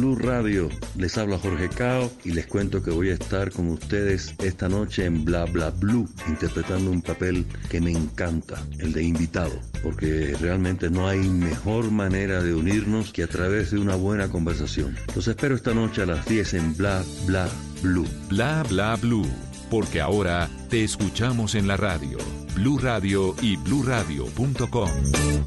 Blue 0.00 0.16
Radio, 0.16 0.70
les 0.96 1.18
habla 1.18 1.36
Jorge 1.36 1.68
Cao 1.68 2.10
y 2.24 2.30
les 2.30 2.46
cuento 2.46 2.82
que 2.82 2.90
voy 2.90 3.10
a 3.10 3.12
estar 3.12 3.52
con 3.52 3.68
ustedes 3.68 4.34
esta 4.38 4.66
noche 4.66 5.04
en 5.04 5.26
Bla 5.26 5.44
Bla 5.44 5.68
Blue, 5.68 6.08
interpretando 6.26 6.90
un 6.90 7.02
papel 7.02 7.44
que 7.68 7.82
me 7.82 7.90
encanta, 7.90 8.66
el 8.78 8.94
de 8.94 9.02
invitado, 9.02 9.52
porque 9.82 10.34
realmente 10.40 10.88
no 10.88 11.06
hay 11.06 11.18
mejor 11.18 11.90
manera 11.90 12.42
de 12.42 12.54
unirnos 12.54 13.12
que 13.12 13.24
a 13.24 13.26
través 13.26 13.72
de 13.72 13.78
una 13.78 13.94
buena 13.94 14.30
conversación. 14.30 14.96
Los 15.14 15.28
espero 15.28 15.54
esta 15.54 15.74
noche 15.74 16.00
a 16.00 16.06
las 16.06 16.24
10 16.24 16.54
en 16.54 16.76
Bla 16.78 17.04
Bla 17.26 17.46
Blue. 17.82 18.08
Bla 18.30 18.64
Bla 18.70 18.96
Blue, 18.96 19.28
porque 19.70 20.00
ahora 20.00 20.48
te 20.70 20.82
escuchamos 20.82 21.54
en 21.54 21.68
la 21.68 21.76
radio. 21.76 22.16
Blue 22.54 22.78
Radio 22.78 23.34
y 23.42 23.58
bluradio.com. 23.58 24.90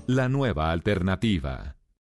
La 0.05 0.29
nueva 0.29 0.71
alternativa. 0.71 1.75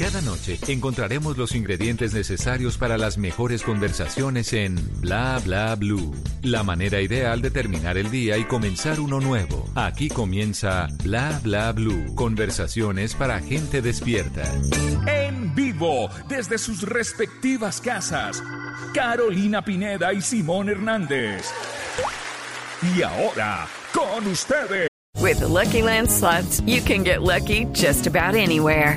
Cada 0.00 0.22
noche 0.22 0.58
encontraremos 0.68 1.36
los 1.36 1.54
ingredientes 1.54 2.14
necesarios 2.14 2.78
para 2.78 2.96
las 2.96 3.18
mejores 3.18 3.62
conversaciones 3.62 4.54
en 4.54 4.76
Bla 5.02 5.38
Bla 5.44 5.74
Blue. 5.76 6.14
La 6.42 6.62
manera 6.62 7.02
ideal 7.02 7.42
de 7.42 7.50
terminar 7.50 7.98
el 7.98 8.10
día 8.10 8.38
y 8.38 8.44
comenzar 8.44 8.98
uno 8.98 9.20
nuevo. 9.20 9.68
Aquí 9.74 10.08
comienza 10.08 10.86
Bla 11.04 11.38
Bla 11.44 11.72
Blue. 11.72 12.14
Conversaciones 12.14 13.14
para 13.14 13.40
gente 13.40 13.82
despierta. 13.82 14.42
En 15.06 15.54
vivo, 15.54 16.08
desde 16.30 16.56
sus 16.56 16.80
respectivas 16.80 17.82
casas, 17.82 18.42
Carolina 18.94 19.62
Pineda 19.62 20.14
y 20.14 20.22
Simón 20.22 20.70
Hernández. 20.70 21.42
Y 22.96 23.02
ahora, 23.02 23.68
con 23.92 24.26
ustedes. 24.28 24.88
With 25.18 25.40
the 25.40 25.48
Lucky 25.48 25.82
Land 25.82 26.10
slots, 26.10 26.62
you 26.62 26.80
can 26.80 27.04
get 27.04 27.20
lucky 27.20 27.66
just 27.74 28.06
about 28.06 28.34
anywhere. 28.34 28.96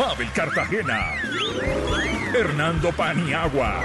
Mabel 0.00 0.30
Cartagena. 0.32 1.12
Hernando 2.34 2.90
Paniagua. 2.92 3.82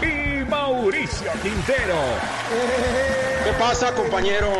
Y 0.00 0.44
Mauricio 0.48 1.32
Quintero. 1.42 1.98
¿Qué 3.44 3.50
pasa, 3.58 3.92
compañero? 3.94 4.52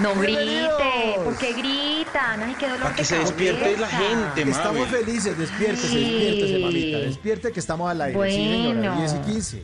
No 0.00 0.14
grite, 0.16 1.14
¿por 1.24 1.38
qué 1.38 1.54
gritan? 1.54 2.42
Ay, 2.42 2.54
qué 2.58 2.66
dolor 2.66 2.82
Para 2.82 2.96
que 2.96 3.04
se 3.04 3.18
despierte 3.18 3.78
la 3.78 3.86
gente, 3.88 4.42
Estamos 4.42 4.88
Mabel. 4.90 5.04
felices, 5.04 5.38
despiértese, 5.38 5.88
Sí. 5.88 6.04
despiértese, 6.04 6.58
mamita, 6.58 6.98
despierte 6.98 7.52
que 7.52 7.60
estamos 7.60 7.90
al 7.90 8.00
aire. 8.02 8.30
Sí, 8.30 8.36
señora, 8.36 8.74
Bueno. 8.90 8.96
10 8.98 9.14
y 9.14 9.30
15. 9.32 9.62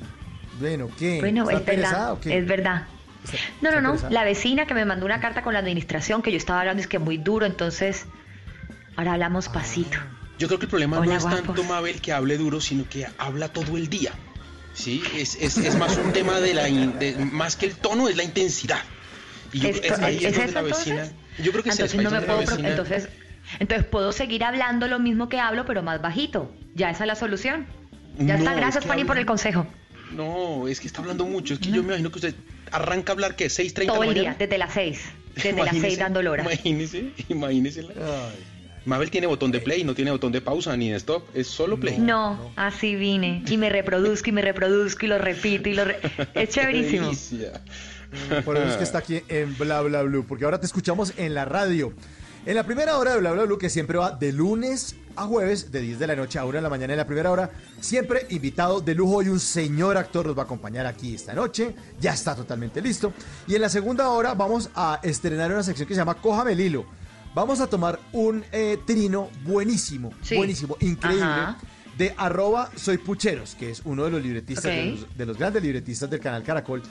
Bueno, 0.58 0.88
¿qué? 0.98 1.18
Bueno, 1.20 1.42
¿Está 1.42 1.52
es 1.52 1.66
verdad, 1.66 1.74
interesada 1.74 2.12
o 2.14 2.20
qué? 2.20 2.38
es 2.38 2.46
verdad. 2.46 2.86
¿Está- 3.24 3.38
No, 3.60 3.80
no, 3.80 3.80
no, 3.94 4.08
la 4.08 4.24
vecina 4.24 4.64
que 4.64 4.72
me 4.72 4.86
mandó 4.86 5.04
una 5.04 5.20
carta 5.20 5.42
con 5.42 5.52
la 5.52 5.58
administración 5.58 6.22
que 6.22 6.30
yo 6.30 6.38
estaba 6.38 6.60
hablando 6.60 6.80
es 6.80 6.86
que 6.86 6.98
muy 6.98 7.18
duro, 7.18 7.44
entonces 7.44 8.06
ahora 9.00 9.12
hablamos 9.14 9.48
pasito. 9.48 9.98
Yo 10.38 10.46
creo 10.46 10.58
que 10.58 10.66
el 10.66 10.70
problema 10.70 10.98
Hola, 10.98 11.06
no 11.12 11.16
es 11.16 11.22
guapos. 11.22 11.44
tanto, 11.46 11.64
Mabel, 11.64 12.00
que 12.00 12.12
hable 12.12 12.36
duro, 12.38 12.60
sino 12.60 12.88
que 12.88 13.06
habla 13.18 13.48
todo 13.48 13.76
el 13.76 13.88
día. 13.88 14.12
Sí, 14.72 15.02
es, 15.16 15.36
es, 15.40 15.58
es 15.58 15.76
más 15.76 15.96
un 15.96 16.12
tema 16.12 16.40
de 16.40 16.54
la... 16.54 16.68
in- 16.68 16.98
de- 16.98 17.14
más 17.16 17.56
que 17.56 17.66
el 17.66 17.74
tono, 17.74 18.08
es 18.08 18.16
la 18.16 18.22
intensidad. 18.24 18.80
Y 19.52 19.60
yo 19.60 19.70
creo- 19.70 19.82
Esto- 19.92 20.04
ahí 20.06 20.16
¿Es, 20.18 20.24
es 20.24 20.32
donde 20.36 20.44
eso 20.50 20.54
la 20.54 20.62
vecina... 20.62 21.02
entonces? 21.02 21.44
Yo 21.44 21.52
creo 21.52 21.64
que 21.64 21.70
entonces 21.70 21.96
no 21.96 22.08
es 22.08 22.12
me 22.12 22.20
la 22.20 22.26
puedo, 22.26 22.38
vecina- 22.40 22.68
entonces, 22.70 23.08
entonces 23.58 23.86
puedo 23.86 24.12
seguir 24.12 24.44
hablando 24.44 24.86
lo 24.88 24.98
mismo 24.98 25.28
que 25.28 25.40
hablo, 25.40 25.64
pero 25.66 25.82
más 25.82 26.00
bajito. 26.00 26.54
Ya 26.74 26.90
esa 26.90 27.04
es 27.04 27.08
la 27.08 27.16
solución. 27.16 27.66
Ya 28.18 28.34
está, 28.36 28.50
No, 28.50 28.50
es 28.52 28.56
gracias 28.58 28.82
que 28.84 28.88
Fanny 28.88 29.04
por 29.04 29.18
el 29.18 29.26
consejo. 29.26 29.66
No, 30.12 30.68
es 30.68 30.80
que 30.80 30.86
está 30.86 31.00
hablando 31.00 31.24
mucho. 31.26 31.54
Es 31.54 31.60
que 31.60 31.68
yo 31.70 31.82
me 31.82 31.88
imagino 31.88 32.10
que 32.10 32.16
usted 32.18 32.34
arranca 32.72 33.12
a 33.12 33.14
hablar 33.14 33.36
que 33.36 33.46
6.30 33.46 33.86
Todo 33.86 34.02
la 34.04 34.08
el 34.08 34.14
día, 34.14 34.36
desde 34.38 34.58
las 34.58 34.72
seis, 34.72 35.00
desde 35.34 35.50
las 35.52 35.58
Imagínese, 35.60 35.86
seis 35.86 35.98
dando 35.98 36.22
lora. 36.22 36.42
Imagínese, 36.44 37.12
imagínese. 37.28 37.80
Ay, 37.80 38.44
Mabel 38.86 39.10
tiene 39.10 39.26
botón 39.26 39.50
de 39.52 39.60
play, 39.60 39.84
no 39.84 39.94
tiene 39.94 40.10
botón 40.10 40.32
de 40.32 40.40
pausa 40.40 40.76
ni 40.76 40.90
de 40.90 40.96
stop, 40.96 41.22
es 41.34 41.46
solo 41.46 41.78
play. 41.78 41.98
No, 41.98 42.52
así 42.56 42.94
vine. 42.96 43.44
Y 43.48 43.56
me 43.56 43.68
reproduzco 43.68 44.30
y 44.30 44.32
me 44.32 44.42
reproduzco 44.42 45.04
y 45.06 45.08
lo 45.08 45.18
repito 45.18 45.68
y 45.68 45.74
lo... 45.74 45.84
re- 45.84 46.00
Es 46.34 46.48
chéverísimo. 46.50 47.10
Por 48.44 48.56
eso 48.56 48.66
es 48.68 48.76
que 48.76 48.84
está 48.84 48.98
aquí 48.98 49.22
en 49.28 49.56
Bla 49.56 49.82
Bla 49.82 50.02
Blue, 50.02 50.24
porque 50.26 50.44
ahora 50.44 50.58
te 50.58 50.66
escuchamos 50.66 51.12
en 51.16 51.34
la 51.34 51.44
radio. 51.44 51.92
En 52.46 52.54
la 52.56 52.64
primera 52.64 52.96
hora 52.96 53.12
de 53.12 53.20
Bla 53.20 53.32
Bla 53.32 53.44
Blue, 53.44 53.58
que 53.58 53.68
siempre 53.68 53.98
va 53.98 54.12
de 54.12 54.32
lunes 54.32 54.96
a 55.14 55.26
jueves, 55.26 55.70
de 55.70 55.80
10 55.82 55.98
de 55.98 56.06
la 56.06 56.16
noche 56.16 56.38
a 56.38 56.44
1 56.46 56.54
de 56.56 56.62
la 56.62 56.70
mañana 56.70 56.94
en 56.94 56.96
la 56.96 57.06
primera 57.06 57.30
hora, 57.30 57.50
siempre 57.80 58.26
invitado 58.30 58.80
de 58.80 58.94
lujo 58.94 59.22
y 59.22 59.28
un 59.28 59.38
señor 59.38 59.98
actor 59.98 60.24
nos 60.26 60.36
va 60.36 60.42
a 60.42 60.44
acompañar 60.46 60.86
aquí 60.86 61.14
esta 61.14 61.34
noche, 61.34 61.74
ya 62.00 62.14
está 62.14 62.34
totalmente 62.34 62.80
listo. 62.80 63.12
Y 63.46 63.54
en 63.56 63.60
la 63.60 63.68
segunda 63.68 64.08
hora 64.08 64.32
vamos 64.32 64.70
a 64.74 64.98
estrenar 65.02 65.52
una 65.52 65.62
sección 65.62 65.86
que 65.86 65.94
se 65.94 65.98
llama 66.00 66.14
Cójame 66.14 66.52
el 66.52 66.60
hilo. 66.60 66.86
Vamos 67.34 67.60
a 67.60 67.68
tomar 67.68 68.00
un 68.12 68.44
eh, 68.52 68.78
trino 68.86 69.30
buenísimo, 69.44 70.12
Sí. 70.22 70.36
buenísimo, 70.36 70.76
increíble 70.80 71.22
Ajá. 71.24 71.58
de 71.96 72.12
arroba 72.16 72.70
soy 72.74 72.98
pucheros, 72.98 73.54
que 73.54 73.70
es 73.70 73.82
uno 73.84 74.04
de 74.04 74.10
los 74.10 74.22
libretistas, 74.22 74.64
de, 74.64 74.84
los, 74.92 75.16
de 75.18 75.26
los 75.26 75.38
grandes 75.38 75.62
libretistas 75.62 76.10
del 76.10 76.18
canal 76.20 76.42
Caracol, 76.42 76.82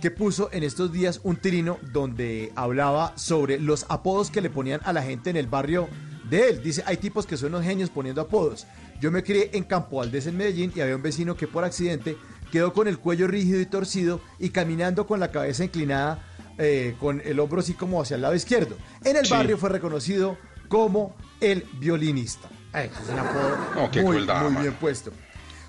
que 0.00 0.10
puso 0.12 0.50
en 0.52 0.62
estos 0.62 0.92
días 0.92 1.20
un 1.24 1.36
trino 1.36 1.78
donde 1.92 2.52
hablaba 2.54 3.12
sobre 3.16 3.58
los 3.58 3.86
apodos 3.88 4.30
que 4.30 4.40
le 4.40 4.50
ponían 4.50 4.80
a 4.84 4.92
la 4.92 5.02
gente 5.02 5.30
en 5.30 5.36
el 5.36 5.48
barrio 5.48 5.88
de 6.30 6.50
él. 6.50 6.62
Dice, 6.62 6.84
hay 6.86 6.98
tipos 6.98 7.26
que 7.26 7.36
son 7.36 7.48
unos 7.54 7.64
genios 7.64 7.90
poniendo 7.90 8.20
apodos. 8.20 8.66
Yo 9.00 9.10
me 9.10 9.24
crié 9.24 9.50
en 9.54 9.64
Campo 9.64 9.96
Valdés, 9.96 10.26
en 10.26 10.36
Medellín, 10.36 10.72
y 10.76 10.80
había 10.80 10.94
un 10.94 11.02
vecino 11.02 11.36
que 11.36 11.48
por 11.48 11.64
accidente 11.64 12.16
quedó 12.52 12.72
con 12.72 12.86
el 12.86 12.98
cuello 12.98 13.26
rígido 13.26 13.60
y 13.60 13.66
torcido 13.66 14.20
y 14.38 14.50
caminando 14.50 15.06
con 15.06 15.18
la 15.18 15.30
cabeza 15.32 15.64
inclinada, 15.64 16.22
eh, 16.58 16.94
con 17.00 17.22
el 17.24 17.38
hombro 17.40 17.60
así 17.60 17.74
como 17.74 18.02
hacia 18.02 18.16
el 18.16 18.22
lado 18.22 18.34
izquierdo. 18.34 18.76
En 19.04 19.16
el 19.16 19.24
Sí. 19.26 19.32
barrio 19.32 19.56
fue 19.58 19.68
reconocido 19.70 20.36
como 20.68 21.14
el 21.40 21.64
violinista. 21.78 22.48
Es 22.74 22.90
un 23.10 23.18
apodo 23.18 23.56
Oh, 23.76 23.90
qué 23.90 24.02
muy, 24.02 24.10
crueldad, 24.16 24.42
muy 24.42 24.50
mano. 24.50 24.60
bien 24.62 24.74
puesto. 24.74 25.12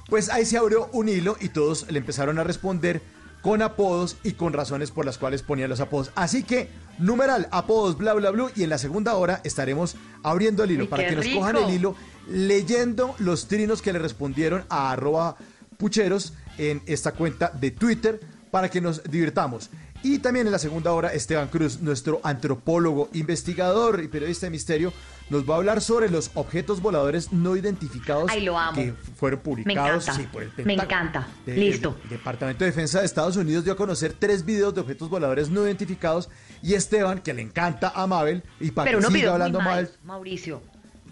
Pues 0.10 0.30
ahí 0.30 0.46
se 0.46 0.58
abrió 0.58 0.90
un 0.92 1.08
hilo 1.08 1.38
y 1.40 1.50
todos 1.50 1.90
le 1.92 2.00
empezaron 2.00 2.40
a 2.40 2.44
responder 2.44 3.02
con 3.42 3.62
apodos 3.62 4.18
y 4.24 4.34
con 4.34 4.52
razones 4.52 4.92
por 4.92 5.06
las 5.06 5.18
cuales 5.18 5.44
ponían 5.44 5.70
los 5.70 5.80
apodos. 5.80 6.12
Así 6.16 6.44
que, 6.44 6.70
numeral, 6.98 7.48
apodos, 7.52 7.98
bla, 7.98 8.14
bla, 8.14 8.32
bla. 8.32 8.48
Y 8.56 8.64
en 8.64 8.70
la 8.70 8.78
segunda 8.78 9.14
hora 9.16 9.40
estaremos 9.46 9.96
abriendo 10.24 10.64
el 10.66 10.72
hilo 10.72 10.90
para 10.90 11.08
que 11.08 11.16
nos 11.16 11.24
rico. 11.26 11.40
cojan 11.40 11.56
el 11.58 11.70
hilo 11.70 11.96
leyendo 12.28 13.16
los 13.20 13.48
trinos 13.48 13.82
que 13.82 13.94
le 13.94 14.00
respondieron 14.00 14.66
a 14.70 14.92
arroba 14.92 15.36
pucheros 15.78 16.34
en 16.58 16.82
esta 16.86 17.14
cuenta 17.14 17.50
de 17.50 17.72
Twitter 17.72 18.20
para 18.52 18.70
que 18.70 18.82
nos 18.82 19.04
divirtamos. 19.04 19.70
Y 20.02 20.20
también 20.20 20.46
en 20.48 20.54
la 20.54 20.60
segunda 20.60 20.94
hora, 20.94 21.14
Esteban 21.14 21.50
Cruz, 21.50 21.82
nuestro 21.82 22.22
antropólogo, 22.24 23.10
investigador 23.14 24.02
y 24.02 24.08
periodista 24.08 24.46
de 24.46 24.52
misterio, 24.52 24.94
nos 25.30 25.48
va 25.48 25.56
a 25.56 25.58
hablar 25.58 25.82
sobre 25.82 26.10
los 26.10 26.32
objetos 26.36 26.82
voladores 26.82 27.34
no 27.34 27.56
identificados 27.58 28.32
Ay, 28.32 28.42
lo 28.46 28.58
amo. 28.58 28.74
que 28.76 28.94
fueron 28.94 29.42
publicados 29.42 30.04
encanta. 30.06 30.22
sí, 30.22 30.28
por 30.32 30.44
el 30.44 30.52
Me 30.66 30.74
encanta. 30.76 31.28
De- 31.46 31.56
Listo. 31.56 31.98
El 32.06 32.10
Departamento 32.12 32.64
de 32.64 32.72
Defensa 32.72 33.00
de 33.02 33.06
Estados 33.06 33.36
Unidos 33.36 33.66
dio 33.66 33.74
a 33.74 33.76
conocer 33.76 34.16
tres 34.18 34.46
videos 34.46 34.74
de 34.74 34.82
objetos 34.82 35.10
voladores 35.10 35.50
no 35.50 35.66
identificados 35.66 36.30
y 36.64 36.74
Esteban, 36.76 37.20
que 37.20 37.34
le 37.34 37.42
encanta 37.42 37.92
a 37.94 38.08
Mabel, 38.08 38.44
y 38.60 38.72
para 38.72 38.86
Pero 38.90 39.00
que 39.00 39.06
uno 39.08 39.16
siga 39.16 39.34
hablando 39.34 39.60
mal, 39.60 39.92
Mauricio. 40.04 40.62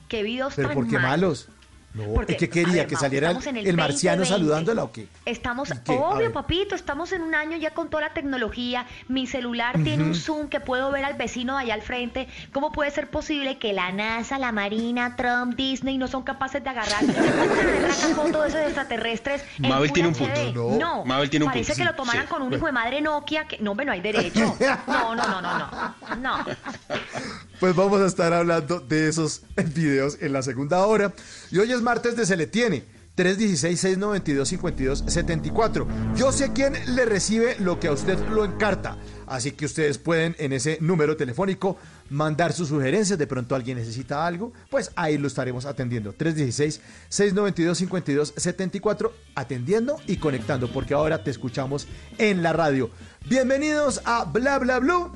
¿Qué 0.07 0.23
videos 0.23 0.53
pero 0.55 0.69
tan 0.69 0.75
¿por 0.75 0.87
qué 0.87 0.97
malos? 0.97 1.49
No, 1.97 2.13
Porque, 2.13 2.33
¿y 2.33 2.37
qué 2.37 2.49
quería? 2.49 2.73
ver, 2.73 2.87
¿Que 2.87 2.93
Mau, 2.93 3.01
saliera 3.01 3.31
el, 3.31 3.57
el 3.67 3.75
marciano 3.75 4.19
2020. 4.19 4.25
saludándola 4.27 4.83
o 4.83 4.91
qué? 4.91 5.07
Estamos, 5.25 5.69
obvio, 5.87 6.31
papito, 6.31 6.75
estamos 6.75 7.11
en 7.11 7.23
un 7.23 7.33
año 7.33 7.57
ya 7.57 7.71
con 7.71 7.89
toda 7.89 8.03
la 8.03 8.13
tecnología. 8.13 8.85
Mi 9.07 9.25
celular 9.25 9.81
tiene 9.83 10.03
un 10.03 10.13
zoom 10.15 10.47
que 10.47 10.59
puedo 10.59 10.91
ver 10.91 11.05
al 11.05 11.15
vecino 11.15 11.55
de 11.57 11.63
allá 11.63 11.73
al 11.73 11.81
frente. 11.81 12.27
¿Cómo 12.53 12.71
puede 12.71 12.91
ser 12.91 13.09
posible 13.09 13.57
que 13.57 13.73
la 13.73 13.91
NASA, 13.91 14.37
la 14.37 14.51
Marina, 14.51 15.15
Trump, 15.15 15.55
Disney 15.55 15.97
no 15.97 16.07
son 16.07 16.21
capaces 16.23 16.63
de 16.63 16.69
agarrar 16.69 17.03
una 17.03 18.15
foto 18.15 18.41
de 18.43 18.49
esos 18.49 18.61
extraterrestres? 18.61 19.43
Mabel 19.57 19.91
tiene 19.91 20.09
un 20.09 20.15
HD? 20.15 20.53
punto. 20.53 20.77
No, 20.79 21.03
Mabel 21.05 21.29
tiene 21.29 21.45
un 21.45 21.51
parece 21.51 21.73
punto, 21.73 21.77
que 21.77 21.83
sí, 21.83 21.89
lo 21.89 21.95
tomaran 21.95 22.23
sí. 22.23 22.29
con 22.29 22.41
un 22.43 22.53
hijo 22.53 22.65
de 22.67 22.71
madre 22.71 23.01
Nokia. 23.01 23.47
Que, 23.47 23.57
no, 23.59 23.71
hombre, 23.71 23.85
no 23.85 23.91
hay 23.91 24.01
derecho. 24.01 24.55
No, 24.87 25.15
no, 25.15 25.27
no, 25.27 25.41
no, 25.41 25.57
no. 25.57 26.15
No. 26.17 26.45
Pues 27.59 27.75
vamos 27.75 27.99
a 28.01 28.05
estar 28.05 28.33
hablando 28.33 28.79
de 28.79 29.07
esos 29.07 29.41
videos 29.73 30.19
en 30.21 30.31
la 30.31 30.43
segunda 30.43 30.85
hora. 30.85 31.11
Y 31.49 31.57
hoy 31.57 31.71
es 31.71 31.81
martes 31.81 32.15
de 32.15 32.27
Se 32.27 32.37
le 32.37 32.45
tiene. 32.45 32.83
316-692-5274. 33.17 35.87
Yo 36.15 36.31
sé 36.31 36.53
quién 36.53 36.75
le 36.95 37.05
recibe 37.05 37.55
lo 37.59 37.79
que 37.79 37.87
a 37.87 37.93
usted 37.93 38.19
lo 38.29 38.45
encarta. 38.45 38.99
Así 39.25 39.53
que 39.53 39.65
ustedes 39.65 39.97
pueden 39.97 40.35
en 40.37 40.53
ese 40.53 40.77
número 40.81 41.17
telefónico 41.17 41.77
mandar 42.11 42.53
sus 42.53 42.69
sugerencias. 42.69 43.17
De 43.17 43.25
pronto 43.25 43.55
alguien 43.55 43.79
necesita 43.79 44.27
algo. 44.27 44.53
Pues 44.69 44.91
ahí 44.95 45.17
lo 45.17 45.27
estaremos 45.27 45.65
atendiendo. 45.65 46.13
316-692-5274. 46.13 49.09
Atendiendo 49.33 49.99
y 50.05 50.17
conectando. 50.17 50.71
Porque 50.71 50.93
ahora 50.93 51.23
te 51.23 51.31
escuchamos 51.31 51.87
en 52.19 52.43
la 52.43 52.53
radio. 52.53 52.91
Bienvenidos 53.27 53.99
a 54.05 54.25
Bla 54.25 54.59
Bla 54.59 54.77
Blue. 54.77 55.11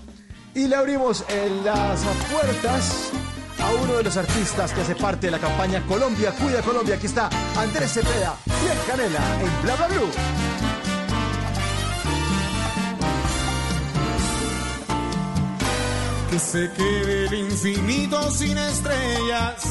Y 0.54 0.68
le 0.68 0.76
abrimos 0.76 1.24
eh, 1.30 1.62
las 1.64 2.02
puertas 2.30 3.12
a 3.62 3.84
uno 3.84 3.94
de 3.94 4.04
los 4.04 4.18
artistas 4.18 4.74
que 4.74 4.82
hace 4.82 4.96
parte 4.96 5.28
de 5.28 5.32
la 5.32 5.40
campaña 5.40 5.82
Colombia, 5.88 6.32
Cuida 6.32 6.62
Colombia. 6.62 6.96
Aquí 6.96 7.06
está 7.08 7.30
Andrés 7.58 7.94
Cepeda 7.94 8.36
y 8.46 8.68
el 8.68 8.78
Canela 8.86 9.42
en 9.42 9.62
Bla 9.64 9.76
Bla 9.78 9.88
Blue. 9.88 10.12
Que 16.30 16.40
se 16.40 16.72
quede 16.74 17.28
el 17.28 17.34
infinito 17.34 18.32
sin 18.32 18.58
estrellas 18.58 19.64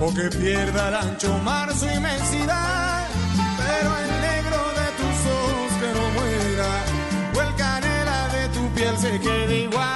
o 0.00 0.12
que 0.12 0.28
pierda 0.36 0.88
el 0.88 0.94
ancho 0.94 1.38
mar 1.38 1.72
su 1.72 1.86
inmensidad. 1.86 3.06
Pero 3.56 3.96
el 3.98 4.20
negro 4.22 4.58
de 4.80 4.86
tus 4.98 5.16
ojos 5.30 5.72
que 5.80 5.88
no 5.98 6.10
muera 6.10 6.84
o 7.36 7.48
el 7.48 7.54
canela 7.54 8.28
de 8.28 8.48
tu 8.48 8.68
piel 8.74 8.98
se 8.98 9.20
quede 9.20 9.58
igual. 9.62 9.95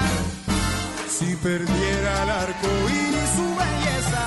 Si 1.20 1.36
perdiera 1.36 2.22
el 2.22 2.30
arco 2.30 2.68
iris 2.88 3.30
su 3.36 3.48
belleza 3.60 4.26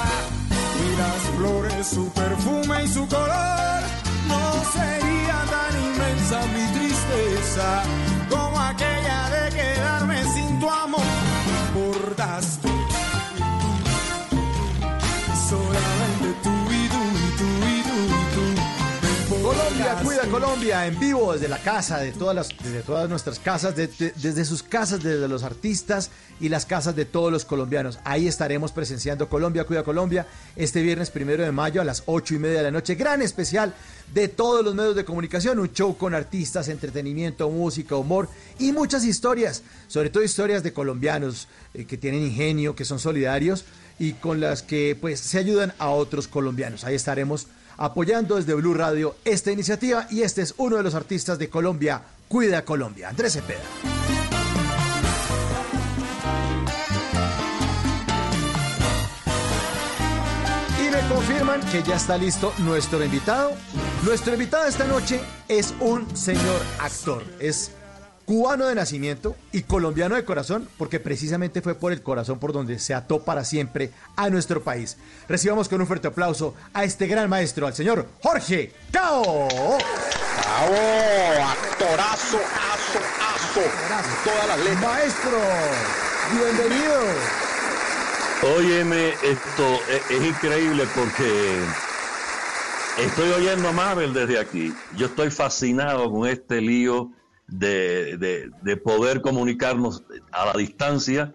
y 0.85 0.95
las 1.01 1.21
flores 1.35 1.87
su 1.87 2.07
perfume 2.11 2.83
y 2.83 2.87
su 2.87 3.07
color, 3.07 3.81
no 4.27 4.63
sería 4.77 5.43
tan 5.49 5.73
inmensa 5.85 6.39
mi 6.53 6.65
tristeza 6.77 7.81
como 8.29 8.59
aquella 8.59 9.27
de 9.31 9.55
quedarme 9.55 10.23
sin 10.35 10.59
tu 10.59 10.69
amor. 10.69 11.01
Me 11.47 11.81
importaste 11.81 12.62
Colombia, 19.83 19.91
importaste. 19.91 20.03
Cuida 20.03 20.31
Colombia 20.31 20.87
en 20.87 20.99
vivo 20.99 21.33
desde 21.33 21.47
la 21.47 21.57
casa, 21.59 21.99
de 21.99 22.11
todas 22.11 22.35
las, 22.35 22.49
desde 22.63 22.81
todas 22.81 23.09
nuestras 23.09 23.39
casas, 23.39 23.75
de- 23.75 23.87
de- 23.87 24.13
desde 24.15 24.45
sus 24.45 24.63
casas, 24.63 25.03
desde 25.03 25.27
los 25.27 25.43
artistas 25.43 26.09
y 26.39 26.49
las 26.49 26.65
casas 26.65 26.95
de 26.95 27.05
todos 27.05 27.31
los 27.31 27.45
colombianos. 27.45 27.99
Ahí 28.03 28.27
estaremos 28.27 28.71
presenciando 28.71 29.29
Colombia, 29.29 29.65
Cuida 29.65 29.83
Colombia 29.83 30.25
este 30.55 30.81
viernes 30.81 31.09
primero 31.09 31.43
de 31.43 31.51
mayo 31.51 31.81
a 31.81 31.85
las 31.85 32.03
ocho 32.05 32.33
y 32.35 32.39
media 32.39 32.57
de 32.57 32.63
la 32.63 32.71
noche. 32.71 32.95
Gran 32.95 33.21
especial 33.21 33.73
de 34.13 34.27
todos 34.27 34.63
los 34.63 34.75
medios 34.75 34.95
de 34.95 35.05
comunicación, 35.05 35.59
un 35.59 35.71
show 35.73 35.97
con 35.97 36.13
artistas, 36.15 36.67
entretenimiento, 36.67 37.49
música, 37.49 37.95
humor 37.95 38.29
y 38.59 38.71
muchas 38.71 39.03
historias, 39.05 39.63
sobre 39.87 40.09
todo 40.09 40.23
historias 40.23 40.63
de 40.63 40.73
colombianos 40.73 41.47
eh, 41.73 41.85
que 41.85 41.97
tienen 41.97 42.23
ingenio, 42.23 42.75
que 42.75 42.85
son 42.85 42.99
solidarios 42.99 43.65
y 43.99 44.13
con 44.13 44.39
las 44.39 44.61
que 44.63 44.97
pues 44.99 45.19
se 45.19 45.37
ayudan 45.39 45.73
a 45.79 45.89
otros 45.89 46.27
colombianos. 46.27 46.83
Ahí 46.83 46.95
estaremos 46.95 47.47
apoyando 47.77 48.35
desde 48.35 48.53
Blue 48.53 48.73
Radio 48.73 49.15
esta 49.25 49.51
iniciativa 49.51 50.07
y 50.09 50.21
este 50.21 50.41
es 50.41 50.53
uno 50.57 50.77
de 50.77 50.83
los 50.83 50.95
artistas 50.95 51.39
de 51.39 51.49
Colombia, 51.49 52.01
Cuida 52.27 52.63
Colombia, 52.65 53.09
Andrés 53.09 53.33
Cepeda. 53.33 53.61
Y 60.79 60.91
me 60.91 61.07
confirman 61.13 61.61
que 61.71 61.83
ya 61.83 61.95
está 61.95 62.17
listo 62.17 62.53
nuestro 62.59 63.03
invitado. 63.03 63.51
Nuestro 64.03 64.33
invitado 64.33 64.65
esta 64.65 64.85
noche 64.85 65.21
es 65.47 65.73
un 65.79 66.15
señor 66.15 66.61
actor, 66.79 67.23
es 67.39 67.71
cubano 68.25 68.67
de 68.67 68.75
nacimiento 68.75 69.35
y 69.51 69.63
colombiano 69.63 70.15
de 70.15 70.25
corazón, 70.25 70.67
porque 70.77 70.99
precisamente 70.99 71.61
fue 71.61 71.75
por 71.75 71.91
el 71.91 72.01
corazón 72.01 72.39
por 72.39 72.53
donde 72.53 72.79
se 72.79 72.93
ató 72.93 73.23
para 73.23 73.43
siempre 73.43 73.91
a 74.15 74.29
nuestro 74.29 74.63
país. 74.63 74.97
Recibamos 75.27 75.69
con 75.69 75.81
un 75.81 75.87
fuerte 75.87 76.07
aplauso 76.07 76.55
a 76.73 76.83
este 76.83 77.07
gran 77.07 77.29
maestro, 77.29 77.67
al 77.67 77.73
señor 77.73 78.07
Jorge 78.21 78.73
Cao. 78.91 79.47
¡Bravo! 80.43 80.75
Actorazo, 81.49 82.37
aso, 82.37 82.99
aso. 83.35 83.61
Todas 84.23 84.47
las 84.47 84.57
letras. 84.59 84.81
Maestro, 84.81 85.37
bienvenido. 86.31 86.99
Óyeme, 88.57 89.09
esto 89.23 89.79
es, 89.89 90.11
es 90.11 90.25
increíble 90.25 90.85
porque 90.95 91.59
estoy 92.97 93.29
oyendo 93.29 93.69
a 93.69 93.71
Mabel 93.71 94.13
desde 94.13 94.39
aquí. 94.39 94.73
Yo 94.97 95.07
estoy 95.07 95.29
fascinado 95.29 96.11
con 96.11 96.27
este 96.27 96.59
lío 96.61 97.11
de, 97.47 98.17
de- 98.17 98.49
de 98.61 98.77
poder 98.77 99.21
comunicarnos 99.21 100.03
a 100.31 100.45
la 100.45 100.53
distancia 100.53 101.33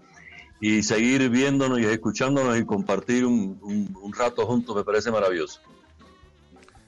y 0.61 0.83
seguir 0.83 1.29
viéndonos 1.31 1.79
y 1.79 1.85
escuchándonos 1.85 2.59
y 2.59 2.65
compartir 2.65 3.25
un, 3.25 3.59
un- 3.63 3.97
un 4.03 4.13
rato 4.13 4.45
juntos. 4.47 4.75
Me 4.75 4.85
parece 4.85 5.11
maravilloso. 5.11 5.61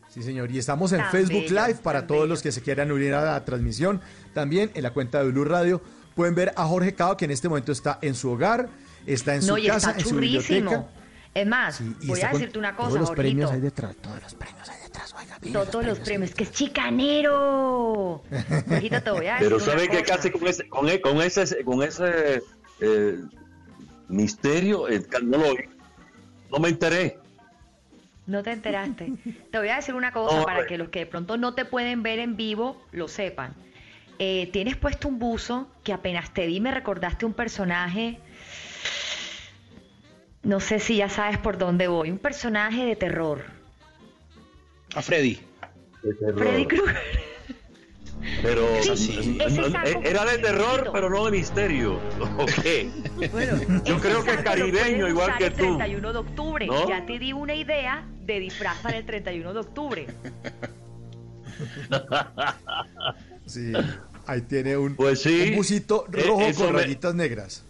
Sí, 0.08 0.22
señor. 0.24 0.50
Y 0.50 0.58
estamos 0.58 0.90
en 0.92 0.98
Tan 1.00 1.10
Facebook 1.12 1.42
bello, 1.44 1.66
Live 1.66 1.78
para 1.82 2.06
todos 2.06 2.22
bello. 2.22 2.30
los 2.30 2.42
que 2.42 2.50
se 2.50 2.62
quieran 2.62 2.90
unir 2.90 3.14
a 3.14 3.24
la 3.24 3.44
transmisión. 3.44 4.00
También 4.34 4.70
en 4.74 4.82
la 4.82 4.92
cuenta 4.92 5.22
de 5.22 5.30
Blue 5.30 5.44
Radio 5.44 5.80
pueden 6.16 6.34
ver 6.34 6.52
a 6.56 6.64
Jorge 6.66 6.94
Cao, 6.94 7.16
que 7.16 7.26
en 7.26 7.30
este 7.30 7.48
momento 7.48 7.70
está 7.70 7.98
en 8.02 8.14
su 8.16 8.30
hogar, 8.30 8.68
está 9.06 9.36
en 9.36 9.42
su 9.42 9.56
No, 9.56 9.62
casa, 9.64 9.90
está 9.90 10.00
en 10.02 10.06
su 10.08 10.16
biblioteca. 10.16 10.88
Es 11.32 11.46
más, 11.46 11.76
Sí, 11.76 11.94
voy 12.06 12.18
está 12.18 12.30
a 12.30 12.32
decirte 12.32 12.58
una 12.58 12.74
cosa, 12.74 12.88
Todos 12.88 13.00
los 13.00 13.10
premios 13.12 13.50
hay 13.52 13.60
detrás, 13.60 13.94
todos 13.96 14.20
los 14.22 14.34
premios 14.34 14.68
hay 14.68 14.80
detrás. 14.82 15.14
Oiga, 15.18 15.38
mire 15.40 15.52
Todos 15.52 15.84
los 15.86 15.98
ahí 15.98 16.04
premios, 16.04 16.34
que 16.34 16.42
es 16.44 16.50
chicanero. 16.52 18.22
Jorgito, 18.68 19.02
te 19.02 19.10
voy 19.10 19.26
a 19.26 19.34
decir 19.34 19.48
Pero 19.48 19.60
sabe 19.60 19.88
que 19.88 20.02
casi 20.02 20.30
con 20.30 20.46
ese, 20.48 20.68
con, 20.68 20.88
e- 20.88 21.00
con 21.00 21.20
ese, 21.22 21.64
con 21.64 21.82
ese 21.82 22.42
eh, 22.80 23.18
misterio, 24.08 24.88
eh, 24.88 25.02
no, 25.22 25.38
lo, 25.38 25.54
no 26.50 26.58
me 26.58 26.68
enteré. 26.68 27.18
No 28.26 28.42
te 28.42 28.52
enteraste. 28.52 29.12
Te 29.50 29.58
voy 29.58 29.68
a 29.68 29.76
decir 29.76 29.94
una 29.94 30.12
cosa 30.12 30.36
No, 30.38 30.44
para 30.44 30.58
ver. 30.60 30.66
que 30.68 30.78
los 30.78 30.88
que 30.88 31.00
de 31.00 31.06
pronto 31.06 31.36
no 31.36 31.54
te 31.54 31.64
pueden 31.64 32.02
ver 32.02 32.18
en 32.18 32.36
vivo 32.36 32.80
lo 32.92 33.08
sepan. 33.08 33.54
Eh, 34.18 34.50
tienes 34.52 34.76
puesto 34.76 35.08
un 35.08 35.18
buzo 35.18 35.68
que 35.82 35.92
apenas 35.92 36.32
te 36.34 36.46
vi 36.46 36.60
me 36.60 36.70
recordaste 36.72 37.24
un 37.24 37.32
personaje. 37.34 38.20
No 40.42 40.58
sé 40.60 40.78
si 40.78 40.96
ya 40.96 41.08
sabes 41.08 41.38
por 41.38 41.58
dónde 41.58 41.88
voy. 41.88 42.10
Un 42.10 42.18
personaje 42.18 42.84
de 42.84 42.96
terror. 42.96 43.42
A 44.94 45.02
Freddy. 45.02 45.38
Freddy 46.36 46.66
Krueger. 46.66 46.96
Pero 48.42 48.82
Sí, 48.96 49.18
n- 49.38 49.70
saco 49.70 50.02
era 50.02 50.24
de 50.24 50.38
terror, 50.38 50.90
pero 50.92 51.08
no 51.10 51.24
de 51.26 51.30
misterio. 51.32 51.98
Ok. 52.38 53.30
Bueno, 53.32 53.82
Yo 53.84 53.98
creo 54.00 54.24
que 54.24 54.34
lo 54.34 54.42
caribeño, 54.44 55.08
igual 55.08 55.36
que 55.38 55.46
el 55.46 55.52
tú. 55.52 55.58
31 55.76 56.12
de 56.12 56.18
octubre. 56.18 56.66
¿No? 56.66 56.88
Ya 56.88 57.04
te 57.06 57.18
di 57.18 57.32
una 57.32 57.54
idea 57.54 58.06
de 58.22 58.40
disfraz 58.40 58.78
para 58.78 58.96
el 58.98 59.04
31 59.06 59.52
de 59.52 59.60
octubre. 59.60 60.06
Sí, 63.46 63.72
ahí 64.26 64.42
tiene 64.42 64.76
un, 64.76 64.94
Pues 64.94 65.22
sí, 65.22 65.48
un 65.50 65.56
busito 65.56 66.06
eh, 66.12 66.22
rojo 66.24 66.54
con 66.56 66.72
me- 66.72 66.82
rayitas 66.82 67.14
negras. 67.14 67.64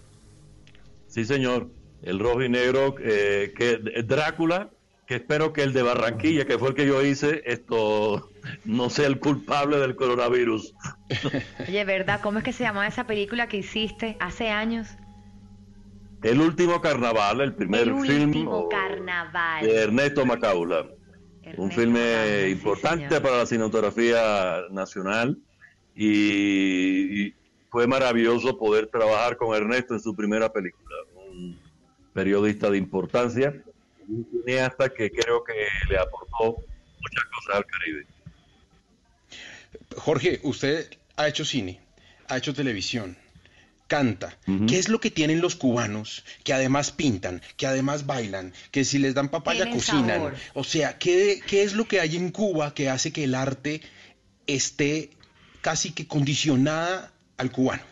Sí, 1.09 1.25
señor. 1.25 1.69
El 2.03 2.19
rojo 2.19 2.43
y 2.43 2.49
negro, 2.49 2.95
eh, 3.01 3.53
que 3.57 3.79
Drácula, 4.05 4.71
que 5.07 5.17
espero 5.17 5.53
que 5.53 5.63
el 5.63 5.73
de 5.73 5.83
Barranquilla, 5.83 6.47
que 6.47 6.59
fue 6.59 6.71
el 6.71 6.75
que 6.75 6.87
yo 6.87 7.03
hice, 7.03 7.43
esto 7.45 8.31
no 8.65 8.89
sea 8.91 9.07
el 9.07 9.19
culpable 9.19 9.79
del 9.79 9.97
coronavirus. 9.97 10.73
Oye, 11.69 11.85
¿verdad? 11.85 12.21
¿Cómo 12.23 12.39
es 12.39 12.45
que 12.45 12.53
se 12.53 12.63
llamaba 12.65 12.87
esa 12.87 13.07
película 13.07 13.49
que 13.49 13.59
hiciste 13.59 14.17
hace 14.21 14.49
años? 14.49 14.89
El 16.23 16.41
último 16.41 16.81
carnaval, 16.81 17.41
el 17.41 17.55
primer 17.55 17.89
el 17.89 17.95
film 18.01 18.29
último 18.29 18.59
o- 18.59 18.69
carnaval. 18.69 19.67
de 19.67 19.75
Ernesto 19.83 20.25
Macaula. 20.27 20.87
Ernesto 21.43 21.63
un 21.63 21.71
filme 21.73 22.49
importante 22.51 23.21
para 23.21 23.39
la 23.39 23.47
cinematografía 23.47 24.63
nacional 24.71 25.39
y, 25.95 27.27
y 27.29 27.35
fue 27.71 27.87
maravilloso 27.87 28.59
poder 28.59 28.89
trabajar 28.89 29.37
con 29.37 29.55
Ernesto 29.57 29.95
en 29.95 30.01
su 30.01 30.15
primera 30.15 30.53
película, 30.53 30.95
periodista 32.13 32.71
de 32.71 32.79
importancia 32.79 33.63
un 34.11 34.27
cineasta 34.31 34.89
que 34.89 35.11
creo 35.11 35.45
que 35.45 35.55
le 35.89 35.99
aportó 35.99 36.57
muchas 37.01 37.25
cosas 37.25 37.57
al 37.57 37.67
Caribe. 37.67 38.07
Jorge, 39.97 40.41
usted 40.43 40.91
ha 41.17 41.29
hecho 41.29 41.45
cine, 41.45 41.81
ha 42.29 42.37
hecho 42.39 42.55
televisión, 42.55 43.17
canta. 43.87 44.37
¿Qué 44.69 44.79
es 44.79 44.89
lo 44.89 45.01
que 45.01 45.11
tienen 45.11 45.41
los 45.41 45.57
cubanos 45.57 46.25
que 46.45 46.53
además 46.53 46.93
pintan, 46.93 47.43
que 47.57 47.67
además 47.67 48.07
bailan, 48.07 48.53
que 48.71 48.85
si 48.85 48.99
les 48.99 49.15
dan 49.15 49.29
papaya 49.29 49.71
cocinan? 49.71 50.09
sabor. 50.09 50.35
O 50.55 50.65
sea, 50.65 50.99
¿qué, 50.99 51.41
¿qué 51.47 51.63
es 51.63 51.75
lo 51.75 51.87
que 51.87 52.01
hay 52.01 52.17
en 52.17 52.31
Cuba 52.31 52.75
que 52.75 52.89
hace 52.89 53.13
que 53.13 53.25
el 53.25 53.35
arte 53.35 53.81
esté 54.47 55.11
casi 55.61 55.93
que 55.93 56.07
condicionada 56.07 57.13
al 57.37 57.51
cubano? 57.53 57.83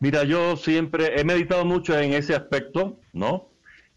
Mira, 0.00 0.24
yo 0.24 0.56
siempre 0.56 1.20
he 1.20 1.24
meditado 1.24 1.64
mucho 1.64 1.96
en 1.98 2.14
ese 2.14 2.34
aspecto, 2.34 2.98
¿no? 3.12 3.50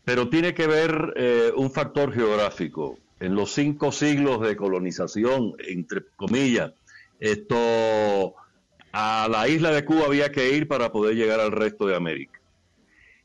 Pero 0.04 0.30
tiene 0.30 0.54
que 0.54 0.68
ver 0.68 1.14
eh, 1.16 1.52
un 1.56 1.72
factor 1.72 2.14
geográfico. 2.14 3.00
En 3.22 3.36
los 3.36 3.54
cinco 3.54 3.94
siglos 3.94 4.42
de 4.42 4.58
colonización, 4.58 5.54
entre 5.66 6.02
comillas, 6.18 6.74
esto 7.22 8.36
a 8.92 9.28
la 9.32 9.48
isla 9.48 9.72
de 9.72 9.86
Cuba 9.86 10.06
había 10.06 10.30
que 10.30 10.52
ir 10.52 10.68
para 10.68 10.92
poder 10.92 11.16
llegar 11.16 11.40
al 11.40 11.54
resto 11.54 11.88
de 11.88 11.96
América. 11.96 12.40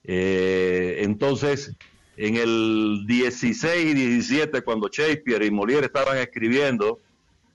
Eh, 0.05 1.01
entonces, 1.01 1.75
en 2.17 2.37
el 2.37 3.05
16 3.07 3.87
y 3.87 3.95
17, 3.95 4.63
cuando 4.63 4.89
Shakespeare 4.89 5.45
y 5.45 5.51
Molière 5.51 5.85
estaban 5.85 6.17
escribiendo, 6.17 7.01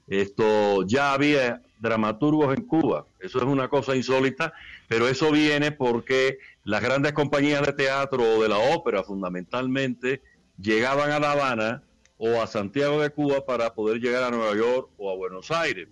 esto 0.08 0.86
ya 0.86 1.13
había 1.13 1.62
dramaturgos 1.80 2.56
en 2.56 2.63
Cuba. 2.63 3.06
Eso 3.20 3.39
es 3.39 3.44
una 3.44 3.68
cosa 3.68 3.96
insólita, 3.96 4.53
pero 4.88 5.08
eso 5.08 5.32
viene 5.32 5.72
porque 5.72 6.39
las 6.63 6.82
grandes 6.82 7.13
compañías 7.13 7.65
de 7.65 7.74
teatro 7.74 8.24
o 8.24 8.42
de 8.42 8.50
la 8.50 8.58
ópera 8.58 9.03
fundamentalmente 9.03 10.22
llegaban 10.60 11.12
a 11.12 11.20
La 11.20 11.34
Habana 11.34 11.84
o 12.18 12.42
a 12.42 12.48
Santiago 12.48 13.01
de 13.01 13.10
Cuba 13.10 13.46
para 13.46 13.74
poder 13.74 14.00
llegar 14.00 14.24
a 14.24 14.32
Nueva 14.32 14.56
York 14.56 14.89
o 14.98 15.12
a 15.12 15.15
Buenos 15.15 15.51
Aires. 15.51 15.89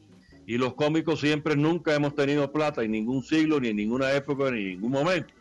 Y 0.47 0.57
los 0.57 0.73
cómicos 0.73 1.19
siempre 1.19 1.55
nunca 1.55 1.93
hemos 1.93 2.15
tenido 2.15 2.51
plata 2.51 2.83
en 2.83 2.91
ningún 2.91 3.23
siglo, 3.23 3.59
ni 3.59 3.69
en 3.69 3.75
ninguna 3.75 4.11
época, 4.13 4.49
ni 4.51 4.59
en 4.59 4.67
ningún 4.69 4.91
momento. 4.91 5.33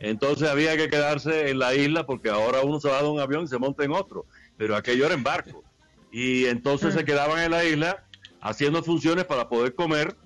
Entonces 0.00 0.48
había 0.48 0.76
que 0.76 0.88
quedarse 0.88 1.50
en 1.50 1.58
la 1.58 1.74
isla 1.74 2.06
porque 2.06 2.30
ahora 2.30 2.62
uno 2.62 2.80
se 2.80 2.88
va 2.88 3.02
de 3.02 3.08
un 3.08 3.20
avión 3.20 3.44
y 3.44 3.48
se 3.48 3.58
monta 3.58 3.84
en 3.84 3.92
otro, 3.92 4.26
pero 4.56 4.76
aquello 4.76 5.06
era 5.06 5.14
en 5.14 5.24
barco. 5.24 5.64
Y 6.12 6.46
entonces 6.46 6.94
se 6.94 7.04
quedaban 7.04 7.42
en 7.42 7.50
la 7.50 7.64
isla 7.64 8.04
haciendo 8.40 8.82
funciones 8.82 9.24
para 9.24 9.48
poder 9.48 9.74
comer, 9.74 10.16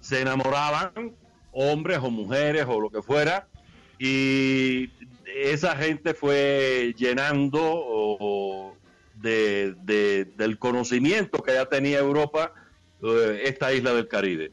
se 0.00 0.20
enamoraban, 0.20 1.14
hombres 1.52 1.98
o 2.02 2.10
mujeres 2.10 2.66
o 2.68 2.80
lo 2.80 2.90
que 2.90 3.02
fuera, 3.02 3.48
y 3.98 4.90
esa 5.24 5.76
gente 5.76 6.14
fue 6.14 6.94
llenando 6.96 8.74
del 9.20 10.58
conocimiento 10.58 11.42
que 11.42 11.54
ya 11.54 11.66
tenía 11.66 11.98
Europa 11.98 12.52
eh, 13.02 13.42
esta 13.44 13.72
isla 13.72 13.94
del 13.94 14.08
Caribe. 14.08 14.52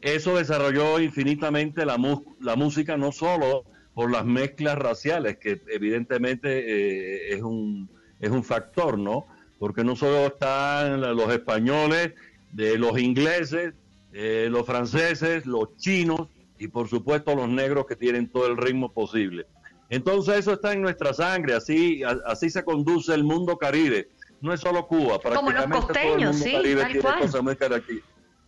Eso 0.00 0.36
desarrolló 0.36 0.98
infinitamente 1.00 1.84
la 1.84 1.98
música, 1.98 2.96
no 2.96 3.12
solo 3.12 3.64
por 3.94 4.10
las 4.10 4.24
mezclas 4.24 4.78
raciales, 4.78 5.36
que 5.38 5.60
evidentemente 5.68 6.48
eh, 6.48 7.34
es, 7.34 7.42
un, 7.42 7.88
es 8.18 8.30
un 8.30 8.44
factor, 8.44 8.98
¿no? 8.98 9.26
Porque 9.58 9.84
no 9.84 9.94
solo 9.94 10.28
están 10.28 11.00
los 11.00 11.30
españoles, 11.32 12.14
de 12.52 12.78
los 12.78 12.98
ingleses, 12.98 13.74
eh, 14.12 14.48
los 14.50 14.66
franceses, 14.66 15.46
los 15.46 15.76
chinos 15.76 16.28
y 16.58 16.68
por 16.68 16.88
supuesto 16.88 17.34
los 17.34 17.48
negros 17.48 17.86
que 17.86 17.96
tienen 17.96 18.30
todo 18.30 18.46
el 18.46 18.56
ritmo 18.56 18.92
posible. 18.92 19.46
Entonces 19.88 20.38
eso 20.38 20.52
está 20.52 20.72
en 20.72 20.82
nuestra 20.82 21.12
sangre, 21.14 21.54
así, 21.54 22.02
a- 22.02 22.18
así 22.26 22.50
se 22.50 22.64
conduce 22.64 23.14
el 23.14 23.24
mundo 23.24 23.56
caribe. 23.56 24.08
No 24.40 24.52
es 24.52 24.60
solo 24.60 24.86
Cuba, 24.86 25.18
Como 25.20 25.50
los 25.50 25.64
prácticamente 25.64 25.78
todo 25.78 25.80
el 25.80 25.86
costeños, 25.86 26.30
mundo 26.32 26.44
sí, 26.46 26.52
caribe 26.52 26.84
tiene 26.86 27.00
cual. 27.00 27.18
cosas 27.20 27.42
muy, 27.42 27.56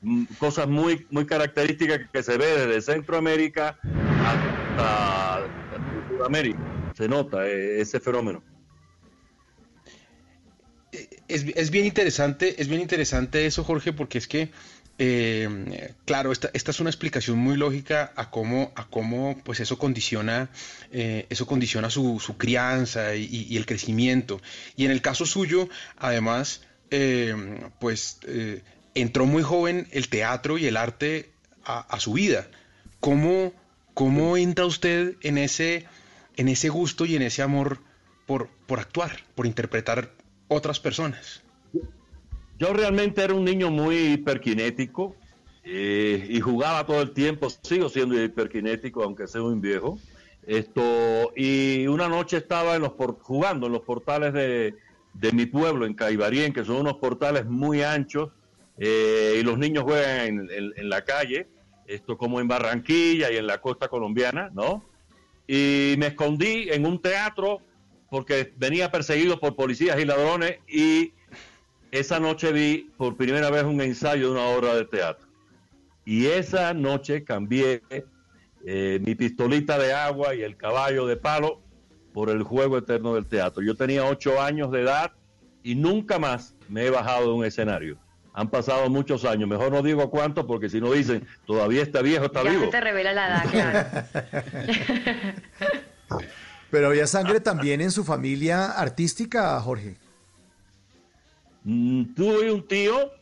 mm, 0.03 0.25
cosas 0.39 0.69
muy, 0.69 1.07
muy 1.11 1.27
características 1.27 2.01
que 2.13 2.23
se 2.23 2.37
ve 2.39 2.47
desde 2.67 2.81
Centroamérica 2.81 3.79
hasta 4.21 5.39
Sudamérica. 6.09 6.59
Se 6.95 7.09
nota 7.09 7.47
eh, 7.49 7.81
ese 7.81 8.01
fenómeno. 8.01 8.43
Es, 11.29 11.47
es 11.55 11.71
bien 11.71 11.87
interesante, 11.87 12.61
es 12.61 12.69
bien 12.69 12.83
interesante 12.83 13.47
eso, 13.47 13.65
Jorge, 13.65 13.95
porque 13.95 14.19
es 14.19 14.29
que, 14.29 14.51
eh, 14.99 15.95
claro, 16.05 16.33
esta, 16.33 16.51
esta 16.53 16.71
es 16.71 16.81
una 16.81 16.91
explicación 16.91 17.39
muy 17.39 17.57
lógica 17.57 18.13
a 18.15 18.31
cómo, 18.31 18.73
a 18.77 18.87
cómo 18.89 19.41
pues 19.43 19.61
eso 19.61 19.79
condiciona, 19.79 20.51
eh, 20.93 21.27
eso 21.31 21.47
condiciona 21.47 21.89
su, 21.89 22.21
su 22.21 22.37
crianza 22.37 23.15
y, 23.15 23.57
el 23.57 23.65
crecimiento. 23.65 24.43
Y 24.77 24.85
en 24.85 24.91
el 24.91 25.01
caso 25.01 25.25
suyo, 25.25 25.69
además, 25.97 26.61
eh, 26.91 27.35
pues 27.79 28.19
entró 28.95 29.25
muy 29.25 29.43
joven 29.43 29.89
el 29.93 30.09
teatro 30.09 30.59
y 30.59 30.67
el 30.67 30.77
arte 30.77 31.31
a, 31.65 31.81
a 31.81 32.01
su 32.01 32.13
vida. 32.13 32.49
¿Cómo, 33.01 33.55
cómo 33.95 34.37
entra 34.37 34.67
usted 34.67 35.17
en 35.23 35.39
ese, 35.39 35.87
en 36.37 36.49
ese 36.49 36.69
gusto 36.69 37.07
y 37.07 37.17
en 37.17 37.23
ese 37.23 37.41
amor 37.41 37.81
por, 38.27 38.49
por 38.67 38.79
actuar, 38.79 39.25
por 39.35 39.47
interpretar 39.47 40.13
otras 40.53 40.79
personas? 40.81 41.43
Yo 42.59 42.73
realmente 42.73 43.23
era 43.23 43.35
un 43.35 43.45
niño 43.45 43.71
muy 43.71 44.13
hiperkinético 44.13 45.17
eh, 45.65 46.27
y 46.29 46.41
jugaba 46.41 46.87
todo 46.87 47.03
el 47.03 47.13
tiempo. 47.13 47.49
Sigo 47.63 47.89
siendo 47.89 48.23
hiperkinético, 48.23 49.03
aunque 49.03 49.27
sea 49.27 49.43
un 49.43 49.61
viejo. 49.61 49.99
Esto, 50.47 51.33
y 51.37 51.87
una 51.87 52.09
noche 52.09 52.37
estaba 52.37 52.77
en 52.77 52.83
los 52.83 52.93
por- 52.93 53.19
jugando 53.21 53.67
en 53.67 53.73
los 53.73 53.83
portales 53.83 54.33
de, 54.33 54.75
de 55.15 55.33
mi 55.33 55.47
pueblo, 55.47 55.87
en 55.87 55.95
Caibarien, 55.95 56.53
que 56.53 56.65
son 56.65 56.77
unos 56.77 56.95
portales 56.99 57.47
muy 57.47 57.83
anchos, 57.83 58.31
eh, 58.79 59.39
y 59.41 59.43
los 59.43 59.59
niños 59.59 59.85
juegan 59.85 60.27
en, 60.27 60.51
en- 60.51 60.73
en 60.77 60.89
la 60.89 61.05
calle, 61.05 61.49
esto 61.87 62.17
como 62.17 62.41
en 62.41 62.49
Barranquilla 62.49 63.31
y 63.31 63.37
en 63.37 63.47
la 63.47 63.61
costa 63.61 63.89
colombiana, 63.89 64.51
¿no? 64.53 64.85
Y 65.47 65.95
me 65.99 66.09
escondí 66.09 66.69
en 66.71 66.87
un 66.87 67.01
teatro 67.01 67.61
porque 68.13 68.53
venía 68.59 68.91
perseguido 68.91 69.41
por 69.41 69.57
policías 69.57 69.99
y 69.99 70.05
ladrones 70.05 70.59
y 70.69 71.15
esa 71.91 72.21
noche 72.21 72.53
vi 72.53 72.91
por 72.99 73.17
primera 73.17 73.49
vez 73.49 73.65
un 73.65 73.81
ensayo 73.81 74.27
de 74.27 74.33
una 74.33 74.49
obra 74.49 74.75
de 74.75 74.85
teatro. 74.85 75.27
Y 76.05 76.27
esa 76.27 76.75
noche 76.75 77.25
cambié 77.25 77.83
eh, 78.67 79.01
mi 79.03 79.15
pistolita 79.15 79.79
de 79.79 79.95
agua 79.95 80.35
y 80.35 80.43
el 80.43 80.59
caballo 80.59 81.07
de 81.07 81.17
palo 81.17 81.63
por 82.13 82.29
el 82.29 82.43
juego 82.43 82.77
eterno 82.77 83.15
del 83.15 83.25
teatro. 83.25 83.63
Yo 83.63 83.77
tenía 83.77 84.05
ocho 84.05 84.43
años 84.43 84.71
de 84.73 84.83
edad 84.83 85.13
y 85.63 85.75
nunca 85.75 86.19
más 86.19 86.55
me 86.69 86.85
he 86.85 86.91
bajado 86.91 87.29
de 87.29 87.33
un 87.33 87.47
escenario. 87.47 87.97
Han 88.35 88.51
pasado 88.51 88.91
muchos 88.91 89.25
años, 89.25 89.49
mejor 89.49 89.73
no 89.73 89.81
digo 89.81 90.11
cuánto 90.11 90.47
porque 90.47 90.69
si 90.69 90.83
no 90.83 90.93
dicen, 90.93 91.27
todavía 91.47 91.81
está 91.81 92.03
viejo, 92.03 92.27
está 92.27 92.45
ya 92.45 92.51
vivo. 92.51 92.65
se 92.67 92.73
te 92.73 92.81
revela 92.83 93.15
la 93.15 93.27
edad, 93.27 93.51
claro. 93.51 93.87
Pero 96.73 96.87
había 96.87 97.07
sangre 97.07 97.39
también 97.39 97.83
en 97.83 97.91
su 97.91 98.03
familia 98.03 98.65
artística, 98.73 99.61
Jorge. 99.61 99.99
Mm, 101.65 102.15
Tuve 102.15 102.51
un 102.51 102.67
tío 102.67 103.13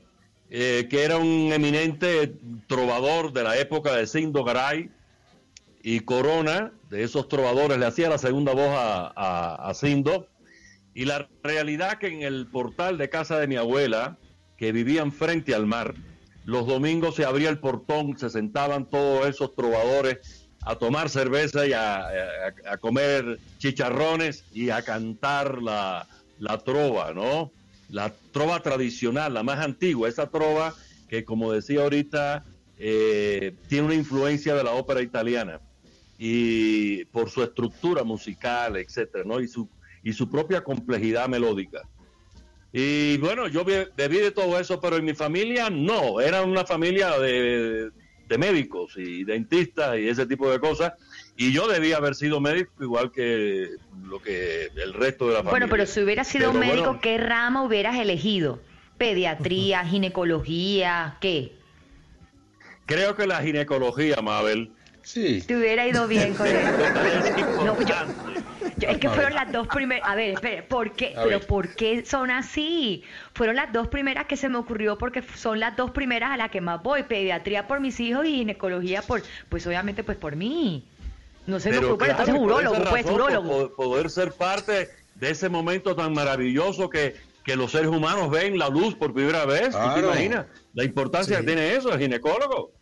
eh, 0.51 0.87
que 0.89 1.03
era 1.03 1.19
un 1.19 1.51
eminente 1.53 2.39
trovador 2.69 3.33
de 3.33 3.43
la 3.43 3.59
época 3.59 3.97
de 3.97 4.07
Sindo 4.07 4.45
Garay 4.45 4.89
y 5.83 5.99
Corona, 5.99 6.73
de 6.91 7.03
esos 7.03 7.27
trovadores, 7.27 7.77
le 7.77 7.87
hacía 7.87 8.09
la 8.09 8.19
segunda 8.19 8.55
voz 8.55 8.71
a, 8.71 9.69
a, 9.69 9.75
Sindo. 9.75 10.29
Y 10.95 11.07
la 11.07 11.29
realidad 11.43 11.99
que 11.99 12.07
en 12.07 12.23
el 12.23 12.47
portal 12.47 12.99
de 12.99 13.11
casa 13.11 13.37
de 13.41 13.49
mi 13.49 13.57
abuela, 13.57 14.17
que 14.59 14.71
vivían 14.71 15.11
frente 15.11 15.57
al 15.57 15.67
mar, 15.67 15.97
los 16.45 16.69
domingos 16.69 17.17
se 17.17 17.25
abría 17.25 17.49
el 17.49 17.59
portón, 17.59 18.17
se 18.17 18.31
sentaban 18.31 18.89
todos 18.89 19.27
esos 19.27 19.57
trovadores 19.57 20.40
a 20.63 20.77
tomar 20.77 21.09
cerveza 21.09 21.67
y 21.67 21.73
a, 21.73 22.07
a- 22.67 22.79
comer 22.79 23.41
chicharrones 23.59 24.47
y 24.51 24.71
a 24.71 24.83
cantar 24.83 25.63
la, 25.63 26.09
la 26.37 26.59
trova, 26.59 27.13
¿no? 27.13 27.53
La 27.89 28.19
trova 28.31 28.61
tradicional, 28.63 29.35
la 29.35 29.43
más 29.43 29.59
antigua, 29.65 30.09
esa 30.09 30.31
trova 30.31 30.77
que, 31.09 31.25
como 31.25 31.53
decía 31.53 31.83
ahorita, 31.83 32.47
eh, 32.77 33.57
tiene 33.67 33.87
una 33.87 33.95
influencia 33.95 34.55
de 34.55 34.65
la 34.65 34.73
ópera 34.73 35.03
italiana 35.03 35.61
y 36.17 37.05
por 37.07 37.31
su 37.31 37.43
estructura 37.43 38.05
musical, 38.05 38.77
etcétera, 38.77 39.25
¿no? 39.27 39.41
Y 39.41 39.49
su, 39.49 39.69
y 40.03 40.13
su 40.13 40.31
propia 40.31 40.63
complejidad 40.63 41.29
melódica. 41.29 41.83
Y 42.73 43.19
bueno, 43.19 43.49
yo 43.49 43.65
be- 43.65 43.89
bebí 43.97 44.19
de 44.19 44.31
todo 44.31 44.59
eso, 44.61 44.81
pero 44.81 44.97
en 44.97 45.05
mi 45.05 45.15
familia 45.15 45.71
no, 45.71 46.21
era 46.21 46.43
una 46.43 46.65
familia 46.65 47.19
de, 47.19 47.91
de 48.31 48.39
médicos 48.39 48.95
y 48.97 49.25
dentistas 49.25 49.99
y 49.99 50.09
ese 50.09 50.25
tipo 50.25 50.51
de 50.51 50.59
cosas. 50.61 50.93
Y 51.37 51.53
yo 51.53 51.67
debía 51.69 51.97
haber 51.99 52.15
sido 52.15 52.41
médico 52.41 52.73
igual 52.81 53.11
que 53.11 53.69
lo 54.05 54.23
que 54.23 54.69
el 54.77 54.95
resto 54.95 55.27
de 55.27 55.33
la 55.33 55.39
familia. 55.39 55.51
Bueno, 55.51 55.69
pero 55.69 55.85
si 55.87 56.01
hubieras 56.01 56.29
sido 56.29 56.53
Pero 56.53 56.61
médico, 56.61 56.85
bueno, 56.87 57.01
¿qué 57.03 57.19
rama 57.19 57.63
hubieras 57.65 57.97
elegido? 57.99 58.61
¿Pediatría, 58.97 59.85
ginecología, 59.85 61.19
qué? 61.21 61.53
creo 62.87 63.15
que 63.15 63.27
la 63.27 63.41
ginecología, 63.43 64.17
Mabel, 64.23 64.73
Sí. 65.03 65.43
Te 65.47 65.57
hubiera 65.57 65.87
ido 65.89 66.07
bien 66.09 66.35
con 66.35 66.47
eso. 66.47 66.57
es 66.59 67.57
No. 67.57 67.77
Yo- 67.81 68.40
es 68.89 68.99
que 68.99 69.09
fueron 69.09 69.35
las 69.35 69.51
dos 69.53 69.67
primeras. 69.69 70.09
A 70.09 70.15
ver, 70.15 70.31
espere, 70.35 70.63
¿por 70.63 70.93
qué? 70.93 71.15
A 71.17 71.23
Pero 71.23 71.39
ver. 71.39 71.47
¿por 71.47 71.75
qué 71.75 72.05
son 72.05 72.31
así? 72.31 73.03
Fueron 73.35 73.57
las 73.57 73.73
dos 73.73 73.89
primeras 73.89 74.27
que 74.27 74.37
se 74.37 74.49
me 74.49 74.59
ocurrió 74.59 74.97
porque 74.99 75.23
son 75.37 75.61
las 75.61 75.77
dos 75.77 75.91
primeras 75.91 76.31
a 76.31 76.37
las 76.37 76.51
que 76.51 76.61
más 76.61 76.83
voy. 76.83 77.03
Pediatría 77.05 77.67
por 77.67 77.81
mis 77.81 77.99
hijos 78.01 78.27
y 78.27 78.37
ginecología 78.37 79.03
por, 79.03 79.23
pues 79.49 79.67
obviamente, 79.67 80.05
pues 80.05 80.17
por 80.19 80.37
mí. 80.37 80.85
No 81.47 81.59
se 81.59 81.71
me 81.71 81.79
ocurrió, 81.79 81.99
pero 81.99 82.11
entonces 82.13 82.35
urólogo, 82.39 82.85
pues 82.91 83.07
urólogo. 83.07 83.75
poder 83.75 84.11
ser 84.11 84.33
parte 84.33 84.89
de 85.15 85.31
ese 85.31 85.49
momento 85.49 85.97
tan 85.97 86.13
maravilloso 86.13 86.89
que, 86.91 87.17
que 87.45 87.57
los 87.57 87.73
seres 87.73 87.89
humanos 87.89 88.31
ven 88.31 88.59
la 88.59 88.69
luz 88.69 88.95
por 88.95 89.13
primera 89.15 89.45
vez. 89.47 89.71
¿Tú 89.71 89.79
te 89.79 89.79
Claro. 89.79 90.07
imaginas 90.09 90.47
la 90.75 90.85
importancia 90.85 91.37
Sí. 91.39 91.41
que 91.43 91.47
tiene 91.53 91.75
eso, 91.75 91.93
el 91.93 91.99
ginecólogo? 91.99 92.73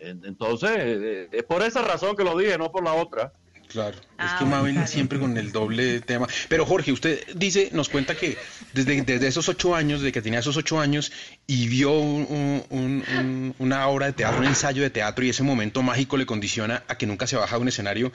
En- 0.00 0.24
Entonces, 0.24 0.70
eh, 0.76 1.28
es 1.32 1.42
por 1.44 1.62
esa 1.62 1.82
razón 1.82 2.14
que 2.16 2.22
lo 2.24 2.36
dije, 2.36 2.56
no 2.58 2.70
por 2.70 2.84
la 2.84 2.92
otra. 2.94 3.32
Claro, 3.68 3.98
Ah, 4.16 4.26
es 4.32 4.38
que 4.38 4.44
Mabel 4.46 4.88
siempre 4.88 5.18
con 5.18 5.36
el 5.36 5.52
doble 5.52 6.00
tema. 6.00 6.26
Pero 6.48 6.64
Jorge, 6.64 6.90
usted 6.90 7.20
dice, 7.36 7.68
nos 7.72 7.88
cuenta 7.88 8.16
que 8.16 8.36
desde, 8.72 9.02
desde 9.02 9.26
esos 9.28 9.48
ocho 9.48 9.74
años, 9.74 10.00
desde 10.00 10.12
que 10.12 10.22
tenía 10.22 10.38
esos 10.40 10.56
ocho 10.56 10.80
años 10.80 11.12
y 11.46 11.68
vio 11.68 11.92
un- 11.92 12.26
un- 12.30 12.64
un- 12.70 13.04
un- 13.18 13.54
una 13.58 13.86
obra 13.88 14.06
de 14.06 14.12
teatro, 14.14 14.40
un 14.40 14.46
ensayo 14.46 14.82
de 14.82 14.90
teatro 14.90 15.24
y 15.24 15.28
ese 15.30 15.42
momento 15.42 15.82
mágico 15.82 16.16
le 16.16 16.24
condiciona 16.26 16.82
a 16.88 16.96
que 16.96 17.06
nunca 17.06 17.26
se 17.26 17.36
baja 17.36 17.56
de 17.56 17.62
un 17.62 17.68
escenario. 17.68 18.10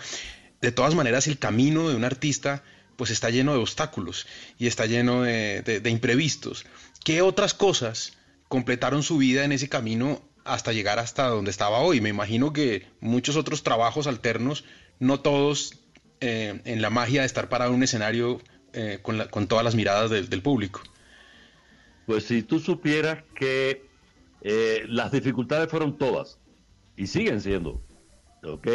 De 0.60 0.72
todas 0.72 0.96
maneras, 0.96 1.28
el 1.28 1.38
camino 1.38 1.88
de 1.90 1.96
un 1.96 2.04
artista 2.04 2.64
pues 2.96 3.10
está 3.12 3.30
lleno 3.30 3.54
de 3.54 3.60
obstáculos 3.60 4.28
y 4.60 4.68
está 4.68 4.86
lleno 4.88 5.22
de, 5.24 5.62
de- 5.62 5.80
de 5.80 5.90
imprevistos. 5.90 6.66
¿Qué 7.04 7.22
otras 7.22 7.54
cosas 7.54 8.14
completaron 8.48 9.04
su 9.04 9.18
vida 9.18 9.44
en 9.46 9.52
ese 9.52 9.70
camino 9.70 10.22
hasta 10.46 10.74
llegar 10.74 11.00
hasta 11.00 11.28
donde 11.28 11.52
estaba 11.52 11.80
hoy? 11.80 12.02
Me 12.02 12.10
imagino 12.10 12.54
que 12.54 12.86
muchos 13.00 13.36
otros 13.36 13.64
trabajos 13.64 14.08
alternos, 14.08 14.64
no 15.04 15.20
todos 15.20 15.80
eh, 16.22 16.62
en 16.66 16.82
la 16.82 16.90
magia 16.90 17.22
de 17.22 17.28
estar 17.28 17.50
parado 17.50 17.72
en 17.72 17.78
un 17.78 17.84
escenario 17.84 18.40
eh, 18.74 19.00
con, 19.02 19.18
la- 19.18 19.28
con 19.30 19.48
todas 19.48 19.64
las 19.66 19.76
miradas 19.76 20.10
del- 20.10 20.42
público. 20.42 20.82
Pues 22.06 22.26
si 22.26 22.44
tú 22.44 22.60
supieras 22.60 23.24
que 23.36 23.86
eh, 24.42 24.84
las 24.88 25.12
dificultades 25.12 25.70
fueron 25.70 25.98
todas 25.98 26.40
y 26.98 27.08
siguen 27.08 27.40
siendo, 27.42 27.82
¿ok? 28.44 28.68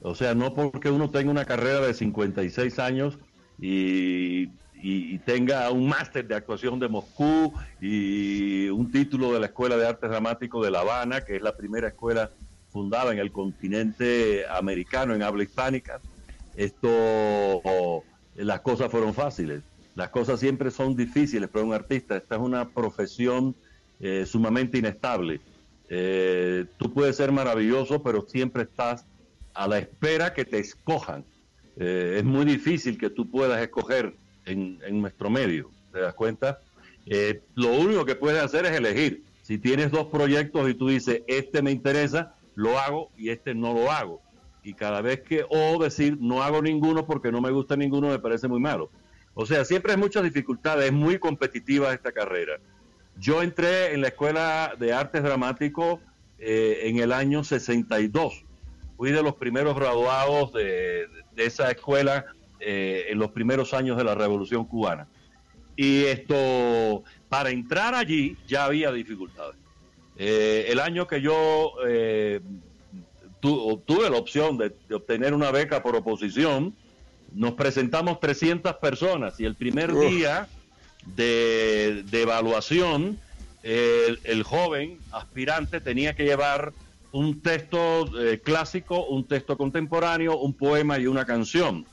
O 0.00 0.14
sea, 0.14 0.34
no 0.34 0.54
porque 0.54 0.90
uno 0.90 1.10
tenga 1.10 1.30
una 1.30 1.44
carrera 1.44 1.80
de 1.80 1.94
56 1.94 2.78
años 2.78 3.18
y- 3.60 4.48
y 4.74 5.18
tenga 5.20 5.70
un 5.70 5.88
máster 5.88 6.26
de 6.26 6.34
actuación 6.34 6.78
de 6.78 6.88
Moscú 6.88 7.54
y 7.80 8.68
un 8.68 8.90
título 8.90 9.32
de 9.32 9.40
la 9.40 9.46
Escuela 9.46 9.76
de 9.78 9.86
Arte 9.86 10.08
Dramático 10.08 10.62
de 10.62 10.70
La 10.70 10.80
Habana, 10.80 11.22
que 11.24 11.36
es 11.36 11.42
la 11.42 11.56
primera 11.56 11.88
escuela 11.88 12.30
fundada 12.74 13.12
en 13.12 13.20
el 13.20 13.30
continente 13.30 14.44
americano 14.50 15.14
en 15.14 15.22
habla 15.22 15.44
hispánica, 15.44 16.00
esto, 16.56 18.02
las 18.34 18.60
cosas 18.62 18.90
fueron 18.90 19.14
fáciles. 19.14 19.62
Las 19.94 20.08
cosas 20.10 20.40
siempre 20.40 20.72
son 20.72 20.96
difíciles 20.96 21.48
para 21.48 21.64
un 21.64 21.72
artista. 21.72 22.16
Esta 22.16 22.34
es 22.34 22.40
una 22.40 22.68
profesión 22.70 23.54
eh, 24.00 24.26
sumamente 24.26 24.78
inestable. 24.78 25.40
Eh, 25.88 26.66
tú 26.76 26.92
puedes 26.92 27.14
ser 27.14 27.30
maravilloso, 27.30 28.02
pero 28.02 28.22
siempre 28.22 28.64
estás 28.64 29.06
a 29.54 29.68
la 29.68 29.78
espera 29.78 30.34
que 30.34 30.44
te 30.44 30.58
escojan. 30.58 31.24
Eh, 31.76 32.16
es 32.18 32.24
muy 32.24 32.44
difícil 32.44 32.98
que 32.98 33.08
tú 33.08 33.30
puedas 33.30 33.62
escoger 33.62 34.16
en, 34.46 34.80
nuestro 35.00 35.30
medio, 35.30 35.70
¿te 35.92 36.00
das 36.00 36.14
cuenta? 36.14 36.58
Eh, 37.06 37.40
lo 37.54 37.72
único 37.72 38.04
que 38.04 38.16
puedes 38.16 38.42
hacer 38.42 38.66
es 38.66 38.72
elegir. 38.72 39.22
Si 39.42 39.58
tienes 39.58 39.92
dos 39.92 40.06
proyectos 40.06 40.68
y 40.68 40.74
tú 40.74 40.88
dices, 40.88 41.22
este 41.28 41.62
me 41.62 41.70
interesa, 41.70 42.34
lo 42.54 42.78
hago 42.78 43.10
y 43.16 43.30
este 43.30 43.54
no 43.54 43.74
lo 43.74 43.90
hago. 43.90 44.22
Y 44.62 44.74
cada 44.74 45.02
vez 45.02 45.20
que, 45.20 45.44
o 45.48 45.82
decir, 45.82 46.18
no 46.20 46.42
hago 46.42 46.62
ninguno 46.62 47.06
porque 47.06 47.30
no 47.30 47.40
me 47.40 47.50
gusta 47.50 47.76
ninguno, 47.76 48.08
me 48.08 48.18
parece 48.18 48.48
muy 48.48 48.60
malo. 48.60 48.90
O 49.34 49.44
sea, 49.46 49.64
siempre 49.64 49.92
hay 49.92 49.98
muchas 49.98 50.22
dificultades, 50.22 50.86
es 50.86 50.92
muy 50.92 51.18
competitiva 51.18 51.92
esta 51.92 52.12
carrera. 52.12 52.58
Yo 53.18 53.42
entré 53.42 53.92
en 53.92 54.00
la 54.00 54.08
Escuela 54.08 54.74
de 54.78 54.92
Artes 54.92 55.22
Dramáticos 55.22 56.00
eh, 56.38 56.82
en 56.84 56.98
el 56.98 57.12
año 57.12 57.44
62. 57.44 58.44
Fui 58.96 59.10
de 59.10 59.22
los 59.22 59.34
primeros 59.34 59.74
graduados 59.74 60.52
de, 60.52 61.08
esa 61.36 61.70
escuela 61.70 62.26
eh, 62.60 63.06
en 63.08 63.18
los 63.18 63.32
primeros 63.32 63.74
años 63.74 63.96
de 63.96 64.04
la 64.04 64.14
Revolución 64.14 64.64
Cubana. 64.64 65.08
Y 65.76 66.04
esto, 66.04 67.02
para 67.28 67.50
entrar 67.50 67.94
allí 67.94 68.36
ya 68.46 68.64
había 68.64 68.92
dificultades. 68.92 69.56
Eh, 70.16 70.66
el 70.68 70.78
año 70.80 71.06
que 71.06 71.20
yo 71.20 71.72
eh, 71.86 72.40
tu- 73.40 73.82
tuve 73.86 74.08
la 74.10 74.16
opción 74.16 74.56
de, 74.58 74.76
de 74.88 74.94
obtener 74.94 75.34
una 75.34 75.50
beca 75.50 75.82
por 75.82 75.96
oposición, 75.96 76.76
nos 77.32 77.54
presentamos 77.54 78.20
300 78.20 78.76
personas 78.76 79.40
y 79.40 79.44
el 79.44 79.56
primer 79.56 79.92
Uf. 79.92 80.08
día 80.10 80.50
de, 81.02 82.02
de 82.06 82.22
evaluación, 82.22 83.20
el, 83.62 84.20
el 84.24 84.42
joven 84.42 85.02
aspirante 85.10 85.80
tenía 85.80 86.14
que 86.14 86.24
llevar 86.24 86.74
un 87.10 87.40
texto 87.42 88.10
eh, 88.20 88.40
clásico, 88.40 89.06
un 89.06 89.26
texto 89.26 89.56
contemporáneo, 89.56 90.38
un 90.38 90.54
poema 90.56 90.98
y 90.98 91.06
una 91.06 91.24
canción. 91.24 91.86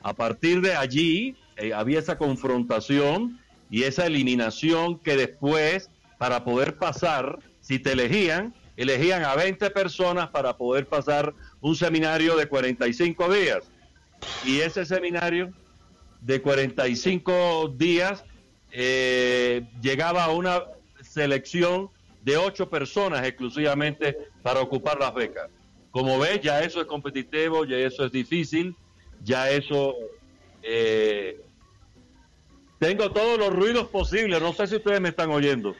A 0.00 0.14
partir 0.14 0.60
de 0.60 0.74
allí 0.74 1.36
eh, 1.56 1.72
había 1.72 1.98
esa 1.98 2.16
confrontación 2.18 3.38
y 3.70 3.82
esa 3.84 4.06
eliminación 4.06 5.00
que 5.00 5.16
después, 5.16 5.90
para 6.18 6.44
poder 6.44 6.76
pasar, 6.78 7.38
si 7.72 7.78
te 7.78 7.92
elegían, 7.92 8.54
elegían 8.76 9.24
a 9.24 9.34
20 9.34 9.70
personas 9.70 10.28
para 10.28 10.54
poder 10.58 10.86
pasar 10.86 11.32
un 11.62 11.74
seminario 11.74 12.36
de 12.36 12.46
45 12.46 13.32
días. 13.32 13.72
Y 14.42 14.60
ese 14.60 14.84
seminario 14.84 15.54
de 16.20 16.42
45 16.42 17.72
días 17.74 18.24
eh, 18.72 19.64
llegaba 19.80 20.24
a 20.24 20.32
una 20.32 20.64
selección 21.00 21.88
de 22.20 22.36
ocho 22.36 22.68
personas 22.68 23.26
exclusivamente 23.26 24.18
para 24.42 24.60
ocupar 24.60 25.00
las 25.00 25.14
becas. 25.14 25.48
Como 25.90 26.18
ves, 26.18 26.42
ya 26.42 26.60
eso 26.62 26.78
es 26.78 26.86
competitivo, 26.86 27.64
ya 27.64 27.78
eso 27.78 28.04
es 28.04 28.12
difícil, 28.12 28.76
ya 29.22 29.50
eso... 29.50 29.94
eh, 30.62 31.40
tengo 32.78 33.12
todos 33.12 33.38
los 33.38 33.50
ruidos 33.50 33.88
posibles, 33.88 34.42
no 34.42 34.52
sé 34.52 34.66
si 34.66 34.76
ustedes 34.76 35.00
me 35.00 35.08
están 35.08 35.30
oyendo. 35.30 35.74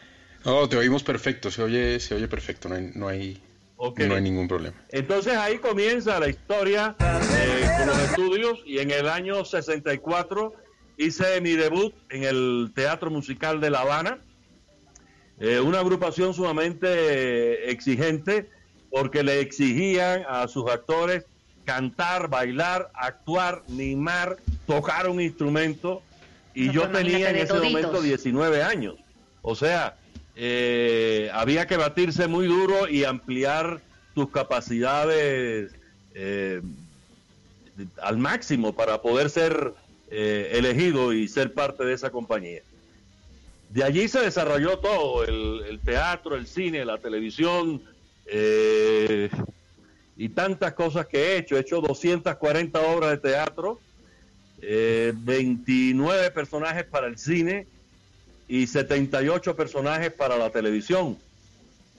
No, 0.44 0.68
te 0.68 0.76
oímos 0.76 1.02
perfecto, 1.05 1.50
se 1.50 1.62
oye, 1.62 2.00
se 2.00 2.14
oye 2.14 2.26
perfecto, 2.28 2.68
no 2.68 2.74
hay, 2.74 2.90
no 2.94 3.09
hay, 3.09 3.40
Ok. 3.76 4.00
no 4.00 4.14
hay 4.16 4.22
ningún 4.22 4.48
problema. 4.48 4.74
Entonces 4.90 5.35
ahí 5.37 5.59
comienza 5.59 6.18
la 6.18 6.28
historia 6.28 6.96
eh, 6.98 7.64
con 7.76 7.87
los 7.87 7.98
estudios 8.00 8.59
y 8.66 8.78
en 8.78 8.90
el 8.90 9.09
año 9.09 9.44
64 9.44 10.52
hice 10.98 11.40
mi 11.40 11.52
debut 11.52 11.94
en 12.11 12.24
el 12.24 12.72
Teatro 12.74 13.11
Musical 13.11 13.61
de 13.61 13.70
La 13.70 13.81
Habana, 13.83 14.18
eh, 15.40 15.61
una 15.61 15.81
agrupación 15.81 16.35
sumamente 16.35 17.70
exigente 17.70 18.48
porque 18.90 19.22
le 19.22 19.40
exigían 19.40 20.24
a 20.28 20.46
sus 20.48 20.68
actores 20.70 21.24
cantar, 21.64 22.28
bailar, 22.28 22.90
actuar, 22.94 23.62
mimar, 23.68 24.37
tocar 24.66 25.09
un 25.09 25.20
instrumento 25.20 26.02
y 26.55 26.66
No, 26.66 26.72
yo 26.72 26.88
tenía 26.90 27.31
en 27.31 27.37
ese 27.37 27.46
toditos. 27.46 27.70
momento 27.72 28.02
19 28.02 28.62
años. 28.62 28.96
O 29.40 29.55
sea, 29.55 29.96
eh, 30.36 31.30
había 31.32 31.66
que 31.66 31.76
batirse 31.76 32.26
muy 32.26 32.46
duro 32.46 32.88
y 32.88 33.04
ampliar 33.04 33.80
tus 34.14 34.30
capacidades 34.30 35.72
eh, 36.14 36.62
al 38.00 38.18
máximo 38.18 38.74
para 38.74 39.00
poder 39.02 39.30
ser 39.30 39.74
eh, 40.10 40.50
elegido 40.54 41.12
y 41.12 41.28
ser 41.28 41.52
parte 41.54 41.84
de 41.84 41.94
esa 41.94 42.10
compañía. 42.10 42.60
De 43.70 43.82
allí 43.82 44.08
se 44.08 44.20
desarrolló 44.20 44.78
todo, 44.78 45.24
el, 45.24 45.64
el 45.66 45.80
teatro, 45.80 46.36
el 46.36 46.46
cine, 46.46 46.84
la 46.84 46.98
televisión 46.98 47.82
eh, 48.26 49.30
y 50.16 50.28
tantas 50.28 50.74
cosas 50.74 51.06
que 51.06 51.18
he 51.18 51.38
hecho. 51.38 51.56
He 51.56 51.60
hecho 51.60 51.80
240 51.80 52.80
obras 52.80 53.10
de 53.12 53.16
teatro, 53.16 53.80
eh, 54.60 55.12
29 55.16 56.30
personajes 56.32 56.84
para 56.84 57.06
el 57.06 57.16
cine 57.18 57.66
y 58.48 58.66
78 58.66 59.57
personajes 59.57 60.12
para 60.12 60.37
la 60.37 60.50
televisión. 60.50 61.18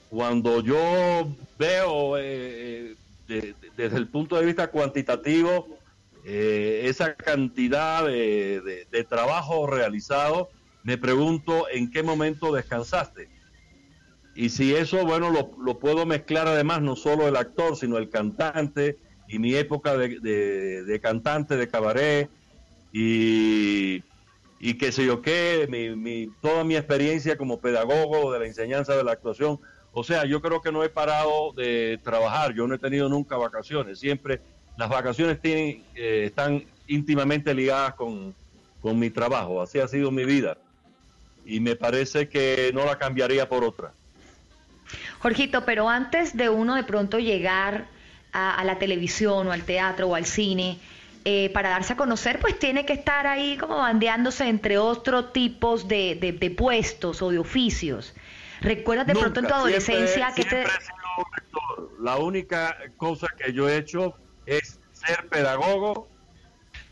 Cuando 0.10 0.62
yo 0.62 1.36
veo 1.58 2.18
eh, 2.18 2.96
de- 3.28 3.56
desde 3.76 3.98
el 3.98 4.10
punto 4.10 4.36
de 4.38 4.46
vista 4.46 4.68
cuantitativo 4.70 5.80
eh, 6.26 6.84
esa 6.86 7.16
cantidad 7.16 8.06
de, 8.06 8.62
de- 8.62 8.86
de 8.92 9.04
trabajo 9.06 9.68
realizado, 9.68 10.50
me 10.84 10.98
pregunto 10.98 11.68
en 11.72 11.90
qué 11.92 12.04
momento 12.04 12.54
descansaste. 12.54 13.30
Y 14.36 14.50
si 14.50 14.74
eso, 14.76 15.06
bueno, 15.06 15.30
lo, 15.30 15.52
lo 15.64 15.80
puedo 15.80 16.06
mezclar 16.06 16.48
además 16.48 16.82
no 16.82 16.96
solo 16.96 17.28
el 17.28 17.36
actor, 17.36 17.76
sino 17.76 17.98
el 17.98 18.10
cantante 18.10 18.98
y 19.28 19.40
mi 19.40 19.54
época 19.56 19.98
de, 19.98 20.20
de- 20.20 20.84
de 20.84 21.00
cantante 21.02 21.56
de 21.58 21.68
cabaret 21.68 22.30
y, 22.92 24.04
y 24.66 24.76
qué 24.76 24.94
sé 24.94 25.06
yo 25.06 25.22
qué, 25.22 25.68
mi, 25.70 26.30
toda 26.42 26.64
mi 26.64 26.78
experiencia 26.78 27.38
como 27.38 27.60
pedagogo 27.60 28.32
de 28.32 28.40
la 28.40 28.46
enseñanza 28.46 28.96
de 28.96 29.04
la 29.04 29.12
actuación. 29.12 29.60
O 29.92 30.06
sea, 30.06 30.24
yo 30.24 30.42
creo 30.42 30.62
que 30.62 30.72
no 30.72 30.86
he 30.86 30.90
parado 30.90 31.52
de 31.52 32.00
trabajar, 32.02 32.54
yo 32.54 32.66
no 32.66 32.76
he 32.76 32.80
tenido 32.80 33.10
nunca 33.10 33.36
vacaciones, 33.36 34.00
siempre 34.00 34.40
las 34.78 34.88
vacaciones 34.88 35.42
tienen, 35.42 35.84
eh, 35.96 36.24
están 36.28 36.64
íntimamente 36.88 37.54
ligadas 37.54 37.96
con, 37.96 38.34
con 38.80 38.98
mi 38.98 39.10
trabajo. 39.10 39.62
Así 39.62 39.80
ha 39.80 39.88
sido 39.90 40.12
mi 40.12 40.24
vida. 40.24 40.58
Y 41.46 41.60
me 41.60 41.76
parece 41.76 42.30
que 42.30 42.72
no 42.74 42.86
la 42.86 42.98
cambiaría 42.98 43.50
por 43.50 43.66
otra. 43.66 43.92
Jorgito, 45.20 45.66
pero 45.66 45.90
antes 45.90 46.38
de 46.38 46.48
uno 46.48 46.76
de 46.76 46.86
pronto 46.86 47.20
llegar 47.20 47.88
a, 48.32 48.56
a 48.56 48.64
la 48.64 48.80
televisión 48.80 49.46
o 49.46 49.52
al 49.52 49.64
teatro 49.64 50.08
o 50.08 50.16
al 50.16 50.26
cine, 50.26 50.80
eh, 51.26 51.50
para 51.54 51.70
darse 51.70 51.94
a 51.94 51.98
conocer, 51.98 52.40
pues 52.40 52.58
tiene 52.60 52.86
que 52.86 52.94
estar 52.94 53.28
ahí 53.28 53.58
como 53.58 53.78
bandeándose 53.78 54.48
entre 54.48 54.78
otros 54.78 55.34
tipos 55.34 55.88
de, 55.88 56.16
de- 56.16 56.34
de 56.34 56.52
puestos 56.52 57.22
o 57.22 57.30
de 57.32 57.40
oficios. 57.40 58.14
¿Recuerdas 58.62 59.08
de 59.08 59.14
pronto 59.16 59.40
en 59.42 59.48
tu 59.48 59.54
adolescencia 59.54 60.32
siempre- 60.32 60.64
que 60.64 60.66
te... 60.66 60.72
La 62.00 62.18
única 62.18 62.76
cosa 62.98 63.28
que 63.38 63.54
yo 63.54 63.70
he 63.70 63.78
hecho 63.78 64.16
es 64.46 64.80
ser 64.92 65.28
pedagogo 65.30 66.10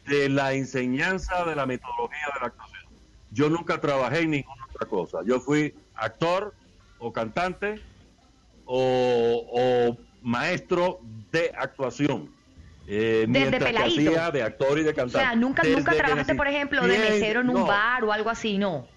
de 0.05 0.29
la 0.29 0.53
enseñanza 0.53 1.43
de 1.45 1.55
la 1.55 1.65
metodología 1.65 2.27
de 2.33 2.39
la 2.41 2.47
actuación. 2.47 2.81
Yo 3.29 3.49
nunca 3.49 3.79
trabajé 3.79 4.19
en 4.21 4.31
ninguna 4.31 4.65
otra 4.73 4.87
cosa. 4.87 5.19
Yo 5.25 5.39
fui 5.39 5.73
actor 5.93 6.53
o 6.97 7.11
cantante 7.13 7.81
o, 8.65 9.47
o 9.53 9.97
maestro 10.21 10.99
de 11.31 11.51
actuación. 11.57 12.35
Eh, 12.87 13.25
Desde 13.29 13.51
que 13.51 13.65
peladito. 13.65 14.11
hacía 14.11 14.31
de 14.31 14.41
actor 14.43 14.79
y 14.79 14.83
de 14.83 14.89
O 14.89 14.93
cantante. 14.95 15.19
sea, 15.19 15.35
nunca, 15.35 15.61
Desde 15.61 15.77
nunca 15.77 15.93
trabajaste, 15.95 16.35
por 16.35 16.47
ejemplo, 16.47 16.81
de 16.87 16.97
mesero 16.97 17.41
en 17.41 17.49
un 17.49 17.55
no. 17.55 17.65
bar 17.67 18.03
o 18.03 18.11
algo 18.11 18.29
así, 18.29 18.57
¿no? 18.57 18.87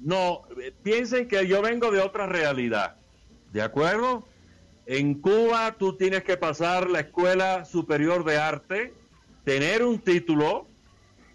No, 0.00 0.42
eh, 0.62 0.72
piensen 0.82 1.26
que 1.26 1.46
yo 1.46 1.62
vengo 1.62 1.90
de 1.90 2.00
otra 2.00 2.26
realidad, 2.26 2.96
¿de 3.52 3.62
acuerdo? 3.62 4.28
En 4.86 5.20
Cuba 5.20 5.74
tú 5.78 5.96
tienes 5.96 6.22
que 6.22 6.36
pasar 6.36 6.88
la 6.88 7.00
Escuela 7.00 7.64
Superior 7.64 8.24
de 8.24 8.36
Arte, 8.38 8.94
tener 9.44 9.82
un 9.84 9.98
título 9.98 10.68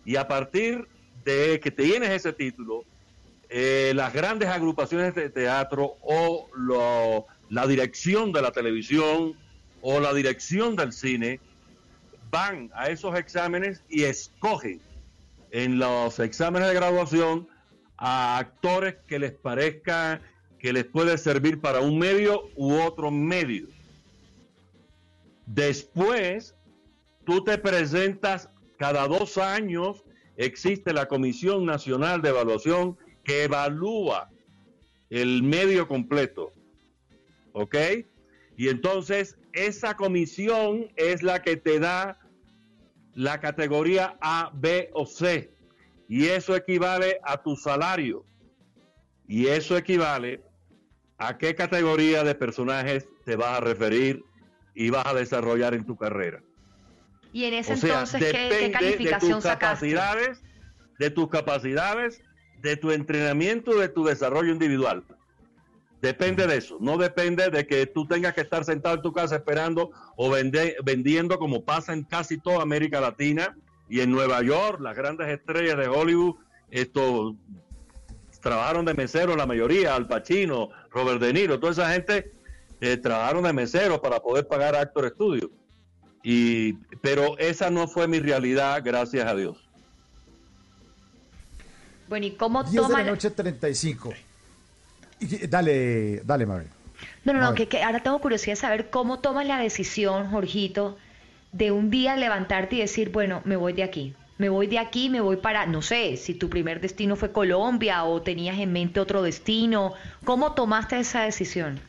y 0.06 0.16
a 0.16 0.28
partir 0.28 0.88
de 1.26 1.60
que 1.60 1.70
tienes 1.72 2.10
ese 2.12 2.34
título, 2.34 2.84
eh, 3.50 3.92
las 3.96 4.14
grandes 4.14 4.48
agrupaciones 4.48 5.14
de 5.16 5.30
teatro 5.30 5.96
o 6.02 6.50
lo- 6.56 7.26
la 7.50 7.68
dirección 7.68 8.32
de 8.32 8.42
la 8.42 8.52
televisión 8.52 9.34
o 9.82 10.00
la 10.00 10.14
dirección 10.14 10.76
del 10.76 10.94
cine 10.94 11.40
van 12.30 12.72
a 12.74 12.90
esos 12.90 13.18
exámenes 13.18 13.84
y 13.90 14.04
escogen 14.04 14.80
en 15.52 15.80
los 15.80 16.20
exámenes 16.20 16.70
de 16.70 16.76
graduación 16.76 17.48
a 17.98 18.38
actores 18.38 18.96
que 19.08 19.20
les 19.20 19.34
parezca 19.34 20.22
que 20.60 20.74
les 20.74 20.86
puede 20.86 21.18
servir 21.18 21.60
para 21.60 21.82
un 21.82 21.98
medio 21.98 22.44
u 22.56 22.76
otro 22.76 23.10
medio. 23.10 23.68
Después, 25.48 26.56
tú 27.26 27.44
te 27.44 27.58
presentas 27.58 28.50
cada 28.78 29.08
dos 29.08 29.38
años, 29.38 30.04
existe 30.38 30.94
la 30.94 31.08
Comisión 31.08 31.66
Nacional 31.66 32.22
de 32.22 32.30
Evaluación 32.30 32.98
que 33.24 33.44
evalúa 33.44 34.30
el 35.10 35.44
medio 35.44 35.88
completo. 35.88 36.54
¿Ok? 37.54 37.76
Y 38.56 38.70
entonces 38.70 39.38
esa 39.54 39.96
comisión 39.96 40.92
es 40.96 41.24
la 41.24 41.42
que 41.42 41.58
te 41.58 41.80
da 41.80 42.20
la 43.14 43.40
categoría 43.40 44.18
A, 44.22 44.52
B 44.54 44.90
o 44.94 45.06
C. 45.06 45.52
Y 46.08 46.28
eso 46.28 46.56
equivale 46.56 47.20
a 47.24 47.42
tu 47.42 47.56
salario. 47.56 48.26
Y 49.28 49.48
eso 49.48 49.78
equivale 49.78 50.42
a 51.18 51.38
qué 51.38 51.56
categoría 51.56 52.24
de 52.24 52.36
personajes 52.36 53.08
te 53.26 53.36
vas 53.36 53.58
a 53.58 53.62
referir 53.62 54.24
y 54.74 54.90
vas 54.90 55.06
a 55.06 55.14
desarrollar 55.14 55.74
en 55.74 55.86
tu 55.86 55.96
carrera. 55.96 56.42
Y 57.34 57.46
en 57.46 57.54
ese 57.54 57.74
o 57.74 57.78
sea, 57.78 57.90
entonces, 57.92 58.24
¿qué, 58.24 58.32
qué 58.32 58.38
depende 58.38 58.68
de 58.68 58.72
calificación 58.72 59.34
tus 59.34 59.44
sacaste? 59.44 59.92
capacidades, 59.92 60.42
de 61.00 61.10
tus 61.12 61.30
capacidades, 61.30 62.22
de 62.60 62.76
tu 62.76 62.92
entrenamiento, 62.92 63.78
de 63.78 63.90
tu 63.90 64.04
desarrollo 64.04 64.52
individual. 64.52 65.04
Depende 66.02 66.48
de 66.48 66.58
eso, 66.58 66.78
no 66.80 66.98
depende 66.98 67.50
de 67.52 67.68
que 67.68 67.86
tú 67.86 68.08
tengas 68.08 68.34
que 68.34 68.42
estar 68.42 68.66
sentado 68.66 68.96
en 68.96 69.02
tu 69.04 69.14
casa 69.14 69.36
esperando 69.36 69.92
o 70.18 70.32
vende- 70.32 70.76
vendiendo 70.84 71.38
como 71.38 71.64
pasa 71.64 71.94
en 71.94 72.04
casi 72.04 72.40
toda 72.40 72.64
América 72.64 73.00
Latina 73.00 73.56
y 73.88 74.00
en 74.00 74.10
Nueva 74.12 74.42
York, 74.42 74.82
las 74.82 74.96
grandes 74.96 75.28
estrellas 75.28 75.78
de 75.78 75.88
Hollywood, 75.88 76.36
esto 76.72 77.36
trabajaron 78.42 78.84
de 78.86 78.96
mesero 78.96 79.36
la 79.36 79.46
mayoría, 79.46 79.94
Al 79.96 80.08
Pacino, 80.08 80.70
Robert 80.90 81.22
De 81.22 81.34
Niro, 81.34 81.60
toda 81.60 81.74
esa 81.74 81.92
gente 81.94 82.32
eh, 82.80 82.98
trabajaron 82.98 83.44
de 83.44 83.54
mesero 83.54 84.02
para 84.02 84.20
poder 84.22 84.48
pagar 84.48 84.76
Actor 84.76 85.10
Studio. 85.10 85.52
Y, 86.24 86.74
pero 87.02 87.38
esa 87.38 87.70
no 87.70 87.88
fue 87.88 88.08
mi 88.08 88.20
realidad, 88.20 88.82
gracias 88.84 89.28
a 89.28 89.36
Dios. 89.36 89.58
Bueno, 92.10 92.26
¿y 92.26 92.32
cómo 92.32 92.64
10 92.64 92.74
de 92.74 92.82
toma... 92.82 93.04
la 93.04 93.12
noche, 93.12 93.30
35. 93.30 94.14
Y- 95.22 95.48
Dale, 95.48 96.22
dale, 96.26 96.46
Mabel. 96.46 96.68
No, 97.24 97.34
no, 97.34 97.40
no, 97.42 97.54
que, 97.54 97.68
que 97.68 97.82
ahora 97.84 98.02
tengo 98.04 98.20
curiosidad 98.20 98.54
de 98.54 98.62
saber 98.62 98.90
cómo 98.90 99.20
tomas 99.20 99.46
la 99.48 99.58
decisión, 99.60 100.30
Jorgito, 100.30 100.98
de 101.52 101.72
un 101.72 101.90
día 101.90 102.16
levantarte 102.18 102.76
y 102.76 102.80
decir, 102.80 103.12
bueno, 103.12 103.42
me 103.46 103.56
voy 103.56 103.74
de 103.74 103.84
aquí. 103.84 104.14
Me 104.38 104.50
voy 104.50 104.66
de 104.68 104.80
aquí, 104.80 105.10
me 105.10 105.22
voy 105.22 105.38
para, 105.38 105.68
no 105.68 105.84
sé, 105.84 106.18
si 106.18 106.34
tu 106.34 106.50
primer 106.50 106.82
destino 106.82 107.16
fue 107.16 107.32
Colombia 107.32 108.04
o 108.06 108.22
tenías 108.24 108.58
en 108.58 108.74
mente 108.74 109.00
otro 109.00 109.22
destino. 109.22 109.94
¿Cómo 110.24 110.54
tomaste 110.54 111.00
esa 111.00 111.22
decisión? 111.22 111.80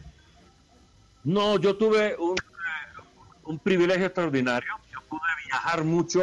No, 1.24 1.58
yo 1.58 1.76
tuve 1.76 2.14
un, 2.18 2.36
eh, 2.36 3.02
un 3.44 3.58
privilegio 3.58 4.04
extraordinario. 4.06 4.68
Yo 4.92 5.00
pude 5.08 5.20
viajar 5.46 5.84
mucho 5.84 6.20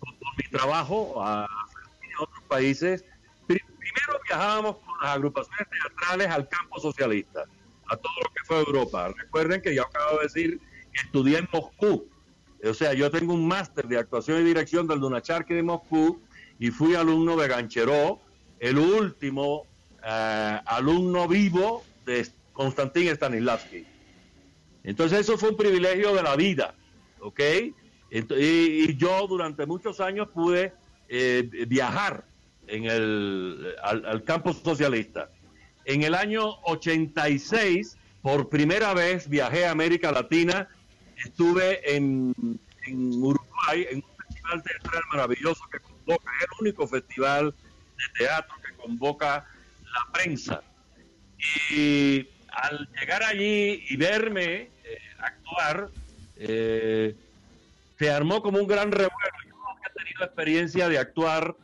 por, 0.00 0.18
por 0.18 0.36
mi 0.36 0.50
trabajo 0.50 1.22
a, 1.22 1.44
a 1.44 1.48
otros 2.20 2.44
países. 2.48 3.04
Viajábamos 4.28 4.76
con 4.76 4.94
las 5.02 5.16
agrupaciones 5.16 5.66
teatrales 5.70 6.28
al 6.28 6.48
campo 6.48 6.80
socialista, 6.80 7.44
a 7.88 7.96
todo 7.96 8.12
lo 8.22 8.30
que 8.30 8.44
fue 8.44 8.58
Europa. 8.58 9.12
Recuerden 9.16 9.60
que 9.60 9.74
yo 9.74 9.82
acabo 9.82 10.18
de 10.18 10.24
decir 10.24 10.60
que 10.92 11.00
estudié 11.00 11.38
en 11.38 11.48
Moscú. 11.52 12.08
O 12.62 12.74
sea, 12.74 12.92
yo 12.92 13.10
tengo 13.10 13.32
un 13.32 13.48
máster 13.48 13.88
de 13.88 13.98
actuación 13.98 14.40
y 14.40 14.44
dirección 14.44 14.86
del 14.86 15.00
Dunacharki 15.00 15.54
de 15.54 15.62
Moscú 15.62 16.20
y 16.58 16.70
fui 16.70 16.94
alumno 16.94 17.36
de 17.36 17.48
Gancheró, 17.48 18.20
el 18.58 18.78
último 18.78 19.66
eh, 20.04 20.60
alumno 20.66 21.26
vivo 21.26 21.82
de 22.04 22.26
Konstantin 22.52 23.08
Stanislavski. 23.14 23.86
Entonces 24.84 25.20
eso 25.20 25.38
fue 25.38 25.50
un 25.50 25.56
privilegio 25.56 26.14
de 26.14 26.22
la 26.22 26.36
vida, 26.36 26.74
¿ok? 27.20 27.40
Y 28.10 28.96
yo 28.96 29.26
durante 29.26 29.66
muchos 29.66 30.00
años 30.00 30.28
pude 30.28 30.72
eh, 31.08 31.48
viajar 31.68 32.24
en 32.70 32.84
el, 32.84 33.74
al, 33.82 34.24
campo 34.24 34.52
socialista. 34.52 35.30
En 35.84 36.02
el 36.02 36.14
año 36.14 36.60
86, 36.64 37.96
por 38.22 38.48
primera 38.48 38.94
vez 38.94 39.28
viajé 39.28 39.66
a 39.66 39.72
América 39.72 40.12
Latina, 40.12 40.68
estuve 41.16 41.96
en, 41.96 42.34
en 42.86 43.22
Uruguay, 43.22 43.86
en 43.90 43.96
un 43.96 44.26
festival 44.26 44.62
teatral 44.62 45.02
maravilloso 45.12 45.64
que 45.70 45.80
convoca, 45.80 46.30
el 46.40 46.60
único 46.60 46.86
festival 46.86 47.54
de 47.54 48.18
teatro 48.18 48.54
que 48.64 48.74
convoca 48.74 49.46
la 49.82 50.12
prensa. 50.12 50.62
Y 51.70 52.28
al 52.52 52.88
llegar 53.00 53.22
allí 53.22 53.84
y 53.88 53.96
verme 53.96 54.54
eh, 54.54 54.70
actuar, 55.18 55.88
eh, 56.36 57.16
se 57.98 58.10
armó 58.10 58.42
como 58.42 58.58
un 58.58 58.66
gran 58.66 58.92
revuelo. 58.92 59.36
Yo 59.44 59.54
nunca 59.54 59.90
he 59.90 59.98
tenido 59.98 60.24
experiencia 60.24 60.88
de 60.88 60.98
actuar 60.98 61.56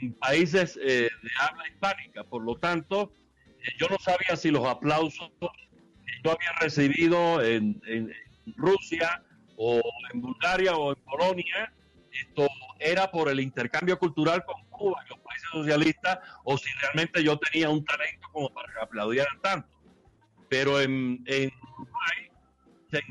en 0.00 0.14
países 0.14 0.78
eh, 0.82 1.10
de 1.22 1.30
habla 1.40 1.68
hispánica, 1.68 2.24
por 2.24 2.42
lo 2.42 2.56
tanto, 2.56 3.12
eh, 3.46 3.68
yo 3.78 3.86
no 3.88 3.98
sabía 3.98 4.36
si 4.36 4.50
los 4.50 4.66
aplausos 4.66 5.30
que 5.40 6.12
yo 6.24 6.32
había 6.32 6.52
recibido 6.60 7.42
en, 7.42 7.80
en 7.86 8.12
Rusia 8.56 9.22
o 9.56 9.80
en 10.12 10.20
Bulgaria 10.20 10.74
o 10.76 10.94
en 10.94 11.02
Polonia, 11.04 11.72
esto 12.10 12.46
era 12.78 13.10
por 13.10 13.28
el 13.28 13.40
intercambio 13.40 13.98
cultural 13.98 14.44
con 14.44 14.64
Cuba 14.70 15.02
y 15.04 15.10
los 15.10 15.18
países 15.18 15.48
socialistas, 15.50 16.18
o 16.44 16.56
si 16.56 16.70
realmente 16.80 17.22
yo 17.22 17.38
tenía 17.38 17.68
un 17.68 17.84
talento 17.84 18.28
como 18.32 18.52
para 18.52 18.72
que 18.72 18.80
aplaudieran 18.80 19.40
tanto. 19.42 19.68
Pero 20.48 20.80
en, 20.80 21.22
en 21.26 21.52
Uruguay 21.78 22.30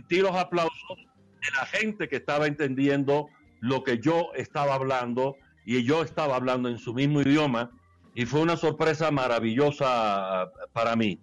los 0.09 0.35
aplausos 0.35 0.97
de 0.97 1.51
la 1.57 1.65
gente 1.65 2.07
que 2.07 2.15
estaba 2.17 2.47
entendiendo 2.47 3.27
lo 3.59 3.83
que 3.83 3.99
yo 3.99 4.31
estaba 4.35 4.75
hablando 4.75 5.35
y 5.65 5.83
yo 5.83 6.03
estaba 6.03 6.35
hablando 6.35 6.69
en 6.69 6.77
su 6.77 6.93
mismo 6.93 7.21
idioma 7.21 7.71
y 8.15 8.25
fue 8.25 8.41
una 8.41 8.57
sorpresa 8.57 9.11
maravillosa 9.11 10.51
para 10.71 10.95
mí. 10.95 11.19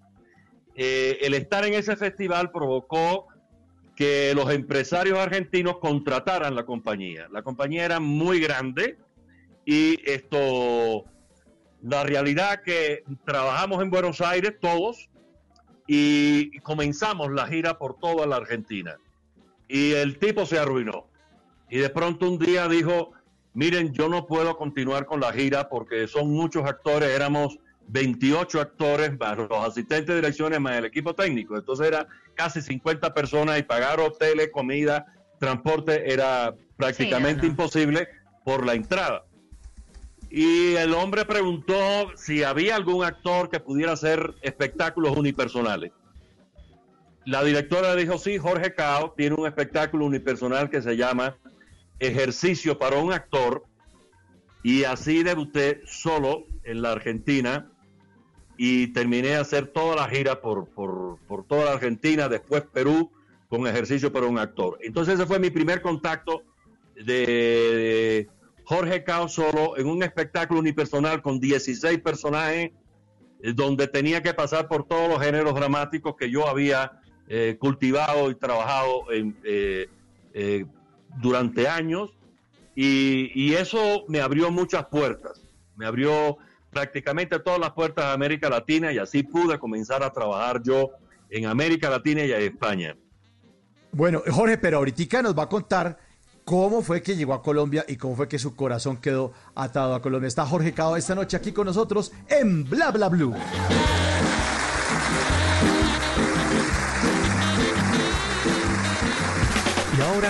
Eh, 0.74 1.18
el 1.22 1.34
estar 1.34 1.64
en 1.64 1.74
ese 1.74 1.96
festival 1.96 2.50
provocó 2.50 3.28
que 3.94 4.32
los 4.34 4.50
empresarios 4.50 5.18
argentinos 5.18 5.78
contrataran 5.78 6.54
la 6.54 6.64
compañía. 6.64 7.28
La 7.30 7.42
compañía 7.42 7.84
era 7.84 8.00
muy 8.00 8.40
grande 8.40 8.96
y 9.66 9.98
esto, 10.10 11.04
la 11.82 12.02
realidad 12.04 12.62
que 12.64 13.04
trabajamos 13.26 13.82
en 13.82 13.90
Buenos 13.90 14.20
Aires 14.20 14.54
todos 14.60 15.10
y 15.86 16.58
comenzamos 16.60 17.30
la 17.32 17.46
gira 17.46 17.78
por 17.78 17.98
toda 17.98 18.26
la 18.26 18.36
Argentina. 18.36 18.96
Y 19.68 19.92
el 19.92 20.18
tipo 20.18 20.46
se 20.46 20.58
arruinó. 20.58 21.06
y 21.68 21.78
de 21.78 21.90
pronto 21.90 22.28
un 22.28 22.38
día 22.38 22.66
dijo, 22.68 23.12
miren, 23.54 23.92
yo 23.92 24.08
no 24.08 24.26
puedo 24.26 24.56
continuar 24.56 25.06
con 25.06 25.20
la 25.20 25.32
gira 25.32 25.68
porque 25.68 26.06
son 26.06 26.30
muchos 26.30 26.64
actores, 26.64 27.10
éramos 27.10 27.58
28 27.88 28.60
actores, 28.60 29.18
más 29.18 29.36
los 29.36 29.50
asistentes 29.50 30.06
de 30.06 30.16
direcciones, 30.16 30.60
más 30.60 30.76
el 30.76 30.84
equipo 30.84 31.14
técnico. 31.14 31.56
Entonces 31.56 31.88
era 31.88 32.06
casi 32.34 32.60
50 32.62 33.12
personas 33.12 33.58
y 33.58 33.62
pagar 33.62 34.00
hoteles, 34.00 34.50
comida, 34.52 35.06
transporte 35.38 36.12
era 36.12 36.54
prácticamente 36.76 37.42
Sí, 37.42 37.46
no, 37.48 37.54
no. 37.54 37.62
imposible 37.62 38.08
por 38.44 38.64
la 38.64 38.74
entrada. 38.74 39.24
Y 40.30 40.76
el 40.76 40.94
hombre 40.94 41.24
preguntó 41.24 42.12
si 42.16 42.44
había 42.44 42.76
algún 42.76 43.04
actor 43.04 43.50
que 43.50 43.58
pudiera 43.58 43.92
hacer 43.92 44.34
espectáculos 44.42 45.16
unipersonales. 45.16 45.90
La 47.24 47.42
directora 47.42 47.94
dijo, 47.96 48.16
sí, 48.16 48.38
Jorge 48.38 48.72
Cao 48.74 49.12
tiene 49.16 49.34
un 49.36 49.46
espectáculo 49.46 50.04
unipersonal 50.06 50.70
que 50.70 50.80
se 50.82 50.96
llama 50.96 51.36
Ejercicio 52.00 52.78
para 52.78 52.98
un 52.98 53.12
actor. 53.12 53.64
Y 54.62 54.84
así 54.84 55.22
debuté 55.22 55.82
solo 55.86 56.44
en 56.64 56.82
la 56.82 56.92
Argentina 56.92 57.70
y 58.58 58.88
terminé 58.88 59.36
a 59.36 59.40
hacer 59.40 59.68
toda 59.68 59.96
la 59.96 60.08
gira 60.08 60.42
por, 60.42 60.68
por, 60.68 61.18
por 61.26 61.46
toda 61.46 61.64
la 61.66 61.72
Argentina, 61.72 62.28
después 62.28 62.62
Perú, 62.72 63.10
con 63.48 63.66
Ejercicio 63.66 64.12
para 64.12 64.26
un 64.26 64.38
actor. 64.38 64.78
Entonces 64.82 65.14
ese 65.14 65.26
fue 65.26 65.38
mi 65.38 65.50
primer 65.50 65.80
contacto 65.80 66.42
de 66.94 68.28
Jorge 68.64 69.02
Cao 69.02 69.28
solo 69.28 69.78
en 69.78 69.86
un 69.86 70.02
espectáculo 70.02 70.60
unipersonal 70.60 71.22
con 71.22 71.40
16 71.40 72.00
personajes, 72.00 72.72
eh, 73.42 73.52
donde 73.54 73.88
tenía 73.88 74.22
que 74.22 74.34
pasar 74.34 74.68
por 74.68 74.86
todos 74.86 75.08
los 75.08 75.20
géneros 75.22 75.54
dramáticos 75.54 76.14
que 76.16 76.30
yo 76.30 76.46
había 76.46 77.00
eh, 77.32 77.56
cultivado 77.60 78.28
y 78.28 78.34
trabajado 78.34 79.10
en, 79.12 79.36
eh, 79.44 79.88
eh, 80.34 80.66
durante 81.18 81.68
años. 81.68 82.10
Y, 82.74 83.54
eso 83.54 84.04
me 84.08 84.20
abrió 84.20 84.50
muchas 84.50 84.86
puertas, 84.86 85.42
me 85.76 85.84
abrió 85.84 86.38
prácticamente 86.70 87.38
todas 87.38 87.58
las 87.58 87.72
puertas 87.72 88.06
de 88.06 88.12
América 88.12 88.48
Latina 88.48 88.92
y 88.92 88.98
así 88.98 89.22
pude 89.22 89.58
comenzar 89.58 90.02
a 90.02 90.10
trabajar 90.10 90.62
yo 90.62 90.90
en 91.28 91.46
América 91.46 91.90
Latina 91.90 92.24
y 92.24 92.32
en 92.32 92.42
España. 92.42 92.96
Bueno, 93.92 94.22
Jorge, 94.30 94.56
pero 94.56 94.78
ahorita 94.78 95.20
nos 95.20 95.36
va 95.36 95.42
a 95.42 95.48
contar 95.48 95.98
cómo 96.44 96.80
fue 96.80 97.02
que 97.02 97.16
llegó 97.16 97.34
a 97.34 97.42
Colombia 97.42 97.84
y 97.86 97.96
cómo 97.96 98.16
fue 98.16 98.28
que 98.28 98.38
su 98.38 98.56
corazón 98.56 98.96
quedó 98.96 99.32
atado 99.54 99.94
a 99.94 100.00
Colombia. 100.00 100.28
Está 100.28 100.46
Jorge 100.46 100.72
Cao 100.72 100.96
esta 100.96 101.14
noche 101.14 101.36
aquí 101.36 101.52
con 101.52 101.66
nosotros 101.66 102.12
en 102.28 102.64
Bla 102.64 102.92
Bla 102.92 103.08
Blue. 103.08 103.34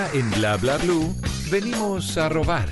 En 0.09 0.31
Bla 0.31 0.57
Bla 0.57 0.79
Blue 0.79 1.15
venimos 1.51 2.17
a 2.17 2.29
robar. 2.29 2.69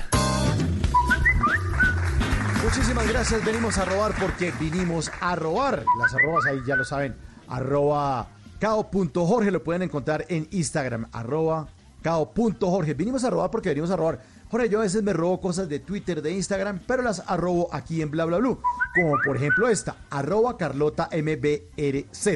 Muchísimas 2.64 3.08
gracias, 3.08 3.44
venimos 3.44 3.76
a 3.78 3.84
robar 3.84 4.14
porque 4.18 4.52
vinimos 4.58 5.10
a 5.20 5.36
robar. 5.36 5.84
Las 6.00 6.14
arrobas 6.14 6.46
ahí 6.46 6.58
ya 6.66 6.76
lo 6.76 6.84
saben, 6.84 7.16
arroba 7.48 8.28
cao.jorge, 8.58 9.50
lo 9.50 9.62
pueden 9.62 9.82
encontrar 9.82 10.24
en 10.28 10.48
Instagram, 10.50 11.06
arroba 11.12 11.68
cao.jorge. 12.02 12.94
Vinimos 12.94 13.24
a 13.24 13.30
robar 13.30 13.50
porque 13.50 13.68
venimos 13.68 13.90
a 13.90 13.96
robar. 13.96 14.20
Jorge, 14.50 14.68
yo 14.68 14.78
a 14.78 14.82
veces 14.82 15.02
me 15.02 15.12
robo 15.12 15.40
cosas 15.40 15.68
de 15.68 15.80
Twitter, 15.80 16.22
de 16.22 16.32
Instagram, 16.32 16.80
pero 16.86 17.02
las 17.02 17.22
arrobo 17.26 17.68
aquí 17.72 18.00
en 18.00 18.10
bla 18.10 18.24
bla 18.24 18.38
blue. 18.38 18.60
Como 18.94 19.16
por 19.24 19.36
ejemplo 19.36 19.68
esta, 19.68 19.96
arroba 20.10 20.56
carlota 20.56 21.10
mbrz, 21.12 22.28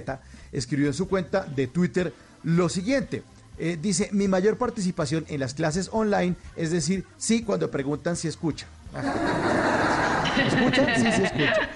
escribió 0.52 0.88
en 0.88 0.94
su 0.94 1.08
cuenta 1.08 1.44
de 1.44 1.66
Twitter 1.66 2.12
lo 2.42 2.68
siguiente. 2.68 3.22
Eh, 3.58 3.78
dice, 3.80 4.08
mi 4.12 4.28
mayor 4.28 4.56
participación 4.56 5.24
en 5.28 5.40
las 5.40 5.54
clases 5.54 5.88
online, 5.92 6.34
es 6.56 6.70
decir, 6.70 7.04
sí 7.18 7.42
cuando 7.42 7.70
preguntan 7.70 8.16
si 8.16 8.28
escucha. 8.28 8.66
¿Escucha? 10.46 10.96
Sí, 10.96 11.12
sí, 11.12 11.22
escucha. 11.22 11.70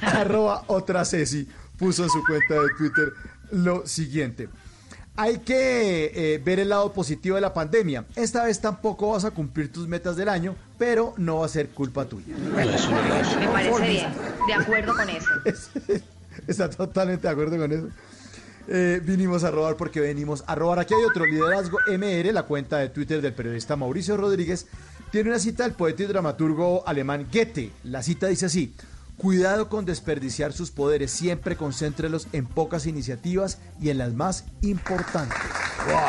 Arroba 0.20 0.64
otra 0.68 1.04
Ceci 1.04 1.46
puso 1.78 2.04
en 2.04 2.10
su 2.10 2.22
cuenta 2.24 2.54
de 2.54 2.68
Twitter 2.78 3.12
lo 3.50 3.86
siguiente. 3.86 4.48
Hay 5.18 5.38
que 5.38 6.12
eh, 6.14 6.38
ver 6.44 6.60
el 6.60 6.68
lado 6.68 6.92
positivo 6.92 7.36
de 7.36 7.40
la 7.40 7.54
pandemia. 7.54 8.04
Esta 8.16 8.44
vez 8.44 8.60
tampoco 8.60 9.12
vas 9.12 9.24
a 9.24 9.30
cumplir 9.30 9.72
tus 9.72 9.88
metas 9.88 10.16
del 10.16 10.28
año, 10.28 10.54
pero 10.78 11.14
no 11.16 11.38
va 11.38 11.46
a 11.46 11.48
ser 11.48 11.70
culpa 11.70 12.04
tuya. 12.04 12.36
Me 12.36 12.62
parece 12.62 13.88
bien. 13.88 14.12
De 14.46 14.54
acuerdo 14.54 14.94
con 14.94 15.08
eso. 15.08 15.30
Está 16.46 16.68
totalmente 16.68 17.26
de 17.26 17.32
acuerdo 17.32 17.56
con 17.56 17.72
eso. 17.72 17.88
Eh, 18.68 19.00
vinimos 19.04 19.44
a 19.44 19.50
robar 19.50 19.76
porque 19.76 20.00
venimos 20.00 20.42
a 20.46 20.54
robar. 20.54 20.78
Aquí 20.80 20.94
hay 20.94 21.04
otro 21.04 21.24
liderazgo 21.24 21.78
MR, 21.86 22.32
la 22.32 22.42
cuenta 22.44 22.78
de 22.78 22.88
Twitter 22.88 23.22
del 23.22 23.32
periodista 23.32 23.76
Mauricio 23.76 24.16
Rodríguez. 24.16 24.66
Tiene 25.10 25.30
una 25.30 25.38
cita 25.38 25.62
del 25.62 25.72
poeta 25.72 26.02
y 26.02 26.06
dramaturgo 26.06 26.86
alemán 26.86 27.28
Goethe. 27.32 27.70
La 27.84 28.02
cita 28.02 28.26
dice 28.26 28.46
así: 28.46 28.74
Cuidado 29.16 29.68
con 29.68 29.84
desperdiciar 29.84 30.52
sus 30.52 30.70
poderes, 30.70 31.10
siempre 31.10 31.56
concéntrelos 31.56 32.26
en 32.32 32.46
pocas 32.46 32.86
iniciativas 32.86 33.58
y 33.80 33.90
en 33.90 33.98
las 33.98 34.12
más 34.14 34.44
importantes. 34.62 35.38
¡Wow! 35.86 36.00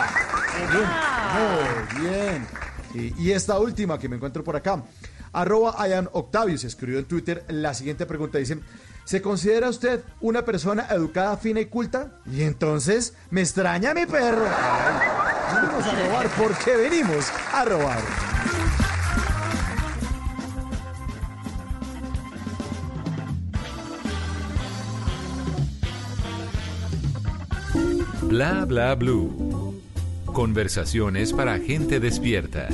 Muy 1.38 2.02
bien. 2.02 2.48
Sí, 2.92 3.14
y 3.20 3.32
esta 3.32 3.60
última 3.60 4.00
que 4.00 4.10
me 4.10 4.16
encuentro 4.16 4.44
por 4.44 4.56
acá. 4.56 4.84
Arroba 5.32 5.88
Ian 5.88 6.10
Octavius 6.14 6.64
escribió 6.64 7.00
en 7.00 7.06
Twitter 7.06 7.46
la 7.50 7.74
siguiente 7.74 8.06
pregunta. 8.06 8.40
Dice, 8.40 8.60
¿se 9.08 9.22
considera 9.22 9.70
usted 9.70 10.02
una 10.20 10.44
persona 10.44 10.86
educada, 10.92 11.38
fina 11.38 11.62
y 11.62 11.68
culta? 11.68 12.20
Y 12.30 12.42
entonces, 12.42 13.14
me 13.30 13.40
extraña 13.40 13.94
mi 13.94 14.06
perro. 14.06 14.44
Venimos 15.56 15.86
a 15.86 16.08
robar 16.08 16.28
porque 16.38 16.76
venimos 16.76 17.32
a 17.54 17.64
robar. 17.64 18.00
Bla 28.24 28.66
Bla 28.66 28.94
Blue. 28.96 29.82
Conversaciones 30.26 31.32
para 31.32 31.58
gente 31.60 32.02
despierta. 32.02 32.68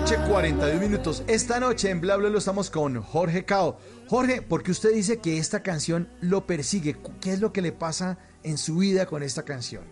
Noche, 0.00 0.16
41 0.28 0.80
minutos. 0.80 1.22
Esta 1.28 1.60
noche 1.60 1.88
en 1.88 2.00
Bla 2.00 2.16
Bla 2.16 2.28
lo 2.28 2.38
estamos 2.38 2.68
con 2.68 3.00
Jorge 3.00 3.44
Cao. 3.44 3.78
Jorge, 4.08 4.42
porque 4.42 4.72
usted 4.72 4.92
dice 4.92 5.20
que 5.20 5.38
esta 5.38 5.62
canción 5.62 6.08
lo 6.20 6.48
persigue. 6.48 6.96
¿Qué 7.20 7.32
es 7.32 7.40
lo 7.40 7.52
que 7.52 7.62
le 7.62 7.70
pasa 7.70 8.18
en 8.42 8.58
su 8.58 8.78
vida 8.78 9.06
con 9.06 9.22
esta 9.22 9.44
canción? 9.44 9.84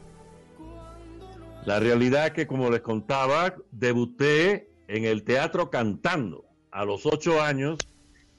La 1.66 1.78
realidad 1.78 2.32
que, 2.32 2.48
como 2.48 2.68
les 2.68 2.80
contaba, 2.80 3.54
debuté 3.70 4.68
en 4.88 5.04
el 5.04 5.22
teatro 5.22 5.70
cantando 5.70 6.46
a 6.72 6.84
los 6.84 7.06
ocho 7.06 7.40
años 7.40 7.78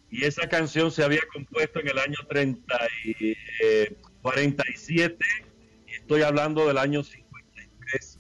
y 0.10 0.26
esa 0.26 0.50
canción 0.50 0.92
se 0.92 1.02
había 1.02 1.22
compuesto 1.32 1.80
en 1.80 1.88
el 1.88 1.98
año 1.98 2.18
30 2.28 2.76
y, 3.06 3.38
eh, 3.64 3.98
47 4.22 5.18
y 5.88 5.94
estoy 5.94 6.24
hablando 6.24 6.68
del 6.68 6.78
año 6.78 7.04
53. 7.04 8.20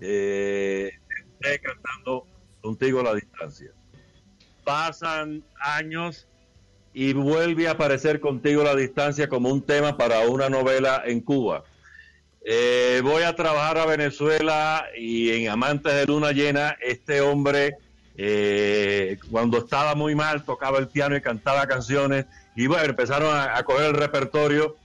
Eh, 0.00 0.92
debuté 1.08 1.58
cantando 1.58 2.28
contigo 2.64 3.00
a 3.00 3.02
la 3.02 3.14
distancia. 3.14 3.70
Pasan 4.64 5.44
años 5.60 6.26
y 6.94 7.12
vuelve 7.12 7.68
a 7.68 7.72
aparecer 7.72 8.20
contigo 8.20 8.62
a 8.62 8.64
la 8.64 8.74
distancia 8.74 9.28
como 9.28 9.50
un 9.50 9.60
tema 9.60 9.98
para 9.98 10.20
una 10.20 10.48
novela 10.48 11.02
en 11.04 11.20
Cuba. 11.20 11.64
Eh, 12.42 13.02
voy 13.04 13.22
a 13.22 13.36
trabajar 13.36 13.76
a 13.76 13.84
Venezuela 13.84 14.86
y 14.96 15.30
en 15.30 15.50
Amantes 15.50 15.92
de 15.92 16.06
Luna 16.06 16.32
Llena, 16.32 16.76
este 16.80 17.20
hombre, 17.20 17.76
eh, 18.16 19.18
cuando 19.30 19.58
estaba 19.58 19.94
muy 19.94 20.14
mal, 20.14 20.44
tocaba 20.44 20.78
el 20.78 20.88
piano 20.88 21.16
y 21.16 21.20
cantaba 21.20 21.66
canciones. 21.66 22.24
Y 22.56 22.66
bueno, 22.66 22.84
empezaron 22.84 23.34
a, 23.36 23.58
a 23.58 23.62
coger 23.64 23.88
el 23.90 23.94
repertorio 23.94 24.76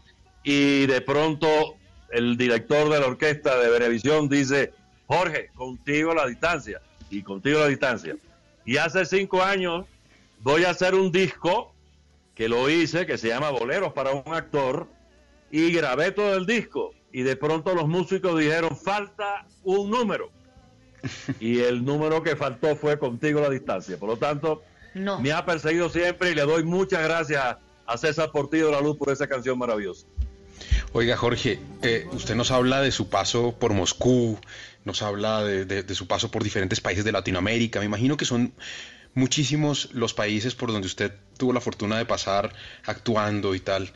y 0.44 0.86
de 0.86 1.00
pronto 1.00 1.76
el 2.12 2.36
director 2.36 2.90
de 2.90 3.00
la 3.00 3.08
orquesta 3.08 3.58
de 3.58 3.70
Venevisión 3.70 4.28
dice, 4.28 4.74
Jorge, 5.08 5.50
contigo 5.56 6.14
la 6.14 6.28
distancia 6.28 6.82
y 7.10 7.24
contigo 7.24 7.60
a 7.60 7.62
la 7.62 7.68
distancia. 7.68 8.16
Y 8.66 8.78
hace 8.78 9.06
cinco 9.06 9.42
años 9.44 9.86
voy 10.42 10.64
a 10.66 10.70
hacer 10.72 10.96
un 10.96 11.12
disco 11.12 11.74
que 12.36 12.48
lo 12.48 12.70
hice, 12.70 13.06
que 13.06 13.18
se 13.18 13.28
llama 13.28 13.50
Boleros 13.50 13.94
para 13.94 14.12
un 14.12 14.34
actor, 14.34 14.88
y 15.52 15.72
grabé 15.72 16.12
todo 16.12 16.36
el 16.36 16.46
disco. 16.46 16.94
Y 17.12 17.24
de 17.24 17.36
pronto 17.36 17.74
los 17.74 17.88
músicos 17.88 18.38
dijeron, 18.40 18.78
falta 18.78 19.46
un 19.64 19.90
número. 19.90 20.30
y 21.40 21.60
el 21.60 21.84
número 21.84 22.22
que 22.24 22.36
faltó 22.36 22.76
fue 22.76 23.00
Contigo 23.00 23.40
a 23.40 23.44
la 23.44 23.50
Distancia. 23.50 23.98
Por 23.98 24.10
lo 24.10 24.18
tanto, 24.18 24.62
No. 24.94 25.20
me 25.20 25.32
ha 25.32 25.46
perseguido 25.46 25.90
siempre 25.90 26.32
y 26.32 26.36
le 26.36 26.44
doy 26.44 26.64
muchas 26.64 27.04
gracias 27.04 27.58
a 27.86 27.98
César 27.98 28.32
Portillo 28.32 28.68
de 28.68 28.72
la 28.74 28.82
Luz 28.82 28.98
por 28.98 29.10
esa 29.12 29.28
canción 29.28 29.58
maravillosa. 29.58 30.06
Oiga, 30.94 31.16
Jorge, 31.18 31.60
eh, 31.82 32.08
usted 32.12 32.36
nos 32.36 32.52
habla 32.52 32.82
de 32.82 32.92
su 32.92 33.10
paso 33.10 33.54
por 33.58 33.74
Moscú, 33.74 34.38
nos 34.86 35.02
habla 35.02 35.44
de, 35.44 35.66
de- 35.66 35.84
de 35.84 35.96
su 35.96 36.08
paso 36.08 36.32
por 36.32 36.44
diferentes 36.44 36.82
países 36.82 37.04
de 37.06 37.12
Latinoamérica. 37.12 37.80
Me 37.80 37.86
imagino 37.86 38.18
que 38.18 38.26
son 38.26 38.54
muchísimos 39.14 39.90
los 39.94 40.14
países 40.14 40.56
por 40.56 40.72
donde 40.72 40.88
usted 40.88 41.14
tuvo 41.38 41.54
la 41.54 41.62
fortuna 41.62 41.98
de 41.98 42.06
pasar 42.06 42.54
actuando 42.86 43.56
y 43.56 43.60
tal. 43.60 43.92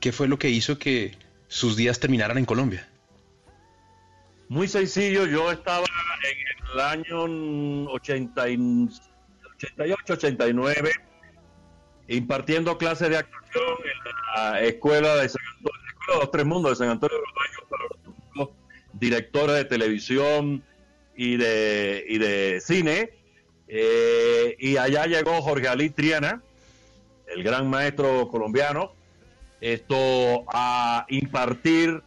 ¿Qué 0.00 0.12
fue 0.12 0.28
lo 0.28 0.38
que 0.38 0.50
hizo 0.50 0.78
que 0.78 1.16
sus 1.48 1.76
días 1.76 2.00
terminaran 2.00 2.36
en 2.38 2.44
Colombia? 2.44 2.88
Muy 4.48 4.68
sencillo, 4.68 5.24
yo 5.26 5.50
estaba 5.50 5.84
en 5.86 6.74
el 6.74 6.80
año 6.80 7.90
80 7.92 8.48
y- 8.50 8.88
88, 9.56 10.12
89, 10.14 10.92
impartiendo 12.08 12.76
clases 12.76 13.08
de 13.08 13.16
actuación 13.18 13.64
en 13.84 14.42
la 14.42 14.60
escuela 14.62 15.16
de 15.16 15.28
San 15.28 15.42
Antonio, 15.56 15.80
la 15.80 15.86
escuela 15.88 16.14
de 16.14 16.18
los 16.20 16.30
Tres 16.30 16.44
Mundos 16.44 16.70
de 16.72 16.76
San 16.76 16.88
Antonio 16.90 17.16
de 17.16 17.22
los 17.22 17.34
Baños 17.34 17.62
para 17.70 17.84
los 18.34 18.48
directores 18.98 19.56
de 19.56 19.64
televisión 19.64 20.62
y 21.16 21.36
de, 21.36 22.04
y 22.08 22.18
de 22.18 22.60
cine. 22.60 23.10
Eh, 23.68 24.56
y 24.58 24.76
allá 24.76 25.06
llegó 25.06 25.40
Jorge 25.42 25.68
Ali 25.68 25.90
Triana, 25.90 26.42
el 27.26 27.42
gran 27.42 27.68
maestro 27.68 28.28
colombiano, 28.28 28.92
esto 29.60 30.44
a 30.52 31.06
impartir 31.08 32.02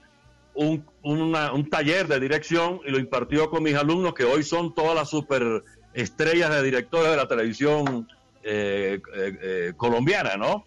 un, 0.53 0.85
un 1.01 1.69
taller 1.69 2.07
de 2.07 2.19
dirección 2.19 2.81
y 2.85 2.91
lo 2.91 2.99
impartió 2.99 3.49
con 3.49 3.63
mis 3.63 3.75
alumnos 3.75 4.13
que 4.13 4.23
hoy 4.23 4.43
son 4.43 4.73
todas 4.73 4.95
las 4.95 5.09
super 5.09 5.63
estrellas 5.93 6.51
de 6.51 6.63
directores 6.63 7.09
de 7.09 7.17
la 7.17 7.27
televisión 7.27 8.07
eh, 8.43 9.01
eh, 9.15 9.73
colombiana, 9.75 10.37
¿no? 10.37 10.65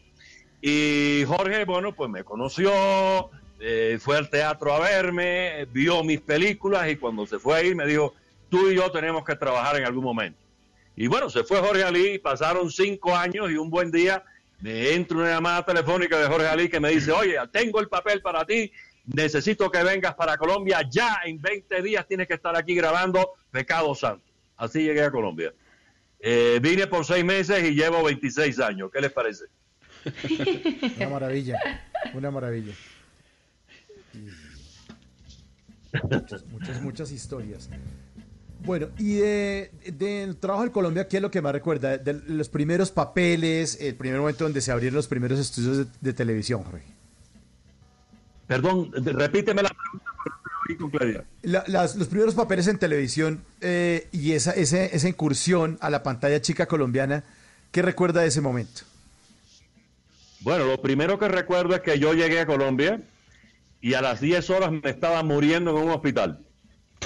Y 0.61 1.25
Jorge, 1.27 1.65
bueno, 1.65 1.95
pues 1.95 2.11
me 2.11 2.25
conoció, 2.25 3.31
eh, 3.61 3.99
fue 4.01 4.17
al 4.17 4.31
teatro 4.31 4.73
a 4.73 4.81
verme, 4.81 5.67
vio 5.67 6.03
mis 6.03 6.21
películas 6.21 6.91
y 6.91 6.97
cuando 6.97 7.27
se 7.27 7.39
fue 7.39 7.57
a 7.57 7.63
ir 7.63 7.77
me 7.77 7.87
dijo, 7.87 8.15
tú 8.49 8.71
y 8.71 8.77
yo 8.77 8.91
tenemos 8.91 9.23
que 9.23 9.37
trabajar 9.37 9.77
en 9.77 9.85
algún 9.85 10.05
momento. 10.05 10.39
Y 10.97 11.07
bueno, 11.07 11.29
se 11.29 11.45
fue 11.45 11.59
Jorge 11.59 11.85
Ali, 11.85 12.19
pasaron 12.19 12.71
cinco 12.71 13.15
años 13.15 13.51
y 13.51 13.57
un 13.57 13.69
buen 13.69 13.91
día 13.91 14.25
me 14.61 14.93
entra 14.95 15.19
una 15.19 15.29
llamada 15.29 15.65
telefónica 15.65 16.19
de 16.19 16.27
Jorge 16.27 16.47
Ali 16.47 16.69
que 16.69 16.81
me 16.81 16.91
dice, 16.91 17.13
oye, 17.13 17.37
tengo 17.53 17.81
el 17.81 17.89
papel 17.89 18.23
para 18.23 18.47
ti, 18.47 18.73
necesito 19.07 19.71
que 19.71 19.83
vengas 19.83 20.15
para 20.15 20.39
Colombia, 20.39 20.81
ya 20.91 21.21
en 21.25 21.41
20 21.41 21.83
días 21.83 22.07
tienes 22.07 22.29
que 22.29 22.35
estar 22.35 22.57
aquí 22.57 22.75
grabando 22.75 23.33
Pecado 23.51 23.95
Santo. 23.95 24.25
Así 24.57 24.83
llegué 24.83 25.03
a 25.03 25.11
Colombia. 25.11 25.53
Eh, 26.19 26.61
vine 26.63 26.87
por 26.87 27.05
seis 27.05 27.25
meses 27.25 27.63
y 27.65 27.75
llevo 27.75 28.03
26 28.05 28.59
años. 28.61 28.91
¿Qué 28.93 29.01
les 29.01 29.13
parece? 29.13 29.45
Una 30.97 31.09
maravilla, 31.09 31.59
una 32.15 32.31
maravilla. 32.31 32.73
Muchas, 36.11 36.45
muchas, 36.47 36.83
muchas 36.83 37.11
historias. 37.13 37.69
Bueno, 38.65 38.89
y 38.99 39.15
de, 39.15 39.71
del 39.97 40.37
trabajo 40.37 40.65
en 40.65 40.71
Colombia, 40.71 41.09
¿qué 41.09 41.17
es 41.17 41.23
lo 41.23 41.31
que 41.31 41.41
más 41.41 41.53
recuerda? 41.53 41.97
De 41.97 42.13
los 42.27 42.49
primeros 42.51 42.91
papeles, 42.91 43.79
el 43.81 43.95
primer 43.95 44.21
momento 44.21 44.45
donde 44.45 44.61
se 44.61 44.71
abrieron 44.71 44.97
los 44.97 45.09
primeros 45.09 45.39
estudios 45.41 45.79
de, 45.79 45.87
de 46.01 46.13
televisión, 46.13 46.63
Jorge. 46.63 46.85
Perdón, 48.47 48.91
repíteme 48.93 49.63
la 49.63 49.71
pregunta, 49.71 50.11
con 50.79 50.91
claridad. 50.91 51.25
La- 51.43 51.65
las- 51.67 51.97
los 51.97 52.09
primeros 52.09 52.35
papeles 52.35 52.67
en 52.69 52.79
televisión 52.79 53.43
eh, 53.61 54.09
y 54.13 54.33
esa, 54.33 54.53
ese- 54.53 54.95
esa 54.95 55.09
incursión 55.09 55.79
a 55.81 55.89
la 55.91 56.03
pantalla 56.03 56.41
chica 56.43 56.67
colombiana, 56.67 57.25
¿qué 57.73 57.83
recuerda 57.83 58.21
de 58.21 58.29
ese 58.29 58.41
momento? 58.41 58.83
Bueno, 60.43 60.65
lo 60.67 60.81
primero 60.81 61.19
que 61.19 61.29
recuerdo 61.29 61.75
es 61.75 61.81
que 61.81 61.99
yo 61.99 62.13
llegué 62.15 62.41
a 62.41 62.47
Colombia 62.47 63.01
y 63.81 63.95
a 63.95 64.03
las 64.03 64.21
10 64.21 64.51
horas 64.51 64.71
me 64.73 64.91
estaba 64.91 65.23
muriendo 65.23 65.71
en 65.71 65.85
un 65.85 65.91
hospital. 65.91 66.41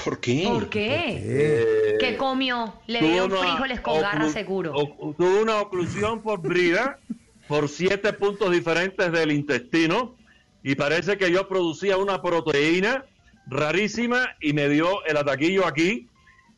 ¿Por 0.05 0.21
qué? 0.21 0.45
¿Por 0.47 0.69
qué? 0.69 1.23
Eh, 1.23 1.97
¿Qué 2.01 2.17
comió? 2.17 2.75
Le 2.89 3.23
una 3.23 3.37
frijoles 3.37 3.81
con 3.81 4.01
garra 4.01 4.29
seguro. 4.29 4.73
o- 4.75 5.15
tuve 5.17 5.41
una 5.43 5.61
oclusión 5.61 6.21
por 6.21 6.41
brida 6.41 6.99
por 7.47 7.69
siete 7.69 8.13
puntos 8.13 8.51
diferentes 8.51 9.13
del 9.13 9.31
intestino 9.31 10.17
y 10.63 10.75
parece 10.75 11.17
que 11.17 11.31
yo 11.31 11.47
producía 11.49 11.97
una 11.97 12.21
proteína 12.21 13.05
rarísima 13.47 14.35
y 14.41 14.53
me 14.53 14.69
dio 14.69 15.05
el 15.05 15.17
ataquillo 15.17 15.67
aquí. 15.67 16.09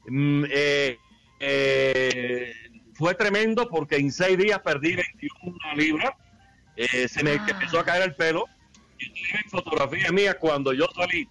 Mm, 0.09 0.44
eh, 0.50 0.96
eh, 1.40 2.52
fue 2.94 3.14
tremendo 3.14 3.68
porque 3.68 3.96
en 3.96 4.11
seis 4.11 4.38
días 4.38 4.61
perdí 4.61 4.94
21 4.96 5.59
libras, 5.76 6.12
eh, 6.76 7.07
se 7.09 7.22
me 7.22 7.33
Ah. 7.33 7.46
empezó 7.48 7.79
a 7.81 7.85
caer 7.85 8.05
el 8.05 8.14
pelo 8.14 8.46
tienen 8.96 9.44
fotografías 9.50 10.12
mías 10.12 10.37
cuando 10.40 10.72
yo 10.72 10.87
salí 10.94 11.28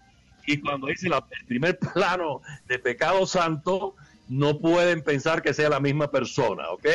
y 0.47 0.59
cuando 0.59 0.89
hice 0.91 1.09
la- 1.09 1.25
el 1.39 1.45
primer 1.47 1.77
plano 1.93 2.41
de 2.67 2.79
Pecado 2.79 3.25
Santo, 3.25 3.95
no 4.27 4.59
pueden 4.59 5.03
pensar 5.03 5.41
que 5.41 5.53
sea 5.53 5.69
la 5.69 5.79
misma 5.79 6.09
persona, 6.09 6.69
¿ok? 6.71 6.85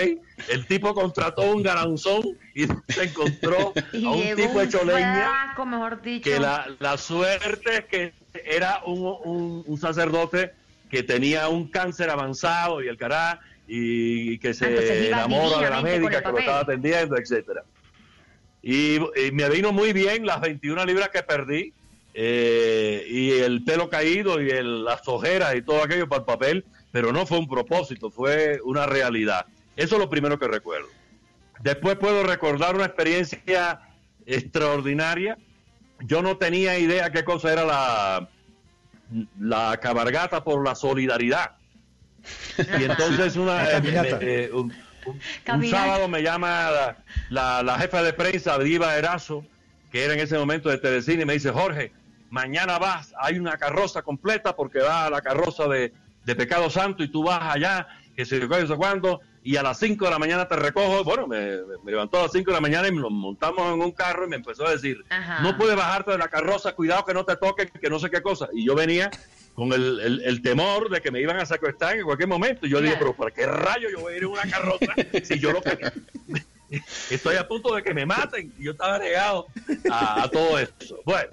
El 0.48 0.66
tipo 0.66 0.94
contrató 0.94 1.42
un 1.42 1.62
garanzón 1.62 2.22
y 2.54 2.66
se 2.88 3.04
encontró 3.04 3.72
Y 3.92 4.04
a 4.06 4.10
un 4.10 4.34
tipo 4.36 4.58
un 4.58 4.64
hecho 4.64 4.84
leña 4.84 5.46
mejor 5.64 6.02
dicho. 6.02 6.28
que 6.30 6.40
la, 6.40 6.66
la 6.80 6.96
suerte 6.96 7.76
es 7.78 7.84
que 7.86 8.14
era 8.44 8.80
un, 8.86 9.16
un- 9.24 9.62
un 9.66 9.78
sacerdote 9.78 10.52
que 10.88 11.02
tenía 11.02 11.48
un 11.48 11.68
cáncer 11.70 12.10
avanzado 12.10 12.82
y 12.82 12.88
el 12.88 12.96
cará 12.96 13.40
y 13.68 14.38
que 14.38 14.52
se 14.54 14.64
Ah, 14.64 14.68
entonces 14.70 15.06
iba 15.06 15.18
enamora 15.18 15.58
de 15.64 15.70
la 15.70 15.82
médica 15.82 16.22
que 16.22 16.32
lo 16.32 16.38
estaba 16.38 16.60
atendiendo, 16.60 17.16
etcétera. 17.16 17.62
Y, 18.62 18.96
y 18.96 19.32
me 19.32 19.48
vino 19.48 19.72
muy 19.72 19.92
bien 19.92 20.26
las 20.26 20.40
21 20.40 20.84
libras 20.84 21.08
que 21.08 21.22
perdí 21.22 21.72
eh, 22.12 23.06
y 23.08 23.30
el 23.32 23.64
pelo 23.64 23.88
caído 23.88 24.40
y 24.42 24.50
el- 24.50 24.84
las 24.84 25.06
ojeras 25.08 25.54
y 25.54 25.62
todo 25.62 25.82
aquello 25.82 26.08
para 26.08 26.20
el 26.20 26.26
papel, 26.26 26.64
pero 26.92 27.12
no 27.12 27.24
fue 27.24 27.38
un 27.38 27.48
propósito, 27.48 28.10
fue 28.10 28.58
una 28.64 28.84
realidad. 28.86 29.46
Eso 29.76 29.94
es 29.94 30.00
lo 30.00 30.10
primero 30.10 30.38
que 30.38 30.48
recuerdo. 30.48 30.88
Después 31.60 31.96
puedo 31.96 32.22
recordar 32.24 32.74
una 32.74 32.86
experiencia 32.86 33.80
extraordinaria. 34.26 35.38
Yo 36.00 36.22
no 36.22 36.36
tenía 36.36 36.78
idea 36.78 37.10
qué 37.12 37.24
cosa 37.24 37.52
era 37.52 37.64
la, 37.64 38.28
la 39.38 39.78
cabargata 39.80 40.42
por 40.42 40.64
la 40.64 40.74
solidaridad. 40.74 41.52
Y 42.78 42.84
entonces 42.84 43.36
una, 43.36 43.64
eh, 43.64 44.08
eh, 44.20 44.50
un, 44.52 44.72
un- 45.10 45.70
sábado 45.70 46.08
me 46.08 46.22
llama 46.22 46.70
la, 46.70 46.96
la- 47.30 47.62
la 47.62 47.78
jefa 47.78 48.02
de 48.02 48.12
prensa, 48.12 48.58
Diva 48.58 48.96
Erazo, 48.96 49.44
que 49.92 50.04
era 50.04 50.14
en 50.14 50.20
ese 50.20 50.38
momento 50.38 50.68
de 50.68 50.78
Telecine, 50.78 51.22
y 51.22 51.26
me 51.26 51.32
dice, 51.34 51.50
Jorge, 51.50 51.92
mañana 52.30 52.78
vas, 52.78 53.12
hay 53.20 53.38
una 53.38 53.56
carroza 53.56 54.02
completa 54.02 54.54
porque 54.54 54.78
va 54.80 55.10
la 55.10 55.20
carroza 55.20 55.66
de, 55.68 55.92
de 56.24 56.36
Pecado 56.36 56.70
Santo 56.70 57.02
y 57.02 57.08
tú 57.08 57.24
vas 57.24 57.54
allá, 57.54 57.88
que 58.16 58.24
se 58.24 58.38
yo 58.40 58.66
sé 58.66 58.76
cuándo, 58.76 59.20
y 59.42 59.56
a 59.56 59.62
las 59.62 59.78
5 59.78 60.04
de 60.04 60.10
la 60.10 60.18
mañana 60.18 60.46
te 60.46 60.54
recojo. 60.54 61.02
Bueno, 61.02 61.26
me, 61.26 61.38
me- 61.40 61.78
me 61.82 61.90
levantó 61.92 62.18
a 62.18 62.22
las 62.24 62.32
5 62.32 62.50
de 62.50 62.54
la 62.54 62.60
mañana 62.60 62.88
y 62.88 62.92
nos 62.94 63.10
montamos 63.10 63.72
en 63.72 63.80
un 63.80 63.90
carro 63.92 64.26
y 64.26 64.28
me 64.28 64.36
empezó 64.36 64.66
a 64.66 64.70
decir, 64.72 65.02
Ajá. 65.08 65.40
no 65.42 65.56
puedes 65.56 65.74
bajarte 65.76 66.10
de 66.12 66.18
la 66.18 66.28
carroza, 66.28 66.72
cuidado 66.74 67.04
que 67.06 67.14
no 67.14 67.24
te 67.24 67.36
toquen, 67.36 67.70
que 67.80 67.88
no 67.90 67.98
sé 67.98 68.10
qué 68.10 68.20
cosa. 68.20 68.48
Y 68.52 68.66
yo 68.66 68.74
venía 68.74 69.10
con 69.54 69.72
el, 69.72 70.00
el- 70.00 70.22
el 70.24 70.42
temor 70.42 70.88
de 70.90 71.00
que 71.00 71.10
me 71.10 71.20
iban 71.20 71.38
a 71.38 71.46
secuestrar 71.46 71.96
en 71.96 72.04
cualquier 72.04 72.28
momento. 72.28 72.66
Y 72.66 72.70
yo 72.70 72.80
dije, 72.80 72.96
pero 72.98 73.14
¿para 73.14 73.30
qué 73.30 73.46
rayo 73.46 73.88
yo 73.90 74.00
voy 74.00 74.14
a 74.14 74.16
ir 74.16 74.22
en 74.22 74.28
una 74.30 74.42
carroza 74.42 74.94
si 75.22 75.38
yo 75.38 75.52
lo 75.52 75.60
que... 75.62 75.76
Estoy 77.10 77.34
a 77.36 77.48
punto 77.48 77.74
de 77.74 77.82
que 77.82 77.92
me 77.92 78.06
maten 78.06 78.52
y 78.56 78.64
yo 78.64 78.70
estaba 78.72 78.98
negado 78.98 79.46
a, 79.90 80.22
a 80.22 80.28
todo 80.30 80.56
eso. 80.58 81.00
Bueno, 81.04 81.30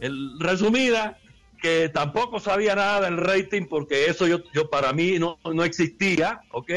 el, 0.00 0.38
resumida, 0.38 1.16
que 1.62 1.88
tampoco 1.88 2.38
sabía 2.40 2.74
nada 2.74 3.00
del 3.00 3.16
rating 3.16 3.64
porque 3.66 4.04
eso 4.06 4.26
yo, 4.26 4.42
yo 4.52 4.68
para 4.68 4.92
mí 4.92 5.18
no, 5.18 5.38
no 5.44 5.64
existía, 5.64 6.42
¿ok? 6.50 6.70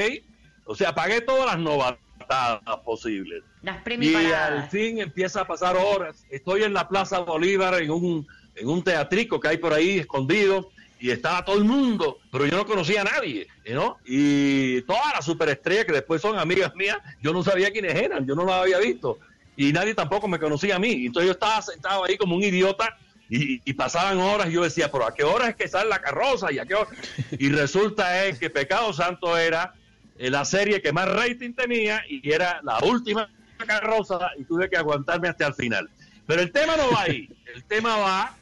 O 0.63 0.75
sea, 0.75 0.95
pagué 0.95 1.19
todas 1.19 1.45
las 1.47 1.59
novatadas 1.59 2.61
posibles. 2.85 3.43
Las 3.63 3.81
Y 3.99 4.15
al 4.15 4.69
fin 4.69 4.99
empieza 4.99 5.41
a 5.41 5.47
pasar 5.47 5.75
horas. 5.75 6.25
Estoy 6.29 6.63
en 6.63 6.73
la 6.73 6.87
Plaza 6.87 7.19
Bolívar 7.19 7.81
en 7.81 7.91
un, 7.91 8.25
en 8.60 8.67
un 8.67 8.84
teatrico 8.84 9.39
que 9.39 9.48
hay 9.48 9.58
por 9.58 9.74
ahí 9.74 10.00
escondido 10.00 10.72
y 11.00 11.12
estaba 11.12 11.45
todo 11.45 11.58
el 11.58 11.63
mundo, 11.63 12.19
pero 12.32 12.45
yo 12.45 12.58
no 12.58 12.65
conocía 12.65 13.02
a 13.02 13.06
nadie, 13.06 13.48
¿no? 13.70 13.97
Y 14.05 14.82
todas 14.82 15.14
las 15.16 15.26
superestrellas 15.26 15.86
que 15.86 15.93
después 15.93 16.22
son 16.22 16.38
amigas 16.38 16.76
mías, 16.76 16.97
yo 17.22 17.32
no 17.32 17.41
sabía 17.41 17.72
quiénes 17.72 17.95
eran, 17.95 18.28
yo 18.28 18.36
no 18.36 18.43
las 18.43 18.55
había 18.55 18.80
visto 18.80 19.18
y 19.60 19.74
nadie 19.74 19.93
tampoco 19.93 20.30
me 20.30 20.39
conocía 20.39 20.78
a 20.78 20.80
mí. 20.80 21.05
Entonces 21.05 21.28
yo 21.28 21.34
estaba 21.34 21.62
sentado 21.62 22.05
ahí 22.05 22.18
como 22.18 22.34
un 22.34 22.41
idiota 22.41 22.97
y, 23.30 23.74
pasaban 23.74 24.18
horas 24.18 24.47
y 24.47 24.53
yo 24.53 24.64
decía, 24.64 24.89
pero 24.89 25.05
¿a 25.05 25.14
qué 25.14 25.24
hora 25.24 25.49
es 25.49 25.55
que 25.57 25.68
sale 25.68 25.89
la 25.89 25.99
carroza? 25.99 26.49
¿Y 26.49 26.60
a 26.60 26.66
qué 26.66 26.76
hora? 26.76 26.89
Y 27.38 27.49
resulta 27.49 28.26
es 28.26 28.39
que 28.39 28.49
Pecado 28.49 28.93
Santo 28.93 29.38
era 29.38 29.74
eh, 30.18 30.30
la 30.30 30.45
serie 30.45 30.82
que 30.82 30.93
más 30.93 31.10
rating 31.10 31.53
tenía 31.53 32.01
y 32.07 32.32
era 32.32 32.62
la 32.64 32.80
última 32.80 33.30
carroza 33.57 34.32
y 34.38 34.45
tuve 34.45 34.70
que 34.70 34.78
aguantarme 34.78 35.28
hasta 35.28 35.47
el 35.47 35.53
final. 35.53 35.89
Pero 36.26 36.41
el 36.41 36.53
tema 36.53 36.78
no 36.78 36.89
va 36.91 37.01
ahí, 37.01 37.30
el 37.53 37.64
tema 37.66 37.97
va 37.97 38.38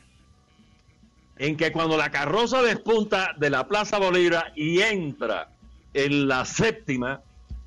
en 1.39 1.55
que 1.57 1.71
cuando 1.71 1.97
la 1.97 2.11
carroza 2.11 2.61
despunta 2.61 3.33
de 3.37 3.49
la 3.49 3.67
Plaza 3.67 3.97
Bolívar 3.99 4.51
y 4.55 4.81
entra 4.81 5.49
en 5.93 6.27
la 6.27 6.45
séptima, 6.45 7.21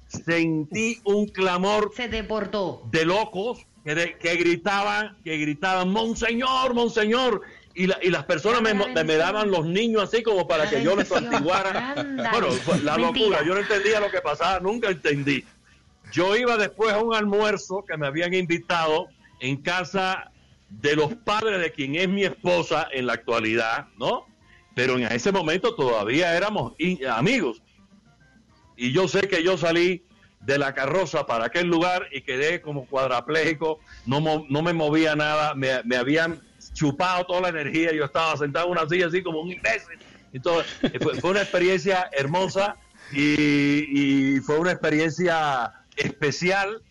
sentí 0.09 1.01
un 1.05 1.27
clamor 1.27 1.93
Se 1.95 2.09
deportó. 2.09 2.83
de 2.91 3.05
locos 3.05 3.67
que, 3.85 3.95
de- 3.95 4.19
que 4.19 4.35
gritaban, 4.37 5.17
que 5.25 5.37
gritaban, 5.39 5.91
Monseñor, 5.91 6.75
Monseñor. 6.75 7.43
Y, 7.73 7.87
la- 7.87 7.99
y 8.03 8.11
las 8.11 8.25
personas 8.25 8.61
me, 8.63 9.17
daban 9.17 9.51
los 9.51 9.65
niños 9.65 10.03
así 10.03 10.23
como 10.25 10.47
para 10.49 10.65
La 10.65 10.71
que 10.71 10.83
yo 10.83 10.97
les. 10.97 11.11
Ándale. 11.13 11.41
Bueno, 12.33 12.49
la 12.83 12.99
Mentira. 12.99 12.99
locura. 12.99 13.43
Yo 13.47 13.55
no 13.55 13.61
entendía 13.61 14.01
lo 14.01 14.11
que 14.11 14.21
pasaba, 14.21 14.59
nunca 14.59 14.89
entendí. 14.91 15.45
Yo 16.13 16.35
iba 16.37 16.57
después 16.57 16.93
a 16.93 16.99
un 16.99 17.15
almuerzo 17.15 17.85
que 17.89 17.97
me 17.97 18.09
habían 18.09 18.35
invitado 18.35 19.07
en 19.39 19.57
casa 19.63 20.33
de 20.71 20.97
los 20.97 21.15
padres 21.15 21.61
de 21.61 21.73
quien 21.73 21.97
es 21.97 22.09
mi 22.09 22.25
esposa 22.25 22.89
en 22.93 23.07
la 23.07 23.15
actualidad, 23.15 23.89
¿no? 23.99 24.27
Pero 24.75 24.97
en 24.97 25.05
ese 25.05 25.33
momento 25.33 25.75
todavía 25.75 26.37
éramos 26.37 26.73
amigos. 27.11 27.63
Y 28.77 28.93
yo 28.93 29.09
sé 29.09 29.29
que 29.29 29.43
yo 29.43 29.59
salí 29.59 30.05
de 30.41 30.59
la 30.59 30.73
carroza 30.73 31.27
para 31.27 31.47
aquel 31.47 31.67
lugar 31.67 32.07
y 32.13 32.23
quedé 32.23 32.63
como 32.63 32.87
cuadrapléjico, 32.87 33.81
no, 34.07 34.47
no 34.49 34.63
me 34.63 34.73
movía 34.73 35.15
nada, 35.15 35.55
me, 35.55 35.83
me 35.85 35.97
habían 35.97 36.41
chupado 36.73 37.27
toda 37.27 37.43
la 37.43 37.49
energía, 37.49 37.93
yo 37.93 38.05
estaba 38.05 38.37
sentado 38.37 38.67
en 38.67 38.73
una 38.73 38.89
silla 38.89 39.09
así 39.09 39.23
como 39.23 39.41
un 39.41 39.51
imbécil. 39.51 39.99
Entonces, 40.33 40.73
fue, 41.03 41.21
fue 41.21 41.31
una 41.31 41.43
experiencia 41.43 42.09
hermosa 42.13 42.77
y, 43.13 44.37
y 44.37 44.41
fue 44.41 44.59
una 44.59 44.71
experiencia 44.71 45.75
especial 45.97 46.83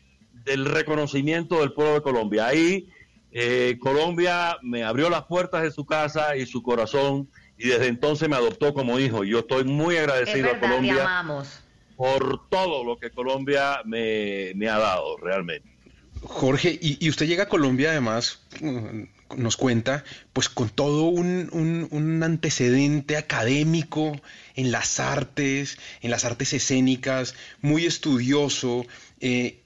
del 0.44 0.66
reconocimiento 0.66 1.62
del 1.62 1.74
pueblo 1.74 1.96
de 1.96 2.02
Colombia. 2.02 2.48
Ahí 2.48 2.90
eh, 3.32 3.78
Colombia 3.80 4.58
me 4.62 4.84
abrió 4.84 5.10
las 5.10 5.26
puertas 5.26 5.64
de 5.64 5.72
su 5.72 5.86
casa 5.86 6.36
y 6.36 6.46
su 6.46 6.62
corazón 6.64 7.30
y 7.58 7.68
desde 7.68 7.88
entonces 7.88 8.28
me 8.30 8.36
adoptó 8.36 8.74
como 8.74 9.00
hijo. 9.00 9.24
Yo 9.24 9.40
estoy 9.40 9.64
muy 9.66 9.98
agradecido 9.98 10.50
a 10.50 10.54
verdad, 10.54 10.62
Colombia 10.70 11.02
amamos. 11.02 11.60
por 11.96 12.50
todo 12.50 12.84
lo 12.84 12.98
que 12.98 13.12
Colombia 13.12 13.82
me, 13.86 14.54
me 14.56 14.70
ha 14.70 14.78
dado 14.80 15.18
realmente. 15.18 15.68
Jorge, 16.22 16.78
y, 16.82 16.98
y 17.06 17.10
usted 17.10 17.28
llega 17.28 17.44
a 17.44 17.50
Colombia 17.50 17.92
además, 17.92 18.42
nos 19.38 19.56
cuenta, 19.58 20.04
pues 20.34 20.50
con 20.50 20.70
todo 20.70 21.04
un, 21.04 21.50
un- 21.54 21.88
un 21.92 22.24
antecedente 22.24 23.16
académico 23.16 24.14
en 24.56 24.72
las 24.72 25.00
artes, 25.00 25.78
en 26.02 26.12
las 26.12 26.26
artes 26.26 26.52
escénicas, 26.54 27.36
muy 27.62 27.86
estudioso, 27.86 28.86
eh, 29.22 29.62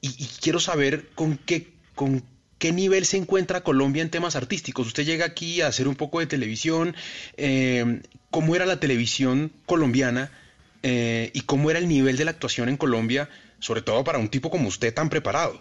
y, 0.00 0.08
y 0.08 0.28
quiero 0.40 0.58
saber 0.58 1.10
con 1.14 1.36
qué, 1.38 1.72
con 1.94 2.24
qué 2.64 2.72
nivel 2.72 3.04
se 3.04 3.18
encuentra 3.18 3.60
Colombia 3.60 4.00
en 4.00 4.08
temas 4.08 4.36
artísticos. 4.36 4.86
Usted 4.86 5.04
llega 5.04 5.26
aquí 5.26 5.60
a 5.60 5.66
hacer 5.66 5.86
un 5.86 5.96
poco 5.96 6.20
de 6.20 6.26
televisión, 6.26 6.96
eh, 7.36 8.00
¿cómo 8.30 8.56
era 8.56 8.64
la 8.64 8.80
televisión 8.80 9.52
colombiana 9.66 10.30
eh, 10.82 11.30
y 11.34 11.42
cómo 11.42 11.68
era 11.68 11.78
el 11.78 11.88
nivel 11.88 12.16
de 12.16 12.24
la 12.24 12.30
actuación 12.30 12.70
en 12.70 12.78
Colombia, 12.78 13.28
sobre 13.58 13.82
todo 13.82 14.02
para 14.02 14.18
un 14.18 14.30
tipo 14.30 14.48
como 14.48 14.66
usted 14.66 14.94
tan 14.94 15.10
preparado? 15.10 15.60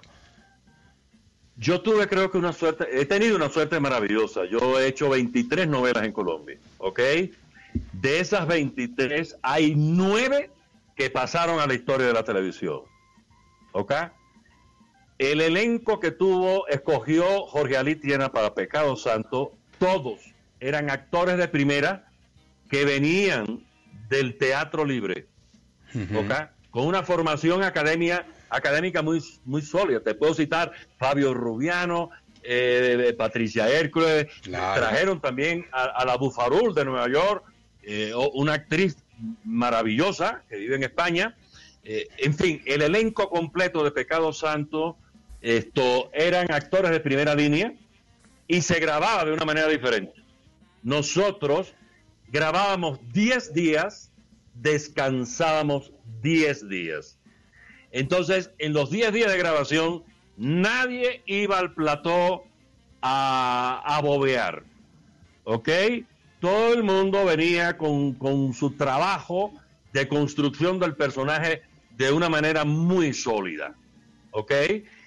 Yo 1.57 1.81
tuve 1.81 2.07
creo 2.07 2.31
que 2.31 2.37
una 2.37 2.53
suerte, 2.53 2.87
he 2.93 3.05
tenido 3.05 3.35
una 3.35 3.49
suerte 3.49 3.81
maravillosa. 3.81 4.45
Yo 4.45 4.79
he 4.79 4.87
hecho 4.87 5.09
23 5.09 5.67
novelas 5.67 6.05
en 6.05 6.13
Colombia, 6.13 6.57
¿ok? 6.77 7.01
De 7.91 8.19
esas 8.21 8.47
23 8.47 9.35
hay 9.41 9.73
9 9.75 10.51
que 10.95 11.09
pasaron 11.09 11.59
a 11.59 11.67
la 11.67 11.73
historia 11.73 12.07
de 12.07 12.13
la 12.13 12.23
televisión, 12.23 12.79
¿ok? 13.73 13.91
El 15.31 15.39
elenco 15.41 15.99
que 16.01 16.11
tuvo, 16.11 16.67
escogió 16.67 17.45
Jorge 17.45 17.77
Ali 17.77 17.95
Tiena 17.95 18.31
para 18.31 18.53
Pecado 18.53 18.95
Santo, 18.97 19.53
todos 19.79 20.19
eran 20.59 20.89
actores 20.89 21.37
de 21.37 21.47
primera 21.47 22.07
que 22.69 22.83
venían 22.83 23.63
del 24.09 24.37
teatro 24.37 24.83
libre. 24.85 25.27
Con 26.71 26.87
una 26.87 27.03
formación 27.03 27.63
academia, 27.63 28.25
académica 28.49 29.01
muy, 29.01 29.23
muy 29.45 29.61
sólida. 29.61 30.01
Te 30.01 30.15
puedo 30.15 30.33
citar 30.33 30.71
Fabio 30.97 31.33
Rubiano, 31.33 32.09
eh, 32.41 33.15
Patricia 33.17 33.69
Hércules, 33.69 34.27
Claro. 34.41 34.81
trajeron 34.81 35.21
también 35.21 35.65
a, 35.71 35.83
a 35.83 36.05
la 36.05 36.17
Bufarul 36.17 36.73
de 36.73 36.83
Nueva 36.83 37.07
York, 37.07 37.45
eh, 37.83 38.11
una 38.33 38.53
actriz 38.53 38.97
maravillosa 39.45 40.41
que 40.49 40.57
vive 40.57 40.75
en 40.75 40.83
España. 40.83 41.37
Eh, 41.85 42.07
en 42.17 42.33
fin, 42.33 42.61
el 42.65 42.81
elenco 42.81 43.29
completo 43.29 43.83
de 43.83 43.91
Pecado 43.91 44.33
Santo, 44.33 44.97
esto, 45.43 46.09
eran 46.13 46.49
actores 46.51 46.89
de 46.91 47.01
primera 47.01 47.35
línea 47.35 47.73
y 48.47 48.61
se 48.61 48.79
grababa 48.79 49.25
de 49.25 49.33
una 49.33 49.43
manera 49.43 49.67
diferente. 49.67 50.13
Nosotros 50.81 51.75
grabábamos 52.29 52.99
10 53.11 53.53
días, 53.53 54.09
descansábamos 54.55 55.91
10 56.21 56.69
días. 56.69 57.19
Entonces, 57.91 58.51
en 58.57 58.71
los 58.71 58.89
10 58.89 59.11
días 59.11 59.31
de 59.33 59.37
grabación, 59.37 60.03
nadie 60.37 61.21
iba 61.25 61.59
al 61.59 61.73
plató 61.73 62.45
a, 63.01 63.83
a 63.85 64.01
bobear. 64.01 64.63
¿Ok? 65.43 65.69
Todo 66.39 66.73
el 66.73 66.83
mundo 66.83 67.25
venía 67.25 67.77
con, 67.77 68.13
con 68.13 68.53
su 68.53 68.71
trabajo 68.71 69.53
de 69.91 70.07
construcción 70.07 70.79
del 70.79 70.95
personaje 70.95 71.63
de 71.97 72.13
una 72.13 72.29
manera 72.29 72.63
muy 72.63 73.13
sólida. 73.13 73.75
¿Ok? 74.31 74.51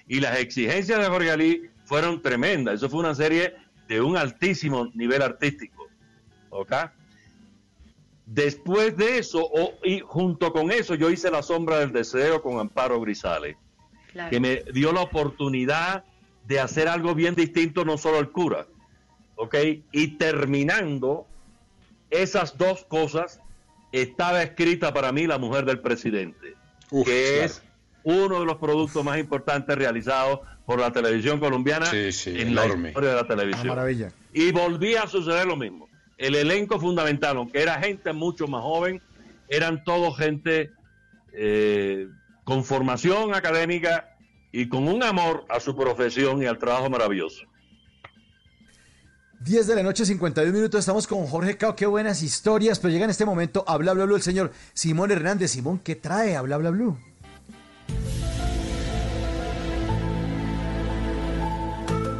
Y 0.07 0.19
las 0.19 0.39
exigencias 0.39 0.99
de 0.99 1.05
Jorge 1.05 1.31
Ali 1.31 1.69
fueron 1.85 2.21
tremendas. 2.21 2.75
Eso 2.75 2.89
fue 2.89 2.99
una 3.01 3.13
serie 3.15 3.55
de 3.87 4.01
un 4.01 4.17
altísimo 4.17 4.89
nivel 4.93 5.21
artístico. 5.21 5.87
¿Ok? 6.49 6.73
Después 8.25 8.97
de 8.97 9.19
eso, 9.19 9.49
y 9.83 9.99
junto 9.99 10.51
con 10.51 10.71
eso, 10.71 10.95
yo 10.95 11.09
hice 11.09 11.31
La 11.31 11.41
Sombra 11.41 11.79
del 11.79 11.93
Deseo 11.93 12.41
con 12.41 12.59
Amparo 12.59 12.99
Grisales, 12.99 13.55
Claro. 14.11 14.29
que 14.29 14.39
me 14.39 14.63
dio 14.73 14.91
la 14.91 15.01
oportunidad 15.01 16.03
de 16.45 16.59
hacer 16.59 16.87
algo 16.87 17.13
bien 17.13 17.35
distinto, 17.35 17.85
no 17.85 17.97
solo 17.97 18.19
el 18.19 18.31
cura. 18.31 18.65
¿Ok? 19.35 19.55
Y 19.91 20.17
terminando 20.17 21.27
esas 22.09 22.57
dos 22.57 22.83
cosas, 22.85 23.39
estaba 23.91 24.41
escrita 24.43 24.93
para 24.93 25.11
mí 25.11 25.27
La 25.27 25.37
Mujer 25.37 25.65
del 25.65 25.79
Presidente, 25.79 26.55
Uf, 26.89 27.05
que 27.07 27.33
claro. 27.35 27.45
es 27.45 27.63
uno 28.09 28.39
de 28.39 28.45
los 28.45 28.55
productos 28.55 29.03
más 29.03 29.17
importantes 29.19 29.77
realizados 29.77 30.39
por 30.65 30.79
la 30.79 30.91
televisión 30.91 31.39
colombiana 31.39 31.85
Sí, 31.87 32.11
sí, 32.13 32.29
en 32.39 32.49
enorme. 32.49 32.83
la 32.83 32.87
historia 32.89 33.09
de 33.09 33.15
la 33.15 33.21
Una 33.21 33.27
televisión. 33.27 33.67
maravilla. 33.67 34.11
Y 34.33 34.51
volvía 34.51 35.03
a 35.03 35.07
suceder 35.07 35.45
lo 35.45 35.57
mismo. 35.57 35.89
El 36.17 36.35
elenco 36.35 36.79
fundamental, 36.79 37.35
aunque 37.37 37.61
era 37.61 37.79
gente 37.81 38.13
mucho 38.13 38.47
más 38.47 38.61
joven, 38.61 39.01
eran 39.49 39.83
todos 39.83 40.17
gente 40.17 40.71
eh, 41.33 42.07
con 42.45 42.63
formación 42.63 43.35
académica 43.35 44.15
y 44.53 44.69
con 44.69 44.87
un 44.87 45.03
amor 45.03 45.45
a 45.49 45.59
su 45.59 45.75
profesión 45.75 46.41
y 46.41 46.45
al 46.45 46.57
trabajo 46.57 46.89
maravilloso. 46.89 47.43
10 49.41 49.67
de 49.67 49.75
la 49.75 49.83
noche, 49.83 50.05
51 50.05 50.51
minutos. 50.53 50.79
Estamos 50.79 51.05
con 51.05 51.27
Jorge 51.27 51.57
Cao. 51.57 51.75
Qué 51.75 51.85
buenas 51.85 52.23
historias. 52.23 52.79
Pero 52.79 52.91
llega 52.91 53.03
en 53.03 53.11
este 53.11 53.25
momento 53.25 53.63
a 53.67 53.77
Bla 53.77 53.93
Bla 53.93 54.05
Blue 54.05 54.15
el 54.15 54.21
señor 54.21 54.51
Simón 54.73 55.11
Hernández. 55.11 55.51
Simón, 55.51 55.79
¿qué 55.79 55.95
trae 55.95 56.35
a 56.35 56.41
Bla 56.41 56.57
Bla 56.57 56.71
Blue? 56.71 56.97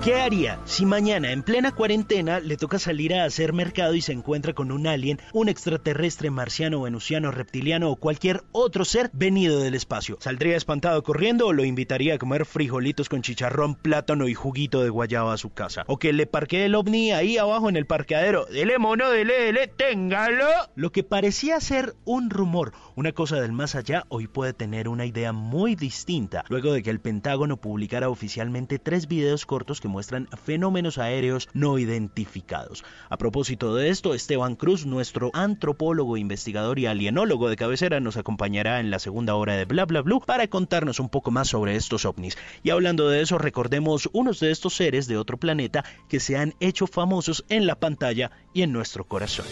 ¿Qué 0.07 0.15
haría 0.15 0.57
si 0.63 0.85
mañana, 0.85 1.33
en 1.33 1.43
plena 1.43 1.73
cuarentena, 1.73 2.39
le 2.39 2.55
toca 2.55 2.79
salir 2.79 3.13
a 3.13 3.25
hacer 3.25 3.51
mercado 3.51 3.93
y 3.93 3.99
se 3.99 4.13
encuentra 4.13 4.53
con 4.53 4.71
un 4.71 4.87
alien, 4.87 5.19
un 5.33 5.49
extraterrestre 5.49 6.31
marciano, 6.31 6.83
venusiano, 6.83 7.29
reptiliano 7.29 7.91
o 7.91 7.97
cualquier 7.97 8.45
otro 8.53 8.85
ser 8.85 9.09
venido 9.11 9.59
del 9.59 9.75
espacio? 9.75 10.17
¿Saldría 10.21 10.55
espantado 10.55 11.03
corriendo 11.03 11.47
o 11.47 11.51
lo 11.51 11.65
invitaría 11.65 12.13
a 12.13 12.17
comer 12.19 12.45
frijolitos 12.45 13.09
con 13.09 13.21
chicharrón, 13.21 13.75
plátano 13.75 14.29
y 14.29 14.33
juguito 14.33 14.81
de 14.81 14.87
guayaba 14.87 15.33
a 15.33 15.37
su 15.37 15.49
casa? 15.49 15.83
¿O 15.87 15.99
que 15.99 16.13
le 16.13 16.25
parquee 16.25 16.63
el 16.63 16.75
ovni 16.75 17.11
ahí 17.11 17.37
abajo 17.37 17.67
en 17.67 17.75
el 17.75 17.85
parqueadero? 17.85 18.45
Dele 18.45 18.79
mono, 18.79 19.09
dele, 19.09 19.33
dele, 19.33 19.67
téngalo. 19.67 20.47
Lo 20.75 20.93
que 20.93 21.03
parecía 21.03 21.59
ser 21.59 21.97
un 22.05 22.29
rumor, 22.29 22.71
una 22.95 23.11
cosa 23.11 23.41
del 23.41 23.51
más 23.51 23.75
allá, 23.75 24.05
hoy 24.07 24.27
puede 24.27 24.53
tener 24.53 24.87
una 24.87 25.05
idea 25.05 25.33
muy 25.33 25.75
distinta, 25.75 26.45
luego 26.47 26.71
de 26.71 26.81
que 26.81 26.91
el 26.91 27.01
Pentágono 27.01 27.57
publicara 27.57 28.07
oficialmente 28.07 28.79
tres 28.79 29.09
videos 29.09 29.45
cortos 29.45 29.81
que 29.81 29.96
muestran 29.97 30.27
fenómenos 30.45 30.99
aéreos 30.99 31.49
no 31.53 31.79
identificados. 31.79 32.83
A 33.09 33.17
propósito 33.17 33.73
de 33.73 33.89
esto, 33.89 34.13
Esteban 34.13 34.55
Cruz, 34.55 34.85
nuestro 34.85 35.31
antropólogo, 35.33 36.17
investigador 36.17 36.77
y 36.77 36.85
alienólogo 36.85 37.49
de 37.49 37.55
cabecera, 37.55 37.99
nos 37.99 38.15
acompañará 38.15 38.79
en 38.79 38.91
la 38.91 38.99
segunda 38.99 39.33
hora 39.33 39.55
de 39.57 39.65
Bla 39.65 39.85
Bla 39.85 40.03
Blue 40.03 40.21
para 40.23 40.45
contarnos 40.49 40.99
un 40.99 41.09
poco 41.09 41.31
más 41.31 41.47
sobre 41.47 41.75
estos 41.75 42.05
ovnis. 42.05 42.37
Y 42.61 42.69
hablando 42.69 43.09
de 43.09 43.23
eso, 43.23 43.39
recordemos 43.39 44.07
unos 44.13 44.39
de 44.39 44.51
estos 44.51 44.75
seres 44.75 45.07
de 45.07 45.17
otro 45.17 45.37
planeta 45.39 45.83
que 46.07 46.19
se 46.19 46.37
han 46.37 46.53
hecho 46.59 46.85
famosos 46.85 47.43
en 47.49 47.65
la 47.65 47.79
pantalla 47.79 48.29
y 48.53 48.61
en 48.61 48.73
nuestro 48.73 49.03
corazón. 49.07 49.47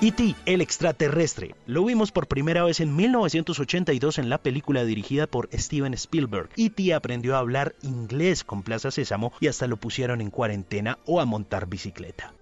E.T., 0.00 0.36
el 0.46 0.60
extraterrestre. 0.60 1.56
Lo 1.66 1.84
vimos 1.84 2.12
por 2.12 2.28
primera 2.28 2.62
vez 2.62 2.78
en 2.78 2.94
1982 2.94 4.18
en 4.18 4.28
la 4.28 4.38
película 4.38 4.84
dirigida 4.84 5.26
por 5.26 5.48
Steven 5.52 5.92
Spielberg. 5.94 6.50
E.T. 6.56 6.94
aprendió 6.94 7.34
a 7.34 7.40
hablar 7.40 7.74
inglés 7.82 8.44
con 8.44 8.62
Plaza 8.62 8.92
Sésamo 8.92 9.32
y 9.40 9.48
hasta 9.48 9.66
lo 9.66 9.76
pusieron 9.76 10.20
en 10.20 10.30
cuarentena 10.30 11.00
o 11.04 11.20
a 11.20 11.24
montar 11.24 11.66
bicicleta. 11.66 12.32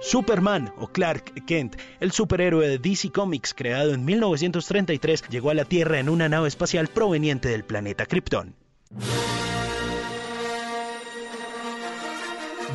Superman 0.00 0.72
o 0.78 0.86
Clark 0.86 1.44
Kent, 1.44 1.76
el 2.00 2.12
superhéroe 2.12 2.68
de 2.68 2.78
DC 2.78 3.10
Comics 3.10 3.52
creado 3.52 3.92
en 3.92 4.06
1933, 4.06 5.24
llegó 5.28 5.50
a 5.50 5.54
la 5.54 5.66
Tierra 5.66 5.98
en 5.98 6.08
una 6.08 6.30
nave 6.30 6.48
espacial 6.48 6.88
proveniente 6.88 7.50
del 7.50 7.64
planeta 7.64 8.06
Krypton. 8.06 8.54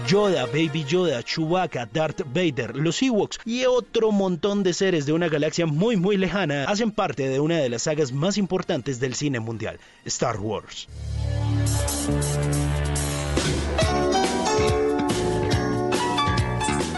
Yoda, 0.07 0.45
Baby 0.45 0.83
Yoda, 0.83 1.23
Chewbacca, 1.23 1.87
Darth 1.91 2.21
Vader, 2.33 2.75
los 2.75 3.01
Ewoks 3.01 3.39
y 3.45 3.65
otro 3.65 4.11
montón 4.11 4.63
de 4.63 4.73
seres 4.73 5.05
de 5.05 5.13
una 5.13 5.29
galaxia 5.29 5.65
muy 5.65 5.95
muy 5.97 6.17
lejana 6.17 6.65
hacen 6.65 6.91
parte 6.91 7.27
de 7.27 7.39
una 7.39 7.57
de 7.57 7.69
las 7.69 7.83
sagas 7.83 8.11
más 8.11 8.37
importantes 8.37 8.99
del 8.99 9.15
cine 9.15 9.39
mundial, 9.39 9.79
Star 10.05 10.39
Wars. 10.39 10.87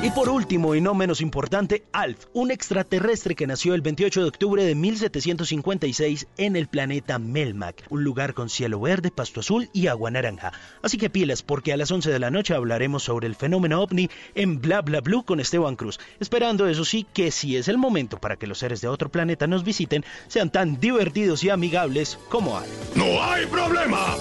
Y 0.04 0.12
por 0.12 0.28
último 0.28 0.76
y 0.76 0.82
no 0.82 0.94
menos 0.94 1.22
importante, 1.22 1.86
Alf, 1.94 2.26
un 2.34 2.52
extraterrestre 2.52 3.36
que 3.36 3.48
nació 3.48 3.74
el 3.74 3.80
28 3.80 4.20
de 4.20 4.28
octubre 4.28 4.66
de 4.66 4.76
1756 4.76 6.28
en 6.36 6.58
el 6.58 6.68
planeta 6.68 7.20
Melmac, 7.20 7.86
un 7.90 8.04
lugar 8.04 8.34
con 8.34 8.50
cielo 8.50 8.82
verde, 8.82 9.12
pasto 9.12 9.40
azul 9.40 9.70
y 9.72 9.88
agua 9.88 10.12
naranja. 10.12 10.52
Así 10.82 10.98
que 10.98 11.10
pilas, 11.10 11.42
porque 11.42 11.72
a 11.72 11.78
las 11.78 11.90
11 11.90 12.12
de 12.12 12.20
la 12.20 12.32
noche 12.32 12.54
hablaremos 12.54 13.04
sobre 13.04 13.28
el 13.28 13.36
fenómeno 13.36 13.82
ovni 13.82 14.10
en 14.36 14.60
Bla 14.60 14.82
Bla 14.82 15.00
Blue 15.00 15.24
con 15.24 15.40
Esteban 15.40 15.78
Cruz, 15.78 16.02
esperando 16.20 16.68
eso 16.68 16.84
sí 16.84 17.08
que 17.14 17.32
si 17.32 17.56
es 17.56 17.70
el 17.70 17.78
momento 17.78 18.20
para 18.20 18.36
que 18.36 18.46
los 18.46 18.58
seres 18.58 18.82
de 18.82 18.90
otro 18.90 19.08
planeta 19.08 19.48
nos 19.48 19.64
visiten, 19.64 20.04
sean 20.28 20.52
tan 20.52 20.82
divertidos 20.82 21.46
y 21.46 21.50
amigables 21.50 22.20
como 22.28 22.58
Alf. 22.58 22.68
¡No 22.98 23.24
hay 23.24 23.46
problema! 23.46 24.18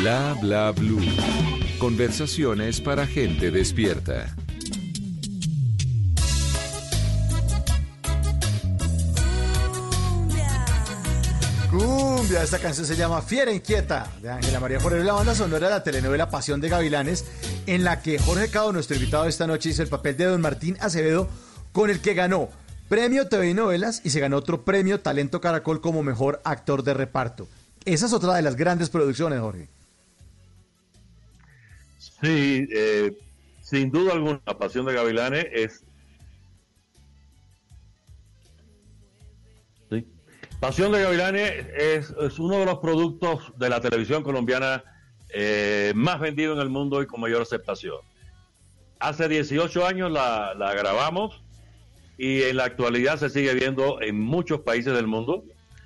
Bla 0.00 0.34
bla 0.40 0.70
blue. 0.70 0.98
Conversaciones 1.78 2.80
para 2.80 3.06
gente 3.06 3.50
despierta. 3.50 4.34
Cumbia, 11.70 12.42
esta 12.42 12.58
canción 12.58 12.86
se 12.86 12.96
llama 12.96 13.20
Fiera 13.20 13.52
Inquieta 13.52 14.10
de 14.22 14.30
Ángela 14.30 14.58
María 14.58 14.80
Forero, 14.80 15.04
la 15.04 15.12
banda 15.12 15.34
sonora 15.34 15.66
de 15.66 15.74
la 15.74 15.82
telenovela 15.82 16.30
Pasión 16.30 16.62
de 16.62 16.70
Gavilanes, 16.70 17.26
en 17.66 17.84
la 17.84 18.00
que 18.00 18.18
Jorge 18.18 18.48
Cao, 18.48 18.72
nuestro 18.72 18.96
invitado 18.96 19.26
esta 19.26 19.46
noche, 19.46 19.68
hizo 19.68 19.82
el 19.82 19.90
papel 19.90 20.16
de 20.16 20.24
Don 20.24 20.40
Martín 20.40 20.78
Acevedo, 20.80 21.28
con 21.72 21.90
el 21.90 22.00
que 22.00 22.14
ganó 22.14 22.48
premio 22.88 23.28
TV 23.28 23.52
novelas 23.52 24.00
y 24.02 24.08
se 24.08 24.20
ganó 24.20 24.38
otro 24.38 24.64
premio 24.64 25.00
Talento 25.00 25.42
Caracol 25.42 25.82
como 25.82 26.02
mejor 26.02 26.40
actor 26.44 26.84
de 26.84 26.94
reparto. 26.94 27.48
Esa 27.84 28.06
es 28.06 28.14
otra 28.14 28.32
de 28.32 28.40
las 28.40 28.56
grandes 28.56 28.88
producciones, 28.88 29.40
Jorge. 29.40 29.68
Sí, 32.22 32.68
eh, 32.70 33.16
sin 33.62 33.90
duda 33.90 34.12
alguna, 34.12 34.40
Pasión 34.58 34.84
de 34.86 34.92
Gavilanes 34.92 35.46
es... 35.52 35.84
Sí. 39.88 40.06
Pasión 40.60 40.92
de 40.92 41.02
Gavilanes 41.02 41.66
es, 41.74 42.14
es, 42.20 42.38
uno 42.38 42.58
de 42.58 42.66
los 42.66 42.78
productos 42.78 43.52
de 43.56 43.70
la 43.70 43.80
televisión 43.80 44.22
colombiana 44.22 44.84
eh, 45.30 45.92
más 45.94 46.20
vendido 46.20 46.52
en 46.52 46.60
el 46.60 46.68
mundo 46.68 47.00
y 47.00 47.06
con 47.06 47.20
mayor 47.20 47.42
aceptación. 47.42 47.98
Hace 48.98 49.28
18 49.28 49.86
años 49.86 50.12
la, 50.12 50.54
la 50.54 50.74
grabamos 50.74 51.42
y 52.18 52.42
en 52.42 52.56
la 52.56 52.64
actualidad 52.64 53.18
se 53.18 53.30
sigue 53.30 53.54
viendo 53.54 54.02
en 54.02 54.20
muchos 54.20 54.60
países 54.60 54.92
del 54.92 55.06
mundo. 55.06 55.44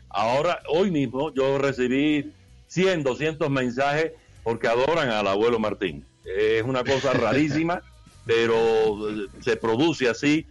Ahora, 0.08 0.62
hoy 0.68 0.90
mismo, 0.90 1.32
yo 1.32 1.58
recibí 1.58 2.32
100, 2.66 3.04
200 3.04 3.48
mensajes 3.50 4.12
porque 4.42 4.66
adoran 4.66 5.10
al 5.10 5.28
abuelo 5.28 5.60
Martín. 5.60 6.04
Es 6.24 6.62
una 6.62 6.84
cosa 6.84 7.12
rarísima, 7.12 7.82
pero 8.26 8.98
se 9.40 9.56
produce 9.56 10.08
así 10.08 10.46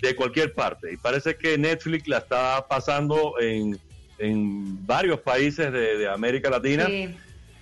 de 0.00 0.14
cualquier 0.14 0.54
parte. 0.54 0.92
Y 0.92 0.96
parece 0.96 1.36
que 1.36 1.58
Netflix 1.58 2.08
la 2.08 2.18
está 2.18 2.66
pasando 2.68 3.34
en, 3.40 3.78
en 4.18 4.86
varios 4.86 5.20
países 5.20 5.72
de, 5.72 5.98
de 5.98 6.08
América 6.08 6.50
Latina. 6.50 6.86
Sí. 6.86 7.14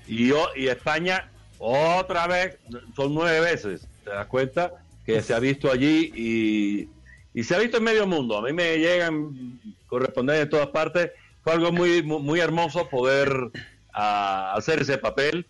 Y, 0.06 0.28
yo, 0.28 0.48
y 0.54 0.68
España, 0.68 1.30
otra 1.58 2.26
vez, 2.26 2.58
son 2.94 3.14
nueve 3.14 3.40
veces, 3.40 3.88
¿te 4.04 4.10
das 4.10 4.26
cuenta? 4.26 4.72
Que 5.04 5.22
se 5.22 5.34
ha 5.34 5.38
visto 5.38 5.70
allí 5.70 6.12
y, 6.14 6.88
y 7.34 7.44
se 7.44 7.54
ha 7.54 7.58
visto 7.58 7.78
en 7.78 7.84
medio 7.84 8.06
mundo. 8.06 8.38
A 8.38 8.42
mí 8.42 8.52
me 8.52 8.78
llegan 8.78 9.60
correspondientes 9.86 10.46
de 10.46 10.50
todas 10.50 10.68
partes. 10.68 11.10
Fue 11.42 11.52
algo 11.52 11.72
muy, 11.72 12.02
muy, 12.02 12.20
muy 12.20 12.40
hermoso 12.40 12.88
poder 12.88 13.50
a, 13.92 14.54
hacer 14.54 14.82
ese 14.82 14.98
papel 14.98 15.46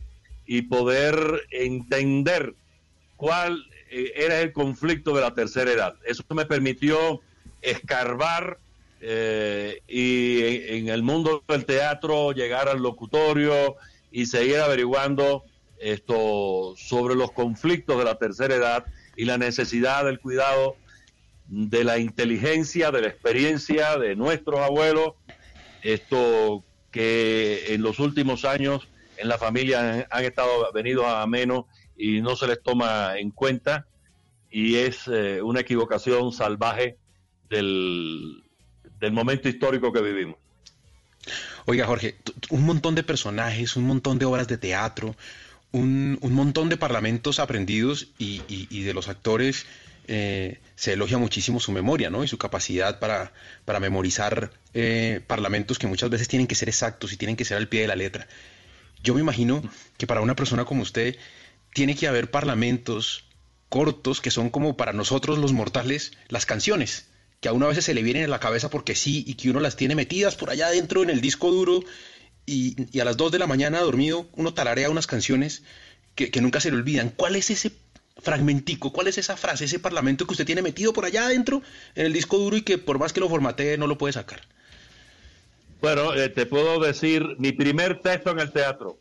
y 0.47 0.63
poder 0.63 1.43
entender 1.51 2.55
cuál 3.17 3.65
eh, 3.91 4.13
era 4.17 4.41
el 4.41 4.53
conflicto 4.53 5.15
de 5.15 5.21
la 5.21 5.35
tercera 5.35 5.71
edad. 5.71 5.95
Eso 6.05 6.23
me 6.31 6.47
permitió 6.47 7.21
escarbar 7.63 8.59
eh, 9.01 9.83
y 9.89 10.43
en, 10.43 10.77
en, 10.77 10.89
el 10.89 11.03
mundo 11.03 11.43
del 11.49 11.67
teatro 11.67 12.33
llegar 12.33 12.69
al 12.69 12.79
locutorio 12.79 13.77
y 14.11 14.27
seguir 14.27 14.59
averiguando 14.59 15.45
esto 15.79 16.75
sobre 16.77 17.15
los 17.15 17.33
conflictos 17.33 17.99
de 17.99 18.05
la 18.05 18.17
tercera 18.17 18.55
edad 18.55 18.87
y 19.17 19.25
la 19.25 19.39
necesidad 19.39 20.05
del 20.05 20.21
cuidado 20.21 20.77
de 21.49 21.85
la 21.85 21.99
inteligencia, 21.99 22.91
de 22.91 23.03
la 23.03 23.09
experiencia 23.09 23.97
de 23.99 24.17
nuestros 24.17 24.61
abuelos, 24.61 25.15
esto 25.83 26.65
que 26.91 27.75
en 27.75 27.83
los 27.83 27.99
últimos 27.99 28.45
años 28.45 28.89
en 29.19 29.29
la 29.29 29.39
familia 29.39 29.81
han, 29.81 30.07
han 30.11 30.25
estado 30.25 30.73
venidos 30.73 31.07
a 31.07 31.27
menos 31.27 31.65
y 31.97 32.21
no 32.21 32.37
se 32.37 32.47
les 32.47 32.63
toma 32.63 33.19
en 33.19 33.31
cuenta 33.31 33.87
y 34.51 34.77
es 34.77 35.09
eh, 35.09 35.43
una 35.43 35.61
equivocación 35.61 36.33
salvaje 36.33 36.97
del, 37.51 38.43
del 39.01 39.13
momento 39.13 39.49
histórico 39.49 39.93
que 39.93 40.01
vivimos. 40.01 40.37
Oiga, 41.67 41.87
Jorge, 41.87 42.17
un 42.51 42.65
montón 42.65 42.95
de 42.95 43.03
personajes, 43.03 43.77
un 43.77 43.85
montón 43.85 44.19
de 44.19 44.25
obras 44.25 44.47
de 44.47 44.57
teatro, 44.57 45.17
un, 45.73 46.19
un 46.21 46.33
montón 46.33 46.69
de 46.69 46.77
parlamentos 46.77 47.41
aprendidos 47.41 48.09
y, 48.19 48.43
y, 48.49 48.69
y 48.71 48.83
de 48.83 48.95
los 48.95 49.09
actores 49.09 49.67
eh, 50.09 50.61
se 50.77 50.93
elogia 50.93 51.19
muchísimo 51.19 51.59
su 51.59 51.73
memoria 51.73 52.11
¿no? 52.11 52.23
y 52.23 52.29
su 52.29 52.39
capacidad 52.39 53.01
para, 53.01 53.33
para 53.65 53.81
memorizar 53.81 54.53
eh, 54.73 55.21
parlamentos 55.27 55.81
que 55.81 55.89
muchas 55.89 56.11
veces 56.11 56.29
tienen 56.29 56.47
que 56.47 56.55
ser 56.55 56.69
exactos 56.69 57.13
y 57.13 57.17
tienen 57.17 57.35
que 57.35 57.45
ser 57.45 57.57
al 57.57 57.69
pie 57.69 57.83
de 57.83 57.89
la 57.89 57.97
letra. 57.97 58.29
Yo 59.07 59.15
me 59.15 59.21
imagino 59.21 59.63
que 59.99 60.09
para 60.09 60.21
una 60.21 60.35
persona 60.35 60.65
como 60.65 60.83
usted 60.83 61.17
tiene 61.73 61.95
que 61.95 62.09
haber 62.09 62.29
parlamentos 62.29 63.25
cortos 63.69 64.21
que 64.21 64.33
son 64.33 64.51
como 64.51 64.77
para 64.77 64.93
nosotros 64.93 65.39
los 65.39 65.53
mortales 65.53 66.11
las 66.27 66.45
canciones 66.45 67.07
que 67.41 67.49
a 67.49 67.53
uno 67.53 67.67
a 67.67 67.69
veces 67.69 67.85
se 67.85 67.95
le 67.95 68.03
vienen 68.03 68.25
a 68.25 68.29
la 68.29 68.41
cabeza 68.41 68.69
porque 68.69 68.97
sí 68.97 69.23
y 69.25 69.35
que 69.35 69.49
uno 69.49 69.61
las 69.61 69.77
tiene 69.77 69.95
metidas 69.95 70.35
por 70.35 70.51
allá 70.51 70.67
adentro 70.67 71.05
en 71.05 71.11
el 71.11 71.21
disco 71.21 71.53
duro 71.53 71.85
y, 72.47 72.99
a 72.99 73.05
las 73.05 73.17
2 73.17 73.31
de 73.31 73.39
la 73.39 73.47
mañana 73.47 73.79
dormido 73.79 74.29
uno 74.35 74.55
tararea 74.55 74.91
unas 74.91 75.07
canciones 75.07 75.63
que, 76.17 76.33
que, 76.33 76.41
nunca 76.41 76.61
se 76.61 76.73
le 76.73 76.77
olvidan. 76.77 77.11
¿Cuál 77.11 77.37
es 77.37 77.51
ese 77.51 77.71
fragmentico? 78.19 78.93
¿Cuál 78.93 79.07
es 79.07 79.19
esa 79.19 79.37
frase, 79.37 79.67
ese 79.67 79.79
parlamento 79.79 80.27
que 80.27 80.33
usted 80.33 80.47
tiene 80.47 80.63
metido 80.63 80.93
por 80.93 81.05
allá 81.05 81.27
adentro 81.27 81.63
en 81.95 82.07
el 82.07 82.13
disco 82.13 82.39
duro 82.39 82.57
y 82.57 82.63
que 82.63 82.79
por 82.79 82.99
más 82.99 83.13
que 83.13 83.21
lo 83.21 83.29
formatee 83.29 83.79
no 83.79 83.87
lo 83.87 83.99
puede 83.99 84.15
sacar? 84.15 84.43
Bueno, 85.81 86.15
eh, 86.15 86.29
te 86.29 86.47
puedo 86.47 86.81
decir 86.81 87.37
mi 87.39 87.53
primer 87.53 88.01
texto 88.01 88.31
en 88.31 88.41
el 88.41 88.53
teatro. 88.53 88.99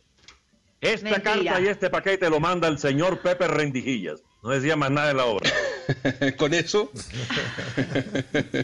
Esta 0.80 1.10
Mentira. 1.10 1.34
carta 1.34 1.60
y 1.60 1.68
este 1.68 1.90
paquete 1.90 2.30
lo 2.30 2.38
manda 2.38 2.68
el 2.68 2.78
señor 2.78 3.20
Pepe 3.20 3.48
Rendijillas. 3.48 4.22
No 4.42 4.50
decía 4.50 4.76
más 4.76 4.90
nada 4.90 5.10
en 5.10 5.16
la 5.16 5.24
obra. 5.24 5.50
¿Con 6.36 6.54
eso? 6.54 6.90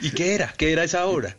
¿Y 0.00 0.10
qué 0.10 0.34
era? 0.34 0.52
¿Qué 0.56 0.72
era 0.72 0.84
esa 0.84 1.06
obra? 1.06 1.36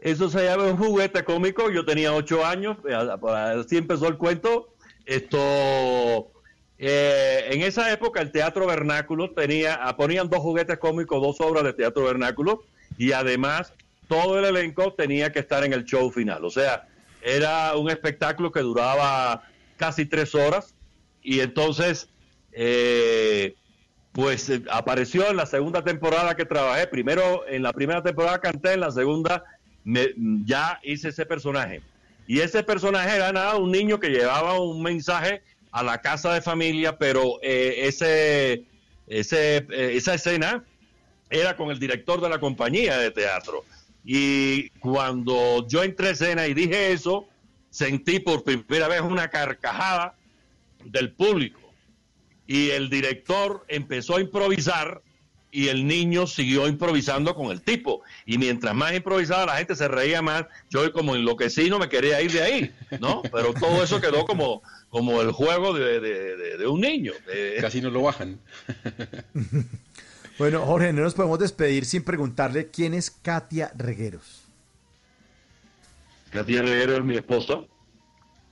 Eso 0.00 0.28
se 0.28 0.44
llama 0.44 0.64
un 0.64 0.76
juguete 0.76 1.24
cómico. 1.24 1.70
Yo 1.70 1.84
tenía 1.84 2.12
ocho 2.12 2.44
años, 2.44 2.76
eh, 2.88 2.94
así 2.94 3.76
empezó 3.76 4.08
el 4.08 4.16
cuento. 4.16 4.74
Esto, 5.06 6.32
eh, 6.78 7.46
en 7.50 7.62
esa 7.62 7.92
época 7.92 8.20
el 8.20 8.32
teatro 8.32 8.66
vernáculo 8.66 9.30
tenía, 9.30 9.74
ah, 9.74 9.96
ponían 9.96 10.28
dos 10.28 10.40
juguetes 10.40 10.78
cómicos, 10.78 11.22
dos 11.22 11.40
obras 11.40 11.64
de 11.64 11.72
teatro 11.72 12.04
vernáculo 12.04 12.64
y 12.98 13.12
además 13.12 13.72
todo 14.12 14.38
el 14.38 14.44
elenco 14.44 14.92
tenía 14.92 15.32
que 15.32 15.38
estar 15.38 15.64
en 15.64 15.72
el 15.72 15.84
show 15.84 16.10
final. 16.10 16.44
O 16.44 16.50
sea, 16.50 16.86
era 17.22 17.74
un 17.76 17.88
espectáculo 17.88 18.52
que 18.52 18.60
duraba 18.60 19.42
casi 19.78 20.04
tres 20.04 20.34
horas 20.34 20.74
y 21.22 21.40
entonces 21.40 22.10
eh, 22.52 23.54
pues 24.12 24.50
eh, 24.50 24.62
apareció 24.70 25.30
en 25.30 25.38
la 25.38 25.46
segunda 25.46 25.82
temporada 25.82 26.36
que 26.36 26.44
trabajé. 26.44 26.86
Primero, 26.88 27.48
en 27.48 27.62
la 27.62 27.72
primera 27.72 28.02
temporada 28.02 28.38
canté, 28.38 28.74
en 28.74 28.80
la 28.80 28.90
segunda 28.90 29.44
ya 30.44 30.78
hice 30.82 31.08
ese 31.08 31.24
personaje. 31.24 31.80
Y 32.26 32.40
ese 32.40 32.62
personaje 32.62 33.16
era 33.16 33.32
nada, 33.32 33.56
un 33.56 33.72
niño 33.72 33.98
que 33.98 34.10
llevaba 34.10 34.60
un 34.60 34.82
mensaje 34.82 35.42
a 35.70 35.82
la 35.82 36.02
casa 36.02 36.34
de 36.34 36.42
familia, 36.42 36.98
pero 36.98 37.38
eh, 37.40 37.86
ese, 37.86 38.64
ese, 39.06 39.66
esa 39.70 40.14
escena 40.14 40.62
era 41.30 41.56
con 41.56 41.70
el 41.70 41.78
director 41.78 42.20
de 42.20 42.28
la 42.28 42.38
compañía 42.38 42.98
de 42.98 43.10
teatro. 43.10 43.64
Y 44.04 44.70
cuando 44.80 45.66
yo 45.68 45.82
entré 45.82 46.08
a 46.08 46.10
escena 46.12 46.46
y 46.48 46.54
dije 46.54 46.92
eso, 46.92 47.28
sentí 47.70 48.18
por 48.18 48.42
primera 48.44 48.88
vez 48.88 49.00
una 49.00 49.28
carcajada 49.28 50.14
del 50.84 51.12
público 51.12 51.60
y 52.46 52.70
el 52.70 52.90
director 52.90 53.64
empezó 53.68 54.16
a 54.16 54.20
improvisar 54.20 55.00
y 55.54 55.68
el 55.68 55.86
niño 55.86 56.26
siguió 56.26 56.66
improvisando 56.66 57.34
con 57.34 57.50
el 57.52 57.60
tipo. 57.60 58.02
Y 58.26 58.38
mientras 58.38 58.74
más 58.74 58.94
improvisaba 58.94 59.46
la 59.46 59.56
gente 59.58 59.76
se 59.76 59.86
reía 59.86 60.22
más, 60.22 60.46
yo 60.70 60.90
como 60.92 61.14
enloquecí 61.14 61.68
no 61.70 61.78
me 61.78 61.88
quería 61.90 62.20
ir 62.22 62.32
de 62.32 62.42
ahí, 62.42 62.72
¿no? 63.00 63.22
Pero 63.30 63.52
todo 63.54 63.84
eso 63.84 64.00
quedó 64.00 64.24
como, 64.24 64.62
como 64.88 65.20
el 65.20 65.30
juego 65.30 65.74
de, 65.74 66.00
de- 66.00 66.56
de 66.56 66.66
un 66.66 66.80
niño. 66.80 67.12
de- 67.26 67.58
Casi 67.60 67.80
no 67.82 67.90
lo 67.90 68.02
bajan. 68.02 68.40
Bueno, 70.38 70.60
Jorge, 70.60 70.92
no 70.92 71.02
nos 71.02 71.14
podemos 71.14 71.38
despedir 71.38 71.84
sin 71.84 72.04
preguntarle 72.04 72.70
quién 72.70 72.94
es 72.94 73.10
Katia 73.10 73.70
Regueros. 73.76 74.44
Katia 76.30 76.62
Reguero 76.62 76.96
es 76.96 77.04
mi 77.04 77.16
esposa. 77.16 77.60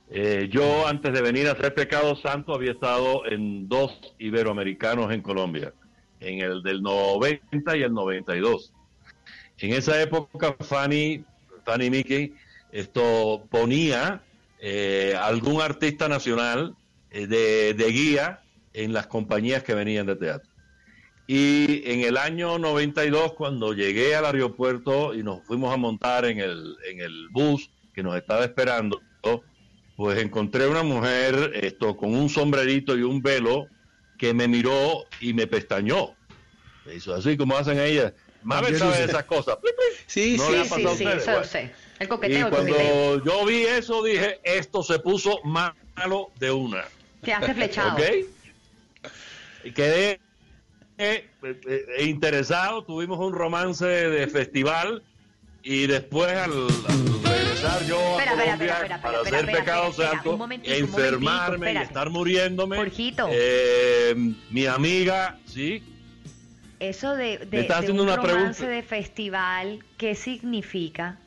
Eh, 0.09 0.49
yo 0.51 0.85
antes 0.87 1.13
de 1.13 1.21
venir 1.21 1.47
a 1.47 1.53
hacer 1.53 1.73
Pecado 1.73 2.15
Santo 2.17 2.53
había 2.53 2.73
estado 2.73 3.25
en 3.25 3.67
dos 3.67 3.91
iberoamericanos 4.19 5.11
en 5.11 5.21
Colombia, 5.21 5.73
en 6.19 6.41
el 6.41 6.61
del 6.61 6.81
90 6.83 7.77
y 7.77 7.81
el 7.81 7.93
92. 7.93 8.73
En 9.57 9.73
esa 9.73 9.99
época 10.01 10.55
Fanny, 10.59 11.23
Fanny 11.65 11.89
Mickey, 11.89 12.35
esto 12.71 13.47
ponía 13.49 14.21
eh, 14.59 15.15
algún 15.19 15.61
artista 15.61 16.07
nacional 16.07 16.75
eh, 17.09 17.25
de, 17.25 17.73
de 17.73 17.91
guía 17.91 18.41
en 18.73 18.93
las 18.93 19.07
compañías 19.07 19.63
que 19.63 19.73
venían 19.73 20.05
de 20.05 20.15
teatro. 20.15 20.50
Y 21.27 21.89
en 21.89 22.01
el 22.01 22.17
año 22.17 22.57
92, 22.59 23.33
cuando 23.33 23.73
llegué 23.73 24.15
al 24.15 24.25
aeropuerto 24.25 25.13
y 25.13 25.23
nos 25.23 25.43
fuimos 25.45 25.73
a 25.73 25.77
montar 25.77 26.25
en 26.25 26.39
el, 26.39 26.75
en 26.89 26.99
el 26.99 27.29
bus 27.29 27.69
que 27.93 28.03
nos 28.03 28.15
estaba 28.17 28.43
esperando, 28.43 29.01
pues 29.95 30.19
encontré 30.19 30.67
una 30.67 30.83
mujer 30.83 31.51
esto 31.53 31.95
con 31.95 32.15
un 32.15 32.27
sombrerito 32.27 32.97
y 32.97 33.03
un 33.03 33.21
velo 33.21 33.67
que 34.17 34.33
me 34.33 34.47
miró 34.47 35.05
y 35.19 35.33
me 35.33 35.47
pestañó. 35.47 36.15
Me 36.85 36.95
hizo 36.95 37.13
así 37.13 37.37
como 37.37 37.55
hacen 37.55 37.79
ellas. 37.79 38.13
Mabel 38.43 38.77
sabe 38.77 38.97
de 38.97 39.03
esas 39.05 39.25
cosas. 39.25 39.57
Sí, 40.07 40.35
No 40.37 40.47
sí, 40.47 40.51
le 40.53 40.59
ha 40.59 40.63
Sí, 40.63 40.69
pasado 40.69 40.95
sí, 40.95 41.03
eso 41.05 41.31
bueno. 41.31 41.43
sé. 41.43 41.71
El 41.99 42.05
Y 42.05 42.09
coqueteo, 42.09 42.47
el 42.47 42.53
coqueteo. 42.53 42.75
cuando 42.75 43.25
yo 43.25 43.45
vi 43.45 43.61
eso 43.61 44.03
dije, 44.03 44.39
esto 44.43 44.81
se 44.81 44.97
puso 44.99 45.39
malo 45.43 46.31
de 46.39 46.49
una. 46.51 46.83
Se 47.23 47.33
hace 47.33 47.53
flechado. 47.53 47.93
¿Ok? 47.97 48.01
Y 49.63 49.71
quedé 49.71 50.19
eh, 51.01 51.29
eh, 51.43 51.85
eh, 51.97 52.05
interesado, 52.05 52.83
tuvimos 52.83 53.19
un 53.19 53.33
romance 53.33 53.85
de 53.85 54.27
festival 54.27 55.03
y 55.63 55.87
después 55.87 56.31
al, 56.31 56.51
al 56.87 57.23
regresar 57.23 57.83
yo 57.85 57.97
a 57.99 58.19
Espera, 58.19 58.31
Colombia 58.31 58.53
espera, 58.53 58.73
espera, 58.81 59.01
para 59.01 59.21
hacer 59.21 59.45
pecado 59.45 59.93
santo 59.93 60.39
enfermarme 60.63 61.73
y 61.73 61.77
estar 61.77 62.09
muriéndome, 62.09 62.77
eh, 63.31 64.15
mi 64.49 64.65
amiga, 64.65 65.37
sí, 65.45 65.83
Eso 66.79 67.15
de, 67.15 67.37
de, 67.39 67.45
Me 67.51 67.59
está 67.61 67.73
de 67.75 67.79
haciendo 67.79 68.03
un 68.03 68.09
una 68.09 68.17
romance 68.17 68.63
pregunta. 68.63 68.67
de 68.67 68.83
festival, 68.83 69.83
¿qué 69.97 70.15
significa? 70.15 71.17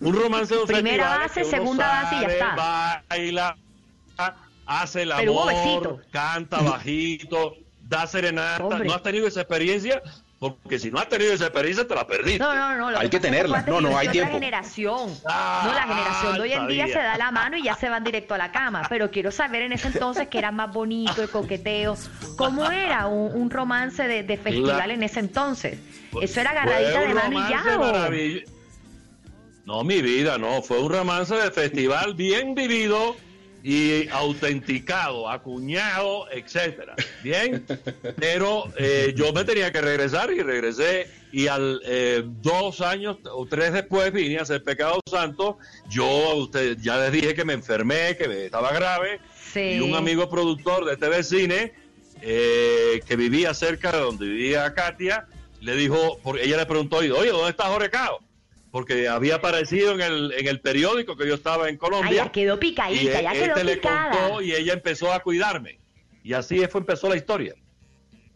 un 0.00 0.12
romance 0.14 0.54
de 0.54 0.60
un 0.60 0.66
Primera 0.66 1.18
base, 1.18 1.44
segunda 1.44 1.86
base 2.02 2.16
y 2.16 2.20
ya 2.20 2.26
está. 2.28 3.04
baila, 3.08 3.56
hace 4.66 5.02
el 5.02 5.12
amor, 5.12 6.04
canta 6.10 6.60
bajito, 6.62 7.56
da 7.88 8.06
serenata. 8.06 8.64
Hombre. 8.64 8.88
¿No 8.88 8.94
has 8.94 9.02
tenido 9.02 9.26
esa 9.26 9.40
experiencia? 9.42 10.02
Porque 10.38 10.78
si 10.78 10.90
no 10.90 10.98
has 10.98 11.08
tenido 11.08 11.32
esa 11.32 11.44
experiencia, 11.46 11.88
te 11.88 11.94
la 11.94 12.06
perdiste. 12.06 12.38
No, 12.40 12.54
no, 12.54 12.90
no. 12.90 12.98
Hay 12.98 13.08
que 13.08 13.18
tenerla. 13.18 13.62
No, 13.62 13.80
no, 13.80 13.88
tenido 13.88 13.98
hay 13.98 14.08
tiempo. 14.08 14.32
generación. 14.34 15.10
Ah, 15.26 15.62
no, 15.66 15.72
la 15.72 15.82
generación 15.82 16.34
de 16.34 16.40
hoy 16.40 16.52
en 16.52 16.66
día 16.66 16.82
sabía. 16.82 16.94
se 16.94 17.02
da 17.02 17.16
la 17.16 17.30
mano 17.30 17.56
y 17.56 17.62
ya 17.62 17.74
se 17.74 17.88
van 17.88 18.04
directo 18.04 18.34
a 18.34 18.38
la 18.38 18.52
cama. 18.52 18.82
Pero 18.90 19.10
quiero 19.10 19.30
saber 19.30 19.62
en 19.62 19.72
ese 19.72 19.88
entonces 19.88 20.28
que 20.28 20.36
era 20.38 20.50
más 20.52 20.70
bonito, 20.72 21.22
el 21.22 21.30
coqueteo. 21.30 21.96
¿Cómo 22.36 22.70
era 22.70 23.06
un, 23.06 23.34
un 23.34 23.50
romance 23.50 24.06
de, 24.06 24.24
de 24.24 24.36
festival 24.36 24.88
La- 24.88 24.94
en 24.94 25.02
ese 25.04 25.20
entonces? 25.20 25.78
¿Eso 26.20 26.40
era 26.40 26.50
agarradita 26.50 27.00
de 27.00 27.14
mano 27.14 27.46
y 27.46 27.50
ya? 27.50 27.62
maravill- 27.64 28.44
No, 29.64 29.84
mi 29.84 30.02
vida, 30.02 30.36
no. 30.36 30.60
Fue 30.60 30.78
un 30.80 30.92
romance 30.92 31.34
de 31.34 31.50
festival 31.50 32.12
bien 32.14 32.54
vivido 32.54 33.16
y 33.68 34.08
autenticado, 34.10 35.28
acuñado, 35.28 36.30
etcétera. 36.30 36.94
Bien, 37.24 37.66
pero 38.16 38.72
eh, 38.78 39.12
yo 39.16 39.32
me 39.32 39.44
tenía 39.44 39.72
que 39.72 39.80
regresar 39.80 40.32
y 40.32 40.40
regresé 40.40 41.08
y 41.32 41.48
al 41.48 41.80
eh, 41.84 42.22
dos 42.24 42.80
años 42.80 43.16
o 43.28 43.44
tres 43.46 43.72
después 43.72 44.12
vine 44.12 44.38
a 44.38 44.42
hacer 44.42 44.62
Pecado 44.62 45.00
Santo. 45.10 45.58
Yo 45.90 46.06
usted, 46.36 46.76
ya 46.80 46.96
les 46.98 47.10
dije 47.10 47.34
que 47.34 47.44
me 47.44 47.54
enfermé, 47.54 48.16
que 48.16 48.28
me- 48.28 48.44
estaba 48.44 48.70
grave 48.72 49.18
Sí. 49.52 49.60
y 49.78 49.80
un 49.80 49.96
amigo 49.96 50.30
productor 50.30 50.84
de 50.84 50.96
TV 50.96 51.24
Cine 51.24 51.74
eh, 52.22 53.00
que 53.04 53.16
vivía 53.16 53.52
cerca 53.52 53.90
de 53.90 53.98
donde 53.98 54.26
vivía 54.26 54.72
Katia 54.74 55.26
le 55.60 55.74
dijo, 55.74 56.20
porque 56.22 56.44
ella 56.44 56.58
le 56.58 56.66
preguntó, 56.66 56.98
oye, 56.98 57.08
¿dónde 57.30 57.50
está 57.50 57.64
Jorge 57.64 57.90
Cao? 57.90 58.20
Porque 58.76 59.08
había 59.08 59.36
aparecido 59.36 59.92
en 59.94 60.02
el, 60.02 60.32
en 60.36 60.48
el 60.48 60.60
periódico 60.60 61.16
que 61.16 61.26
yo 61.26 61.32
estaba 61.32 61.66
en 61.70 61.76
Ay, 61.76 61.78
Colombia. 61.78 62.24
ya 62.26 62.30
quedó 62.30 62.56
y 62.56 62.58
picadita, 62.58 63.22
ya 63.22 63.32
e- 63.32 63.38
quedó 63.38 63.54
este 63.54 63.64
le 63.64 63.74
picada. 63.76 64.10
contó 64.10 64.42
y 64.42 64.52
ella 64.52 64.74
empezó 64.74 65.14
a 65.14 65.20
cuidarme. 65.20 65.78
Y 66.22 66.34
así 66.34 66.58
fue, 66.66 66.82
empezó 66.82 67.08
la 67.08 67.16
historia. 67.16 67.54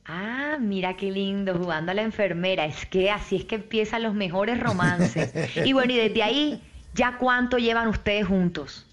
Ah, 0.07 0.57
mira 0.59 0.97
qué 0.97 1.11
lindo, 1.11 1.59
jugando 1.59 1.93
a 1.93 1.95
la 1.95 2.01
enfermera. 2.01 2.64
Es 2.64 2.86
que 2.86 3.11
así 3.11 3.36
es 3.36 3.45
que 3.45 3.57
empiezan 3.57 4.03
los 4.03 4.14
mejores 4.14 4.59
romances. 4.59 5.30
y 5.66 5.74
bueno, 5.74 5.93
y 5.93 5.97
desde 5.99 6.22
ahí, 6.22 6.62
¿ya 6.95 7.18
cuánto 7.18 7.59
llevan 7.59 7.88
ustedes 7.88 8.26
juntos? 8.26 8.86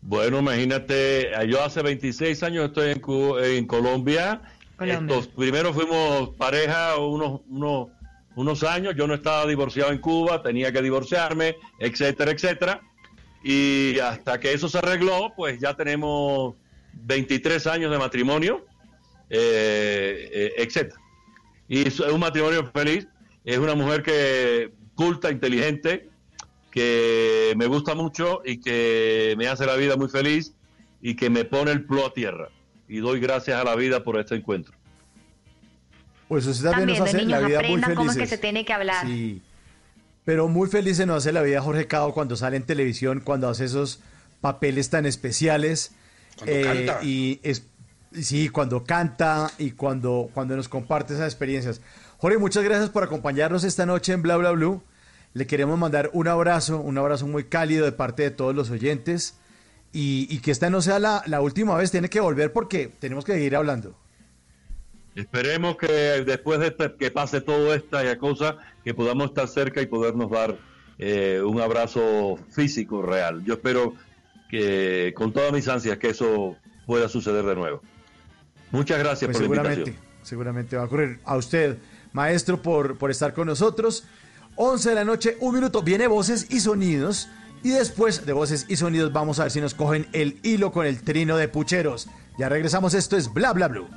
Bueno, 0.00 0.38
imagínate, 0.38 1.32
eh, 1.32 1.48
yo 1.48 1.60
hace 1.60 1.82
26 1.82 2.40
años 2.44 2.66
estoy 2.66 2.92
en, 2.92 3.02
en 3.56 3.66
Colombia. 3.66 4.42
Colombia. 4.76 5.16
Estos, 5.16 5.34
primero 5.34 5.74
fuimos 5.74 6.30
pareja 6.36 6.96
unos, 6.98 7.40
unos, 7.48 7.88
unos 8.38 8.62
años, 8.62 8.94
yo 8.96 9.08
no 9.08 9.14
estaba 9.14 9.46
divorciado 9.46 9.90
en 9.90 9.98
Cuba, 9.98 10.40
tenía 10.42 10.70
que 10.72 10.80
divorciarme, 10.80 11.56
etcétera, 11.80 12.30
etcétera. 12.30 12.80
Y 13.42 13.98
hasta 13.98 14.38
que 14.38 14.52
eso 14.52 14.68
se 14.68 14.78
arregló, 14.78 15.32
pues 15.36 15.58
ya 15.58 15.74
tenemos 15.74 16.54
23 16.92 17.66
años 17.66 17.90
de 17.90 17.98
matrimonio, 17.98 18.64
eh, 19.28 20.30
eh, 20.32 20.52
etcétera. 20.56 21.00
Y 21.66 21.88
es 21.88 21.98
un 21.98 22.20
matrimonio 22.20 22.70
feliz, 22.72 23.08
es 23.44 23.58
una 23.58 23.74
mujer 23.74 24.04
que 24.04 24.70
culta, 24.94 25.32
inteligente, 25.32 26.08
que 26.70 27.54
me 27.56 27.66
gusta 27.66 27.96
mucho 27.96 28.42
y 28.44 28.60
que 28.60 29.34
me 29.36 29.48
hace 29.48 29.66
la 29.66 29.74
vida 29.74 29.96
muy 29.96 30.08
feliz 30.08 30.54
y 31.02 31.16
que 31.16 31.28
me 31.28 31.44
pone 31.44 31.72
el 31.72 31.86
plo 31.86 32.06
a 32.06 32.12
tierra. 32.12 32.50
Y 32.88 32.98
doy 32.98 33.18
gracias 33.18 33.60
a 33.60 33.64
la 33.64 33.74
vida 33.74 34.04
por 34.04 34.16
este 34.16 34.36
encuentro. 34.36 34.77
Pues 36.28 36.46
usted 36.46 36.70
también, 36.70 36.88
También 36.88 36.98
nos 36.98 37.08
hace 37.08 37.16
niños 37.18 37.40
la 37.40 37.46
vida 37.46 37.58
muy 37.58 37.66
aprendan 37.66 37.94
cómo 37.94 38.10
es 38.10 38.16
que 38.16 38.20
felices. 38.20 38.38
se 38.38 38.42
tiene 38.42 38.64
que 38.64 38.72
hablar. 38.72 39.06
Sí. 39.06 39.42
Pero 40.24 40.48
muy 40.48 40.68
felices 40.68 41.06
nos 41.06 41.18
hace 41.18 41.32
la 41.32 41.42
vida 41.42 41.62
Jorge 41.62 41.86
Cao 41.86 42.12
cuando 42.12 42.36
sale 42.36 42.56
en 42.58 42.64
televisión, 42.64 43.20
cuando 43.24 43.48
hace 43.48 43.64
esos 43.64 44.00
papeles 44.40 44.90
tan 44.90 45.06
especiales. 45.06 45.92
Eh, 46.44 46.62
canta. 46.86 47.02
Y 47.02 47.40
es, 47.42 47.64
sí, 48.12 48.50
cuando 48.50 48.84
canta 48.84 49.50
y 49.58 49.70
cuando, 49.70 50.30
cuando 50.34 50.54
nos 50.54 50.68
comparte 50.68 51.14
esas 51.14 51.26
experiencias. 51.26 51.80
Jorge, 52.18 52.36
muchas 52.36 52.62
gracias 52.62 52.90
por 52.90 53.04
acompañarnos 53.04 53.64
esta 53.64 53.86
noche 53.86 54.12
en 54.12 54.20
Bla 54.22 54.36
Bla 54.36 54.50
Blue. 54.50 54.82
Le 55.32 55.46
queremos 55.46 55.78
mandar 55.78 56.10
un 56.12 56.28
abrazo, 56.28 56.78
un 56.78 56.98
abrazo 56.98 57.26
muy 57.26 57.44
cálido 57.44 57.84
de 57.86 57.92
parte 57.92 58.22
de 58.24 58.30
todos 58.30 58.54
los 58.54 58.70
oyentes. 58.70 59.38
Y, 59.92 60.26
y 60.28 60.40
que 60.40 60.50
esta 60.50 60.68
no 60.68 60.82
sea 60.82 60.98
la, 60.98 61.22
la 61.26 61.40
última 61.40 61.74
vez, 61.74 61.90
tiene 61.90 62.10
que 62.10 62.20
volver 62.20 62.52
porque 62.52 62.92
tenemos 62.98 63.24
que 63.24 63.32
seguir 63.32 63.56
hablando. 63.56 63.96
Esperemos 65.18 65.76
que 65.76 65.88
después 66.24 66.60
de 66.60 66.68
este- 66.68 66.94
que 66.94 67.10
pase 67.10 67.40
todo 67.40 67.74
esta 67.74 68.16
cosa, 68.18 68.56
que 68.84 68.94
podamos 68.94 69.26
estar 69.30 69.48
cerca 69.48 69.82
y 69.82 69.86
podernos 69.86 70.30
dar 70.30 70.56
eh, 71.00 71.40
un 71.44 71.60
abrazo 71.60 72.38
físico 72.50 73.02
real. 73.02 73.44
Yo 73.44 73.54
espero 73.54 73.94
que 74.50 75.12
con 75.16 75.32
todas 75.32 75.52
mis 75.52 75.68
ansias 75.68 75.98
que 75.98 76.10
eso 76.10 76.56
pueda 76.86 77.08
suceder 77.08 77.44
de 77.44 77.54
nuevo. 77.54 77.82
Muchas 78.70 78.98
gracias 78.98 79.28
Pues 79.30 79.36
por 79.38 79.42
la 79.42 79.62
seguramente, 79.62 79.90
invitación. 79.90 80.24
seguramente 80.24 80.76
va 80.76 80.82
a 80.82 80.86
ocurrir. 80.86 81.20
A 81.24 81.36
usted, 81.36 81.78
maestro, 82.12 82.60
por, 82.62 82.96
por 82.98 83.10
estar 83.10 83.32
con 83.32 83.46
nosotros. 83.46 84.04
11 84.56 84.88
de 84.88 84.94
la 84.96 85.04
noche, 85.04 85.36
un 85.40 85.54
minuto. 85.54 85.82
Viene 85.82 86.06
voces 86.08 86.46
y 86.50 86.60
sonidos. 86.60 87.28
Y 87.62 87.70
después 87.70 88.24
de 88.26 88.32
voces 88.32 88.66
y 88.68 88.76
sonidos, 88.76 89.12
vamos 89.12 89.38
a 89.40 89.44
ver 89.44 89.52
si 89.52 89.60
nos 89.60 89.74
cogen 89.74 90.06
el 90.12 90.38
hilo 90.42 90.70
con 90.72 90.86
el 90.86 91.02
trino 91.02 91.36
de 91.36 91.48
pucheros. 91.48 92.08
Ya 92.38 92.48
regresamos. 92.48 92.94
Esto 92.94 93.16
es 93.16 93.32
Bla 93.32 93.52
Bla 93.52 93.68
Blue. 93.68 93.88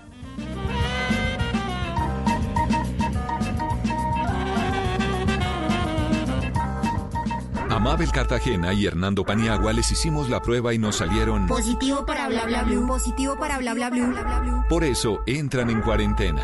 A 7.72 7.80
Mabel 7.80 8.12
Cartagena 8.12 8.74
y 8.74 8.86
Hernando 8.86 9.24
Paniagua 9.24 9.72
les 9.72 9.90
hicimos 9.94 10.30
la 10.30 10.42
prueba 10.42 10.74
y 10.74 10.78
nos 10.78 10.98
salieron. 10.98 11.48
Positivo 11.48 12.06
para 12.06 12.28
bla 12.28 12.46
bla 12.46 12.64
blue. 12.64 12.86
Positivo 12.86 13.38
para 13.38 13.60
bla 13.60 13.74
bla 13.74 13.90
blue. 13.90 14.14
Por 14.68 14.84
eso 14.84 15.22
entran 15.26 15.70
en 15.70 15.80
cuarentena. 15.80 16.44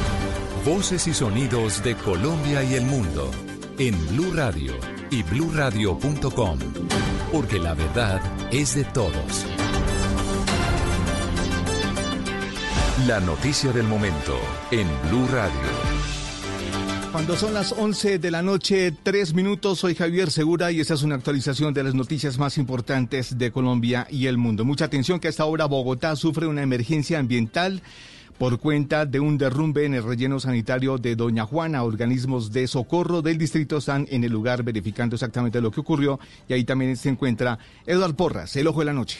Voces 0.65 1.07
y 1.07 1.13
sonidos 1.15 1.83
de 1.83 1.95
Colombia 1.95 2.63
y 2.63 2.75
el 2.75 2.85
mundo 2.85 3.31
en 3.79 3.97
Blue 4.09 4.31
Radio 4.31 4.73
y 5.09 5.23
bluradio.com, 5.23 6.59
porque 7.31 7.57
la 7.57 7.73
verdad 7.73 8.21
es 8.51 8.75
de 8.75 8.83
todos. 8.83 9.45
La 13.07 13.19
noticia 13.21 13.71
del 13.71 13.87
momento 13.87 14.37
en 14.69 14.87
Blue 15.09 15.27
Radio. 15.31 15.51
Cuando 17.11 17.35
son 17.35 17.55
las 17.55 17.71
11 17.71 18.19
de 18.19 18.29
la 18.29 18.43
noche, 18.43 18.93
tres 19.03 19.33
minutos, 19.33 19.79
soy 19.79 19.95
Javier 19.95 20.29
Segura 20.29 20.71
y 20.71 20.79
esta 20.79 20.93
es 20.93 21.01
una 21.01 21.15
actualización 21.15 21.73
de 21.73 21.83
las 21.83 21.95
noticias 21.95 22.37
más 22.37 22.59
importantes 22.59 23.39
de 23.39 23.51
Colombia 23.51 24.05
y 24.11 24.27
el 24.27 24.37
mundo. 24.37 24.63
Mucha 24.63 24.85
atención 24.85 25.19
que 25.19 25.27
a 25.27 25.31
esta 25.31 25.45
hora 25.45 25.65
Bogotá 25.65 26.15
sufre 26.15 26.45
una 26.45 26.61
emergencia 26.61 27.17
ambiental 27.17 27.81
por 28.41 28.57
cuenta 28.57 29.05
de 29.05 29.19
un 29.19 29.37
derrumbe 29.37 29.85
en 29.85 29.93
el 29.93 30.03
relleno 30.03 30.39
sanitario 30.39 30.97
de 30.97 31.15
Doña 31.15 31.45
Juana. 31.45 31.83
Organismos 31.83 32.51
de 32.51 32.65
socorro 32.65 33.21
del 33.21 33.37
distrito 33.37 33.77
están 33.77 34.07
en 34.09 34.23
el 34.23 34.31
lugar 34.31 34.63
verificando 34.63 35.15
exactamente 35.15 35.61
lo 35.61 35.69
que 35.69 35.81
ocurrió 35.81 36.19
y 36.47 36.53
ahí 36.53 36.63
también 36.63 36.97
se 36.97 37.09
encuentra 37.09 37.59
Eduardo 37.85 38.15
Porras, 38.15 38.55
el 38.55 38.65
ojo 38.65 38.79
de 38.79 38.85
la 38.85 38.93
noche. 38.93 39.19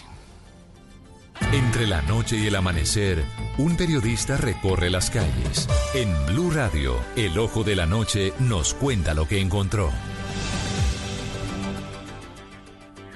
Entre 1.54 1.86
la 1.86 2.02
noche 2.02 2.36
y 2.36 2.48
el 2.48 2.56
amanecer, 2.56 3.24
un 3.60 3.78
periodista 3.78 4.38
recorre 4.38 4.90
las 4.90 5.12
calles. 5.12 5.70
En 5.94 6.10
Blue 6.26 6.50
Radio, 6.50 6.96
el 7.16 7.38
ojo 7.38 7.64
de 7.64 7.76
la 7.76 7.86
noche 7.86 8.34
nos 8.40 8.74
cuenta 8.74 9.14
lo 9.14 9.28
que 9.28 9.40
encontró. 9.40 9.92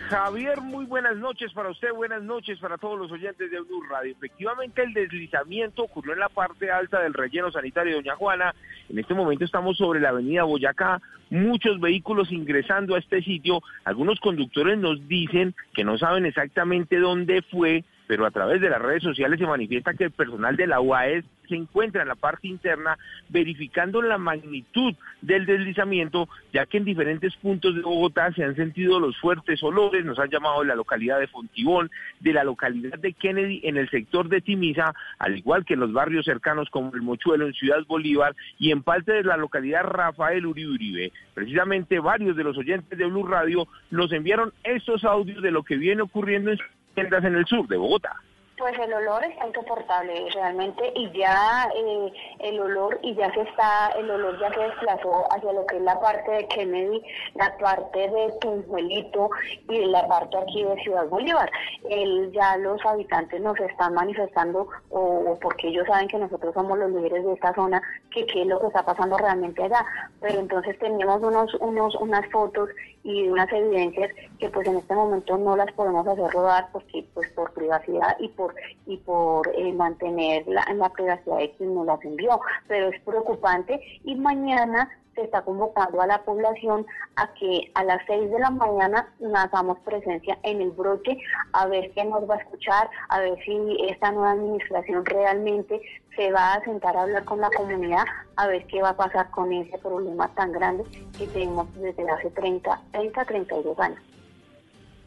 Javier, 0.10 0.62
muy 0.62 0.86
buenas 0.86 1.18
noches 1.18 1.52
para 1.54 1.70
usted, 1.70 1.92
buenas 1.92 2.22
noches 2.22 2.60
para 2.60 2.78
todos 2.78 3.00
los 3.00 3.12
oyentes 3.12 3.50
de 3.50 3.60
Blue 3.60 3.82
Radio. 3.90 4.12
Efectivamente, 4.12 4.84
el 4.84 4.94
deslizamiento 4.94 5.84
ocurrió 5.84 6.14
en 6.14 6.20
la 6.20 6.30
parte 6.30 6.70
alta 6.70 7.02
del 7.02 7.14
relleno 7.14 7.52
sanitario 7.52 7.94
de 7.94 8.02
Doña 8.04 8.16
Juana. 8.16 8.54
En 8.88 9.00
este 9.00 9.16
momento 9.16 9.46
estamos 9.46 9.78
sobre 9.78 10.00
la 10.00 10.10
avenida 10.10 10.44
Boyacá, 10.44 11.02
muchos 11.32 11.80
vehículos 11.80 12.32
ingresando 12.32 12.94
a 12.94 13.00
este 13.00 13.24
sitio. 13.24 13.62
Algunos 13.84 14.20
conductores 14.20 14.78
nos 14.78 15.08
dicen 15.08 15.56
que 15.74 15.84
no 15.84 15.98
saben 15.98 16.28
exactamente 16.28 17.00
dónde 17.00 17.42
fue, 17.42 17.84
pero 18.08 18.26
a 18.26 18.32
través 18.32 18.62
de 18.62 18.70
las 18.70 18.82
redes 18.82 19.04
sociales 19.04 19.40
se 19.40 19.46
manifiesta 19.46 19.94
que 19.94 20.06
el 20.06 20.12
personal 20.12 20.56
de 20.56 20.68
la 20.68 20.80
UAS 20.80 21.26
se 21.48 21.56
encuentra 21.56 22.02
en 22.02 22.08
la 22.08 22.16
parte 22.16 22.48
interna 22.48 22.98
verificando 23.30 24.02
la 24.02 24.18
magnitud 24.18 24.96
del 25.22 25.46
deslizamiento, 25.46 26.28
ya 26.54 26.66
que 26.66 26.78
en 26.78 26.86
diferentes 26.86 27.36
puntos 27.36 27.76
de 27.76 27.82
Bogotá 27.82 28.32
se 28.34 28.44
han 28.44 28.56
sentido 28.56 29.00
los 29.00 29.18
fuertes 29.18 29.62
olores, 29.64 30.06
nos 30.06 30.20
han 30.20 30.30
llamado 30.30 30.62
de 30.62 30.68
la 30.68 30.76
localidad 30.76 31.20
de 31.20 31.28
Fontibón, 31.28 31.92
de 32.20 32.34
la 32.34 32.44
localidad 32.44 32.98
de 33.00 33.14
Kennedy 33.14 33.62
en 33.64 33.78
el 33.78 33.90
sector 33.90 34.30
de 34.30 34.42
Timisa, 34.42 34.94
al 35.20 35.38
igual 35.38 35.66
que 35.66 35.76
en 35.76 35.82
los 35.82 35.94
barrios 35.94 36.26
cercanos 36.26 36.70
como 36.70 36.94
el 36.94 37.02
Mochuelo 37.02 37.48
en 37.48 37.54
Ciudad 37.54 37.86
Bolívar 37.88 38.36
y 38.60 38.72
en 38.72 38.84
parte 38.84 39.14
de 39.14 39.24
la 39.24 39.38
localidad 39.38 39.84
Rafael 39.84 40.46
Uribe 40.46 40.72
Uribe. 40.72 41.12
Precisamente 41.34 42.00
varios 42.00 42.36
de 42.36 42.44
los 42.44 42.58
oyentes 42.58 42.98
de 42.98 43.06
Blue 43.06 43.28
Radio 43.28 43.68
nos 43.92 44.12
enviaron 44.12 44.54
estos 44.64 45.04
audios 45.04 45.42
de 45.42 45.52
lo 45.52 45.64
que 45.64 45.78
viene 45.78 46.02
ocurriendo 46.02 46.52
en 46.52 46.60
tiendas 46.96 47.24
en 47.24 47.36
el 47.36 47.46
sur 47.46 47.68
de 47.68 47.78
Bogotá. 47.78 48.16
Pues 48.58 48.74
el 48.80 48.94
olor 48.94 49.22
está 49.26 49.48
insoportable 49.48 50.30
realmente 50.34 50.94
y 50.96 51.12
ya 51.12 51.70
eh, 51.76 52.14
el 52.40 52.58
olor 52.62 52.98
y 53.02 53.14
ya 53.14 53.30
se 53.34 53.42
está, 53.42 53.90
el 53.98 54.10
olor 54.10 54.40
ya 54.40 54.50
se 54.54 54.62
desplazó 54.62 55.26
hacia 55.30 55.52
lo 55.52 55.66
que 55.66 55.76
es 55.76 55.82
la 55.82 56.00
parte 56.00 56.32
de 56.32 56.48
Kennedy, 56.48 57.04
la 57.34 57.58
parte 57.58 58.00
de 58.00 58.34
Tunjuelito 58.40 59.30
y 59.68 59.86
la 59.88 60.08
parte 60.08 60.38
aquí 60.38 60.64
de 60.64 60.82
Ciudad 60.84 61.06
Bolívar. 61.10 61.52
El, 61.90 62.32
ya 62.32 62.56
los 62.56 62.84
habitantes 62.86 63.42
nos 63.42 63.60
están 63.60 63.94
manifestando 63.94 64.70
o, 64.90 65.38
porque 65.42 65.68
ellos 65.68 65.86
saben 65.88 66.08
que 66.08 66.18
nosotros 66.18 66.54
somos 66.54 66.80
los 66.80 66.92
líderes 66.92 67.26
de 67.26 67.34
esta 67.34 67.54
zona, 67.56 67.82
que 68.10 68.26
qué 68.26 68.44
es 68.44 68.48
lo 68.48 68.62
que 68.62 68.68
está 68.68 68.86
pasando 68.86 69.18
realmente 69.18 69.64
allá. 69.64 69.86
Pero 70.22 70.40
entonces 70.40 70.80
teníamos 70.80 71.22
unos, 71.22 71.54
unos, 71.56 71.94
unas 71.96 72.26
fotos 72.32 72.70
y 73.04 73.28
unas 73.28 73.52
evidencias 73.52 74.12
que 74.40 74.50
pues 74.50 74.68
en 74.68 74.78
este 74.78 74.96
momento 74.96 75.38
no 75.38 75.58
las 75.58 75.72
podemos 75.74 76.08
hacer 76.08 76.32
rodar 76.32 76.70
porque 76.72 77.06
pues 77.14 77.30
por 77.34 77.54
privacidad 77.54 78.16
y 78.20 78.30
por 78.30 78.45
y 78.86 78.98
por 78.98 79.48
eh, 79.56 79.74
mantener 79.74 80.48
la, 80.48 80.66
la 80.76 80.90
privacidad 80.90 81.38
de 81.38 81.52
quien 81.52 81.74
nos 81.74 81.86
las 81.86 82.04
envió 82.04 82.40
pero 82.68 82.90
es 82.90 83.02
preocupante 83.02 83.82
y 84.04 84.16
mañana 84.16 84.90
se 85.16 85.24
está 85.24 85.42
convocando 85.42 86.02
a 86.02 86.08
la 86.08 86.22
población 86.24 86.86
a 87.16 87.34
que 87.34 87.72
a 87.74 87.84
las 87.84 88.02
6 88.06 88.30
de 88.32 88.40
la 88.40 88.52
mañana 88.52 89.08
hagamos 89.34 89.80
presencia 89.80 90.38
en 90.44 90.62
el 90.62 90.72
broche, 90.72 91.18
a 91.54 91.68
ver 91.68 91.92
qué 91.92 92.04
nos 92.04 92.30
va 92.30 92.36
a 92.36 92.40
escuchar, 92.40 92.90
a 93.10 93.20
ver 93.22 93.38
si 93.46 93.78
esta 93.88 94.12
nueva 94.12 94.32
administración 94.32 95.06
realmente 95.06 95.82
se 96.16 96.32
va 96.32 96.54
a 96.54 96.64
sentar 96.64 96.96
a 96.96 97.04
hablar 97.04 97.24
con 97.24 97.40
la 97.40 97.50
comunidad, 97.50 98.04
a 98.36 98.48
ver 98.48 98.66
qué 98.68 98.82
va 98.82 98.90
a 98.90 98.98
pasar 98.98 99.30
con 99.32 99.52
ese 99.52 99.78
problema 99.80 100.28
tan 100.36 100.52
grande 100.52 100.84
que 101.18 101.28
tenemos 101.28 101.74
desde 101.76 102.10
hace 102.10 102.30
30, 102.32 102.82
30, 102.92 103.26
32 103.26 103.80
años. 103.80 104.00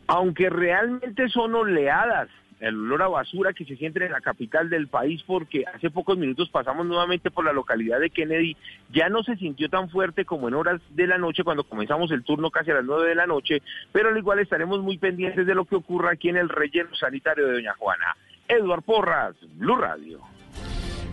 Aunque 0.06 0.48
realmente 0.48 1.28
son 1.28 1.54
oleadas 1.54 2.28
el 2.60 2.74
olor 2.74 3.02
a 3.02 3.08
basura 3.08 3.52
que 3.52 3.64
se 3.64 3.76
siente 3.76 4.04
en 4.04 4.12
la 4.12 4.20
capital 4.20 4.68
del 4.70 4.88
país 4.88 5.22
porque 5.26 5.64
hace 5.72 5.90
pocos 5.90 6.18
minutos 6.18 6.48
pasamos 6.50 6.86
nuevamente 6.86 7.30
por 7.30 7.44
la 7.44 7.52
localidad 7.52 8.00
de 8.00 8.10
Kennedy, 8.10 8.56
ya 8.92 9.08
no 9.08 9.22
se 9.22 9.36
sintió 9.36 9.68
tan 9.68 9.88
fuerte 9.90 10.24
como 10.24 10.48
en 10.48 10.54
horas 10.54 10.80
de 10.90 11.06
la 11.06 11.18
noche 11.18 11.44
cuando 11.44 11.64
comenzamos 11.64 12.10
el 12.10 12.24
turno 12.24 12.50
casi 12.50 12.70
a 12.70 12.74
las 12.74 12.84
nueve 12.84 13.08
de 13.08 13.14
la 13.14 13.26
noche, 13.26 13.62
pero 13.92 14.08
al 14.08 14.18
igual 14.18 14.38
estaremos 14.38 14.82
muy 14.82 14.98
pendientes 14.98 15.46
de 15.46 15.54
lo 15.54 15.64
que 15.64 15.76
ocurra 15.76 16.12
aquí 16.12 16.28
en 16.28 16.36
el 16.36 16.48
relleno 16.48 16.94
sanitario 16.94 17.46
de 17.46 17.54
Doña 17.54 17.74
Juana. 17.78 18.16
Eduard 18.48 18.82
Porras, 18.82 19.36
Blue 19.56 19.76
Radio. 19.76 20.20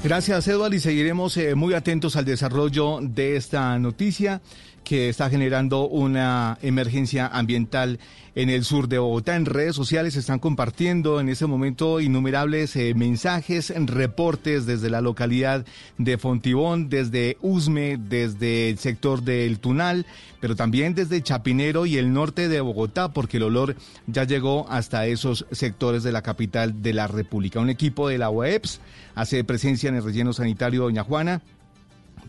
Gracias, 0.03 0.47
Eduard, 0.47 0.73
y 0.73 0.79
seguiremos 0.79 1.35
eh, 1.37 1.55
muy 1.55 1.73
atentos 1.73 2.15
al 2.15 2.25
desarrollo 2.25 2.99
de 3.01 3.35
esta 3.35 3.77
noticia 3.79 4.39
que 4.85 5.09
está 5.09 5.29
generando 5.29 5.87
una 5.87 6.57
emergencia 6.61 7.27
ambiental 7.27 7.99
en 8.35 8.49
el 8.49 8.63
sur 8.63 8.87
de 8.87 8.99
Bogotá. 8.99 9.35
En 9.35 9.45
redes 9.45 9.75
sociales 9.75 10.13
se 10.13 10.19
están 10.19 10.39
compartiendo 10.39 11.19
en 11.19 11.29
ese 11.29 11.47
momento 11.47 11.99
innumerables 11.99 12.75
eh, 12.75 12.93
mensajes, 12.93 13.73
reportes 13.75 14.65
desde 14.65 14.89
la 14.89 15.01
localidad 15.01 15.65
de 15.97 16.17
Fontibón, 16.17 16.89
desde 16.89 17.37
Usme, 17.41 17.97
desde 17.97 18.69
el 18.69 18.77
sector 18.77 19.23
del 19.23 19.59
Tunal, 19.59 20.05
pero 20.39 20.55
también 20.55 20.93
desde 20.93 21.23
Chapinero 21.23 21.85
y 21.85 21.97
el 21.97 22.13
norte 22.13 22.47
de 22.47 22.61
Bogotá, 22.61 23.09
porque 23.11 23.37
el 23.37 23.43
olor 23.43 23.75
ya 24.05 24.25
llegó 24.25 24.67
hasta 24.69 25.07
esos 25.07 25.45
sectores 25.51 26.03
de 26.03 26.11
la 26.11 26.21
capital 26.21 26.81
de 26.81 26.93
la 26.93 27.07
República. 27.07 27.59
Un 27.59 27.69
equipo 27.69 28.09
de 28.09 28.17
la 28.17 28.29
UEPS 28.29 28.79
hace 29.15 29.43
presencia 29.43 29.89
en 29.89 29.95
el 29.95 30.03
relleno 30.03 30.33
sanitario 30.33 30.83
Doña 30.83 31.03
Juana 31.03 31.41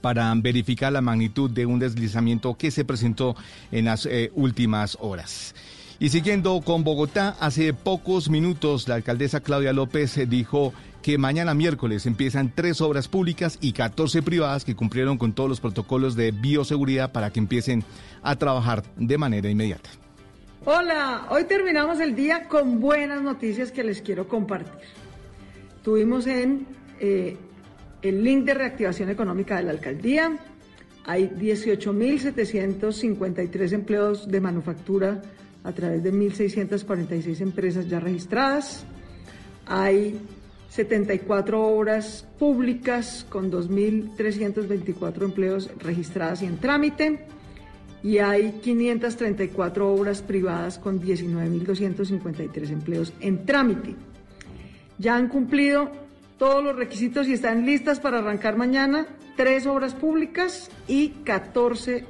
para 0.01 0.33
verificar 0.37 0.93
la 0.93 1.01
magnitud 1.01 1.51
de 1.51 1.67
un 1.67 1.79
deslizamiento 1.79 2.55
que 2.55 2.71
se 2.71 2.85
presentó 2.85 3.37
en 3.73 3.87
las 3.87 4.07
eh, 4.07 4.31
últimas 4.35 4.97
horas. 5.01 5.55
Y 5.99 6.11
siguiendo 6.11 6.61
con 6.61 6.85
Bogotá, 6.85 7.37
hace 7.41 7.73
pocos 7.73 8.29
minutos 8.29 8.87
la 8.87 8.97
alcaldesa 8.97 9.41
Claudia 9.41 9.73
López 9.73 10.19
eh, 10.19 10.27
dijo 10.27 10.75
que 11.01 11.17
mañana 11.17 11.55
miércoles 11.55 12.05
empiezan 12.05 12.53
tres 12.55 12.81
obras 12.81 13.09
públicas 13.09 13.59
y 13.61 13.73
14 13.73 14.23
privadas 14.23 14.65
que 14.65 14.75
cumplieron 14.75 15.17
con 15.17 15.33
todos 15.33 15.49
los 15.49 15.61
protocolos 15.61 16.17
de 16.17 16.33
bioseguridad 16.33 17.13
para 17.13 17.31
que 17.31 17.39
empiecen 17.39 17.85
a 18.23 18.37
trabajar 18.37 18.83
de 18.97 19.17
manera 19.17 19.49
inmediata. 19.49 19.89
Hola, 20.65 21.29
hoy 21.31 21.45
terminamos 21.45 22.01
el 22.01 22.17
día 22.17 22.49
con 22.49 22.81
buenas 22.81 23.23
noticias 23.23 23.71
que 23.71 23.85
les 23.85 24.03
quiero 24.03 24.27
compartir. 24.27 24.73
Tuvimos 25.85 26.27
en 26.27 26.67
eh, 26.99 27.37
el 28.09 28.25
link 28.25 28.45
de 28.45 28.55
reactivación 28.55 29.11
económica 29.11 29.57
de 29.57 29.65
la 29.65 29.73
alcaldía, 29.73 30.39
hay 31.05 31.29
18.753 31.29 33.73
empleos 33.73 34.29
de 34.29 34.41
manufactura 34.41 35.21
a 35.63 35.73
través 35.73 36.03
de 36.03 36.13
1.646 36.13 37.41
empresas 37.41 37.89
ya 37.89 38.01
registradas. 38.01 38.85
Hay 39.67 40.19
74 40.71 41.63
obras 41.63 42.27
públicas 42.39 43.27
con 43.29 43.51
2.324 43.51 45.23
empleos 45.23 45.71
registradas 45.79 46.43
y 46.43 46.47
en 46.47 46.59
trámite. 46.59 47.27
Y 48.03 48.19
hay 48.19 48.61
534 48.63 49.93
obras 49.93 50.23
privadas 50.23 50.79
con 50.79 51.01
19.253 51.01 52.71
empleos 52.71 53.13
en 53.21 53.47
trámite. 53.47 53.95
Ya 54.99 55.17
han 55.17 55.29
cumplido 55.29 56.06
todos 56.39 56.63
los 56.63 56.77
requisitos 56.77 57.27
y 57.29 57.33
están 57.35 57.65
listas 57.65 58.01
para 58.01 58.19
arrancar 58.19 58.57
mañana 58.57 59.07
tres 59.37 59.67
obras 59.67 59.95
públicas 59.95 60.71
y 60.89 61.09
14 61.25 62.05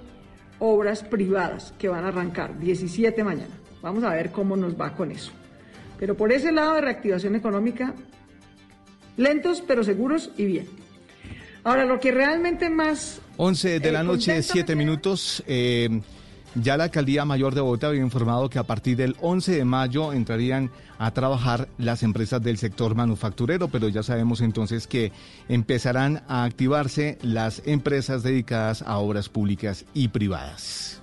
obras 0.58 1.02
privadas 1.02 1.72
que 1.78 1.88
van 1.88 2.04
a 2.04 2.08
arrancar, 2.08 2.58
17 2.58 3.22
mañana. 3.24 3.54
Vamos 3.82 4.04
a 4.04 4.10
ver 4.10 4.30
cómo 4.32 4.56
nos 4.56 4.78
va 4.80 4.94
con 4.94 5.10
eso. 5.12 5.32
Pero 5.98 6.16
por 6.16 6.32
ese 6.32 6.50
lado 6.52 6.74
de 6.74 6.80
reactivación 6.80 7.34
económica, 7.36 7.94
lentos 9.16 9.62
pero 9.66 9.84
seguros 9.84 10.30
y 10.36 10.44
bien. 10.46 10.66
Ahora, 11.64 11.84
lo 11.84 11.98
que 11.98 12.12
realmente 12.12 12.70
más... 12.70 13.20
11 13.38 13.80
de 13.80 13.92
la 13.92 14.02
noche, 14.04 14.32
contenta 14.32 14.52
7 14.52 14.76
me- 14.76 14.84
minutos. 14.84 15.42
eh, 15.46 16.00
ya 16.62 16.76
la 16.76 16.84
Alcaldía 16.84 17.24
Mayor 17.24 17.54
de 17.54 17.60
Bogotá 17.60 17.88
había 17.88 18.00
informado 18.00 18.48
que 18.48 18.58
a 18.58 18.64
partir 18.64 18.96
del 18.96 19.16
11 19.20 19.52
de 19.52 19.64
mayo 19.64 20.12
entrarían 20.12 20.70
a 20.98 21.10
trabajar 21.10 21.68
las 21.78 22.02
empresas 22.02 22.42
del 22.42 22.58
sector 22.58 22.94
manufacturero, 22.94 23.68
pero 23.68 23.88
ya 23.88 24.02
sabemos 24.02 24.40
entonces 24.40 24.86
que 24.86 25.12
empezarán 25.48 26.22
a 26.28 26.44
activarse 26.44 27.18
las 27.22 27.62
empresas 27.66 28.22
dedicadas 28.22 28.82
a 28.82 28.98
obras 28.98 29.28
públicas 29.28 29.84
y 29.92 30.08
privadas. 30.08 31.00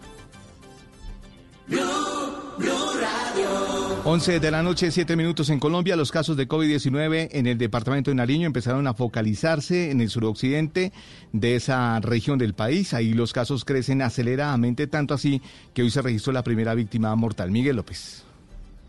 11 4.05 4.41
de 4.41 4.51
la 4.51 4.61
noche, 4.61 4.91
7 4.91 5.15
minutos 5.15 5.49
en 5.49 5.61
Colombia. 5.61 5.95
Los 5.95 6.11
casos 6.11 6.35
de 6.35 6.45
COVID-19 6.45 7.29
en 7.31 7.47
el 7.47 7.57
departamento 7.57 8.11
de 8.11 8.15
Nariño 8.15 8.45
empezaron 8.45 8.85
a 8.85 8.93
focalizarse 8.93 9.91
en 9.91 10.01
el 10.01 10.09
suroccidente 10.09 10.91
de 11.31 11.55
esa 11.55 12.01
región 12.01 12.37
del 12.37 12.53
país. 12.53 12.93
Ahí 12.93 13.13
los 13.13 13.31
casos 13.31 13.63
crecen 13.63 14.01
aceleradamente, 14.01 14.87
tanto 14.87 15.13
así 15.13 15.41
que 15.73 15.83
hoy 15.83 15.89
se 15.89 16.01
registró 16.01 16.33
la 16.33 16.43
primera 16.43 16.75
víctima 16.75 17.15
mortal. 17.15 17.49
Miguel 17.49 17.77
López. 17.77 18.25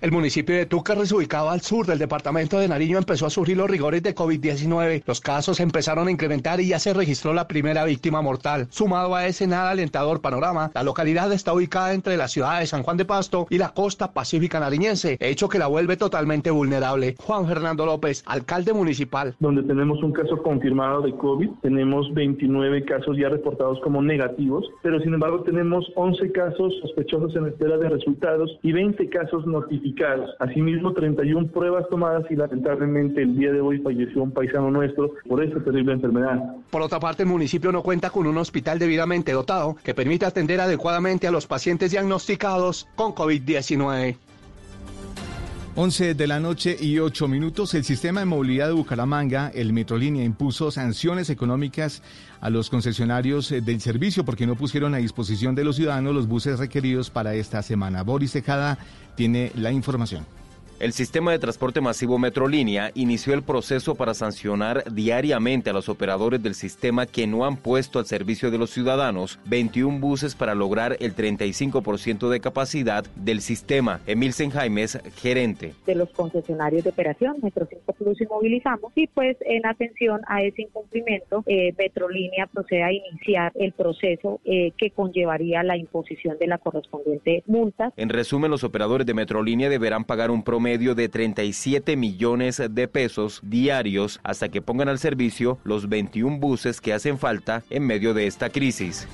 El 0.04 0.12
municipio 0.12 0.54
de 0.54 0.66
Túcar, 0.66 0.98
ubicado 0.98 1.48
al 1.48 1.62
sur 1.62 1.86
del 1.86 1.98
departamento 1.98 2.58
de 2.58 2.68
Nariño, 2.68 2.98
empezó 2.98 3.24
a 3.24 3.30
sufrir 3.30 3.56
los 3.56 3.70
rigores 3.70 4.02
de 4.02 4.14
COVID-19. 4.14 5.02
Los 5.06 5.22
casos 5.22 5.60
empezaron 5.60 6.08
a 6.08 6.10
incrementar 6.10 6.60
y 6.60 6.68
ya 6.68 6.78
se 6.78 6.92
registró 6.92 7.32
la 7.32 7.48
primera 7.48 7.86
víctima 7.86 8.20
mortal. 8.20 8.66
Sumado 8.68 9.14
a 9.14 9.26
ese 9.26 9.46
nada 9.46 9.70
alentador 9.70 10.20
panorama, 10.20 10.70
la 10.74 10.82
localidad 10.82 11.32
está 11.32 11.54
ubicada 11.54 11.94
entre 11.94 12.18
la 12.18 12.28
ciudad 12.28 12.60
de 12.60 12.66
San 12.66 12.82
Juan 12.82 12.98
de 12.98 13.06
Pasto 13.06 13.46
y 13.48 13.56
la 13.56 13.70
costa 13.70 14.12
pacífica 14.12 14.60
nariñense, 14.60 15.16
hecho 15.20 15.48
que 15.48 15.58
la 15.58 15.68
vuelve 15.68 15.96
totalmente 15.96 16.50
vulnerable. 16.50 17.14
Juan 17.18 17.46
Fernando 17.48 17.86
López, 17.86 18.24
alcalde 18.26 18.74
municipal. 18.74 19.34
donde 19.40 19.62
tenemos 19.62 20.02
un 20.02 20.12
caso 20.12 20.36
confirmado 20.42 21.00
de 21.00 21.16
COVID, 21.16 21.48
tenemos 21.62 22.12
29 22.12 22.84
casos 22.84 23.16
ya 23.16 23.30
reportados 23.30 23.80
como 23.80 24.02
negativos, 24.02 24.66
pero 24.82 25.00
sin 25.00 25.14
embargo 25.14 25.44
tenemos 25.44 25.90
11 25.96 26.30
casos 26.32 26.74
sospechosos 26.82 27.34
en 27.36 27.46
espera 27.46 27.78
de 27.78 27.88
resultados 27.88 28.50
y 28.62 28.72
20 28.72 29.08
casos 29.08 29.46
notificados. 29.46 29.93
Asimismo, 30.38 30.92
31 30.92 31.48
pruebas 31.48 31.88
tomadas 31.88 32.24
y 32.30 32.36
lamentablemente 32.36 33.22
el 33.22 33.36
día 33.36 33.52
de 33.52 33.60
hoy 33.60 33.78
falleció 33.78 34.22
un 34.22 34.32
paisano 34.32 34.70
nuestro 34.70 35.12
por 35.28 35.42
esta 35.42 35.62
terrible 35.62 35.92
enfermedad. 35.92 36.56
Por 36.70 36.82
otra 36.82 37.00
parte, 37.00 37.22
el 37.22 37.28
municipio 37.28 37.72
no 37.72 37.82
cuenta 37.82 38.10
con 38.10 38.26
un 38.26 38.38
hospital 38.38 38.78
debidamente 38.78 39.32
dotado 39.32 39.76
que 39.82 39.94
permita 39.94 40.26
atender 40.26 40.60
adecuadamente 40.60 41.26
a 41.26 41.30
los 41.30 41.46
pacientes 41.46 41.92
diagnosticados 41.92 42.88
con 42.96 43.14
COVID-19. 43.14 44.16
11 45.76 46.14
de 46.14 46.26
la 46.28 46.38
noche 46.38 46.76
y 46.80 47.00
8 47.00 47.26
minutos. 47.26 47.74
El 47.74 47.82
sistema 47.82 48.20
de 48.20 48.26
movilidad 48.26 48.68
de 48.68 48.74
Bucaramanga, 48.74 49.50
el 49.52 49.72
Metrolínea, 49.72 50.22
impuso 50.22 50.70
sanciones 50.70 51.30
económicas 51.30 52.00
a 52.40 52.48
los 52.48 52.70
concesionarios 52.70 53.50
eh, 53.50 53.60
del 53.60 53.80
servicio 53.80 54.24
porque 54.24 54.46
no 54.46 54.54
pusieron 54.54 54.94
a 54.94 54.98
disposición 54.98 55.56
de 55.56 55.64
los 55.64 55.74
ciudadanos 55.74 56.14
los 56.14 56.28
buses 56.28 56.60
requeridos 56.60 57.10
para 57.10 57.34
esta 57.34 57.60
semana. 57.62 58.04
Boris 58.04 58.30
Tejada 58.30 58.78
tiene 59.14 59.52
la 59.54 59.72
información. 59.72 60.26
El 60.80 60.92
sistema 60.92 61.30
de 61.30 61.38
transporte 61.38 61.80
masivo 61.80 62.18
Metrolínea 62.18 62.90
inició 62.94 63.32
el 63.32 63.44
proceso 63.44 63.94
para 63.94 64.12
sancionar 64.12 64.82
diariamente 64.92 65.70
a 65.70 65.72
los 65.72 65.88
operadores 65.88 66.42
del 66.42 66.56
sistema 66.56 67.06
que 67.06 67.28
no 67.28 67.44
han 67.44 67.56
puesto 67.56 68.00
al 68.00 68.06
servicio 68.06 68.50
de 68.50 68.58
los 68.58 68.70
ciudadanos 68.70 69.38
21 69.46 70.00
buses 70.00 70.34
para 70.34 70.56
lograr 70.56 70.96
el 70.98 71.14
35% 71.14 72.28
de 72.28 72.40
capacidad 72.40 73.04
del 73.14 73.40
sistema. 73.40 74.00
Emil 74.06 74.32
Senjaimes, 74.32 74.98
gerente. 75.14 75.74
de 75.86 75.94
los 75.94 76.10
concesionarios 76.10 76.82
de 76.82 76.90
operación, 76.90 77.36
Metro 77.40 77.68
5 77.70 77.92
Plus 77.92 78.20
y 78.20 78.26
Movilizamos, 78.26 78.92
y 78.96 79.06
pues 79.06 79.36
en 79.42 79.64
atención 79.66 80.22
a 80.26 80.42
ese 80.42 80.62
incumplimiento, 80.62 81.44
eh, 81.46 81.72
Metrolínea 81.78 82.48
procede 82.48 82.82
a 82.82 82.92
iniciar 82.92 83.52
el 83.54 83.72
proceso 83.72 84.40
eh, 84.44 84.72
que 84.76 84.90
conllevaría 84.90 85.62
la 85.62 85.76
imposición 85.76 86.36
de 86.38 86.48
la 86.48 86.58
correspondiente 86.58 87.44
multa. 87.46 87.92
En 87.96 88.08
resumen, 88.08 88.50
los 88.50 88.64
operadores 88.64 89.06
de 89.06 89.14
Metrolínea 89.14 89.68
deberán 89.68 90.04
pagar 90.04 90.32
un 90.32 90.42
promedio 90.42 90.63
de 90.64 91.08
37 91.10 91.94
millones 91.94 92.62
de 92.70 92.88
pesos 92.88 93.40
diarios 93.42 94.18
hasta 94.22 94.48
que 94.48 94.62
pongan 94.62 94.88
al 94.88 94.98
servicio 94.98 95.58
los 95.62 95.90
21 95.90 96.38
buses 96.38 96.80
que 96.80 96.94
hacen 96.94 97.18
falta 97.18 97.62
en 97.68 97.86
medio 97.86 98.14
de 98.14 98.26
esta 98.26 98.48
crisis. 98.48 99.06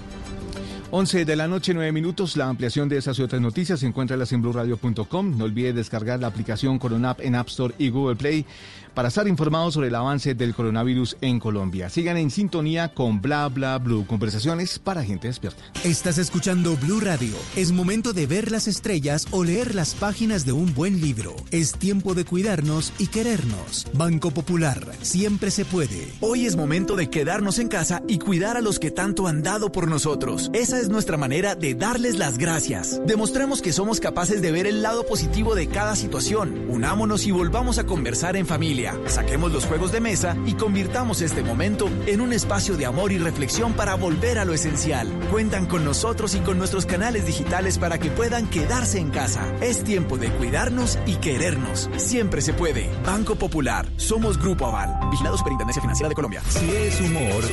11 0.92 1.24
de 1.24 1.36
la 1.36 1.48
noche, 1.48 1.74
9 1.74 1.92
minutos. 1.92 2.36
La 2.36 2.48
ampliación 2.48 2.88
de 2.88 2.98
esas 2.98 3.18
y 3.18 3.22
otras 3.22 3.40
noticias 3.40 3.80
se 3.80 3.86
encuentra 3.86 4.16
en 4.30 4.42
blueradio.com. 4.42 5.38
No 5.38 5.44
olvide 5.44 5.72
descargar 5.72 6.20
la 6.20 6.28
aplicación 6.28 6.78
Coronap 6.78 7.20
en 7.20 7.34
App 7.34 7.48
Store 7.48 7.74
y 7.78 7.90
Google 7.90 8.16
Play 8.16 8.46
para 8.94 9.08
estar 9.08 9.28
informados 9.28 9.74
sobre 9.74 9.88
el 9.88 9.94
avance 9.94 10.34
del 10.34 10.54
coronavirus 10.54 11.16
en 11.20 11.38
Colombia. 11.38 11.88
Sigan 11.88 12.16
en 12.16 12.30
sintonía 12.30 12.92
con 12.94 13.20
Bla 13.20 13.48
Bla 13.48 13.78
Blue. 13.78 14.06
Conversaciones 14.06 14.78
para 14.78 15.04
gente 15.04 15.28
despierta. 15.28 15.62
Estás 15.84 16.18
escuchando 16.18 16.76
Blue 16.76 17.00
Radio. 17.00 17.34
Es 17.56 17.72
momento 17.72 18.12
de 18.12 18.26
ver 18.26 18.50
las 18.50 18.68
estrellas 18.68 19.26
o 19.30 19.44
leer 19.44 19.74
las 19.74 19.94
páginas 19.94 20.44
de 20.44 20.52
un 20.52 20.74
buen 20.74 21.00
libro. 21.00 21.34
Es 21.50 21.72
tiempo 21.72 22.14
de 22.14 22.24
cuidarnos 22.24 22.92
y 22.98 23.06
querernos. 23.08 23.86
Banco 23.94 24.30
Popular. 24.30 24.80
Siempre 25.02 25.50
se 25.50 25.64
puede. 25.64 26.12
Hoy 26.20 26.46
es 26.46 26.56
momento 26.56 26.96
de 26.96 27.10
quedarnos 27.10 27.58
en 27.58 27.68
casa 27.68 28.02
y 28.08 28.18
cuidar 28.18 28.56
a 28.56 28.60
los 28.60 28.78
que 28.78 28.90
tanto 28.90 29.26
han 29.26 29.42
dado 29.42 29.72
por 29.72 29.88
nosotros. 29.88 30.50
Esa 30.52 30.80
es 30.80 30.88
nuestra 30.88 31.16
manera 31.16 31.54
de 31.54 31.74
darles 31.74 32.18
las 32.18 32.38
gracias. 32.38 33.00
Demostremos 33.06 33.62
que 33.62 33.72
somos 33.72 34.00
capaces 34.00 34.42
de 34.42 34.52
ver 34.52 34.66
el 34.66 34.82
lado 34.82 35.06
positivo 35.06 35.54
de 35.54 35.68
cada 35.68 35.96
situación. 35.96 36.66
Unámonos 36.68 37.26
y 37.26 37.30
volvamos 37.30 37.78
a 37.78 37.84
conversar 37.84 38.36
en 38.36 38.46
familia. 38.46 38.79
Saquemos 39.06 39.52
los 39.52 39.66
juegos 39.66 39.92
de 39.92 40.00
mesa 40.00 40.36
y 40.46 40.54
convirtamos 40.54 41.20
este 41.20 41.42
momento 41.42 41.88
en 42.06 42.20
un 42.20 42.32
espacio 42.32 42.76
de 42.76 42.86
amor 42.86 43.12
y 43.12 43.18
reflexión 43.18 43.74
para 43.74 43.94
volver 43.94 44.38
a 44.38 44.44
lo 44.44 44.54
esencial. 44.54 45.08
Cuentan 45.30 45.66
con 45.66 45.84
nosotros 45.84 46.34
y 46.34 46.38
con 46.40 46.58
nuestros 46.58 46.86
canales 46.86 47.26
digitales 47.26 47.78
para 47.78 47.98
que 47.98 48.10
puedan 48.10 48.48
quedarse 48.48 48.98
en 48.98 49.10
casa. 49.10 49.44
Es 49.60 49.84
tiempo 49.84 50.16
de 50.16 50.30
cuidarnos 50.30 50.98
y 51.06 51.16
querernos. 51.16 51.90
Siempre 51.96 52.40
se 52.40 52.52
puede. 52.52 52.90
Banco 53.04 53.36
Popular. 53.36 53.86
Somos 53.96 54.38
Grupo 54.38 54.66
Aval. 54.66 55.10
Vigilado 55.10 55.36
Superintendencia 55.36 55.82
Financiera 55.82 56.08
de 56.08 56.14
Colombia. 56.14 56.42
Si 56.48 56.70
es 56.70 57.00
humor. 57.00 57.44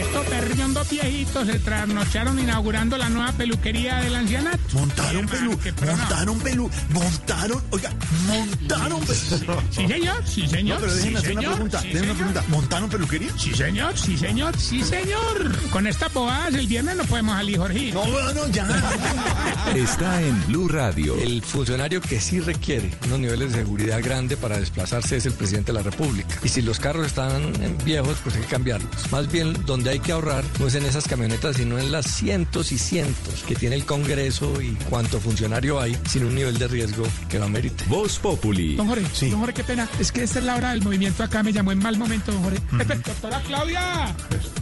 Estos 0.00 0.26
perriondos 0.26 0.90
viejitos 0.90 1.46
se 1.46 1.58
trasnocharon 1.58 2.38
inaugurando 2.38 2.98
la 2.98 3.08
nueva 3.08 3.32
peluquería 3.32 4.00
del 4.00 4.14
ancianato. 4.14 4.58
Montaron 4.72 5.26
pelú, 5.26 5.58
montaron 5.84 6.38
pelú, 6.40 6.70
montaron, 6.90 7.62
oiga, 7.70 7.90
montaron 8.26 9.00
pelú. 9.00 9.60
Sí, 9.70 9.86
señor, 9.86 10.26
sí, 10.26 10.46
señor. 10.46 10.65
No, 10.74 10.80
pero 10.80 10.94
déjenme 10.94 11.10
sí, 11.10 11.16
hacer 11.16 11.32
una 11.32 11.40
señor, 11.40 11.54
pregunta, 11.54 11.80
sí, 11.80 11.88
déjenme 11.88 12.06
una 12.10 12.14
señor. 12.18 12.32
pregunta. 12.32 12.56
¿Montaron 12.56 12.90
peluquería? 12.90 13.30
Sí, 13.38 13.54
señor, 13.54 13.98
sí, 13.98 14.16
señor, 14.16 14.58
sí, 14.58 14.82
señor. 14.82 15.70
Con 15.70 15.86
estas 15.86 16.12
bobadas 16.12 16.54
el 16.54 16.66
viernes 16.66 16.96
no 16.96 17.04
podemos 17.04 17.34
salir, 17.36 17.58
Jorge. 17.58 17.92
No, 17.92 18.04
no, 18.34 18.48
ya. 18.48 18.66
Está 19.74 20.22
en 20.22 20.46
Blue 20.46 20.68
Radio. 20.68 21.16
El 21.16 21.42
funcionario 21.42 22.00
que 22.00 22.20
sí 22.20 22.40
requiere 22.40 22.90
unos 23.06 23.18
niveles 23.20 23.52
de 23.52 23.58
seguridad 23.58 24.02
grande 24.02 24.36
para 24.36 24.58
desplazarse 24.58 25.16
es 25.16 25.26
el 25.26 25.32
presidente 25.32 25.72
de 25.72 25.78
la 25.78 25.82
República. 25.82 26.36
Y 26.42 26.48
si 26.48 26.62
los 26.62 26.78
carros 26.80 27.06
están 27.06 27.52
viejos, 27.84 28.16
pues 28.22 28.36
hay 28.36 28.42
que 28.42 28.48
cambiarlos. 28.48 29.10
Más 29.10 29.30
bien, 29.30 29.54
donde 29.66 29.90
hay 29.90 30.00
que 30.00 30.12
ahorrar 30.12 30.44
no 30.58 30.66
es 30.66 30.74
en 30.74 30.84
esas 30.84 31.06
camionetas, 31.08 31.56
sino 31.56 31.78
en 31.78 31.92
las 31.92 32.06
cientos 32.06 32.72
y 32.72 32.78
cientos 32.78 33.42
que 33.46 33.54
tiene 33.54 33.76
el 33.76 33.84
Congreso 33.84 34.60
y 34.60 34.76
cuánto 34.88 35.20
funcionario 35.20 35.80
hay, 35.80 35.96
sin 36.08 36.24
un 36.24 36.34
nivel 36.34 36.58
de 36.58 36.68
riesgo 36.68 37.04
que 37.28 37.38
lo 37.38 37.44
amerite. 37.46 37.84
Voz 37.88 38.18
Populi. 38.18 38.76
Don 38.76 38.88
Jorge, 38.88 39.30
don 39.30 39.40
Jorge, 39.40 39.54
qué 39.54 39.64
pena. 39.64 39.88
Es 39.98 40.12
que 40.12 40.22
esta 40.22 40.38
es 40.38 40.44
la 40.44 40.55
hora 40.56 40.70
del 40.70 40.82
movimiento 40.82 41.22
acá, 41.22 41.42
me 41.42 41.52
llamó 41.52 41.72
en 41.72 41.78
mal 41.78 41.96
momento, 41.98 42.32
don 42.32 42.42
Jorge. 42.42 42.60
Pepe, 42.78 42.96
doctora 42.96 43.40
Claudia, 43.42 44.14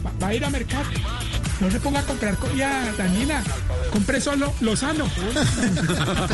va, 0.05 0.11
va 0.21 0.27
a 0.27 0.33
ir 0.33 0.45
a 0.45 0.49
mercado. 0.49 0.85
No 1.61 1.71
se 1.71 1.79
ponga 1.79 2.01
a 2.01 2.03
comprar 2.03 2.37
comida 2.37 2.91
dañina. 2.97 3.41
Compre 3.91 4.19
solo 4.19 4.53
lo 4.59 4.75
sano. 4.75 5.05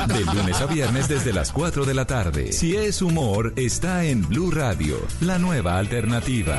De 0.07 0.25
lunes 0.25 0.59
a 0.59 0.65
viernes 0.65 1.07
desde 1.07 1.31
las 1.31 1.51
4 1.51 1.85
de 1.85 1.93
la 1.93 2.05
tarde. 2.05 2.51
Si 2.51 2.75
es 2.75 3.01
humor, 3.01 3.53
está 3.55 4.03
en 4.03 4.27
Blue 4.27 4.49
Radio, 4.49 4.97
la 5.19 5.37
nueva 5.37 5.77
alternativa. 5.77 6.57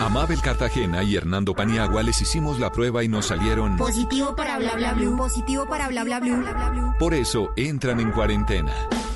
A 0.00 0.08
Mabel 0.08 0.40
Cartagena 0.42 1.02
y 1.04 1.16
Hernando 1.16 1.54
Paniagua 1.54 2.02
les 2.02 2.20
hicimos 2.20 2.58
la 2.58 2.70
prueba 2.70 3.02
y 3.04 3.08
nos 3.08 3.26
salieron. 3.26 3.76
Positivo 3.76 4.34
para 4.34 4.58
bla 4.58 4.74
bla 4.74 4.92
blue. 4.92 5.16
Positivo 5.16 5.66
para 5.68 5.88
bla 5.88 6.04
bla 6.04 6.20
blue. 6.20 6.44
Por 6.98 7.14
eso 7.14 7.52
entran 7.56 8.00
en 8.00 8.10
cuarentena. 8.10 8.72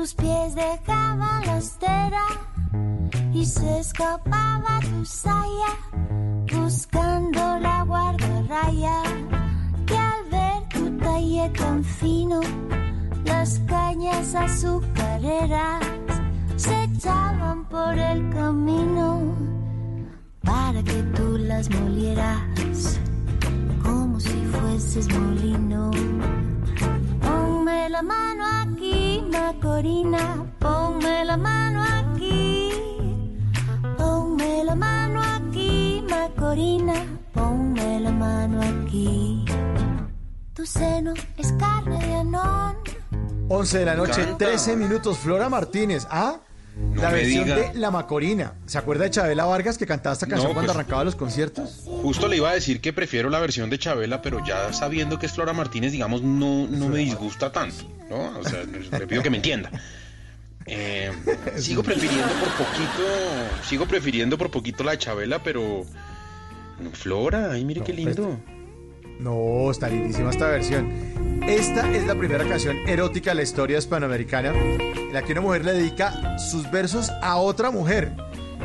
Tus 0.00 0.14
pies 0.14 0.54
dejaban 0.54 1.44
la 1.44 1.58
estera 1.58 2.24
y 3.34 3.44
se 3.44 3.80
escapaba 3.80 4.80
tu 4.80 5.04
saya 5.04 5.72
buscando 6.50 7.58
la 7.58 7.84
guardarraya 7.84 9.02
que 9.84 9.98
al 9.98 10.24
ver 10.30 10.68
tu 10.70 10.96
talle 11.04 11.50
tan 11.50 11.84
fino 11.84 12.40
las 13.26 13.58
cañas 13.66 14.34
azucareras 14.34 15.84
se 16.56 16.84
echaban 16.84 17.66
por 17.66 17.92
el 17.98 18.30
camino 18.30 19.34
para 20.40 20.82
que 20.82 21.02
tú 21.14 21.36
las 21.36 21.68
molieras 21.68 22.98
como 23.82 24.18
si 24.18 24.46
fueses 24.46 25.06
molino. 25.12 25.90
Ponme 27.70 27.88
la 27.88 28.02
mano 28.02 28.44
aquí, 28.62 29.22
Macorina, 29.30 30.44
ponme 30.58 31.24
la 31.24 31.36
mano 31.36 31.80
aquí. 31.80 32.72
Ponme 33.96 34.64
la 34.64 34.74
mano 34.74 35.20
aquí, 35.22 36.04
Macorina, 36.10 36.94
ponme 37.32 38.00
la 38.00 38.10
mano 38.10 38.60
aquí. 38.60 39.44
Tu 40.52 40.66
seno 40.66 41.14
es 41.36 41.52
carne 41.52 42.04
de 42.04 42.14
anón. 42.16 42.74
11 43.48 43.78
de 43.78 43.84
la 43.84 43.94
noche, 43.94 44.24
Canta. 44.24 44.46
13 44.46 44.74
minutos. 44.74 45.18
Flora 45.18 45.48
Martínez, 45.48 46.08
¿ah? 46.10 46.40
No 46.80 47.02
la 47.02 47.10
versión 47.10 47.44
diga. 47.44 47.56
de 47.56 47.74
La 47.78 47.90
Macorina. 47.90 48.54
¿Se 48.66 48.78
acuerda 48.78 49.04
de 49.04 49.10
Chabela 49.10 49.44
Vargas 49.44 49.76
que 49.78 49.86
cantaba 49.86 50.12
esta 50.14 50.26
canción 50.26 50.48
No, 50.50 50.54
cuando 50.54 50.72
pues- 50.72 50.78
arrancaba 50.78 51.04
los 51.04 51.14
conciertos? 51.14 51.82
Justo 51.84 52.26
le 52.26 52.36
iba 52.36 52.50
a 52.50 52.54
decir 52.54 52.80
que 52.80 52.92
prefiero 52.92 53.30
la 53.30 53.38
versión 53.38 53.70
de 53.70 53.78
Chabela, 53.78 54.22
pero 54.22 54.44
ya 54.44 54.72
sabiendo 54.72 55.18
que 55.18 55.26
es 55.26 55.32
Flora 55.32 55.52
Martínez, 55.52 55.92
digamos, 55.92 56.22
no, 56.22 56.66
no 56.66 56.88
me 56.88 56.98
disgusta 56.98 57.52
tanto, 57.52 57.84
¿no? 58.08 58.38
O 58.38 58.44
sea, 58.44 58.64
le 58.64 59.06
pido 59.06 59.22
que 59.22 59.30
me 59.30 59.36
entienda. 59.36 59.70
Eh, 60.66 61.10
sigo 61.56 61.82
prefiriendo 61.82 62.28
por 62.34 62.48
poquito, 62.66 63.02
sigo 63.68 63.86
prefiriendo 63.86 64.38
por 64.38 64.50
poquito 64.50 64.82
la 64.84 64.92
de 64.92 64.98
Chabela, 64.98 65.42
pero 65.42 65.84
Flora, 66.92 67.52
ay, 67.52 67.64
mire 67.64 67.82
qué 67.82 67.92
lindo. 67.92 68.38
No, 69.18 69.70
está 69.70 69.88
lindísima 69.88 70.30
esta 70.30 70.48
versión. 70.48 70.88
Esta 71.46 71.90
es 71.92 72.06
la 72.06 72.14
primera 72.14 72.46
canción 72.46 72.76
erótica 72.88 73.30
de 73.30 73.36
la 73.36 73.42
historia 73.42 73.78
hispanoamericana 73.78 74.50
en 74.50 75.12
la 75.12 75.22
que 75.22 75.32
una 75.32 75.40
mujer 75.40 75.64
le 75.64 75.72
dedica 75.72 76.38
sus 76.38 76.70
versos 76.70 77.10
a 77.22 77.36
otra 77.36 77.70
mujer. 77.70 78.12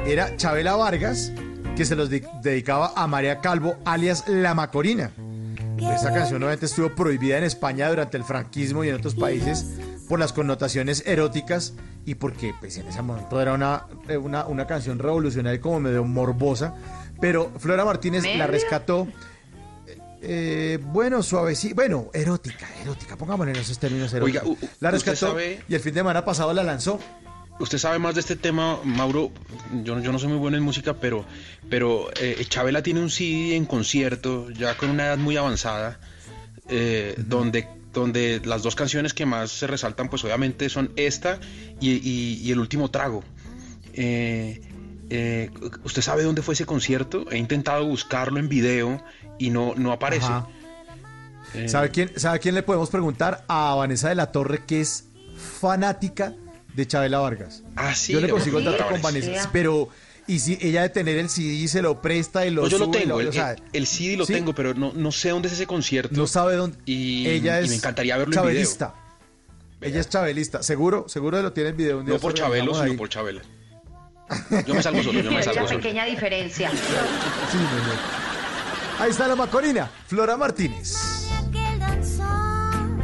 Era 0.06 0.36
Chabela 0.38 0.76
Vargas, 0.76 1.32
que 1.76 1.86
se 1.86 1.96
los 1.96 2.10
de- 2.10 2.28
dedicaba 2.44 2.94
a 2.96 3.08
María 3.08 3.40
Calvo, 3.42 3.76
alias 3.86 4.26
La 4.28 4.54
Macorina. 4.54 5.12
Esta 5.78 6.14
canción 6.14 6.38
obviamente 6.42 6.68
estuvo 6.68 6.90
prohibida 6.96 7.38
en 7.38 7.44
España 7.44 7.90
durante 7.90 8.18
el 8.18 8.24
franquismo 8.24 8.84
y 8.84 8.90
en 8.90 8.96
otros 8.96 9.16
países 9.16 9.66
por 10.08 10.20
las 10.20 10.32
connotaciones 10.34 11.04
eróticas 11.06 11.74
y 12.06 12.16
porque 12.16 12.54
pues, 12.60 12.78
en 12.78 12.88
ese 12.88 13.02
momento 13.02 13.42
era 13.42 13.54
una, 13.54 13.86
eh, 14.08 14.18
una, 14.18 14.46
una 14.46 14.68
canción 14.68 15.00
revolucionaria 15.00 15.60
como 15.60 15.80
medio 15.80 16.04
morbosa. 16.04 16.76
Pero 17.20 17.52
Flora 17.58 17.84
Martínez 17.86 18.24
la 18.38 18.48
rescató. 18.48 19.08
Eh, 20.28 20.80
bueno, 20.82 21.22
suavecita, 21.24 21.76
bueno, 21.76 22.10
erótica, 22.14 22.68
erótica, 22.82 23.16
pongámosle 23.18 23.54
en 23.54 23.60
esos 23.60 23.78
términos 23.80 24.14
eróticos. 24.14 24.44
Oiga, 24.44 24.58
u- 24.62 24.66
u- 24.66 24.70
la 24.80 24.92
rescató 24.92 25.28
sabe- 25.30 25.62
y 25.68 25.76
el 25.76 25.80
fin 25.82 25.94
de 25.94 26.00
semana 26.02 26.26
pasado 26.26 26.54
la 26.54 26.64
lanzó. 26.64 27.00
Usted 27.60 27.78
sabe 27.78 28.00
más 28.00 28.16
de 28.16 28.20
este 28.22 28.36
tema, 28.36 28.80
Mauro. 28.84 29.32
Yo, 29.84 29.98
yo 30.02 30.12
no 30.12 30.20
soy 30.20 30.28
muy 30.30 30.38
bueno 30.38 30.58
en 30.58 30.64
música, 30.64 30.96
pero, 30.96 31.26
pero 31.70 32.10
eh, 32.20 32.44
Chabela 32.50 32.84
tiene 32.84 33.00
un 33.00 33.10
CD 33.10 33.56
en 33.56 33.66
concierto, 33.66 34.50
ya 34.52 34.76
con 34.76 34.90
una 34.90 35.06
edad 35.06 35.18
muy 35.18 35.38
avanzada, 35.38 36.00
eh, 36.68 37.16
donde, 37.18 37.66
donde 37.94 38.42
las 38.44 38.62
dos 38.62 38.76
canciones 38.76 39.14
que 39.14 39.26
más 39.26 39.52
se 39.52 39.68
resaltan, 39.68 40.10
pues 40.10 40.24
obviamente 40.26 40.68
son 40.68 40.92
esta 40.98 41.40
y, 41.80 41.92
y- 41.92 42.42
y 42.44 42.52
el 42.52 42.60
último 42.60 42.92
trago. 42.92 43.24
Eh, 43.94 44.62
eh, 45.10 45.50
¿Usted 45.84 46.02
sabe 46.02 46.24
dónde 46.24 46.42
fue 46.42 46.56
ese 46.56 46.66
concierto? 46.66 47.26
He 47.32 47.38
intentado 47.38 47.86
buscarlo 47.86 48.40
en 48.40 48.50
video 48.50 49.02
y 49.40 49.50
no, 49.50 49.74
no 49.76 49.92
aparece. 49.92 50.28
Eh, 51.54 51.70
¿Sabe 51.70 51.90
quién, 51.90 52.12
¿Sabe 52.18 52.40
quién 52.40 52.56
le 52.56 52.64
podemos 52.64 52.90
preguntar? 52.90 53.44
A 53.48 53.76
Vanessa 53.76 54.10
de 54.10 54.16
la 54.16 54.32
Torre, 54.32 54.64
que 54.66 54.82
es 54.82 55.06
fanática 55.60 56.34
de 56.74 56.88
Chabela 56.88 57.20
Vargas. 57.20 57.64
Ah, 57.76 57.96
sí, 57.96 58.14
Yo 58.14 58.20
le 58.22 58.30
consigo 58.30 58.60
el 58.60 58.66
dato 58.66 58.88
con 58.90 59.02
Vanessa. 59.02 59.28
Vanessa. 59.30 59.50
Pero, 59.54 59.90
y 60.28 60.40
si 60.40 60.58
ella 60.62 60.82
de 60.82 60.90
tener 60.90 61.18
el 61.18 61.30
CD 61.30 61.68
se 61.68 61.82
lo 61.82 62.02
presta 62.02 62.46
y 62.46 62.50
lo 62.52 62.64
No, 62.64 62.68
yo 62.68 62.78
lo 62.80 62.86
sube 62.86 62.98
y 62.98 63.02
tengo, 63.02 63.20
el, 63.22 63.28
o 63.30 63.32
sea, 63.34 63.52
el- 63.52 63.62
el 63.74 63.88
CD 63.88 64.18
lo 64.18 64.26
¿sí? 64.26 64.34
tengo, 64.34 64.54
pero 64.54 64.74
no, 64.74 64.92
no 64.94 65.12
sé 65.12 65.30
dónde 65.30 65.48
es 65.48 65.54
ese 65.54 65.68
concierto. 65.68 66.14
No 66.16 66.28
sabe 66.28 66.56
dónde. 66.56 66.78
Y, 66.86 67.28
ella 67.28 67.62
y 67.62 67.64
es 67.66 67.70
me 67.70 67.76
encantaría 67.76 68.18
verlo 68.18 68.34
en 68.34 68.42
video. 68.42 68.44
chabelista. 68.52 68.96
Ella 69.82 70.00
es 70.02 70.10
chabelista. 70.10 70.64
Seguro, 70.64 71.06
seguro 71.08 71.42
lo 71.42 71.54
tiene 71.54 71.70
en 71.70 71.78
video. 71.78 72.00
Un 72.00 72.06
día 72.06 72.16
No 72.16 72.20
por 72.20 72.34
Chabelo, 72.34 72.74
sino 72.74 72.86
ahí. 72.92 72.98
por 72.98 73.08
Chabela. 73.10 73.42
Yo 74.66 74.74
me 74.74 74.82
salgo 74.82 75.04
solo, 75.04 75.22
yo 75.22 75.32
me 75.32 75.44
salgo 75.44 75.60
una 75.60 75.68
solo. 75.70 75.80
pequeña 75.82 76.06
diferencia. 76.06 76.72
Sí, 76.72 77.58
no, 77.58 77.62
no. 77.64 78.35
Ahí 79.00 79.12
está 79.12 79.28
la 79.28 79.36
Macorina, 79.36 79.90
Flora 80.08 80.38
Martínez. 80.38 80.96
aquel 81.38 81.80
danzón, 81.80 83.02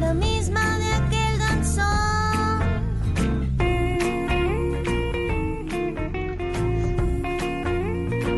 la 0.00 0.14
misma 0.14 0.78
de 0.78 0.92
aquel 0.94 1.38
danzón. 1.38 2.78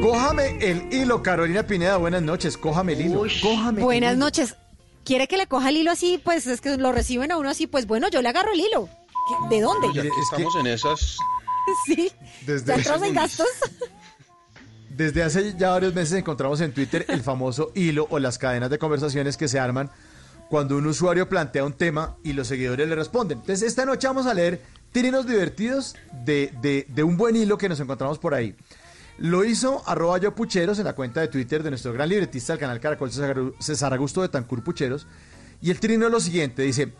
Cójame 0.02 0.56
el 0.60 0.92
hilo, 0.92 1.22
Carolina 1.22 1.66
Pineda. 1.66 1.96
Buenas 1.98 2.22
noches. 2.22 2.56
Cójame 2.56 2.94
el 2.94 3.02
hilo. 3.02 3.24
Cójame 3.42 3.80
el 3.80 3.84
Buenas 3.84 4.12
hilo. 4.14 4.24
noches. 4.24 4.56
¿Quiere 5.04 5.28
que 5.28 5.36
le 5.36 5.46
coja 5.46 5.68
el 5.68 5.76
hilo 5.76 5.90
así? 5.90 6.20
Pues 6.22 6.46
es 6.46 6.60
que 6.60 6.76
lo 6.76 6.92
reciben 6.92 7.30
a 7.32 7.36
uno 7.36 7.50
así. 7.50 7.66
Pues 7.66 7.86
bueno, 7.86 8.08
yo 8.08 8.22
le 8.22 8.28
agarro 8.28 8.52
el 8.52 8.60
hilo. 8.60 8.88
¿Qué- 8.88 9.56
¿De 9.56 9.60
dónde? 9.62 9.88
Ya 9.94 10.02
que 10.02 10.08
estamos 10.08 10.54
en 10.56 10.66
esas. 10.66 11.16
Sí. 11.86 12.10
Desde, 12.46 12.66
¿Ya 12.66 12.74
entramos 12.74 13.06
en 13.06 13.14
gastos? 13.14 13.46
Desde 15.00 15.22
hace 15.22 15.54
ya 15.56 15.70
varios 15.70 15.94
meses 15.94 16.12
encontramos 16.18 16.60
en 16.60 16.74
Twitter 16.74 17.06
el 17.08 17.22
famoso 17.22 17.72
hilo 17.74 18.06
o 18.10 18.18
las 18.18 18.36
cadenas 18.36 18.68
de 18.68 18.78
conversaciones 18.78 19.38
que 19.38 19.48
se 19.48 19.58
arman 19.58 19.88
cuando 20.50 20.76
un 20.76 20.86
usuario 20.86 21.26
plantea 21.26 21.64
un 21.64 21.72
tema 21.72 22.18
y 22.22 22.34
los 22.34 22.48
seguidores 22.48 22.86
le 22.86 22.94
responden. 22.94 23.38
Entonces, 23.38 23.66
esta 23.66 23.86
noche 23.86 24.06
vamos 24.08 24.26
a 24.26 24.34
leer 24.34 24.60
tirinos 24.92 25.26
divertidos 25.26 25.96
de, 26.26 26.52
de- 26.60 26.84
de 26.86 27.02
un 27.02 27.16
buen 27.16 27.34
hilo 27.34 27.56
que 27.56 27.70
nos 27.70 27.80
encontramos 27.80 28.18
por 28.18 28.34
ahí. 28.34 28.54
Lo 29.16 29.42
hizo 29.42 29.82
arroba 29.88 30.18
yo 30.18 30.34
pucheros 30.34 30.78
en 30.78 30.84
la 30.84 30.92
cuenta 30.92 31.22
de 31.22 31.28
Twitter 31.28 31.62
de 31.62 31.70
nuestro 31.70 31.94
gran 31.94 32.10
libretista 32.10 32.52
del 32.52 32.60
canal 32.60 32.78
Caracol 32.78 33.10
César 33.10 33.38
César 33.58 33.94
Augusto 33.94 34.20
de 34.20 34.28
Tancur 34.28 34.62
Pucheros. 34.62 35.06
Y 35.62 35.70
el 35.70 35.80
trino 35.80 36.04
es 36.08 36.12
lo 36.12 36.20
siguiente, 36.20 36.60
dice, 36.60 36.92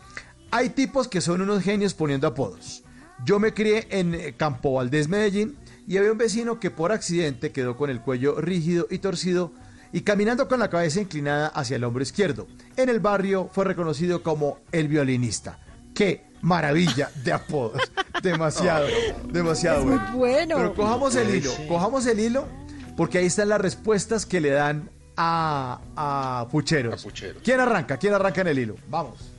hay 0.49 0.69
tipos 0.71 1.07
que 1.07 1.21
son 1.21 1.39
unos 1.41 1.61
genios 1.61 1.93
poniendo 1.93 2.25
apodos. 2.25 2.81
Yo 3.23 3.37
me 3.37 3.53
crié 3.53 3.85
en 3.91 4.15
eh, 4.15 4.33
Campo 4.35 4.73
Valdés, 4.73 5.07
Medellín, 5.07 5.55
y 5.87 5.97
había 5.97 6.11
un 6.11 6.17
vecino 6.17 6.59
que 6.59 6.71
por 6.71 6.91
accidente 6.91 7.51
quedó 7.51 7.75
con 7.75 7.89
el 7.89 8.01
cuello 8.01 8.39
rígido 8.39 8.87
y 8.89 8.99
torcido 8.99 9.51
y 9.91 10.01
caminando 10.01 10.47
con 10.47 10.59
la 10.59 10.69
cabeza 10.69 11.01
inclinada 11.01 11.47
hacia 11.47 11.75
el 11.75 11.83
hombro 11.83 12.03
izquierdo. 12.03 12.47
En 12.77 12.89
el 12.89 12.99
barrio 12.99 13.49
fue 13.51 13.65
reconocido 13.65 14.23
como 14.23 14.59
el 14.71 14.87
violinista. 14.87 15.59
¡Qué 15.93 16.23
maravilla 16.41 17.11
de 17.23 17.33
apodos! 17.33 17.81
Demasiado, 18.23 18.87
demasiado 19.31 19.79
Es 19.79 19.85
muy 19.85 19.99
bueno. 20.17 20.55
Pero 20.57 20.73
cojamos 20.75 21.15
el 21.15 21.35
hilo, 21.35 21.51
cojamos 21.67 22.05
el 22.05 22.19
hilo, 22.19 22.47
porque 22.95 23.17
ahí 23.17 23.25
están 23.25 23.49
las 23.49 23.59
respuestas 23.59 24.25
que 24.25 24.39
le 24.39 24.51
dan 24.51 24.89
a, 25.17 25.81
a 25.95 26.47
Pucheros. 26.49 27.01
A 27.01 27.03
Pucheros. 27.03 27.41
¿Quién 27.43 27.59
arranca? 27.59 27.97
¿Quién 27.97 28.13
arranca 28.13 28.41
en 28.41 28.47
el 28.47 28.59
hilo? 28.59 28.75
Vamos. 28.89 29.31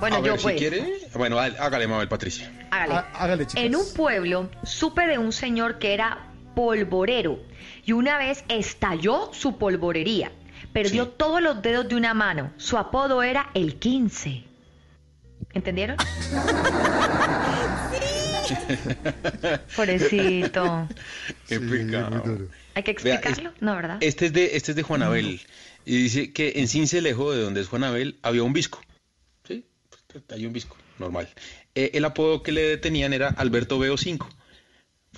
Bueno, 0.00 0.16
a 0.16 0.18
yo 0.20 0.32
ver, 0.32 0.40
pues. 0.40 0.54
si 0.54 0.58
quiere. 0.58 0.98
Bueno, 1.14 1.38
hágale, 1.38 1.86
Mabel 1.86 2.08
Patricia. 2.08 2.50
Hágale. 2.70 2.94
Há- 2.94 3.10
hágale, 3.14 3.46
chicas. 3.46 3.64
En 3.64 3.76
un 3.76 3.84
pueblo 3.94 4.50
supe 4.64 5.06
de 5.06 5.18
un 5.18 5.32
señor 5.32 5.78
que 5.78 5.94
era 5.94 6.26
polvorero 6.54 7.38
y 7.84 7.92
una 7.92 8.18
vez 8.18 8.44
estalló 8.48 9.30
su 9.32 9.58
polvorería. 9.58 10.30
perdió 10.72 11.08
todos 11.08 11.40
los 11.40 11.62
dedos 11.62 11.88
de 11.88 11.94
una 11.94 12.14
mano. 12.14 12.52
Su 12.56 12.76
apodo 12.78 13.22
era 13.22 13.50
el 13.54 13.76
15. 13.76 14.42
¿Entendieron? 15.52 15.96
Pobrecito. 19.76 20.88
Qué 21.48 21.60
pecado. 21.60 22.48
¿Hay 22.74 22.82
que 22.82 22.92
Vea, 23.02 23.14
explicarlo? 23.16 23.52
No, 23.60 23.76
¿verdad? 23.76 23.98
Este 24.00 24.26
es 24.26 24.32
de, 24.32 24.56
este 24.56 24.72
es 24.72 24.76
de 24.76 24.82
Juanabel. 24.82 25.40
Y 25.86 25.96
dice 26.02 26.32
que 26.32 26.54
en 26.56 26.66
Cincelejo, 26.68 27.32
de 27.32 27.42
donde 27.42 27.60
es 27.60 27.68
Juanabel, 27.68 28.18
había 28.22 28.42
un 28.42 28.52
visco. 28.52 28.80
Hay 30.30 30.46
un 30.46 30.52
visco, 30.52 30.76
normal. 30.98 31.28
Eh, 31.74 31.90
el 31.94 32.04
apodo 32.04 32.42
que 32.42 32.52
le 32.52 32.76
tenían 32.76 33.12
era 33.12 33.28
Alberto 33.28 33.78
Veo 33.78 33.96
5. 33.96 34.28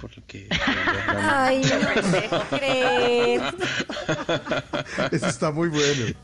Por 0.00 0.16
lo 0.16 0.26
que. 0.26 0.48
Ay, 1.06 1.62
no 1.62 2.28
puedo 2.28 2.44
creer. 2.50 3.40
Eso 5.12 5.26
está 5.26 5.50
muy 5.50 5.68
bueno. 5.68 6.14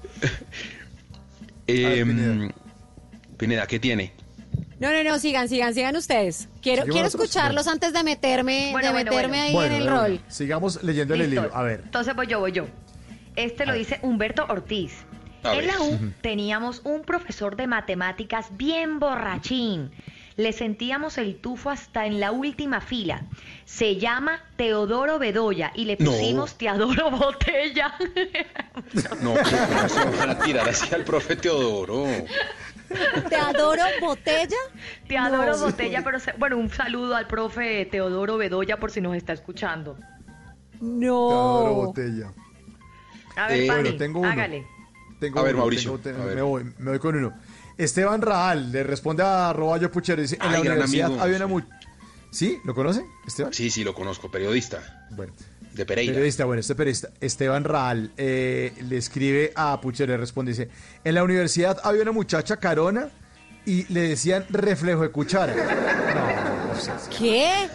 Eh, 1.66 2.04
Pineda. 2.04 2.54
Pineda, 3.38 3.66
¿qué 3.66 3.78
tiene? 3.78 4.12
No, 4.78 4.92
no, 4.92 5.02
no, 5.04 5.18
sigan, 5.18 5.48
sigan, 5.48 5.72
sigan 5.74 5.96
ustedes. 5.96 6.48
Quiero, 6.60 6.84
quiero 6.84 7.06
escucharlos 7.06 7.68
antes 7.68 7.92
de 7.92 8.02
meterme, 8.02 8.70
Bueno, 8.72 8.88
de 8.88 8.92
bueno, 8.92 9.10
meterme 9.12 9.36
bueno. 9.36 9.42
ahí 9.44 9.52
Bueno, 9.52 9.74
en 9.76 9.82
el 9.82 9.88
rol. 9.88 10.20
Sigamos 10.28 10.82
leyendo 10.82 11.14
el 11.14 11.30
libro. 11.30 11.50
A 11.54 11.62
ver. 11.62 11.82
Entonces 11.84 12.14
voy 12.16 12.26
yo, 12.26 12.40
voy 12.40 12.52
yo. 12.52 12.66
Este 13.36 13.64
lo 13.64 13.72
dice 13.74 14.00
Humberto 14.02 14.44
Ortiz. 14.48 14.92
A 15.44 15.52
en 15.54 15.58
ver. 15.58 15.66
la 15.66 15.80
U 15.80 16.12
teníamos 16.20 16.80
un 16.84 17.02
profesor 17.02 17.56
de 17.56 17.66
matemáticas 17.66 18.48
bien 18.56 18.98
borrachín. 18.98 19.90
Le 20.36 20.52
sentíamos 20.52 21.18
el 21.18 21.36
tufo 21.36 21.68
hasta 21.68 22.06
en 22.06 22.18
la 22.18 22.32
última 22.32 22.80
fila. 22.80 23.22
Se 23.66 23.96
llama 23.96 24.40
Teodoro 24.56 25.18
Bedoya 25.18 25.72
y 25.74 25.84
le 25.84 25.96
No. 25.98 26.10
pusimos 26.10 26.56
Teodoro 26.56 27.10
Botella. 27.10 27.94
No, 29.20 29.34
¿cómo 29.34 29.88
se 29.88 30.04
van 30.18 30.30
a 30.30 30.38
tirar 30.38 30.68
así 30.68 30.94
al 30.94 31.04
profe 31.04 31.36
Teodoro? 31.36 32.06
Te 33.28 33.36
adoro, 33.36 33.82
botella. 34.00 34.56
Teodoro 35.06 35.52
No. 35.56 35.64
Botella, 35.66 36.02
pero 36.04 36.18
se- 36.18 36.32
bueno, 36.38 36.56
un 36.56 36.70
saludo 36.70 37.14
al 37.16 37.26
profe 37.26 37.84
Teodoro 37.86 38.36
Bedoya 38.38 38.78
por 38.78 38.90
si 38.90 39.00
nos 39.02 39.14
está 39.16 39.32
escuchando. 39.34 39.98
No. 40.80 41.28
Teodoro 41.28 41.74
Botella. 41.74 42.32
A 43.36 43.48
ver, 43.48 43.60
Eh, 43.60 43.66
Pani, 43.66 43.82
bueno, 43.82 43.96
tengo 43.98 44.20
uno. 44.20 44.30
hágale. 44.30 44.66
Tengo 45.22 45.38
A 45.38 45.42
ver, 45.44 45.54
uno, 45.54 45.62
Mauricio, 45.62 45.98
tengo- 45.98 46.20
a 46.22 46.24
ver. 46.26 46.34
Me, 46.34 46.42
voy, 46.42 46.64
me 46.78 46.90
voy 46.90 46.98
con 46.98 47.14
uno. 47.16 47.32
Esteban 47.78 48.20
Raal 48.20 48.72
le 48.72 48.82
responde 48.82 49.22
a 49.22 49.52
Roballo 49.52 49.90
Puchero. 49.90 50.20
Dice: 50.20 50.34
En 50.34 50.42
Ay, 50.42 50.52
la 50.52 50.60
universidad 50.60 51.06
amigo, 51.06 51.22
había 51.22 51.36
una. 51.36 51.46
mu- 51.46 51.60
¿Sí? 52.32 52.58
¿Lo 52.64 52.74
conoce, 52.74 53.04
Esteban? 53.26 53.52
Sí, 53.52 53.70
sí, 53.70 53.84
lo 53.84 53.94
conozco, 53.94 54.30
periodista. 54.30 55.06
Bueno. 55.12 55.32
De 55.74 55.86
Pereira. 55.86 56.12
Periodista, 56.12 56.44
bueno, 56.44 56.60
este 56.60 56.74
periodista, 56.74 57.08
Esteban 57.20 57.64
Raal, 57.64 58.10
eh, 58.18 58.74
le 58.88 58.96
escribe 58.98 59.52
a 59.54 59.80
Puchero, 59.80 60.12
le 60.12 60.18
responde, 60.18 60.50
dice, 60.52 60.68
en 61.04 61.14
la 61.14 61.22
universidad 61.24 61.78
había 61.84 62.02
una 62.02 62.12
muchacha 62.12 62.56
carona 62.58 63.08
y 63.64 63.84
le 63.92 64.00
decían 64.08 64.44
reflejo 64.50 65.02
de 65.02 65.10
cuchara. 65.10 65.54
No, 66.12 66.72
o 66.72 66.80
sea, 66.80 66.98
¿Qué? 67.18 67.68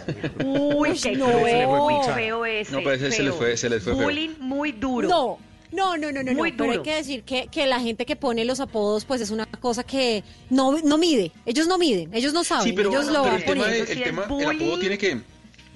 Uy, 0.44 0.98
qué 1.00 1.16
no. 1.16 1.28
Escucha. 1.46 2.14
feo 2.14 2.44
ese. 2.44 2.72
No, 2.72 2.78
pero 2.78 2.92
ese 2.92 3.10
se 3.12 3.22
les 3.22 3.30
feo. 3.32 3.38
fue- 3.40 3.56
se 3.56 3.68
les 3.70 3.82
fue 3.82 3.94
feo. 3.94 4.02
Bullying 4.04 4.34
muy 4.40 4.72
duro. 4.72 5.08
No. 5.08 5.38
No, 5.72 5.96
no, 5.96 6.10
no, 6.10 6.22
no, 6.22 6.32
Muy 6.32 6.52
no. 6.52 6.56
Pero 6.58 6.72
hay 6.72 6.82
que 6.82 6.94
decir 6.94 7.22
que, 7.24 7.48
que 7.48 7.66
la 7.66 7.78
gente 7.80 8.06
que 8.06 8.16
pone 8.16 8.44
los 8.44 8.60
apodos, 8.60 9.04
pues 9.04 9.20
es 9.20 9.30
una 9.30 9.46
cosa 9.46 9.84
que 9.84 10.24
no, 10.50 10.78
no 10.78 10.96
mide. 10.98 11.30
Ellos 11.46 11.66
no 11.66 11.76
miden, 11.78 12.12
ellos 12.14 12.32
no 12.32 12.42
saben. 12.44 12.64
Sí, 12.64 12.72
pero, 12.72 12.90
ellos 12.90 13.06
lo 13.06 13.22
pero 13.22 13.24
van 13.24 13.34
el 13.36 13.44
tema, 13.44 13.54
poniendo. 13.64 13.84
de- 13.84 13.92
el, 13.92 14.02
tema 14.02 14.24
el 14.24 14.46
apodo 14.56 14.78
tiene 14.78 14.98
que. 14.98 15.20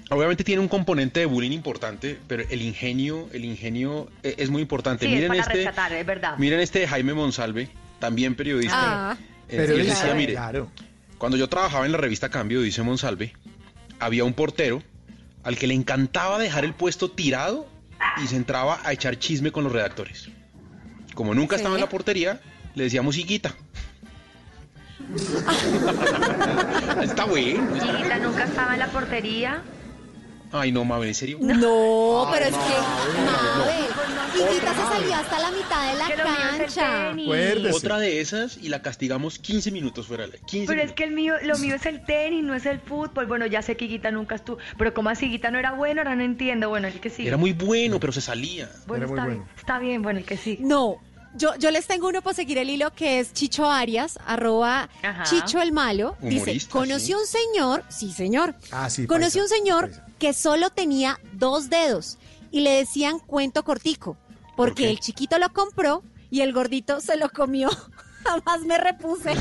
Obviamente 0.09 0.43
tiene 0.43 0.61
un 0.61 0.67
componente 0.67 1.21
de 1.21 1.25
bullying 1.25 1.51
importante, 1.51 2.19
pero 2.27 2.43
el 2.49 2.61
ingenio, 2.61 3.29
el 3.33 3.45
ingenio 3.45 4.09
eh, 4.21 4.35
es 4.37 4.49
muy 4.49 4.61
importante. 4.61 5.05
Sí, 5.05 5.11
es 5.11 5.15
miren 5.15 5.29
para 5.29 5.41
este, 5.41 5.53
rescatar, 5.55 5.93
es 5.93 6.05
verdad. 6.05 6.37
miren 6.37 6.59
este 6.59 6.79
de 6.79 6.87
Jaime 6.87 7.13
Monsalve, 7.13 7.69
también 7.99 8.35
periodista. 8.35 9.11
Ah. 9.11 9.17
Eh, 9.49 9.55
Pero 9.57 9.73
él 9.75 9.85
decía, 9.87 10.13
mire, 10.13 10.33
claro. 10.33 10.69
cuando 11.17 11.37
yo 11.37 11.47
trabajaba 11.47 11.85
en 11.85 11.91
la 11.93 11.97
revista 11.97 12.29
Cambio, 12.29 12.61
dice 12.61 12.81
Monsalve, 12.83 13.33
había 13.99 14.23
un 14.23 14.33
portero 14.33 14.83
al 15.43 15.57
que 15.57 15.67
le 15.67 15.73
encantaba 15.73 16.37
dejar 16.39 16.63
el 16.65 16.73
puesto 16.73 17.09
tirado 17.11 17.67
y 18.23 18.27
se 18.27 18.35
entraba 18.35 18.79
a 18.83 18.93
echar 18.93 19.17
chisme 19.17 19.51
con 19.51 19.63
los 19.63 19.73
redactores. 19.73 20.29
Como 21.13 21.33
nunca 21.33 21.55
estaba 21.55 21.75
en 21.75 21.81
la 21.81 21.89
portería, 21.89 22.39
le 22.75 22.85
decía 22.85 23.01
musiquita. 23.01 23.53
está 27.01 27.25
bueno. 27.25 27.75
está 27.75 27.85
Chiquita 27.85 28.19
nunca 28.19 28.43
estaba 28.45 28.73
en 28.73 28.79
la 28.79 28.87
portería. 28.87 29.63
Ay, 30.53 30.71
no, 30.71 30.85
Mabel, 30.85 31.09
¿en 31.09 31.15
serio? 31.15 31.37
No, 31.41 32.29
pero 32.31 32.45
es 32.45 32.51
que, 32.51 33.21
Mabel, 33.25 33.85
Higuita 34.35 34.73
se 34.73 34.81
salió 34.81 35.15
hasta 35.15 35.39
la 35.39 35.51
mitad 35.51 35.91
de 35.91 35.97
la 35.97 36.23
cancha. 36.23 37.09
Acuérdese. 37.11 37.75
Otra 37.77 37.97
de 37.99 38.21
esas 38.21 38.57
y 38.57 38.69
la 38.69 38.81
castigamos 38.81 39.39
15 39.39 39.71
minutos 39.71 40.07
fuera 40.07 40.25
de 40.27 40.33
la 40.37 40.45
15 40.45 40.67
Pero 40.67 40.79
es 40.81 40.85
minutos. 40.87 40.95
que 40.95 41.03
el 41.05 41.11
mío, 41.11 41.33
lo 41.43 41.57
mío 41.57 41.75
es 41.75 41.85
el 41.85 42.03
tenis, 42.05 42.43
no 42.43 42.53
es 42.55 42.65
el 42.65 42.79
fútbol. 42.79 43.25
Bueno, 43.25 43.45
ya 43.47 43.61
sé 43.61 43.75
que 43.77 43.85
Guita 43.85 44.11
nunca 44.11 44.35
estuvo. 44.35 44.57
Pero 44.77 44.93
como 44.93 45.09
así 45.09 45.27
Guita 45.29 45.51
no 45.51 45.57
era 45.59 45.73
bueno, 45.73 46.01
ahora 46.01 46.15
no 46.15 46.23
entiendo. 46.23 46.69
Bueno, 46.69 46.87
el 46.87 46.99
que 46.99 47.09
sí. 47.09 47.27
Era 47.27 47.37
muy 47.37 47.53
bueno, 47.53 47.99
pero 47.99 48.13
se 48.13 48.21
salía. 48.21 48.69
bueno, 48.87 49.05
era 49.05 49.07
muy 49.07 49.17
está 49.17 49.25
bueno. 49.25 49.43
bien. 49.43 49.55
Está 49.57 49.79
bien, 49.79 50.01
bueno, 50.01 50.19
el 50.19 50.25
que 50.25 50.37
sí. 50.37 50.57
No, 50.61 50.97
yo, 51.35 51.55
yo 51.57 51.71
les 51.71 51.87
tengo 51.87 52.07
uno 52.07 52.21
para 52.21 52.35
seguir 52.35 52.57
el 52.59 52.69
hilo 52.69 52.91
que 52.93 53.19
es 53.19 53.33
Chicho 53.33 53.69
Arias, 53.71 54.19
arroba 54.25 54.89
Ajá. 55.01 55.23
Chicho 55.23 55.61
el 55.61 55.71
Malo. 55.71 56.15
Dice, 56.21 56.35
Humorista, 56.43 56.71
conoció 56.71 57.17
un 57.19 57.25
señor, 57.25 57.83
sí 57.89 58.11
señor, 58.11 58.53
Ah, 58.71 58.89
sí, 58.89 59.07
conoció 59.07 59.41
un 59.41 59.49
señor 59.49 59.89
paisa. 59.89 60.05
Que 60.23 60.31
solo 60.31 60.69
tenía 60.69 61.19
dos 61.33 61.69
dedos 61.69 62.17
y 62.49 62.61
le 62.61 62.71
decían 62.71 63.19
cuento 63.19 63.65
cortico, 63.65 64.15
porque 64.55 64.89
el 64.89 65.01
chiquito 65.01 65.37
lo 65.37 65.51
compró 65.51 66.01
y 66.29 66.39
el 66.39 66.53
gordito 66.53 67.01
se 67.01 67.17
lo 67.17 67.27
comió. 67.29 67.69
Jamás 68.23 68.61
me 68.61 68.77
repuse. 68.77 69.33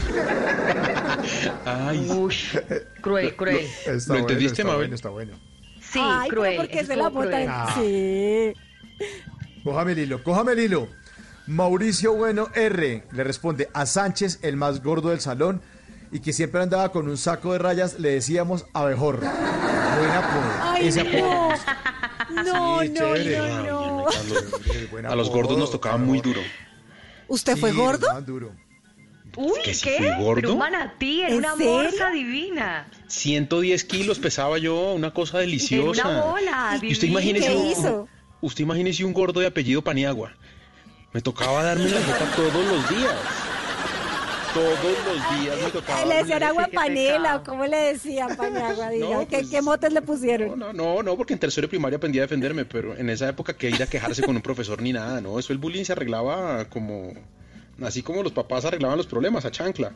Ay, 1.64 2.10
Ush, 2.10 2.56
cruel, 3.00 3.36
cruel. 3.36 3.64
Está 3.86 4.14
¿Lo 4.14 4.18
entendiste, 4.18 4.64
bueno, 4.64 4.76
Mabel? 4.78 4.92
está 4.92 5.08
bueno, 5.10 5.34
está 5.34 5.38
bueno. 5.38 5.78
Sí, 5.80 6.00
Ay, 6.02 6.28
cruel. 6.30 6.56
porque 6.56 6.78
eso 6.80 6.86
se 6.88 6.96
la 6.96 7.08
bota. 7.10 7.28
cruel. 7.28 7.46
Ah. 7.48 7.74
Sí. 7.76 8.52
Cójame 9.62 9.92
el 9.92 9.98
hilo, 10.00 10.24
cójame 10.24 10.52
el 10.54 10.58
hilo. 10.58 10.88
Mauricio 11.46 12.14
Bueno 12.14 12.48
R 12.56 13.04
le 13.12 13.22
responde 13.22 13.68
a 13.72 13.86
Sánchez, 13.86 14.40
el 14.42 14.56
más 14.56 14.82
gordo 14.82 15.10
del 15.10 15.20
salón, 15.20 15.62
y 16.12 16.20
que 16.20 16.32
siempre 16.32 16.62
andaba 16.62 16.92
con 16.92 17.08
un 17.08 17.16
saco 17.16 17.52
de 17.52 17.58
rayas, 17.58 17.98
le 17.98 18.10
decíamos 18.10 18.66
abejorro. 18.72 19.20
Buen 19.20 20.10
apodo. 20.10 20.52
Ay, 20.62 20.88
Ese 20.88 21.00
apodo. 21.00 21.20
no. 21.20 21.52
No, 22.32 22.80
Sí, 22.80 22.88
no, 22.88 22.94
chévere. 23.14 23.38
no, 23.38 24.04
no. 24.04 24.06
Chévere, 24.64 24.86
buen 24.86 25.04
a 25.06 25.14
los 25.14 25.28
gordos 25.28 25.58
nos 25.58 25.70
tocaba 25.70 25.98
muy 25.98 26.20
duro. 26.22 26.40
¿Usted 27.28 27.56
fue 27.58 27.70
Sí, 27.72 27.76
gordo? 27.76 28.06
duro. 28.22 28.52
Uy, 29.36 29.60
¿Que 29.62 29.74
si 29.74 29.84
¿qué? 29.84 29.96
fui 29.98 30.06
gordo? 30.24 30.34
Pero 30.36 30.52
un 30.52 30.58
manatí, 30.58 31.20
era 31.20 31.30
¿En 31.30 31.36
una 31.38 31.56
serio? 31.56 31.72
morsa 31.72 32.10
divina. 32.10 32.88
110 33.06 33.84
kilos 33.84 34.18
pesaba 34.18 34.56
yo, 34.58 34.92
una 34.94 35.12
cosa 35.12 35.38
deliciosa. 35.38 36.00
Era 36.02 36.10
una 36.10 36.22
bola, 36.22 36.78
y 36.80 36.92
usted 36.92 37.08
imagínese, 37.08 37.48
¿Qué 37.48 37.56
un- 37.56 37.66
hizo? 37.66 38.08
usted 38.40 38.62
imagínese 38.64 39.04
un 39.04 39.12
gordo 39.12 39.40
de 39.40 39.46
apellido 39.46 39.82
Paniagua. 39.82 40.32
Me 41.12 41.20
tocaba 41.20 41.62
darme 41.62 41.88
la 41.90 42.00
jeta 42.00 42.30
todos 42.34 42.64
los 42.66 42.88
días. 42.88 43.14
Todos 44.54 44.78
los 45.06 45.40
días 45.40 45.56
me 45.64 45.70
tocaba. 45.70 46.04
Le 46.04 46.14
decían 46.16 46.42
agua 46.42 46.68
panela, 46.72 47.36
o 47.36 47.42
cómo 47.44 47.66
le 47.66 47.76
decían 47.76 48.36
pañagua, 48.36 48.90
diga, 48.90 49.08
No, 49.08 49.20
¿qué, 49.28 49.38
pues- 49.38 49.50
qué 49.50 49.62
motes 49.62 49.92
le 49.92 50.02
pusieron? 50.02 50.58
No, 50.58 50.72
no, 50.72 51.02
no, 51.02 51.16
porque 51.16 51.32
en 51.32 51.38
tercero 51.38 51.66
de 51.66 51.70
primaria 51.70 51.96
aprendí 51.96 52.18
a 52.18 52.22
defenderme, 52.22 52.64
pero 52.64 52.96
en 52.96 53.08
esa 53.08 53.28
época 53.28 53.54
que 53.56 53.70
ir 53.70 53.82
a 53.82 53.86
quejarse 53.86 54.22
con 54.22 54.36
un 54.36 54.42
profesor 54.42 54.82
ni 54.82 54.92
nada, 54.92 55.20
¿no? 55.20 55.38
Eso 55.38 55.52
el 55.52 55.58
bullying 55.58 55.84
se 55.84 55.92
arreglaba 55.92 56.66
como, 56.66 57.12
así 57.82 58.02
como 58.02 58.22
los 58.22 58.32
papás 58.32 58.64
arreglaban 58.66 58.98
los 58.98 59.06
problemas, 59.06 59.44
a 59.46 59.50
chancla. 59.50 59.92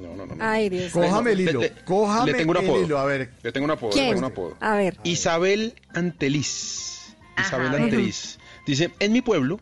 No, 0.00 0.16
no, 0.16 0.26
no. 0.26 0.34
no. 0.34 0.44
Ay, 0.44 0.68
Dios. 0.68 0.90
Cójame 0.90 1.32
el 1.32 1.44
Le- 1.44 1.50
hilo, 1.50 1.60
le- 1.60 1.72
cójame 1.84 2.32
le 2.32 2.38
tengo 2.38 2.50
un 2.52 2.56
el 2.56 2.84
hilo, 2.84 2.98
a 2.98 3.04
ver. 3.04 3.30
Le 3.42 3.52
tengo 3.52 3.64
un 3.66 3.70
apodo, 3.70 3.90
le 3.90 3.94
¿Quién? 3.94 4.06
tengo 4.14 4.18
un 4.26 4.32
apodo. 4.32 4.56
A 4.60 4.74
ver. 4.74 4.96
Isabel 5.04 5.74
Anteliz. 5.94 7.14
Ajá, 7.36 7.46
Isabel. 7.58 7.82
Anteliz. 7.84 8.38
Dice, 8.66 8.90
en 8.98 9.12
mi 9.12 9.20
pueblo 9.22 9.60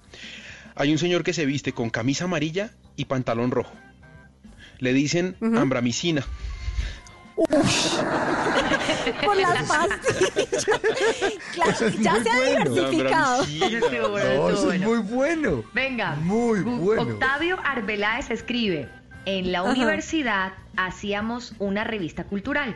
hay 0.76 0.92
un 0.92 0.98
señor 0.98 1.24
que 1.24 1.32
se 1.34 1.44
viste 1.46 1.72
con 1.72 1.90
camisa 1.90 2.24
amarilla 2.24 2.70
y 2.96 3.06
pantalón 3.06 3.50
rojo. 3.50 3.72
Le 4.80 4.92
dicen 4.92 5.36
ambramicina. 5.56 6.24
Por 9.24 9.36
las 9.36 9.62
pastillas. 9.68 10.66
Claro, 11.54 11.88
ya 12.00 12.12
muy 12.14 12.22
se 12.22 12.30
ha 12.30 12.34
bueno. 12.36 12.70
diversificado. 12.74 13.44
Bueno, 14.10 14.34
No, 14.36 14.50
eso 14.50 14.72
es 14.72 14.80
muy 14.80 14.98
bueno. 14.98 15.64
Venga. 15.72 16.16
Muy 16.16 16.60
bueno. 16.60 17.02
Octavio 17.02 17.58
Arbeláez 17.64 18.30
escribe, 18.30 18.88
en 19.26 19.52
la 19.52 19.60
Ajá. 19.60 19.70
universidad 19.70 20.52
hacíamos 20.76 21.54
una 21.58 21.84
revista 21.84 22.24
cultural. 22.24 22.74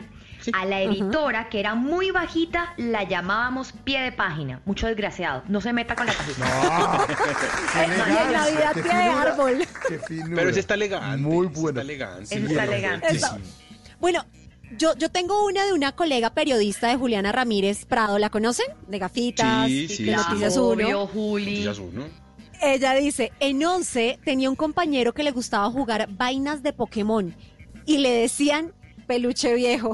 A 0.53 0.65
la 0.65 0.81
editora, 0.81 1.49
que 1.49 1.59
era 1.59 1.75
muy 1.75 2.11
bajita, 2.11 2.73
la 2.77 3.03
llamábamos 3.03 3.71
pie 3.71 4.01
de 4.01 4.11
página. 4.11 4.61
Mucho 4.65 4.87
desgraciado. 4.87 5.43
No 5.47 5.61
se 5.61 5.73
meta 5.73 5.95
con 5.95 6.05
la 6.05 6.13
página. 6.13 6.45
Y 7.75 8.27
en 8.27 8.31
Navidad 8.33 8.73
pie 8.73 8.83
de 8.83 8.89
árbol. 8.89 9.67
Qué. 9.87 9.99
Pero 10.33 10.49
ese 10.49 10.59
está 10.59 10.73
elegante. 10.75 11.17
Muy 11.17 11.47
bueno. 11.47 11.69
Está 11.69 11.81
elegante. 11.81 12.23
Ese 12.35 12.45
está 12.45 12.63
elegante. 12.63 13.07
Eso. 13.15 13.37
Bueno, 13.99 14.25
yo, 14.77 14.95
yo 14.97 15.09
tengo 15.09 15.45
una 15.45 15.65
de 15.65 15.73
una 15.73 15.91
colega 15.93 16.31
periodista 16.31 16.87
de 16.87 16.95
Juliana 16.95 17.31
Ramírez 17.31 17.85
Prado, 17.85 18.17
¿la 18.19 18.29
conocen? 18.29 18.65
De 18.87 18.99
gafitas, 18.99 19.67
Sí, 19.67 19.87
sí, 19.87 20.03
de. 20.05 20.11
Noticias 20.13 20.57
Obvio, 20.57 21.03
1. 21.03 21.07
Juli. 21.07 21.45
Noticias 21.45 21.79
uno. 21.79 22.05
Ella 22.61 22.93
dice, 22.93 23.31
en 23.39 23.63
11 23.63 24.19
tenía 24.23 24.49
un 24.49 24.55
compañero 24.55 25.13
que 25.13 25.23
le 25.23 25.31
gustaba 25.31 25.69
jugar 25.69 26.07
vainas 26.11 26.63
de 26.63 26.73
Pokémon 26.73 27.35
y 27.85 27.97
le 27.99 28.11
decían 28.11 28.73
peluche 29.07 29.53
viejo. 29.53 29.93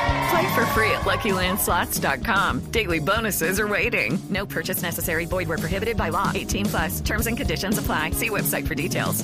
Play 0.31 0.47
for 0.55 0.65
free 0.67 0.91
at 0.91 1.01
LuckyLandSlots.com. 1.01 2.61
Daily 2.71 2.99
bonuses 2.99 3.59
are 3.59 3.67
waiting. 3.67 4.17
No 4.29 4.45
purchase 4.45 4.81
necessary. 4.81 5.25
Void 5.25 5.47
were 5.47 5.57
prohibited 5.57 5.97
by 5.97 6.09
law. 6.09 6.31
18 6.33 6.65
plus. 6.67 7.01
Terms 7.01 7.27
and 7.27 7.35
conditions 7.37 7.77
apply. 7.77 8.11
See 8.11 8.29
website 8.29 8.65
for 8.67 8.75
details. 8.75 9.23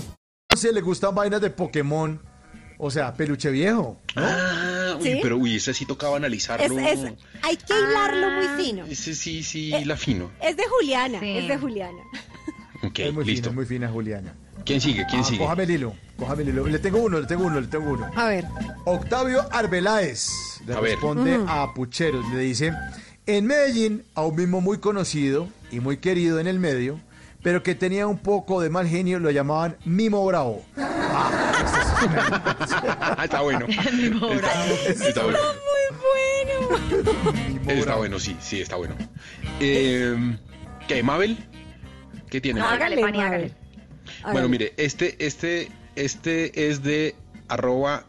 Se 0.55 0.71
le 0.71 0.81
gustan 0.81 1.13
vainas 1.15 1.39
de 1.41 1.49
Pokémon. 1.49 2.19
O 2.79 2.89
sea, 2.91 3.13
peluche 3.13 3.49
viejo. 3.51 3.97
Ah, 4.15 4.95
uy, 4.99 5.03
¿Sí? 5.03 5.19
pero 5.21 5.38
uy, 5.38 5.55
ese 5.55 5.73
sí 5.73 5.85
tocaba 5.85 6.17
analizarlo. 6.17 6.65
es- 6.77 7.13
hay 7.41 7.57
que 7.57 7.73
hilarlo 7.73 8.29
muy 8.31 8.47
fino. 8.63 8.85
Ese 8.85 9.15
sí, 9.15 9.43
sí, 9.43 9.73
Eh, 9.73 9.85
la 9.85 9.95
fino. 9.97 10.29
Es 10.41 10.55
de 10.57 10.63
Juliana, 10.67 11.19
Sí. 11.19 11.38
es 11.39 11.47
de 11.47 11.57
Juliana. 11.57 12.03
Es 12.95 13.14
muy 13.14 13.26
listo. 13.26 13.49
fina, 13.49 13.55
muy 13.55 13.65
fina, 13.65 13.89
Juliana. 13.89 14.34
¿Quién 14.65 14.81
sigue? 14.81 15.05
¿Quién 15.09 15.22
Ah, 15.22 15.23
sigue? 15.23 15.39
Cójame 15.39 15.64
el 15.64 15.72
hilo, 15.72 15.93
cójame 16.18 16.43
el 16.43 16.49
hilo. 16.49 16.68
Le 16.68 16.80
tengo 16.80 16.99
uno, 16.99 17.19
le 17.19 17.27
tengo 17.27 17.45
uno, 17.45 17.59
le 17.61 17.68
tengo 17.68 17.89
uno. 17.91 18.09
A 18.15 18.26
ver. 18.27 18.45
Octavio 18.85 19.45
Arbeláez 19.51 20.30
le 20.65 20.73
A 20.73 20.80
ver. 20.81 20.91
responde 20.93 21.39
a 21.47 21.73
Pucheros, 21.73 22.26
le 22.34 22.39
dice, 22.39 22.73
en 23.26 23.45
Medellín, 23.45 24.03
a 24.15 24.22
un 24.23 24.35
mismo 24.35 24.59
muy 24.61 24.80
conocido 24.80 25.47
y 25.72 25.80
muy 25.80 25.97
querido 25.97 26.39
en 26.39 26.47
el 26.47 26.59
medio, 26.59 26.99
pero 27.43 27.64
que 27.64 27.76
tenía 27.76 28.07
un 28.07 28.18
poco 28.18 28.61
de 28.61 28.69
mal 28.69 28.88
genio, 28.88 29.19
lo 29.19 29.31
llamaban 29.31 29.77
Mimo 29.85 30.26
Bravo. 30.26 30.64
Ah, 30.77 31.53
está 33.23 33.41
bueno. 33.41 33.65
Mimo 33.93 34.27
bravo. 34.27 34.73
Está, 34.88 35.07
está 35.07 35.23
bueno. 35.23 35.38
Muy 35.39 35.53
bueno. 37.64 37.80
Está 37.81 37.95
bueno, 37.95 38.19
sí, 38.19 38.35
sí, 38.41 38.61
está 38.61 38.76
bueno. 38.76 38.95
Eh, 39.59 40.38
¿Qué, 40.88 41.03
Mabel? 41.03 41.38
¿Qué 42.29 42.41
tiene? 42.41 42.61
Hágale, 42.61 42.99
Pani, 42.99 43.21
hágale. 43.21 43.51
Bueno, 44.31 44.49
mire, 44.49 44.73
este, 44.77 45.15
este, 45.25 45.69
este 45.95 46.69
es 46.69 46.83
de 46.83 47.15
arroba 47.47 48.05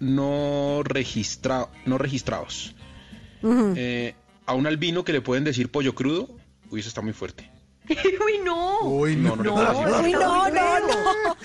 no 0.00 0.82
registrado, 0.84 1.70
no 1.86 1.98
registrados. 1.98 2.74
Eh, 3.76 4.14
a 4.46 4.54
un 4.54 4.66
albino 4.66 5.04
que 5.04 5.12
le 5.12 5.20
pueden 5.20 5.44
decir 5.44 5.70
pollo 5.70 5.94
crudo, 5.94 6.28
uy, 6.70 6.80
eso 6.80 6.88
está 6.88 7.02
muy 7.02 7.12
fuerte. 7.12 7.50
Uy, 8.24 8.38
no. 8.44 8.80
Uy, 8.82 9.14
no, 9.16 9.36
no, 9.36 9.54
puedo 9.54 10.02
decir. 10.02 10.04
Uy, 10.04 10.12
no, 10.12 10.48
no, 10.48 10.80
no. 10.80 11.36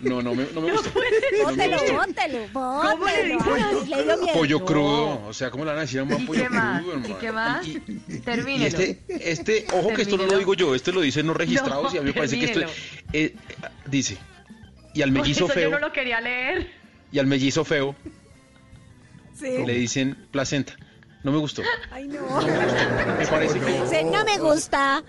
No, 0.00 0.22
no 0.22 0.34
me, 0.34 0.46
no 0.54 0.60
me. 0.62 0.72
No 0.72 0.82
me 0.82 1.42
Bótelo, 1.44 1.76
bótelo, 1.92 2.38
¿Cómo 2.52 3.06
le 3.06 3.34
bótelo. 3.36 4.32
Pollo 4.32 4.58
No. 4.60 4.64
crudo, 4.64 5.26
o 5.26 5.32
sea, 5.34 5.50
¿cómo 5.50 5.64
le 5.64 5.70
van 5.70 5.78
a 5.78 5.82
decir 5.82 6.00
a 6.00 6.04
un 6.04 6.12
¿Y 6.12 6.26
pollo 6.26 6.26
crudo, 6.26 6.34
¿Y 6.34 6.44
hermano? 6.44 7.18
qué 7.20 7.32
más? 7.32 7.66
Y, 7.66 7.82
y 8.08 8.18
Termínelo. 8.20 8.66
este, 8.66 9.00
este, 9.08 9.66
ojo 9.72 9.92
que 9.92 10.02
esto 10.02 10.16
no 10.16 10.24
lo 10.26 10.38
digo 10.38 10.54
yo, 10.54 10.74
este 10.74 10.92
lo 10.92 11.00
dicen 11.00 11.26
no 11.26 11.34
registrados 11.34 11.92
No, 11.92 11.94
y 11.94 11.98
a 11.98 12.00
mí 12.00 12.06
me 12.08 12.12
parece 12.14 12.38
que 12.38 12.44
esto 12.46 12.60
eh, 13.12 13.34
dice, 13.86 14.16
y 14.94 15.02
al 15.02 15.12
mellizo 15.12 15.44
Eso 15.44 15.54
feo, 15.54 15.70
yo 15.70 15.78
no 15.78 15.86
lo 15.86 15.92
quería 15.92 16.20
leer. 16.20 16.70
y 17.12 17.18
al 17.18 17.26
mellizo 17.26 17.64
feo 17.64 17.94
Sí. 19.34 19.46
le 19.64 19.72
dicen 19.74 20.26
placenta. 20.32 20.74
No 21.28 21.32
me 21.32 21.40
gustó. 21.40 21.62
Ay, 21.90 22.08
no. 22.08 22.22
Me 23.18 23.26
parece 23.26 23.60
que 23.60 23.82
Dice, 23.82 24.02
no 24.04 24.24
me 24.24 24.38
gusta. 24.38 25.02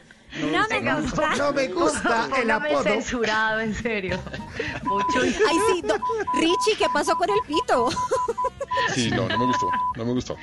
No 0.51 0.67
me 0.67 0.93
gusta. 0.93 1.35
No 1.37 1.53
me 1.53 1.67
gusta 1.69 2.27
el 2.41 2.51
apodo. 2.51 2.83
censurado, 2.83 3.61
en 3.61 3.73
serio. 3.73 4.19
Mucho. 4.83 5.21
Ay, 5.21 5.57
sí. 5.71 5.81
no. 5.81 5.95
Richie, 6.33 6.75
¿qué 6.77 6.87
pasó 6.93 7.15
con 7.15 7.29
el 7.29 7.39
pito? 7.47 7.89
Sí, 8.93 9.09
no, 9.11 9.29
no 9.29 9.37
me 9.37 9.45
gustó, 9.45 9.69
no 9.95 10.05
me 10.05 10.11
gustó. 10.11 10.35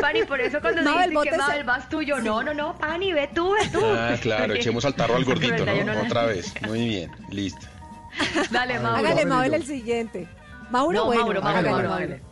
Pani, 0.00 0.22
por 0.22 0.40
eso 0.40 0.60
cuando 0.60 0.82
Mabel, 0.82 1.10
dicen 1.10 1.24
que 1.24 1.30
bótese. 1.30 1.36
Mabel 1.36 1.64
vas 1.64 1.88
tú, 1.88 2.00
yo, 2.02 2.20
no, 2.20 2.42
no, 2.44 2.54
no, 2.54 2.78
Pani, 2.78 3.12
ve 3.12 3.28
tú, 3.34 3.52
ve 3.52 3.68
tú. 3.68 3.80
Ah, 3.84 4.14
claro, 4.20 4.54
echemos 4.54 4.84
al 4.84 4.94
tarro 4.94 5.16
al 5.16 5.24
gordito, 5.24 5.66
no 5.66 6.02
Otra 6.02 6.26
vez. 6.26 6.54
Muy 6.62 6.86
bien, 6.86 7.10
listo. 7.30 7.66
Dale, 8.50 8.78
Mauro. 8.78 8.98
Hágale, 8.98 9.26
Mauro. 9.26 9.34
Mabel, 9.48 9.54
el 9.54 9.66
siguiente. 9.66 10.28
Mauro, 10.70 10.98
No, 10.98 11.04
bueno. 11.06 11.22
Mauro, 11.24 11.42
Mauro, 11.42 11.88
Mauro. 11.88 12.27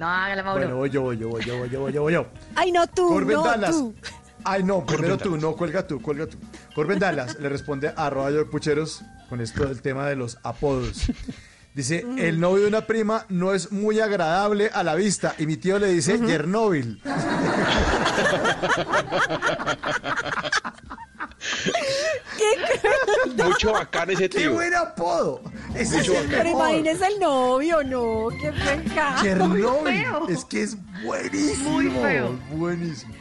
No, 0.00 0.08
hágale, 0.08 0.42
Mauro. 0.42 0.60
Bueno, 0.62 0.76
voy 0.76 0.88
yo, 0.88 1.02
voy 1.02 1.18
yo, 1.18 1.28
voy 1.28 1.44
yo, 1.44 1.58
voy 1.58 1.68
yo, 1.68 1.80
voy 1.80 1.92
yo, 1.92 2.02
voy 2.02 2.12
yo. 2.14 2.26
Ay, 2.56 2.72
no 2.72 2.86
tú, 2.86 3.06
Corben 3.06 3.36
no 3.36 3.44
Dallas. 3.44 3.72
tú. 3.72 3.94
Ay, 4.44 4.64
no, 4.64 4.86
primero 4.86 5.18
tú, 5.18 5.36
no, 5.36 5.54
cuelga 5.54 5.86
tú, 5.86 6.00
cuelga 6.00 6.26
tú. 6.26 6.38
Corben 6.74 6.98
Dallas 6.98 7.38
le 7.38 7.50
responde 7.50 7.92
a 7.94 8.30
yo 8.30 8.48
pucheros 8.48 9.02
con 9.28 9.42
esto 9.42 9.66
del 9.66 9.82
tema 9.82 10.06
de 10.08 10.16
los 10.16 10.38
apodos. 10.42 11.12
Dice, 11.74 12.06
el 12.16 12.40
novio 12.40 12.62
de 12.62 12.68
una 12.68 12.86
prima 12.86 13.26
no 13.28 13.52
es 13.52 13.72
muy 13.72 14.00
agradable 14.00 14.70
a 14.72 14.82
la 14.82 14.94
vista 14.94 15.34
y 15.36 15.44
mi 15.44 15.58
tío 15.58 15.78
le 15.78 15.88
dice 15.88 16.18
Yernóbil. 16.18 17.02
Mucho 23.36 23.72
bacán 23.72 24.10
ese 24.10 24.28
¡Qué 24.28 24.40
tío. 24.40 24.52
buen 24.54 24.74
apodo! 24.74 25.40
Ese 25.74 25.98
Mucho 25.98 26.12
es 26.14 26.20
el 26.22 26.28
Pero 26.28 26.50
imagínese 26.50 27.06
el 27.06 27.20
novio, 27.20 27.82
no. 27.84 28.28
Qué 28.40 28.52
pecado. 28.52 29.22
Chernobyl. 29.22 29.64
feo. 29.84 30.28
Es 30.28 30.44
que 30.44 30.62
es 30.62 30.76
buenísimo. 31.02 31.70
Muy 31.70 31.90
feo. 31.90 32.38
Buenísimo. 32.50 33.14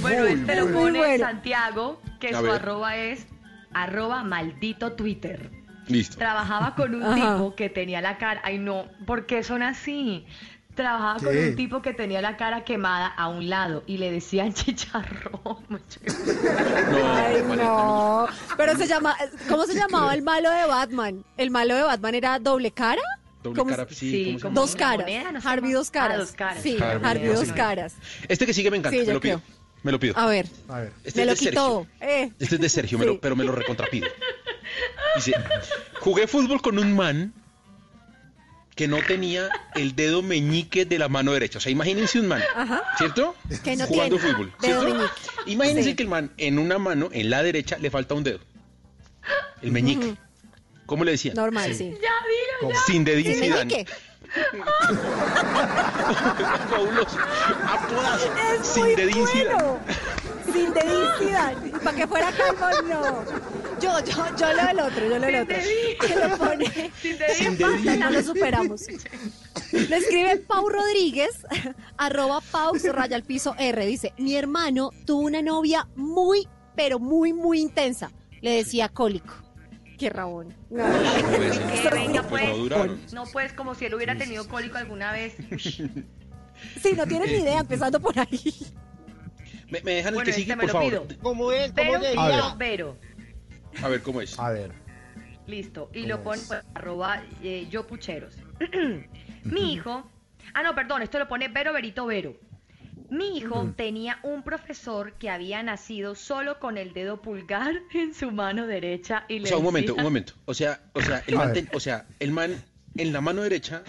Bueno, 0.00 0.22
Muy 0.22 0.32
este 0.32 0.54
lo 0.56 0.72
pone 0.72 0.98
bueno. 0.98 1.24
Santiago, 1.26 2.00
que 2.20 2.28
A 2.28 2.38
su 2.38 2.42
ver. 2.42 2.52
arroba 2.52 2.96
es 2.96 3.26
arroba 3.72 4.22
maldito 4.22 4.92
Twitter. 4.92 5.50
Listo. 5.88 6.16
Trabajaba 6.16 6.76
con 6.76 6.94
un 6.94 7.02
Ajá. 7.02 7.14
tipo 7.36 7.56
que 7.56 7.68
tenía 7.68 8.00
la 8.00 8.16
cara, 8.16 8.40
ay 8.44 8.58
no, 8.58 8.86
¿por 9.04 9.26
qué 9.26 9.42
son 9.42 9.62
así? 9.62 10.24
Trabajaba 10.74 11.18
con 11.18 11.36
un 11.36 11.54
tipo 11.56 11.82
que 11.82 11.92
tenía 11.92 12.22
la 12.22 12.36
cara 12.38 12.64
quemada 12.64 13.06
a 13.06 13.28
un 13.28 13.50
lado 13.50 13.82
y 13.86 13.98
le 13.98 14.10
decían 14.10 14.54
chicharrón. 14.54 15.58
Ay, 17.04 17.42
no. 17.56 18.26
Pero 18.56 18.76
se 18.76 18.86
llama, 18.86 19.16
¿cómo 19.48 19.66
se 19.66 19.74
llamaba 19.74 20.14
el 20.14 20.22
malo 20.22 20.50
de 20.50 20.66
Batman? 20.66 21.24
¿El 21.36 21.50
malo 21.50 21.74
de 21.74 21.82
Batman 21.82 22.14
era 22.14 22.38
doble 22.38 22.70
cara? 22.70 23.02
Doble 23.42 23.58
¿Cómo 23.58 23.70
cara, 23.70 23.86
sí. 23.90 24.38
Dos 24.52 24.76
caras. 24.76 25.00
moneda, 25.06 25.32
no 25.32 25.40
Harvey 25.44 25.72
dos 25.72 25.90
caras. 25.90 26.14
Ah, 26.16 26.20
dos 26.20 26.32
caras. 26.32 26.62
Sí, 26.62 26.76
Harvey, 26.80 27.10
Harvey 27.10 27.28
no, 27.28 27.34
dos 27.34 27.48
sí. 27.48 27.54
caras. 27.54 27.94
Este 28.28 28.46
que 28.46 28.54
sigue 28.54 28.70
me 28.70 28.76
encanta, 28.78 28.98
Sí, 28.98 29.06
me 29.06 29.12
lo 29.14 29.20
pido. 29.20 29.40
creo. 29.40 29.56
Me 29.82 29.90
lo 29.92 29.98
pido. 29.98 30.14
A 30.16 30.26
ver, 30.26 30.46
A 30.68 30.78
ver. 30.78 30.92
Este 31.04 31.24
me 31.26 31.32
es 31.32 31.42
lo 31.42 31.48
quitó. 31.50 31.86
Eh. 32.00 32.30
Este 32.38 32.54
es 32.54 32.60
de 32.60 32.68
Sergio, 32.68 32.98
me 32.98 33.04
lo- 33.06 33.20
pero 33.20 33.34
me 33.34 33.42
lo 33.44 33.52
recontrapido. 33.52 34.06
Dice, 35.16 35.34
jugué 36.00 36.26
fútbol 36.28 36.62
con 36.62 36.78
un 36.78 36.94
man 36.94 37.34
que 38.74 38.88
no 38.88 38.98
tenía 39.06 39.48
el 39.74 39.94
dedo 39.94 40.22
meñique 40.22 40.84
de 40.86 40.98
la 40.98 41.08
mano 41.08 41.32
derecha. 41.32 41.58
O 41.58 41.60
sea, 41.60 41.70
imagínense 41.72 42.18
un 42.20 42.28
man, 42.28 42.42
Ajá. 42.56 42.82
¿cierto? 42.96 43.34
Que 43.62 43.76
no 43.76 43.86
Jugando 43.86 44.16
tiene 44.16 44.32
fútbol. 44.32 44.52
dedo 44.60 44.80
¿cierto? 44.80 44.94
meñique. 44.96 45.12
Imagínense 45.46 45.90
Sí. 45.90 45.96
que 45.96 46.02
el 46.04 46.08
man 46.08 46.32
en 46.38 46.58
una 46.58 46.78
mano, 46.78 47.08
en 47.12 47.28
la 47.30 47.42
derecha, 47.42 47.76
le 47.78 47.90
falta 47.90 48.14
un 48.14 48.24
dedo. 48.24 48.40
El 49.60 49.72
meñique. 49.72 50.14
¿Cómo 50.86 51.04
le 51.04 51.12
decían? 51.12 51.34
Normal, 51.36 51.74
sí. 51.74 51.90
Ya, 52.02 52.10
diga, 52.66 52.78
Sin 52.86 53.04
dedín 53.04 53.34
Zidane. 53.34 53.64
meñique. 53.66 53.86
Fabuloso. 56.70 57.18
Sin 58.62 58.96
dedín 58.96 59.24
bueno. 59.34 59.78
Sin 60.52 60.72
dedín. 60.72 61.72
Para 61.84 61.96
que 61.96 62.06
fuera 62.06 62.32
calvo, 62.32 62.82
no. 62.88 63.24
Yo, 63.82 63.98
yo, 64.04 64.36
yo 64.36 64.52
leo 64.52 64.70
el 64.70 64.80
otro, 64.80 65.08
yo 65.08 65.18
leo 65.18 65.28
el 65.28 65.42
otro. 65.42 65.56
Que 66.00 66.28
lo 66.28 66.38
pone. 66.38 66.90
Sin. 67.34 67.58
No 68.00 68.10
lo 68.10 68.22
superamos. 68.22 68.82
Lo 69.72 69.96
escribe 69.96 70.36
Pau 70.38 70.68
Rodríguez, 70.68 71.30
arroba 71.96 72.40
Pau, 72.50 72.74
raya 72.92 73.16
al 73.16 73.22
piso 73.24 73.54
R. 73.58 73.86
Dice, 73.86 74.12
mi 74.18 74.36
hermano 74.36 74.90
tuvo 75.06 75.22
una 75.22 75.42
novia 75.42 75.88
muy, 75.96 76.46
pero 76.76 76.98
muy, 76.98 77.32
muy 77.32 77.60
intensa. 77.60 78.10
Le 78.40 78.50
decía 78.52 78.88
cólico. 78.88 79.34
Qué 79.98 80.10
rabón. 80.10 80.54
No. 80.70 80.84
Que 80.84 81.88
venga, 81.90 82.22
Pues 82.24 82.50
pues. 82.68 83.12
no 83.12 83.24
pues, 83.32 83.52
como 83.52 83.74
si 83.74 83.84
él 83.86 83.94
hubiera 83.94 84.16
tenido 84.16 84.46
cólico 84.48 84.76
alguna 84.78 85.12
vez. 85.12 85.34
Sí, 86.82 86.92
no 86.96 87.06
tienen 87.06 87.30
ni 87.30 87.38
idea, 87.38 87.60
empezando 87.60 87.98
por 88.00 88.18
ahí. 88.18 88.54
¿Me, 89.70 89.80
me 89.82 89.94
dejan 89.94 90.08
el 90.10 90.14
Bueno, 90.16 90.24
que 90.26 90.30
este 90.30 90.42
sigue, 90.42 90.54
me 90.56 90.64
por 90.64 90.72
lo 90.74 90.80
favor? 90.80 91.06
pido. 91.08 91.18
¿Cómo 91.22 91.50
es? 91.52 91.72
Vero, 91.72 91.92
¿Cómo 91.94 92.04
A 92.20 92.28
ver. 92.28 92.36
Vero, 92.36 92.56
Vero. 92.58 92.96
A 93.82 93.88
ver, 93.88 94.02
¿cómo 94.02 94.20
es? 94.20 94.38
A 94.38 94.50
ver. 94.50 94.72
Listo. 95.46 95.90
Y 95.94 96.06
lo 96.06 96.22
pone 96.22 96.40
pues, 96.46 96.60
arroba 96.74 97.22
eh, 97.42 97.66
yo 97.70 97.86
pucheros. 97.86 98.36
Mi 99.44 99.72
hijo. 99.72 100.08
Ah, 100.54 100.62
no, 100.62 100.74
perdón, 100.74 101.02
esto 101.02 101.18
lo 101.18 101.28
pone 101.28 101.48
Vero 101.48 101.72
Verito 101.72 102.06
Vero. 102.06 102.36
Mi 103.10 103.36
hijo 103.36 103.72
tenía 103.76 104.18
un 104.22 104.42
profesor 104.42 105.14
que 105.14 105.28
había 105.28 105.62
nacido 105.62 106.14
solo 106.14 106.58
con 106.58 106.78
el 106.78 106.92
dedo 106.94 107.20
pulgar 107.20 107.74
en 107.94 108.14
su 108.14 108.30
mano 108.30 108.66
derecha 108.66 109.24
y 109.28 109.38
O 109.38 109.42
le 109.42 109.48
sea, 109.48 109.56
un 109.58 109.64
momento, 109.64 109.92
decía- 109.92 110.02
un 110.02 110.04
momento. 110.04 110.32
O 110.46 110.54
sea, 110.54 110.80
o 110.94 111.02
sea, 111.02 111.22
el 111.26 111.36
man, 111.36 111.52
ten- 111.52 111.68
o 111.74 111.80
sea, 111.80 112.06
el 112.20 112.30
man 112.30 112.62
en 112.96 113.12
la 113.12 113.20
mano 113.20 113.42
derecha 113.42 113.82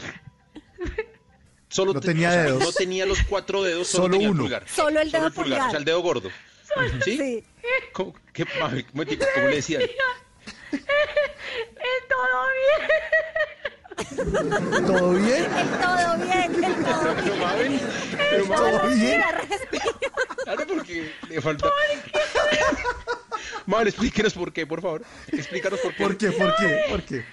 solo 1.69 1.93
No 1.93 2.01
te- 2.01 2.07
tenía 2.07 2.29
o 2.29 2.31
sea, 2.31 2.43
dedos. 2.43 2.63
no 2.63 2.71
tenía 2.71 3.05
los 3.05 3.21
cuatro 3.23 3.63
dedos, 3.63 3.87
solo, 3.87 4.03
Solo 4.05 4.11
tenía 4.13 4.29
uno. 4.31 4.41
el 4.43 4.43
pulgar. 4.49 4.67
Solo 4.67 4.99
el 4.99 5.11
dedo 5.11 5.27
O 5.27 5.29
sea, 5.31 5.43
pulgar. 5.43 5.75
el 5.75 5.85
dedo 5.85 6.01
gordo. 6.01 6.29
¿Sí? 7.03 7.17
Sí. 7.17 7.43
¿Cómo, 7.93 8.13
qué, 8.33 8.43
un 8.43 8.49
momentico, 8.93 9.25
¿cómo 9.35 9.47
le 9.47 9.55
decían? 9.57 9.81
¡Es 9.83 9.91
todo 12.09 12.47
bien! 12.57 12.89
¿Todo 14.87 15.11
bien? 15.13 15.43
El 15.43 15.49
todo 15.79 16.17
bien, 16.17 16.63
el 16.63 16.75
todo 16.83 17.15
Pero 17.23 17.35
Mabel, 17.37 17.79
pero 18.17 18.45
¿Todo 18.45 18.71
Mabel, 18.73 18.93
bien? 18.95 19.21
Respira, 19.21 19.31
respira. 19.31 19.85
claro, 20.43 20.63
porque 20.67 21.13
le 21.29 21.41
falta. 21.41 21.69
Mabel, 23.65 23.87
explíquenos 23.87 24.33
por 24.33 24.51
qué, 24.51 24.65
por 24.65 24.81
favor. 24.81 25.03
Explícanos 25.31 25.79
por 25.79 25.93
qué. 25.95 26.03
¿Por 26.03 26.17
qué? 26.17 26.31
¿Por 26.31 26.55
qué? 26.55 26.85
¿Por 26.89 27.03
qué? 27.03 27.23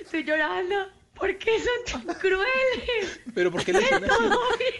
Estoy 0.00 0.24
llorando. 0.24 0.88
¿Por 1.14 1.36
qué 1.38 1.58
son 1.60 1.84
tan 2.06 2.14
crueles? 2.18 3.20
Pero 3.34 3.50
por 3.52 3.64
qué 3.64 3.72
le 3.72 3.80
decían 3.80 4.04
así. 4.04 4.14
Todo 4.18 4.56
bien. 4.58 4.72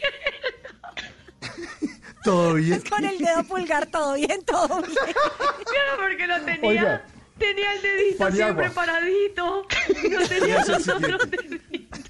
¿Todo 2.24 2.54
bien? 2.54 2.80
Con 2.88 3.04
el 3.04 3.18
dedo 3.18 3.44
pulgar, 3.44 3.86
todo 3.86 4.14
bien, 4.14 4.42
todo 4.46 4.80
bien. 4.82 4.94
Claro, 4.94 5.96
porque 6.00 6.26
lo 6.26 6.40
tenía. 6.42 6.68
Oiga. 6.68 7.04
tenía 7.38 7.72
el 7.74 7.82
dedito 7.82 8.18
Paniagua. 8.18 8.54
siempre 8.54 8.70
paradito. 8.70 9.66
No 10.10 10.28
tenía 10.28 10.64
los 10.64 10.88
otros 10.88 11.30
deditos. 11.30 12.00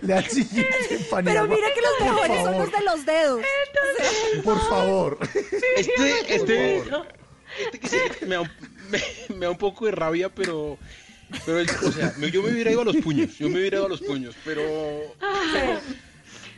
Le 0.00 0.14
al 0.14 0.24
siguiente, 0.26 1.06
Pero 1.24 1.46
mira 1.46 1.66
que 1.74 1.80
los 1.82 2.00
mejores 2.10 2.42
son 2.42 2.58
los 2.58 2.72
de 2.72 2.80
los 2.84 3.04
dedos. 3.06 3.40
Por 4.42 4.68
favor. 4.68 5.18
Este, 5.76 6.34
este, 6.34 6.76
este 6.78 7.78
que 7.80 7.88
se- 7.88 8.26
me, 8.26 8.36
da 8.36 8.40
un, 8.42 8.50
me, 8.88 9.02
me 9.36 9.46
da 9.46 9.50
un 9.50 9.58
poco 9.58 9.84
de 9.84 9.90
rabia, 9.92 10.28
pero, 10.34 10.78
pero 11.44 11.58
el- 11.60 11.68
o 11.68 11.92
sea, 11.92 12.14
yo 12.32 12.42
me 12.42 12.50
hubiera 12.52 12.70
ido 12.70 12.80
a 12.80 12.84
los 12.86 12.96
puños, 12.96 13.36
yo 13.36 13.48
me 13.50 13.58
hubiera 13.58 13.76
ido 13.76 13.86
a 13.86 13.90
los 13.90 14.00
puños, 14.00 14.34
pero 14.44 14.62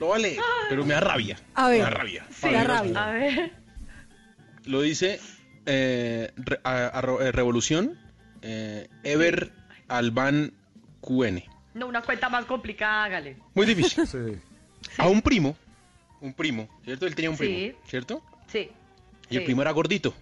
no 0.00 0.08
vale, 0.08 0.36
pero 0.68 0.84
me 0.84 0.94
da 0.94 1.00
rabia, 1.00 1.38
A 1.54 1.68
ver. 1.68 1.78
me 1.78 1.84
da 1.84 1.90
rabia. 1.90 2.26
Sí, 2.30 2.50
da 2.50 2.64
rabia. 2.64 3.04
A 3.04 3.10
ver. 3.12 3.52
Lo 4.64 4.82
dice 4.82 5.20
eh, 5.66 6.32
re- 6.36 6.60
a- 6.64 7.00
eh, 7.20 7.32
Revolución, 7.32 7.98
eh, 8.42 8.88
Ever 9.04 9.52
Alban 9.88 10.52
QN. 11.00 11.42
No, 11.74 11.86
una 11.86 12.02
cuenta 12.02 12.28
más 12.28 12.44
complicada, 12.46 13.04
hágale. 13.04 13.36
Muy 13.54 13.66
difícil. 13.66 14.06
Sí. 14.06 14.18
A 14.98 15.08
un 15.08 15.20
primo, 15.22 15.56
un 16.20 16.32
primo, 16.32 16.68
¿cierto? 16.84 17.06
Él 17.06 17.14
tenía 17.14 17.30
un 17.30 17.36
primo, 17.36 17.54
Sí. 17.56 17.74
¿cierto? 17.88 18.22
Sí. 18.48 18.70
Y 19.30 19.36
el 19.36 19.44
primo 19.44 19.62
era 19.62 19.70
gordito. 19.72 20.14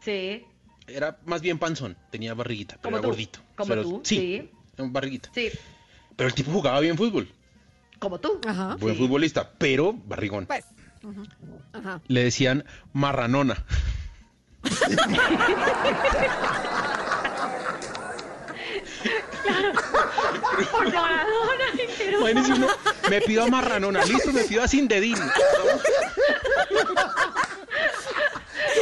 Sí. 0.00 0.44
Era 0.86 1.18
más 1.24 1.40
bien 1.40 1.58
panzón, 1.58 1.96
tenía 2.10 2.34
barriguita, 2.34 2.76
pero 2.82 2.96
era 2.96 3.02
tú. 3.02 3.08
gordito. 3.08 3.40
Como 3.56 3.68
Pero- 3.68 3.82
tú, 3.82 4.00
Sí, 4.04 4.50
barriguita. 4.76 5.30
Sí. 5.34 5.50
Pero 6.16 6.28
el 6.28 6.34
tipo 6.34 6.50
jugaba 6.52 6.80
bien 6.80 6.96
fútbol, 6.96 7.28
Como 7.98 8.18
tú. 8.20 8.40
Ajá. 8.46 8.76
buen 8.78 8.96
futbolista, 8.96 9.50
pero 9.58 9.92
barrigón. 9.92 10.46
Pues. 10.46 10.64
ujú. 11.02 11.22
Ajá. 11.72 12.00
Le 12.08 12.24
decían 12.24 12.64
marranona. 12.92 13.64
Por 20.70 20.92
Maradona. 20.92 21.64
pero- 21.98 22.18
Imagínense 22.20 22.52
uno, 22.52 22.68
me 23.10 23.20
pido 23.20 23.44
a 23.44 23.48
marranona, 23.48 24.04
listo, 24.04 24.32
me 24.32 24.44
pido 24.44 24.62
a 24.62 24.68
sin 24.68 24.88
dedín. 24.88 25.16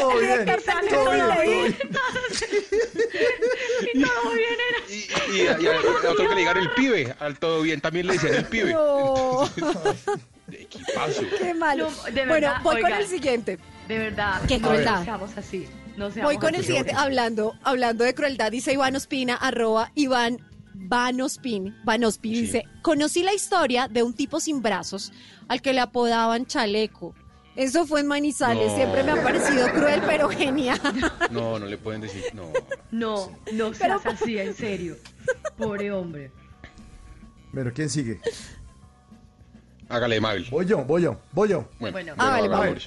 Todo 0.03 0.19
bien. 0.19 0.45
Todo 0.47 1.11
bien. 1.13 1.27
Todo 1.27 1.43
bien. 1.43 1.47
bien. 1.47 1.77
Y 3.95 4.03
todo 4.03 4.31
bien 4.35 4.59
era. 4.69 4.81
Y, 4.89 5.37
y, 5.37 5.43
y 5.43 5.47
a, 5.49 5.61
y 5.61 5.67
a 5.67 5.79
otro 6.11 6.17
que 6.29 6.35
le 6.35 6.41
digan 6.41 6.57
el 6.57 6.71
pibe, 6.71 7.15
al 7.19 7.39
todo 7.39 7.63
bien, 7.63 7.81
también 7.81 8.07
le 8.07 8.15
decían 8.15 8.35
el 8.35 8.45
pibe. 8.47 8.73
No, 8.73 9.49
De 10.47 10.63
equipazo. 10.63 11.23
qué 11.39 11.55
malo. 11.55 11.91
No, 11.91 12.11
de 12.13 12.27
bueno, 12.27 12.53
voy 12.63 12.81
con 12.81 12.93
el 12.93 13.07
siguiente. 13.07 13.59
De 13.89 13.99
verdad. 13.99 14.41
Qué 14.49 14.61
crueldad. 14.61 15.07
así. 15.37 15.67
No 15.97 16.11
seamos 16.11 16.33
Voy 16.33 16.39
con 16.41 16.55
el 16.55 16.65
siguiente, 16.65 16.93
hablando, 16.97 17.55
hablando 17.63 18.05
de 18.05 18.15
crueldad, 18.15 18.51
dice 18.51 18.73
Iván 18.73 18.97
Ospina, 18.97 19.35
arroba 19.37 19.91
Iván 19.95 20.39
Vanospin. 20.75 21.77
Vanospin 21.85 22.35
Sí. 22.35 22.41
dice, 22.43 22.65
conocí 22.81 23.23
la 23.23 23.35
historia 23.35 23.89
de 23.89 24.03
un 24.03 24.15
tipo 24.15 24.41
sin 24.41 24.63
brazos 24.63 25.13
al 25.49 25.61
que 25.61 25.73
le 25.75 25.81
apodaban 25.81 26.47
chaleco. 26.47 27.15
Eso 27.55 27.87
fue 27.87 28.01
en 28.01 28.07
Manizales, 28.07 28.69
No. 28.71 28.77
siempre 28.77 29.03
me 29.03 29.13
ha 29.13 29.23
parecido 29.23 29.69
cruel, 29.73 30.03
pero 30.07 30.29
genial. 30.31 30.81
No, 31.31 31.59
no 31.59 31.67
le 31.67 31.77
pueden 31.77 32.01
decir, 32.01 32.25
no. 32.33 32.51
No, 32.91 33.31
no 33.53 33.75
seas 33.75 34.05
así, 34.07 34.39
en 34.39 34.55
serio. 34.55 34.97
Pobre 35.57 35.93
hombre. 35.93 36.31
Bueno, 37.53 37.71
¿quién 37.75 37.91
sigue? 37.91 38.21
Hágale, 39.89 40.21
Mabel. 40.21 40.47
Voy 40.51 40.65
yo, 40.65 40.85
voy 40.85 41.03
yo, 41.03 41.21
voy 41.33 41.51
yo. 41.51 41.69
Bueno, 41.79 41.93
Bueno. 41.93 42.15
Ah, 42.17 42.41
vale. 42.49 42.81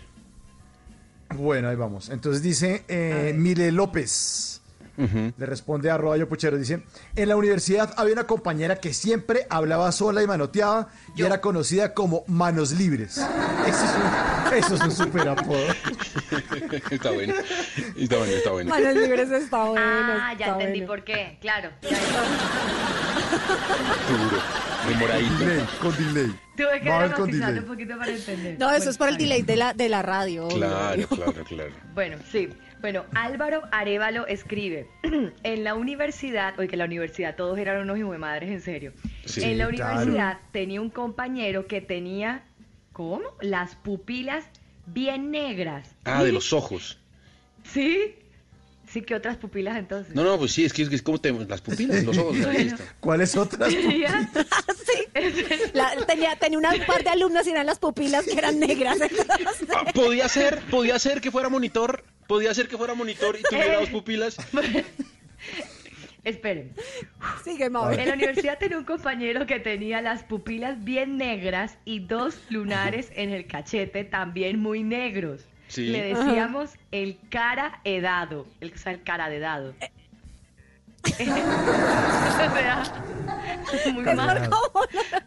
Bueno, 1.35 1.69
ahí 1.69 1.75
vamos. 1.75 2.09
Entonces 2.09 2.41
dice 2.41 2.83
eh, 2.87 3.33
Mile 3.35 3.71
López. 3.71 4.61
Le 4.97 5.45
responde 5.45 5.91
a 5.91 5.95
Arroyo 5.95 6.29
Puchero, 6.29 6.57
dice, 6.57 6.81
en 7.17 7.27
la 7.27 7.35
universidad 7.35 7.93
había 7.97 8.13
una 8.13 8.25
compañera 8.27 8.77
que 8.79 8.93
siempre 8.93 9.45
hablaba 9.49 9.91
sola 9.91 10.23
y 10.23 10.27
manoteaba 10.27 10.87
y 11.17 11.23
era 11.23 11.41
conocida 11.41 11.93
como 11.93 12.23
Manos 12.27 12.71
Libres. 12.71 13.17
Eso 13.17 13.27
es 13.67 13.95
un, 13.95 14.34
eso 14.57 14.75
es 14.75 14.81
un 14.81 14.91
super 14.91 15.27
apodo. 15.27 15.65
está 16.91 17.11
bueno, 17.11 17.33
está 17.97 18.17
bueno, 18.17 18.33
está 18.33 18.51
bueno. 18.51 18.69
Manos 18.69 18.95
libres 18.95 19.31
está 19.31 19.63
bueno. 19.63 19.85
ah, 19.85 20.33
ya 20.37 20.47
entendí 20.47 20.79
bueno. 20.81 20.87
por 20.87 21.03
qué. 21.03 21.37
Claro. 21.41 21.69
Duro, 24.09 24.41
demoradito. 24.87 25.37
Delay, 25.39 25.65
con 25.81 25.97
delay. 25.97 26.35
Tuve 26.55 26.79
que 26.79 26.85
dramatizarlo 26.85 27.31
delay. 27.31 27.59
un 27.59 27.65
poquito 27.65 27.97
para 27.97 28.11
entender. 28.11 28.59
No, 28.59 28.71
eso 28.71 28.77
Bueno, 28.77 28.91
es 28.91 28.97
por 28.97 29.09
el 29.09 29.17
delay 29.17 29.41
de 29.41 29.55
la, 29.55 29.73
de 29.73 29.89
la 29.89 30.01
radio. 30.01 30.47
Claro, 30.47 31.07
claro, 31.07 31.43
claro. 31.43 31.71
Bueno, 31.93 32.17
sí. 32.31 32.49
Bueno, 32.81 33.03
Álvaro 33.15 33.63
Arevalo 33.71 34.27
escribe, 34.27 34.87
en 35.43 35.63
la 35.63 35.73
universidad, 35.73 36.53
oye 36.59 36.67
que 36.67 36.77
la 36.77 36.85
universidad 36.85 37.35
todos 37.35 37.57
eran 37.57 37.81
unos 37.81 37.97
hijos 37.97 38.11
de 38.11 38.17
madres, 38.19 38.49
en 38.51 38.61
serio. 38.61 38.93
Sí, 39.25 39.43
en 39.43 39.57
la 39.57 39.67
claro. 39.69 39.93
universidad 39.95 40.37
tenía 40.51 40.81
un 40.81 40.91
compañero 40.91 41.65
que 41.65 41.81
tenía, 41.81 42.43
¿cómo? 42.95 43.21
Las 43.41 43.75
pupilas 43.75 44.45
bien 44.85 45.29
negras. 45.29 45.89
Ah, 46.05 46.23
de 46.23 46.31
los 46.31 46.53
ojos. 46.53 46.97
¿Sí? 47.73 48.15
Sí, 48.89 49.01
¿qué 49.01 49.15
otras 49.15 49.35
pupilas 49.35 49.75
entonces? 49.77 50.15
No, 50.15 50.23
no, 50.23 50.37
pues 50.37 50.53
sí, 50.53 50.63
es 50.63 50.71
que 50.71 50.83
es, 50.83 50.89
que 50.89 50.95
es 50.95 51.01
como 51.01 51.19
tenemos 51.19 51.45
las 51.49 51.59
pupilas, 51.59 52.03
los 52.05 52.17
ojos. 52.17 52.39
Bueno. 52.39 52.77
¿Cuáles 53.01 53.35
otras? 53.35 53.73
Tenía- 53.73 54.31
La- 55.73 56.05
tenía, 56.05 56.35
tenía 56.37 56.57
una- 56.57 56.73
un 56.73 56.85
par 56.85 57.03
de 57.03 57.09
alumnas 57.09 57.45
y 57.47 57.49
eran 57.49 57.65
las 57.65 57.79
pupilas 57.79 58.23
que 58.25 58.33
eran 58.37 58.59
negras. 58.59 58.97
entonces- 59.01 59.67
Ah, 59.75 59.91
podía 59.93 60.29
ser, 60.29 60.61
podía 60.71 60.97
ser 60.99 61.19
que 61.19 61.31
fuera 61.31 61.49
monitor, 61.49 62.05
podía 62.27 62.53
ser 62.53 62.67
que 62.69 62.77
fuera 62.77 62.93
monitor 62.93 63.37
y 63.37 63.43
tuviera 63.43 63.79
dos 63.79 63.89
pupilas. 63.89 64.37
Esperen. 66.25 66.73
Sigue, 67.43 67.69
Mabel. 67.69 67.99
En 67.99 68.07
la 68.09 68.15
universidad 68.15 68.57
tenía 68.57 68.77
un 68.77 68.83
compañero 68.83 69.45
que 69.45 69.59
tenía 69.59 70.01
las 70.01 70.23
pupilas 70.23 70.83
bien 70.83 71.17
negras 71.17 71.77
y 71.85 71.99
dos 71.99 72.37
lunares 72.49 73.11
en 73.15 73.29
el 73.31 73.45
cachete 73.47 74.03
también 74.03 74.59
muy 74.59 74.83
negros. 74.83 75.45
Sí. 75.67 75.85
Le 75.87 76.03
decíamos 76.13 76.71
el 76.91 77.17
cara 77.29 77.79
edado, 77.83 78.47
el, 78.59 78.73
o 78.73 78.77
sea, 78.77 78.91
el 78.91 79.03
cara 79.03 79.29
de 79.29 79.39
dado. 79.39 79.73
o 81.05 81.07
sea, 83.77 83.93
muy 83.93 84.03
mal. 84.03 84.49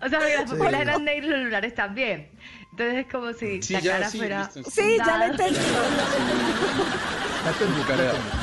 O 0.02 0.08
sea, 0.08 0.18
las 0.20 0.50
Sí. 0.50 0.56
pupilas 0.56 0.80
eran 0.80 1.04
negras 1.04 1.26
y 1.26 1.30
los 1.30 1.40
lunares 1.44 1.74
también. 1.74 2.28
Entonces 2.72 2.96
es 3.06 3.12
como 3.12 3.32
si 3.32 3.62
Sí, 3.62 3.72
la 3.74 3.80
ya, 3.80 3.92
cara 3.92 4.10
sí, 4.10 4.18
fuera... 4.18 4.50
listo. 4.54 4.70
Sí, 4.70 4.96
ya 4.98 5.04
lo 5.04 5.04
dado. 5.04 5.20
Ya 5.20 5.26
entendí. 5.26 5.60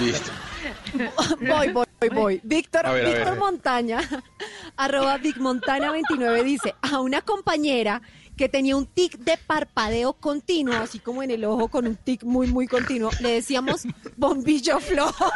listo. 0.06 0.32
Voy, 1.40 1.72
voy, 1.72 1.86
voy, 2.00 2.10
voy. 2.10 2.42
Víctor, 2.44 2.86
A 2.86 2.92
ver, 2.92 3.06
a 3.06 3.10
ver. 3.10 3.18
Víctor 3.18 3.38
Montaña, 3.38 4.00
arroba 4.78 5.18
Vic 5.18 5.38
Montana 5.38 5.92
29 5.92 6.44
dice, 6.44 6.76
a 6.82 7.00
una 7.00 7.22
compañera 7.22 8.02
que 8.38 8.50
tenía 8.50 8.76
un 8.76 8.86
tic 8.86 9.18
de 9.20 9.38
parpadeo 9.38 10.14
continuo, 10.14 10.76
así 10.76 11.00
como 11.00 11.24
en 11.24 11.32
el 11.32 11.46
ojo 11.46 11.70
con 11.70 11.88
un 11.88 11.96
tic 11.96 12.24
muy, 12.24 12.48
muy 12.48 12.68
continuo, 12.68 13.10
le 13.22 13.32
decíamos 13.32 13.84
bombillo 14.18 14.80
flojo. 14.80 15.32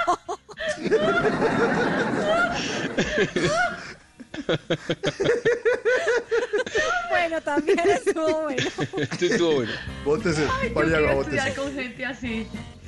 bueno, 7.10 7.42
también 7.42 7.80
estuvo 7.90 8.42
bueno. 8.44 8.64
Este 8.98 9.26
estuvo 9.28 9.54
bueno. 9.56 9.72
Bótese, 10.06 10.48
Ay, 10.62 10.70
yo 10.70 10.76
bótese. 11.16 11.38
estudiar 11.38 11.54
con 11.56 11.74
gente 11.74 12.06
así. 12.06 12.48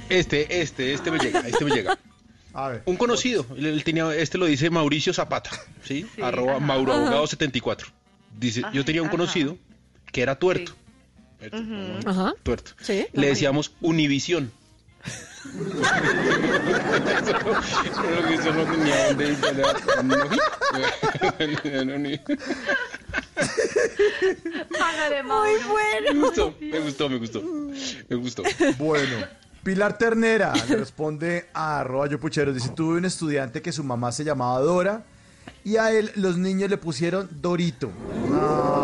Este, 0.09 0.61
este, 0.61 0.93
este 0.93 1.11
me 1.11 1.19
llega, 1.19 1.39
este 1.39 1.63
me 1.65 1.71
llega. 1.71 1.97
A 2.53 2.69
ver. 2.69 2.83
Un 2.85 2.97
conocido, 2.97 3.45
él, 3.55 3.65
él 3.65 3.83
tenía, 3.83 4.13
este 4.15 4.37
lo 4.37 4.45
dice 4.45 4.69
Mauricio 4.69 5.13
Zapata, 5.13 5.51
¿sí? 5.83 6.05
Arroba 6.21 6.53
ajá. 6.57 6.59
Mauro 6.59 6.93
Abogado 6.93 7.27
74. 7.27 7.87
Dice, 8.37 8.61
yo 8.73 8.85
tenía 8.85 9.01
un 9.01 9.07
Ajá. 9.07 9.17
conocido 9.17 9.57
que 10.11 10.21
era 10.21 10.35
tuerto. 10.35 10.73
Ajá. 12.05 12.33
tuerto. 12.43 12.71
Sí. 12.81 13.07
Le 13.13 13.27
decíamos 13.27 13.73
Univisión. 13.81 14.51
Muy. 25.23 25.51
Me 26.13 26.19
gustó, 26.19 26.55
me 26.59 26.79
gustó, 26.79 27.09
me 27.09 27.17
gustó. 27.17 27.41
Me 28.09 28.15
gustó. 28.15 28.43
Bueno, 28.77 29.17
Pilar 29.63 29.97
Ternera 29.97 30.53
le 30.69 30.75
responde 30.77 31.47
a 31.53 31.79
arroba 31.81 32.07
yo 32.07 32.19
pucheros. 32.19 32.53
Dice, 32.55 32.69
tuve 32.69 32.97
un 32.97 33.05
estudiante 33.05 33.61
que 33.61 33.71
su 33.71 33.83
mamá 33.83 34.11
se 34.11 34.23
llamaba 34.23 34.59
Dora 34.59 35.03
y 35.63 35.77
a 35.77 35.91
él 35.91 36.11
los 36.15 36.37
niños 36.37 36.69
le 36.69 36.77
pusieron 36.77 37.29
Dorito. 37.41 37.91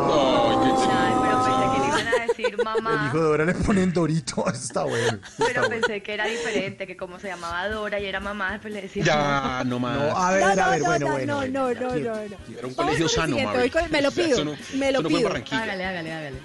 Ay, 0.08 1.14
pero 1.22 1.44
pensé 1.44 1.62
que 1.74 1.80
le 1.80 1.88
iban 1.88 2.08
a 2.08 2.26
decir 2.28 2.46
El 2.58 2.64
mamá. 2.64 3.06
hijo 3.08 3.18
de 3.18 3.24
Dora 3.24 3.46
le 3.46 3.54
ponen 3.56 3.92
Dorito. 3.94 4.46
Eso 4.48 4.50
está 4.64 4.84
bueno. 4.84 5.08
eso 5.08 5.16
está 5.16 5.46
Pero 5.48 5.62
bueno. 5.62 5.76
pensé 5.82 6.04
que 6.04 6.14
era 6.14 6.26
diferente, 6.28 6.86
que 6.86 6.96
como 6.96 7.20
se 7.20 7.28
llamaba 7.28 7.68
Dora 7.70 8.00
y 8.00 8.06
era 8.06 8.20
mamá, 8.20 8.52
después 8.54 8.74
le 8.74 8.82
decía 8.84 9.04
Ya, 9.04 9.64
no 9.66 9.80
más. 9.80 9.98
No, 9.98 10.16
a 10.18 10.32
ver, 10.32 10.42
No, 10.42 10.48
a 10.48 10.56
no, 10.56 10.70
ver, 10.72 10.80
no, 10.82 10.86
bueno, 10.88 11.06
no, 11.08 11.12
bueno. 11.14 11.26
no, 11.28 11.36
bueno. 11.38 11.52
no, 11.52 11.74
no, 11.74 11.96
no, 11.96 12.16
no. 12.30 12.58
Era 12.58 12.68
un 12.68 12.74
colegio 12.76 13.06
el 13.06 13.10
sano, 13.10 13.38
Mabel. 13.40 13.72
me 13.92 14.02
lo 14.02 14.12
pido, 14.12 14.28
eso 14.28 14.46
no- 14.46 14.56
me 14.76 14.92
lo 14.92 15.02
no 15.02 15.10
pido. 15.10 15.30
Hágale, 15.30 15.86
hágale, 15.86 16.14
hágale. 16.14 16.38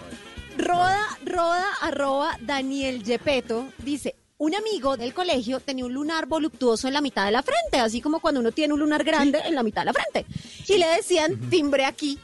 Roda, 0.59 1.01
roda, 1.25 1.65
arroba 1.81 2.37
Daniel 2.41 3.03
Yepeto 3.03 3.69
dice, 3.79 4.15
un 4.43 4.57
amigo 4.57 4.97
del 4.97 5.15
colegio 5.15 5.61
tenía 5.61 5.85
un 5.85 5.95
lunar 5.95 6.27
voluptuoso 6.27 6.89
en 6.89 6.95
la 6.95 7.01
mitad 7.01 7.25
de 7.27 7.31
la 7.31 7.45
frente, 7.45 7.79
así 7.79 8.01
como 8.01 8.19
cuando 8.19 8.41
uno 8.41 8.51
tiene 8.51 8.75
un 8.75 8.81
lunar 8.81 9.05
grande 9.05 9.39
en 9.45 9.55
la 9.55 9.63
mitad 9.63 9.83
de 9.83 9.87
la 9.87 9.93
frente. 9.93 10.27
Y 10.67 10.79
le 10.79 10.87
decían, 10.97 11.39
timbre 11.49 11.85
aquí. 11.85 12.19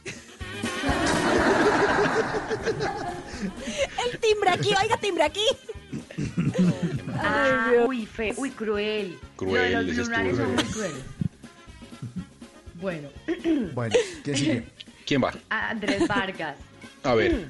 El 4.04 4.18
timbre 4.18 4.50
aquí, 4.50 4.70
oiga, 4.82 4.96
timbre 4.96 5.22
aquí. 5.22 5.44
Ah, 7.20 7.68
Dios. 7.70 7.84
uy, 7.86 8.04
fe, 8.04 8.34
uy, 8.36 8.50
cruel. 8.50 9.16
Cruel, 9.36 9.72
Lo 9.72 9.78
de 9.84 9.92
los 9.92 9.96
lunares 10.08 10.36
son 10.36 10.54
muy 10.56 10.64
cruel. 10.64 10.90
crueles. 10.90 11.04
Bueno, 12.80 13.08
Bueno, 13.74 13.94
¿quién 14.24 14.36
sigue? 14.36 14.64
¿Quién 15.06 15.22
va? 15.22 15.32
a 15.50 15.70
Andrés 15.70 16.06
Vargas 16.08 16.56
A 17.04 17.14
ver. 17.14 17.48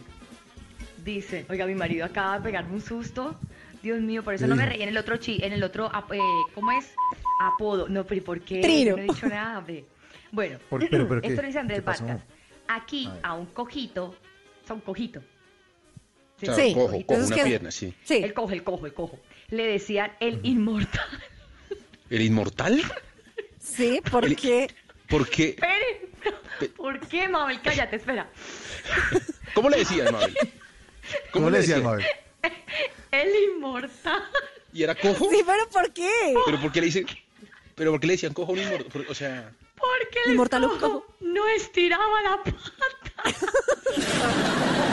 dice, 1.05 1.47
oiga, 1.49 1.65
mi 1.65 1.75
marido 1.75 2.05
acaba 2.05 2.37
de 2.37 2.45
pegarme 2.45 2.75
un 2.75 2.83
susto. 2.83 3.35
Dios 3.83 4.01
mío, 4.01 4.23
por 4.25 4.35
eso 4.35 4.47
no 4.47 4.57
me 4.57 4.67
reí 4.67 4.83
en 4.83 4.89
el 4.89 4.97
otro 4.99 5.17
chi, 5.19 5.39
en 5.43 5.53
el 5.53 5.63
otro, 5.63 5.87
eh, 6.13 6.19
¿cómo 6.55 6.73
es? 6.73 6.93
Apodo. 7.41 7.89
No, 7.89 8.05
pero 8.05 8.19
¿y 8.19 8.21
¿por 8.23 8.41
qué? 8.41 8.61
Trino. 8.61 8.97
No 8.97 9.03
he 9.03 9.07
dicho 9.07 9.27
nada, 9.29 9.59
hombre. 9.59 9.85
Bueno, 10.33 10.59
Por- 10.71 10.89
pero- 10.89 11.09
pero 11.09 11.21
¿qué? 11.21 11.29
esto 11.29 11.43
lo 11.43 11.47
dice 11.49 11.59
Andrés. 11.59 11.85
Vargas. 11.85 12.21
Aquí 12.67 13.09
A 13.23 13.29
a 13.31 13.35
un 13.35 13.47
cojito, 13.47 14.07
o 14.07 14.67
sea, 14.67 14.75
un 14.75 14.81
cojito. 14.83 15.21
O 15.21 16.45
sea, 16.45 16.55
Sí. 16.55 16.73
cojo, 16.75 16.87
cojo, 16.87 16.97
Entonces, 16.97 17.33
una 17.37 17.45
pierna, 17.45 17.71
sí. 17.71 17.95
Sí. 18.05 18.17
El 18.23 18.33
cojo, 18.35 18.53
el 18.53 18.63
cojo, 18.63 18.87
el 18.87 18.95
cojo. 18.95 19.19
Le 19.51 19.65
decían 19.67 20.13
el 20.21 20.41
inmortal. 20.45 21.07
¿El 22.11 22.23
inmortal? 22.23 22.81
Sí, 23.59 24.01
¿por 24.11 24.25
El- 24.25 24.37
qué? 24.37 24.69
¿Por 25.09 25.29
qué? 25.29 25.51
Espere. 25.51 26.09
¿Por 26.77 27.01
qué, 27.07 27.29
Mabel? 27.29 27.61
Cállate, 27.63 27.97
espera. 27.97 28.29
¿Cómo 29.55 29.69
le 29.71 29.79
decías, 29.79 30.13
Mabel? 30.13 30.37
¿Cómo 31.33 31.51
le 31.51 31.59
decían, 31.59 31.83
Mabel? 31.83 32.05
El 33.11 33.29
inmortal. 33.55 34.23
¿Y 34.73 34.83
era 34.83 34.95
cojo? 34.95 35.29
Sí, 35.31 35.43
pero 35.47 35.69
¿por 35.71 35.93
qué? 35.93 36.35
¿Pero 36.45 36.61
por 36.61 36.73
qué 36.73 36.81
le 36.81 36.87
dicen, 36.87 37.07
pero 37.75 37.91
por 37.93 38.01
qué 38.01 38.07
le 38.07 38.13
decían 38.15 38.35
cojo 38.35 38.53
un 38.53 38.59
inmortal? 38.61 39.07
O 39.09 39.15
sea, 39.15 39.51
Porque 39.77 40.19
el 40.27 40.33
Inmortal 40.33 40.65
o 40.65 40.79
cojo 40.79 41.07
no 41.21 41.47
estiraba 41.49 42.23
la 42.23 42.43
pata. 42.45 42.59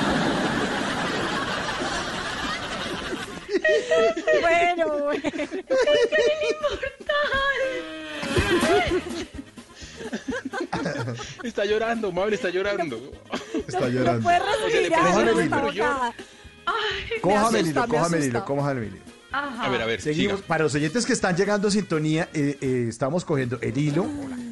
Bueno, 4.41 4.99
bueno. 4.99 5.23
está 11.43 11.65
llorando, 11.65 12.11
Mabel 12.11 12.33
está 12.33 12.49
llorando. 12.49 13.11
Está 13.67 13.81
No 13.81 13.87
llorando. 13.89 14.23
puede 14.23 14.39
O 14.39 14.43
sea, 14.43 14.67
le 14.67 14.89
respirar, 14.89 15.13
no 15.13 15.21
el 15.21 15.29
está 15.39 16.13
Cójame 17.21 17.59
el 17.59 17.67
hilo, 17.67 17.81
me 17.81 17.87
cójame 17.87 18.17
el 18.17 18.23
hilo, 18.25 18.45
cójame 18.45 18.81
el 18.81 18.87
hilo. 18.87 18.97
Ajá. 19.31 19.65
A 19.65 19.69
ver, 19.69 19.81
a 19.81 19.85
ver, 19.85 20.01
Seguimos. 20.01 20.37
siga. 20.37 20.47
Para 20.47 20.63
los 20.63 20.75
oyentes 20.75 21.05
que 21.05 21.13
están 21.13 21.35
llegando 21.35 21.67
a 21.67 21.71
sintonía, 21.71 22.29
eh, 22.33 22.57
eh, 22.61 22.85
estamos 22.87 23.25
cogiendo 23.25 23.59
el 23.61 23.77
hilo 23.77 24.05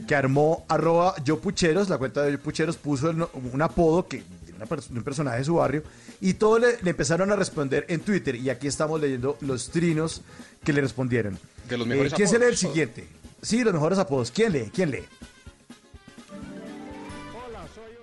que 0.08 0.16
armó 0.16 0.66
arroba 0.68 1.16
yo 1.24 1.40
pucheros, 1.40 1.88
la 1.88 1.98
cuenta 1.98 2.22
de 2.24 2.34
yo 2.34 2.40
pucheros 2.40 2.76
puso 2.76 3.10
el 3.10 3.26
un 3.34 3.62
apodo 3.62 4.08
que 4.08 4.24
una 4.56 4.66
un 4.98 5.04
personaje 5.04 5.38
de 5.40 5.44
su 5.46 5.56
barrio 5.56 5.84
y 6.22 6.34
todos 6.36 6.60
le, 6.62 6.82
le 6.82 6.90
empezaron 6.92 7.32
a 7.32 7.36
responder 7.36 7.86
en 7.90 8.02
Twitter 8.02 8.36
y 8.36 8.50
aquí 8.50 8.68
estamos 8.68 9.00
leyendo 9.00 9.38
los 9.42 9.70
trinos 9.70 10.22
que 10.64 10.74
le 10.74 10.82
respondieron. 10.82 11.40
De 11.70 11.78
los 11.78 11.88
mejores 11.88 12.14
Eh, 12.14 12.16
¿Quién 12.16 12.28
se 12.28 12.40
lee 12.40 12.46
el 12.46 12.58
siguiente? 12.58 13.08
Sí, 13.42 13.64
los 13.64 13.74
mejores 13.74 14.00
apodos. 14.00 14.32
¿Quién 14.32 14.52
lee? 14.54 14.70
¿Quién 14.74 14.92
lee? 14.92 15.04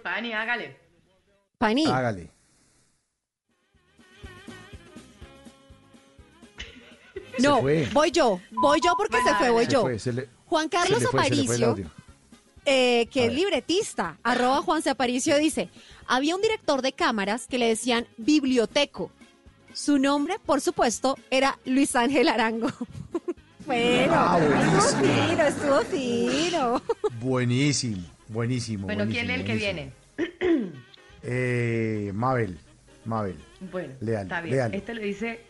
Pani, 0.02 0.32
hágale. 0.32 0.76
Pani, 1.58 1.86
Hágale. 1.86 2.30
No, 7.38 7.60
fue. 7.60 7.88
voy 7.92 8.10
yo, 8.10 8.40
voy 8.52 8.80
yo 8.84 8.94
porque 8.96 9.16
se 9.22 9.34
fue, 9.36 9.50
voy 9.50 9.64
Se 9.66 9.72
yo. 9.72 9.80
fue, 9.82 9.98
se 9.98 10.12
le- 10.12 10.28
Juan 10.46 10.68
Carlos 10.68 11.04
Aparicio, 11.04 11.76
eh, 12.66 13.06
que 13.10 13.22
A 13.22 13.26
es 13.26 13.32
libretista, 13.32 14.18
arroba 14.22 14.62
Juan 14.62 14.82
C. 14.82 14.90
Aparicio, 14.90 15.36
dice, 15.38 15.68
había 16.06 16.34
un 16.36 16.42
director 16.42 16.82
de 16.82 16.92
cámaras 16.92 17.46
que 17.46 17.58
le 17.58 17.68
decían 17.68 18.06
biblioteco. 18.16 19.10
Su 19.72 19.98
nombre, 19.98 20.36
por 20.44 20.60
supuesto, 20.60 21.16
era 21.30 21.58
Luis 21.64 21.94
Ángel 21.96 22.28
Arango. 22.28 22.68
bueno, 23.66 24.12
Ah, 24.14 24.38
estuvo 24.40 25.02
fino, 25.02 25.42
estuvo 25.44 25.80
fino. 25.82 26.82
Buenísimo, 27.20 28.02
buenísimo. 28.28 28.86
Bueno, 28.86 29.06
¿quién 29.08 29.28
lee 29.28 29.34
el 29.34 29.44
que 29.44 29.54
viene? 29.54 29.92
Eh, 31.22 32.10
Mabel, 32.14 32.58
Mabel. 33.04 33.36
Bueno, 33.70 33.94
Léalo, 34.00 34.22
está 34.22 34.40
bien. 34.40 34.56
léalo. 34.56 34.74
Este 34.76 34.94
lo 34.94 35.02
dice 35.02 35.40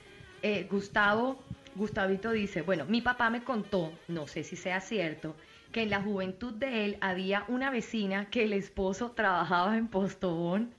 eh, 0.42 0.66
Gustavo. 0.70 1.42
Gustavito 1.74 2.32
dice, 2.32 2.62
bueno, 2.62 2.84
mi 2.86 3.00
papá 3.00 3.30
me 3.30 3.42
contó, 3.44 3.92
no 4.08 4.26
sé 4.26 4.44
si 4.44 4.56
sea 4.56 4.80
cierto, 4.80 5.36
que 5.72 5.82
en 5.82 5.90
la 5.90 6.02
juventud 6.02 6.52
de 6.54 6.84
él 6.84 6.98
había 7.00 7.44
una 7.48 7.70
vecina 7.70 8.28
que 8.30 8.44
el 8.44 8.52
esposo 8.52 9.12
trabajaba 9.12 9.76
en 9.76 9.86
Postobón 9.88 10.72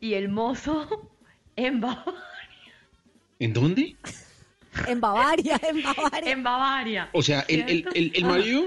y 0.00 0.14
el 0.14 0.28
mozo 0.28 1.10
en 1.56 1.80
Bavaria. 1.80 2.14
¿En 3.38 3.52
dónde? 3.52 3.96
En 4.86 5.00
Bavaria, 5.00 5.60
en 5.68 5.82
Bavaria. 5.82 6.32
En 6.32 6.42
Bavaria. 6.42 7.10
O 7.12 7.22
sea, 7.22 7.40
el, 7.48 7.60
el, 7.68 7.88
el, 7.94 8.12
el 8.14 8.24
marido, 8.24 8.64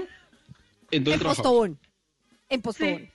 ¿en 0.90 1.02
dónde 1.04 1.14
En 1.14 1.18
trabajaba? 1.20 1.42
Postobón. 1.42 1.78
En 2.48 2.62
Postobón. 2.62 2.98
Sí. 2.98 3.10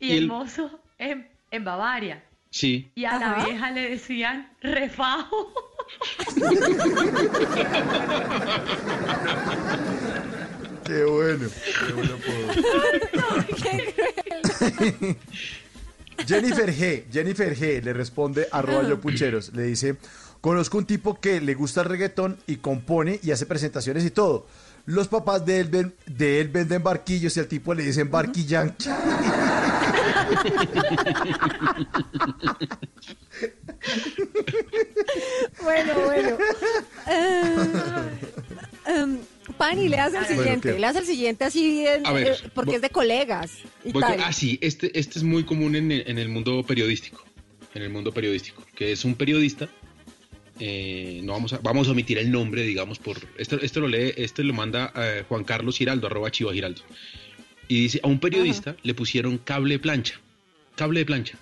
Y, 0.00 0.06
Y 0.08 0.12
el, 0.12 0.18
el- 0.18 0.26
mozo 0.28 0.80
en, 0.98 1.28
en 1.50 1.64
Bavaria. 1.64 2.22
Sí. 2.56 2.88
Y 2.94 3.04
a 3.04 3.16
Ajá. 3.16 3.38
la 3.38 3.44
vieja 3.46 3.70
le 3.72 3.90
decían 3.90 4.48
refajo. 4.60 5.52
Qué 10.84 11.04
bueno, 11.04 11.48
qué 11.86 11.92
bueno. 11.94 12.16
Qué 13.62 13.94
cruel. 14.58 15.16
Jennifer 16.26 16.72
G, 16.74 17.04
Jennifer 17.10 17.56
G 17.56 17.82
le 17.82 17.92
responde 17.92 18.46
arroba 18.52 18.86
yo 18.88 19.00
pucheros, 19.00 19.52
le 19.54 19.64
dice, 19.64 19.96
conozco 20.40 20.78
un 20.78 20.84
tipo 20.84 21.18
que 21.20 21.40
le 21.40 21.54
gusta 21.54 21.80
el 21.80 21.88
reggaetón 21.88 22.38
y 22.46 22.56
compone 22.56 23.18
y 23.22 23.30
hace 23.32 23.46
presentaciones 23.46 24.04
y 24.04 24.10
todo. 24.10 24.46
Los 24.86 25.08
papás 25.08 25.44
de 25.46 25.60
él, 25.60 25.68
ven- 25.68 25.94
de 26.06 26.40
él 26.42 26.48
venden 26.48 26.82
barquillos 26.82 27.34
y 27.36 27.40
al 27.40 27.46
tipo 27.46 27.72
le 27.74 27.82
dicen 27.82 28.10
barquillán. 28.10 28.76
Bueno, 35.62 35.94
bueno. 36.04 36.38
Em, 38.86 39.18
Pani, 39.56 39.88
le 39.88 39.96
hace 39.98 40.18
el 40.18 40.26
siguiente. 40.26 40.78
le 40.78 40.86
hace 40.86 40.98
el 40.98 41.06
siguiente 41.06 41.44
así, 41.44 41.86
en- 41.86 42.06
A 42.06 42.12
ver, 42.12 42.26
eh, 42.44 42.50
porque 42.54 42.72
voy- 42.72 42.76
es 42.76 42.82
de 42.82 42.90
colegas 42.90 43.52
y 43.82 43.92
tal. 43.92 44.16
con- 44.16 44.20
ah, 44.20 44.30
sí, 44.32 44.58
este, 44.60 44.98
este 44.98 45.18
es 45.18 45.22
muy 45.24 45.44
común 45.44 45.74
en 45.74 45.90
el, 45.90 46.04
en 46.06 46.18
el 46.18 46.28
mundo 46.28 46.62
periodístico. 46.66 47.24
En 47.74 47.80
el 47.82 47.88
mundo 47.90 48.12
periodístico. 48.12 48.62
Que 48.74 48.92
es 48.92 49.04
un 49.06 49.14
periodista. 49.14 49.68
eh, 50.60 51.20
no 51.24 51.32
vamos 51.32 51.52
a, 51.54 51.58
vamos 51.58 51.88
a 51.88 51.92
omitir 51.92 52.18
el 52.18 52.30
nombre, 52.30 52.62
digamos, 52.62 52.98
por. 52.98 53.16
Esto, 53.38 53.58
esto 53.60 53.80
lo 53.80 53.88
lee, 53.88 54.12
este 54.16 54.44
lo 54.44 54.52
manda 54.54 54.92
eh, 54.96 55.24
Juan 55.28 55.42
Carlos 55.44 55.78
Giraldo, 55.78 56.06
arroba 56.06 56.30
Chiva 56.30 56.52
Giraldo. 56.52 56.82
Y 57.68 57.80
dice, 57.82 58.00
a 58.02 58.08
un 58.08 58.18
periodista 58.20 58.76
le 58.82 58.94
pusieron 58.94 59.38
cable 59.38 59.78
plancha. 59.78 60.20
Cable 60.76 61.00
de 61.00 61.06
plancha. 61.06 61.38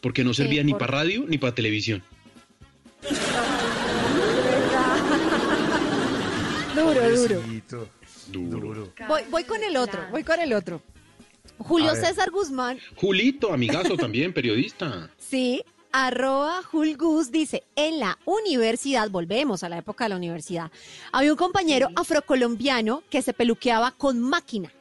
Porque 0.00 0.24
no 0.24 0.34
Sí, 0.34 0.42
servía 0.42 0.62
ni 0.64 0.72
por- 0.72 0.80
para 0.80 0.92
radio 0.98 1.24
ni 1.28 1.38
para 1.38 1.54
televisión. 1.54 2.02
Duro, 6.74 7.10
duro. 7.16 7.40
Pobrecito, 7.40 7.88
Duro. 8.28 8.92
Voy, 9.08 9.22
voy 9.30 9.44
con 9.44 9.62
el 9.62 9.76
otro, 9.76 10.00
voy 10.10 10.24
con 10.24 10.40
el 10.40 10.52
otro. 10.52 10.80
Julio. 11.58 11.94
César 11.94 12.30
Guzmán, 12.30 12.78
Julito, 12.96 13.52
amigazo 13.52 13.96
también, 13.98 14.32
periodista. 14.32 15.10
sí, 15.18 15.62
arroba 15.92 16.62
Julgus 16.62 17.30
dice, 17.30 17.62
en 17.76 18.00
la 18.00 18.18
universidad, 18.24 19.10
volvemos 19.10 19.62
a 19.62 19.68
la 19.68 19.78
época 19.78 20.04
de 20.04 20.10
la 20.10 20.16
universidad, 20.16 20.70
había 21.12 21.30
un 21.32 21.36
compañero 21.36 21.88
afrocolombiano 21.94 23.02
que 23.10 23.22
se 23.22 23.32
peluqueaba 23.32 23.92
con 23.92 24.18
máquina 24.20 24.72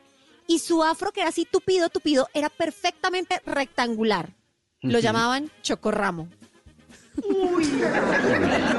y 0.52 0.60
su 0.60 0.84
afro, 0.84 1.14
que 1.14 1.22
era 1.22 1.30
así 1.30 1.48
tupido, 1.49 1.88
tupido, 1.88 2.28
era 2.34 2.49
perfectamente 2.49 3.41
rectangular. 3.45 4.36
Lo 4.82 4.99
llamaban 4.99 5.49
Chocorramo. 5.61 6.28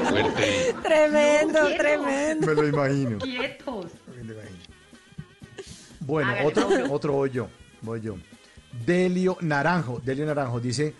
Fuerte. 0.03 0.75
Tremendo, 0.83 1.59
tremendo. 1.75 2.45
Me 2.47 2.53
lo 2.53 2.67
imagino. 2.67 3.17
Quietos. 3.17 3.87
Bueno, 6.01 6.29
Hágale, 6.31 6.47
otro, 6.47 6.69
Mauro. 6.69 6.93
otro 6.93 7.13
voy 7.13 7.29
yo, 7.31 7.47
voy 7.81 8.01
yo. 8.01 8.17
Delio 8.85 9.37
Naranjo, 9.41 9.99
Delio 10.03 10.25
Naranjo 10.27 10.59
dice, 10.59 10.93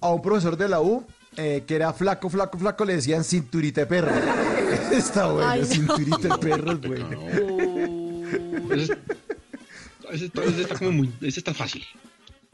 a 0.00 0.10
un 0.10 0.20
profesor 0.20 0.58
de 0.58 0.68
la 0.68 0.82
U 0.82 1.06
eh, 1.36 1.64
que 1.66 1.76
era 1.76 1.92
flaco, 1.94 2.28
flaco, 2.28 2.58
flaco, 2.58 2.84
le 2.84 2.96
decían 2.96 3.24
cinturita 3.24 3.82
de 3.82 3.86
perro. 3.86 4.10
está 4.92 5.32
bueno, 5.32 5.48
Ay, 5.48 5.60
no. 5.60 5.66
cinturita 5.66 6.28
de 6.28 6.38
perro 6.38 6.72
es 6.72 6.80
bueno. 6.80 7.18
Ese, 8.74 8.98
ese 10.12 10.26
está, 10.26 10.44
ese 10.44 10.62
está 10.62 10.78
como 10.78 10.92
muy. 10.92 11.10
Ese 11.22 11.40
está 11.40 11.54
fácil. 11.54 11.84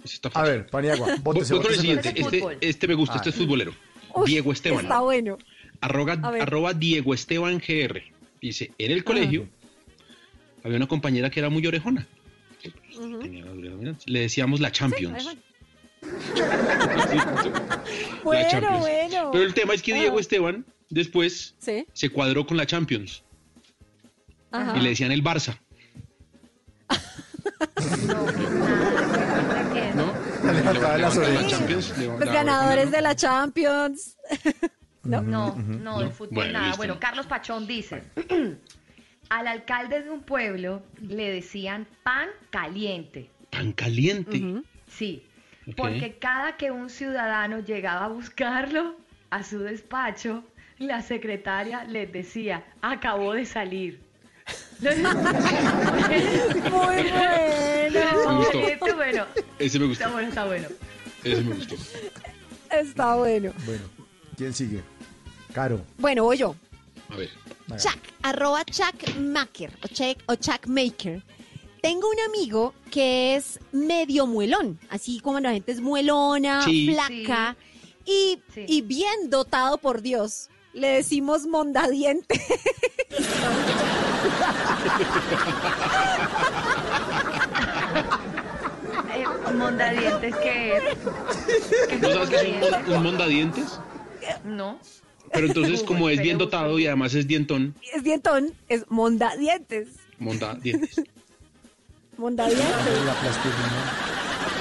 Ese 0.05 0.15
está 0.17 0.29
A 0.35 0.43
ver, 0.43 0.67
Paniagua, 0.67 1.17
bótese, 1.23 1.55
bótese 1.55 1.81
siguiente. 1.81 2.13
Este, 2.15 2.43
este 2.61 2.89
me 2.89 2.95
gusta, 2.95 3.15
Ah. 3.15 3.17
este 3.19 3.31
es 3.31 3.37
futbolero. 3.37 3.75
Uy, 4.15 4.27
Diego 4.31 4.53
Esteban. 4.53 4.85
Está 4.85 5.01
bueno. 5.01 5.39
Arroga- 5.81 6.21
arroba 6.41 6.73
Diego 6.75 7.15
Esteban 7.15 7.59
GR. 7.59 8.03
Dice, 8.41 8.73
en 8.79 8.91
el 8.93 9.03
colegio 9.05 9.49
había 10.63 10.77
una 10.77 10.87
compañera 10.89 11.31
que 11.31 11.41
era 11.41 11.49
muy 11.51 11.67
orejona. 11.67 12.07
Tenía. 13.21 13.45
Le 14.07 14.21
decíamos 14.21 14.61
la 14.61 14.71
Champions. 14.73 15.25
La 16.35 17.83
Bueno, 18.23 18.49
Champions. 18.51 18.81
bueno. 18.81 19.31
Pero 19.33 19.45
el 19.45 19.55
tema 19.55 19.75
es 19.75 19.83
que 19.83 19.95
Ah. 19.95 19.99
Diego 19.99 20.19
Esteban 20.21 20.65
después 20.91 21.55
Sí. 21.59 21.87
se 21.93 22.11
cuadró 22.11 22.47
con 22.47 22.57
la 22.57 22.67
Champions 22.67 23.23
Ajá. 24.51 24.77
y 24.77 24.81
le 24.83 24.91
decían 24.91 25.13
el 25.13 25.23
Barça. 25.25 25.59
¿No? 29.95 30.13
Le 30.53 30.63
faltaban 30.63 31.01
las 31.01 31.17
orejas. 31.17 31.99
Los 31.99 32.21
ganadores 32.21 32.91
de 32.91 33.01
la 33.01 33.15
Champions. 33.15 34.17
No, 35.03 35.21
no, 35.23 35.55
No. 35.57 36.01
del 36.01 36.11
fútbol 36.11 36.35
Bueno, 36.35 36.53
nada. 36.55 36.65
listo. 36.67 36.77
Bueno, 36.79 36.99
Carlos 36.99 37.27
Pachón 37.27 37.67
dice, 37.67 38.03
al 39.29 39.47
alcalde 39.47 40.03
de 40.03 40.11
un 40.11 40.23
pueblo 40.23 40.83
le 41.01 41.31
decían 41.31 41.87
pan 42.03 42.29
caliente. 42.51 43.31
Pan 43.51 43.73
caliente. 43.73 44.63
Sí, 44.89 45.27
porque 45.77 46.17
cada 46.19 46.57
que 46.57 46.71
un 46.71 46.89
ciudadano 46.91 47.61
llegaba 47.61 48.07
a 48.07 48.09
buscarlo 48.09 48.97
a 49.31 49.43
su 49.43 49.59
despacho, 49.61 50.45
la 50.79 51.03
secretaria 51.03 51.85
les 51.85 52.11
decía, 52.13 52.65
acabó 52.83 53.33
de 53.35 53.45
salir. 53.47 54.03
Muy 54.81 56.71
bueno. 56.71 58.39
gustó. 58.39 58.97
Bueno, 58.97 59.27
Ese 59.59 59.79
me 59.79 59.93
está 59.93 60.07
gustó. 60.07 60.13
bueno, 60.13 60.29
está 60.29 60.45
bueno. 60.47 60.69
Ese 61.23 61.43
me 61.43 61.55
gustó. 61.55 61.75
Está 62.71 63.15
bueno. 63.17 63.53
Bueno, 63.65 63.83
¿quién 64.37 64.53
sigue? 64.55 64.83
Caro. 65.53 65.81
Bueno, 65.99 66.25
voy 66.25 66.37
yo. 66.39 66.55
A 67.11 67.17
ver. 67.17 67.31
Chuck, 67.79 67.99
arroba 68.23 68.65
Chuck 68.65 69.17
Maker 69.19 69.71
o 69.83 69.89
Chuck, 69.89 70.19
o 70.27 70.35
Chuck 70.35 70.67
Maker. 70.67 71.23
Tengo 71.81 72.09
un 72.09 72.21
amigo 72.29 72.75
que 72.91 73.37
es 73.37 73.61
medio 73.73 74.27
muelón, 74.27 74.79
así 74.91 75.21
como 75.21 75.39
la 75.41 75.53
gente 75.53 75.73
es 75.73 75.81
muelona, 75.81 76.63
Sí. 76.65 76.89
flaca 76.93 77.57
y, 78.07 78.41
Sí. 78.55 78.65
y 78.69 78.81
bien 78.83 79.29
dotado 79.31 79.79
por 79.79 80.03
Dios. 80.03 80.49
Le 80.73 80.89
decimos 80.89 81.47
mondadiente. 81.47 82.41
Mondadientes 89.57 90.35
que... 90.37 90.81
que 91.89 91.97
¿No 91.97 92.13
sabes 92.13 92.29
que 92.31 92.37
es 92.37 92.45
un, 92.45 92.61
mon- 92.61 92.93
un 92.97 93.03
mondadientes? 93.03 93.81
No. 94.45 94.79
Pero 95.33 95.47
entonces, 95.47 95.83
como 95.83 96.09
es 96.11 96.21
bien 96.21 96.39
dotado 96.39 96.79
y 96.79 96.87
además 96.87 97.15
es 97.15 97.27
dientón, 97.27 97.75
es 97.93 98.03
dientón, 98.03 98.53
es 98.69 98.85
mondadientes. 98.89 99.89
mondadientes. 100.19 101.01
Mondadientes. 102.17 103.05
La 103.05 103.13
plastilina. 103.15 103.83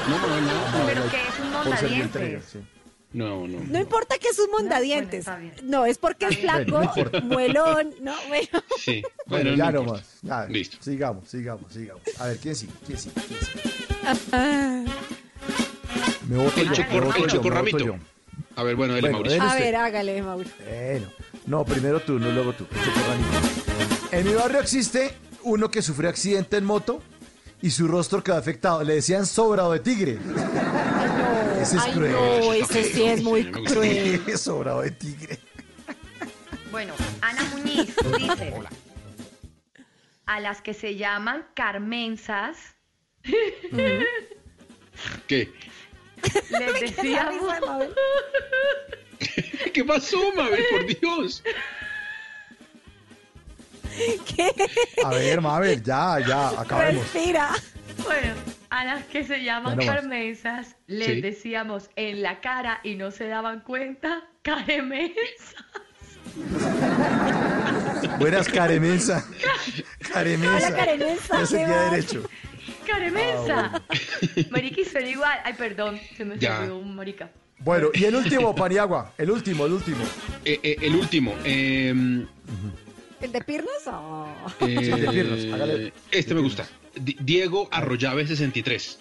No, 0.10 0.18
no, 0.18 0.42
no. 0.42 0.86
Pero 0.88 1.02
que 1.10 1.18
es 1.18 1.40
un 1.40 1.52
mondadientes. 1.52 2.58
No, 3.14 3.48
no. 3.48 3.60
No 3.70 3.80
importa 3.80 4.18
que 4.18 4.28
es 4.30 4.40
un 4.40 4.50
mondadientes. 4.52 5.26
bueno, 5.26 5.40
bien. 5.42 5.54
No, 5.70 5.86
es 5.86 5.98
porque 6.00 6.26
es 6.26 6.42
Bueno, 6.44 6.64
flaco, 6.94 7.12
no 7.14 7.22
muelón, 7.28 7.94
no, 8.02 8.14
bueno. 8.28 8.48
Sí. 8.80 9.04
Bueno, 9.28 9.52
Bueno, 9.52 9.56
ya 9.56 9.72
no 9.72 9.84
nomás. 9.84 10.50
Listo. 10.50 10.78
Sigamos, 10.82 11.30
sigamos, 11.30 11.72
sigamos. 11.72 12.02
A 12.20 12.26
ver, 12.28 12.38
¿quién 12.38 12.56
sigue? 12.56 12.74
¿Quién 12.88 12.98
sigue? 12.98 13.14
¿Quién 13.28 13.40
sigue? 13.40 13.76
Ah. 14.32 14.84
Me 16.28 16.38
voto 16.38 16.60
El 16.62 16.68
yo, 16.70 16.74
chocor- 16.74 16.90
me 16.94 17.00
voto 17.02 17.24
el 17.24 17.30
chocorramito. 17.30 17.78
yo. 17.80 17.96
A 18.56 18.64
ver, 18.64 18.76
bueno, 18.76 18.94
dele, 18.96 19.10
Bueno, 19.10 19.24
Mauricio. 19.24 19.44
A 19.44 19.56
ver, 19.56 19.76
hágale, 19.76 20.22
Mauro. 20.22 20.50
Bueno, 20.68 21.08
no, 21.48 21.66
primero 21.66 22.00
tú, 22.02 22.18
no 22.20 22.32
luego 22.32 22.54
tú. 22.54 22.66
el 22.72 22.78
chocorramito. 22.84 23.30
En 24.12 24.26
mi 24.28 24.34
barrio 24.34 24.60
existe 24.60 25.14
uno 25.44 25.70
que 25.70 25.82
sufrió 25.82 26.10
accidente 26.10 26.58
en 26.58 26.66
moto 26.66 27.02
y 27.62 27.72
su 27.72 27.88
rostro 27.88 28.24
quedó 28.24 28.38
afectado. 28.38 28.84
Le 28.84 28.96
decían 28.96 29.26
sobrado 29.26 29.72
de 29.74 29.80
tigre. 29.80 30.18
Ese 31.64 31.78
es 31.78 31.84
Ay, 31.84 31.94
cruel. 31.94 32.12
no, 32.12 32.54
ese 32.66 32.84
sí 32.84 33.04
es 33.04 33.24
muy 33.24 33.50
cruel. 33.50 34.22
sobrado 34.38 34.82
de 34.82 34.92
tigre. 34.92 35.40
Bueno, 36.72 36.94
Ana 37.22 37.42
Muñiz 37.52 37.96
dice, 38.18 38.54
a 40.26 40.40
las 40.42 40.62
que 40.62 40.74
se 40.74 40.96
llaman 40.96 41.46
carmensas, 41.54 42.58
¿Qué? 45.28 45.54
les 46.50 46.82
decíamos... 46.82 47.54
¿Qué 49.74 49.86
pasó, 49.86 50.18
Mabel? 50.36 50.66
Por 50.70 50.86
Dios. 50.86 51.42
A 55.06 55.10
ver, 55.12 55.40
Mabel, 55.40 55.82
ya, 55.82 56.20
ya, 56.28 56.50
acabemos. 56.60 57.04
Respira. 57.04 57.52
Bueno, 58.04 58.34
a 58.76 58.86
las 58.86 59.04
que 59.06 59.24
se 59.24 59.44
llaman 59.44 59.78
no 59.78 59.86
carmensas, 59.86 60.76
les 60.88 61.08
Sí. 61.08 61.22
decíamos 61.22 61.90
en 61.96 62.24
la 62.24 62.42
cara 62.42 62.80
y 62.84 62.96
no 62.96 63.12
se 63.12 63.28
daban 63.28 63.60
cuenta, 63.62 64.24
caremensas. 64.42 65.56
Buenas. 68.20 68.48
Caremensa. 68.50 69.24
Hola, 70.16 70.76
Caremensa, 70.76 71.40
No 71.40 71.46
se 71.46 71.58
derecho. 71.66 72.24
¡Caremensa! 72.88 73.82
Mariqui 74.52 74.86
suena 74.86 75.10
igual. 75.10 75.40
Ay, 75.44 75.54
perdón, 75.54 76.00
se 76.18 76.26
me 76.26 76.38
Ya. 76.38 76.58
salió 76.58 76.78
un 76.78 76.96
marica. 76.96 77.30
Bueno, 77.60 77.88
y 77.94 78.04
el 78.06 78.16
último, 78.16 78.54
Paniagua. 78.56 79.14
El 79.18 79.32
último, 79.32 79.66
el 79.66 79.74
último. 79.74 80.04
Eh, 80.44 80.60
eh, 80.64 80.76
el 80.82 80.96
último. 80.96 81.34
eh, 81.46 81.90
¿El 83.22 83.32
de 83.32 83.42
Pirnos? 83.42 83.72
Oh. 83.88 84.28
eh, 84.62 84.78
Sí, 84.82 84.92
el 84.92 85.02
de 85.02 85.08
Pirnos, 85.10 85.54
hágale. 85.54 85.94
Este 86.12 86.34
me 86.36 86.42
gusta. 86.42 86.66
Di- 86.96 87.18
Diego 87.20 87.68
Arroyave 87.72 88.28
63. 88.28 89.00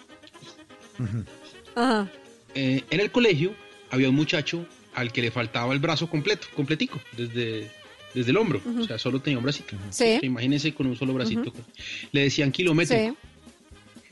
Ajá. 1.75 2.07
Eh, 2.55 2.83
en 2.89 2.99
el 2.99 3.11
colegio 3.11 3.53
había 3.91 4.09
un 4.09 4.15
muchacho 4.15 4.65
al 4.93 5.11
que 5.11 5.21
le 5.21 5.31
faltaba 5.31 5.73
el 5.73 5.79
brazo 5.79 6.07
completo, 6.09 6.47
completico, 6.55 6.99
desde, 7.17 7.71
desde 8.13 8.31
el 8.31 8.37
hombro. 8.37 8.61
O 8.79 8.83
sea, 8.83 8.97
solo 8.99 9.19
tenía 9.21 9.37
un 9.39 9.43
bracito. 9.43 9.75
Sí. 9.89 10.17
Que 10.19 10.25
Imagínense 10.27 10.73
con 10.73 10.85
un 10.87 10.95
solo 10.95 11.13
bracito. 11.13 11.51
Le 12.11 12.21
decían 12.21 12.51
kilométrico. 12.51 13.11
Sí. 13.11 13.17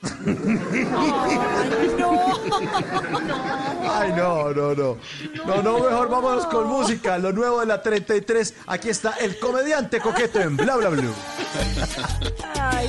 Ay, 0.03 1.95
no. 1.99 2.21
Ay, 3.91 4.11
no, 4.17 4.51
no, 4.53 4.73
no. 4.75 4.97
No, 5.45 5.61
no, 5.61 5.73
mejor 5.79 6.09
vámonos 6.09 6.45
con 6.47 6.67
música. 6.67 7.19
Lo 7.19 7.31
nuevo 7.31 7.59
de 7.59 7.67
la 7.67 7.81
33. 7.83 8.55
Aquí 8.65 8.89
está 8.89 9.11
el 9.21 9.37
comediante 9.37 9.99
coqueto 9.99 10.39
en 10.41 10.57
Bla 10.57 10.77
Bla 10.77 10.89
Blue. 10.89 11.13
Ay. 12.55 12.87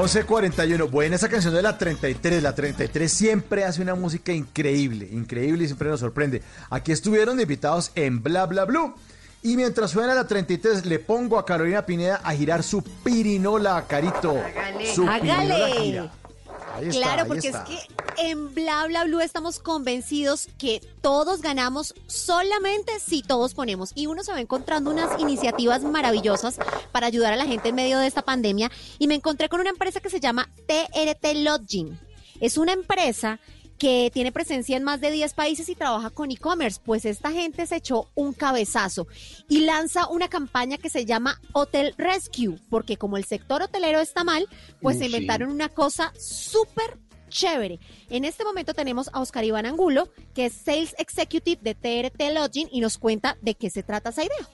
11.41. 0.00 0.90
Buena 0.90 1.16
esa 1.16 1.28
canción 1.28 1.52
de 1.52 1.60
la 1.60 1.76
33. 1.76 2.42
La 2.42 2.54
33 2.54 3.12
siempre 3.12 3.64
hace 3.64 3.82
una 3.82 3.94
música 3.94 4.32
increíble, 4.32 5.06
increíble 5.12 5.64
y 5.64 5.66
siempre 5.66 5.90
nos 5.90 6.00
sorprende. 6.00 6.40
Aquí 6.70 6.90
estuvieron 6.90 7.38
invitados 7.38 7.92
en 7.94 8.22
Bla 8.22 8.46
Bla 8.46 8.64
Blue. 8.64 8.94
Y 9.42 9.56
mientras 9.56 9.90
suena 9.90 10.14
la 10.14 10.26
33, 10.26 10.86
le 10.86 11.00
pongo 11.00 11.38
a 11.38 11.44
Carolina 11.44 11.84
Pineda 11.84 12.20
a 12.24 12.32
girar 12.32 12.62
su 12.62 12.82
pirinola, 12.82 13.84
Carito. 13.86 14.38
Hágale. 14.38 14.94
Su 14.94 15.04
pirinola 15.04 15.68
gira. 15.78 16.12
Ahí 16.80 16.88
está, 16.88 17.00
claro, 17.00 17.22
ahí 17.22 17.28
porque 17.28 17.48
está. 17.48 17.64
es 17.64 17.68
que 17.68 18.30
en 18.30 18.54
Bla 18.54 18.86
Bla 18.86 19.04
Blue 19.04 19.20
estamos 19.20 19.58
convencidos 19.58 20.48
que 20.58 20.80
todos 21.00 21.40
ganamos 21.40 21.94
solamente 22.06 22.98
si 23.00 23.22
todos 23.22 23.54
ponemos. 23.54 23.92
Y 23.94 24.06
uno 24.06 24.22
se 24.22 24.32
va 24.32 24.40
encontrando 24.40 24.90
unas 24.90 25.20
iniciativas 25.20 25.82
maravillosas 25.82 26.58
para 26.92 27.06
ayudar 27.06 27.32
a 27.32 27.36
la 27.36 27.46
gente 27.46 27.70
en 27.70 27.74
medio 27.74 27.98
de 27.98 28.06
esta 28.06 28.22
pandemia. 28.22 28.70
Y 28.98 29.06
me 29.06 29.14
encontré 29.14 29.48
con 29.48 29.60
una 29.60 29.70
empresa 29.70 30.00
que 30.00 30.10
se 30.10 30.20
llama 30.20 30.50
TRT 30.66 31.34
Lodging. 31.36 31.98
Es 32.40 32.56
una 32.56 32.72
empresa 32.72 33.38
que 33.80 34.10
tiene 34.12 34.30
presencia 34.30 34.76
en 34.76 34.84
más 34.84 35.00
de 35.00 35.10
10 35.10 35.32
países 35.32 35.66
y 35.70 35.74
trabaja 35.74 36.10
con 36.10 36.30
e-commerce, 36.30 36.78
pues 36.84 37.06
esta 37.06 37.32
gente 37.32 37.66
se 37.66 37.76
echó 37.76 38.10
un 38.14 38.34
cabezazo 38.34 39.08
y 39.48 39.60
lanza 39.60 40.06
una 40.08 40.28
campaña 40.28 40.76
que 40.76 40.90
se 40.90 41.06
llama 41.06 41.40
Hotel 41.54 41.94
Rescue, 41.96 42.58
porque 42.68 42.98
como 42.98 43.16
el 43.16 43.24
sector 43.24 43.62
hotelero 43.62 44.00
está 44.00 44.22
mal, 44.22 44.46
pues 44.82 44.96
Uh, 44.96 44.98
se 44.98 45.04
sí. 45.06 45.06
inventaron 45.06 45.50
una 45.50 45.70
cosa 45.70 46.12
súper 46.18 46.98
chévere. 47.30 47.78
En 48.10 48.26
este 48.26 48.44
momento 48.44 48.74
tenemos 48.74 49.08
a 49.14 49.20
Oscar 49.20 49.44
Iván 49.44 49.64
Angulo, 49.64 50.10
que 50.34 50.46
es 50.46 50.52
Sales 50.52 50.94
Executive 50.98 51.60
de 51.62 51.74
TRT 51.74 52.20
Lodging 52.34 52.68
y 52.70 52.80
nos 52.80 52.98
cuenta 52.98 53.38
de 53.40 53.54
qué 53.54 53.70
se 53.70 53.82
trata 53.82 54.10
esa 54.10 54.24
idea. 54.24 54.48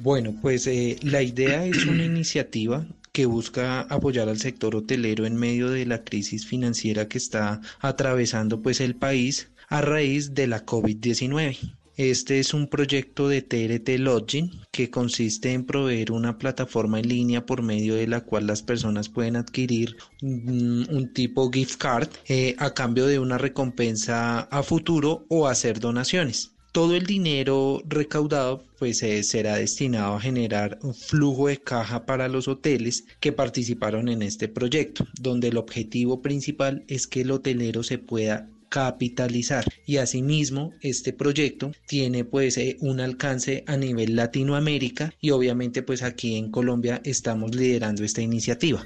Bueno, 0.00 0.34
pues 0.40 0.66
eh, 0.66 0.96
la 1.02 1.20
idea 1.20 1.66
es 1.66 1.84
una 1.84 2.04
iniciativa 2.04 2.86
que 3.12 3.26
busca 3.26 3.82
apoyar 3.82 4.28
al 4.28 4.38
sector 4.38 4.76
hotelero 4.76 5.26
en 5.26 5.36
medio 5.36 5.70
de 5.70 5.86
la 5.86 6.04
crisis 6.04 6.46
financiera 6.46 7.08
que 7.08 7.18
está 7.18 7.60
atravesando 7.80 8.62
pues 8.62 8.80
el 8.80 8.94
país 8.94 9.50
a 9.68 9.80
raíz 9.80 10.34
de 10.34 10.46
la 10.46 10.64
COVID-19. 10.64 11.78
Este 11.98 12.38
es 12.38 12.54
un 12.54 12.68
proyecto 12.68 13.28
de 13.28 13.42
TRT 13.42 13.98
Lodging 13.98 14.52
que 14.70 14.88
consiste 14.88 15.52
en 15.52 15.66
proveer 15.66 16.12
una 16.12 16.38
plataforma 16.38 17.00
en 17.00 17.08
línea 17.08 17.44
por 17.44 17.62
medio 17.62 17.96
de 17.96 18.06
la 18.06 18.20
cual 18.20 18.46
las 18.46 18.62
personas 18.62 19.08
pueden 19.08 19.34
adquirir 19.34 19.96
un, 20.22 21.10
tipo 21.12 21.50
gift 21.50 21.76
card 21.76 22.08
eh, 22.28 22.54
a 22.58 22.72
cambio 22.72 23.08
de 23.08 23.18
una 23.18 23.36
recompensa 23.36 24.42
a 24.42 24.62
futuro 24.62 25.26
o 25.28 25.48
hacer 25.48 25.80
donaciones. 25.80 26.52
Todo 26.78 26.94
el 26.94 27.06
dinero 27.06 27.82
recaudado 27.88 28.62
pues 28.78 29.02
eh, 29.02 29.24
será 29.24 29.56
destinado 29.56 30.14
a 30.14 30.20
generar 30.20 30.78
un 30.82 30.94
flujo 30.94 31.48
de 31.48 31.56
caja 31.56 32.06
para 32.06 32.28
los 32.28 32.46
hoteles 32.46 33.04
que 33.18 33.32
participaron 33.32 34.08
en 34.08 34.22
este 34.22 34.46
proyecto, 34.46 35.04
donde 35.20 35.48
el 35.48 35.56
objetivo 35.56 36.22
principal 36.22 36.84
es 36.86 37.08
que 37.08 37.22
el 37.22 37.32
hotelero 37.32 37.82
se 37.82 37.98
pueda 37.98 38.48
capitalizar 38.68 39.64
y 39.86 39.96
asimismo 39.96 40.72
este 40.80 41.12
proyecto 41.12 41.72
tiene 41.88 42.24
pues 42.24 42.56
eh, 42.58 42.76
un 42.78 43.00
alcance 43.00 43.64
a 43.66 43.76
nivel 43.76 44.14
Latinoamérica 44.14 45.12
y 45.20 45.30
obviamente 45.30 45.82
pues 45.82 46.04
aquí 46.04 46.36
en 46.36 46.52
Colombia 46.52 47.00
estamos 47.02 47.56
liderando 47.56 48.04
esta 48.04 48.22
iniciativa. 48.22 48.84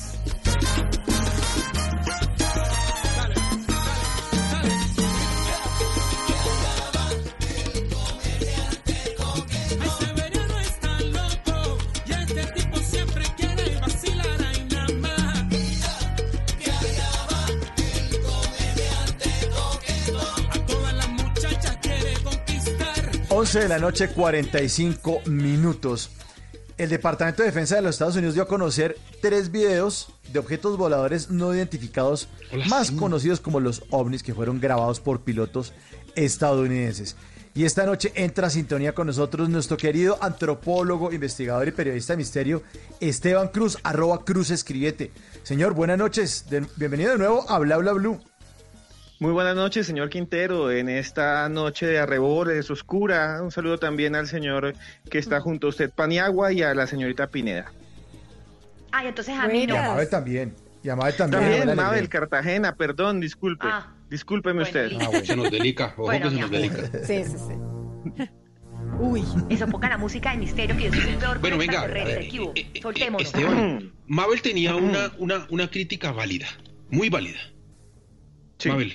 11 23.31 23.59
de 23.61 23.67
la 23.69 23.79
noche, 23.79 24.09
45 24.09 25.21
minutos. 25.27 26.09
El 26.77 26.89
Departamento 26.89 27.43
de 27.43 27.47
Defensa 27.49 27.75
de 27.75 27.81
los 27.81 27.95
Estados 27.95 28.15
Unidos 28.15 28.33
dio 28.33 28.43
a 28.43 28.47
conocer 28.47 28.97
tres 29.21 29.51
videos 29.51 30.13
de 30.33 30.39
objetos 30.39 30.77
voladores 30.77 31.29
no 31.29 31.53
identificados, 31.53 32.27
más 32.67 32.91
conocidos 32.91 33.39
como 33.39 33.59
los 33.59 33.83
ovnis, 33.91 34.23
que 34.23 34.33
fueron 34.33 34.59
grabados 34.59 34.99
por 34.99 35.21
pilotos 35.21 35.73
estadounidenses. 36.15 37.15
Y 37.53 37.65
esta 37.65 37.85
noche 37.85 38.11
entra 38.15 38.47
a 38.47 38.49
sintonía 38.49 38.93
con 38.95 39.07
nosotros 39.07 39.49
nuestro 39.49 39.75
querido 39.77 40.17
antropólogo, 40.21 41.11
investigador 41.11 41.67
y 41.67 41.71
periodista 41.71 42.13
de 42.13 42.17
misterio, 42.17 42.63
Esteban 43.01 43.49
Cruz, 43.49 43.77
arroba 43.83 44.23
Cruz 44.23 44.49
Escribiete. 44.51 45.11
Señor, 45.43 45.73
buenas 45.73 45.97
noches. 45.97 46.45
De- 46.49 46.65
bienvenido 46.77 47.11
de 47.11 47.17
nuevo 47.17 47.49
a 47.49 47.59
Bla 47.59 47.77
Bla 47.77 47.91
Blue. 47.93 48.19
Muy 49.21 49.33
buenas 49.33 49.55
noches, 49.55 49.85
señor 49.85 50.09
Quintero. 50.09 50.71
En 50.71 50.89
esta 50.89 51.47
noche 51.47 51.85
de 51.85 51.99
arrebores 51.99 52.71
oscura, 52.71 53.39
un 53.43 53.51
saludo 53.51 53.77
también 53.77 54.15
al 54.15 54.25
señor 54.27 54.73
que 55.11 55.19
está 55.19 55.39
junto 55.39 55.67
a 55.67 55.69
usted, 55.69 55.91
Paniagua, 55.91 56.51
y 56.51 56.63
a 56.63 56.73
la 56.73 56.87
señorita 56.87 57.27
Pineda. 57.27 57.71
Ay, 58.91 59.09
entonces 59.09 59.35
a 59.37 59.47
mí 59.47 59.65
Y 59.65 59.71
a 59.71 59.89
Mabel 59.89 60.09
también. 60.09 60.55
Y 60.83 60.89
a 60.89 60.95
Mabel 60.95 61.15
también. 61.15 61.39
También, 61.39 61.59
Mabel 61.59 61.75
Mabel 61.75 61.89
Alegría. 61.99 62.09
Cartagena, 62.09 62.75
perdón, 62.75 63.19
disculpe. 63.19 63.67
Ah, 63.69 63.93
Discúlpeme 64.09 64.63
usted. 64.63 64.91
Ah, 64.99 65.05
bueno, 65.09 65.23
se 65.23 65.35
nos 65.35 65.51
delica, 65.51 65.93
ojo 65.93 66.01
Bueno, 66.05 66.27
que 66.29 66.35
se 66.35 66.41
nos 66.41 66.49
delica. 66.49 66.77
Sí, 67.05 67.23
sí, 67.23 67.35
sí. 67.37 68.23
Uy. 68.99 69.23
Eso 69.49 69.67
ponga 69.67 69.87
la 69.87 69.99
música 69.99 70.31
de 70.31 70.37
misterio 70.37 70.75
que 70.75 70.85
yo 70.85 70.93
soy 70.93 71.11
el 71.11 71.17
peor 71.17 71.37
Bueno, 71.39 71.59
venga, 71.59 71.81
corriente. 71.81 72.25
eh, 72.25 72.27
¿Qué 72.27 72.39
hubo? 72.39 72.53
Soltémonos. 72.81 73.27
Esteban, 73.27 73.93
Mabel 74.07 74.41
tenía 74.41 74.75
una, 74.75 75.11
una, 75.19 75.45
una 75.51 75.69
crítica 75.69 76.11
válida, 76.11 76.47
muy 76.89 77.09
válida. 77.09 77.39
Mabel, 78.65 78.93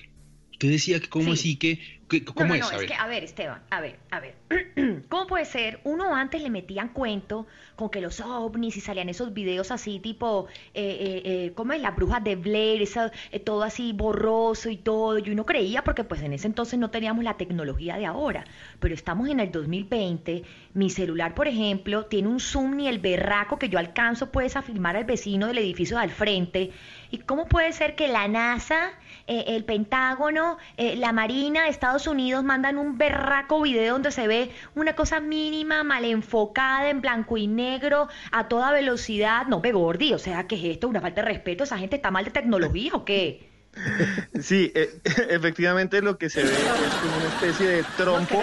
usted 0.56 0.70
decía 0.70 1.00
que 1.00 1.08
cómo 1.08 1.32
así 1.34 1.56
que, 1.56 1.78
que- 2.08 2.20
No, 2.20 2.34
¿cómo 2.34 2.48
no, 2.48 2.54
es? 2.54 2.60
no, 2.60 2.68
A 2.68 2.72
es 2.74 2.78
ver. 2.78 2.88
que, 2.88 2.94
a 2.94 3.06
ver, 3.06 3.24
Esteban, 3.24 3.62
a 3.68 3.80
ver, 3.80 3.98
a 4.10 4.20
ver. 4.20 4.34
¿Cómo 5.10 5.26
puede 5.26 5.44
ser? 5.44 5.80
Uno 5.84 6.14
antes 6.14 6.40
le 6.40 6.48
metían 6.50 6.88
cuento 6.90 7.46
con 7.74 7.90
que 7.90 8.00
los 8.00 8.20
ovnis 8.20 8.76
y 8.76 8.80
salían 8.80 9.08
esos 9.10 9.34
videos 9.34 9.70
así, 9.70 9.98
tipo, 10.00 10.46
eh, 10.72 10.96
eh, 11.00 11.22
eh, 11.24 11.52
¿cómo 11.54 11.72
es? 11.74 11.82
Las 11.82 11.94
brujas 11.94 12.24
de 12.24 12.36
Blair, 12.36 12.80
esa- 12.80 13.12
eh, 13.32 13.38
todo 13.40 13.64
así 13.64 13.92
borroso 13.92 14.70
y 14.70 14.76
todo. 14.78 15.18
Y 15.18 15.28
uno 15.30 15.44
creía 15.44 15.82
porque 15.84 16.04
pues 16.04 16.22
en 16.22 16.32
ese 16.32 16.46
entonces 16.46 16.78
no 16.78 16.90
teníamos 16.90 17.22
la 17.24 17.36
tecnología 17.36 17.96
de 17.98 18.06
ahora. 18.06 18.46
Pero 18.80 18.94
estamos 18.94 19.28
en 19.28 19.40
el 19.40 19.50
2020. 19.52 20.42
Mi 20.74 20.88
celular, 20.90 21.34
por 21.34 21.48
ejemplo, 21.48 22.06
tiene 22.06 22.28
un 22.28 22.40
zoom 22.40 22.76
ni 22.76 22.88
el 22.88 22.98
berraco 22.98 23.58
que 23.58 23.68
yo 23.68 23.78
alcanzo 23.78 24.30
pues 24.32 24.56
a 24.56 24.62
filmar 24.62 24.96
al 24.96 25.04
vecino 25.04 25.48
del 25.48 25.58
edificio 25.58 25.96
de 25.98 26.04
al 26.04 26.10
frente. 26.10 26.70
¿Y 27.10 27.18
cómo 27.18 27.46
puede 27.46 27.72
ser 27.72 27.94
que 27.94 28.08
la 28.08 28.26
NASA, 28.28 28.90
eh, 29.26 29.44
el 29.48 29.64
Pentágono, 29.64 30.58
eh, 30.76 30.96
la 30.96 31.12
Marina 31.12 31.64
de 31.64 31.70
Estados 31.70 32.06
Unidos 32.06 32.44
mandan 32.44 32.78
un 32.78 32.96
berraco 32.98 33.62
video 33.62 33.94
donde 33.94 34.10
se 34.12 34.26
ve 34.26 34.50
una 34.74 34.94
cosa 34.94 35.20
mínima, 35.20 35.82
mal 35.84 36.04
enfocada, 36.04 36.90
en 36.90 37.00
blanco 37.00 37.36
y 37.36 37.46
negro, 37.46 38.08
a 38.32 38.48
toda 38.48 38.72
velocidad? 38.72 39.46
No, 39.46 39.60
Gordi, 39.60 40.12
o 40.14 40.18
sea, 40.18 40.46
¿qué 40.46 40.54
es 40.56 40.64
esto? 40.64 40.88
¿Una 40.88 41.00
falta 41.00 41.22
de 41.22 41.28
respeto? 41.28 41.64
¿Esa 41.64 41.78
gente 41.78 41.96
está 41.96 42.10
mal 42.10 42.24
de 42.24 42.30
tecnología 42.30 42.92
o 42.94 43.04
qué? 43.04 43.50
Sí, 44.40 44.72
eh, 44.74 44.88
efectivamente 45.30 46.00
lo 46.00 46.16
que 46.16 46.30
se 46.30 46.42
ve 46.42 46.50
es 46.50 46.94
como 47.02 47.16
una 47.16 47.26
especie 47.28 47.68
de 47.68 47.84
trompo. 47.96 48.42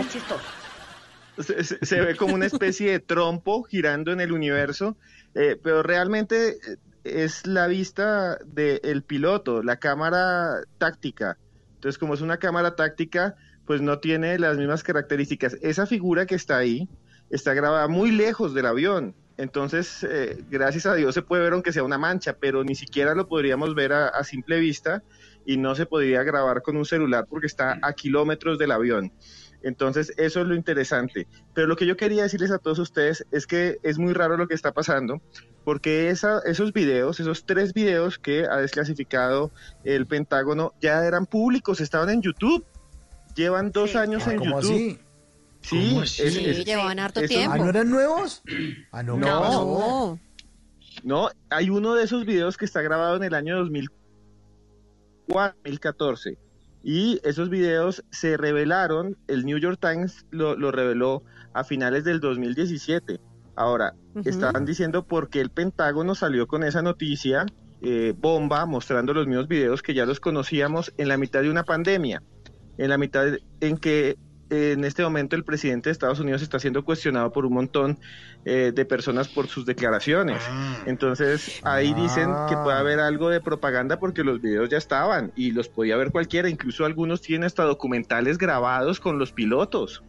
No, 1.37 1.43
se, 1.43 1.63
se- 1.63 1.83
se 1.83 2.01
ve 2.01 2.15
como 2.15 2.35
una 2.35 2.45
especie 2.45 2.91
de 2.91 2.99
trompo 2.99 3.63
girando 3.63 4.11
en 4.11 4.21
el 4.21 4.31
universo, 4.31 4.95
eh, 5.33 5.57
pero 5.63 5.81
realmente 5.81 6.57
es 7.03 7.45
la 7.45 7.67
vista 7.67 8.37
del 8.45 9.03
piloto, 9.03 9.61
la 9.63 9.77
cámara 9.77 10.61
táctica. 10.77 11.37
Entonces, 11.75 11.97
como 11.97 12.13
es 12.13 12.21
una 12.21 12.37
cámara 12.37 12.75
táctica, 12.75 13.35
pues 13.65 13.81
no 13.81 13.99
tiene 13.99 14.39
las 14.39 14.57
mismas 14.57 14.83
características. 14.83 15.57
Esa 15.61 15.85
figura 15.85 16.25
que 16.25 16.35
está 16.35 16.57
ahí 16.57 16.87
está 17.29 17.53
grabada 17.53 17.87
muy 17.87 18.11
lejos 18.11 18.53
del 18.53 18.65
avión. 18.65 19.15
Entonces, 19.37 20.05
eh, 20.09 20.43
gracias 20.49 20.85
a 20.85 20.93
Dios 20.93 21.15
se 21.15 21.23
puede 21.23 21.43
ver 21.43 21.53
aunque 21.53 21.73
sea 21.73 21.83
una 21.83 21.97
mancha, 21.97 22.37
pero 22.39 22.63
ni 22.63 22.75
siquiera 22.75 23.15
lo 23.15 23.27
podríamos 23.27 23.73
ver 23.73 23.93
a, 23.93 24.07
a 24.07 24.23
simple 24.23 24.59
vista 24.59 25.03
y 25.45 25.57
no 25.57 25.75
se 25.75 25.85
podría 25.85 26.23
grabar 26.23 26.61
con 26.61 26.77
un 26.77 26.85
celular 26.85 27.25
porque 27.27 27.47
está 27.47 27.79
a 27.81 27.93
kilómetros 27.93 28.57
del 28.59 28.71
avión. 28.71 29.11
Entonces, 29.63 30.13
eso 30.17 30.41
es 30.41 30.47
lo 30.47 30.55
interesante. 30.55 31.25
Pero 31.53 31.67
lo 31.67 31.75
que 31.75 31.85
yo 31.85 31.95
quería 31.97 32.23
decirles 32.23 32.51
a 32.51 32.59
todos 32.59 32.79
ustedes 32.79 33.25
es 33.31 33.47
que 33.47 33.77
es 33.81 33.97
muy 33.97 34.13
raro 34.13 34.35
lo 34.37 34.47
que 34.47 34.53
está 34.55 34.73
pasando, 34.73 35.21
porque 35.63 36.09
esa- 36.09 36.41
esos 36.45 36.73
videos, 36.73 37.19
esos 37.21 37.45
tres 37.45 37.73
videos 37.73 38.19
que 38.19 38.45
ha 38.45 38.57
desclasificado 38.57 39.51
el 39.85 40.05
Pentágono, 40.05 40.73
ya 40.81 41.05
eran 41.05 41.25
públicos, 41.25 41.79
estaban 41.81 42.09
en 42.09 42.21
YouTube. 42.21 42.65
Llevan 43.35 43.71
dos 43.71 43.95
años 43.95 44.27
en 44.27 44.37
¿Cómo 44.37 44.61
YouTube. 44.61 44.75
así? 44.75 44.99
Sí, 45.61 45.89
¿Cómo 45.89 46.01
así? 46.01 46.21
es- 46.23 46.33
Sí, 46.33 46.45
es- 46.45 46.65
llevaban 46.65 46.99
harto 46.99 47.21
es 47.21 47.29
tiempo. 47.29 47.53
¿Ah, 47.53 47.57
no 47.57 47.69
eran 47.69 47.89
nuevos? 47.89 48.43
Ah, 48.91 49.01
no, 49.01 49.15
¿qué 49.15 49.21
No. 49.21 49.39
pasó? 49.41 49.63
No. 49.63 50.19
No, 51.03 51.29
hay 51.49 51.69
uno 51.69 51.95
de 51.95 52.03
esos 52.03 52.25
videos 52.25 52.57
que 52.57 52.65
está 52.65 52.81
grabado 52.81 53.15
en 53.15 53.23
el 53.23 53.33
año 53.33 53.57
2004, 53.57 55.55
2014. 55.63 56.37
Y 56.83 57.19
esos 57.23 57.49
videos 57.49 58.03
se 58.11 58.35
revelaron, 58.35 59.17
el 59.27 59.45
New 59.45 59.57
York 59.57 59.79
Times 59.79 60.25
lo, 60.31 60.55
lo 60.57 60.71
reveló 60.71 61.23
a 61.53 61.63
finales 61.63 62.03
del 62.03 62.19
2017. 62.19 63.19
Ahora, 63.55 63.93
Ujú. 64.13 64.29
estaban 64.29 64.65
diciendo 64.65 65.03
por 65.03 65.29
qué 65.29 65.39
el 65.39 65.49
Pentágono 65.49 66.13
salió 66.13 66.45
con 66.45 66.63
esa 66.63 66.81
noticia 66.81 67.45
eh, 67.81 68.13
bomba, 68.17 68.65
mostrando 68.65 69.13
los 69.13 69.27
mismos 69.27 69.47
videos 69.47 69.81
que 69.81 69.93
ya 69.93 70.05
los 70.05 70.19
conocíamos 70.19 70.93
en 70.97 71.07
la 71.07 71.17
mitad 71.17 71.41
de 71.41 71.49
una 71.49 71.63
pandemia, 71.63 72.21
en 72.77 72.89
la 72.89 72.97
mitad 72.97 73.27
en 73.59 73.77
que 73.77 74.15
en 74.53 74.83
este 74.83 75.03
momento 75.03 75.35
el 75.35 75.43
presidente 75.43 75.89
de 75.89 75.91
Estados 75.91 76.19
Unidos 76.19 76.41
está 76.41 76.59
siendo 76.59 76.85
cuestionado 76.85 77.31
por 77.31 77.45
un 77.45 77.53
montón 77.53 77.99
eh, 78.45 78.71
de 78.73 78.85
personas 78.85 79.27
por 79.27 79.47
sus 79.47 79.65
declaraciones. 79.65 80.41
Entonces 80.85 81.59
ahí 81.63 81.93
dicen 81.93 82.29
que 82.47 82.55
puede 82.57 82.77
haber 82.77 82.99
algo 82.99 83.29
de 83.29 83.41
propaganda 83.41 83.99
porque 83.99 84.23
los 84.23 84.41
videos 84.41 84.69
ya 84.69 84.77
estaban 84.77 85.31
y 85.35 85.51
los 85.51 85.69
podía 85.69 85.97
ver 85.97 86.11
cualquiera, 86.11 86.49
incluso 86.49 86.85
algunos 86.85 87.21
tienen 87.21 87.45
hasta 87.45 87.63
documentales 87.63 88.37
grabados 88.37 88.99
con 88.99 89.17
los 89.19 89.31
pilotos. 89.31 90.03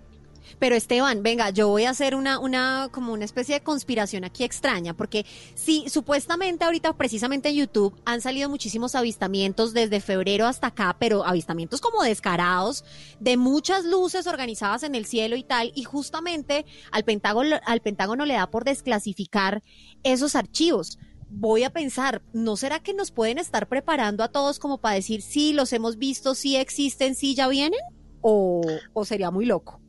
Pero 0.59 0.77
Esteban, 0.77 1.23
venga, 1.23 1.51
yo 1.51 1.69
voy 1.69 1.85
a 1.85 1.91
hacer 1.91 2.15
una, 2.15 2.39
una, 2.39 2.89
como 2.93 3.13
una 3.13 3.25
especie 3.25 3.57
de 3.57 3.63
conspiración 3.63 4.25
aquí 4.25 4.45
extraña, 4.45 4.95
porque 4.95 5.27
sí, 5.55 5.85
supuestamente 5.89 6.65
ahorita 6.65 6.93
precisamente 6.95 7.49
en 7.49 7.57
YouTube 7.57 7.95
han 8.05 8.21
salido 8.21 8.49
muchísimos 8.49 8.95
avistamientos 8.95 9.73
desde 9.73 10.01
febrero 10.01 10.47
hasta 10.47 10.69
acá, 10.69 10.97
pero 10.99 11.25
avistamientos 11.25 11.81
como 11.81 12.03
descarados, 12.03 12.85
de 13.21 13.37
muchas 13.37 13.85
luces 13.85 14.27
organizadas 14.27 14.83
en 14.83 14.95
el 14.95 15.07
cielo 15.07 15.37
y 15.37 15.43
tal, 15.43 15.73
y 15.75 15.85
justamente 15.85 16.65
al 16.91 17.05
Pentágono, 17.05 17.57
al 17.65 17.81
Pentágono 17.81 18.27
le 18.27 18.35
da 18.35 18.51
por 18.51 18.65
desclasificar 18.65 19.63
esos 20.03 20.35
archivos. 20.35 20.99
Voy 21.31 21.65
a 21.65 21.71
pensar, 21.71 22.23
¿no 22.33 22.57
será 22.57 22.81
que 22.81 22.95
nos 22.95 23.11
pueden 23.11 23.39
estar 23.39 23.69
preparando 23.69 24.23
a 24.23 24.29
todos 24.29 24.59
como 24.59 24.79
para 24.79 24.95
decir, 24.95 25.21
sí, 25.21 25.53
los 25.53 25.73
hemos 25.73 25.99
visto, 25.99 26.35
sí 26.35 26.57
existen, 26.57 27.15
sí 27.15 27.35
ya 27.35 27.49
vienen? 27.49 27.81
¿O, 28.21 28.63
o 28.93 29.05
sería 29.05 29.31
muy 29.31 29.45
loco? 29.45 29.81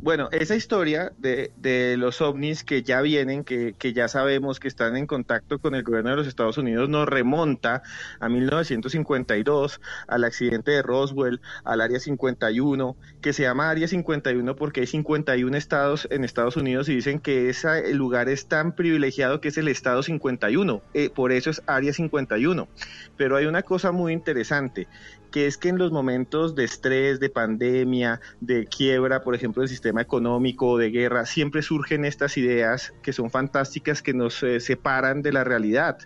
Bueno, 0.00 0.28
esa 0.30 0.54
historia 0.54 1.12
de, 1.18 1.50
de 1.56 1.96
los 1.96 2.20
ovnis 2.20 2.62
que 2.62 2.84
ya 2.84 3.00
vienen, 3.00 3.42
que, 3.42 3.74
ya 3.92 4.06
sabemos 4.06 4.60
que 4.60 4.68
están 4.68 4.96
en 4.96 5.08
contacto 5.08 5.58
con 5.58 5.74
el 5.74 5.82
gobierno 5.82 6.10
de 6.10 6.16
los 6.16 6.28
Estados 6.28 6.56
Unidos, 6.56 6.88
nos 6.88 7.08
remonta 7.08 7.82
a 8.20 8.28
1952, 8.28 9.80
al 10.06 10.22
accidente 10.22 10.70
de 10.70 10.82
Roswell, 10.82 11.40
al 11.64 11.80
Área 11.80 11.98
51, 11.98 12.96
que 13.20 13.32
se 13.32 13.42
llama 13.42 13.70
Área 13.70 13.88
51 13.88 14.54
porque 14.54 14.82
hay 14.82 14.86
51 14.86 15.56
estados 15.56 16.06
en 16.12 16.22
Estados 16.22 16.56
Unidos 16.56 16.88
y 16.88 16.94
dicen 16.94 17.18
que 17.18 17.48
esa, 17.48 17.80
el 17.80 17.96
lugar 17.96 18.28
es 18.28 18.46
tan 18.46 18.76
privilegiado 18.76 19.40
que 19.40 19.48
es 19.48 19.58
el 19.58 19.66
estado 19.66 20.04
51, 20.04 20.80
eh, 20.94 21.10
por 21.10 21.32
eso 21.32 21.50
es 21.50 21.60
Área 21.66 21.92
51. 21.92 22.68
Pero 23.16 23.36
hay 23.36 23.46
una 23.46 23.62
cosa 23.62 23.90
muy 23.90 24.12
interesante, 24.12 24.86
que 25.30 25.46
es 25.46 25.56
que 25.58 25.68
en 25.68 25.78
los 25.78 25.92
momentos 25.92 26.54
de 26.54 26.64
estrés, 26.64 27.20
de 27.20 27.30
pandemia, 27.30 28.20
de 28.40 28.66
quiebra, 28.66 29.22
por 29.22 29.34
ejemplo, 29.34 29.62
del 29.62 29.68
sistema 29.68 30.00
económico, 30.00 30.78
de 30.78 30.90
guerra, 30.90 31.26
siempre 31.26 31.62
surgen 31.62 32.04
estas 32.04 32.36
ideas 32.36 32.92
que 33.02 33.12
son 33.12 33.30
fantásticas, 33.30 34.02
que 34.02 34.14
nos 34.14 34.42
eh, 34.42 34.60
separan 34.60 35.22
de 35.22 35.32
la 35.32 35.44
realidad. 35.44 35.98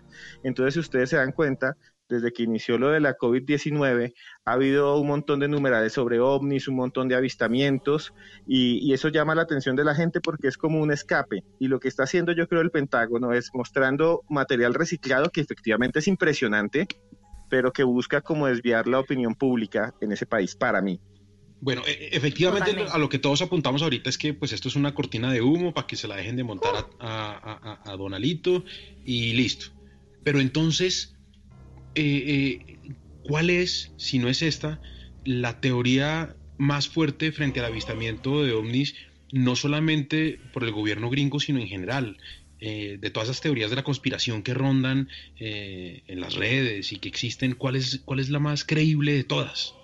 Entonces, 0.42 0.74
si 0.74 0.80
ustedes 0.80 1.10
se 1.10 1.16
dan 1.16 1.32
cuenta, 1.32 1.76
desde 2.08 2.32
que 2.32 2.42
inició 2.42 2.78
lo 2.78 2.90
de 2.90 3.00
la 3.00 3.16
COVID-19, 3.16 4.12
ha 4.44 4.52
habido 4.52 4.98
un 5.00 5.06
montón 5.06 5.40
de 5.40 5.48
numerales 5.48 5.94
sobre 5.94 6.20
ovnis, 6.20 6.68
un 6.68 6.76
montón 6.76 7.08
de 7.08 7.14
avistamientos, 7.14 8.12
y, 8.46 8.78
y 8.86 8.92
eso 8.92 9.08
llama 9.08 9.34
la 9.34 9.42
atención 9.42 9.76
de 9.76 9.84
la 9.84 9.94
gente 9.94 10.20
porque 10.20 10.48
es 10.48 10.58
como 10.58 10.80
un 10.80 10.92
escape. 10.92 11.42
Y 11.58 11.68
lo 11.68 11.80
que 11.80 11.88
está 11.88 12.02
haciendo, 12.02 12.32
yo 12.32 12.46
creo, 12.48 12.60
el 12.60 12.70
Pentágono 12.70 13.32
es 13.32 13.50
mostrando 13.54 14.22
material 14.28 14.74
reciclado 14.74 15.30
que 15.30 15.40
efectivamente 15.40 16.00
es 16.00 16.08
impresionante, 16.08 16.86
pero 17.52 17.70
que 17.70 17.82
busca 17.84 18.22
como 18.22 18.46
desviar 18.46 18.86
la 18.86 18.98
opinión 18.98 19.34
pública 19.34 19.94
en 20.00 20.10
ese 20.10 20.24
país, 20.24 20.56
para 20.56 20.80
mí. 20.80 20.98
Bueno, 21.60 21.82
e- 21.86 21.90
e- 21.90 22.16
efectivamente 22.16 22.70
Totalmente. 22.70 22.96
a 22.96 22.98
lo 22.98 23.10
que 23.10 23.18
todos 23.18 23.42
apuntamos 23.42 23.82
ahorita 23.82 24.08
es 24.08 24.16
que 24.16 24.32
pues 24.32 24.52
esto 24.52 24.68
es 24.70 24.74
una 24.74 24.94
cortina 24.94 25.30
de 25.30 25.42
humo 25.42 25.74
para 25.74 25.86
que 25.86 25.96
se 25.96 26.08
la 26.08 26.16
dejen 26.16 26.36
de 26.36 26.44
montar 26.44 26.74
a, 26.74 26.86
a- 26.98 27.82
a- 27.84 27.92
a 27.92 27.96
Donalito 27.98 28.64
y 29.04 29.34
listo. 29.34 29.66
Pero 30.22 30.40
entonces, 30.40 31.14
eh, 31.94 32.56
eh, 32.84 32.94
¿cuál 33.22 33.50
es, 33.50 33.92
si 33.98 34.18
no 34.18 34.28
es 34.30 34.40
esta, 34.40 34.80
la 35.24 35.60
teoría 35.60 36.34
más 36.56 36.88
fuerte 36.88 37.32
frente 37.32 37.60
al 37.60 37.66
avistamiento 37.66 38.42
de 38.42 38.52
ovnis, 38.54 38.94
no 39.30 39.56
solamente 39.56 40.38
por 40.54 40.64
el 40.64 40.72
gobierno 40.72 41.10
gringo, 41.10 41.38
sino 41.38 41.58
en 41.60 41.68
general? 41.68 42.16
Eh, 42.64 42.96
de 43.00 43.10
todas 43.10 43.28
esas 43.28 43.40
teorías 43.40 43.70
de 43.70 43.76
la 43.76 43.82
conspiración 43.82 44.44
que 44.44 44.54
rondan 44.54 45.08
eh, 45.40 46.04
en 46.06 46.20
las 46.20 46.34
redes 46.34 46.92
y 46.92 46.98
que 46.98 47.08
existen, 47.08 47.54
¿cuál 47.56 47.74
es, 47.74 48.00
¿cuál 48.04 48.20
es 48.20 48.28
la 48.30 48.38
más 48.38 48.62
creíble 48.64 49.14
de 49.14 49.24
todas? 49.24 49.74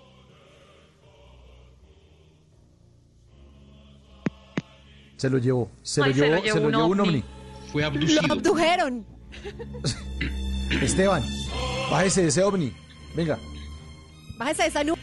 Se 5.17 5.29
lo 5.29 5.37
llevó, 5.37 5.69
se 5.83 6.01
Ay, 6.01 6.13
lo 6.13 6.15
se 6.15 6.19
lo 6.21 6.35
llevó, 6.37 6.41
se 6.53 6.59
lo 6.61 6.65
un 6.67 6.71
llevó 6.71 6.85
un 6.87 6.99
ovni. 7.01 7.09
ovni. 7.09 7.23
Fue 7.71 7.81
Lo 7.81 8.33
abdujeron. 8.33 9.05
Esteban, 10.81 11.23
bájese 11.91 12.21
de 12.23 12.27
ese 12.29 12.43
ovni. 12.43 12.71
Venga. 13.15 13.37
Bájese 14.37 14.61
de 14.63 14.67
esa 14.69 14.83
nube. 14.83 14.97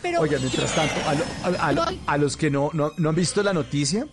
Pero 0.00 0.20
Oiga, 0.20 0.38
mientras 0.38 0.74
tanto, 0.74 0.94
a, 1.06 1.14
lo- 1.14 1.58
a- 1.58 1.66
a 1.68 1.72
lo- 1.72 1.84
a 2.06 2.16
los 2.18 2.36
que 2.36 2.50
no, 2.50 2.70
no, 2.72 2.92
no 2.96 3.08
han 3.10 3.14
visto 3.14 3.42
la 3.42 3.52
noticia, 3.52 4.06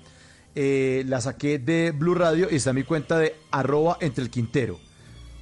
eh, 0.56 1.04
la 1.08 1.22
saqué 1.22 1.60
de 1.60 1.92
Blue 1.92 2.16
Radio 2.16 2.48
y 2.52 2.56
está 2.56 2.72
en 2.72 2.78
mi 2.78 2.84
cuenta 2.84 3.18
de 3.18 3.36
arroba 3.52 3.98
entre 4.02 4.24
el 4.24 4.30
Quintero. 4.30 4.80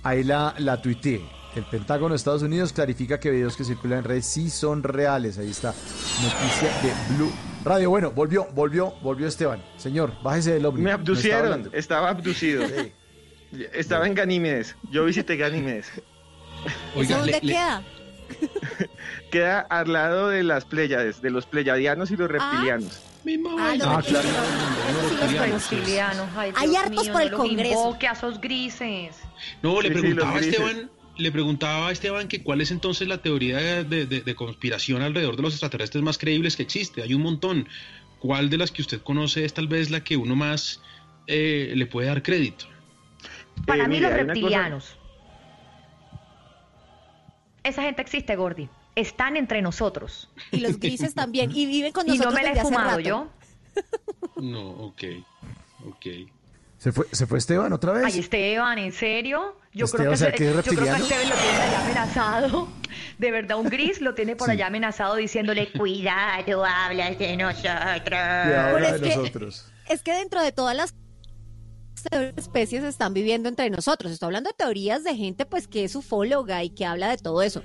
Ahí 0.03 0.23
la, 0.23 0.56
la 0.57 0.81
tuiteé. 0.81 1.22
El 1.56 1.64
Pentágono 1.65 2.10
de 2.10 2.18
Estados 2.18 2.44
Unidos 2.44 2.73
clarifica 2.73 3.19
que 3.19 3.31
videos 3.31 3.57
que 3.57 3.64
circulan 3.64 3.99
en 3.99 4.03
redes 4.06 4.26
sí 4.26 4.49
son 4.49 4.84
reales. 4.84 5.40
Ahí 5.40 5.49
está, 5.49 5.73
noticia 6.22 6.69
de 6.84 7.15
Blue 7.15 7.31
Radio. 7.65 7.90
Bueno, 7.90 8.11
volvió, 8.11 8.45
volvió, 8.53 8.94
volvió 9.02 9.27
Esteban. 9.27 9.64
Señor, 9.77 10.14
bájese 10.22 10.53
del 10.53 10.65
ovni. 10.65 10.84
Me 10.84 10.91
abducieron, 10.91 11.69
estaba 11.73 12.10
abducido. 12.10 12.64
Estaba 13.73 14.06
en 14.06 14.14
Ganímedes, 14.14 14.76
yo 14.91 15.06
visité 15.06 15.36
Ganímedes. 15.36 15.91
¿Eso 16.95 17.18
dónde 17.18 17.41
queda? 17.41 17.84
Queda 19.31 19.61
al 19.61 19.91
lado 19.91 20.30
de 20.30 20.44
las 20.44 20.65
Pléyades, 20.65 21.22
de 21.22 21.31
los 21.31 21.48
pleyadianos 21.48 22.11
y 22.11 22.15
los 22.15 22.30
reptilianos. 22.30 23.02
Ah, 23.03 23.09
no, 23.25 23.55
Ah, 23.59 24.01
claro. 24.05 24.29
Los 24.91 25.69
reptilianos, 25.69 26.27
ay, 26.35 26.51
Hay 26.55 26.75
hartos 26.75 27.09
por 27.09 27.21
el 27.21 27.31
Congreso. 27.31 27.71
invoque 27.71 28.07
a 28.07 28.13
esos 28.13 28.39
grises. 28.41 29.17
No, 29.61 29.81
le 29.81 29.91
preguntaba 29.91 30.35
a. 30.37 30.39
Esteban, 30.39 30.89
le 31.17 31.31
preguntaba 31.31 31.87
a 31.89 31.91
Esteban 31.91 32.27
que 32.27 32.41
cuál 32.43 32.61
es 32.61 32.71
entonces 32.71 33.07
la 33.07 33.17
teoría 33.19 33.57
de, 33.57 34.05
de- 34.05 34.21
de 34.21 34.35
conspiración 34.35 35.01
alrededor 35.01 35.35
de 35.35 35.41
los 35.43 35.53
extraterrestres 35.53 36.03
más 36.03 36.17
creíbles 36.17 36.55
que 36.55 36.63
existe. 36.63 37.01
Hay 37.03 37.13
un 37.13 37.21
montón. 37.21 37.67
¿Cuál 38.19 38.49
de 38.49 38.57
las 38.57 38.71
que 38.71 38.81
usted 38.81 39.01
conoce 39.01 39.45
es 39.45 39.53
tal 39.53 39.67
vez 39.69 39.89
la 39.91 40.03
que 40.03 40.17
uno 40.17 40.35
más 40.35 40.81
eh, 41.27 41.71
le 41.75 41.85
puede 41.85 42.07
dar 42.07 42.21
crédito? 42.21 42.65
Para 43.65 43.85
Eh, 43.85 43.87
mí 43.87 43.99
los 43.99 44.11
cosa- 44.11 44.23
reptilianos. 44.23 44.95
Esa 47.63 47.81
gente 47.83 48.01
existe, 48.01 48.35
Gordy. 48.35 48.67
Están 48.99 49.38
entre 49.38 49.61
nosotros. 49.61 50.30
Y 50.51 50.59
los 50.59 50.80
grises 50.80 51.13
también. 51.13 51.51
Y 51.55 51.65
viven 51.65 51.91
con 51.91 52.05
Y 52.07 52.11
nosotros 52.17 52.34
no 52.34 52.39
me 52.39 52.43
la 52.45 52.51
he 52.53 52.61
fumado 52.61 52.99
yo. 52.99 53.27
No, 54.38 54.69
ok, 54.69 55.03
ok. 55.88 56.05
¿Se 56.77 56.91
fue, 56.93 57.05
¿Se 57.11 57.27
fue 57.27 57.38
Esteban 57.39 57.73
otra 57.73 57.91
vez? 57.91 58.05
Ay, 58.05 58.19
Esteban, 58.19 58.77
¿en 58.77 58.91
serio? 58.93 59.57
Yo 59.73 59.85
Esteban, 59.85 60.07
creo 60.07 60.09
que, 60.11 60.13
o 60.13 60.17
sea, 60.17 60.30
se- 60.31 60.35
¿que 60.38 60.49
es 60.49 60.55
yo 60.55 60.61
creo 60.61 60.76
que? 60.95 61.01
Esteban 61.03 61.30
lo 61.30 61.35
tiene 61.35 61.57
allá 61.57 61.84
amenazado. 61.84 62.67
De 63.17 63.31
verdad, 63.31 63.57
un 63.59 63.67
gris 63.69 63.99
lo 64.01 64.15
tiene 64.15 64.35
por 64.38 64.47
Sí. 64.47 64.53
allá 64.53 64.67
amenazado 64.67 65.15
diciéndole, 65.15 65.71
cuidado, 65.77 66.65
hablas 66.65 67.19
de 67.19 67.35
nosotros. 67.38 68.03
Que 68.05 68.15
habla 68.15 68.91
de 68.93 68.95
es 68.95 69.01
que- 69.01 69.15
nosotros. 69.17 69.65
Es 69.89 70.01
que 70.03 70.13
dentro 70.13 70.41
de 70.41 70.51
todas 70.53 70.76
las 70.76 70.95
especies 72.35 72.84
están 72.84 73.13
viviendo 73.13 73.49
entre 73.49 73.69
nosotros. 73.69 74.11
Estoy 74.11 74.27
hablando 74.27 74.49
de 74.49 74.55
teorías 74.55 75.03
de 75.03 75.15
gente 75.15 75.45
pues 75.45 75.67
que 75.67 75.84
es 75.84 75.95
ufóloga 75.95 76.63
y 76.63 76.69
que 76.69 76.85
habla 76.85 77.09
de 77.09 77.17
todo 77.17 77.41
eso. 77.41 77.61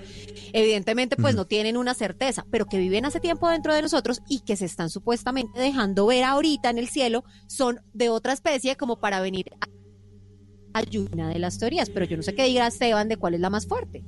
Evidentemente 0.52 1.16
pues 1.16 1.34
no 1.34 1.46
tienen 1.46 1.76
una 1.76 1.94
certeza, 1.94 2.46
pero 2.50 2.66
que 2.66 2.78
viven 2.78 3.04
hace 3.04 3.20
tiempo 3.20 3.48
dentro 3.48 3.74
de 3.74 3.82
nosotros 3.82 4.22
y 4.28 4.40
que 4.40 4.56
se 4.56 4.64
están 4.64 4.90
supuestamente 4.90 5.58
dejando 5.58 6.06
ver 6.06 6.24
ahorita 6.24 6.70
en 6.70 6.78
el 6.78 6.88
cielo 6.88 7.24
son 7.46 7.80
de 7.92 8.08
otra 8.08 8.32
especie 8.32 8.76
como 8.76 9.00
para 9.00 9.20
venir 9.20 9.46
a 9.60 10.78
ayudar 10.78 11.32
de 11.32 11.38
las 11.38 11.58
teorías, 11.58 11.88
pero 11.90 12.04
yo 12.04 12.16
no 12.16 12.22
sé 12.22 12.34
qué 12.34 12.44
diga 12.44 12.66
Esteban 12.66 13.08
de 13.08 13.16
cuál 13.16 13.34
es 13.34 13.40
la 13.40 13.50
más 13.50 13.66
fuerte. 13.66 14.04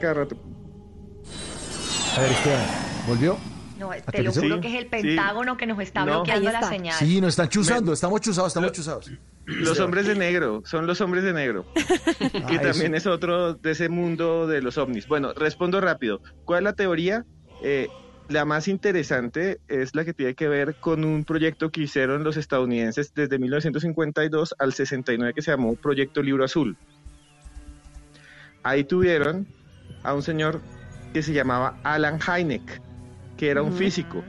Cada 0.00 0.14
rato. 0.14 0.36
A 2.16 2.20
ver, 2.20 2.32
Esteban, 2.32 2.66
¿volvió? 3.06 3.59
No, 3.80 3.90
te 4.12 4.22
lo 4.22 4.30
juro 4.32 4.60
que 4.60 4.68
es 4.68 4.74
el 4.74 4.84
sí. 4.84 4.88
Pentágono 4.90 5.56
que 5.56 5.66
nos 5.66 5.80
está 5.80 6.04
No. 6.04 6.16
bloqueando 6.18 6.48
Ahí 6.48 6.52
la 6.52 6.58
está. 6.60 6.68
señal. 6.70 6.94
Sí, 6.98 7.20
nos 7.20 7.30
están 7.30 7.48
chuzando, 7.48 7.92
estamos 7.92 8.20
chuzados, 8.20 8.48
estamos 8.50 8.72
chuzados. 8.72 9.10
Los 9.46 9.80
hombres 9.80 10.06
de 10.06 10.14
negro, 10.14 10.62
son 10.64 10.86
los 10.86 11.00
hombres 11.00 11.24
de 11.24 11.32
negro. 11.32 11.64
que 11.74 12.56
Ah, 12.58 12.60
también 12.62 12.94
eso. 12.94 13.10
es 13.10 13.16
otro 13.16 13.54
de 13.54 13.70
ese 13.72 13.88
mundo 13.88 14.46
de 14.46 14.62
los 14.62 14.78
ovnis. 14.78 15.08
Bueno, 15.08 15.32
respondo 15.32 15.80
rápido. 15.80 16.20
¿Cuál 16.44 16.58
es 16.60 16.64
la 16.64 16.72
teoría? 16.74 17.24
Eh, 17.64 17.88
la 18.28 18.44
más 18.44 18.68
interesante 18.68 19.58
es 19.66 19.94
la 19.96 20.04
que 20.04 20.14
tiene 20.14 20.34
que 20.34 20.46
ver 20.46 20.76
con 20.76 21.04
un 21.04 21.24
proyecto 21.24 21.70
que 21.70 21.80
hicieron 21.82 22.22
los 22.22 22.36
estadounidenses 22.36 23.12
desde 23.14 23.38
1952 23.40 24.54
al 24.58 24.72
69 24.72 25.32
que 25.34 25.42
se 25.42 25.50
llamó 25.50 25.74
Proyecto 25.74 26.22
Libro 26.22 26.44
Azul. 26.44 26.76
Ahí 28.62 28.84
tuvieron 28.84 29.48
a 30.02 30.14
un 30.14 30.22
señor 30.22 30.60
que 31.12 31.22
se 31.22 31.32
llamaba 31.32 31.78
Alan 31.82 32.20
Hynek, 32.20 32.80
que 33.40 33.48
era 33.48 33.62
un 33.62 33.72
físico. 33.72 34.22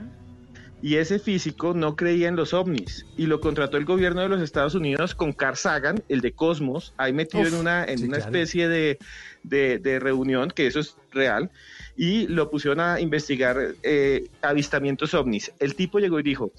Y 0.80 0.96
ese 0.96 1.18
físico 1.18 1.74
no 1.74 1.96
creía 1.96 2.28
en 2.28 2.34
los 2.34 2.54
ovnis 2.54 3.04
y 3.18 3.26
lo 3.26 3.40
contrató 3.40 3.76
el 3.76 3.84
gobierno 3.84 4.22
de 4.22 4.28
los 4.30 4.40
Estados 4.40 4.74
Unidos 4.74 5.14
con 5.14 5.32
Carl 5.34 5.54
Sagan, 5.56 6.02
el 6.08 6.22
de 6.22 6.32
Cosmos, 6.32 6.94
ahí 6.96 7.12
metido 7.12 7.42
Uf, 7.42 7.48
en 7.52 7.54
una, 7.60 7.84
en 7.84 7.98
sí, 7.98 8.04
una 8.06 8.16
claro. 8.16 8.32
especie 8.32 8.68
de, 8.68 8.98
de- 9.42 9.78
de 9.78 10.00
reunión, 10.00 10.50
que 10.50 10.66
eso 10.66 10.80
es 10.80 10.96
real, 11.12 11.50
y 11.94 12.26
lo 12.26 12.48
pusieron 12.50 12.80
a 12.80 12.98
investigar 13.00 13.58
eh, 13.82 14.24
avistamientos 14.40 15.12
ovnis. 15.12 15.52
El 15.60 15.74
tipo 15.76 15.98
llegó 16.00 16.18
y 16.18 16.22
dijo, 16.22 16.50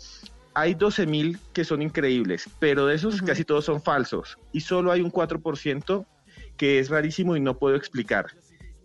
hay 0.53 0.75
12.000 0.75 1.39
que 1.51 1.65
son 1.65 1.81
increíbles, 1.81 2.47
pero 2.59 2.85
de 2.85 2.93
esos 2.95 3.19
casi 3.23 3.43
todos 3.43 3.65
son 3.65 3.81
falsos 3.81 4.37
y 4.53 4.59
solo 4.61 4.91
hay 4.91 5.01
un 5.01 5.11
4% 5.11 6.05
que 6.55 6.77
es 6.77 6.89
rarísimo 6.89 7.35
y 7.35 7.39
no 7.41 7.57
puedo 7.57 7.75
explicar. 7.75 8.27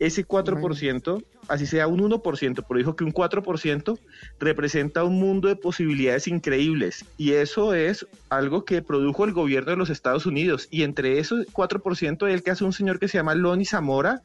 Ese 0.01 0.24
4%, 0.27 1.23
así 1.48 1.66
sea 1.66 1.88
un 1.88 2.00
1%, 2.00 2.64
pero 2.68 2.78
dijo 2.78 2.94
que 2.94 3.04
un 3.04 3.12
4% 3.12 3.98
representa 4.38 5.04
un 5.04 5.18
mundo 5.18 5.48
de 5.48 5.56
posibilidades 5.56 6.28
increíbles. 6.28 7.04
Y 7.16 7.32
eso 7.32 7.74
es 7.74 8.06
algo 8.28 8.64
que 8.64 8.82
produjo 8.82 9.24
el 9.24 9.32
gobierno 9.32 9.72
de 9.72 9.76
los 9.78 9.90
Estados 9.90 10.26
Unidos. 10.26 10.68
Y 10.70 10.82
entre 10.82 11.18
esos 11.18 11.46
4% 11.46 12.28
es 12.28 12.34
el 12.34 12.42
que 12.42 12.50
hace 12.50 12.64
un 12.64 12.72
señor 12.72 12.98
que 12.98 13.08
se 13.08 13.18
llama 13.18 13.34
Lonnie 13.34 13.64
Zamora, 13.64 14.22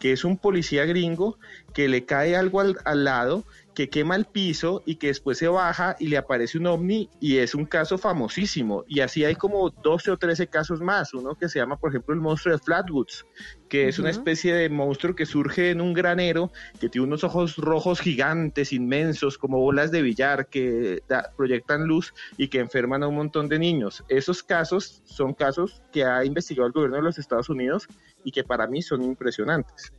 que 0.00 0.12
es 0.12 0.24
un 0.24 0.36
policía 0.36 0.84
gringo 0.84 1.38
que 1.72 1.88
le 1.88 2.04
cae 2.04 2.36
algo 2.36 2.60
al, 2.60 2.76
al 2.84 3.04
lado, 3.04 3.44
que 3.76 3.90
quema 3.90 4.16
el 4.16 4.24
piso 4.24 4.82
y 4.86 4.96
que 4.96 5.08
después 5.08 5.36
se 5.36 5.48
baja 5.48 5.96
y 6.00 6.08
le 6.08 6.16
aparece 6.16 6.56
un 6.56 6.66
ovni 6.66 7.10
y 7.20 7.36
es 7.36 7.54
un 7.54 7.66
caso 7.66 7.98
famosísimo. 7.98 8.84
Y 8.88 9.00
así 9.00 9.22
hay 9.22 9.34
como 9.34 9.68
12 9.68 10.12
o 10.12 10.16
13 10.16 10.46
casos 10.46 10.80
más. 10.80 11.12
Uno 11.12 11.34
que 11.34 11.50
se 11.50 11.58
llama, 11.58 11.76
por 11.76 11.90
ejemplo, 11.90 12.14
el 12.14 12.22
monstruo 12.22 12.54
de 12.56 12.58
Flatwoods, 12.62 13.26
que 13.68 13.86
es 13.88 13.98
una 13.98 14.08
especie 14.08 14.54
de 14.54 14.70
monstruo 14.70 15.14
que 15.14 15.26
surge 15.26 15.70
en 15.72 15.82
un 15.82 15.92
granero, 15.92 16.50
que 16.80 16.88
tiene 16.88 17.06
unos 17.06 17.22
ojos 17.22 17.56
rojos 17.58 18.00
gigantes, 18.00 18.72
inmensos, 18.72 19.36
como 19.36 19.58
bolas 19.58 19.90
de 19.90 20.00
billar, 20.00 20.46
que 20.48 21.02
da- 21.06 21.30
proyectan 21.36 21.84
luz 21.86 22.14
y 22.38 22.48
que 22.48 22.60
enferman 22.60 23.02
a 23.02 23.08
un 23.08 23.16
montón 23.16 23.46
de 23.46 23.58
niños. 23.58 24.02
Esos 24.08 24.42
casos 24.42 25.02
son 25.04 25.34
casos 25.34 25.82
que 25.92 26.02
ha 26.02 26.24
investigado 26.24 26.66
el 26.66 26.72
gobierno 26.72 26.96
de 26.96 27.02
los 27.02 27.18
Estados 27.18 27.50
Unidos 27.50 27.86
y 28.24 28.30
que 28.32 28.42
para 28.42 28.66
mí 28.66 28.80
son 28.80 29.02
impresionantes. 29.02 29.92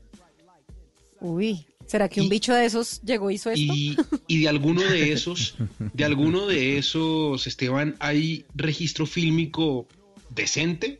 Uy, 1.19 1.67
¿será 1.87 2.07
que 2.09 2.21
un 2.21 2.29
bicho 2.29 2.53
de 2.53 2.65
esos 2.65 3.01
llegó 3.01 3.31
y 3.31 3.35
hizo 3.35 3.49
esto? 3.49 3.61
Y, 3.73 3.97
y 4.27 4.41
de 4.41 4.49
alguno 4.49 4.81
de 4.81 5.11
esos, 5.13 5.55
de 5.79 6.05
alguno 6.05 6.45
de 6.45 6.77
esos, 6.77 7.47
Esteban, 7.47 7.95
¿hay 7.99 8.45
registro 8.55 9.05
fílmico 9.05 9.87
decente? 10.29 10.99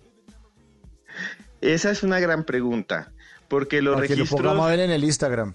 Esa 1.62 1.92
es 1.92 2.04
una 2.04 2.20
gran 2.20 2.44
pregunta, 2.44 3.12
porque 3.48 3.82
los 3.82 3.96
Para 3.96 4.08
que 4.08 4.16
lo 4.16 4.26
pongamos 4.26 4.66
a 4.66 4.70
ver 4.70 4.80
en 4.82 4.92
el 4.92 5.04
Instagram. 5.04 5.54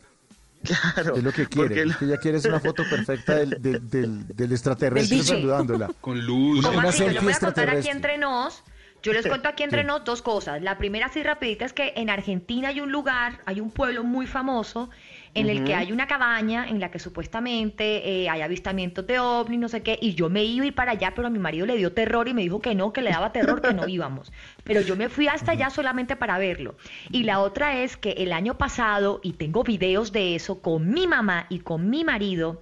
Claro, 0.63 1.17
es 1.17 1.25
lo 1.25 1.33
que 1.33 1.47
quiere. 1.47 1.87
lo- 1.87 1.99
Que 1.99 2.05
ella 2.05 2.19
quiere 2.19 2.39
es 2.39 2.45
una 2.45 2.61
foto 2.61 2.85
perfecta 2.89 3.35
del, 3.37 3.61
del, 3.61 3.91
del- 3.91 4.27
del 4.29 4.53
extraterrestre 4.53 5.23
saludándola. 5.23 5.89
Con 6.01 6.25
luz. 6.25 6.61
Una, 6.61 6.69
¿Cómo 6.69 6.79
una 6.81 6.89
así? 6.91 7.05
Yo 7.13 7.21
voy 7.23 7.33
a 7.33 7.39
contar 7.39 7.69
aquí 7.71 7.89
entre 7.89 8.17
nos. 8.19 8.63
Yo 9.03 9.13
les 9.13 9.27
cuento 9.27 9.49
aquí 9.49 9.65
entre 9.65 9.81
Sí. 9.83 9.87
nos 9.89 10.05
dos 10.05 10.23
cosas. 10.23 10.63
La 10.63 10.79
primera, 10.79 11.07
así 11.07 11.21
rapidita, 11.25 11.65
es 11.65 11.73
que 11.73 11.93
en 11.97 12.09
Argentina 12.11 12.69
hay 12.69 12.81
un 12.81 12.93
lugar, 12.93 13.41
hay 13.47 13.59
un 13.61 13.73
pueblo 13.73 14.05
muy 14.05 14.29
famoso 14.29 14.91
en 15.35 15.49
el 15.49 15.65
que 15.65 15.75
hay 15.75 15.93
una 15.93 16.07
cabaña 16.07 16.69
en 16.69 16.79
la 16.79 16.91
que 16.91 16.99
supuestamente 16.99 18.23
eh, 18.23 18.29
hay 18.29 18.43
avistamientos 18.43 19.07
de 19.07 19.19
ovnis, 19.19 19.59
no 19.59 19.69
sé 19.69 19.83
qué, 19.83 19.99
y 20.01 20.15
yo 20.15 20.29
me 20.29 20.45
iba 20.45 20.65
a 20.65 20.67
ir 20.69 20.75
para 20.75 20.93
allá, 20.93 21.13
pero 21.15 21.29
a 21.29 21.31
mi 21.31 21.39
marido 21.39 21.65
le 21.65 21.77
dio 21.77 21.93
terror 21.93 22.29
y 22.29 22.35
me 22.35 22.43
dijo 22.43 22.61
que 22.61 22.75
no, 22.75 22.93
que 22.93 23.01
le 23.01 23.11
daba 23.11 23.33
terror, 23.33 23.63
que 23.63 23.73
no 23.73 23.89
íbamos. 23.89 24.33
Pero 24.65 24.83
yo 24.83 24.97
me 24.97 25.09
fui 25.09 25.29
hasta 25.29 25.53
allá 25.53 25.71
solamente 25.71 26.17
para 26.17 26.39
verlo. 26.39 26.75
Y 27.11 27.23
la 27.25 27.41
otra 27.41 27.79
es 27.79 27.97
que 27.97 28.13
el 28.13 28.33
año 28.33 28.59
pasado, 28.59 29.21
y 29.23 29.33
tengo 29.33 29.65
videos 29.65 30.13
de 30.13 30.35
eso 30.35 30.61
con 30.61 30.91
mi 30.91 31.07
mamá 31.07 31.47
y 31.49 31.61
con 31.61 31.89
mi 31.89 32.05
marido, 32.05 32.61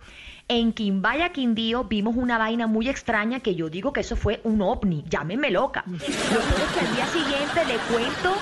en 0.50 0.72
Quimbaya, 0.72 1.30
Quindío, 1.30 1.84
vimos 1.84 2.16
una 2.16 2.36
vaina 2.36 2.66
muy 2.66 2.88
extraña 2.88 3.38
que 3.38 3.54
yo 3.54 3.70
digo 3.70 3.92
que 3.92 4.00
eso 4.00 4.16
fue 4.16 4.40
un 4.42 4.60
ovni. 4.62 5.04
Llámenme 5.08 5.48
loca. 5.50 5.84
Lo 5.86 5.96
que 5.98 6.86
al 6.86 6.94
día 6.96 7.06
siguiente 7.06 7.64
le 7.66 7.76
cuento, 7.92 8.34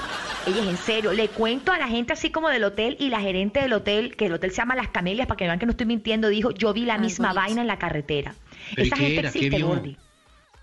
ella 0.48 0.62
es 0.62 0.68
en 0.68 0.76
serio, 0.76 1.12
le 1.12 1.28
cuento 1.28 1.72
a 1.72 1.78
la 1.78 1.88
gente 1.88 2.12
así 2.12 2.30
como 2.30 2.48
del 2.48 2.64
hotel 2.64 2.96
y 2.98 3.08
la 3.10 3.20
gerente 3.20 3.60
del 3.60 3.72
hotel, 3.72 4.16
que 4.16 4.26
el 4.26 4.32
hotel 4.32 4.50
se 4.50 4.56
llama 4.56 4.74
Las 4.74 4.88
Camelias, 4.88 5.26
para 5.26 5.36
que 5.36 5.44
vean 5.44 5.58
que 5.58 5.66
no 5.66 5.70
estoy 5.70 5.86
mintiendo, 5.86 6.28
dijo, 6.28 6.50
yo 6.50 6.72
vi 6.72 6.84
la 6.84 6.98
misma 6.98 7.32
vaina 7.32 7.60
en 7.60 7.66
la 7.66 7.78
carretera. 7.78 8.34
¿Pero 8.74 8.86
Esa 8.86 8.96
qué 8.96 9.02
gente 9.02 9.18
era? 9.20 9.30
¿Qué 9.32 9.38
existe, 9.38 9.56
vio? 9.56 9.66
Gordy. 9.68 9.96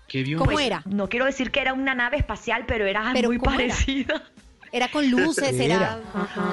¿Qué 0.08 0.22
vio? 0.22 0.38
Pues, 0.38 0.70
No 0.86 1.08
quiero 1.08 1.24
decir 1.26 1.50
que 1.50 1.60
era 1.60 1.72
una 1.72 1.94
nave 1.94 2.16
espacial, 2.18 2.64
pero 2.66 2.84
era 2.86 3.10
¿Pero 3.12 3.28
muy 3.28 3.38
cómo 3.38 3.50
era? 3.58 3.68
parecida. 3.74 4.22
Era 4.72 4.88
con 4.88 5.08
luces, 5.10 5.58
era... 5.58 5.98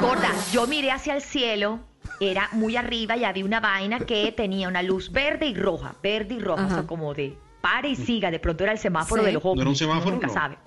Gorda, 0.01 0.29
yo 0.51 0.65
miré 0.67 0.91
hacia 0.91 1.15
el 1.15 1.21
cielo, 1.21 1.79
era 2.19 2.47
muy 2.53 2.77
arriba 2.77 3.17
y 3.17 3.23
había 3.25 3.43
una 3.43 3.59
vaina 3.59 3.99
que 3.99 4.31
tenía 4.31 4.67
una 4.67 4.81
luz 4.83 5.11
verde 5.11 5.47
y 5.47 5.55
roja, 5.55 5.95
verde 6.01 6.35
y 6.35 6.39
roja, 6.39 6.65
o 6.65 6.69
sea, 6.69 6.83
como 6.83 7.13
de 7.13 7.35
pare 7.61 7.89
y 7.89 7.95
siga, 7.95 8.29
de 8.31 8.39
pronto 8.39 8.63
era 8.63 8.71
el 8.73 8.77
semáforo 8.77 9.21
Sí. 9.23 9.27
de 9.27 9.33
los 9.33 9.43
ovnis, 9.43 9.55
¿No 9.57 9.61
era 9.61 9.69
un 9.69 9.71
uno 9.71 9.75
semáforo? 9.75 10.11
nunca 10.15 10.27
No. 10.27 10.33
sabe. 10.33 10.57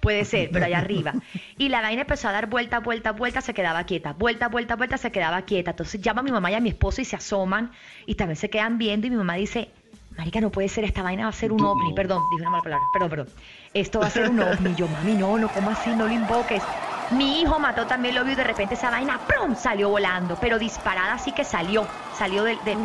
Puede 0.00 0.24
ser, 0.24 0.50
pero 0.52 0.64
allá 0.66 0.78
arriba. 0.80 1.14
Y 1.58 1.68
la 1.68 1.80
vaina 1.80 2.02
empezó 2.02 2.28
a 2.28 2.32
dar 2.32 2.48
vuelta, 2.48 2.80
vuelta, 2.80 3.12
vuelta, 3.12 3.40
se 3.40 3.54
quedaba 3.54 3.84
quieta. 3.84 4.12
Vuelta, 4.12 4.48
vuelta, 4.48 4.76
vuelta, 4.76 4.98
se 4.98 5.12
quedaba 5.12 5.42
quieta. 5.42 5.70
Entonces 5.72 6.00
llama 6.00 6.20
a 6.20 6.24
mi 6.24 6.30
mamá 6.30 6.50
y 6.50 6.54
a 6.54 6.60
mi 6.60 6.70
esposo 6.70 7.00
y 7.00 7.04
se 7.04 7.16
asoman 7.16 7.72
y 8.06 8.14
también 8.14 8.36
se 8.36 8.50
quedan 8.50 8.78
viendo 8.78 9.06
y 9.06 9.10
mi 9.10 9.16
mamá 9.16 9.34
dice, 9.34 9.70
marica, 10.16 10.40
no 10.40 10.50
puede 10.50 10.68
ser, 10.68 10.84
esta 10.84 11.02
vaina 11.02 11.24
va 11.24 11.28
a 11.30 11.32
ser 11.32 11.52
un 11.52 11.64
ovni. 11.64 11.92
Perdón, 11.94 12.22
dije 12.30 12.42
una 12.42 12.50
mala 12.50 12.62
palabra, 12.62 12.86
perdón, 12.92 13.10
perdón. 13.10 13.28
Esto 13.74 14.00
va 14.00 14.06
a 14.06 14.10
ser 14.10 14.28
un 14.30 14.40
ovni. 14.40 14.74
Yo, 14.74 14.86
mami, 14.88 15.14
no, 15.14 15.36
no, 15.38 15.48
¿cómo 15.48 15.70
así? 15.70 15.90
No 15.90 16.06
lo 16.06 16.12
invoques. 16.12 16.62
Mi 17.10 17.40
hijo 17.42 17.58
mató 17.58 17.86
también 17.86 18.14
lo 18.14 18.24
vio 18.24 18.32
y 18.32 18.36
de 18.36 18.44
repente 18.44 18.74
esa 18.74 18.90
vaina 18.90 19.20
¡prum! 19.26 19.54
salió 19.54 19.90
volando, 19.90 20.36
pero 20.40 20.58
disparada 20.58 21.12
así 21.14 21.32
que 21.32 21.44
salió, 21.44 21.86
salió 22.16 22.42
del... 22.44 22.58
del- 22.64 22.78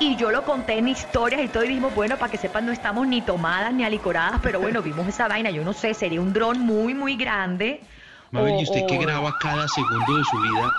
Y 0.00 0.16
yo 0.16 0.30
lo 0.30 0.42
conté 0.44 0.78
en 0.78 0.88
historias 0.88 1.42
y 1.42 1.48
todo 1.48 1.64
y 1.64 1.68
dijimos, 1.68 1.94
bueno, 1.94 2.16
para 2.16 2.30
que 2.30 2.38
sepan, 2.38 2.64
no 2.64 2.72
estamos 2.72 3.06
ni 3.06 3.20
tomadas 3.20 3.74
ni 3.74 3.84
alicoradas, 3.84 4.40
pero 4.42 4.58
bueno, 4.60 4.80
vimos 4.82 5.06
esa 5.06 5.28
vaina, 5.28 5.50
yo 5.50 5.64
no 5.64 5.72
sé, 5.74 5.92
sería 5.92 6.20
un 6.20 6.32
dron 6.32 6.60
muy, 6.60 6.94
muy 6.94 7.16
grande. 7.16 7.82
Mabel, 8.30 8.54
o- 8.54 8.60
¿y 8.60 8.62
usted 8.64 8.86
que 8.86 8.96
o- 8.96 9.00
graba 9.02 9.34
cada 9.38 9.68
segundo 9.68 10.16
de 10.16 10.24
su 10.24 10.38
vida? 10.40 10.72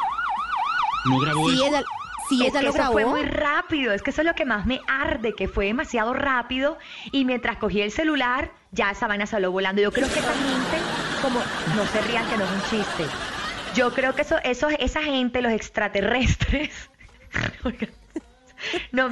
¿No 1.05 1.19
grabó 1.19 1.47
Sí, 1.49 1.61
eso? 1.63 1.83
Sí, 2.29 2.45
es 2.45 2.49
ella 2.49 2.59
que 2.59 2.65
lo 2.65 2.71
eso 2.71 2.91
fue 2.91 3.05
muy 3.05 3.23
rápido, 3.23 3.93
es 3.93 4.01
que 4.01 4.11
eso 4.11 4.21
es 4.21 4.27
lo 4.27 4.35
que 4.35 4.45
más 4.45 4.65
me 4.65 4.81
arde, 4.87 5.33
que 5.33 5.47
fue 5.47 5.65
demasiado 5.65 6.13
rápido 6.13 6.77
y 7.11 7.25
mientras 7.25 7.57
cogí 7.57 7.81
el 7.81 7.91
celular, 7.91 8.51
ya 8.71 8.91
esa 8.91 9.07
vaina 9.07 9.25
salió 9.25 9.51
volando. 9.51 9.81
Yo 9.81 9.91
creo 9.91 10.07
que 10.07 10.19
esa 10.19 10.33
gente, 10.33 10.77
como, 11.21 11.39
no 11.75 11.85
se 11.87 12.01
rían 12.01 12.27
que 12.29 12.37
no 12.37 12.45
es 12.45 12.51
un 12.51 12.61
chiste. 12.69 13.05
Yo 13.75 13.93
creo 13.93 14.15
que 14.15 14.21
eso, 14.21 14.37
eso, 14.43 14.69
esa 14.79 15.01
gente, 15.01 15.41
los 15.41 15.51
extraterrestres, 15.51 16.89
no, 18.91 19.09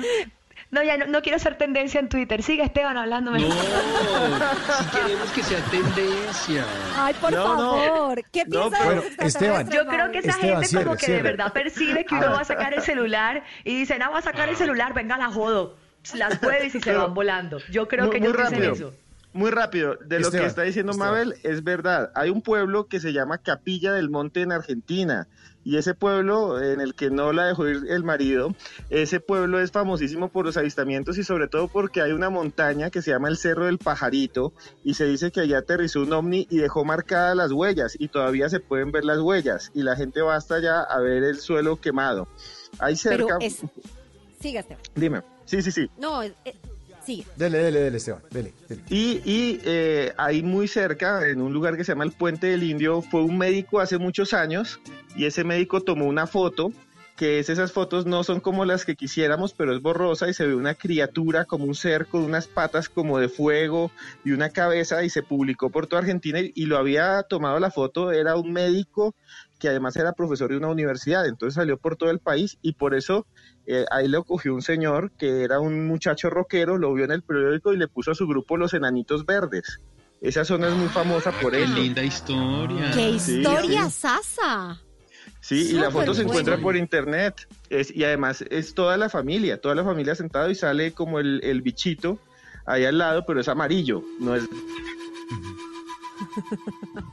No, 0.73 0.81
ya 0.83 0.97
no, 0.97 1.05
no 1.05 1.21
quiero 1.21 1.35
hacer 1.35 1.55
tendencia 1.57 1.99
en 1.99 2.09
Twitter. 2.09 2.41
Sigue 2.41 2.63
Esteban 2.63 2.97
hablándome. 2.97 3.39
No, 3.41 3.49
si 4.79 4.97
queremos 4.97 5.31
que 5.31 5.43
sea 5.43 5.59
tendencia. 5.65 6.65
Ay, 6.97 7.13
por 7.21 7.31
No, 7.31 7.55
no. 7.55 7.71
favor. 7.77 8.23
¿Qué 8.31 8.43
No, 8.47 8.69
de 8.69 8.95
los 8.95 9.05
extraterrestres, 9.05 9.69
Yo 9.75 9.85
creo 9.87 10.11
que 10.11 10.17
esa 10.19 10.31
Esteban, 10.31 10.53
gente 10.55 10.67
cierre, 10.67 10.83
como 10.85 10.95
que 10.97 11.05
cierre. 11.05 11.17
de 11.23 11.29
verdad 11.29 11.53
percibe 11.53 12.05
que 12.05 12.15
A 12.15 12.17
uno 12.17 12.27
ver. 12.29 12.37
va 12.37 12.41
a 12.41 12.45
sacar 12.45 12.73
el 12.73 12.81
celular 12.81 13.43
y 13.63 13.75
dice, 13.77 13.99
no, 13.99 14.11
va 14.11 14.17
a 14.17 14.21
sacar 14.23 14.49
el 14.49 14.55
celular, 14.57 14.93
venga, 14.93 15.17
la 15.17 15.29
jodo. 15.31 15.77
Las 16.15 16.39
jueves 16.39 16.73
y 16.75 16.81
se 16.81 16.93
van 16.93 17.13
volando. 17.13 17.59
Yo 17.71 17.87
creo 17.87 18.05
Muy- 18.05 18.13
que 18.15 18.19
muy 18.19 18.27
ellos 18.29 18.37
dicen 18.41 18.53
rápido. 18.53 18.73
eso. 18.73 18.93
Muy 19.31 19.49
rápido, 19.51 19.95
de 19.95 20.19
lo 20.19 20.25
Esteban, 20.27 20.43
que 20.45 20.49
está 20.49 20.61
diciendo 20.63 20.91
Esteban. 20.91 21.11
Mabel 21.11 21.35
es 21.43 21.63
verdad. 21.63 22.11
Hay 22.13 22.29
un 22.29 22.41
pueblo 22.41 22.87
que 22.87 22.99
se 22.99 23.13
llama 23.13 23.37
Capilla 23.39 23.91
del 23.93 24.09
Monte 24.09 24.41
en 24.41 24.51
Argentina 24.51 25.27
y 25.64 25.77
ese 25.77 25.94
pueblo 25.94 26.61
en 26.61 26.81
el 26.81 26.94
que 26.95 27.10
no 27.10 27.31
la 27.34 27.45
dejó 27.45 27.68
ir 27.68 27.81
el 27.90 28.03
marido, 28.03 28.56
ese 28.90 29.19
pueblo 29.19 29.60
es 29.60 29.72
famosísimo 29.72 30.30
por 30.30 30.45
los 30.45 30.57
avistamientos 30.57 31.18
y 31.18 31.23
sobre 31.23 31.48
todo 31.48 31.68
porque 31.68 32.02
hay 32.02 32.11
una 32.11 32.30
montaña 32.30 32.90
que 32.90 33.02
se 33.02 33.11
llama 33.11 33.30
el 33.30 33.38
Cerro 33.38 33.65
del 33.65 33.77
Pajarito 33.77 34.53
y 34.84 34.94
se 34.95 35.06
dice 35.06 35.31
que 35.31 35.41
allá 35.41 35.60
aterrizó 35.60 36.02
un 36.02 36.14
ovni 36.14 36.48
y 36.49 36.57
dejó 36.57 36.84
marcadas 36.85 37.35
las 37.35 37.52
huellas 37.52 37.95
y 37.98 38.07
todavía 38.10 38.49
se 38.49 38.60
pueden 38.60 38.91
ver 38.91 39.06
las 39.06 39.19
huellas 39.19 39.72
y 39.73 39.84
la 39.84 39.95
gente 39.95 40.22
va 40.22 40.35
hasta 40.35 40.56
allá 40.56 40.81
a 40.81 40.99
ver 40.99 41.23
el 41.23 41.38
suelo 41.40 41.77
quemado. 41.80 42.27
Pero 42.80 42.95
cerca... 42.95 43.38
es... 43.41 43.61
Siga, 44.40 44.60
Esteban. 44.60 44.81
Dime. 44.95 45.22
Sí, 45.45 45.61
sí, 45.61 45.72
sí. 45.72 45.90
No, 45.98 46.22
es- 46.22 46.34
es- 46.44 46.56
sigue. 47.06 47.26
Dele, 47.38 47.57
dele, 47.60 47.80
dele, 47.81 47.98
Esteban. 47.98 48.22
Dele, 48.31 48.53
dele. 48.68 48.81
Y, 48.90 49.22
y 49.26 49.60
eh, 49.64 50.14
ahí 50.18 50.41
muy 50.44 50.68
cerca, 50.68 51.27
en 51.27 51.41
un 51.41 51.53
lugar 51.53 51.77
que 51.77 51.84
se 51.84 51.91
llama 51.94 52.03
el 52.03 52.11
Puente 52.11 52.48
del 52.48 52.64
Indio, 52.64 53.02
fue 53.02 53.22
un 53.22 53.38
médico 53.38 53.80
hace 53.80 53.98
muchos 53.98 54.34
años 54.34 54.80
y 55.15 55.26
ese 55.26 55.44
médico 55.44 55.81
tomó 55.81 56.06
una 56.06 56.27
foto, 56.27 56.72
que 57.15 57.38
es, 57.38 57.49
esas 57.49 57.72
fotos 57.72 58.07
no 58.07 58.23
son 58.23 58.40
como 58.40 58.65
las 58.65 58.85
que 58.85 58.95
quisiéramos, 58.95 59.53
pero 59.53 59.76
es 59.76 59.81
borrosa 59.84 60.27
y 60.30 60.34
se 60.34 60.48
ve 60.48 60.56
una 60.56 60.73
criatura 60.73 61.45
como 61.45 61.65
un 61.65 61.76
ser 61.76 62.07
con 62.07 62.23
unas 62.23 62.48
patas 62.48 62.90
como 62.90 63.19
de 63.19 63.30
fuego 63.30 63.91
y 64.26 64.31
una 64.31 64.49
cabeza 64.49 65.03
y 65.03 65.11
se 65.11 65.22
publicó 65.22 65.69
por 65.69 65.85
toda 65.85 66.02
Argentina 66.02 66.40
y, 66.40 66.52
y 66.56 66.65
lo 66.65 66.77
había 66.77 67.22
tomado 67.23 67.60
la 67.60 67.69
foto, 67.69 68.11
era 68.11 68.35
un 68.35 68.52
médico 68.52 69.14
que 69.60 69.69
además 69.69 69.95
era 69.95 70.14
profesor 70.14 70.49
de 70.49 70.57
una 70.57 70.69
universidad, 70.69 71.27
entonces 71.27 71.53
salió 71.53 71.77
por 71.77 71.98
todo 71.98 72.10
el 72.10 72.19
país 72.19 72.57
y 72.64 72.73
por 72.73 72.95
eso 72.95 73.27
eh, 73.68 73.85
ahí 73.91 74.07
lo 74.07 74.23
cogió 74.23 74.53
un 74.56 74.64
señor 74.64 75.11
que 75.18 75.44
era 75.44 75.60
un 75.60 75.85
muchacho 75.88 76.31
rockero, 76.31 76.80
lo 76.80 76.94
vio 76.95 77.06
en 77.06 77.11
el 77.11 77.22
periódico 77.22 77.73
y 77.73 77.77
le 77.77 77.88
puso 77.88 78.11
a 78.11 78.15
su 78.15 78.27
grupo 78.27 78.57
los 78.57 78.73
enanitos 78.73 79.26
verdes. 79.26 79.80
Esa 80.19 80.45
zona 80.45 80.68
es 80.68 80.73
muy 80.73 80.88
famosa 80.90 81.31
por 81.31 81.52
Qué 81.52 81.64
eso. 81.64 81.76
linda 81.76 82.02
historia. 82.02 82.91
¡Qué 82.91 83.19
Sí, 83.19 83.40
historia, 83.40 83.85
sí. 83.90 83.91
Sasa! 84.02 84.81
Sí, 85.43 85.71
y 85.71 85.73
la 85.73 85.91
foto 85.91 86.13
se 86.13 86.21
encuentra 86.21 86.53
bueno. 86.53 86.63
por 86.63 86.77
internet. 86.77 87.47
Es, 87.69 87.93
y 87.93 88.05
además 88.05 88.45
es 88.49 88.73
toda 88.73 88.95
la 88.95 89.09
familia, 89.09 89.59
toda 89.59 89.75
la 89.75 89.83
familia 89.83 90.15
sentada 90.15 90.49
y 90.49 90.55
sale 90.55 90.93
como 90.93 91.19
el, 91.19 91.41
el 91.43 91.61
bichito 91.61 92.17
ahí 92.65 92.85
al 92.85 92.97
lado, 92.97 93.25
pero 93.25 93.41
es 93.41 93.49
amarillo, 93.49 94.03
no 94.21 94.35
es 94.35 94.43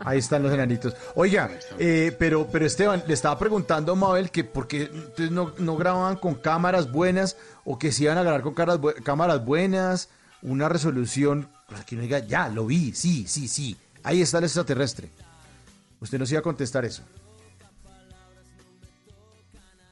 Ahí 0.05 0.19
están 0.19 0.45
los 0.45 0.53
enanitos. 0.53 0.95
Oiga, 1.17 1.51
eh, 1.81 2.15
pero, 2.21 2.47
pero 2.53 2.67
Esteban, 2.67 3.03
le 3.09 3.15
estaba 3.15 3.37
preguntando 3.37 3.93
a 3.93 3.97
Mabel 3.97 4.31
que 4.31 4.45
por 4.45 4.69
qué 4.69 4.85
ustedes 4.85 5.33
no, 5.33 5.53
no 5.59 5.77
grababan 5.77 6.15
con 6.17 6.35
cámaras 6.35 6.93
buenas 6.93 7.37
o 7.65 7.81
que 7.81 7.91
se 7.91 8.05
iban 8.05 8.17
a 8.17 8.23
grabar 8.23 8.43
con 8.43 8.55
caras 8.55 8.79
cámaras 9.03 9.45
buenas, 9.45 10.09
una 10.41 10.69
resolución, 10.69 11.49
para 11.69 11.85
que 11.85 11.97
uno 11.97 12.03
diga, 12.03 12.21
ya, 12.21 12.49
lo 12.49 12.67
vi, 12.67 12.93
sí, 12.93 13.27
sí, 13.27 13.49
sí, 13.49 13.77
ahí 14.05 14.23
está 14.23 14.39
el 14.39 14.45
extraterrestre. 14.45 15.11
Usted 16.01 16.19
nos 16.19 16.31
iba 16.31 16.39
a 16.39 16.45
contestar 16.45 16.85
eso. 16.85 17.03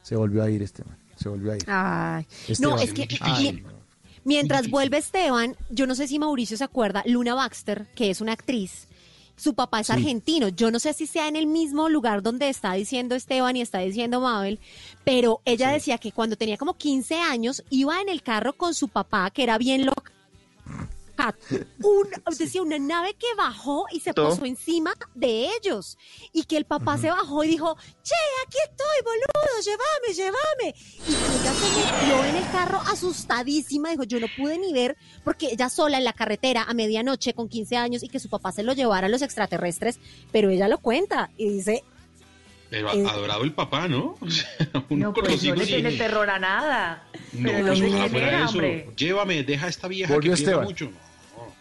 Se 0.09 0.17
volvió 0.17 0.43
a 0.43 0.49
ir 0.51 0.63
Esteban, 0.63 0.97
se 1.17 1.29
volvió 1.29 1.53
a 1.53 1.57
ir. 1.57 1.65
Ay, 1.67 2.25
Esteban. 2.49 2.77
no, 2.77 2.83
es 2.83 2.95
que 2.95 3.07
Ay, 3.21 3.63
mientras 4.25 4.71
vuelve 4.71 4.97
Esteban, 4.97 5.55
yo 5.69 5.87
no 5.87 5.95
sé 5.95 6.09
si 6.09 6.19
Mauricio 6.19 6.57
se 6.57 6.65
acuerda, 6.65 7.03
Luna 7.05 7.35
Baxter, 7.35 7.87
que 7.95 8.09
es 8.09 8.23
una 8.23 8.33
actriz, 8.33 8.89
su 9.37 9.53
papá 9.53 9.81
es 9.81 9.89
Sí. 9.89 9.93
argentino. 9.93 10.49
Yo 10.49 10.71
no 10.71 10.79
sé 10.79 10.95
si 10.95 11.07
sea 11.07 11.29
en 11.29 11.37
el 11.37 11.47
mismo 11.47 11.91
lugar 11.91 12.23
donde 12.23 12.49
está 12.49 12.73
diciendo 12.73 13.15
Esteban 13.15 13.55
y 13.57 13.61
está 13.61 13.81
diciendo 13.81 14.21
Mabel, 14.23 14.61
pero 15.05 15.43
ella 15.45 15.69
decía 15.71 15.99
que 15.99 16.11
cuando 16.11 16.37
tenía 16.37 16.57
como 16.57 16.75
15 16.79 17.17
años 17.21 17.63
iba 17.69 18.01
en 18.01 18.09
el 18.09 18.23
carro 18.23 18.55
con 18.55 18.73
su 18.73 18.89
papá, 18.89 19.31
que 19.31 19.43
era 19.43 19.59
bien 19.59 19.85
loca. 19.85 20.11
Un, 21.82 22.09
decía 22.39 22.62
una 22.62 22.78
nave 22.78 23.15
que 23.15 23.27
bajó 23.36 23.86
y 23.93 24.01
se 24.01 24.12
Todo. 24.12 24.31
posó 24.31 24.45
encima 24.45 24.93
de 25.15 25.49
ellos 25.57 25.99
y 26.32 26.45
que 26.45 26.57
el 26.57 26.65
papá 26.65 26.97
se 26.99 27.11
bajó 27.11 27.45
y 27.45 27.49
dijo 27.49 27.77
che 28.03 28.15
aquí 28.47 28.57
estoy 28.70 29.03
boludo 29.05 29.62
llévame 29.65 30.15
llévame 30.15 30.74
y 31.07 31.12
que 31.12 31.40
ella 31.40 31.53
se 31.53 31.69
metió 31.77 32.24
en 32.24 32.36
el 32.36 32.51
carro 32.53 32.81
asustadísima 32.90 33.90
dijo 33.90 34.05
yo 34.05 34.20
no 34.20 34.27
pude 34.36 34.59
ni 34.59 34.73
ver 34.73 34.97
porque 35.24 35.49
ella 35.53 35.69
sola 35.69 35.99
en 35.99 36.05
la 36.05 36.12
carretera 36.12 36.62
a 36.69 36.74
medianoche 36.74 37.35
con 37.35 37.49
15 37.49 37.77
años 37.77 38.03
y 38.03 38.09
que 38.09 38.20
su 38.20 38.28
papá 38.28 38.53
se 38.53 38.62
lo 38.62 38.73
llevara 38.73 39.07
a 39.07 39.11
los 39.11 39.23
extraterrestres 39.23 39.99
pero 40.32 40.51
ella 40.51 40.69
lo 40.69 40.78
cuenta 40.78 41.31
y 41.36 41.49
dice 41.51 41.82
Pero 42.70 42.93
Eh, 42.93 43.05
adorado 43.09 43.43
el 43.45 43.53
papá, 43.55 43.89
¿no? 43.89 44.16
O 44.20 44.31
sea, 44.31 44.47
uno 44.90 45.07
No, 45.07 45.15
con 45.15 45.24
pues 45.24 45.43
los 45.43 45.45
no 45.45 45.55
le 45.57 45.66
tiene 45.66 45.90
y- 45.93 45.99
terror 45.99 46.28
a 46.28 46.39
nada. 46.39 47.09
No, 47.32 47.51
Pero 47.51 47.66
pues 47.66 47.81
genera, 47.81 48.39
eso. 48.45 48.51
hombre. 48.53 48.90
Llévame, 48.97 49.43
deja 49.43 49.66
a 49.66 49.69
esta 49.70 49.89
vieja 49.89 50.12
Volvió 50.12 50.32
que 50.32 50.36
piensa 50.36 50.51
Esteban. 50.53 50.65
mucho. 50.66 50.90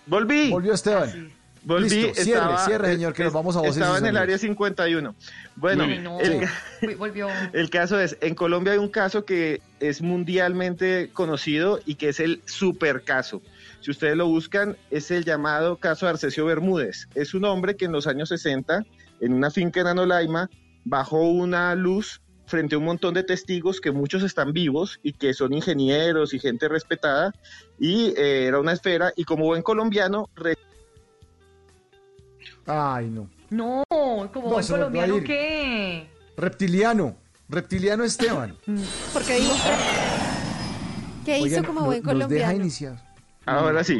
Volví. 0.07 0.49
Volvió 0.49 0.73
Esteban. 0.73 1.31
Volví, 1.63 1.89
Listo, 1.89 2.13
cierre, 2.23 2.39
estaba- 2.39 2.65
cierre, 2.65 2.93
señor, 2.93 3.13
que 3.13 3.23
nos 3.25 3.33
vamos 3.33 3.57
a 3.57 3.59
voces 3.59 3.75
Estaba 3.75 3.97
en 3.97 4.05
el 4.05 4.15
área 4.15 4.37
51. 4.37 5.13
Bueno, 5.57 5.85
no. 6.01 6.19
el, 6.21 6.95
Volvió. 6.95 7.27
el 7.53 7.69
caso 7.69 7.99
es, 7.99 8.17
en 8.21 8.35
Colombia 8.35 8.71
hay 8.71 8.79
un 8.79 8.87
caso 8.87 9.25
que 9.25 9.61
es 9.81 10.01
mundialmente 10.01 11.09
conocido 11.11 11.81
y 11.85 11.95
que 11.95 12.09
es 12.09 12.21
el 12.21 12.41
super 12.45 13.03
caso. 13.03 13.41
Si 13.81 13.91
ustedes 13.91 14.15
lo 14.15 14.27
buscan, 14.27 14.77
es 14.91 15.11
el 15.11 15.25
llamado 15.25 15.75
caso 15.75 16.05
de 16.05 16.11
Arcesio 16.11 16.45
Bermúdez. 16.45 17.09
Es 17.15 17.33
un 17.33 17.43
hombre 17.43 17.75
que 17.75 17.85
en 17.85 17.91
los 17.91 18.07
años 18.07 18.29
60, 18.29 18.85
en 19.19 19.33
una 19.33 19.51
finca 19.51 19.81
en 19.81 19.87
Anolaima, 19.87 20.49
bajó 20.85 21.29
una 21.29 21.75
luz 21.75 22.21
frente 22.47 22.73
a 22.75 22.77
un 22.79 22.85
montón 22.85 23.13
de 23.13 23.23
testigos 23.23 23.79
que 23.79 23.91
muchos 23.91 24.23
están 24.23 24.53
vivos 24.53 24.99
y 25.03 25.13
que 25.13 25.33
son 25.35 25.53
ingenieros 25.53 26.33
y 26.33 26.39
gente 26.39 26.67
respetada, 26.67 27.33
y 27.77 28.07
eh, 28.17 28.45
era 28.47 28.59
una 28.59 28.71
esfera, 28.71 29.13
y 29.15 29.23
como 29.25 29.45
buen 29.45 29.61
colombiano, 29.61 30.29
re- 30.35 30.57
Ay, 32.65 33.07
no. 33.09 33.29
No, 33.49 33.83
como 34.33 34.47
No, 34.47 34.53
buen 34.55 34.67
colombiano. 34.67 35.23
¿qué? 35.23 36.09
Reptiliano. 36.35 37.15
Reptiliano 37.49 38.03
Esteban. 38.03 38.57
porque 39.13 39.35
dijo 39.35 39.55
¿qué 41.25 41.37
hizo 41.37 41.43
Oigan, 41.45 41.63
como 41.63 41.79
no- 41.81 41.85
buen 41.85 41.99
nos 42.03 42.07
deja 42.07 42.25
colombiano? 42.27 42.53
iniciar. 42.55 43.15
ahora 43.45 43.83
sí. 43.83 43.99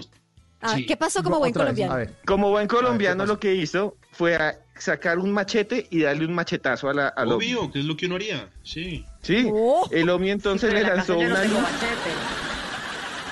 Ah, 0.60 0.74
Sí. 0.76 0.86
¿Qué 0.86 0.98
pasó 0.98 1.22
como 1.24 1.36
No, 1.36 1.40
buen 1.40 1.54
colombiano? 1.54 1.96
Como 2.26 2.50
buen 2.50 2.68
colombiano, 2.68 3.26
lo 3.26 3.40
que 3.40 3.54
hizo 3.56 3.96
fue 4.12 4.36
a 4.36 4.58
sacar 4.80 5.20
un 5.20 5.32
machete 5.32 5.88
y 5.90 6.02
darle 6.02 6.26
un 6.26 6.34
machetazo 6.34 6.90
a 6.90 6.94
la, 6.94 7.14
ovni. 7.18 7.34
Obvio, 7.34 7.72
que 7.72 7.80
es 7.80 7.86
lo 7.86 7.96
que 7.98 8.06
uno 8.06 8.16
haría. 8.16 8.50
Sí. 8.64 9.06
Sí, 9.22 9.48
Oh. 9.52 9.88
el 9.92 10.10
ovni 10.10 10.32
entonces 10.32 10.74
le 10.74 10.82
la 10.84 10.96
lanzó 10.96 11.14
no 11.14 11.20
una 11.22 11.44
luz. 11.44 11.58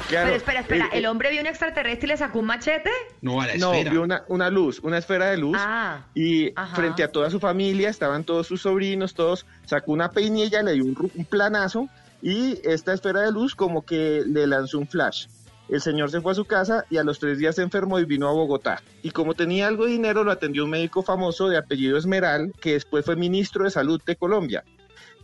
Claro, 0.08 0.26
Pero 0.28 0.38
espera, 0.38 0.60
espera, 0.60 0.86
eh, 0.94 1.00
¿el 1.00 1.08
hombre 1.08 1.32
vio 1.32 1.42
un 1.42 1.48
extraterrestre 1.48 2.06
y 2.06 2.10
le 2.10 2.18
sacó 2.18 2.38
un 2.38 2.46
machete? 2.46 2.92
No, 3.22 3.42
a 3.42 3.48
la 3.48 3.56
No, 3.58 3.72
esfera. 3.74 3.90
vio 3.92 4.04
una, 4.04 4.24
una 4.28 4.52
luz, 4.52 4.80
una 4.84 5.00
esfera 5.00 5.32
de 5.32 5.38
luz. 5.38 5.58
Ah, 5.60 6.06
y 6.14 6.52
ajá. 6.56 6.76
frente 6.76 7.02
a 7.04 7.08
toda 7.12 7.32
su 7.32 7.40
familia, 7.40 7.90
estaban 7.90 8.24
todos 8.24 8.46
sus 8.46 8.62
sobrinos, 8.62 9.16
todos, 9.16 9.48
sacó 9.66 9.94
una 9.94 10.12
peinilla, 10.12 10.62
le 10.62 10.74
dio 10.74 10.86
un 10.86 11.26
planazo 11.28 11.90
y 12.22 12.60
esta 12.64 12.94
esfera 12.94 13.22
de 13.22 13.32
luz 13.32 13.56
como 13.56 13.84
que 13.84 14.22
le 14.28 14.46
lanzó 14.46 14.78
un 14.78 14.88
flash. 14.88 15.26
El 15.68 15.82
señor 15.82 16.12
se 16.12 16.22
fue 16.22 16.32
a 16.32 16.36
su 16.36 16.46
casa 16.46 16.86
y 16.92 16.98
a 16.98 17.04
los 17.04 17.18
tres 17.20 17.40
días 17.40 17.56
se 17.56 17.64
enfermó 17.64 18.00
y 18.00 18.06
vino 18.06 18.28
a 18.30 18.32
Bogotá. 18.34 18.84
Y 19.02 19.10
como 19.12 19.34
tenía 19.34 19.68
algo 19.68 19.86
de 19.86 19.92
dinero, 19.94 20.24
lo 20.24 20.32
atendió 20.32 20.64
un 20.64 20.70
médico 20.70 21.02
famoso 21.02 21.50
de 21.50 21.58
apellido 21.58 21.98
Esmeral, 21.98 22.54
que 22.62 22.74
después 22.74 23.04
fue 23.04 23.16
ministro 23.16 23.64
de 23.64 23.72
salud 23.72 24.00
de 24.06 24.16
Colombia. 24.16 24.64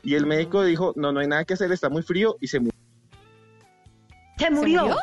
Y 0.04 0.16
el 0.16 0.26
médico 0.26 0.64
dijo, 0.64 0.94
no, 0.96 1.12
no 1.12 1.20
hay 1.20 1.28
nada 1.28 1.46
que 1.46 1.54
hacer, 1.54 1.72
está 1.72 1.90
muy 1.90 2.02
frío 2.02 2.38
y 2.42 2.48
se 2.48 2.60
murió. 2.60 2.74
¿Se 4.38 4.50
murió? 4.50 4.82
murió? 4.84 4.98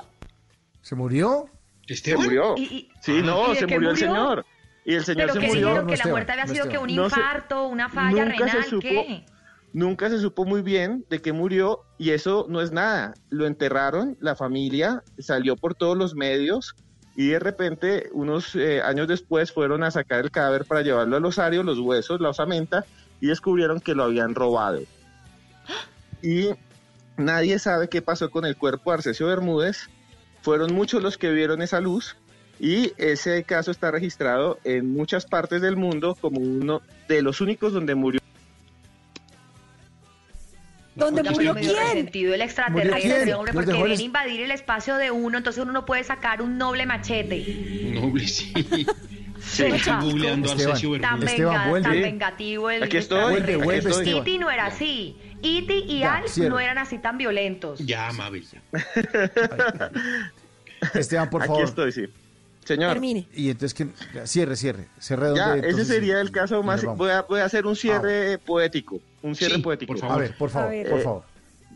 ¿Se 0.82 0.94
murió? 0.96 1.44
Se 1.86 2.16
murió. 2.16 2.54
¿Y- 2.56 2.62
y- 2.62 2.90
Sí, 3.00 3.12
¿Y 3.18 3.22
no, 3.22 3.54
se 3.54 3.62
murió, 3.66 3.76
el 3.76 3.80
murió? 3.82 3.96
señor. 3.96 4.46
Y 4.84 4.94
el 4.94 5.04
señor 5.04 5.28
¿Pero 5.28 5.34
se 5.34 5.40
qué 5.40 5.46
murió. 5.48 5.66
dijeron? 5.68 5.86
¿Que 5.86 5.96
la 5.98 6.06
muerte 6.06 6.32
había 6.32 6.44
no 6.46 6.52
sido 6.54 6.68
que 6.68 6.78
un 6.78 6.96
No 6.96 7.08
se- 7.10 7.20
infarto, 7.20 7.66
una 7.68 7.88
falla 7.88 8.24
nunca 8.24 8.38
se 8.46 8.52
renal? 8.52 8.64
supo. 8.64 8.80
¿Qué? 8.80 9.26
Nunca 9.72 10.08
se 10.08 10.18
supo 10.18 10.44
muy 10.44 10.62
bien 10.62 11.04
de 11.10 11.20
qué 11.20 11.32
murió 11.32 11.80
y 11.98 12.10
eso 12.10 12.46
no 12.48 12.60
es 12.60 12.72
nada. 12.72 13.14
Lo 13.28 13.46
enterraron, 13.46 14.16
la 14.20 14.34
familia 14.34 15.02
salió 15.18 15.56
por 15.56 15.74
todos 15.74 15.96
los 15.96 16.14
medios 16.14 16.74
y 17.18 17.30
de 17.30 17.40
repente, 17.40 18.10
unos 18.12 18.54
eh, 18.54 18.80
años 18.80 19.08
después, 19.08 19.50
fueron 19.50 19.82
a 19.82 19.90
sacar 19.90 20.20
el 20.20 20.30
cadáver 20.30 20.64
para 20.64 20.82
llevarlo 20.82 21.16
al 21.16 21.24
osario, 21.24 21.64
los 21.64 21.80
huesos, 21.80 22.20
la 22.20 22.28
osamenta, 22.28 22.84
y 23.20 23.26
descubrieron 23.26 23.80
que 23.80 23.96
lo 23.96 24.04
habían 24.04 24.36
robado. 24.36 24.82
Y 26.22 26.50
nadie 27.16 27.58
sabe 27.58 27.88
qué 27.88 28.02
pasó 28.02 28.30
con 28.30 28.44
el 28.44 28.56
cuerpo 28.56 28.90
de 28.90 28.98
Arcesio 28.98 29.26
Bermúdez. 29.26 29.90
Fueron 30.42 30.72
muchos 30.72 31.02
los 31.02 31.18
que 31.18 31.32
vieron 31.32 31.60
esa 31.60 31.80
luz 31.80 32.16
y 32.60 32.92
ese 32.98 33.42
caso 33.42 33.72
está 33.72 33.90
registrado 33.90 34.58
en 34.62 34.92
muchas 34.92 35.26
partes 35.26 35.60
del 35.60 35.76
mundo 35.76 36.16
como 36.20 36.38
uno 36.38 36.82
de 37.08 37.22
los 37.22 37.40
únicos 37.40 37.72
donde 37.72 37.96
murió 37.96 38.20
¿Dónde 40.98 41.22
¿Dónde 41.22 41.38
Oiga, 41.38 41.52
murió 41.54 41.74
quién? 41.74 41.92
sentido 41.92 42.34
el 42.34 42.40
¿Murió 42.40 42.44
extraterrestre, 42.44 43.22
quién? 43.24 43.34
hombre, 43.36 43.52
porque 43.52 43.72
viene 43.72 43.94
a 43.94 44.02
invadir 44.02 44.40
el 44.42 44.50
espacio 44.50 44.96
de 44.96 45.10
uno, 45.10 45.38
entonces 45.38 45.62
uno 45.62 45.72
no 45.72 45.86
puede 45.86 46.02
sacar 46.04 46.42
un 46.42 46.58
noble 46.58 46.86
machete. 46.86 47.90
Noble, 47.94 48.26
sí. 48.26 48.52
Sí. 49.40 49.62
Están 49.64 50.00
googleando 50.02 50.50
a 50.50 50.54
Esteban, 50.54 51.00
Tan, 51.00 51.20
venga- 51.20 51.68
vuelve. 51.68 51.88
tan 51.88 52.02
vengativo 52.02 52.70
el 52.70 52.82
Aquí 52.82 52.96
estoy. 52.96 53.30
Vuelve, 53.30 53.56
vuelve. 53.56 53.90
E.T. 54.18 54.38
no 54.38 54.50
era 54.50 54.66
así. 54.66 55.16
E.T. 55.42 55.72
y 55.86 56.00
Ya, 56.00 56.16
Al 56.16 56.28
cierra. 56.28 56.50
no 56.50 56.58
eran 56.60 56.78
así 56.78 56.98
tan 56.98 57.16
violentos. 57.16 57.78
Ya, 57.78 58.10
Mabel. 58.12 58.42
ya. 58.44 58.60
Esteban, 60.94 61.30
por 61.30 61.42
Aquí 61.42 61.48
favor. 61.48 61.64
estoy, 61.64 61.92
sí. 61.92 62.06
Señor. 62.68 62.92
Termine. 62.92 63.26
Y 63.34 63.50
entonces, 63.50 63.74
que 63.74 63.88
cierre, 64.26 64.54
cierre. 64.56 64.86
Cierre 65.00 65.34
Ya, 65.34 65.48
donde, 65.50 65.68
ese 65.70 65.84
sería 65.84 66.20
el 66.20 66.30
caso 66.30 66.62
más. 66.62 66.84
Voy 66.84 67.10
a, 67.10 67.22
voy 67.22 67.40
a 67.40 67.44
hacer 67.46 67.66
un 67.66 67.74
cierre 67.74 68.38
poético. 68.38 69.00
Un 69.22 69.34
cierre 69.34 69.56
Sí, 69.56 69.62
poético. 69.62 69.94
por 69.94 70.04
A 70.04 70.08
favor. 70.08 70.22
ver, 70.22 70.36
por 70.36 70.50
favor, 70.50 70.68
A 70.68 70.70
ver. 70.70 70.88
por 70.90 70.98
Eh, 71.00 71.02
favor. 71.02 71.22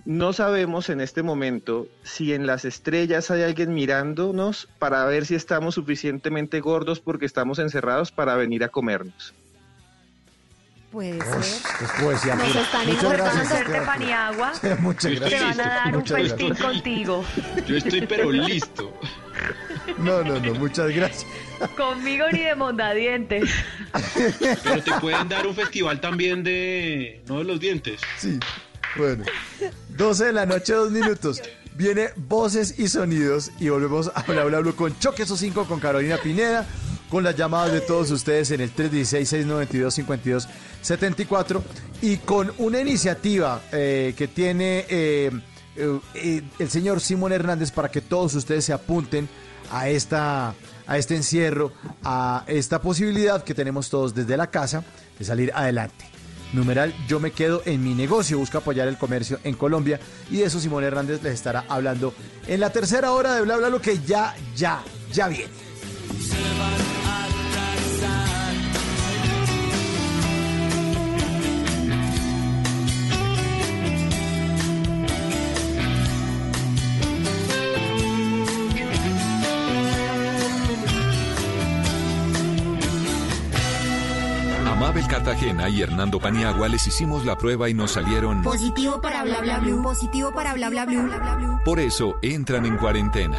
No 0.04 0.32
sabemos 0.32 0.88
en 0.90 1.00
este 1.00 1.22
momento 1.22 1.86
si 2.02 2.32
en 2.34 2.46
las 2.46 2.64
estrellas 2.64 3.30
hay 3.30 3.42
alguien 3.42 3.72
mirándonos 3.72 4.68
para 4.80 5.04
ver 5.06 5.26
si 5.26 5.34
estamos 5.36 5.76
suficientemente 5.76 6.60
gordos 6.60 6.98
porque 7.00 7.24
estamos 7.24 7.58
encerrados 7.60 8.10
para 8.12 8.34
venir 8.34 8.64
a 8.64 8.68
comernos. 8.68 9.32
Puede 10.90 11.12
Uy, 11.14 11.20
ser. 11.20 11.86
es 11.86 12.02
poesía 12.02 12.34
Nos 12.34 12.48
pura. 12.48 12.60
están 12.62 12.86
gracias. 12.86 13.36
hacerte 13.52 13.80
paniagua, 13.80 14.52
Muchas 14.80 15.04
estoy 15.12 15.14
te 15.30 15.36
gracias. 15.38 15.56
van 15.56 15.60
a 15.60 15.74
dar 15.74 15.86
un 15.86 15.92
Muchas 16.00 16.20
festín 16.20 16.48
gracias. 16.48 16.66
contigo. 16.72 17.24
Yo 17.66 17.76
estoy 17.76 18.06
pero 18.06 18.30
listo. 18.30 18.92
No, 19.98 20.22
no, 20.22 20.38
no, 20.38 20.54
muchas 20.54 20.90
gracias. 20.90 21.26
Conmigo 21.76 22.24
ni 22.32 22.40
de 22.40 22.54
mondadientes. 22.54 23.50
Pero 24.64 24.82
te 24.82 24.92
pueden 25.00 25.28
dar 25.28 25.46
un 25.46 25.54
festival 25.54 26.00
también 26.00 26.42
de... 26.42 27.22
No 27.28 27.38
de 27.38 27.44
los 27.44 27.60
dientes. 27.60 28.00
Sí, 28.18 28.38
bueno. 28.96 29.24
12 29.90 30.24
de 30.26 30.32
la 30.32 30.46
noche, 30.46 30.72
dos 30.72 30.90
minutos. 30.90 31.42
Viene 31.74 32.10
voces 32.16 32.78
y 32.78 32.88
sonidos 32.88 33.50
y 33.58 33.70
volvemos 33.70 34.08
a 34.08 34.20
hablar, 34.20 34.48
bla, 34.48 34.60
bla, 34.60 34.72
con 34.72 34.98
Choque 34.98 35.22
esos 35.22 35.38
5 35.38 35.64
con 35.64 35.80
Carolina 35.80 36.18
Pineda, 36.18 36.66
con 37.08 37.24
las 37.24 37.34
llamadas 37.34 37.72
de 37.72 37.80
todos 37.80 38.10
ustedes 38.10 38.50
en 38.50 38.60
el 38.60 38.74
316-692-5274 38.74 41.62
y 42.02 42.18
con 42.18 42.52
una 42.58 42.78
iniciativa 42.80 43.62
eh, 43.72 44.12
que 44.16 44.28
tiene 44.28 44.84
eh, 44.88 45.30
eh, 45.76 46.42
el 46.58 46.70
señor 46.70 47.00
Simón 47.00 47.32
Hernández 47.32 47.70
para 47.70 47.90
que 47.90 48.02
todos 48.02 48.34
ustedes 48.34 48.66
se 48.66 48.74
apunten 48.74 49.26
a 49.70 49.88
esta 49.88 50.54
a 50.86 50.98
este 50.98 51.16
encierro, 51.16 51.72
a 52.04 52.44
esta 52.46 52.82
posibilidad 52.82 53.44
que 53.44 53.54
tenemos 53.54 53.88
todos 53.88 54.14
desde 54.14 54.36
la 54.36 54.48
casa 54.48 54.84
de 55.18 55.24
salir 55.24 55.52
adelante. 55.54 56.04
Numeral, 56.52 56.94
yo 57.08 57.18
me 57.18 57.30
quedo 57.30 57.62
en 57.64 57.82
mi 57.82 57.94
negocio, 57.94 58.38
busca 58.38 58.58
apoyar 58.58 58.86
el 58.86 58.98
comercio 58.98 59.38
en 59.42 59.54
Colombia 59.54 59.98
y 60.30 60.38
de 60.38 60.44
eso 60.44 60.60
Simón 60.60 60.84
Hernández 60.84 61.22
les 61.22 61.34
estará 61.34 61.64
hablando 61.68 62.12
en 62.46 62.60
la 62.60 62.70
tercera 62.70 63.12
hora 63.12 63.34
de 63.34 63.42
Bla 63.42 63.56
Bla 63.56 63.70
lo 63.70 63.80
que 63.80 63.98
ya, 64.00 64.34
ya, 64.54 64.82
ya 65.12 65.28
viene. 65.28 65.52
Y 85.72 85.82
Hernando 85.82 86.20
Paniagua 86.20 86.68
les 86.68 86.86
hicimos 86.86 87.24
la 87.24 87.36
prueba 87.36 87.68
y 87.68 87.74
nos 87.74 87.92
salieron. 87.92 88.42
Positivo 88.42 89.00
para 89.00 89.24
bla 89.24 89.40
bla 89.40 89.58
blue. 89.58 89.82
Positivo 89.82 90.32
para 90.32 90.54
bla 90.54 90.68
bla 90.68 90.84
blue. 90.84 91.08
Por 91.64 91.80
eso 91.80 92.18
entran 92.22 92.66
en 92.66 92.76
cuarentena. 92.76 93.38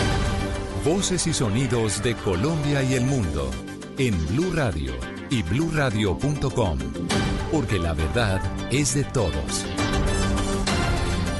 Voces 0.83 1.27
y 1.27 1.33
sonidos 1.33 2.01
de 2.01 2.15
Colombia 2.15 2.81
y 2.81 2.95
el 2.95 3.03
mundo 3.03 3.51
en 3.99 4.17
Blue 4.29 4.51
Radio 4.51 4.93
y 5.29 5.43
bluradio.com, 5.43 6.79
porque 7.51 7.77
la 7.77 7.93
verdad 7.93 8.41
es 8.71 8.95
de 8.95 9.03
todos. 9.03 9.65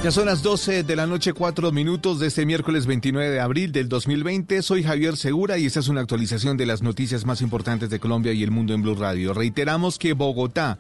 Ya 0.03 0.11
son 0.11 0.27
las 0.27 0.43
12 0.43 0.83
de 0.83 0.95
la 0.95 1.07
noche, 1.07 1.33
4 1.33 1.71
minutos 1.71 2.19
de 2.19 2.27
este 2.27 2.45
miércoles 2.45 2.85
29 2.85 3.31
de 3.31 3.39
abril 3.39 3.71
del 3.71 3.89
2020. 3.89 4.61
Soy 4.61 4.83
Javier 4.83 5.17
Segura 5.17 5.57
y 5.57 5.65
esta 5.65 5.79
es 5.79 5.87
una 5.87 6.01
actualización 6.01 6.55
de 6.55 6.67
las 6.67 6.83
noticias 6.83 7.25
más 7.25 7.41
importantes 7.41 7.89
de 7.89 7.99
Colombia 7.99 8.33
y 8.33 8.43
el 8.43 8.51
mundo 8.51 8.75
en 8.75 8.83
Blue 8.83 8.95
Radio. 8.95 9.33
Reiteramos 9.33 9.97
que 9.97 10.13
Bogotá 10.13 10.77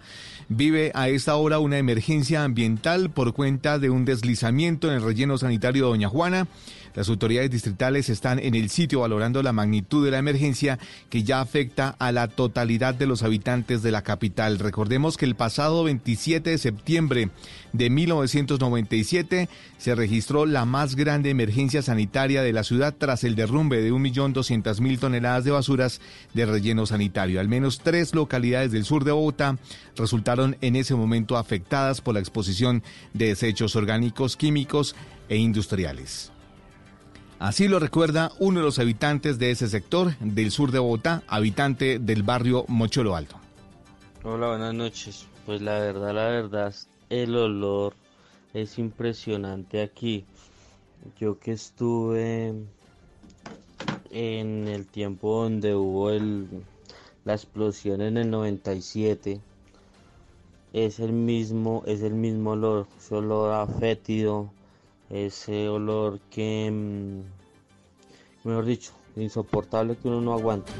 vive 0.49 0.91
a 0.93 1.09
esta 1.09 1.35
hora 1.35 1.59
una 1.59 1.77
emergencia 1.79 2.43
ambiental 2.43 3.09
por 3.09 3.33
cuenta 3.33 3.79
de 3.79 3.89
un 3.89 4.05
deslizamiento 4.05 4.87
en 4.87 4.95
el 4.95 5.03
relleno 5.03 5.37
sanitario 5.37 5.85
de 5.85 5.89
Doña 5.91 6.09
Juana. 6.09 6.47
Las 6.93 7.09
autoridades 7.09 7.51
distritales 7.51 8.09
están 8.09 8.39
en 8.39 8.55
el 8.55 8.69
sitio 8.69 9.01
valorando 9.01 9.41
la 9.41 9.53
magnitud 9.53 10.03
de 10.03 10.11
la 10.11 10.17
emergencia 10.17 10.77
que 11.09 11.23
ya 11.23 11.41
afecta 11.41 11.95
a 11.99 12.11
la 12.11 12.27
totalidad 12.27 12.93
de 12.93 13.07
los 13.07 13.23
habitantes 13.23 13.81
de 13.81 13.91
la 13.91 14.01
capital. 14.01 14.59
Recordemos 14.59 15.17
que 15.17 15.25
el 15.25 15.35
pasado 15.35 15.83
27 15.83 16.49
de 16.49 16.57
septiembre 16.57 17.29
de 17.73 17.89
1997 17.89 19.49
se 19.77 19.95
registró 19.95 20.45
la 20.45 20.65
más 20.65 20.95
grande 20.95 21.29
emergencia 21.29 21.81
sanitaria 21.81 22.41
de 22.41 22.53
la 22.53 22.63
ciudad 22.63 22.93
tras 22.97 23.23
el 23.23 23.35
derrumbe 23.35 23.81
de 23.81 23.91
1.200.000 23.91 24.99
toneladas 24.99 25.45
de 25.45 25.51
basuras 25.51 26.01
de 26.33 26.45
relleno 26.45 26.85
sanitario. 26.85 27.39
Al 27.39 27.47
menos 27.47 27.79
tres 27.79 28.13
localidades 28.13 28.71
del 28.71 28.85
sur 28.85 29.05
de 29.05 29.11
Bogotá 29.11 29.57
resultaron 29.95 30.57
en 30.61 30.75
ese 30.75 30.95
momento 30.95 31.37
afectadas 31.37 32.01
por 32.01 32.13
la 32.13 32.19
exposición 32.19 32.83
de 33.13 33.27
desechos 33.27 33.75
orgánicos, 33.75 34.35
químicos 34.35 34.95
e 35.29 35.37
industriales. 35.37 36.31
Así 37.41 37.67
lo 37.67 37.79
recuerda 37.79 38.31
uno 38.37 38.59
de 38.59 38.65
los 38.67 38.77
habitantes 38.77 39.39
de 39.39 39.49
ese 39.49 39.67
sector 39.67 40.15
del 40.19 40.51
sur 40.51 40.71
de 40.71 40.77
Bogotá, 40.77 41.23
habitante 41.27 41.97
del 41.97 42.21
barrio 42.21 42.65
Mocholo 42.67 43.15
Alto. 43.15 43.35
Hola, 44.23 44.49
buenas 44.49 44.75
noches. 44.75 45.25
Pues 45.47 45.59
la 45.59 45.79
verdad, 45.79 46.13
la 46.13 46.25
verdad, 46.25 46.75
el 47.09 47.35
olor 47.35 47.95
es 48.53 48.77
impresionante 48.77 49.81
aquí. 49.81 50.23
Yo 51.19 51.39
que 51.39 51.53
estuve 51.53 52.53
en 54.11 54.67
el 54.67 54.85
tiempo 54.85 55.41
donde 55.41 55.73
hubo 55.73 56.11
la 57.25 57.33
explosión 57.33 58.01
en 58.01 58.17
el 58.17 58.29
97, 58.29 59.41
es 60.73 60.99
el 60.99 61.11
mismo, 61.11 61.81
es 61.87 62.03
el 62.03 62.13
mismo 62.13 62.51
olor, 62.51 62.85
ese 62.99 63.15
olor 63.15 63.51
a 63.51 63.65
fétido, 63.65 64.51
ese 65.11 65.67
olor 65.69 66.19
que, 66.29 66.69
mm, 66.71 67.21
mejor 68.47 68.65
dicho, 68.65 68.93
insoportable 69.15 69.95
que 69.95 70.07
uno 70.07 70.21
no 70.21 70.33
aguanta. 70.33 70.71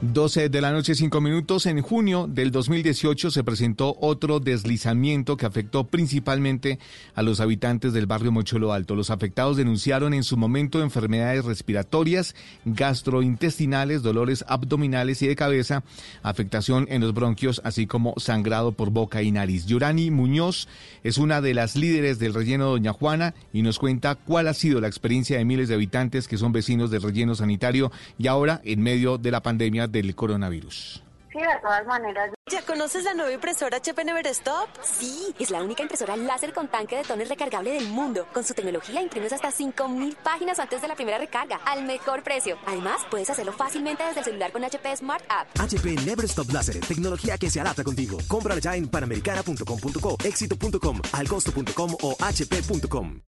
12 0.00 0.48
de 0.48 0.60
la 0.60 0.70
noche, 0.70 0.94
5 0.94 1.20
minutos. 1.20 1.66
En 1.66 1.82
junio 1.82 2.28
del 2.28 2.52
2018 2.52 3.32
se 3.32 3.42
presentó 3.42 3.96
otro 4.00 4.38
deslizamiento 4.38 5.36
que 5.36 5.44
afectó 5.44 5.88
principalmente 5.88 6.78
a 7.16 7.22
los 7.22 7.40
habitantes 7.40 7.92
del 7.92 8.06
barrio 8.06 8.30
Mocholo 8.30 8.72
Alto. 8.72 8.94
Los 8.94 9.10
afectados 9.10 9.56
denunciaron 9.56 10.14
en 10.14 10.22
su 10.22 10.36
momento 10.36 10.80
enfermedades 10.80 11.44
respiratorias, 11.44 12.36
gastrointestinales, 12.64 14.02
dolores 14.02 14.44
abdominales 14.46 15.20
y 15.22 15.26
de 15.26 15.34
cabeza, 15.34 15.82
afectación 16.22 16.86
en 16.90 17.00
los 17.00 17.12
bronquios, 17.12 17.60
así 17.64 17.88
como 17.88 18.14
sangrado 18.18 18.70
por 18.70 18.90
boca 18.90 19.22
y 19.22 19.32
nariz. 19.32 19.66
Yorani 19.66 20.12
Muñoz 20.12 20.68
es 21.02 21.18
una 21.18 21.40
de 21.40 21.54
las 21.54 21.74
líderes 21.74 22.20
del 22.20 22.34
relleno 22.34 22.66
Doña 22.66 22.92
Juana 22.92 23.34
y 23.52 23.62
nos 23.62 23.80
cuenta 23.80 24.14
cuál 24.14 24.46
ha 24.46 24.54
sido 24.54 24.80
la 24.80 24.86
experiencia 24.86 25.38
de 25.38 25.44
miles 25.44 25.68
de 25.68 25.74
habitantes 25.74 26.28
que 26.28 26.38
son 26.38 26.52
vecinos 26.52 26.92
del 26.92 27.02
relleno 27.02 27.34
sanitario 27.38 27.90
y 28.18 28.26
ahora 28.26 28.60
en 28.64 28.82
medio 28.82 29.18
de 29.18 29.30
la 29.30 29.40
pandemia 29.40 29.86
del 29.86 30.14
coronavirus. 30.14 31.02
Sí, 31.32 31.38
de 31.38 31.60
todas 31.62 31.86
maneras, 31.86 32.30
¿Ya 32.50 32.62
conoces 32.62 33.04
la 33.04 33.12
nueva 33.12 33.32
impresora 33.32 33.76
HP 33.76 34.04
Neverstop? 34.04 34.70
Sí, 34.82 35.34
es 35.38 35.50
la 35.50 35.62
única 35.62 35.82
impresora 35.82 36.16
láser 36.16 36.54
con 36.54 36.68
tanque 36.68 36.96
de 36.96 37.02
toner 37.02 37.28
recargable 37.28 37.72
del 37.72 37.88
mundo. 37.88 38.26
Con 38.32 38.42
su 38.42 38.54
tecnología 38.54 39.02
imprimes 39.02 39.34
hasta 39.34 39.50
5000 39.50 40.16
páginas 40.24 40.58
antes 40.58 40.80
de 40.80 40.88
la 40.88 40.94
primera 40.94 41.18
recarga, 41.18 41.56
al 41.66 41.84
mejor 41.84 42.22
precio. 42.22 42.56
Además, 42.66 43.02
puedes 43.10 43.28
hacerlo 43.28 43.52
fácilmente 43.52 44.02
desde 44.02 44.20
el 44.20 44.24
celular 44.24 44.52
con 44.52 44.64
HP 44.64 44.96
Smart 44.96 45.22
App. 45.28 45.48
HP 45.60 45.96
Never 46.06 46.24
Stop 46.24 46.50
Láser, 46.50 46.80
tecnología 46.80 47.36
que 47.36 47.50
se 47.50 47.60
adapta 47.60 47.84
contigo. 47.84 48.16
Cómprala 48.26 48.60
ya 48.60 48.76
en 48.76 48.88
panamericana.com.co, 48.88 50.16
éxito.com, 50.24 51.02
alcosto.com 51.12 51.96
o 52.00 52.16
hp.com. 52.18 53.20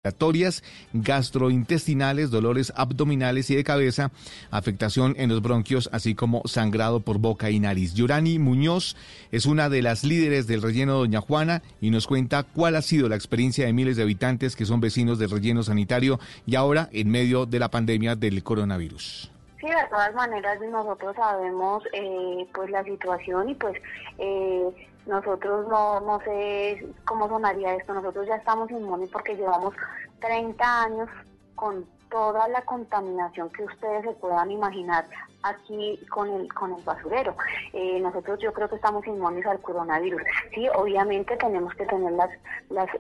gastrointestinales, 0.95 2.31
dolores 2.31 2.73
abdominales 2.75 3.51
y 3.51 3.57
de 3.57 3.65
cabeza, 3.65 4.13
afectación 4.51 5.15
en 5.19 5.29
los 5.29 5.43
bronquios, 5.43 5.91
así 5.93 6.15
como 6.15 6.41
sangrado 6.47 7.01
por 7.01 7.19
boca 7.19 7.51
y 7.51 7.61
nariz. 7.61 7.93
Yurani 7.93 8.39
Muñoz 8.39 8.97
es 9.31 9.47
una 9.47 9.69
de 9.69 9.83
las 9.83 10.05
líderes 10.05 10.47
del 10.47 10.63
relleno 10.63 10.95
Doña 10.95 11.21
Juana 11.21 11.63
y 11.81 11.91
nos 11.91 12.07
cuenta 12.07 12.43
cuál 12.43 12.77
ha 12.77 12.83
sido 12.83 13.09
la 13.09 13.17
experiencia 13.17 13.67
de 13.67 13.73
miles 13.73 13.97
de 13.97 14.03
habitantes 14.03 14.57
que 14.57 14.67
son 14.67 14.81
vecinos 14.81 15.19
del 15.19 15.31
relleno 15.31 15.63
sanitario 15.63 16.19
y 16.47 16.57
ahora 16.57 16.89
en 16.93 17.11
medio 17.11 17.47
de 17.47 17.59
la 17.59 17.71
pandemia 17.71 18.17
del 18.17 18.43
coronavirus. 18.43 19.31
Sí, 19.61 19.67
de 19.67 19.89
todas 19.91 20.15
maneras 20.15 20.59
nosotros 20.71 21.15
sabemos 21.17 21.83
eh, 21.93 22.47
pues 22.55 22.71
la 22.71 22.83
situación 22.83 23.51
y 23.51 23.55
pues 23.55 23.77
eh, 24.19 24.89
nosotros 25.07 25.69
no, 25.69 26.01
no 26.01 26.19
sé 26.21 26.87
cómo 27.05 27.29
sonaría 27.29 27.75
esto, 27.75 27.93
nosotros 27.93 28.27
ya 28.27 28.37
estamos 28.37 28.71
inmunes 28.71 29.11
porque 29.11 29.37
llevamos 29.37 29.75
30 30.21 30.83
años 30.83 31.09
con 31.55 31.85
toda 32.11 32.49
la 32.49 32.63
contaminación 32.63 33.51
que 33.51 33.65
ustedes 33.65 34.05
se 34.05 34.13
puedan 34.13 34.51
imaginar 34.51 35.07
aquí 35.43 35.99
con 36.11 36.29
el 36.31 36.53
con 36.53 36.75
el 36.75 36.83
basurero. 36.83 37.35
Eh, 37.73 37.99
nosotros 38.01 38.39
yo 38.41 38.53
creo 38.53 38.69
que 38.69 38.77
estamos 38.77 39.07
inmunes 39.07 39.47
al 39.47 39.61
coronavirus. 39.61 40.21
Sí, 40.55 40.69
obviamente 40.75 41.37
tenemos 41.37 41.75
que 41.75 41.87
tener 41.87 42.13
las, 42.13 42.31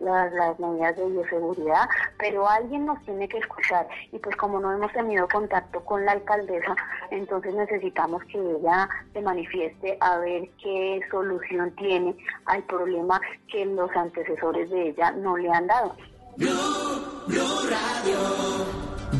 las, 0.00 0.58
medidas 0.58 0.96
de 0.96 1.06
bioseguridad, 1.06 1.88
pero 2.18 2.48
alguien 2.48 2.86
nos 2.86 3.00
tiene 3.04 3.28
que 3.28 3.38
escuchar 3.38 3.86
y 4.12 4.18
pues 4.18 4.36
como 4.36 4.58
no 4.60 4.72
hemos 4.72 4.92
tenido 4.92 5.28
contacto 5.28 5.84
con 5.84 6.04
la 6.04 6.12
alcaldesa, 6.12 6.74
entonces 7.10 7.54
necesitamos 7.54 8.22
que 8.24 8.38
ella 8.38 8.88
se 9.12 9.20
manifieste 9.20 9.96
a 10.00 10.18
ver 10.18 10.48
qué 10.62 11.00
solución 11.10 11.74
tiene 11.76 12.16
al 12.46 12.62
problema 12.64 13.20
que 13.48 13.66
los 13.66 13.90
antecesores 13.94 14.70
de 14.70 14.88
ella 14.88 15.10
no 15.12 15.36
le 15.36 15.50
han 15.50 15.66
dado. 15.66 15.94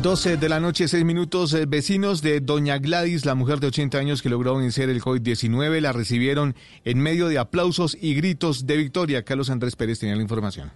12 0.01 0.37
de 0.37 0.49
la 0.49 0.59
noche, 0.59 0.87
6 0.87 1.05
minutos. 1.05 1.53
Eh, 1.53 1.67
Vecinos 1.67 2.23
de 2.23 2.39
Doña 2.39 2.79
Gladys, 2.79 3.23
la 3.23 3.35
mujer 3.35 3.59
de 3.59 3.67
80 3.67 3.99
años 3.99 4.23
que 4.23 4.29
logró 4.29 4.57
vencer 4.57 4.89
el 4.89 4.99
COVID-19, 4.99 5.79
la 5.79 5.93
recibieron 5.93 6.55
en 6.85 6.99
medio 6.99 7.27
de 7.27 7.37
aplausos 7.37 7.95
y 8.01 8.15
gritos 8.15 8.65
de 8.65 8.77
victoria. 8.77 9.23
Carlos 9.23 9.51
Andrés 9.51 9.75
Pérez 9.75 9.99
tenía 9.99 10.15
la 10.15 10.23
información. 10.23 10.71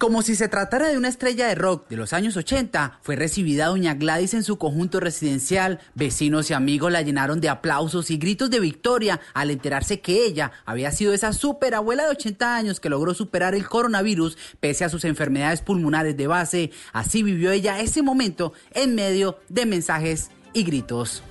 Como 0.00 0.22
si 0.22 0.34
se 0.34 0.48
tratara 0.48 0.88
de 0.88 0.96
una 0.96 1.08
estrella 1.08 1.46
de 1.46 1.54
rock 1.54 1.86
de 1.90 1.96
los 1.98 2.14
años 2.14 2.34
80, 2.34 3.00
fue 3.02 3.16
recibida 3.16 3.66
doña 3.66 3.92
Gladys 3.92 4.32
en 4.32 4.44
su 4.44 4.56
conjunto 4.56 4.98
residencial. 4.98 5.78
Vecinos 5.94 6.48
y 6.48 6.54
amigos 6.54 6.90
la 6.90 7.02
llenaron 7.02 7.42
de 7.42 7.50
aplausos 7.50 8.10
y 8.10 8.16
gritos 8.16 8.48
de 8.48 8.60
victoria 8.60 9.20
al 9.34 9.50
enterarse 9.50 10.00
que 10.00 10.24
ella 10.24 10.52
había 10.64 10.90
sido 10.90 11.12
esa 11.12 11.34
super 11.34 11.74
abuela 11.74 12.04
de 12.04 12.12
80 12.12 12.56
años 12.56 12.80
que 12.80 12.88
logró 12.88 13.12
superar 13.12 13.54
el 13.54 13.68
coronavirus 13.68 14.38
pese 14.58 14.86
a 14.86 14.88
sus 14.88 15.04
enfermedades 15.04 15.60
pulmonares 15.60 16.16
de 16.16 16.26
base. 16.26 16.70
Así 16.94 17.22
vivió 17.22 17.50
ella 17.50 17.78
ese 17.80 18.00
momento 18.00 18.54
en 18.72 18.94
medio 18.94 19.38
de 19.50 19.66
mensajes 19.66 20.30
y 20.54 20.62
gritos. 20.62 21.22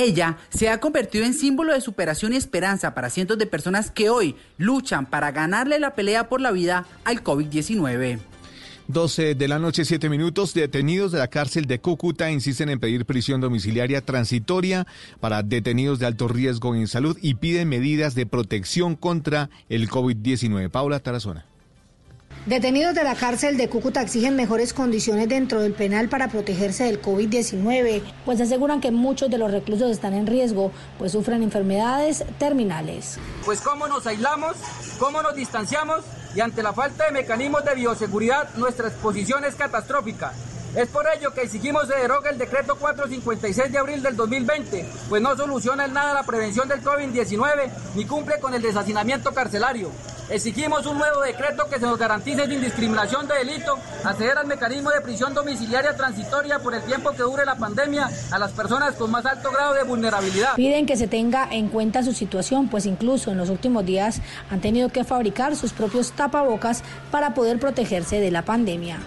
Ella 0.00 0.38
se 0.48 0.70
ha 0.70 0.80
convertido 0.80 1.26
en 1.26 1.34
símbolo 1.34 1.74
de 1.74 1.82
superación 1.82 2.32
y 2.32 2.36
esperanza 2.36 2.94
para 2.94 3.10
cientos 3.10 3.36
de 3.36 3.44
personas 3.44 3.90
que 3.90 4.08
hoy 4.08 4.34
luchan 4.56 5.04
para 5.04 5.30
ganarle 5.30 5.78
la 5.78 5.94
pelea 5.94 6.30
por 6.30 6.40
la 6.40 6.52
vida 6.52 6.86
al 7.04 7.22
COVID-19. 7.22 8.18
12 8.88 9.34
de 9.34 9.46
la 9.46 9.58
noche, 9.58 9.84
7 9.84 10.08
minutos. 10.08 10.54
Detenidos 10.54 11.12
de 11.12 11.18
la 11.18 11.28
cárcel 11.28 11.66
de 11.66 11.80
Cúcuta 11.80 12.30
insisten 12.30 12.70
en 12.70 12.80
pedir 12.80 13.04
prisión 13.04 13.42
domiciliaria 13.42 14.00
transitoria 14.00 14.86
para 15.20 15.42
detenidos 15.42 15.98
de 15.98 16.06
alto 16.06 16.28
riesgo 16.28 16.74
en 16.74 16.88
salud 16.88 17.18
y 17.20 17.34
piden 17.34 17.68
medidas 17.68 18.14
de 18.14 18.24
protección 18.24 18.96
contra 18.96 19.50
el 19.68 19.90
COVID-19. 19.90 20.70
Paula 20.70 21.00
Tarazona. 21.00 21.49
Detenidos 22.46 22.94
de 22.94 23.04
la 23.04 23.14
cárcel 23.16 23.58
de 23.58 23.68
Cúcuta 23.68 24.00
exigen 24.00 24.34
mejores 24.34 24.72
condiciones 24.72 25.28
dentro 25.28 25.60
del 25.60 25.74
penal 25.74 26.08
para 26.08 26.28
protegerse 26.28 26.84
del 26.84 27.02
COVID-19, 27.02 28.02
pues 28.24 28.40
aseguran 28.40 28.80
que 28.80 28.90
muchos 28.90 29.28
de 29.28 29.36
los 29.36 29.50
reclusos 29.50 29.90
están 29.90 30.14
en 30.14 30.26
riesgo, 30.26 30.72
pues 30.98 31.12
sufren 31.12 31.42
enfermedades 31.42 32.24
terminales. 32.38 33.18
Pues 33.44 33.60
cómo 33.60 33.88
nos 33.88 34.06
aislamos, 34.06 34.56
cómo 34.98 35.20
nos 35.20 35.34
distanciamos 35.34 36.00
y 36.34 36.40
ante 36.40 36.62
la 36.62 36.72
falta 36.72 37.04
de 37.04 37.12
mecanismos 37.12 37.62
de 37.62 37.74
bioseguridad 37.74 38.48
nuestra 38.56 38.88
exposición 38.88 39.44
es 39.44 39.54
catastrófica. 39.54 40.32
Es 40.74 40.88
por 40.88 41.04
ello 41.14 41.34
que 41.34 41.42
exigimos 41.42 41.88
se 41.88 41.96
derogue 41.96 42.30
el 42.30 42.38
decreto 42.38 42.76
456 42.76 43.70
de 43.70 43.78
abril 43.78 44.02
del 44.02 44.16
2020, 44.16 44.86
pues 45.10 45.20
no 45.20 45.36
soluciona 45.36 45.84
en 45.84 45.92
nada 45.92 46.14
la 46.14 46.22
prevención 46.22 46.68
del 46.68 46.82
COVID-19 46.82 47.70
ni 47.96 48.06
cumple 48.06 48.40
con 48.40 48.54
el 48.54 48.62
deshacinamiento 48.62 49.34
carcelario. 49.34 49.90
Exigimos 50.30 50.86
un 50.86 50.96
nuevo 50.96 51.22
decreto 51.22 51.66
que 51.68 51.80
se 51.80 51.86
nos 51.86 51.98
garantice 51.98 52.46
sin 52.46 52.60
discriminación 52.60 53.26
de 53.26 53.34
delito, 53.34 53.76
acceder 54.04 54.38
al 54.38 54.46
mecanismo 54.46 54.90
de 54.90 55.00
prisión 55.00 55.34
domiciliaria 55.34 55.96
transitoria 55.96 56.60
por 56.60 56.72
el 56.72 56.82
tiempo 56.82 57.10
que 57.10 57.22
dure 57.22 57.44
la 57.44 57.56
pandemia 57.56 58.08
a 58.30 58.38
las 58.38 58.52
personas 58.52 58.94
con 58.94 59.10
más 59.10 59.26
alto 59.26 59.50
grado 59.50 59.74
de 59.74 59.82
vulnerabilidad. 59.82 60.54
Piden 60.54 60.86
que 60.86 60.96
se 60.96 61.08
tenga 61.08 61.48
en 61.50 61.68
cuenta 61.68 62.04
su 62.04 62.12
situación, 62.12 62.68
pues 62.68 62.86
incluso 62.86 63.32
en 63.32 63.38
los 63.38 63.50
últimos 63.50 63.84
días 63.84 64.20
han 64.50 64.60
tenido 64.60 64.88
que 64.90 65.02
fabricar 65.02 65.56
sus 65.56 65.72
propios 65.72 66.12
tapabocas 66.12 66.84
para 67.10 67.34
poder 67.34 67.58
protegerse 67.58 68.20
de 68.20 68.30
la 68.30 68.42
pandemia. 68.42 68.98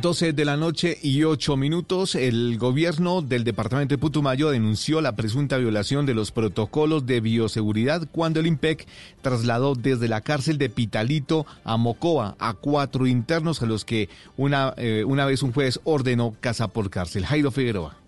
12 0.00 0.32
de 0.32 0.44
la 0.46 0.56
noche 0.56 0.98
y 1.02 1.24
8 1.24 1.56
minutos, 1.58 2.14
el 2.14 2.56
gobierno 2.56 3.20
del 3.20 3.44
departamento 3.44 3.92
de 3.92 3.98
Putumayo 3.98 4.50
denunció 4.50 5.02
la 5.02 5.14
presunta 5.14 5.58
violación 5.58 6.06
de 6.06 6.14
los 6.14 6.30
protocolos 6.32 7.04
de 7.04 7.20
bioseguridad 7.20 8.08
cuando 8.10 8.40
el 8.40 8.46
IMPEC 8.46 8.86
trasladó 9.20 9.74
desde 9.74 10.08
la 10.08 10.22
cárcel 10.22 10.56
de 10.56 10.70
Pitalito 10.70 11.44
a 11.64 11.76
Mocoa 11.76 12.34
a 12.38 12.54
cuatro 12.54 13.06
internos 13.06 13.60
a 13.62 13.66
los 13.66 13.84
que 13.84 14.08
una, 14.38 14.72
eh, 14.78 15.04
una 15.06 15.26
vez 15.26 15.42
un 15.42 15.52
juez 15.52 15.80
ordenó 15.84 16.34
casa 16.40 16.68
por 16.68 16.88
cárcel. 16.88 17.26
Jairo 17.26 17.50
Figueroa. 17.50 17.99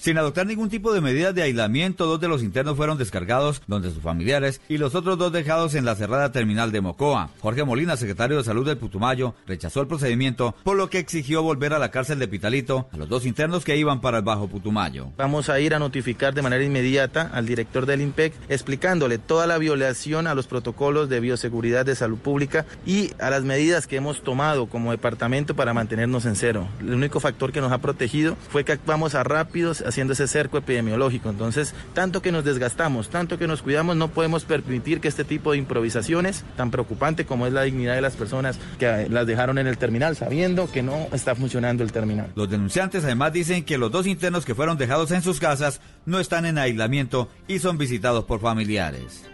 Sin 0.00 0.16
adoptar 0.16 0.46
ningún 0.46 0.70
tipo 0.70 0.94
de 0.94 1.02
medidas 1.02 1.34
de 1.34 1.42
aislamiento, 1.42 2.06
dos 2.06 2.18
de 2.18 2.26
los 2.26 2.42
internos 2.42 2.74
fueron 2.74 2.96
descargados 2.96 3.60
donde 3.66 3.90
sus 3.90 4.02
familiares 4.02 4.62
y 4.66 4.78
los 4.78 4.94
otros 4.94 5.18
dos 5.18 5.30
dejados 5.30 5.74
en 5.74 5.84
la 5.84 5.94
cerrada 5.94 6.32
terminal 6.32 6.72
de 6.72 6.80
Mocoa. 6.80 7.28
Jorge 7.40 7.64
Molina, 7.64 7.98
secretario 7.98 8.38
de 8.38 8.44
Salud 8.44 8.64
del 8.64 8.78
Putumayo, 8.78 9.34
rechazó 9.46 9.82
el 9.82 9.88
procedimiento, 9.88 10.54
por 10.64 10.78
lo 10.78 10.88
que 10.88 11.00
exigió 11.00 11.42
volver 11.42 11.74
a 11.74 11.78
la 11.78 11.90
cárcel 11.90 12.18
de 12.18 12.28
Pitalito 12.28 12.88
a 12.94 12.96
los 12.96 13.10
dos 13.10 13.26
internos 13.26 13.62
que 13.62 13.76
iban 13.76 14.00
para 14.00 14.16
el 14.16 14.24
Bajo 14.24 14.48
Putumayo. 14.48 15.08
Vamos 15.18 15.50
a 15.50 15.60
ir 15.60 15.74
a 15.74 15.78
notificar 15.78 16.32
de 16.32 16.40
manera 16.40 16.64
inmediata 16.64 17.30
al 17.34 17.44
director 17.44 17.84
del 17.84 18.00
IMPEC 18.00 18.32
explicándole 18.48 19.18
toda 19.18 19.46
la 19.46 19.58
violación 19.58 20.26
a 20.26 20.34
los 20.34 20.46
protocolos 20.46 21.10
de 21.10 21.20
bioseguridad 21.20 21.84
de 21.84 21.94
salud 21.94 22.16
pública 22.16 22.64
y 22.86 23.10
a 23.20 23.28
las 23.28 23.44
medidas 23.44 23.86
que 23.86 23.96
hemos 23.96 24.22
tomado 24.22 24.64
como 24.64 24.92
departamento 24.92 25.54
para 25.54 25.74
mantenernos 25.74 26.24
en 26.24 26.36
cero. 26.36 26.68
El 26.80 26.94
único 26.94 27.20
factor 27.20 27.52
que 27.52 27.60
nos 27.60 27.70
ha 27.70 27.82
protegido 27.82 28.34
fue 28.48 28.64
que 28.64 28.72
actuamos 28.72 29.14
a 29.14 29.24
rápidos 29.24 29.84
haciendo 29.90 30.14
ese 30.14 30.26
cerco 30.26 30.58
epidemiológico. 30.58 31.28
Entonces, 31.28 31.74
tanto 31.92 32.22
que 32.22 32.32
nos 32.32 32.44
desgastamos, 32.44 33.10
tanto 33.10 33.38
que 33.38 33.46
nos 33.46 33.62
cuidamos, 33.62 33.96
no 33.96 34.08
podemos 34.08 34.44
permitir 34.44 35.00
que 35.00 35.08
este 35.08 35.24
tipo 35.24 35.52
de 35.52 35.58
improvisaciones, 35.58 36.44
tan 36.56 36.70
preocupante 36.70 37.26
como 37.26 37.46
es 37.46 37.52
la 37.52 37.62
dignidad 37.62 37.94
de 37.94 38.00
las 38.00 38.16
personas 38.16 38.58
que 38.78 39.08
las 39.08 39.26
dejaron 39.26 39.58
en 39.58 39.66
el 39.66 39.78
terminal, 39.78 40.16
sabiendo 40.16 40.70
que 40.70 40.82
no 40.82 41.08
está 41.12 41.34
funcionando 41.34 41.84
el 41.84 41.92
terminal. 41.92 42.32
Los 42.34 42.50
denunciantes 42.50 43.04
además 43.04 43.32
dicen 43.32 43.64
que 43.64 43.78
los 43.78 43.92
dos 43.92 44.06
internos 44.06 44.44
que 44.44 44.54
fueron 44.54 44.78
dejados 44.78 45.10
en 45.10 45.22
sus 45.22 45.38
casas 45.38 45.80
no 46.06 46.18
están 46.18 46.46
en 46.46 46.58
aislamiento 46.58 47.28
y 47.46 47.58
son 47.58 47.78
visitados 47.78 48.24
por 48.24 48.40
familiares. 48.40 49.29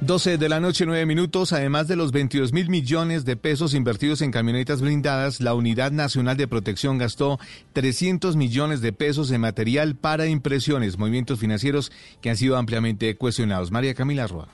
12 0.00 0.38
de 0.38 0.48
la 0.48 0.60
noche, 0.60 0.86
9 0.86 1.06
minutos. 1.06 1.52
Además 1.52 1.88
de 1.88 1.96
los 1.96 2.12
22 2.12 2.52
mil 2.52 2.68
millones 2.68 3.24
de 3.24 3.36
pesos 3.36 3.74
invertidos 3.74 4.22
en 4.22 4.30
camionetas 4.30 4.80
blindadas, 4.80 5.40
la 5.40 5.54
Unidad 5.54 5.90
Nacional 5.90 6.36
de 6.36 6.46
Protección 6.46 6.98
gastó 6.98 7.40
300 7.72 8.36
millones 8.36 8.80
de 8.80 8.92
pesos 8.92 9.32
en 9.32 9.40
material 9.40 9.96
para 9.96 10.26
impresiones, 10.26 10.98
movimientos 10.98 11.40
financieros 11.40 11.90
que 12.20 12.30
han 12.30 12.36
sido 12.36 12.56
ampliamente 12.56 13.16
cuestionados. 13.16 13.72
María 13.72 13.94
Camila 13.94 14.28
Roa. 14.28 14.48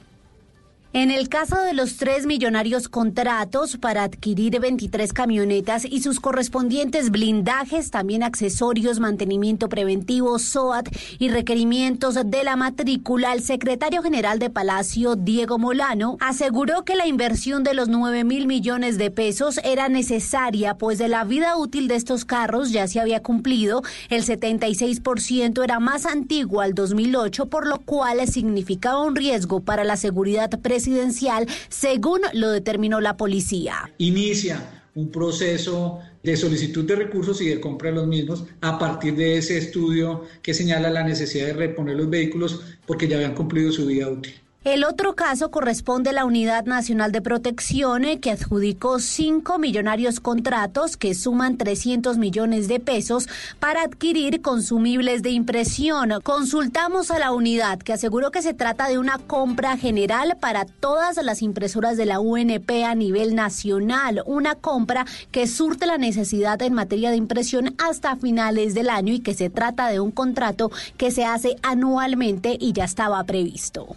En 0.96 1.10
el 1.10 1.28
caso 1.28 1.60
de 1.60 1.74
los 1.74 1.96
tres 1.96 2.24
millonarios 2.24 2.88
contratos 2.88 3.78
para 3.78 4.04
adquirir 4.04 4.60
23 4.60 5.12
camionetas 5.12 5.84
y 5.84 6.02
sus 6.02 6.20
correspondientes 6.20 7.10
blindajes, 7.10 7.90
también 7.90 8.22
accesorios, 8.22 9.00
mantenimiento 9.00 9.68
preventivo, 9.68 10.38
SOAT 10.38 10.86
y 11.18 11.30
requerimientos 11.30 12.14
de 12.24 12.44
la 12.44 12.54
matrícula, 12.54 13.32
el 13.32 13.42
secretario 13.42 14.04
general 14.04 14.38
de 14.38 14.50
Palacio, 14.50 15.16
Diego 15.16 15.58
Molano, 15.58 16.16
aseguró 16.20 16.84
que 16.84 16.94
la 16.94 17.08
inversión 17.08 17.64
de 17.64 17.74
los 17.74 17.88
9 17.88 18.22
mil 18.22 18.46
millones 18.46 18.96
de 18.96 19.10
pesos 19.10 19.58
era 19.64 19.88
necesaria, 19.88 20.78
pues 20.78 20.98
de 20.98 21.08
la 21.08 21.24
vida 21.24 21.56
útil 21.56 21.88
de 21.88 21.96
estos 21.96 22.24
carros 22.24 22.70
ya 22.70 22.86
se 22.86 23.00
había 23.00 23.20
cumplido, 23.20 23.82
el 24.10 24.24
76% 24.24 25.64
era 25.64 25.80
más 25.80 26.06
antiguo 26.06 26.60
al 26.60 26.72
2008, 26.72 27.46
por 27.46 27.66
lo 27.66 27.80
cual 27.80 28.24
significaba 28.28 29.02
un 29.02 29.16
riesgo 29.16 29.58
para 29.58 29.82
la 29.82 29.96
seguridad 29.96 30.50
presidencial 30.50 30.83
presidencial, 30.84 31.46
según 31.68 32.20
lo 32.34 32.50
determinó 32.50 33.00
la 33.00 33.16
policía. 33.16 33.90
Inicia 33.98 34.82
un 34.94 35.10
proceso 35.10 36.00
de 36.22 36.36
solicitud 36.36 36.84
de 36.84 36.96
recursos 36.96 37.40
y 37.40 37.46
de 37.46 37.60
compra 37.60 37.90
de 37.90 37.96
los 37.96 38.06
mismos 38.06 38.44
a 38.60 38.78
partir 38.78 39.16
de 39.16 39.38
ese 39.38 39.58
estudio 39.58 40.24
que 40.42 40.54
señala 40.54 40.90
la 40.90 41.02
necesidad 41.02 41.46
de 41.46 41.52
reponer 41.54 41.96
los 41.96 42.08
vehículos 42.08 42.60
porque 42.86 43.08
ya 43.08 43.16
habían 43.16 43.34
cumplido 43.34 43.72
su 43.72 43.86
vida 43.86 44.08
útil. 44.08 44.34
El 44.64 44.82
otro 44.84 45.14
caso 45.14 45.50
corresponde 45.50 46.08
a 46.08 46.14
la 46.14 46.24
Unidad 46.24 46.64
Nacional 46.64 47.12
de 47.12 47.20
Protección, 47.20 48.06
eh, 48.06 48.18
que 48.18 48.30
adjudicó 48.30 48.98
cinco 48.98 49.58
millonarios 49.58 50.20
contratos 50.20 50.96
que 50.96 51.12
suman 51.12 51.58
300 51.58 52.16
millones 52.16 52.66
de 52.66 52.80
pesos 52.80 53.28
para 53.60 53.82
adquirir 53.82 54.40
consumibles 54.40 55.22
de 55.22 55.28
impresión. 55.32 56.14
Consultamos 56.22 57.10
a 57.10 57.18
la 57.18 57.32
unidad, 57.32 57.78
que 57.78 57.92
aseguró 57.92 58.30
que 58.30 58.40
se 58.40 58.54
trata 58.54 58.88
de 58.88 58.96
una 58.96 59.18
compra 59.18 59.76
general 59.76 60.38
para 60.40 60.64
todas 60.64 61.22
las 61.22 61.42
impresoras 61.42 61.98
de 61.98 62.06
la 62.06 62.20
UNP 62.20 62.84
a 62.86 62.94
nivel 62.94 63.34
nacional, 63.34 64.22
una 64.24 64.54
compra 64.54 65.04
que 65.30 65.46
surte 65.46 65.84
la 65.84 65.98
necesidad 65.98 66.62
en 66.62 66.72
materia 66.72 67.10
de 67.10 67.16
impresión 67.16 67.74
hasta 67.76 68.16
finales 68.16 68.72
del 68.72 68.88
año 68.88 69.12
y 69.12 69.20
que 69.20 69.34
se 69.34 69.50
trata 69.50 69.88
de 69.88 70.00
un 70.00 70.10
contrato 70.10 70.70
que 70.96 71.10
se 71.10 71.26
hace 71.26 71.56
anualmente 71.62 72.56
y 72.58 72.72
ya 72.72 72.84
estaba 72.84 73.22
previsto. 73.24 73.96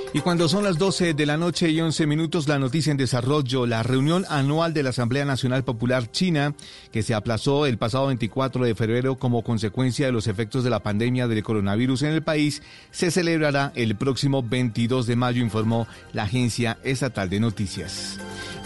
Y 0.13 0.19
cuando 0.19 0.49
son 0.49 0.65
las 0.65 0.77
12 0.77 1.13
de 1.13 1.25
la 1.25 1.37
noche 1.37 1.69
y 1.69 1.79
11 1.79 2.05
minutos, 2.05 2.49
la 2.49 2.59
noticia 2.59 2.91
en 2.91 2.97
desarrollo, 2.97 3.65
la 3.65 3.81
reunión 3.81 4.25
anual 4.27 4.73
de 4.73 4.83
la 4.83 4.89
Asamblea 4.89 5.23
Nacional 5.23 5.63
Popular 5.63 6.11
China, 6.11 6.53
que 6.91 7.01
se 7.01 7.13
aplazó 7.13 7.65
el 7.65 7.77
pasado 7.77 8.07
24 8.07 8.65
de 8.65 8.75
febrero 8.75 9.17
como 9.17 9.41
consecuencia 9.41 10.07
de 10.07 10.11
los 10.11 10.27
efectos 10.27 10.65
de 10.65 10.69
la 10.69 10.83
pandemia 10.83 11.29
del 11.29 11.43
coronavirus 11.43 12.01
en 12.01 12.09
el 12.09 12.23
país, 12.23 12.61
se 12.91 13.09
celebrará 13.09 13.71
el 13.73 13.95
próximo 13.95 14.43
22 14.43 15.07
de 15.07 15.15
mayo, 15.15 15.41
informó 15.41 15.87
la 16.11 16.23
Agencia 16.23 16.77
Estatal 16.83 17.29
de 17.29 17.39
Noticias. 17.39 18.19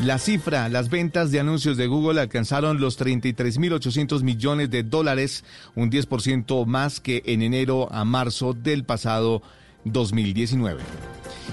La 0.03 0.17
cifra, 0.17 0.67
las 0.67 0.89
ventas 0.89 1.29
de 1.29 1.41
anuncios 1.41 1.77
de 1.77 1.85
Google 1.85 2.21
alcanzaron 2.21 2.81
los 2.81 2.99
33.800 2.99 4.23
millones 4.23 4.71
de 4.71 4.81
dólares, 4.81 5.43
un 5.75 5.91
10% 5.91 6.65
más 6.65 6.99
que 6.99 7.21
en 7.27 7.43
enero 7.43 7.87
a 7.91 8.03
marzo 8.03 8.53
del 8.53 8.83
pasado 8.83 9.43
2019. 9.83 10.81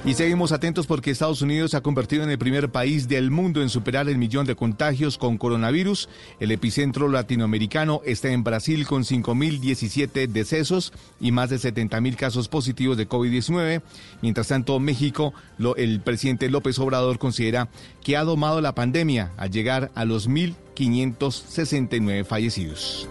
Y 0.04 0.14
seguimos 0.14 0.50
atentos 0.50 0.88
porque 0.88 1.12
Estados 1.12 1.42
Unidos 1.42 1.70
se 1.70 1.76
ha 1.76 1.80
convertido 1.80 2.24
en 2.24 2.30
el 2.30 2.38
primer 2.38 2.70
país 2.70 3.06
del 3.06 3.30
mundo 3.30 3.62
en 3.62 3.68
superar 3.68 4.08
el 4.08 4.18
millón 4.18 4.46
de 4.46 4.56
contagios 4.56 5.16
con 5.16 5.38
coronavirus. 5.38 6.08
El 6.40 6.50
epicentro 6.50 7.08
latinoamericano 7.08 8.00
está 8.04 8.28
en 8.30 8.42
Brasil 8.42 8.84
con 8.86 9.04
5.017 9.04 10.26
decesos 10.26 10.92
y 11.20 11.30
más 11.30 11.50
de 11.50 11.56
70.000 11.56 12.16
casos 12.16 12.48
positivos 12.48 12.96
de 12.96 13.08
COVID-19. 13.08 13.82
Mientras 14.22 14.48
tanto, 14.48 14.80
México, 14.80 15.34
lo, 15.58 15.76
el 15.76 16.00
presidente 16.00 16.50
López 16.50 16.78
Obrador 16.80 17.18
considera 17.18 17.68
que 18.02 18.16
ha 18.16 18.24
domado 18.24 18.60
la 18.60 18.74
pandemia 18.74 19.30
al 19.36 19.50
llegar 19.50 19.92
a 19.94 20.04
los 20.04 20.28
1.569 20.28 22.24
fallecidos. 22.24 23.08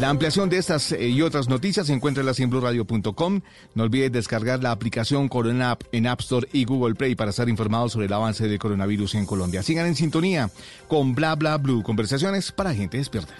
La 0.00 0.10
ampliación 0.10 0.48
de 0.48 0.58
estas 0.58 0.92
eh, 0.92 1.08
y 1.08 1.22
otras 1.22 1.48
noticias 1.48 1.88
se 1.88 1.92
encuentra 1.92 2.22
en 2.22 2.50
blueradio.com. 2.50 3.40
No 3.74 3.82
olvides 3.82 4.12
descargar 4.12 4.62
la 4.62 4.70
aplicación 4.70 5.28
Corona 5.28 5.76
En 5.92 6.06
App 6.06 6.20
Store 6.20 6.48
y 6.52 6.64
Google 6.64 6.94
Play 6.94 7.14
para 7.14 7.30
estar 7.30 7.48
informados 7.48 7.92
sobre 7.92 8.06
el 8.06 8.12
avance 8.12 8.46
del 8.46 8.58
coronavirus 8.58 9.14
en 9.16 9.26
Colombia. 9.26 9.62
Sigan 9.62 9.86
en 9.86 9.94
sintonía 9.94 10.50
con 10.86 11.14
Bla 11.14 11.34
Bla 11.34 11.56
Blue, 11.56 11.82
conversaciones 11.82 12.52
para 12.52 12.74
gente 12.74 12.98
despierta. 12.98 13.34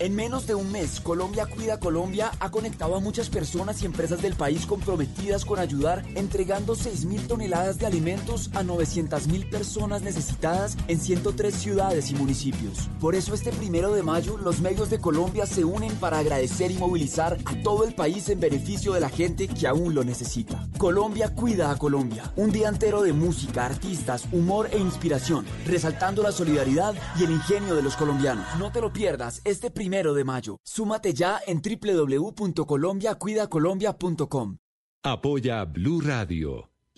En 0.00 0.14
menos 0.14 0.46
de 0.46 0.54
un 0.54 0.72
mes, 0.72 0.98
Colombia 0.98 1.44
Cuida 1.44 1.78
Colombia 1.78 2.32
ha 2.40 2.50
conectado 2.50 2.96
a 2.96 3.00
muchas 3.00 3.28
personas 3.28 3.82
y 3.82 3.84
empresas 3.84 4.22
del 4.22 4.32
país 4.32 4.64
comprometidas 4.64 5.44
con 5.44 5.58
ayudar, 5.58 6.02
entregando 6.14 6.74
6.000 6.74 7.26
toneladas 7.26 7.78
de 7.78 7.84
alimentos 7.84 8.48
a 8.54 8.62
900.000 8.62 9.50
personas 9.50 10.00
necesitadas 10.00 10.78
en 10.88 10.98
103 10.98 11.54
ciudades 11.54 12.10
y 12.10 12.14
municipios. 12.14 12.88
Por 12.98 13.14
eso 13.14 13.34
este 13.34 13.52
primero 13.52 13.92
de 13.92 14.02
mayo, 14.02 14.38
los 14.38 14.62
medios 14.62 14.88
de 14.88 15.00
Colombia 15.00 15.44
se 15.44 15.66
unen 15.66 15.94
para 15.96 16.20
agradecer 16.20 16.70
y 16.70 16.78
movilizar 16.78 17.36
a 17.44 17.62
todo 17.62 17.84
el 17.84 17.94
país 17.94 18.26
en 18.30 18.40
beneficio 18.40 18.94
de 18.94 19.00
la 19.00 19.10
gente 19.10 19.48
que 19.48 19.66
aún 19.66 19.94
lo 19.94 20.02
necesita. 20.02 20.66
Colombia 20.78 21.34
Cuida 21.34 21.70
a 21.70 21.76
Colombia. 21.76 22.32
Un 22.36 22.52
día 22.52 22.70
entero 22.70 23.02
de 23.02 23.12
música, 23.12 23.66
artistas, 23.66 24.24
humor 24.32 24.70
e 24.72 24.78
inspiración, 24.78 25.44
resaltando 25.66 26.22
la 26.22 26.32
solidaridad 26.32 26.94
y 27.18 27.24
el 27.24 27.32
ingenio 27.32 27.74
de 27.74 27.82
los 27.82 27.96
colombianos. 27.96 28.46
No 28.58 28.72
te 28.72 28.80
lo 28.80 28.94
pierdas 28.94 29.42
este 29.44 29.70
primero 29.70 29.89
de 29.90 30.24
mayo. 30.24 30.56
Súmate 30.64 31.12
ya 31.12 31.40
en 31.46 31.60
www.colombiacuidacolombia.com. 31.60 34.56
Apoya 35.02 35.64
Blue 35.64 36.02
Radio, 36.02 36.69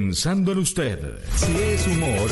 pensando 0.00 0.52
en 0.52 0.58
usted. 0.58 0.98
Si 1.36 1.52
es 1.54 1.86
humor, 1.86 2.30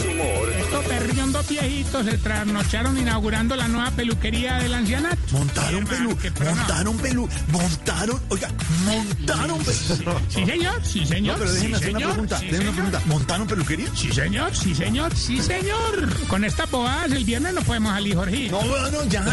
Estos 0.58 0.84
perriondos 0.86 1.46
viejitos 1.46 2.06
se 2.06 2.16
trasnocharon 2.16 2.96
inaugurando 2.96 3.56
la 3.56 3.68
nueva 3.68 3.90
peluquería 3.90 4.54
del 4.56 4.72
ancianato. 4.72 5.18
Montaron 5.32 5.84
pelu, 5.84 6.16
montaron 6.42 6.96
pelu, 6.96 7.28
montaron, 7.52 8.20
oiga, 8.30 8.48
montaron 8.86 9.58
pelu. 9.58 10.18
Sí, 10.28 10.46
señor, 10.46 10.80
sí, 10.82 11.04
señor. 11.04 11.38
No, 11.38 11.44
pero 11.44 11.52
déjeme 11.52 11.68
sí, 11.68 11.84
hacer 11.84 11.96
una 11.96 12.08
pregunta, 12.08 12.38
sí, 12.38 12.46
déjeme 12.46 12.64
una 12.64 12.72
pregunta. 12.72 13.02
¿Montaron 13.04 13.46
peluquería? 13.46 13.88
Sí, 13.94 14.12
señor, 14.12 14.56
sí, 14.56 14.74
señor, 14.74 15.14
sí, 15.14 15.42
señor. 15.42 16.26
Con 16.26 16.44
estas 16.44 16.70
bobadas 16.70 17.12
el 17.12 17.24
viernes 17.24 17.52
no 17.52 17.60
podemos 17.60 17.92
salir, 17.92 18.16
Jorge. 18.16 18.48
No, 18.50 18.60
bueno, 18.60 19.04
ya. 19.10 19.24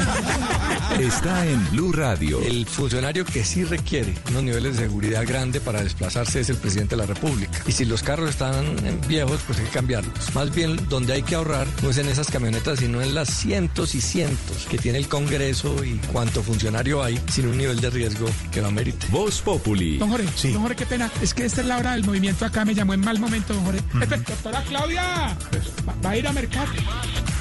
Está 0.99 1.45
en 1.47 1.71
Blue 1.71 1.93
Radio. 1.93 2.41
El 2.41 2.65
funcionario 2.65 3.23
que 3.23 3.45
sí 3.45 3.63
requiere 3.63 4.13
unos 4.29 4.43
niveles 4.43 4.75
de 4.75 4.83
seguridad 4.83 5.25
grande 5.25 5.61
para 5.61 5.81
desplazarse 5.81 6.41
es 6.41 6.49
el 6.49 6.57
presidente 6.57 6.97
de 6.97 7.01
la 7.01 7.05
República. 7.05 7.61
Y 7.65 7.71
si 7.71 7.85
los 7.85 8.03
carros 8.15 8.29
están 8.29 8.63
viejos, 9.09 9.41
pues 9.45 9.59
hay 9.59 9.65
que 9.65 9.71
cambiarlos. 9.71 10.33
Más 10.33 10.55
bien, 10.55 10.77
donde 10.87 11.11
hay 11.11 11.21
que 11.21 11.35
ahorrar 11.35 11.67
no 11.83 11.89
es 11.89 11.97
en 11.97 12.07
esas 12.07 12.31
camionetas, 12.31 12.79
sino 12.79 13.01
en 13.01 13.13
las 13.13 13.27
cientos 13.27 13.93
y 13.93 13.99
cientos 13.99 14.67
que 14.69 14.77
tiene 14.77 14.99
el 14.99 15.09
Congreso 15.09 15.83
y 15.83 15.99
cuánto 16.13 16.41
funcionario 16.41 17.03
hay 17.03 17.19
sin 17.29 17.47
un 17.47 17.57
nivel 17.57 17.81
de 17.81 17.89
riesgo 17.89 18.27
que 18.53 18.61
lo 18.61 18.67
amerite. 18.67 19.05
Voz 19.09 19.41
Populi. 19.41 19.97
Don 19.97 20.09
Jorge, 20.09 20.53
don 20.53 20.61
Jorge, 20.61 20.77
qué 20.77 20.85
pena. 20.85 21.11
Es 21.21 21.33
que 21.33 21.43
esta 21.43 21.59
es 21.59 21.67
la 21.67 21.77
hora 21.77 21.91
del 21.91 22.05
movimiento 22.05 22.45
acá, 22.45 22.63
me 22.63 22.73
llamó 22.73 22.93
en 22.93 23.01
mal 23.01 23.19
momento, 23.19 23.53
don 23.53 23.65
Jorge. 23.65 23.79
Espera, 23.79 24.21
Doctora 24.25 24.63
Claudia, 24.63 25.37
va, 25.85 25.95
va 26.05 26.09
a 26.11 26.17
ir 26.17 26.25
a 26.25 26.31
mercar. 26.31 26.69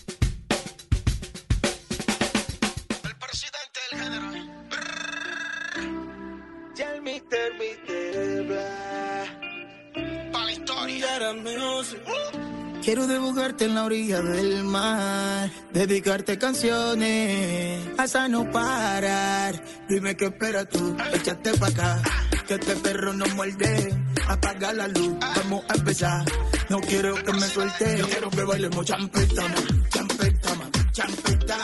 Ya 6.76 6.94
el 6.94 7.02
mister, 7.02 7.52
mister, 7.58 8.44
bla. 8.44 9.24
Pa' 10.32 10.44
la 10.44 10.52
historia. 10.52 11.04
Quiero 12.84 13.06
dibujarte 13.06 13.64
en 13.64 13.74
la 13.74 13.84
orilla 13.84 14.20
del 14.20 14.62
mar, 14.62 15.50
dedicarte 15.72 16.36
canciones, 16.36 17.80
hasta 17.96 18.28
no 18.28 18.50
parar. 18.50 19.64
Dime 19.88 20.14
qué 20.14 20.26
esperas 20.26 20.68
tú, 20.68 20.94
échate 21.14 21.56
pa' 21.56 21.68
acá, 21.68 22.02
que 22.46 22.54
este 22.54 22.76
perro 22.76 23.14
no 23.14 23.24
muerde. 23.36 23.88
Apaga 24.28 24.74
la 24.74 24.88
luz, 24.88 25.14
vamos 25.18 25.64
a 25.66 25.74
empezar. 25.76 26.26
No 26.68 26.78
quiero 26.82 27.14
que 27.14 27.32
me 27.32 27.48
suelte, 27.48 27.96
yo 27.96 28.06
quiero 28.06 28.28
que 28.28 28.42
bailemos 28.42 28.84
champeta, 28.84 29.42
man, 29.42 29.84
champeta. 30.92 31.56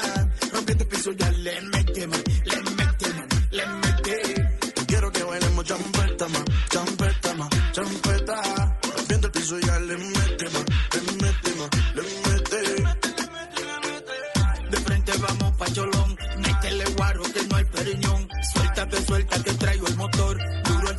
Rompiendo 0.53 0.85
el 0.85 0.89
piso 0.89 1.13
ya 1.13 1.31
le 1.33 1.61
mete, 1.61 2.07
man, 2.07 2.23
le 2.47 2.57
mete, 2.57 3.13
man, 3.13 3.29
le 3.51 3.67
mete. 3.67 4.49
Quiero 4.87 5.13
que 5.13 5.23
bailemos 5.23 5.67
champeta, 5.67 6.29
man, 6.29 6.45
champeta. 7.75 8.79
Rompiendo 8.97 9.27
el 9.27 9.33
piso 9.33 9.59
ya 9.59 9.79
le 9.81 9.99
mete, 9.99 10.20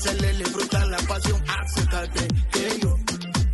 Celele, 0.01 0.45
fruta 0.45 0.85
la 0.85 0.97
pasión. 0.97 1.43
Acércate 1.47 2.27
que 2.51 2.79
yo, 2.81 2.97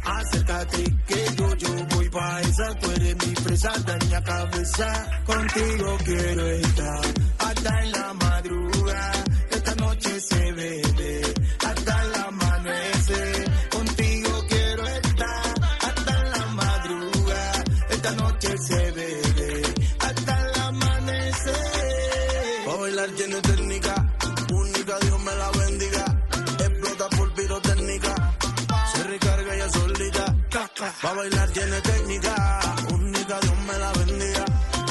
acércate 0.04 0.84
que 1.08 1.26
yo, 1.38 1.56
yo 1.56 1.86
voy 1.96 2.10
pa' 2.10 2.42
esa. 2.42 2.74
Tú 2.80 2.92
eres 2.92 3.16
mi 3.28 3.34
presa, 3.34 3.72
daña 3.86 4.24
cabeza. 4.24 4.88
Contigo 5.26 5.98
quiero 6.06 6.46
estar 6.50 7.02
hasta 7.40 7.84
en 7.84 7.92
la 7.92 8.14
madrugada. 8.14 9.24
Esta 9.52 9.76
noche 9.76 10.20
se 10.22 10.52
bebe 10.54 10.87
Pa' 31.02 31.14
bailar 31.14 31.50
tiene 31.50 31.82
técnica, 31.82 32.76
única 32.94 33.40
Dios 33.42 33.58
me 33.68 33.78
la 33.78 33.92
bendiga. 33.92 34.46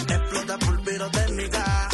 Explota 0.09 0.59
por 0.59 0.85
pirotécnica. 0.85 1.89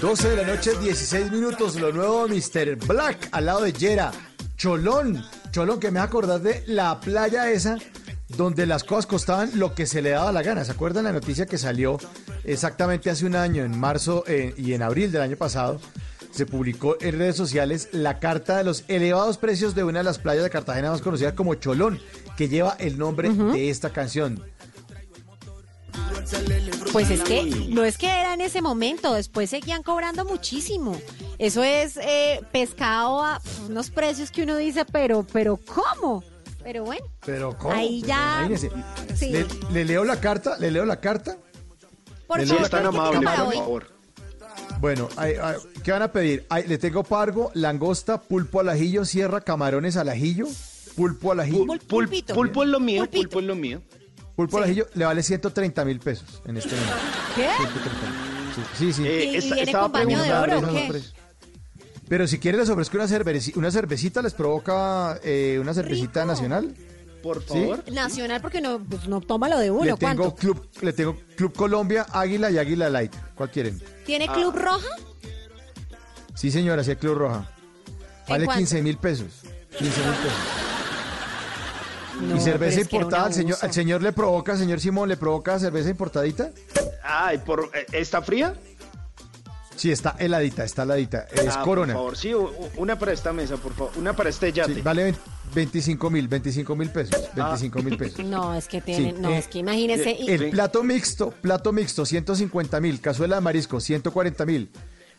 12 0.00 0.28
de 0.30 0.36
la 0.36 0.54
noche, 0.54 0.70
16 0.80 1.30
minutos. 1.30 1.76
Lo 1.76 1.92
nuevo 1.92 2.26
de 2.26 2.34
Mr. 2.34 2.76
Black 2.86 3.28
al 3.32 3.46
lado 3.46 3.60
de 3.60 3.72
Yera. 3.72 4.12
Cholón. 4.56 5.22
Cholón, 5.50 5.78
que 5.78 5.90
me 5.90 5.98
va 5.98 6.04
a 6.04 6.08
acordar 6.08 6.40
de 6.40 6.64
la 6.66 6.98
playa 7.00 7.50
esa 7.50 7.76
donde 8.28 8.64
las 8.66 8.82
cosas 8.82 9.06
costaban 9.06 9.50
lo 9.54 9.74
que 9.74 9.86
se 9.86 10.00
le 10.00 10.10
daba 10.10 10.32
la 10.32 10.42
gana. 10.42 10.64
¿Se 10.64 10.72
acuerdan 10.72 11.04
la 11.04 11.12
noticia 11.12 11.44
que 11.44 11.58
salió 11.58 11.98
exactamente 12.44 13.10
hace 13.10 13.26
un 13.26 13.36
año, 13.36 13.62
en 13.62 13.78
marzo 13.78 14.24
eh, 14.26 14.54
y 14.56 14.72
en 14.72 14.82
abril 14.82 15.12
del 15.12 15.20
año 15.20 15.36
pasado? 15.36 15.80
Se 16.30 16.46
publicó 16.46 16.96
en 17.00 17.18
redes 17.18 17.36
sociales 17.36 17.90
la 17.92 18.18
carta 18.18 18.56
de 18.56 18.64
los 18.64 18.84
elevados 18.88 19.38
precios 19.38 19.74
de 19.74 19.84
una 19.84 19.98
de 19.98 20.04
las 20.04 20.18
playas 20.18 20.42
de 20.42 20.50
Cartagena 20.50 20.90
más 20.90 21.00
conocida 21.00 21.36
como 21.36 21.54
Cholón, 21.54 22.00
que 22.36 22.48
lleva 22.48 22.76
el 22.78 22.98
nombre 22.98 23.28
de 23.30 23.70
esta 23.70 23.90
canción. 23.90 24.42
Pues 26.92 27.10
es 27.10 27.22
que 27.22 27.44
no 27.70 27.84
es 27.84 27.98
que 27.98 28.06
era 28.06 28.34
en 28.34 28.40
ese 28.40 28.62
momento, 28.62 29.14
después 29.14 29.50
seguían 29.50 29.82
cobrando 29.82 30.24
muchísimo. 30.24 30.98
Eso 31.38 31.62
es 31.64 31.96
eh, 31.96 32.40
pescado 32.52 33.22
a 33.22 33.40
unos 33.68 33.90
precios 33.90 34.30
que 34.30 34.42
uno 34.42 34.56
dice, 34.56 34.84
pero, 34.84 35.26
pero 35.32 35.56
¿cómo? 35.58 36.22
Pero 36.62 36.84
bueno, 36.84 37.04
Pero 37.26 37.56
¿cómo? 37.58 37.74
Ahí 37.74 38.02
ya-. 38.02 38.48
Sí. 39.14 39.30
Le, 39.30 39.46
le 39.72 39.84
leo 39.84 40.04
la 40.04 40.18
carta, 40.20 40.56
le 40.58 40.70
leo 40.70 40.84
la 40.86 40.98
carta. 41.00 41.36
por 42.26 42.38
Le 42.40 42.46
favor, 42.46 42.60
leo- 42.70 42.70
¿qué 42.92 43.10
tiene 43.10 43.24
para 43.24 43.44
hoy? 43.44 43.56
Bueno, 44.80 45.08
ay, 45.16 45.34
ay, 45.42 45.56
¿qué 45.82 45.92
van 45.92 46.02
a 46.02 46.12
pedir? 46.12 46.46
Ay, 46.48 46.64
le 46.66 46.78
tengo 46.78 47.02
pargo, 47.04 47.50
langosta, 47.54 48.20
pulpo 48.20 48.60
al 48.60 48.68
ajillo, 48.70 49.04
sierra, 49.04 49.40
camarones 49.40 49.96
al 49.96 50.08
ajillo, 50.08 50.46
pulpo 50.96 51.32
al 51.32 51.40
ajillo. 51.40 51.66
Pulpo 52.34 52.62
es 52.62 52.68
lo 52.68 52.80
mío, 52.80 53.06
pulpo 53.10 53.40
es 53.40 53.46
lo 53.46 53.54
mío. 53.54 53.82
Pulpo 54.36 54.58
al 54.58 54.64
ajillo 54.64 54.86
le 54.94 55.04
vale 55.04 55.22
130 55.22 55.84
mil 55.84 56.00
pesos 56.00 56.42
en 56.46 56.56
este 56.56 56.74
momento. 56.74 56.94
¿Qué? 57.36 57.48
130 57.56 57.90
mil. 57.90 58.64
Sí, 58.78 58.92
sí. 58.92 58.92
sí. 58.92 59.06
Eh, 59.08 59.24
¿Y- 59.24 59.28
y 59.30 59.36
esta- 59.36 59.54
viene 59.54 59.62
estaba 59.70 59.84
con 59.84 59.92
baño 59.92 60.22
de 60.22 60.32
oro 60.32 60.58
o 60.58 60.72
qué? 60.72 61.02
Pero 62.08 62.26
si 62.26 62.38
quieren 62.38 62.60
les 62.60 62.68
ofrezco 62.68 62.96
una, 62.96 63.06
cerveci- 63.06 63.56
una 63.56 63.70
cervecita, 63.70 64.20
les 64.22 64.34
provoca 64.34 65.18
eh, 65.24 65.58
una 65.60 65.72
cervecita 65.74 66.24
nacional. 66.24 66.74
Por 67.22 67.40
¿Sí? 67.42 67.48
favor. 67.48 67.90
Nacional 67.90 68.42
porque 68.42 68.60
no, 68.60 68.78
pues 68.84 69.08
no 69.08 69.22
toma 69.22 69.48
lo 69.48 69.56
de 69.58 69.64
Le 69.66 69.70
uno. 69.70 69.96
tengo, 69.96 69.98
¿Cuánto? 70.24 70.34
Club, 70.34 70.68
le 70.82 70.92
tengo 70.92 71.16
Club 71.36 71.54
Colombia, 71.54 72.06
Águila 72.12 72.50
y 72.50 72.58
Águila 72.58 72.90
Light. 72.90 73.14
¿Cuál 73.34 73.50
quieren? 73.50 73.80
¿Tiene 74.04 74.28
Club 74.28 74.54
Roja? 74.54 74.86
Sí, 76.34 76.50
señora, 76.50 76.84
sí, 76.84 76.94
Club 76.96 77.14
Roja. 77.16 77.50
Vale 78.28 78.44
cuánto? 78.44 78.58
15 78.58 78.82
mil 78.82 78.98
pesos. 78.98 79.28
15 79.78 79.84
mil 79.84 80.10
pesos. 80.16 80.73
No, 82.20 82.36
¿Y 82.36 82.40
cerveza 82.40 82.80
importada? 82.80 83.26
¿Al 83.26 83.34
señor. 83.34 83.58
¿Al 83.60 83.72
señor 83.72 84.02
le 84.02 84.12
provoca, 84.12 84.56
señor 84.56 84.80
Simón, 84.80 85.08
le 85.08 85.16
provoca 85.16 85.58
cerveza 85.58 85.90
importadita? 85.90 86.50
Ay, 87.02 87.38
por, 87.38 87.70
eh, 87.74 87.86
¿está 87.92 88.22
fría? 88.22 88.54
Sí, 89.76 89.90
está 89.90 90.14
heladita, 90.18 90.64
está 90.64 90.84
heladita. 90.84 91.26
Es 91.32 91.56
Ah, 91.56 91.62
Corona. 91.62 91.94
Por 91.94 92.16
favor, 92.16 92.16
sí, 92.16 92.32
una 92.76 92.96
para 92.98 93.12
esta 93.12 93.32
mesa, 93.32 93.56
por 93.56 93.72
favor. 93.74 93.92
Una 93.96 94.14
para 94.14 94.30
este 94.30 94.52
yate. 94.52 94.74
Sí, 94.74 94.80
vale 94.82 95.14
25 95.52 96.10
mil, 96.10 96.28
25 96.28 96.76
mil 96.76 96.90
pesos. 96.90 97.28
25 97.34 97.82
mil 97.82 97.96
pesos. 97.96 98.18
No, 98.24 98.54
es 98.54 98.68
que 98.68 98.78
Sí, 98.78 98.84
tiene, 98.86 99.12
no, 99.14 99.30
eh, 99.30 99.38
es 99.38 99.48
que 99.48 99.58
imagínese. 99.58 100.12
y- 100.18 100.30
El 100.30 100.50
plato 100.50 100.82
mixto, 100.84 101.32
plato 101.32 101.72
mixto, 101.72 102.06
150 102.06 102.80
mil. 102.80 103.00
Cazuela 103.00 103.34
de 103.36 103.40
marisco, 103.42 103.80
140 103.80 104.46
mil. 104.46 104.70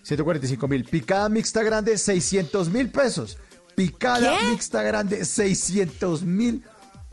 145 0.03 0.67
mil. 0.69 0.85
Picada 0.85 1.27
mixta 1.27 1.61
grande, 1.61 1.97
600 1.97 2.69
mil 2.69 2.89
pesos. 2.89 3.38
Picada 3.76 4.38
¿Qué? 4.39 4.47
mixta 4.51 4.81
grande, 4.84 5.26
600 5.26 6.23
mil 6.23 6.63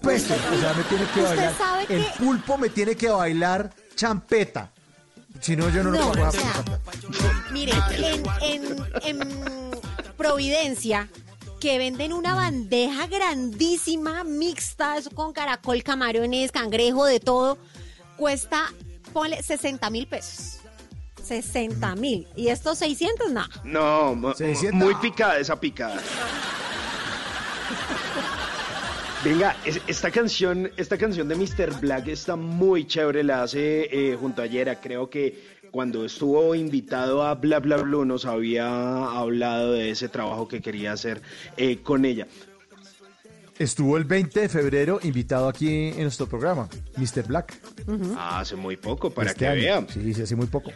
pesos. 0.02 0.36
O 0.52 0.60
sea, 0.60 0.74
me 0.74 0.82
tiene 0.84 1.04
que 1.06 1.20
¿Usted 1.22 1.36
bailar. 1.36 1.54
sabe 1.58 1.82
El 1.88 2.04
que- 2.04 2.12
pulpo 2.18 2.58
me 2.58 2.68
tiene 2.68 2.94
que 2.96 3.08
bailar 3.08 3.70
champeta. 3.94 4.70
Si 5.40 5.56
no, 5.56 5.68
yo 5.70 5.82
no, 5.82 5.90
lo 5.90 5.98
No, 5.98 6.12
puedo 6.12 6.28
o 6.28 6.32
sea, 6.32 6.64
Mire, 7.52 7.72
en, 7.96 8.22
en- 8.42 8.84
en 9.02 9.70
Providencia, 10.16 11.08
que 11.58 11.78
venden 11.78 12.12
una 12.12 12.34
bandeja 12.34 13.06
grandísima, 13.06 14.22
mixta, 14.24 14.96
eso 14.98 15.10
con 15.10 15.32
caracol, 15.32 15.82
camarones, 15.82 16.52
cangrejo, 16.52 17.04
de 17.06 17.18
todo, 17.20 17.58
cuesta, 18.16 18.72
ponle 19.12 19.42
60 19.42 19.90
mil 19.90 20.06
pesos. 20.06 20.58
60 21.24 21.94
mil. 21.96 22.26
Y 22.36 22.48
estos 22.48 22.78
600, 22.78 23.30
nada. 23.32 23.48
No, 23.64 24.14
mu- 24.14 24.32
muy 24.72 24.94
picada 24.96 25.38
esa 25.38 25.58
picada. 25.58 26.00
Venga, 29.24 29.56
es- 29.64 29.80
esta 29.86 30.10
canción, 30.10 30.70
esta 30.76 30.98
canción 30.98 31.28
de 31.28 31.36
Mr. 31.36 31.80
Black 31.80 32.08
está 32.08 32.34
muy 32.34 32.86
chévere, 32.86 33.22
la 33.22 33.42
hace 33.44 33.88
eh, 33.90 34.16
junto 34.18 34.42
a 34.42 34.46
Yera. 34.46 34.80
Creo 34.80 35.08
que 35.08 35.52
cuando 35.70 36.04
estuvo 36.04 36.54
invitado 36.56 37.22
a 37.22 37.34
Bla 37.36 37.60
Bla 37.60 37.76
Blue 37.78 38.04
nos 38.04 38.24
había 38.26 38.66
hablado 39.06 39.72
de 39.72 39.90
ese 39.90 40.08
trabajo 40.08 40.48
que 40.48 40.60
quería 40.60 40.92
hacer 40.92 41.22
eh, 41.56 41.78
con 41.82 42.04
ella. 42.04 42.26
Estuvo 43.58 43.96
el 43.96 44.04
20 44.04 44.40
de 44.40 44.48
febrero 44.48 44.98
invitado 45.04 45.46
aquí 45.48 45.68
en 45.68 46.02
nuestro 46.02 46.26
programa, 46.26 46.68
Mr. 46.96 47.24
Black. 47.28 47.54
Ah, 48.16 48.40
hace 48.40 48.56
muy 48.56 48.76
poco, 48.76 49.10
para 49.10 49.30
Este 49.30 49.44
que 49.44 49.46
año. 49.48 49.60
vean. 49.60 49.86
Sí, 49.88 50.14
sí, 50.14 50.22
hace 50.22 50.34
muy 50.34 50.46
poco. 50.48 50.72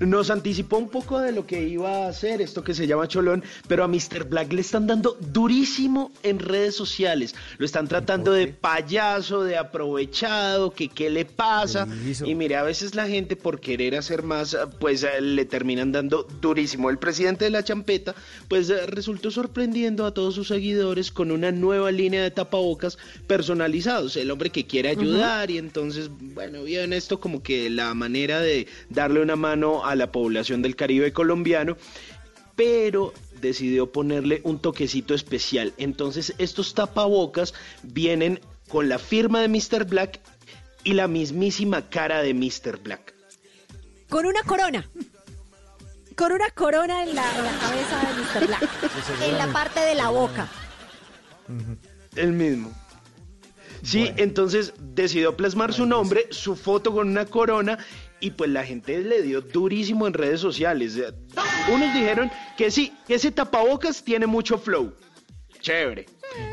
Nos 0.00 0.30
anticipó 0.30 0.78
un 0.78 0.88
poco 0.88 1.18
de 1.18 1.30
lo 1.30 1.46
que 1.46 1.68
iba 1.68 2.06
a 2.06 2.08
hacer 2.08 2.40
esto 2.40 2.64
que 2.64 2.72
se 2.72 2.86
llama 2.86 3.06
Cholón, 3.06 3.44
pero 3.68 3.84
a 3.84 3.88
Mr. 3.88 4.24
Black 4.28 4.50
le 4.52 4.62
están 4.62 4.86
dando 4.86 5.16
durísimo 5.20 6.10
en 6.22 6.38
redes 6.38 6.74
sociales. 6.74 7.34
Lo 7.58 7.66
están 7.66 7.86
tratando 7.86 8.32
de 8.32 8.46
payaso, 8.48 9.44
de 9.44 9.58
aprovechado, 9.58 10.70
que 10.70 10.88
qué 10.88 11.10
le 11.10 11.26
pasa. 11.26 11.86
Y 12.24 12.34
mire, 12.34 12.56
a 12.56 12.62
veces 12.62 12.94
la 12.94 13.06
gente 13.06 13.36
por 13.36 13.60
querer 13.60 13.94
hacer 13.94 14.22
más, 14.22 14.56
pues 14.78 15.02
eh, 15.02 15.20
le 15.20 15.44
terminan 15.44 15.92
dando 15.92 16.26
durísimo. 16.40 16.88
El 16.88 16.98
presidente 16.98 17.44
de 17.44 17.50
la 17.50 17.62
champeta, 17.62 18.14
pues 18.48 18.70
eh, 18.70 18.86
resultó 18.86 19.30
sorprendiendo 19.30 20.06
a 20.06 20.14
todos 20.14 20.34
sus 20.34 20.48
seguidores 20.48 21.12
con 21.12 21.30
una 21.30 21.52
nueva 21.52 21.90
línea 21.90 22.22
de 22.22 22.30
tapabocas 22.30 22.96
personalizados. 23.26 24.16
El 24.16 24.30
hombre 24.30 24.50
que 24.50 24.66
quiere 24.66 24.88
ayudar 24.88 25.50
y 25.50 25.58
entonces, 25.58 26.10
bueno, 26.10 26.62
vio 26.64 26.80
en 26.82 26.94
esto 26.94 27.20
como 27.20 27.42
que 27.42 27.68
la 27.68 27.92
manera 27.92 28.40
de 28.40 28.66
darle 28.88 29.20
una 29.20 29.36
mano 29.36 29.84
a 29.84 29.89
la 29.94 30.12
población 30.12 30.62
del 30.62 30.76
Caribe 30.76 31.12
colombiano, 31.12 31.76
pero 32.56 33.12
decidió 33.40 33.90
ponerle 33.90 34.40
un 34.44 34.58
toquecito 34.58 35.14
especial. 35.14 35.72
Entonces 35.78 36.34
estos 36.38 36.74
tapabocas 36.74 37.54
vienen 37.82 38.40
con 38.68 38.88
la 38.88 38.98
firma 38.98 39.40
de 39.40 39.48
Mr. 39.48 39.84
Black 39.86 40.20
y 40.84 40.94
la 40.94 41.08
mismísima 41.08 41.88
cara 41.88 42.22
de 42.22 42.34
Mr. 42.34 42.78
Black. 42.82 43.14
Con 44.08 44.26
una 44.26 44.42
corona. 44.42 44.88
Con 46.16 46.32
una 46.32 46.50
corona 46.50 47.02
en 47.02 47.14
la, 47.14 47.24
en 47.36 47.44
la 47.44 47.58
cabeza 47.58 48.00
de 48.00 48.40
Mr. 48.40 48.46
Black. 48.46 48.70
en 49.22 49.38
la 49.38 49.52
parte 49.52 49.80
de 49.80 49.94
la 49.94 50.10
boca. 50.10 50.48
El 52.16 52.32
mismo. 52.32 52.72
Sí, 53.82 54.12
entonces 54.16 54.74
decidió 54.78 55.36
plasmar 55.36 55.72
su 55.72 55.86
nombre, 55.86 56.26
su 56.30 56.54
foto 56.54 56.92
con 56.92 57.08
una 57.08 57.24
corona 57.24 57.78
y 58.20 58.30
pues 58.32 58.50
la 58.50 58.64
gente 58.64 58.98
le 59.00 59.22
dio 59.22 59.40
durísimo 59.40 60.06
en 60.06 60.12
redes 60.14 60.40
sociales. 60.40 60.96
Unos 61.72 61.94
dijeron 61.94 62.30
que 62.56 62.70
sí, 62.70 62.92
que 63.06 63.14
ese 63.14 63.30
tapabocas 63.30 64.02
tiene 64.02 64.26
mucho 64.26 64.58
flow. 64.58 64.94
Chévere. 65.60 66.06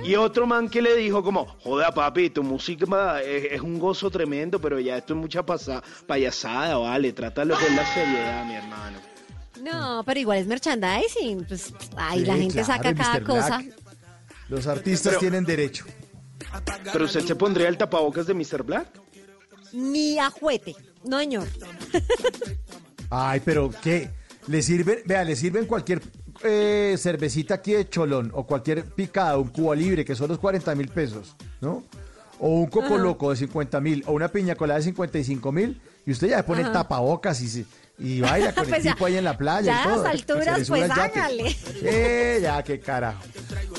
Y 0.04 0.16
otro 0.16 0.48
man 0.48 0.68
que 0.70 0.82
le 0.82 0.96
dijo 0.96 1.24
como, 1.24 1.46
joda 1.46 1.92
papi, 1.92 2.30
tu 2.32 2.44
música 2.44 3.22
es, 3.22 3.52
es 3.52 3.62
un 3.62 3.78
gozo 3.80 4.10
tremendo, 4.10 4.60
pero 4.60 4.80
ya 4.80 4.98
esto 4.98 5.14
es 5.14 5.20
mucha 5.20 5.46
pasa- 5.46 5.84
payasada, 6.08 6.78
vale, 6.78 7.14
trátalo 7.14 7.56
con 7.56 7.76
la 7.76 7.86
seriedad, 7.94 8.46
mi 8.46 8.56
hermano. 8.56 9.00
No, 9.62 10.04
pero 10.06 10.20
igual 10.20 10.40
es 10.40 10.48
merchandising. 10.48 11.46
Pues, 11.46 11.72
la 11.96 12.12
Sí, 12.14 12.26
gente 12.26 12.54
claro, 12.54 12.66
saca 12.68 12.96
cada 12.96 13.20
Mr. 13.20 13.24
cosa. 13.24 13.58
Black. 13.60 13.76
Los 14.50 14.68
artistas 14.68 15.10
Pero- 15.12 15.20
tienen 15.20 15.46
derecho. 15.46 15.86
¿Pero 16.92 17.06
usted 17.06 17.22
se 17.22 17.36
pondría 17.36 17.68
el 17.68 17.78
tapabocas 17.78 18.26
de 18.28 18.34
Mr. 18.34 18.64
Black? 18.64 18.88
Ni 19.74 20.18
a 20.18 20.30
juguete. 20.30 20.76
No, 21.08 21.20
señor. 21.20 21.48
Ay, 23.10 23.42
pero 23.44 23.70
¿qué? 23.82 24.10
Le 24.48 24.62
sirven, 24.62 25.00
vea, 25.06 25.24
le 25.24 25.36
sirven 25.36 25.66
cualquier 25.66 26.02
eh, 26.44 26.96
cervecita 26.98 27.56
aquí 27.56 27.74
de 27.74 27.90
cholón 27.90 28.32
o 28.34 28.46
cualquier 28.46 28.84
picada, 28.86 29.38
un 29.38 29.48
cubo 29.50 29.74
libre, 29.76 30.06
que 30.06 30.16
son 30.16 30.30
los 30.30 30.40
40 30.40 30.74
mil 30.76 30.88
pesos, 30.90 31.36
¿no? 31.62 31.84
O 32.40 32.50
un 32.50 32.68
coco 32.68 32.96
Ajá. 32.96 32.98
loco 32.98 33.30
de 33.32 33.36
50 33.38 33.80
mil, 33.82 34.04
o 34.08 34.14
una 34.14 34.28
piña 34.28 34.56
colada 34.56 34.80
de 34.80 34.86
55 34.86 35.52
mil, 35.52 35.82
y 36.06 36.12
usted 36.12 36.28
ya 36.30 36.38
le 36.38 36.44
pone 36.44 36.62
Ajá. 36.62 36.72
tapabocas 36.74 37.42
y, 37.42 37.48
se- 37.50 37.66
y 38.00 38.22
baila 38.22 38.54
con 38.54 38.66
Pues 38.70 38.80
el 38.80 38.84
ya- 38.86 38.94
tipo 38.94 39.06
ahí 39.06 39.18
en 39.18 39.24
la 39.24 39.38
playa 39.38 39.66
ya 39.66 39.78
y 39.78 39.80
a 39.80 39.84
todo. 39.94 40.04
las 40.04 40.12
alturas, 40.14 40.68
pues 40.68 40.90
hágale. 40.92 41.56
Eh, 41.82 42.40
ya, 42.42 42.62
qué 42.64 42.80
carajo. 42.80 43.22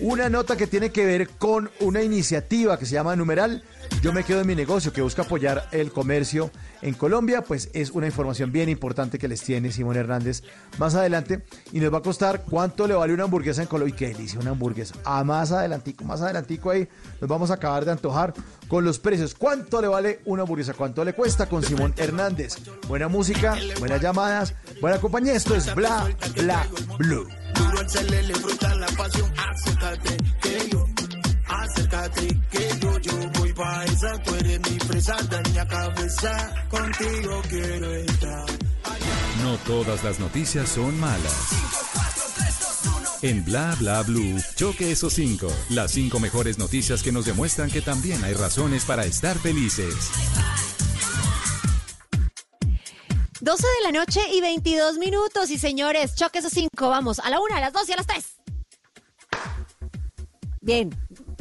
Una 0.00 0.28
nota 0.30 0.56
que 0.56 0.66
tiene 0.66 0.90
que 0.90 1.04
ver 1.04 1.28
con 1.30 1.70
una 1.80 2.02
iniciativa 2.02 2.78
que 2.78 2.86
se 2.86 2.92
llama 2.94 3.16
Numeral. 3.16 3.62
Yo 4.02 4.12
me 4.12 4.24
quedo 4.24 4.40
en 4.40 4.46
mi 4.46 4.54
negocio 4.54 4.92
que 4.92 5.02
busca 5.02 5.22
apoyar 5.22 5.68
el 5.72 5.92
comercio 5.92 6.50
en 6.82 6.94
Colombia, 6.94 7.42
pues 7.42 7.70
es 7.72 7.90
una 7.90 8.06
información 8.06 8.52
bien 8.52 8.68
importante 8.68 9.18
que 9.18 9.28
les 9.28 9.42
tiene 9.42 9.72
Simón 9.72 9.96
Hernández 9.96 10.42
más 10.78 10.94
adelante 10.94 11.44
y 11.72 11.80
nos 11.80 11.92
va 11.92 11.98
a 11.98 12.02
costar 12.02 12.42
cuánto 12.48 12.86
le 12.86 12.94
vale 12.94 13.12
una 13.12 13.24
hamburguesa 13.24 13.62
en 13.62 13.68
Colombia. 13.68 13.94
Y 13.94 13.96
qué 13.96 14.08
delicia 14.08 14.40
una 14.40 14.50
hamburguesa. 14.50 14.94
Ah, 15.04 15.24
más 15.24 15.52
adelantico, 15.52 16.04
más 16.04 16.20
adelantico 16.20 16.70
ahí 16.70 16.88
nos 17.20 17.28
vamos 17.28 17.50
a 17.50 17.54
acabar 17.54 17.84
de 17.84 17.92
antojar 17.92 18.34
con 18.68 18.84
los 18.84 18.98
precios. 18.98 19.34
¿Cuánto 19.34 19.80
le 19.80 19.88
vale 19.88 20.20
una 20.24 20.42
hamburguesa? 20.42 20.74
¿Cuánto 20.74 21.04
le 21.04 21.12
cuesta 21.12 21.46
con 21.46 21.62
Simón 21.62 21.94
Hernández? 21.96 22.56
Buena 22.88 23.08
música, 23.08 23.56
buenas 23.78 24.00
llamadas, 24.00 24.54
buena 24.80 24.98
compañía. 24.98 25.34
Esto 25.34 25.54
es 25.54 25.74
Bla 25.74 26.08
Bla 26.36 26.66
Blue. 26.98 27.26
Duro 27.54 27.80
el 27.80 27.90
celele, 27.90 28.34
fruta 28.34 28.74
la 28.74 28.86
pasión. 28.88 29.30
Que 30.40 30.68
yo, 30.70 30.86
acércate 31.50 32.40
que 32.50 32.68
yo, 32.80 32.98
yo 32.98 33.12
voy 33.38 33.52
pa' 33.52 33.84
esa. 33.84 34.18
Tú 34.22 34.34
eres 34.34 34.60
mi 34.70 34.78
fresa, 34.78 35.16
daña 35.28 35.66
cabeza. 35.66 36.54
Contigo 36.68 37.42
quiero 37.48 37.94
estar. 37.94 38.46
No 39.42 39.56
todas 39.66 40.04
las 40.04 40.18
noticias 40.20 40.68
son 40.68 40.98
malas. 41.00 41.48
En 43.22 43.44
Bla 43.44 43.76
Bla 43.78 44.02
Blue, 44.02 44.38
choque 44.56 44.92
esos 44.92 45.14
cinco. 45.14 45.48
Las 45.68 45.92
cinco 45.92 46.20
mejores 46.20 46.58
noticias 46.58 47.02
que 47.02 47.12
nos 47.12 47.26
demuestran 47.26 47.70
que 47.70 47.82
también 47.82 48.24
hay 48.24 48.34
razones 48.34 48.84
para 48.84 49.04
estar 49.04 49.38
felices. 49.38 49.94
12 53.40 53.62
de 53.62 53.92
la 53.92 53.98
noche 53.98 54.20
y 54.32 54.40
22 54.40 54.98
minutos. 54.98 55.50
Y 55.50 55.58
señores, 55.58 56.14
choque 56.14 56.38
esos 56.38 56.52
cinco. 56.52 56.88
Vamos, 56.88 57.18
a 57.18 57.30
la 57.30 57.40
una, 57.40 57.56
a 57.56 57.60
las 57.60 57.72
dos 57.72 57.88
y 57.88 57.92
a 57.92 57.96
las 57.96 58.06
tres. 58.06 58.36
Bien, 60.62 60.90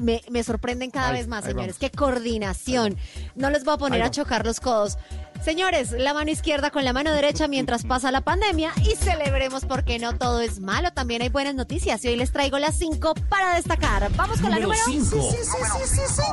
me, 0.01 0.21
me 0.30 0.43
sorprenden 0.43 0.91
cada 0.91 1.09
Ahí- 1.09 1.17
vez 1.19 1.27
más, 1.27 1.43
señores. 1.45 1.77
vamos. 1.77 1.80
Qué 1.80 1.89
coordinación. 1.91 2.97
No 3.35 3.49
les 3.49 3.63
voy 3.63 3.73
a 3.76 3.77
poner 3.77 4.01
a 4.01 4.11
chocar 4.11 4.45
los 4.45 4.59
codos. 4.59 4.97
Señores, 5.43 5.91
la 5.93 6.13
mano 6.13 6.30
izquierda 6.31 6.69
con 6.69 6.84
la 6.84 6.91
mano 6.91 7.11
derecha 7.13 7.47
mientras 7.47 7.84
pasa 7.88 8.11
la 8.11 8.21
pandemia 8.21 8.71
y 8.84 8.95
celebremos 8.95 9.65
porque 9.65 9.97
no 9.99 10.17
todo 10.17 10.41
es 10.41 10.59
malo. 10.59 10.91
También 10.91 11.21
hay 11.21 11.30
buenas 11.30 11.55
noticias 11.55 12.03
y 12.03 12.09
hoy 12.09 12.15
les 12.17 12.31
traigo 12.31 12.59
las 12.59 12.77
cinco 12.77 13.13
para 13.30 13.55
destacar. 13.55 14.11
Vamos 14.15 14.41
con 14.41 14.49
la 14.51 14.59
Número 14.59 14.81
número 14.88 15.05
cinco. 15.09 15.31
Sí, 15.31 15.38
sí, 15.38 15.49
sí, 15.85 15.88
sí, 15.88 16.01
sí, 16.17 16.23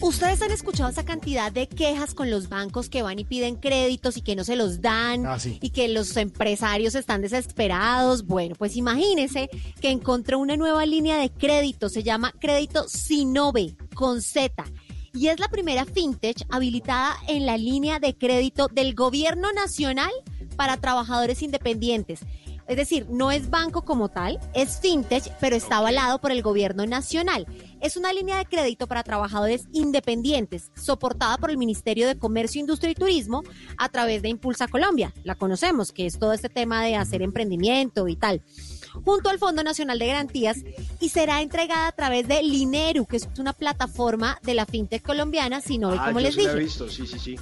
Ustedes 0.00 0.42
han 0.42 0.50
escuchado 0.50 0.90
esa 0.90 1.04
cantidad 1.04 1.50
de 1.50 1.66
quejas 1.68 2.14
con 2.14 2.30
los 2.30 2.48
bancos 2.48 2.88
que 2.88 3.02
van 3.02 3.18
y 3.18 3.24
piden 3.24 3.56
créditos 3.56 4.16
y 4.16 4.20
que 4.22 4.36
no 4.36 4.44
se 4.44 4.56
los 4.56 4.80
dan 4.80 5.24
Ah, 5.26 5.38
sí. 5.38 5.58
y 5.62 5.70
que 5.70 5.88
los 5.88 6.16
empresarios 6.16 6.94
están 6.94 7.22
desesperados. 7.22 8.26
Bueno, 8.26 8.54
pues 8.58 8.76
imagínense 8.76 9.48
que 9.80 9.90
encontró 9.90 10.38
una 10.38 10.56
nueva 10.56 10.84
línea 10.84 11.18
de 11.18 11.30
crédito, 11.30 11.88
se 11.88 12.02
llama 12.02 12.32
Crédito 12.38 12.86
Sinove 12.88 13.76
con 13.94 14.20
Z. 14.20 14.64
Y 15.14 15.28
es 15.28 15.38
la 15.38 15.48
primera 15.48 15.84
fintech 15.84 16.44
habilitada 16.50 17.16
en 17.28 17.46
la 17.46 17.56
línea 17.56 18.00
de 18.00 18.14
crédito 18.16 18.68
del 18.68 18.94
gobierno 18.94 19.52
nacional 19.52 20.10
para 20.56 20.76
trabajadores 20.76 21.40
independientes. 21.42 22.20
Es 22.66 22.76
decir, 22.76 23.06
no 23.10 23.30
es 23.30 23.50
banco 23.50 23.82
como 23.82 24.08
tal, 24.08 24.38
es 24.54 24.80
fintech, 24.80 25.24
pero 25.40 25.54
está 25.54 25.76
avalado 25.76 26.18
por 26.20 26.32
el 26.32 26.40
gobierno 26.42 26.86
nacional. 26.86 27.46
Es 27.80 27.96
una 27.98 28.12
línea 28.12 28.38
de 28.38 28.46
crédito 28.46 28.86
para 28.86 29.02
trabajadores 29.02 29.66
independientes, 29.72 30.70
soportada 30.74 31.36
por 31.36 31.50
el 31.50 31.58
Ministerio 31.58 32.06
de 32.06 32.18
Comercio, 32.18 32.60
Industria 32.60 32.90
y 32.92 32.94
Turismo 32.94 33.42
a 33.76 33.88
través 33.90 34.22
de 34.22 34.28
Impulsa 34.30 34.66
Colombia. 34.68 35.12
La 35.24 35.34
conocemos, 35.34 35.92
que 35.92 36.06
es 36.06 36.18
todo 36.18 36.32
este 36.32 36.48
tema 36.48 36.82
de 36.82 36.96
hacer 36.96 37.20
emprendimiento 37.22 38.08
y 38.08 38.16
tal. 38.16 38.42
Junto 39.04 39.28
al 39.28 39.38
Fondo 39.38 39.62
Nacional 39.64 39.98
de 39.98 40.06
Garantías 40.06 40.58
y 41.00 41.08
será 41.08 41.42
entregada 41.42 41.88
a 41.88 41.92
través 41.92 42.28
de 42.28 42.42
Lineru, 42.42 43.06
que 43.06 43.16
es 43.16 43.28
una 43.38 43.52
plataforma 43.52 44.38
de 44.42 44.54
la 44.54 44.66
fintech 44.66 45.02
colombiana, 45.02 45.60
sino 45.60 45.90
Ah, 45.90 46.06
como 46.06 46.20
yo 46.20 46.26
les 46.26 46.34
sí 46.36 46.42
la 46.42 46.52
he 46.52 46.54
dije. 46.54 46.64
visto, 46.64 46.88
sí, 46.88 47.06
sí, 47.06 47.18
sí. 47.18 47.36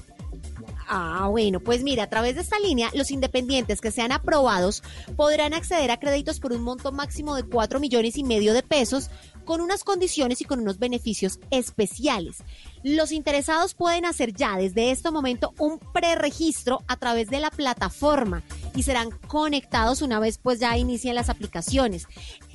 Ah, 0.95 1.29
bueno, 1.31 1.59
pues 1.59 1.83
mira, 1.83 2.03
a 2.03 2.11
través 2.11 2.35
de 2.35 2.43
esta 2.43 2.59
línea, 2.59 2.91
los 2.93 3.11
independientes 3.11 3.81
que 3.81 3.91
sean 3.91 4.13
aprobados 4.13 4.83
podrán 5.17 5.55
acceder 5.55 5.91
a 5.91 5.99
créditos 5.99 6.39
por 6.39 6.53
un 6.53 6.61
monto 6.61 6.93
máximo 6.93 7.35
de 7.35 7.45
4 7.45 7.81
millones 7.81 8.19
y 8.19 8.25
medio 8.25 8.53
de 8.53 8.63
pesos 8.63 9.09
con 9.45 9.61
unas 9.61 9.85
condiciones 9.85 10.41
y 10.41 10.45
con 10.45 10.61
unos 10.61 10.79
beneficios 10.79 11.39
especiales. 11.51 12.39
Los 12.83 13.13
interesados 13.13 13.75
pueden 13.75 14.05
hacer 14.05 14.33
ya 14.33 14.57
desde 14.57 14.91
este 14.91 15.11
momento 15.11 15.55
un 15.59 15.79
preregistro 15.79 16.83
a 16.89 16.97
través 16.97 17.31
de 17.31 17.41
la 17.41 17.51
plataforma 17.51 18.43
y 18.75 18.83
serán 18.83 19.11
conectados 19.29 20.03
una 20.03 20.19
vez 20.19 20.39
pues 20.39 20.59
ya 20.59 20.77
inicien 20.77 21.15
las 21.15 21.29
aplicaciones. 21.29 22.07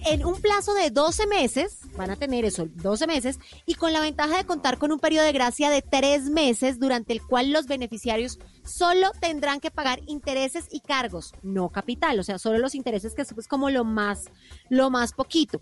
En 0.06 0.26
un 0.26 0.40
plazo 0.40 0.74
de 0.74 0.90
12 0.90 1.28
meses, 1.28 1.80
van 1.96 2.12
a 2.12 2.16
tener 2.16 2.46
eso, 2.46 2.68
12 2.76 3.08
meses, 3.08 3.40
y 3.66 3.76
con 3.76 3.94
la 3.94 4.00
ventaja 4.00 4.38
de 4.38 4.46
contar 4.46 4.78
con 4.78 4.92
un 4.92 5.00
periodo 5.00 5.26
de 5.26 5.32
gracia 5.32 5.70
de 5.70 5.82
3 5.82 6.30
meses 6.30 6.80
durante 6.80 7.14
el 7.14 7.22
cual 7.22 7.52
los 7.52 7.68
beneficiarios 7.68 8.40
solo 8.64 9.12
tendrán 9.20 9.60
que 9.60 9.72
pagar 9.72 10.02
intereses 10.08 10.66
y 10.72 10.82
cargos, 10.82 11.34
no 11.42 11.70
capital, 11.70 12.20
o 12.20 12.24
sea, 12.24 12.38
solo 12.38 12.60
los 12.60 12.76
intereses 12.76 13.14
que 13.14 13.22
es 13.22 13.34
pues, 13.34 13.48
como 13.48 13.70
lo 13.70 13.84
más, 13.84 14.26
lo 14.70 14.90
más 14.90 15.14
poquito. 15.14 15.62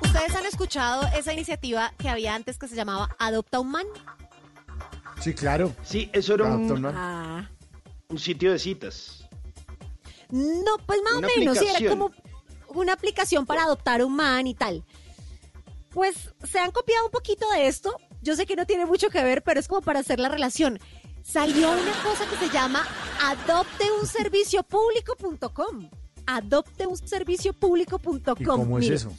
Ustedes 0.00 0.34
han 0.34 0.46
escuchado 0.46 1.06
esa 1.14 1.34
iniciativa 1.34 1.92
que 1.98 2.08
había 2.08 2.34
antes 2.34 2.56
que 2.56 2.66
se 2.66 2.74
llamaba 2.74 3.14
Adopta 3.18 3.60
un 3.60 3.70
Man? 3.70 3.86
Sí, 5.20 5.34
claro. 5.34 5.74
Sí, 5.84 6.08
eso 6.14 6.34
era 6.34 6.44
un, 6.46 6.52
Adopta 6.52 6.74
un 6.74 6.80
man. 6.80 6.94
Ah. 6.96 7.50
un 8.08 8.18
sitio 8.18 8.52
de 8.52 8.58
citas. 8.58 9.28
No, 10.30 10.78
pues 10.86 11.00
más 11.02 11.16
Una 11.16 11.26
o 11.26 11.30
menos, 11.36 11.58
sí, 11.58 11.66
era 11.66 11.90
como 11.90 12.10
una 12.68 12.94
aplicación 12.94 13.44
para 13.44 13.64
adoptar 13.64 14.02
un 14.02 14.16
man 14.16 14.46
y 14.46 14.54
tal. 14.54 14.84
Pues 15.90 16.32
se 16.44 16.58
han 16.60 16.70
copiado 16.70 17.04
un 17.04 17.10
poquito 17.10 17.50
de 17.50 17.66
esto. 17.66 17.94
Yo 18.22 18.36
sé 18.36 18.46
que 18.46 18.56
no 18.56 18.64
tiene 18.64 18.86
mucho 18.86 19.10
que 19.10 19.22
ver, 19.22 19.42
pero 19.42 19.60
es 19.60 19.68
como 19.68 19.82
para 19.82 20.00
hacer 20.00 20.18
la 20.18 20.30
relación. 20.30 20.80
Salió 21.22 21.70
una 21.70 21.92
cosa 22.02 22.26
que 22.28 22.36
se 22.36 22.48
llama 22.52 22.84
adopteunserviciopúblico.com. 23.22 25.90
Adopteunserviciopúblico.com. 26.26 28.36
¿Y 28.38 28.44
cómo 28.44 28.78
es 28.78 28.84
Mire, 28.84 28.96
eso? 28.96 29.12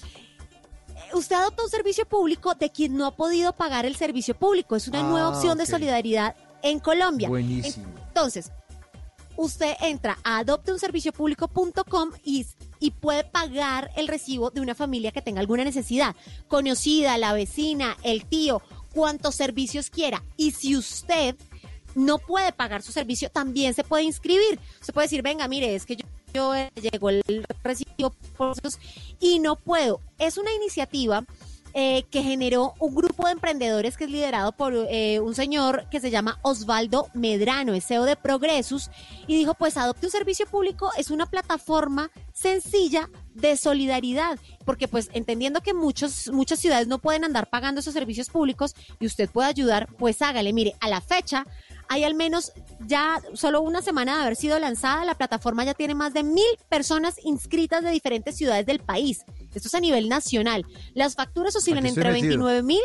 usted 1.14 1.36
adopta 1.36 1.64
un 1.64 1.69
servicio 1.69 2.06
público 2.06 2.53
de 2.56 2.69
quien 2.72 2.95
no 2.95 3.06
ha 3.06 3.15
podido 3.15 3.53
pagar 3.53 3.86
el 3.86 3.95
servicio 3.95 4.36
público. 4.36 4.76
Es 4.76 4.88
una 4.88 5.02
Ah, 5.02 5.03
nueva 5.03 5.30
opción 5.30 5.57
de 5.57 5.65
solidaridad 5.65 6.36
en 6.64 6.80
Colombia. 6.80 7.30
Buenísimo. 7.30 7.88
Entonces, 8.07 8.52
usted 9.36 9.76
entra 9.82 10.18
a 10.23 10.40
adopteunserviciopúblico.com 10.40 12.11
y, 12.23 12.45
y 12.80 12.91
puede 12.91 13.23
pagar 13.23 13.91
el 13.95 14.07
recibo 14.07 14.52
de 14.52 14.61
una 14.61 14.76
familia 14.76 15.11
que 15.11 15.22
tenga 15.22 15.40
alguna 15.41 15.64
necesidad. 15.64 16.15
Conocida, 16.48 17.18
la 17.18 17.34
vecina, 17.34 17.98
el 18.03 18.26
tío, 18.26 18.61
cuantos 18.94 19.36
servicios 19.36 19.90
quiera. 19.90 20.23
Y 20.38 20.52
si 20.52 20.78
usted 20.78 21.36
no 21.95 22.18
puede 22.18 22.51
pagar 22.51 22.81
su 22.81 22.91
servicio, 22.91 23.30
también 23.30 23.73
se 23.73 23.84
puede 23.84 24.03
inscribir. 24.03 24.59
Se 24.80 24.93
puede 24.93 25.05
decir, 25.05 25.22
venga, 25.22 25.47
mire, 25.47 25.76
es 25.76 25.85
que 25.85 25.95
yo, 25.95 26.05
yo 26.34 26.55
eh, 26.55 26.72
llegó 26.76 27.09
el 27.09 27.23
recibo 27.63 28.13
y 29.19 29.39
no 29.39 29.55
puedo. 29.55 30.01
Es 30.18 30.38
una 30.38 30.51
iniciativa 30.53 31.26
eh, 31.73 32.03
que 32.11 32.22
generó 32.22 32.73
un 32.80 32.93
grupo 32.93 33.26
de 33.26 33.31
emprendedores 33.31 33.95
que 33.95 34.03
es 34.03 34.11
liderado 34.11 34.51
por 34.51 34.73
eh, 34.73 35.22
un 35.22 35.34
señor 35.34 35.88
que 35.89 36.01
se 36.01 36.11
llama 36.11 36.38
Osvaldo 36.41 37.07
Medrano, 37.13 37.73
es 37.73 37.85
CEO 37.85 38.03
de 38.03 38.18
Progresus, 38.18 38.89
y 39.26 39.38
dijo, 39.38 39.53
pues 39.53 39.77
adopte 39.77 40.05
un 40.07 40.11
servicio 40.11 40.45
público, 40.47 40.91
es 40.97 41.11
una 41.11 41.27
plataforma 41.27 42.11
sencilla 42.34 43.09
de 43.35 43.55
solidaridad, 43.55 44.38
porque 44.65 44.89
pues 44.89 45.09
entendiendo 45.13 45.61
que 45.61 45.73
muchos, 45.73 46.30
muchas 46.34 46.59
ciudades 46.59 46.89
no 46.89 46.99
pueden 46.99 47.23
andar 47.23 47.49
pagando 47.49 47.80
esos 47.80 47.93
servicios 47.93 48.30
públicos 48.30 48.76
y 48.99 49.05
usted 49.05 49.30
puede 49.30 49.47
ayudar, 49.47 49.88
pues 49.97 50.22
hágale, 50.22 50.51
mire, 50.51 50.76
a 50.81 50.89
la 50.89 50.99
fecha 50.99 51.47
hay 51.91 52.05
al 52.05 52.15
menos 52.15 52.53
ya 52.88 53.22
solo 53.34 53.59
una 53.59 53.81
semana 53.81 54.15
de 54.15 54.22
haber 54.22 54.38
sido 54.38 54.57
lanzada, 54.57 55.03
la 55.03 55.15
plataforma 55.15 55.65
ya 55.65 55.73
tiene 55.73 55.93
más 55.93 56.13
de 56.13 56.23
mil 56.23 56.45
personas 56.69 57.15
inscritas 57.22 57.84
de 57.84 57.91
diferentes 57.91 58.38
ciudades 58.38 58.65
del 58.65 58.80
país. 58.80 59.26
Esto 59.53 59.68
es 59.68 59.76
a 59.76 59.81
nivel 59.81 60.07
nacional. 60.07 60.65
Las 60.93 61.15
facturas 61.15 61.53
oscilan 61.53 61.85
entre 61.85 62.05
metido. 62.05 62.45
29 62.45 62.63
mil 62.63 62.80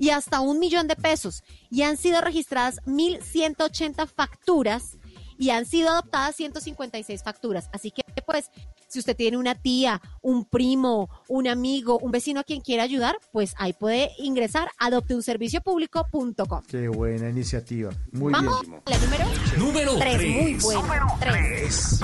y 0.00 0.10
hasta 0.10 0.40
un 0.40 0.58
millón 0.58 0.88
de 0.88 0.96
pesos. 0.96 1.44
Y 1.70 1.82
han 1.82 1.96
sido 1.96 2.20
registradas 2.22 2.80
1.180 2.86 4.08
facturas 4.08 4.96
y 5.40 5.50
han 5.50 5.64
sido 5.64 5.88
adoptadas 5.88 6.36
156 6.36 7.22
facturas. 7.22 7.70
Así 7.72 7.90
que, 7.90 8.02
pues, 8.26 8.50
si 8.88 8.98
usted 8.98 9.16
tiene 9.16 9.38
una 9.38 9.54
tía, 9.54 10.00
un 10.20 10.44
primo, 10.44 11.08
un 11.28 11.48
amigo, 11.48 11.98
un 11.98 12.10
vecino 12.10 12.40
a 12.40 12.44
quien 12.44 12.60
quiera 12.60 12.82
ayudar, 12.82 13.16
pues 13.32 13.54
ahí 13.56 13.72
puede 13.72 14.10
ingresar 14.18 14.70
a 14.78 14.86
adopteunserviciopúblico.com. 14.86 16.62
Qué 16.68 16.88
buena 16.88 17.30
iniciativa. 17.30 17.90
Muy 18.12 18.32
Vamos 18.32 18.60
bien. 18.60 18.82
a 18.84 18.90
la 18.90 18.98
número 18.98 19.24
Número 19.56 19.96
tres. 19.96 20.18
Muy 20.20 20.52
tres. 20.52 20.62
bueno. 20.62 21.06
Tres. 21.18 22.00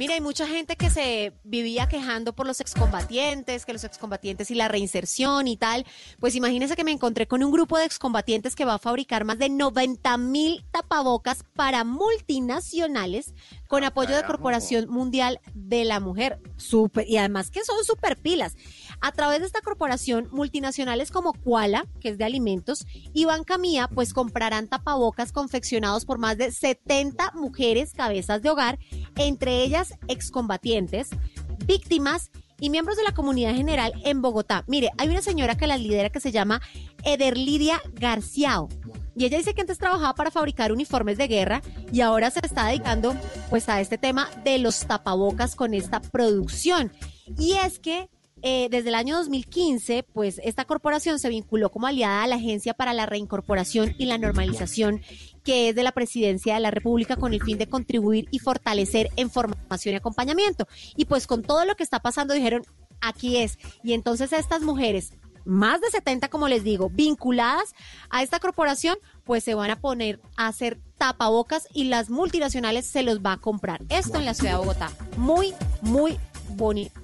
Mira, 0.00 0.14
hay 0.14 0.22
mucha 0.22 0.46
gente 0.46 0.76
que 0.76 0.88
se 0.88 1.34
vivía 1.44 1.86
quejando 1.86 2.34
por 2.34 2.46
los 2.46 2.62
excombatientes, 2.62 3.66
que 3.66 3.74
los 3.74 3.84
excombatientes 3.84 4.50
y 4.50 4.54
la 4.54 4.66
reinserción 4.66 5.46
y 5.46 5.58
tal. 5.58 5.84
Pues 6.18 6.34
imagínense 6.34 6.74
que 6.74 6.84
me 6.84 6.90
encontré 6.90 7.28
con 7.28 7.44
un 7.44 7.50
grupo 7.52 7.76
de 7.76 7.84
excombatientes 7.84 8.56
que 8.56 8.64
va 8.64 8.76
a 8.76 8.78
fabricar 8.78 9.26
más 9.26 9.38
de 9.38 9.50
90 9.50 10.16
mil 10.16 10.64
tapabocas 10.70 11.44
para 11.54 11.84
multinacionales 11.84 13.34
con 13.70 13.84
apoyo 13.84 14.16
de 14.16 14.24
Corporación 14.24 14.90
Mundial 14.90 15.40
de 15.54 15.84
la 15.84 16.00
Mujer. 16.00 16.40
Súper, 16.56 17.08
y 17.08 17.18
además 17.18 17.52
que 17.52 17.64
son 17.64 17.84
súper 17.84 18.16
pilas. 18.16 18.56
A 19.00 19.12
través 19.12 19.38
de 19.38 19.46
esta 19.46 19.60
corporación, 19.60 20.26
multinacionales 20.32 21.12
como 21.12 21.32
Koala, 21.32 21.86
que 22.00 22.08
es 22.08 22.18
de 22.18 22.24
alimentos, 22.24 22.84
y 23.12 23.26
Banca 23.26 23.58
Mía, 23.58 23.88
pues 23.94 24.12
comprarán 24.12 24.66
tapabocas 24.66 25.30
confeccionados 25.30 26.04
por 26.04 26.18
más 26.18 26.36
de 26.36 26.50
70 26.50 27.30
mujeres 27.34 27.92
cabezas 27.92 28.42
de 28.42 28.50
hogar, 28.50 28.80
entre 29.14 29.62
ellas 29.62 29.94
excombatientes, 30.08 31.10
víctimas 31.64 32.32
y 32.58 32.70
miembros 32.70 32.96
de 32.96 33.04
la 33.04 33.14
comunidad 33.14 33.54
general 33.54 33.92
en 34.04 34.20
Bogotá. 34.20 34.64
Mire, 34.66 34.90
hay 34.98 35.10
una 35.10 35.22
señora 35.22 35.56
que 35.56 35.68
las 35.68 35.80
lidera 35.80 36.10
que 36.10 36.18
se 36.18 36.32
llama 36.32 36.60
Ederlidia 37.04 37.80
Garciao. 37.94 38.68
Y 39.16 39.24
ella 39.24 39.38
dice 39.38 39.54
que 39.54 39.60
antes 39.60 39.78
trabajaba 39.78 40.14
para 40.14 40.30
fabricar 40.30 40.72
uniformes 40.72 41.18
de 41.18 41.28
guerra 41.28 41.62
y 41.92 42.00
ahora 42.00 42.30
se 42.30 42.40
está 42.42 42.66
dedicando 42.66 43.14
pues 43.48 43.68
a 43.68 43.80
este 43.80 43.98
tema 43.98 44.28
de 44.44 44.58
los 44.58 44.86
tapabocas 44.86 45.56
con 45.56 45.74
esta 45.74 46.00
producción. 46.00 46.92
Y 47.38 47.54
es 47.54 47.78
que 47.78 48.08
eh, 48.42 48.68
desde 48.70 48.88
el 48.88 48.94
año 48.94 49.16
2015, 49.16 50.02
pues 50.02 50.40
esta 50.42 50.64
corporación 50.64 51.18
se 51.18 51.28
vinculó 51.28 51.70
como 51.70 51.86
aliada 51.86 52.22
a 52.22 52.26
la 52.26 52.36
Agencia 52.36 52.72
para 52.72 52.94
la 52.94 53.04
Reincorporación 53.04 53.94
y 53.98 54.06
la 54.06 54.16
Normalización, 54.16 55.02
que 55.44 55.68
es 55.68 55.74
de 55.74 55.82
la 55.82 55.92
Presidencia 55.92 56.54
de 56.54 56.60
la 56.60 56.70
República 56.70 57.16
con 57.16 57.34
el 57.34 57.42
fin 57.42 57.58
de 57.58 57.68
contribuir 57.68 58.28
y 58.30 58.38
fortalecer 58.38 59.10
en 59.16 59.30
formación 59.30 59.94
y 59.94 59.98
acompañamiento. 59.98 60.66
Y 60.96 61.04
pues 61.04 61.26
con 61.26 61.42
todo 61.42 61.66
lo 61.66 61.74
que 61.74 61.82
está 61.82 62.00
pasando 62.00 62.32
dijeron, 62.32 62.62
aquí 63.00 63.36
es. 63.36 63.58
Y 63.82 63.92
entonces 63.92 64.32
estas 64.32 64.62
mujeres, 64.62 65.12
más 65.44 65.80
de 65.80 65.90
70 65.90 66.28
como 66.28 66.48
les 66.48 66.64
digo, 66.64 66.90
vinculadas 66.90 67.74
a 68.10 68.22
esta 68.22 68.40
corporación, 68.40 68.96
pues 69.24 69.44
se 69.44 69.54
van 69.54 69.70
a 69.70 69.80
poner 69.80 70.20
a 70.36 70.48
hacer 70.48 70.78
tapabocas 70.98 71.66
y 71.72 71.84
las 71.84 72.10
multinacionales 72.10 72.86
se 72.86 73.02
los 73.02 73.20
va 73.20 73.32
a 73.32 73.36
comprar. 73.38 73.82
Esto 73.88 74.18
en 74.18 74.24
la 74.24 74.34
ciudad 74.34 74.52
de 74.52 74.58
Bogotá. 74.58 74.90
Muy, 75.16 75.54
muy 75.82 76.18
bonito. 76.50 77.00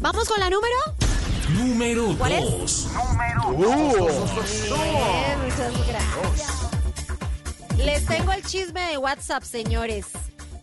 Vamos 0.00 0.28
con 0.28 0.40
la 0.40 0.50
número. 0.50 0.74
Número 1.50 2.14
¿Cuál 2.18 2.32
es? 2.32 2.44
dos. 2.44 2.88
Bien, 3.56 5.40
muchas 5.44 5.86
gracias. 5.86 6.72
Les 7.78 8.06
tengo 8.06 8.32
el 8.32 8.42
chisme 8.44 8.80
de 8.88 8.98
WhatsApp, 8.98 9.42
señores. 9.42 10.06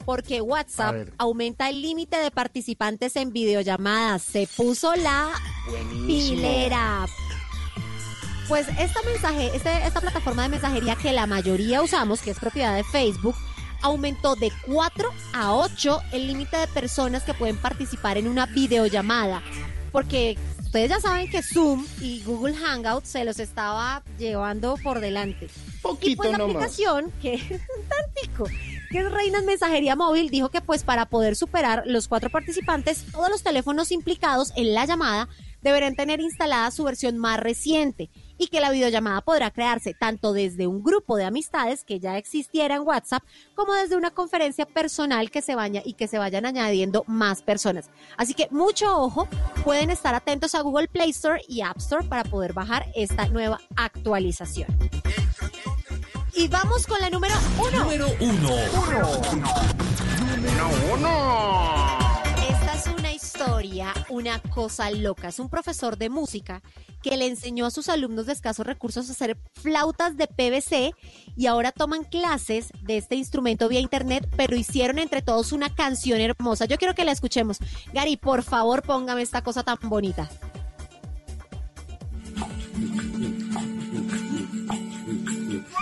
Porque 0.10 0.42
WhatsApp 0.42 1.10
aumenta 1.20 1.70
el 1.70 1.84
límite 1.84 2.18
de 2.18 2.32
participantes 2.32 3.16
en 3.16 3.32
videollamadas. 3.32 4.24
Se 4.24 4.48
puso 4.58 4.96
la 4.96 5.30
pilera. 6.08 7.06
Pues 8.48 8.68
esta 8.80 9.04
mensaje, 9.04 9.52
este- 9.56 9.86
esta 9.86 10.02
plataforma 10.02 10.42
de 10.42 10.50
mensajería 10.50 10.96
que 10.96 11.14
la 11.14 11.28
mayoría 11.28 11.84
usamos, 11.84 12.22
que 12.24 12.32
es 12.32 12.40
propiedad 12.40 12.76
de 12.76 12.84
Facebook, 12.86 13.36
aumentó 13.84 14.34
de 14.36 14.52
4 14.66 15.12
a 15.32 15.54
8 15.54 16.02
el 16.12 16.26
límite 16.26 16.58
de 16.58 16.66
personas 16.66 17.22
que 17.22 17.36
pueden 17.36 17.58
participar 17.58 18.18
en 18.18 18.28
una 18.28 18.48
videollamada. 18.48 19.44
Porque 19.92 20.40
ustedes 20.70 20.90
ya 20.92 21.00
saben 21.00 21.28
que 21.32 21.42
Zoom 21.42 21.84
y 22.00 22.22
Google 22.22 22.54
Hangout 22.56 23.04
se 23.04 23.26
los 23.26 23.40
estaba 23.40 24.04
llevando 24.20 24.76
por 24.84 25.00
delante. 25.00 25.46
y 25.48 25.78
Poquito 25.82 26.18
pues 26.18 26.32
la 26.32 26.38
nomás. 26.38 26.58
aplicación, 26.58 27.12
que 27.20 27.38
tantico, 27.90 28.46
que 28.92 29.00
es 29.00 29.12
Reinas 29.12 29.44
Mensajería 29.46 29.96
Móvil, 29.96 30.30
dijo 30.30 30.50
que 30.50 30.62
pues 30.62 30.84
para 30.84 31.08
poder 31.08 31.36
superar 31.36 31.82
los 31.88 32.08
cuatro 32.08 32.30
participantes, 32.30 33.04
todos 33.12 33.32
los 33.32 33.42
teléfonos 33.42 33.92
implicados 33.92 34.54
en 34.56 34.76
la 34.76 34.86
llamada 34.86 35.28
deberán 35.64 35.96
tener 35.96 36.20
instalada 36.20 36.70
su 36.70 36.84
versión 36.84 37.18
más 37.18 37.40
reciente 37.40 38.12
y 38.40 38.48
que 38.48 38.62
la 38.62 38.72
videollamada 38.72 39.22
podrá 39.22 39.52
crearse 39.52 39.94
tanto 39.94 40.34
desde 40.34 40.66
un 40.66 40.82
grupo 40.82 41.18
de 41.18 41.26
amistades 41.26 41.84
que 41.84 42.00
ya 42.00 42.18
existiera 42.18 42.76
en 42.76 42.82
WhatsApp 42.82 43.22
como 43.54 43.74
desde 43.74 43.98
una 43.98 44.10
conferencia 44.10 44.66
personal 44.66 45.30
que 45.30 45.44
se 45.44 45.54
vaya 45.54 45.84
y 45.86 45.94
que 45.94 46.08
se 46.08 46.18
vayan 46.18 46.48
añadiendo 46.48 47.04
más 47.06 47.44
personas. 47.44 47.92
Así 48.18 48.34
que 48.34 48.48
mucho 48.50 48.98
ojo, 48.98 49.28
pueden 49.64 49.92
estar 49.92 50.16
atentos 50.16 50.56
a 50.56 50.62
Google 50.62 50.88
Play 50.88 51.12
Store 51.12 51.42
y 51.48 51.62
App 51.62 51.78
Store 51.78 52.08
para 52.08 52.24
poder 52.24 52.54
bajar 52.54 52.88
esta 52.96 53.28
nueva 53.28 53.60
actualización. 53.76 54.68
Y 56.34 56.48
vamos 56.48 56.88
con 56.88 57.00
la 57.02 57.10
número 57.10 57.36
uno. 57.60 57.84
Número 57.84 58.08
uno. 58.20 59.70
Esta 60.30 60.70
es 60.70 60.94
una 60.94 62.09
historia, 63.40 63.94
una 64.10 64.42
cosa 64.42 64.92
loca. 64.92 65.30
Es 65.30 65.40
un 65.40 65.50
profesor 65.50 65.98
de 65.98 66.10
música 66.10 66.62
que 67.02 67.16
le 67.16 67.26
enseñó 67.28 67.66
a 67.66 67.72
sus 67.72 67.88
alumnos 67.88 68.26
de 68.26 68.34
escasos 68.34 68.66
recursos 68.66 69.08
a 69.08 69.14
hacer 69.14 69.38
flautas 69.54 70.18
de 70.18 70.28
PVC 70.28 70.94
y 71.38 71.46
ahora 71.46 71.72
toman 71.72 72.04
clases 72.04 72.70
de 72.82 72.98
este 72.98 73.16
instrumento 73.16 73.70
vía 73.70 73.80
internet, 73.80 74.28
pero 74.36 74.58
hicieron 74.58 75.00
entre 75.00 75.22
todos 75.22 75.54
una 75.54 75.74
canción 75.74 76.20
hermosa. 76.20 76.66
Yo 76.66 76.78
quiero 76.78 76.96
que 76.96 77.06
la 77.06 77.14
escuchemos. 77.14 77.60
Gary, 77.94 78.18
por 78.18 78.44
favor, 78.44 78.82
póngame 78.82 79.22
esta 79.22 79.42
cosa 79.42 79.64
tan 79.64 79.78
bonita. 79.84 80.30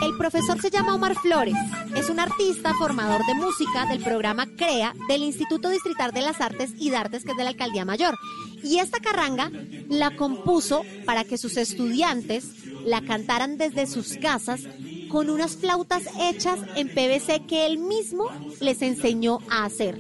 El 0.02 0.16
profesor 0.16 0.62
se 0.62 0.70
llama 0.70 0.94
Omar 0.94 1.16
Flores. 1.16 1.56
Es 1.96 2.10
un 2.10 2.20
artista 2.20 2.74
formador 2.76 3.26
de 3.26 3.34
música 3.34 3.88
del 3.88 4.04
programa 4.04 4.46
CREA 4.46 4.94
del 5.08 5.24
Instituto 5.24 5.70
Distrital 5.70 6.12
de 6.12 6.22
las 6.22 6.40
Artes 6.40 6.72
y 6.78 6.92
Dartes, 6.92 7.24
que 7.24 7.32
es 7.32 7.38
de 7.38 7.44
la 7.44 7.50
Alcaldía 7.50 7.84
Mayor. 7.84 8.16
Y 8.64 8.78
esta 8.78 9.00
carranga 9.00 9.52
la 9.90 10.16
compuso 10.16 10.84
para 11.06 11.24
que 11.24 11.38
sus 11.38 11.58
estudiantes 11.58 12.46
la 12.86 13.02
cantaran 13.02 13.58
desde 13.58 13.88
sus 13.88 14.18
casas 14.18 14.62
con 15.10 15.30
unas 15.30 15.58
flautas 15.58 16.04
hechas 16.20 16.60
en 16.76 16.90
PVC 16.90 17.46
que 17.48 17.66
él 17.66 17.80
mismo 17.80 18.30
les 18.60 18.82
enseñó 18.82 19.40
a 19.50 19.66
hacer. 19.66 20.00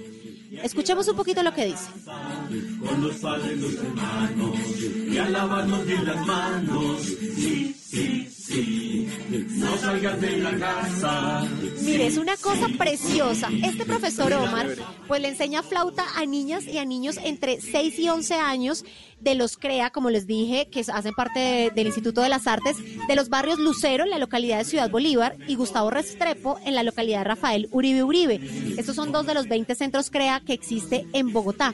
Escuchemos 0.64 1.08
un 1.08 1.16
poquito 1.16 1.44
lo 1.44 1.54
que 1.54 1.66
dice. 1.66 1.86
Con 2.88 3.02
los 3.04 3.16
padres, 3.18 3.58
los 3.60 3.74
hermanos, 3.74 4.58
y 5.08 6.06
las 6.06 6.26
manos. 6.26 7.02
Sí, 7.02 7.76
sí, 7.98 8.28
sí, 8.30 9.08
no 9.56 9.78
salgas 9.78 10.20
de 10.22 10.38
la 10.38 10.58
casa. 10.58 11.48
Mire, 11.82 12.08
es 12.08 12.18
una 12.18 12.36
cosa 12.38 12.68
preciosa. 12.78 13.50
Este 13.64 13.86
profesor 13.86 14.32
Omar, 14.34 14.68
pues 15.08 15.22
le 15.22 15.30
enseña 15.30 15.64
flauta 15.64 16.06
a 16.16 16.26
niñas 16.26 16.66
y 16.66 16.78
a 16.78 16.86
niños 16.86 17.18
entre 17.24 17.60
6 17.62 18.00
y 18.00 18.10
11 18.10 18.36
años 18.36 18.86
de 19.20 19.36
los 19.36 19.58
CREA, 19.58 19.90
como 19.90 20.10
les 20.10 20.28
dije, 20.28 20.68
que 20.72 20.82
hacen 20.82 21.14
parte 21.14 21.40
de- 21.40 21.72
del 21.72 21.88
Instituto 21.88 22.22
de 22.22 22.30
las 22.30 22.46
Artes, 22.48 22.78
de 23.08 23.16
los 23.16 23.30
barrios 23.30 23.58
Lucero 23.60 24.04
en 24.04 24.12
la 24.12 24.20
localidad 24.20 24.60
de 24.60 24.66
Ciudad 24.66 24.90
Bolívar 24.92 25.36
y 25.48 25.56
Gustavo 25.56 25.90
Restrepo 25.90 26.60
en 26.66 26.76
la 26.76 26.84
localidad 26.84 27.20
de 27.20 27.24
Rafael 27.24 27.68
Uribe 27.72 28.04
Uribe. 28.04 28.40
Estos 28.78 28.96
son 28.96 29.12
dos 29.12 29.26
de 29.26 29.34
los 29.34 29.48
20 29.48 29.74
centros 29.76 30.10
CREA 30.12 30.42
que 30.46 30.54
existe 30.54 31.06
en 31.14 31.34
Bogotá. 31.34 31.74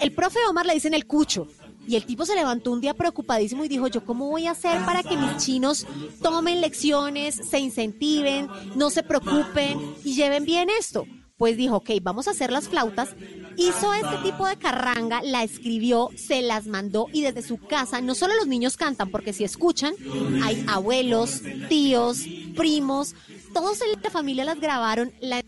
El 0.00 0.10
profe 0.12 0.40
Omar 0.48 0.66
le 0.66 0.74
dicen 0.74 0.94
el 0.94 1.06
cucho. 1.06 1.46
Y 1.86 1.96
el 1.96 2.04
tipo 2.04 2.24
se 2.24 2.34
levantó 2.34 2.70
un 2.70 2.80
día 2.80 2.94
preocupadísimo 2.94 3.64
y 3.64 3.68
dijo, 3.68 3.88
yo 3.88 4.04
cómo 4.04 4.28
voy 4.28 4.46
a 4.46 4.52
hacer 4.52 4.84
para 4.84 5.02
que 5.02 5.16
mis 5.16 5.36
chinos 5.38 5.86
tomen 6.22 6.60
lecciones, 6.60 7.40
se 7.48 7.58
incentiven, 7.58 8.48
no 8.76 8.90
se 8.90 9.02
preocupen 9.02 9.80
y 10.04 10.14
lleven 10.14 10.44
bien 10.44 10.68
esto? 10.78 11.06
Pues 11.36 11.56
dijo, 11.56 11.76
ok, 11.76 11.90
vamos 12.02 12.28
a 12.28 12.32
hacer 12.32 12.52
las 12.52 12.68
flautas. 12.68 13.16
Hizo 13.56 13.92
este 13.94 14.16
tipo 14.22 14.46
de 14.46 14.56
carranga, 14.56 15.22
la 15.22 15.42
escribió, 15.42 16.08
se 16.14 16.40
las 16.40 16.66
mandó 16.66 17.08
y 17.12 17.22
desde 17.22 17.42
su 17.42 17.58
casa 17.58 18.00
no 18.00 18.14
solo 18.14 18.34
los 18.36 18.46
niños 18.46 18.76
cantan, 18.76 19.10
porque 19.10 19.32
si 19.32 19.42
escuchan, 19.42 19.94
hay 20.42 20.64
abuelos, 20.68 21.42
tíos, 21.68 22.20
primos, 22.56 23.14
todos 23.52 23.80
en 23.82 24.00
la 24.00 24.10
familia 24.10 24.44
las 24.44 24.60
grabaron. 24.60 25.12
La 25.20 25.42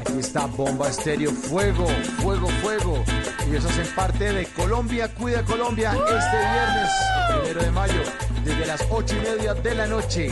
Aquí 0.00 0.18
está 0.18 0.44
Bomba 0.46 0.88
Estéreo, 0.88 1.32
fuego, 1.32 1.86
fuego, 2.20 2.46
fuego. 2.60 3.02
Y 3.46 3.50
ellos 3.50 3.64
hacen 3.64 3.86
parte 3.94 4.32
de 4.32 4.44
Colombia, 4.48 5.12
Cuida 5.14 5.42
Colombia, 5.44 5.92
este 5.92 6.38
viernes, 6.38 6.90
primero 7.30 7.62
de 7.62 7.70
mayo, 7.70 8.02
desde 8.44 8.66
las 8.66 8.84
8 8.90 9.14
y 9.16 9.20
media 9.20 9.54
de 9.54 9.74
la 9.74 9.86
noche. 9.86 10.30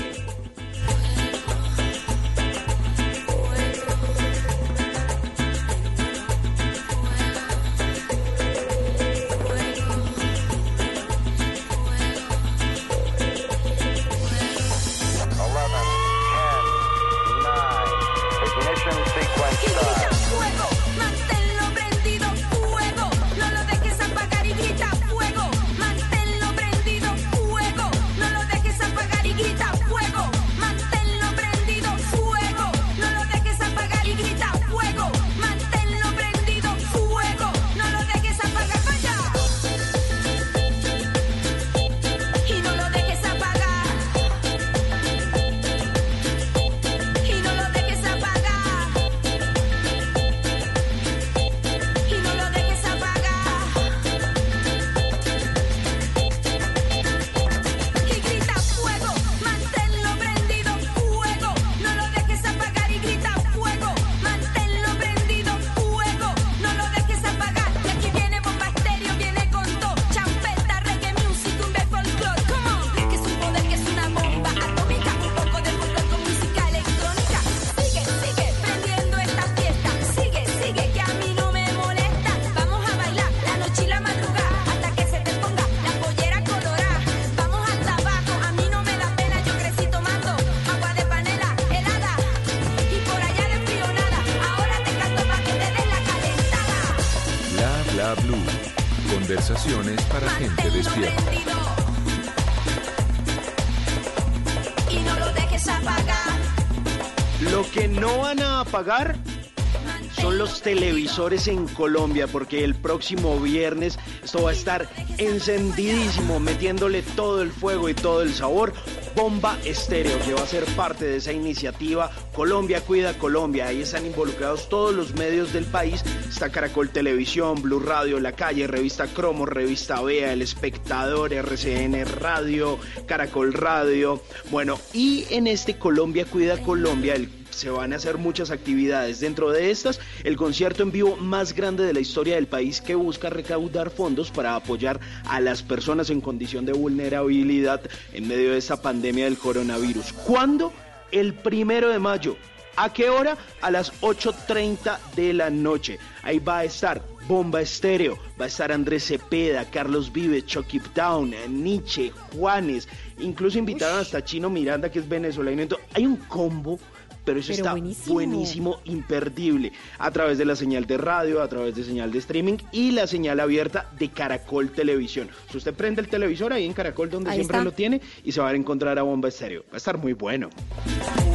En 111.19 111.69
Colombia, 111.69 112.27
porque 112.27 112.65
el 112.65 112.75
próximo 112.75 113.39
viernes 113.39 113.99
esto 114.25 114.45
va 114.45 114.51
a 114.51 114.55
estar 114.55 114.89
encendidísimo, 115.19 116.41
metiéndole 116.41 117.03
todo 117.03 117.43
el 117.43 117.51
fuego 117.51 117.91
y 117.91 117.95
todo 117.95 118.23
el 118.23 118.33
sabor. 118.33 118.73
Bomba 119.15 119.59
Estéreo, 119.63 120.19
que 120.25 120.33
va 120.33 120.41
a 120.41 120.47
ser 120.47 120.65
parte 120.75 121.05
de 121.05 121.19
esa 121.19 121.33
iniciativa 121.33 122.11
Colombia 122.35 122.81
Cuida 122.81 123.19
Colombia. 123.19 123.67
Ahí 123.67 123.83
están 123.83 124.07
involucrados 124.07 124.71
todos 124.71 124.95
los 124.95 125.13
medios 125.15 125.53
del 125.53 125.67
país. 125.67 126.03
Está 126.27 126.51
Caracol 126.51 126.89
Televisión, 126.89 127.61
Blue 127.61 127.81
Radio, 127.81 128.19
La 128.19 128.33
Calle, 128.33 128.67
Revista 128.67 129.07
Cromo, 129.07 129.45
Revista 129.45 130.01
Vea, 130.01 130.33
El 130.33 130.41
Espectador, 130.41 131.35
RCN 131.35 132.07
Radio, 132.07 132.79
Caracol 133.07 133.53
Radio. 133.53 134.23
Bueno, 134.51 134.79
y 134.95 135.27
en 135.29 135.47
este 135.47 135.79
Colombia 135.79 136.25
Cuida 136.25 136.57
Colombia, 136.63 137.15
el 137.15 137.42
se 137.53 137.71
van 137.71 137.93
a 137.93 137.97
hacer 137.97 138.19
muchas 138.19 138.51
actividades. 138.51 139.21
Dentro 139.21 139.51
de 139.51 139.71
estas, 139.71 140.01
el 140.25 140.37
concierto 140.37 140.83
en 140.83 140.93
vivo 140.93 141.17
más 141.17 141.55
grande 141.55 141.85
de 141.85 141.93
la 141.93 142.01
historia 142.01 142.35
del 142.35 142.47
país 142.47 142.81
que 142.81 142.95
busca 142.95 143.31
recaudar 143.31 143.91
fondos 143.91 144.31
para 144.31 144.57
apoyar 144.57 145.01
a 145.25 145.41
las 145.41 145.63
personas 145.63 146.11
en 146.11 146.21
condición 146.21 146.65
de 146.67 146.73
vulnerabilidad 146.73 147.81
en 148.13 148.29
medio 148.29 148.53
de 148.53 148.59
esta 148.59 148.81
pandemia 148.81 149.25
del 149.25 149.39
coronavirus. 149.39 150.13
¿Cuándo? 150.13 150.73
El 151.11 151.35
primero 151.35 151.91
de 151.91 151.99
mayo. 151.99 152.37
¿A 152.77 152.91
qué 152.93 153.11
hora? 153.11 153.37
A 153.61 153.71
las 153.71 153.93
8.30 154.01 154.99
de 155.15 155.35
la 155.35 155.51
noche. 155.51 155.99
Ahí 156.23 156.39
va 156.39 156.59
a 156.59 156.65
estar 156.65 157.03
Bomba 157.29 157.61
Estéreo. 157.61 158.19
Va 158.41 158.47
a 158.47 158.49
estar 158.49 158.73
Andrés 158.73 159.05
Cepeda, 159.05 159.67
Carlos 159.67 160.11
Vives, 160.11 160.47
Chucky 160.47 160.81
Down, 160.95 161.35
Nietzsche, 161.49 162.11
Juanes. 162.33 162.89
Incluso 163.19 163.59
invitaron 163.59 163.99
hasta 163.99 164.25
Chino 164.25 164.49
Miranda, 164.49 164.91
que 164.91 165.01
es 165.01 165.09
venezolano. 165.09 165.61
Entonces, 165.61 165.87
hay 165.95 166.07
un 166.07 166.17
combo 166.17 166.79
pero 167.25 167.39
eso 167.41 167.49
Pero 167.49 167.57
está 167.59 167.71
buenísimo. 167.73 168.15
buenísimo. 168.15 168.81
imperdible, 168.85 169.73
a 169.99 170.11
través 170.11 170.39
de 170.39 170.45
la 170.45 170.57
señal 170.57 170.87
de 170.87 170.99
radio, 170.99 171.41
a 171.43 171.49
través 171.49 171.75
de 171.75 171.85
señal 171.85 172.11
de 172.13 172.19
streaming 172.19 172.57
y 172.73 172.91
la 172.93 173.07
señal 173.07 173.39
abierta 173.41 173.89
de 173.99 174.09
Caracol 174.11 174.71
Televisión. 174.71 175.29
Si 175.51 175.57
usted 175.59 175.73
prende 175.75 176.01
el 176.03 176.09
televisor 176.09 176.53
ahí 176.53 176.65
en 176.67 176.73
Caracol, 176.73 177.11
donde 177.11 177.31
Ahí 177.31 177.37
siempre 177.37 177.59
está. 177.59 177.65
lo 177.65 177.73
tiene, 177.73 178.01
y 178.25 178.33
se 178.33 178.41
va 178.41 178.49
a 178.49 178.55
encontrar 178.55 178.99
a 178.99 179.03
Bomba 179.03 179.29
Estéreo. 179.29 179.63
Va 179.71 179.75
a 179.75 179.77
estar 179.77 179.99
muy 179.99 180.13
bueno. 180.15 180.51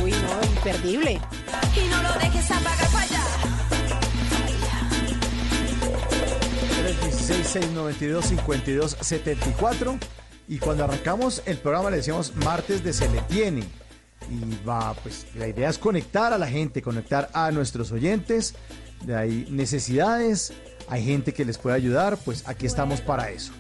Uy, 0.04 0.12
no, 0.12 0.50
imperdible. 0.56 1.14
Y 1.14 1.90
no 1.90 2.02
lo 2.04 2.14
dejes 2.20 2.52
apagar 2.52 2.88
para 2.92 3.04
allá. 3.04 3.24
316-692-5274. 8.68 9.98
Y 10.50 10.60
cuando 10.60 10.84
arrancamos 10.86 11.42
el 11.46 11.58
programa 11.58 11.90
le 11.90 11.98
decíamos 11.98 12.34
martes 12.38 12.84
de 12.84 12.94
Se 12.94 13.10
le 13.10 13.20
tiene. 13.22 13.64
Y 14.30 14.68
va, 14.68 14.94
pues 14.96 15.26
la 15.36 15.48
idea 15.48 15.70
es 15.70 15.78
conectar 15.78 16.34
a 16.34 16.38
la 16.38 16.48
gente, 16.48 16.82
conectar 16.82 17.30
a 17.34 17.52
nuestros 17.52 17.92
oyentes. 17.92 18.56
De 19.06 19.16
ahí 19.16 19.48
necesidades, 19.50 20.54
hay 20.90 21.04
gente 21.04 21.34
que 21.34 21.46
les 21.46 21.58
puede 21.58 21.76
ayudar, 21.76 22.18
pues 22.26 22.48
aquí 22.48 22.66
estamos 22.66 23.02
para 23.02 23.30
eso. 23.30 23.54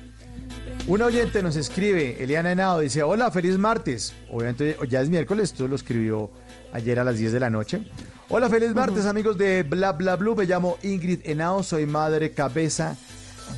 Un 0.87 1.01
oyente 1.01 1.43
nos 1.43 1.55
escribe, 1.57 2.23
Eliana 2.23 2.51
Henao, 2.51 2.79
dice, 2.79 3.03
hola, 3.03 3.29
feliz 3.29 3.57
martes. 3.57 4.13
Obviamente 4.29 4.77
ya 4.89 5.01
es 5.01 5.09
miércoles, 5.09 5.51
esto 5.51 5.67
lo 5.67 5.75
escribió 5.75 6.31
ayer 6.71 6.99
a 6.99 7.03
las 7.03 7.17
10 7.17 7.33
de 7.33 7.39
la 7.39 7.49
noche. 7.49 7.81
Hola, 8.29 8.49
feliz 8.49 8.73
martes, 8.73 9.05
amigos 9.05 9.37
de 9.37 9.63
Bla 9.63 9.91
Bla 9.93 10.15
Blue. 10.15 10.35
Me 10.35 10.45
llamo 10.45 10.77
Ingrid 10.83 11.19
Henao, 11.23 11.61
soy 11.63 11.85
madre 11.85 12.31
cabeza 12.31 12.95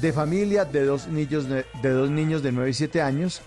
de 0.02 0.14
familia 0.14 0.66
de 0.66 0.86
dos 0.86 1.08
niños 1.08 1.48
de, 1.48 1.66
de 1.82 1.90
dos 1.90 2.10
niños 2.10 2.44
de 2.44 2.52
9 2.52 2.70
y 2.70 2.74
7 2.74 3.02
años. 3.02 3.42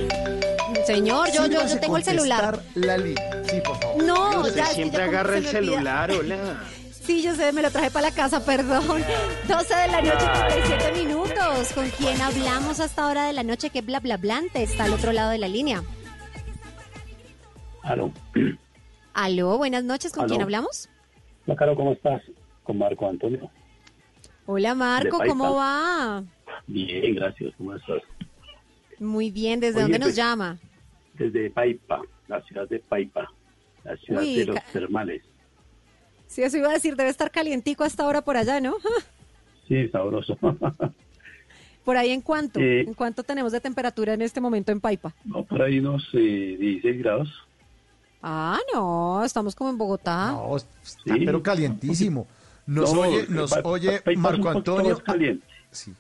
Señor, 0.87 1.31
yo, 1.33 1.47
yo, 1.47 1.67
yo 1.67 1.81
tengo 1.81 1.97
el 1.99 2.05
celular. 2.05 2.63
La 2.75 2.97
línea. 2.97 3.43
Sí, 3.51 3.61
por 3.65 3.79
favor. 3.81 4.03
No, 4.03 4.49
ya 4.49 4.67
siempre 4.67 5.01
ya 5.01 5.05
agarra 5.05 5.37
el 5.37 5.47
celular, 5.47 6.11
hola. 6.11 6.61
Sí, 7.09 7.23
yo 7.23 7.35
sé, 7.35 7.55
me 7.55 7.63
lo 7.63 7.71
traje 7.71 7.91
para 7.91 8.11
la 8.11 8.15
casa, 8.15 8.45
perdón. 8.45 8.85
12 9.49 9.75
de 9.75 9.89
la 9.89 10.03
noche, 10.03 10.27
37 10.47 10.93
minutos. 10.93 11.73
¿Con 11.73 11.89
quién 11.89 12.21
hablamos 12.21 12.81
hasta 12.81 13.07
hora 13.07 13.27
de 13.27 13.33
la 13.33 13.43
noche? 13.43 13.71
¿Qué 13.71 13.81
bla 13.81 13.99
bla 13.99 14.19
blante 14.19 14.63
está 14.63 14.85
al 14.85 14.93
otro 14.93 15.13
lado 15.13 15.31
de 15.31 15.39
la 15.39 15.49
línea? 15.49 15.83
Aló. 17.83 18.13
Aló, 19.15 19.57
buenas 19.57 19.85
noches. 19.85 20.13
¿Con 20.13 20.25
Aló. 20.25 20.29
quién 20.29 20.43
hablamos? 20.43 20.91
Hola, 21.47 21.57
Caro, 21.57 21.77
¿cómo 21.77 21.93
estás? 21.93 22.21
Con 22.63 22.77
Marco 22.77 23.09
Antonio. 23.09 23.51
Hola, 24.45 24.75
Marco, 24.75 25.19
¿cómo 25.27 25.55
va? 25.55 26.23
Bien, 26.67 27.15
gracias. 27.15 27.55
¿Cómo 27.57 27.75
estás? 27.75 28.03
Muy 28.99 29.31
bien, 29.31 29.61
¿desde 29.61 29.77
Oye, 29.77 29.83
dónde 29.85 29.99
nos 29.99 30.09
pues, 30.09 30.17
llama? 30.17 30.59
Desde 31.15 31.49
Paipa, 31.53 32.03
la 32.27 32.43
ciudad 32.43 32.69
de 32.69 32.81
Paipa, 32.81 33.27
la 33.85 33.97
ciudad 33.97 34.21
Uy, 34.21 34.37
de 34.37 34.45
los 34.45 34.63
termales. 34.75 35.23
Sí, 36.29 36.43
eso 36.43 36.57
iba 36.59 36.69
a 36.69 36.75
decir, 36.75 36.95
debe 36.95 37.11
estar 37.11 37.31
calientico 37.33 37.83
hasta 37.85 38.05
ahora 38.05 38.23
por 38.23 38.37
allá, 38.37 38.61
¿no? 38.61 38.77
Sí, 39.67 39.87
sabroso. 39.89 40.39
Por 41.85 41.97
ahí, 41.99 42.11
¿en 42.11 42.21
cuánto? 42.23 42.59
Eh. 42.61 42.83
¿En 42.83 42.95
cuánto 42.95 43.23
tenemos 43.23 43.53
de 43.53 43.61
temperatura 43.61 44.15
en 44.15 44.23
este 44.23 44.41
momento 44.41 44.73
en 44.73 44.81
Paipa? 44.81 45.15
no, 45.25 45.43
por 45.45 45.61
ahí 45.63 45.79
unos 45.79 46.07
eh, 46.15 46.57
16 46.59 46.99
grados. 46.99 47.29
Ah, 48.23 48.59
no, 48.75 49.23
estamos 49.25 49.55
como 49.55 49.71
en 49.71 49.79
Bogotá. 49.79 50.33
No, 50.33 50.57
está 50.57 50.69
pero 51.05 51.43
calientísimo. 51.43 52.27
Nos 52.67 52.93
No, 52.93 53.01
oye, 53.01 53.27
nos 53.29 53.51
Pa- 53.51 53.63
Pa- 53.63 53.69
oye 53.69 54.03
Marco 54.17 54.49
Antonio. 54.51 54.99
caliente. 55.03 55.47
Sí. 55.71 55.95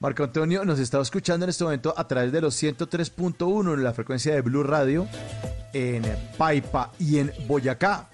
Marco 0.00 0.24
Antonio 0.24 0.64
nos 0.64 0.78
está 0.78 1.00
escuchando 1.00 1.44
en 1.44 1.50
este 1.50 1.64
momento 1.64 1.92
a 1.96 2.06
través 2.08 2.30
de 2.32 2.40
los 2.40 2.54
103.1 2.62 3.74
en 3.74 3.84
la 3.84 3.92
frecuencia 3.92 4.34
de 4.34 4.40
Blue 4.42 4.62
Radio 4.62 5.06
en 5.74 6.02
Paipa 6.38 6.92
y 6.98 7.18
en 7.18 7.32
Boyacá. 7.46 8.08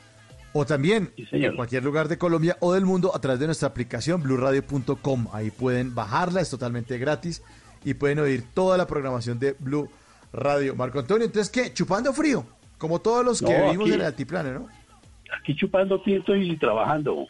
O 0.57 0.65
también 0.65 1.13
en 1.17 1.57
cualquier 1.57 1.83
lugar 1.83 2.07
de 2.09 2.17
Colombia 2.17 2.57
o 2.61 2.73
del 2.73 2.85
mundo 2.87 3.11
a 3.15 3.21
través 3.21 3.41
de 3.41 3.47
nuestra 3.47 3.69
aplicación 3.69 4.23
blueradio.com. 4.23 5.27
Ahí 5.33 5.51
pueden 5.51 5.95
bajarla, 5.95 6.41
es 6.41 6.49
totalmente 6.49 6.97
gratis 6.97 7.43
y 7.85 7.95
pueden 7.95 8.21
oír 8.21 8.45
toda 8.55 8.79
la 8.79 8.87
programación 8.87 9.39
de 9.41 9.57
Blue 9.59 9.91
Radio. 10.33 10.77
Marco 10.77 11.01
Antonio, 11.01 11.27
entonces, 11.27 11.51
¿qué? 11.51 11.75
Chupando 11.75 12.13
frío, 12.13 12.47
como 12.79 13.01
todos 13.01 13.25
los 13.25 13.43
que 13.43 13.53
vivimos 13.53 13.87
aquí- 13.87 13.95
en 13.95 14.01
el 14.01 14.07
altiplano, 14.07 14.53
¿no? 14.53 14.69
Aquí 15.41 15.57
chupando 15.57 16.01
tinto 16.01 16.37
y 16.37 16.57
trabajando. 16.57 17.27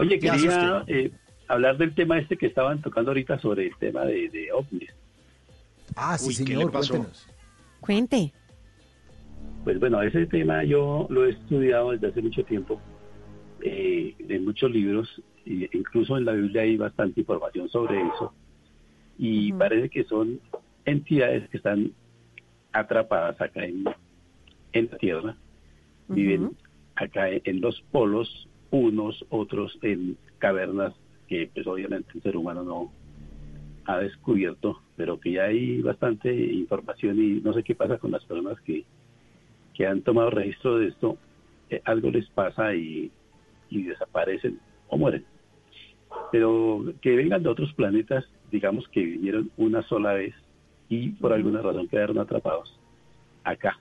Oye, 0.00 0.18
¿Qué 0.20 0.30
quería 0.30 0.84
eh, 0.86 1.10
hablar 1.48 1.76
del 1.78 1.94
tema 1.96 2.18
este 2.20 2.36
que 2.36 2.46
estaban 2.46 2.80
tocando 2.80 3.10
ahorita 3.10 3.40
sobre 3.40 3.66
el 3.66 3.76
tema 3.76 4.04
de, 4.04 4.28
de 4.28 4.52
ovnis. 4.52 4.90
Ah, 5.96 6.16
sí, 6.16 6.28
Uy, 6.28 6.36
¿qué 6.36 6.44
señor, 6.44 6.66
le 6.66 6.70
pasó? 6.70 6.90
cuéntenos. 6.94 7.26
Cuente. 7.80 8.32
Pues 9.68 9.80
bueno, 9.80 10.00
ese 10.00 10.24
tema 10.24 10.64
yo 10.64 11.06
lo 11.10 11.26
he 11.26 11.32
estudiado 11.32 11.90
desde 11.90 12.06
hace 12.06 12.22
mucho 12.22 12.42
tiempo, 12.42 12.80
eh, 13.60 14.14
en 14.18 14.46
muchos 14.46 14.70
libros, 14.70 15.22
e 15.44 15.68
incluso 15.74 16.16
en 16.16 16.24
la 16.24 16.32
Biblia 16.32 16.62
hay 16.62 16.78
bastante 16.78 17.20
información 17.20 17.68
sobre 17.68 18.00
eso, 18.00 18.32
y 19.18 19.52
parece 19.52 19.90
que 19.90 20.04
son 20.04 20.40
entidades 20.86 21.50
que 21.50 21.58
están 21.58 21.92
atrapadas 22.72 23.38
acá 23.42 23.62
en, 23.66 23.84
en 24.72 24.88
la 24.90 24.96
Tierra, 24.96 25.36
viven 26.08 26.56
acá 26.94 27.28
en 27.28 27.60
los 27.60 27.78
polos, 27.92 28.48
unos, 28.70 29.22
otros 29.28 29.78
en 29.82 30.16
cavernas 30.38 30.94
que 31.26 31.50
pues 31.52 31.66
obviamente 31.66 32.08
el 32.14 32.22
ser 32.22 32.38
humano 32.38 32.64
no 32.64 32.90
ha 33.84 33.98
descubierto, 33.98 34.80
pero 34.96 35.20
que 35.20 35.32
ya 35.32 35.44
hay 35.44 35.82
bastante 35.82 36.34
información 36.34 37.22
y 37.22 37.42
no 37.42 37.52
sé 37.52 37.62
qué 37.62 37.74
pasa 37.74 37.98
con 37.98 38.12
las 38.12 38.24
personas 38.24 38.58
que 38.62 38.86
que 39.78 39.86
han 39.86 40.02
tomado 40.02 40.30
registro 40.30 40.78
de 40.78 40.88
esto, 40.88 41.16
eh, 41.70 41.80
algo 41.84 42.10
les 42.10 42.28
pasa 42.30 42.74
y, 42.74 43.12
y 43.70 43.82
desaparecen 43.84 44.58
o 44.88 44.98
mueren. 44.98 45.24
Pero 46.32 46.82
que 47.00 47.14
vengan 47.14 47.44
de 47.44 47.48
otros 47.48 47.72
planetas, 47.74 48.24
digamos 48.50 48.88
que 48.88 49.00
vinieron 49.00 49.52
una 49.56 49.84
sola 49.84 50.14
vez 50.14 50.34
y 50.88 51.10
por 51.10 51.32
alguna 51.32 51.62
razón 51.62 51.86
quedaron 51.86 52.18
atrapados 52.18 52.76
acá. 53.44 53.78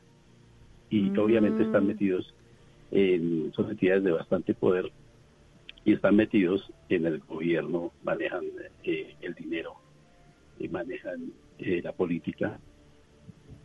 Y 0.91 1.17
obviamente 1.17 1.63
están 1.63 1.87
metidos 1.87 2.31
en, 2.91 3.51
son 3.53 3.71
entidades 3.71 4.03
de 4.03 4.11
bastante 4.11 4.53
poder 4.53 4.91
y 5.83 5.93
están 5.93 6.15
metidos 6.15 6.71
en 6.89 7.07
el 7.07 7.19
gobierno, 7.21 7.91
manejan 8.03 8.43
eh, 8.83 9.15
el 9.21 9.33
dinero, 9.33 9.73
y 10.59 10.67
manejan 10.67 11.31
eh, 11.57 11.81
la 11.83 11.91
política 11.91 12.59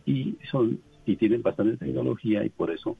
y 0.05 0.35
son 0.49 0.81
y 1.05 1.15
tienen 1.15 1.41
bastante 1.41 1.77
tecnología 1.77 2.43
y 2.45 2.49
por 2.49 2.71
eso 2.71 2.97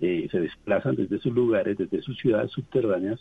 eh, 0.00 0.28
se 0.30 0.40
desplazan 0.40 0.96
desde 0.96 1.18
sus 1.18 1.32
lugares, 1.32 1.78
desde 1.78 2.02
sus 2.02 2.16
ciudades 2.18 2.50
subterráneas, 2.52 3.20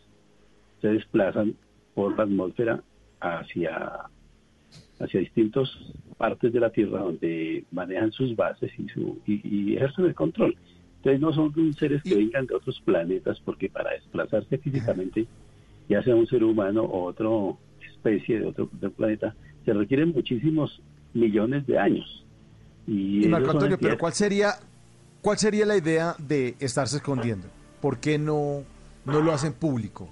se 0.82 0.90
desplazan 0.90 1.56
por 1.94 2.18
la 2.18 2.24
atmósfera 2.24 2.84
hacia 3.20 4.10
hacia 5.00 5.20
distintas 5.20 5.70
partes 6.18 6.54
de 6.54 6.60
la 6.60 6.70
Tierra 6.70 7.00
donde 7.00 7.66
manejan 7.72 8.12
sus 8.12 8.36
bases 8.36 8.72
y, 8.78 8.88
su, 8.90 9.20
y, 9.26 9.42
y 9.44 9.76
ejercen 9.76 10.06
el 10.06 10.16
control. 10.16 10.56
Entonces 10.98 11.20
no 11.20 11.34
son 11.34 11.74
seres 11.74 12.04
que 12.04 12.16
vengan 12.16 12.46
de 12.46 12.56
otros 12.56 12.80
planetas 12.82 13.40
porque 13.40 13.70
para 13.70 13.92
desplazarse 13.92 14.60
físicamente, 14.60 15.26
ya 15.90 16.04
sea 16.04 16.16
un 16.16 16.28
ser 16.28 16.44
humano 16.44 16.84
o 16.84 17.06
otra 17.06 17.28
especie 17.92 18.40
de 18.40 18.46
otro, 18.46 18.70
de 18.72 18.88
otro 18.88 18.92
planeta, 18.92 19.36
se 19.66 19.74
requieren 19.74 20.10
muchísimos 20.10 20.80
millones 21.14 21.66
de 21.66 21.80
años. 21.80 22.21
Y, 22.88 23.26
Y 23.26 23.28
Marco 23.30 23.52
Antonio, 23.52 23.78
pero 23.80 23.98
¿cuál 23.98 24.14
sería, 24.14 24.54
¿cuál 25.22 25.38
sería 25.38 25.66
la 25.66 25.78
idea 25.78 26.16
de 26.18 26.56
estarse 26.60 26.98
escondiendo? 26.98 27.48
¿Por 27.82 28.00
qué 28.00 28.18
no, 28.18 28.64
no 29.06 29.22
lo 29.22 29.32
hacen 29.32 29.54
público? 29.54 30.10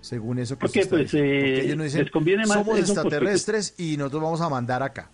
Según 0.00 0.38
eso 0.40 0.56
que 0.56 0.60
Porque, 0.66 0.82
se 0.82 0.88
pues, 0.88 1.14
eh, 1.14 1.18
Porque 1.18 1.60
ellos 1.64 1.76
no 1.76 1.84
dicen, 1.84 2.02
les 2.02 2.10
conviene 2.10 2.42
más 2.46 2.52
somos 2.58 2.78
extraterrestres 2.78 3.74
y 3.78 3.96
nosotros 3.96 4.22
vamos 4.22 4.40
a 4.40 4.48
mandar 4.48 4.82
acá. 4.82 5.10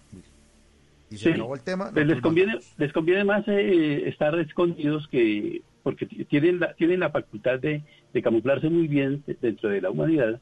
Y 1.11 1.17
se 1.17 1.25
Sí, 1.25 1.31
acabó 1.31 1.55
el 1.55 1.61
tema. 1.63 1.91
pues 1.93 2.07
les 2.07 2.21
conviene 2.21 2.59
les 2.77 2.93
conviene 2.93 3.25
más 3.25 3.45
eh, 3.49 4.09
estar 4.09 4.39
escondidos 4.39 5.07
que 5.09 5.63
porque 5.83 6.07
tienen 6.07 6.61
la 6.61 6.75
tienen 6.75 7.01
la 7.01 7.11
facultad 7.11 7.59
de, 7.59 7.83
de 8.13 8.23
camuflarse 8.23 8.69
muy 8.69 8.89
bien 8.89 9.23
de- 9.27 9.37
dentro 9.41 9.69
de 9.71 9.81
la 9.81 9.91
humanidad 9.91 10.39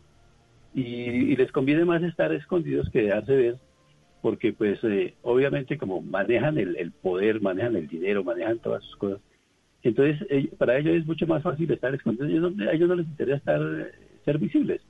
y, 0.74 0.82
y 0.82 1.36
les 1.36 1.50
conviene 1.52 1.84
más 1.84 2.02
estar 2.02 2.32
escondidos 2.32 2.88
que 2.90 3.02
dejarse 3.02 3.34
ver 3.34 3.58
porque 4.26 4.52
pues 4.52 4.80
eh, 4.82 5.14
obviamente 5.22 5.78
como 5.78 6.02
manejan 6.02 6.58
el, 6.58 6.74
el 6.76 6.90
poder 6.90 7.40
manejan 7.40 7.76
el 7.76 7.86
dinero 7.86 8.24
manejan 8.24 8.58
todas 8.58 8.82
sus 8.82 8.96
cosas 8.96 9.20
entonces 9.84 10.16
eh, 10.30 10.48
para 10.58 10.76
ellos 10.78 10.96
es 10.96 11.06
mucho 11.06 11.28
más 11.28 11.44
fácil 11.44 11.70
estar 11.70 11.94
escondidos 11.94 12.28
ellos 12.30 12.56
no- 12.56 12.68
a 12.68 12.72
ellos 12.72 12.88
no 12.88 12.96
les 12.96 13.06
interesa 13.06 13.36
estar 13.36 13.60
eh, 13.62 13.92
ser 14.24 14.38
visibles 14.38 14.80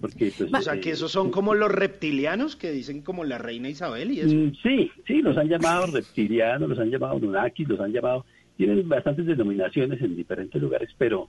porque 0.00 0.32
pues, 0.38 0.52
O 0.54 0.60
sea, 0.62 0.74
eh, 0.76 0.80
que 0.80 0.90
esos 0.90 1.10
son 1.10 1.32
como 1.32 1.56
los 1.56 1.72
reptilianos 1.72 2.54
que 2.54 2.70
dicen 2.70 3.02
como 3.02 3.24
la 3.24 3.38
reina 3.38 3.68
Isabel 3.68 4.12
y 4.12 4.20
eso. 4.20 4.36
Mm, 4.36 4.52
Sí, 4.62 4.90
sí, 5.04 5.20
los 5.20 5.36
han 5.36 5.48
llamado 5.48 5.86
reptilianos, 5.86 6.68
los 6.68 6.78
han 6.78 6.90
llamado 6.90 7.18
nunakis, 7.18 7.66
los 7.68 7.80
han 7.80 7.92
llamado... 7.92 8.24
Tienen 8.56 8.88
bastantes 8.88 9.26
denominaciones 9.26 10.00
en 10.02 10.14
diferentes 10.14 10.60
lugares, 10.62 10.90
pero 10.96 11.28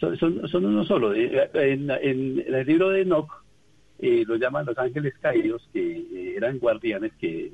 son, 0.00 0.18
son, 0.18 0.46
son 0.48 0.64
uno 0.66 0.84
solo. 0.84 1.14
Eh, 1.14 1.48
En, 1.54 1.88
en- 1.90 2.40
en 2.44 2.54
el 2.54 2.66
libro 2.66 2.90
de 2.90 3.02
Enoch 3.02 3.30
eh, 3.98 4.24
los 4.26 4.38
llaman 4.40 4.66
los 4.66 4.78
ángeles 4.78 5.14
caídos, 5.20 5.68
que 5.72 5.80
eh, 5.98 6.34
eran 6.36 6.58
guardianes 6.58 7.12
que 7.20 7.52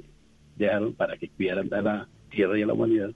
dejaron 0.56 0.92
para 0.94 1.16
que 1.16 1.28
cuidaran 1.30 1.72
a 1.72 1.82
la 1.82 2.08
tierra 2.30 2.58
y 2.58 2.62
a 2.62 2.66
la 2.66 2.72
humanidad. 2.74 3.10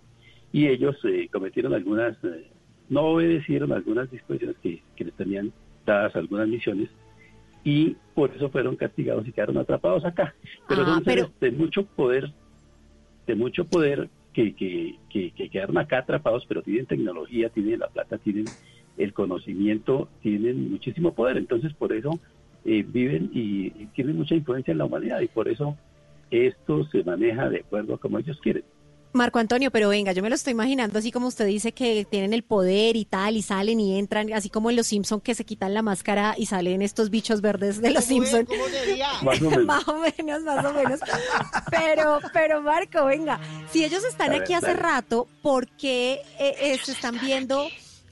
Y 0.53 0.67
ellos 0.69 0.97
eh, 1.05 1.29
cometieron 1.33 1.75
algunas... 1.75 2.17
eh, 2.25 2.49
no 2.89 3.03
obedecieron 3.03 3.73
algunas 3.73 4.11
disposiciones 4.11 4.57
que, 4.63 4.83
que 4.97 5.05
les 5.05 5.15
tenían 5.15 5.53
dadas 5.85 6.17
algunas 6.17 6.49
misiones 6.49 6.89
y 7.63 7.97
por 8.15 8.31
eso 8.35 8.49
fueron 8.49 8.77
castigados 8.77 9.29
y 9.29 9.33
quedaron 9.33 9.59
atrapados 9.59 10.05
acá. 10.07 10.35
Pero 10.67 10.83
Ah, 10.83 10.95
son 10.95 11.05
seres 11.05 11.27
pero- 11.39 11.53
de 11.53 11.59
mucho 11.59 11.85
poder, 11.85 12.31
de 13.27 13.35
mucho 13.35 13.67
poder 13.67 14.09
que, 14.33 14.55
que, 14.55 14.95
que, 15.11 15.33
que 15.33 15.51
quedaron 15.51 15.77
acá 15.77 15.99
atrapados, 15.99 16.47
pero 16.49 16.63
tienen 16.63 16.87
tecnología, 16.87 17.51
tienen 17.51 17.81
la 17.81 17.89
plata, 17.89 18.17
tienen 18.17 18.47
el 18.97 19.13
conocimiento, 19.13 20.09
tienen 20.23 20.71
muchísimo 20.71 21.15
poder. 21.15 21.37
Entonces 21.37 21.75
por 21.75 21.93
eso 21.93 22.19
eh, 22.69 22.85
viven 22.87 23.31
y, 23.33 23.67
y 23.67 23.89
tienen 23.95 24.17
mucha 24.17 24.35
influencia 24.35 24.73
en 24.73 24.79
la 24.79 24.85
humanidad 24.85 25.21
y 25.21 25.29
por 25.29 25.49
eso 25.49 25.77
esto 26.31 26.87
se 26.91 27.03
maneja 27.03 27.49
de 27.49 27.61
acuerdo 27.61 27.95
a 27.95 27.99
como 27.99 28.19
ellos 28.19 28.39
quieren. 28.43 28.65
Marco 29.13 29.39
Antonio, 29.39 29.71
pero 29.71 29.89
venga, 29.89 30.13
yo 30.13 30.23
me 30.23 30.29
lo 30.29 30.35
estoy 30.35 30.51
imaginando 30.53 30.99
así 30.99 31.11
como 31.11 31.29
usted 31.29 31.47
dice 31.47 31.73
que 31.73 32.05
tienen 32.05 32.35
el 32.35 32.43
poder 32.43 32.95
y 32.95 33.07
tal, 33.07 33.37
y 33.37 33.43
salen 33.43 33.81
y 33.81 33.99
entran, 33.99 34.33
así 34.35 34.51
como 34.51 34.69
en 34.69 34.77
los 34.77 34.87
Simpson 34.89 35.21
que 35.21 35.35
se 35.35 35.45
quitan 35.45 35.73
la 35.73 35.81
máscara 35.81 36.35
y 36.37 36.47
salen 36.47 36.83
estos 36.83 37.09
bichos 37.09 37.41
verdes 37.41 37.81
de 37.81 37.91
los 37.91 38.05
Simpson. 38.05 38.47
Más 39.23 39.41
o 39.41 39.51
menos. 39.51 39.65
más 39.65 39.89
o 39.89 39.99
menos, 39.99 40.43
más 40.43 40.65
o 40.65 40.73
menos. 40.75 41.01
Pero, 41.71 42.19
pero 42.33 42.63
Marco, 42.63 43.07
venga, 43.07 43.41
si 43.71 43.85
ellos 43.85 44.05
están 44.05 44.31
ver, 44.31 44.43
aquí 44.43 44.53
hace 44.53 44.75
rato, 44.75 45.27
¿por 45.43 45.67
qué 45.69 46.21
eh, 46.39 46.55
eh, 46.61 46.79
se 46.83 46.93
están 46.93 47.19
viendo 47.21 47.67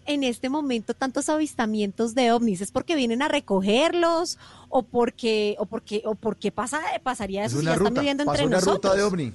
en 0.07 0.25
este 0.25 0.49
momento 0.49 0.94
tantos 0.94 1.28
avistamientos 1.28 2.15
de 2.15 2.33
ovnis? 2.33 2.60
¿Es 2.60 2.70
porque 2.70 2.97
vienen 2.97 3.23
a 3.23 3.28
recogerlos 3.28 4.39
o 4.68 4.83
porque, 4.83 5.57
o 5.59 5.67
porque, 5.67 6.02
o 6.05 6.15
porque 6.15 6.51
pasa, 6.52 6.81
pasaría 7.02 7.44
Es 7.44 7.52
eso 7.52 7.60
si 7.60 7.67
una 7.67 7.73
ya 7.73 7.76
están 7.78 7.94
viviendo 7.94 8.23
entre 8.25 8.47
una 8.47 8.57
nosotros? 8.57 8.76
ruta 8.76 8.94
de 8.94 9.02
ovni. 9.02 9.33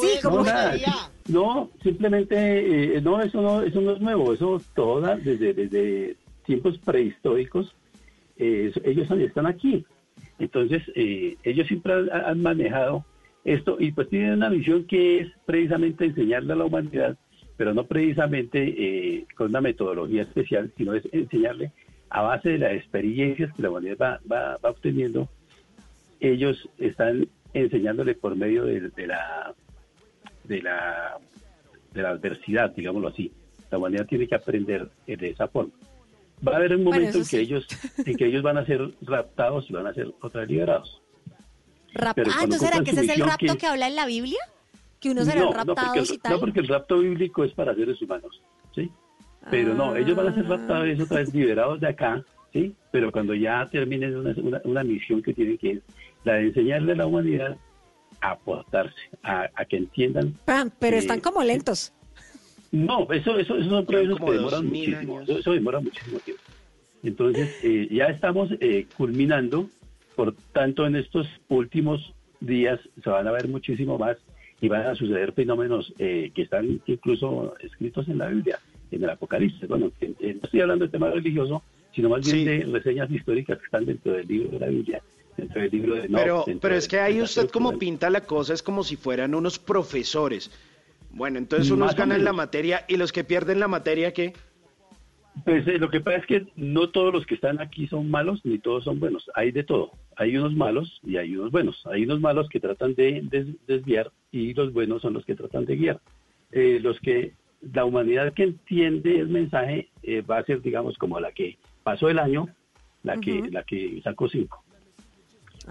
Sí, 0.00 0.08
como 0.22 0.38
no, 0.38 0.44
nada, 0.44 0.76
sí, 0.76 0.84
no, 1.28 1.70
simplemente, 1.82 2.96
eh, 2.96 3.00
no, 3.00 3.22
eso 3.22 3.40
no, 3.40 3.62
eso 3.62 3.80
no 3.80 3.92
es 3.92 4.00
nuevo, 4.00 4.34
eso 4.34 4.60
toda, 4.74 5.16
desde, 5.16 5.54
desde 5.54 6.16
tiempos 6.44 6.76
prehistóricos, 6.78 7.74
eh, 8.36 8.72
ellos 8.84 9.10
están 9.10 9.46
aquí. 9.46 9.84
Entonces, 10.38 10.82
eh, 10.94 11.36
ellos 11.44 11.66
siempre 11.66 11.94
han, 11.94 12.10
han 12.12 12.42
manejado 12.42 13.04
esto 13.44 13.76
y 13.78 13.92
pues 13.92 14.08
tienen 14.10 14.34
una 14.34 14.50
misión 14.50 14.84
que 14.84 15.20
es 15.20 15.28
precisamente 15.46 16.04
enseñarle 16.04 16.52
a 16.52 16.56
la 16.56 16.64
humanidad, 16.64 17.16
pero 17.60 17.74
no 17.74 17.84
precisamente 17.84 18.58
eh, 18.64 19.26
con 19.36 19.48
una 19.48 19.60
metodología 19.60 20.22
especial, 20.22 20.72
sino 20.78 20.94
es 20.94 21.02
enseñarle 21.12 21.72
a 22.08 22.22
base 22.22 22.48
de 22.52 22.58
las 22.58 22.72
experiencias 22.72 23.52
que 23.54 23.60
la 23.60 23.68
humanidad 23.68 23.96
va, 24.00 24.20
va, 24.32 24.56
va 24.64 24.70
obteniendo, 24.70 25.28
ellos 26.20 26.66
están 26.78 27.28
enseñándole 27.52 28.14
por 28.14 28.34
medio 28.34 28.64
de, 28.64 28.88
de 28.88 29.06
la 29.06 29.52
de 30.44 30.62
la 30.62 31.18
de 31.92 32.00
la 32.02 32.08
adversidad, 32.10 32.70
digámoslo 32.74 33.08
así. 33.08 33.30
La 33.70 33.76
humanidad 33.76 34.06
tiene 34.06 34.26
que 34.26 34.36
aprender 34.36 34.88
eh, 35.06 35.18
de 35.18 35.28
esa 35.28 35.46
forma. 35.46 35.72
Va 36.46 36.54
a 36.54 36.56
haber 36.56 36.74
un 36.76 36.84
momento 36.84 37.18
en 37.18 37.24
que 37.24 37.28
sí. 37.28 37.36
ellos 37.40 37.66
en 38.06 38.16
que 38.16 38.24
ellos 38.24 38.42
van 38.42 38.56
a 38.56 38.64
ser 38.64 38.80
raptados 39.02 39.68
y 39.68 39.74
van 39.74 39.86
a 39.86 39.92
ser 39.92 40.10
otra 40.22 40.40
vez 40.40 40.50
liberados. 40.50 41.02
Rap- 41.92 42.14
Pero 42.16 42.30
ah, 42.32 42.44
entonces 42.44 42.70
¿será 42.70 42.82
que 42.82 42.92
ese 42.92 43.02
es 43.04 43.10
el 43.10 43.20
rapto 43.20 43.52
que- 43.52 43.58
que 43.58 43.66
habla 43.66 43.86
en 43.86 43.96
la 43.96 44.06
Biblia? 44.06 44.38
Que 45.00 45.10
uno 45.10 45.24
será 45.24 45.40
no, 45.40 45.46
no, 45.46 45.52
porque 45.52 45.72
raptados 45.72 46.10
el, 46.10 46.14
y 46.14 46.18
tal. 46.18 46.32
no, 46.32 46.40
porque 46.40 46.60
el 46.60 46.68
rapto 46.68 46.98
bíblico 46.98 47.44
es 47.44 47.52
para 47.52 47.74
seres 47.74 48.00
humanos, 48.02 48.42
¿sí? 48.74 48.90
Pero 49.50 49.74
no, 49.74 49.96
ellos 49.96 50.14
van 50.14 50.28
a 50.28 50.34
ser 50.34 50.46
raptados 50.46 50.88
y 50.88 51.00
otra 51.00 51.18
vez 51.18 51.34
liberados 51.34 51.80
de 51.80 51.88
acá, 51.88 52.22
¿sí? 52.52 52.74
Pero 52.92 53.10
cuando 53.10 53.34
ya 53.34 53.66
terminen 53.70 54.16
una, 54.16 54.34
una, 54.36 54.60
una 54.64 54.84
misión 54.84 55.22
que 55.22 55.32
tienen 55.32 55.56
que 55.56 55.70
es 55.72 55.82
la 56.24 56.34
de 56.34 56.48
enseñarle 56.48 56.92
a 56.92 56.96
la 56.96 57.06
humanidad 57.06 57.56
a 58.20 58.32
aportarse, 58.32 58.94
a, 59.22 59.48
a 59.54 59.64
que 59.64 59.78
entiendan. 59.78 60.34
Pam, 60.44 60.70
Pero 60.78 60.98
están 60.98 61.20
como 61.20 61.42
lentos. 61.42 61.92
No, 62.70 63.10
eso, 63.10 63.38
eso, 63.38 63.56
eso 63.56 63.68
son 63.68 63.86
procesos 63.86 64.18
que 64.18 64.30
demoran 64.32 64.62
2000 64.64 64.90
muchísimo. 64.90 65.20
Eso, 65.22 65.38
eso 65.38 65.52
demora 65.52 65.80
muchísimo 65.80 66.18
tiempo. 66.20 66.42
Entonces, 67.02 67.56
eh, 67.62 67.88
ya 67.90 68.06
estamos 68.06 68.50
eh, 68.60 68.86
culminando, 68.96 69.68
por 70.14 70.34
tanto, 70.52 70.86
en 70.86 70.96
estos 70.96 71.26
últimos 71.48 72.14
días 72.40 72.78
se 73.02 73.10
van 73.10 73.26
a 73.26 73.32
ver 73.32 73.48
muchísimo 73.48 73.98
más 73.98 74.18
y 74.60 74.68
van 74.68 74.86
a 74.86 74.94
suceder 74.94 75.32
fenómenos 75.32 75.92
eh, 75.98 76.30
que 76.34 76.42
están 76.42 76.80
incluso 76.86 77.54
escritos 77.60 78.08
en 78.08 78.18
la 78.18 78.28
Biblia, 78.28 78.58
en 78.90 79.02
el 79.02 79.10
Apocalipsis. 79.10 79.68
Bueno, 79.68 79.90
eh, 80.00 80.14
no 80.20 80.40
estoy 80.42 80.60
hablando 80.60 80.84
de 80.84 80.90
tema 80.90 81.10
religioso, 81.10 81.62
sino 81.94 82.08
más 82.08 82.20
bien 82.24 82.36
Sí. 82.36 82.44
de 82.44 82.64
reseñas 82.72 83.10
históricas 83.10 83.58
que 83.58 83.64
están 83.64 83.86
dentro 83.86 84.12
del 84.12 84.26
libro 84.26 84.50
de 84.50 84.58
la 84.58 84.66
Biblia, 84.66 85.02
dentro 85.36 85.62
del 85.62 85.70
libro 85.70 85.94
de 85.94 86.04
Enoch, 86.04 86.20
Pero, 86.20 86.44
pero 86.60 86.74
es 86.74 86.86
que 86.88 87.00
ahí 87.00 87.20
usted 87.22 87.48
como 87.50 87.78
pinta 87.78 88.10
la 88.10 88.20
cosa 88.22 88.52
es 88.54 88.62
como 88.62 88.84
si 88.84 88.96
fueran 88.96 89.34
unos 89.34 89.58
profesores. 89.58 90.50
Bueno, 91.12 91.38
entonces 91.38 91.70
unos 91.70 91.96
ganan 91.96 92.22
la 92.24 92.32
materia 92.32 92.84
y 92.86 92.96
los 92.96 93.12
que 93.12 93.24
pierden 93.24 93.58
la 93.58 93.66
materia, 93.66 94.12
¿qué? 94.12 94.32
Pues 95.44 95.66
eh, 95.68 95.78
lo 95.78 95.90
que 95.90 96.00
pasa 96.00 96.18
es 96.18 96.26
que 96.26 96.46
no 96.56 96.90
todos 96.90 97.12
los 97.14 97.24
que 97.24 97.34
están 97.34 97.60
aquí 97.60 97.86
son 97.86 98.10
malos 98.10 98.44
ni 98.44 98.58
todos 98.58 98.84
son 98.84 98.98
buenos. 99.00 99.30
Hay 99.34 99.52
de 99.52 99.62
todo. 99.64 99.92
Hay 100.16 100.36
unos 100.36 100.54
malos 100.54 101.00
y 101.02 101.16
hay 101.16 101.36
unos 101.36 101.50
buenos. 101.50 101.86
Hay 101.86 102.04
unos 102.04 102.20
malos 102.20 102.48
que 102.48 102.60
tratan 102.60 102.94
de 102.94 103.20
des- 103.22 103.66
desviar 103.66 104.10
y 104.32 104.52
los 104.54 104.72
buenos 104.72 105.02
son 105.02 105.14
los 105.14 105.24
que 105.24 105.34
tratan 105.34 105.64
de 105.64 105.76
guiar. 105.76 106.00
Eh, 106.52 106.78
los 106.82 106.98
que 107.00 107.32
la 107.72 107.84
humanidad 107.84 108.32
que 108.34 108.42
entiende 108.44 109.18
el 109.20 109.28
mensaje 109.28 109.88
eh, 110.02 110.20
va 110.22 110.38
a 110.38 110.44
ser, 110.44 110.62
digamos, 110.62 110.98
como 110.98 111.20
la 111.20 111.30
que 111.32 111.58
pasó 111.84 112.08
el 112.08 112.18
año, 112.18 112.48
la 113.02 113.14
que 113.20 113.40
la 113.50 113.62
que 113.62 114.00
sacó 114.02 114.28
cinco. 114.28 114.64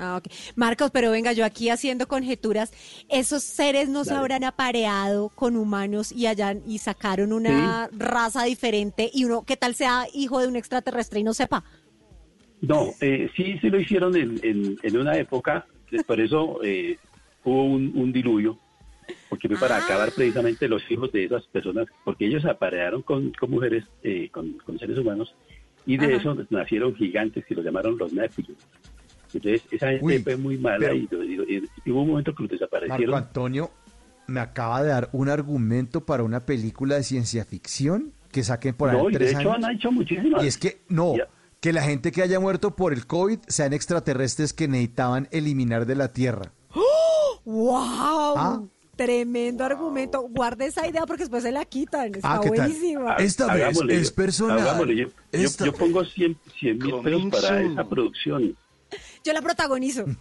Ah, 0.02 0.16
ok. 0.18 0.32
Marcos, 0.56 0.92
pero 0.92 1.12
venga, 1.12 1.34
yo 1.34 1.44
aquí 1.44 1.70
haciendo 1.70 2.08
conjeturas, 2.08 2.72
esos 3.10 3.44
seres 3.44 3.90
no 3.90 4.04
se 4.06 4.12
Dale. 4.12 4.20
habrán 4.22 4.44
apareado 4.46 5.28
con 5.30 5.58
humanos 5.58 6.12
y 6.14 6.26
allá 6.26 6.56
y 6.66 6.78
sacaron 6.78 7.34
una 7.34 7.90
raza 7.92 8.46
diferente 8.46 9.12
y 9.14 9.26
uno, 9.26 9.44
¿qué 9.46 9.58
tal 9.58 9.76
sea 9.76 10.06
hijo 10.14 10.40
de 10.40 10.48
un 10.48 10.56
extraterrestre 10.56 11.20
y 11.20 11.24
no 11.24 11.34
sepa? 11.34 11.66
No, 12.62 12.94
eh, 13.02 13.30
sí, 13.36 13.58
sí 13.60 13.70
lo 13.70 13.80
hicieron 13.80 14.16
en, 14.16 14.40
en, 14.44 14.78
en 14.82 14.98
una 14.98 15.18
época, 15.18 15.66
eh, 15.92 15.98
por 16.06 16.20
eso 16.22 16.60
eh, 16.64 16.98
hubo 17.44 17.66
un, 17.66 17.92
un 17.96 18.12
diluvio, 18.14 18.58
porque 19.28 19.48
fue 19.50 19.58
para 19.58 19.78
acabar 19.78 20.12
precisamente 20.14 20.68
los 20.70 20.82
hijos 20.90 21.12
de 21.12 21.26
esas 21.26 21.46
personas, 21.48 21.88
porque 22.06 22.26
ellos 22.26 22.46
aparearon 22.46 23.02
con, 23.02 23.32
con 23.34 23.52
mujeres, 23.52 23.84
eh, 24.04 24.30
con, 24.32 24.54
con 24.60 24.80
seres 24.80 24.98
humanos, 24.98 25.34
y 25.86 25.98
de 25.98 26.08
Ajá. 26.08 26.16
eso 26.18 26.38
nacieron 26.50 26.96
gigantes 26.96 27.46
que 27.46 27.56
los 27.56 27.66
llamaron 27.66 27.98
los 27.98 28.14
Nephilim. 28.14 28.56
Entonces, 29.34 29.62
esa 29.72 29.88
gente 29.90 30.06
Uy, 30.06 30.20
fue 30.20 30.36
muy 30.38 30.58
mala 30.58 30.78
pero- 30.80 30.96
y, 30.96 31.08
y- 31.12 31.56
y- 31.58 31.64
y 31.86 31.92
hubo 31.92 32.02
un 32.04 32.10
momento 32.10 32.34
que 32.34 32.44
los 32.44 32.52
Marco 32.52 32.66
desaparecieron. 32.66 33.16
Antonio 33.16 33.72
me 34.28 34.40
acaba 34.40 34.84
de 34.84 34.90
dar 34.90 35.10
un 35.12 35.30
argumento 35.30 36.06
para 36.06 36.24
una 36.24 36.40
película 36.42 36.96
de 36.96 37.04
ciencia 37.04 37.46
ficción 37.46 38.12
que 38.32 38.44
saquen 38.44 38.76
por 38.76 38.90
ahí 38.90 38.98
No, 38.98 39.10
y 39.10 39.14
de 39.14 39.20
tres 39.20 39.32
hecho 39.32 39.52
años. 39.54 39.66
han 39.66 39.76
hecho 39.76 39.92
muchísimas. 39.92 40.44
Y 40.44 40.48
es 40.48 40.58
que, 40.58 40.82
no, 40.88 41.16
Ya. 41.18 41.28
que 41.62 41.74
la 41.74 41.82
gente 41.82 42.12
que 42.12 42.22
haya 42.22 42.40
muerto 42.40 42.76
por 42.76 42.94
el 42.94 43.08
COVID 43.08 43.40
sean 43.48 43.74
extraterrestres 43.74 44.54
que 44.54 44.68
necesitaban 44.68 45.28
eliminar 45.32 45.86
de 45.88 45.96
la 45.96 46.14
Tierra. 46.14 46.52
¡Wow! 47.46 47.78
Ah. 48.38 48.62
Tremendo 48.96 49.64
argumento. 49.64 50.22
Guarde 50.30 50.66
esa 50.66 50.86
idea 50.86 51.06
porque 51.06 51.24
después 51.24 51.42
se 51.42 51.52
la 51.54 51.64
quitan. 51.64 52.14
Está 52.16 52.34
Ah, 52.34 52.42
buenísima. 52.46 53.16
Esta 53.16 53.46
vez 53.54 53.64
Hagámosle, 53.64 53.96
es 53.96 54.12
personal. 54.12 54.60
Yo, 54.94 55.08
yo- 55.32 55.66
yo 55.66 55.74
pongo 55.74 56.04
100 56.04 56.38
mil 56.62 56.96
pesos 57.02 57.24
para 57.32 57.62
esa 57.62 57.88
producción. 57.88 58.58
Yo 59.30 59.34
la 59.34 59.42
protagonizo. 59.44 60.06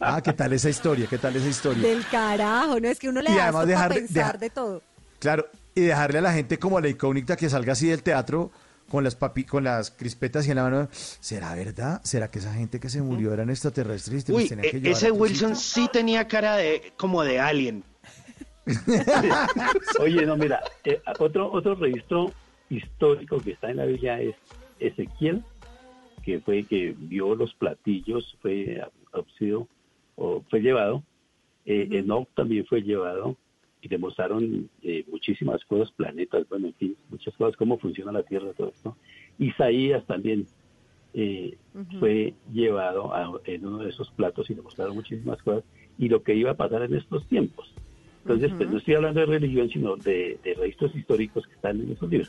Ah, 0.00 0.20
¿qué 0.20 0.32
tal 0.32 0.52
esa 0.52 0.68
historia? 0.68 1.06
¿Qué 1.08 1.16
tal 1.16 1.34
esa 1.36 1.46
historia? 1.46 1.80
Del 1.88 2.04
carajo, 2.08 2.80
¿no? 2.80 2.88
Es 2.88 2.98
que 2.98 3.08
uno 3.08 3.22
le 3.22 3.30
Y 3.30 3.34
da 3.36 3.44
además 3.44 3.60
esto 3.62 3.68
dejar 3.68 3.88
de- 3.94 4.00
pensar 4.00 4.24
deja- 4.32 4.38
de 4.38 4.50
todo. 4.50 4.82
Claro, 5.20 5.46
y 5.76 5.80
dejarle 5.82 6.18
a 6.18 6.22
la 6.22 6.32
gente 6.32 6.58
como 6.58 6.80
la 6.80 6.88
incógnita 6.88 7.36
que 7.36 7.48
salga 7.48 7.74
así 7.74 7.86
del 7.86 8.02
teatro 8.02 8.50
con 8.90 9.04
las 9.04 9.14
papi, 9.14 9.44
con 9.44 9.62
las 9.62 9.92
crispetas 9.92 10.44
y 10.46 10.50
en 10.50 10.56
la 10.56 10.64
mano. 10.64 10.88
¿Será 10.90 11.54
verdad? 11.54 12.00
¿Será 12.02 12.28
que 12.28 12.40
esa 12.40 12.52
gente 12.52 12.80
que 12.80 12.90
se 12.90 13.00
murió 13.00 13.32
eran 13.32 13.48
extraterrestres? 13.48 14.28
y 14.28 14.32
Uy, 14.32 14.48
que 14.48 14.54
e- 14.54 14.90
ese 14.90 15.06
a 15.08 15.12
Wilson 15.12 15.54
sí 15.54 15.88
tenía 15.92 16.26
cara 16.26 16.56
de 16.56 16.92
como 16.96 17.22
de 17.22 17.38
alien. 17.38 17.84
Oye, 20.00 20.26
no, 20.26 20.36
mira, 20.36 20.60
eh, 20.84 21.00
otro, 21.20 21.50
otro 21.52 21.76
registro 21.76 22.32
histórico 22.70 23.38
que 23.38 23.52
está 23.52 23.70
en 23.70 23.76
la 23.76 23.84
Biblia 23.84 24.20
es 24.20 24.34
Ezequiel, 24.80 25.44
que 26.28 26.40
fue 26.40 26.64
que 26.64 26.94
vio 26.98 27.34
los 27.34 27.54
platillos, 27.54 28.36
fue 28.42 28.82
abducido 29.12 29.66
o 30.16 30.42
fue 30.50 30.60
llevado. 30.60 31.02
Eh, 31.64 31.88
Enoch 31.92 32.28
también 32.34 32.66
fue 32.66 32.82
llevado 32.82 33.34
y 33.80 33.88
demostraron 33.88 34.68
eh, 34.82 35.04
muchísimas 35.10 35.64
cosas, 35.64 35.90
planetas, 35.92 36.46
bueno, 36.50 36.66
en 36.66 36.74
fin, 36.74 36.96
muchas 37.08 37.34
cosas, 37.34 37.56
cómo 37.56 37.78
funciona 37.78 38.12
la 38.12 38.22
Tierra, 38.24 38.52
todo 38.54 38.68
esto. 38.68 38.94
Isaías 39.38 40.04
también 40.06 40.46
eh, 41.14 41.56
fue 41.98 42.34
llevado 42.52 43.14
a- 43.14 43.40
en 43.46 43.64
uno 43.64 43.78
de 43.78 43.88
esos 43.88 44.10
platos 44.10 44.50
y 44.50 44.54
demostraron 44.54 44.94
muchísimas 44.96 45.42
cosas 45.42 45.64
y 45.98 46.10
lo 46.10 46.22
que 46.22 46.34
iba 46.34 46.50
a 46.50 46.56
pasar 46.58 46.82
en 46.82 46.94
estos 46.94 47.26
tiempos. 47.26 47.72
Entonces, 48.22 48.52
pues 48.58 48.68
no 48.68 48.76
estoy 48.76 48.96
hablando 48.96 49.20
de 49.20 49.26
religión, 49.26 49.70
sino 49.70 49.96
de, 49.96 50.38
de 50.44 50.52
registros 50.52 50.94
históricos 50.94 51.46
que 51.46 51.54
están 51.54 51.80
en 51.80 51.92
esos 51.92 52.10
libros. 52.10 52.28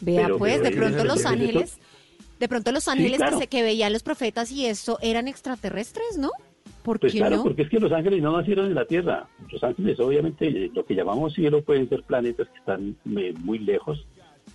Vea, 0.00 0.24
Pero- 0.24 0.38
pues, 0.38 0.60
de 0.60 0.72
pronto 0.72 1.04
los 1.04 1.24
ángeles, 1.24 1.78
de 2.40 2.48
pronto 2.48 2.72
los 2.72 2.84
Sí, 2.84 2.90
ángeles 2.90 3.18
claro. 3.18 3.36
que, 3.36 3.42
se, 3.44 3.48
que 3.48 3.62
veían 3.62 3.92
los 3.92 4.02
profetas 4.02 4.50
y 4.50 4.66
eso 4.66 4.98
eran 5.02 5.28
extraterrestres, 5.28 6.18
¿no? 6.18 6.30
¿Por 6.82 6.98
Pues 6.98 7.12
qué 7.12 7.18
claro, 7.18 7.36
no? 7.36 7.42
porque 7.44 7.62
es 7.62 7.68
que 7.68 7.78
los 7.78 7.92
ángeles 7.92 8.22
no 8.22 8.36
nacieron 8.36 8.66
en 8.66 8.74
la 8.74 8.86
Tierra. 8.86 9.28
Los 9.52 9.62
ángeles, 9.62 10.00
obviamente, 10.00 10.48
eh, 10.48 10.70
lo 10.74 10.84
que 10.86 10.94
llamamos 10.94 11.34
cielo 11.34 11.62
pueden 11.62 11.88
ser 11.90 12.02
planetas 12.04 12.48
que 12.48 12.58
están 12.58 12.96
eh, 13.16 13.34
muy 13.38 13.58
lejos, 13.58 14.06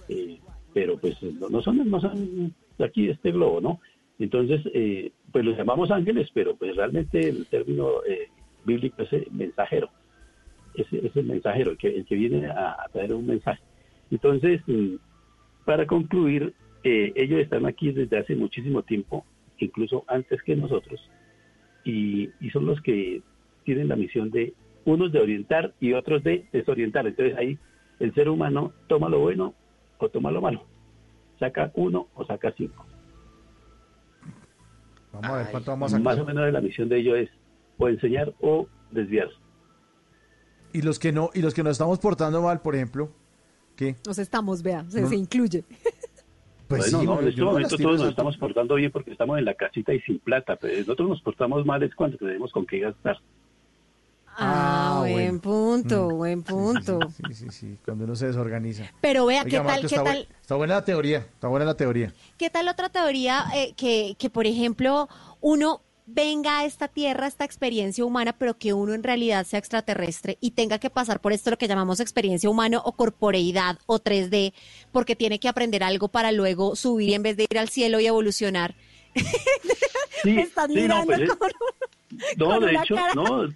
eh, 0.09 0.39
pero 0.73 0.97
pues 0.97 1.21
no, 1.21 1.47
no 1.49 1.61
son 1.61 1.87
no 1.89 2.01
son 2.01 2.53
de 2.79 2.85
aquí 2.85 3.05
de 3.05 3.13
este 3.13 3.31
globo, 3.31 3.61
¿no? 3.61 3.79
Entonces, 4.17 4.61
eh, 4.73 5.11
pues 5.31 5.45
los 5.45 5.55
llamamos 5.57 5.91
ángeles, 5.91 6.27
pero 6.33 6.55
pues 6.55 6.75
realmente 6.75 7.19
el 7.29 7.45
término 7.47 8.03
eh, 8.07 8.29
bíblico 8.65 9.03
es 9.03 9.13
eh, 9.13 9.27
mensajero. 9.31 9.89
Es, 10.73 10.87
es 10.91 11.15
el 11.15 11.25
mensajero, 11.25 11.71
el 11.71 11.77
que, 11.77 11.89
el 11.95 12.05
que 12.05 12.15
viene 12.15 12.47
a, 12.47 12.71
a 12.83 12.87
traer 12.91 13.13
un 13.13 13.27
mensaje. 13.27 13.61
Entonces, 14.09 14.61
mm, 14.67 14.95
para 15.65 15.85
concluir, 15.85 16.53
eh, 16.85 17.11
ellos 17.15 17.39
están 17.39 17.65
aquí 17.65 17.91
desde 17.91 18.17
hace 18.19 18.35
muchísimo 18.35 18.83
tiempo, 18.83 19.25
incluso 19.57 20.05
antes 20.07 20.41
que 20.43 20.55
nosotros, 20.55 21.01
y, 21.83 22.29
y 22.39 22.49
son 22.51 22.65
los 22.65 22.79
que 22.81 23.21
tienen 23.63 23.89
la 23.89 23.95
misión 23.95 24.29
de 24.29 24.53
unos 24.85 25.11
de 25.11 25.19
orientar 25.19 25.73
y 25.79 25.93
otros 25.93 26.23
de 26.23 26.45
desorientar. 26.53 27.07
Entonces 27.07 27.35
ahí 27.37 27.57
el 27.99 28.13
ser 28.13 28.29
humano 28.29 28.71
toma 28.87 29.09
lo 29.09 29.19
bueno 29.19 29.55
o 29.97 30.09
toma 30.09 30.29
lo 30.31 30.41
malo. 30.41 30.63
Saca 31.39 31.71
uno 31.75 32.07
o 32.13 32.23
saca 32.25 32.53
cinco. 32.55 32.85
Vamos 35.11 35.29
a 35.29 35.37
ver 35.37 35.47
cuánto 35.51 35.71
vamos 35.71 35.93
a 35.93 35.99
Más 35.99 36.19
o 36.19 36.25
menos 36.25 36.51
la 36.53 36.61
misión 36.61 36.87
de 36.89 36.99
ellos 36.99 37.17
es 37.17 37.29
o 37.77 37.89
enseñar 37.89 38.33
o 38.41 38.67
desviar. 38.91 39.29
Y 40.73 40.81
los 40.81 40.99
que 40.99 41.11
no, 41.11 41.29
y 41.33 41.41
los 41.41 41.53
que 41.53 41.63
nos 41.63 41.71
estamos 41.73 41.99
portando 41.99 42.41
mal, 42.41 42.61
por 42.61 42.75
ejemplo, 42.75 43.09
¿qué? 43.75 43.95
Nos 44.05 44.19
estamos, 44.19 44.61
vea, 44.61 44.83
se, 44.89 45.01
No. 45.01 45.07
se 45.07 45.15
incluye. 45.15 45.63
Pues 46.67 46.81
bueno, 46.91 46.99
sí, 46.99 47.05
no, 47.05 47.21
en 47.21 47.27
este 47.27 47.41
momento 47.43 47.77
todos 47.77 47.99
nos 47.99 48.09
estamos 48.09 48.37
portando 48.37 48.75
bien 48.75 48.91
porque 48.91 49.11
estamos 49.11 49.37
en 49.37 49.45
la 49.45 49.53
casita 49.53 49.93
y 49.93 50.01
sin 50.01 50.19
plata, 50.19 50.55
pero 50.55 50.77
nosotros 50.79 51.09
nos 51.09 51.21
portamos 51.21 51.65
mal 51.65 51.83
es 51.83 51.93
cuando 51.93 52.17
tenemos 52.17 52.51
con 52.51 52.65
qué 52.65 52.79
gastar. 52.79 53.17
Ah, 54.37 54.97
Ah, 54.97 55.09
buen 55.09 55.39
punto, 55.39 56.09
Mm. 56.11 56.17
buen 56.17 56.43
punto. 56.43 57.09
Sí, 57.15 57.33
sí, 57.33 57.49
sí, 57.51 57.77
cuando 57.85 58.03
uno 58.03 58.15
se 58.15 58.27
desorganiza. 58.27 58.91
Pero 58.99 59.25
vea, 59.25 59.43
Oiga, 59.43 59.49
¿qué 59.49 59.57
tal, 59.57 59.65
Marco, 59.65 59.81
qué 59.87 59.95
está, 59.95 60.03
tal? 60.03 60.17
bu- 60.29 60.35
está 60.41 60.55
buena 60.55 60.73
la 60.75 60.83
teoría, 60.85 61.17
está 61.19 61.47
buena 61.47 61.65
la 61.65 61.75
teoría. 61.77 62.11
¿Qué 62.37 62.49
tal 62.49 62.67
otra 62.67 62.89
teoría 62.89 63.45
eh, 63.55 63.73
que, 63.77 64.15
que, 64.19 64.29
por 64.29 64.45
ejemplo, 64.45 65.07
uno 65.39 65.81
venga 66.07 66.59
a 66.59 66.65
esta 66.65 66.87
tierra, 66.87 67.25
a 67.25 67.27
esta 67.27 67.45
experiencia 67.45 68.05
humana, 68.05 68.35
pero 68.37 68.57
que 68.57 68.73
uno 68.73 68.93
en 68.93 69.03
realidad 69.03 69.45
sea 69.45 69.59
extraterrestre 69.59 70.37
y 70.39 70.51
tenga 70.51 70.77
que 70.79 70.89
pasar 70.89 71.19
por 71.19 71.33
esto 71.33 71.49
lo 71.51 71.57
que 71.57 71.67
llamamos 71.67 71.99
experiencia 71.99 72.49
humana 72.49 72.79
o 72.83 72.91
corporeidad 72.93 73.79
o 73.87 73.99
3D, 73.99 74.53
porque 74.91 75.15
tiene 75.15 75.39
que 75.39 75.47
aprender 75.47 75.83
algo 75.83 76.07
para 76.09 76.31
luego 76.31 76.75
subir 76.75 77.13
en 77.13 77.23
vez 77.23 77.37
de 77.37 77.47
ir 77.49 77.57
al 77.57 77.69
cielo 77.69 77.99
y 77.99 78.05
evolucionar? 78.07 78.75
Sí, 80.23 80.33
Me 80.33 80.41
están 80.41 80.71
sí, 80.71 80.75
no, 80.75 80.81
mirando 80.81 81.05
pues 81.05 81.19
es- 81.21 81.35
con, 81.35 81.49
No, 82.37 82.45
con 82.47 82.65
de 82.65 82.73
hecho, 82.73 82.95
cara. 82.95 83.13
no, 83.13 83.53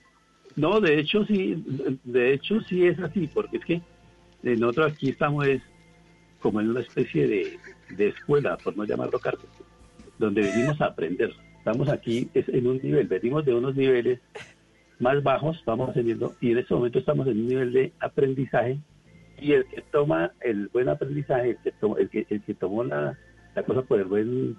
no, 0.56 0.80
de 0.82 1.00
hecho 1.00 1.26
sí, 1.26 1.64
de 2.04 2.34
hecho 2.34 2.60
sí 2.68 2.86
es 2.86 3.00
así, 3.00 3.28
porque 3.28 3.58
es 3.58 3.66
que 3.66 3.74
eh, 3.74 4.56
nosotros 4.56 4.92
aquí 4.94 5.10
estamos 5.10 5.48
es 5.48 5.62
como 6.42 6.60
en 6.62 6.70
una 6.70 6.82
especie 6.82 7.28
de, 7.28 7.60
de 7.90 8.08
escuela, 8.10 8.56
por 8.58 8.78
no 8.78 8.84
llamarlo 8.84 9.20
cárcel, 9.20 9.50
donde 10.20 10.42
venimos 10.44 10.80
a 10.82 10.86
aprender. 10.88 11.34
Estamos 11.72 11.90
aquí 11.94 12.28
es 12.34 12.50
en 12.50 12.66
un 12.66 12.80
nivel, 12.82 13.06
venimos 13.08 13.46
de 13.46 13.54
unos 13.54 13.76
niveles 13.76 14.20
más 14.98 15.22
bajos, 15.22 15.62
vamos 15.68 15.90
ascendiendo, 15.92 16.34
y 16.42 16.52
en 16.52 16.58
este 16.58 16.74
momento 16.74 16.98
estamos 16.98 17.28
en 17.28 17.38
un 17.42 17.48
nivel 17.48 17.72
de 17.72 17.94
aprendizaje, 18.00 18.80
y 19.40 19.52
el 19.52 19.66
que 19.68 19.84
toma 19.92 20.32
el 20.42 20.68
buen 20.70 20.90
aprendizaje, 20.90 21.52
el 21.52 21.58
que, 21.58 21.72
to- 21.74 21.96
el 22.00 22.10
que, 22.10 22.26
el 22.28 22.42
que 22.42 22.56
tomó 22.56 22.84
la, 22.84 23.16
la 23.54 23.62
cosa 23.64 23.84
por 23.84 24.00
el 24.00 24.06
buen 24.06 24.58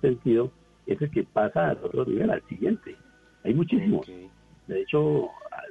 sentido, 0.00 0.52
es 0.86 1.02
el 1.02 1.10
que 1.10 1.24
pasa 1.24 1.70
al 1.70 1.78
otro 1.82 2.04
nivel, 2.04 2.30
al 2.30 2.42
siguiente. 2.48 2.94
Hay 3.42 3.52
muchísimos. 3.54 4.06
De 4.68 4.80
hecho, 4.80 5.30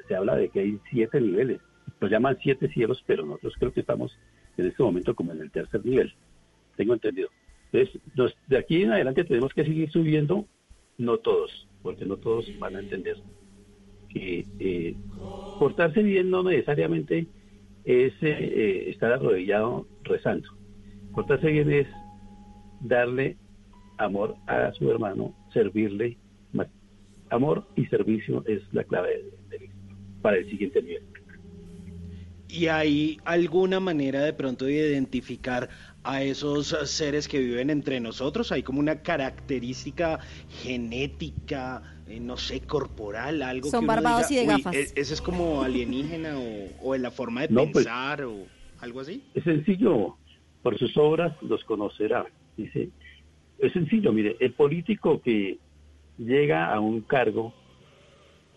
se 0.10 0.18
habla 0.18 0.36
de 0.36 0.50
que 0.50 0.60
hay 0.60 0.80
siete 0.92 1.22
niveles. 1.22 1.62
Los 2.02 2.12
llaman 2.12 2.38
siete 2.44 2.68
cielos, 2.68 3.02
pero 3.08 3.26
nosotros 3.26 3.54
creo 3.58 3.72
que 3.72 3.80
estamos 3.80 4.12
en 4.58 4.66
este 4.68 4.84
momento 4.84 5.16
como 5.16 5.32
en 5.32 5.40
el 5.40 5.50
tercer 5.50 5.86
nivel. 5.86 6.14
Tengo 6.76 6.94
entendido. 6.94 7.30
Entonces, 7.72 8.02
nos- 8.16 8.36
de 8.48 8.58
aquí 8.58 8.84
en 8.84 8.92
adelante 8.92 9.24
tenemos 9.24 9.54
que 9.54 9.64
seguir 9.64 9.90
subiendo, 9.92 10.46
no 10.98 11.18
todos, 11.20 11.68
porque 11.84 12.06
no 12.06 12.18
todos 12.18 12.46
van 12.60 12.76
a 12.76 12.80
entender 12.80 13.18
que 14.10 14.46
eh, 14.60 14.96
portarse 15.60 16.02
bien 16.02 16.30
no 16.30 16.44
necesariamente 16.44 17.28
es 17.86 18.14
eh, 18.22 18.38
eh, 18.40 18.90
estar 18.90 19.12
arrodillado 19.14 19.88
rezando. 20.04 20.50
Portarse 21.14 21.48
bien 21.48 21.72
es 21.72 21.88
darle 22.82 23.38
amor 23.98 24.36
a 24.48 24.72
su 24.74 24.90
hermano, 24.92 25.34
servirle. 25.54 26.18
Amor 27.30 27.66
y 27.76 27.86
servicio 27.88 28.42
es 28.48 28.62
la 28.72 28.86
clave 28.86 29.10
del- 29.18 29.50
del- 29.50 29.70
para 30.22 30.38
el 30.38 30.50
siguiente 30.50 30.82
nivel. 30.82 31.04
¿Y 32.48 32.68
hay 32.68 33.18
alguna 33.26 33.82
manera 33.82 34.22
de 34.24 34.32
pronto 34.32 34.64
de 34.64 34.72
identificar 34.74 35.68
a 36.10 36.24
esos 36.24 36.68
seres 36.90 37.28
que 37.28 37.38
viven 37.40 37.70
entre 37.70 38.00
nosotros? 38.00 38.52
¿Hay 38.54 38.64
como 38.64 38.80
una 38.80 39.02
característica 39.02 40.20
genética, 40.64 41.84
eh, 42.08 42.20
no 42.22 42.38
sé, 42.38 42.62
corporal, 42.62 43.42
algo 43.42 43.70
Son 43.70 43.82
que 43.82 43.88
barbados 43.88 44.30
diga, 44.30 44.42
y 44.44 44.46
de 44.48 44.54
"Uy, 44.54 44.58
gafas". 44.62 44.76
e- 44.76 44.94
ese 45.02 45.14
es 45.16 45.22
como 45.22 45.62
alienígena 45.64 46.40
o, 46.40 46.70
o 46.82 46.96
en 46.96 47.02
la 47.02 47.12
forma 47.12 47.42
de 47.42 47.50
No, 47.50 47.64
pues- 47.72 47.86
pensar 47.86 48.24
o 48.24 48.46
algo 48.80 49.02
así? 49.02 49.22
Es 49.34 49.44
sencillo, 49.44 50.18
por 50.64 50.78
sus 50.78 50.96
obras 50.98 51.36
los 51.42 51.64
conocerá. 51.66 52.26
Dice, 52.56 52.90
es 53.60 53.74
sencillo, 53.74 54.14
mire, 54.14 54.38
el 54.40 54.54
político 54.54 55.22
que 55.22 55.58
llega 56.18 56.74
a 56.74 56.80
un 56.80 57.02
cargo, 57.02 57.54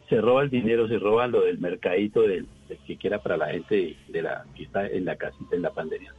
se 0.09 0.21
roba 0.21 0.43
el 0.43 0.51
dinero, 0.51 0.87
se 0.89 0.99
roba 0.99 1.27
lo 1.27 1.43
del 1.43 1.59
mercadito 1.59 2.23
del, 2.23 2.47
del 2.69 2.79
que 2.87 2.97
quiera 2.97 3.21
para 3.23 3.37
la 3.37 3.49
gente 3.49 3.97
de 4.09 4.23
la 4.23 4.45
que 4.57 4.63
está 4.65 4.87
en 4.87 5.05
la 5.05 5.17
casita 5.17 5.57
en 5.57 5.63
la 5.63 5.71
pandemia. 5.73 6.15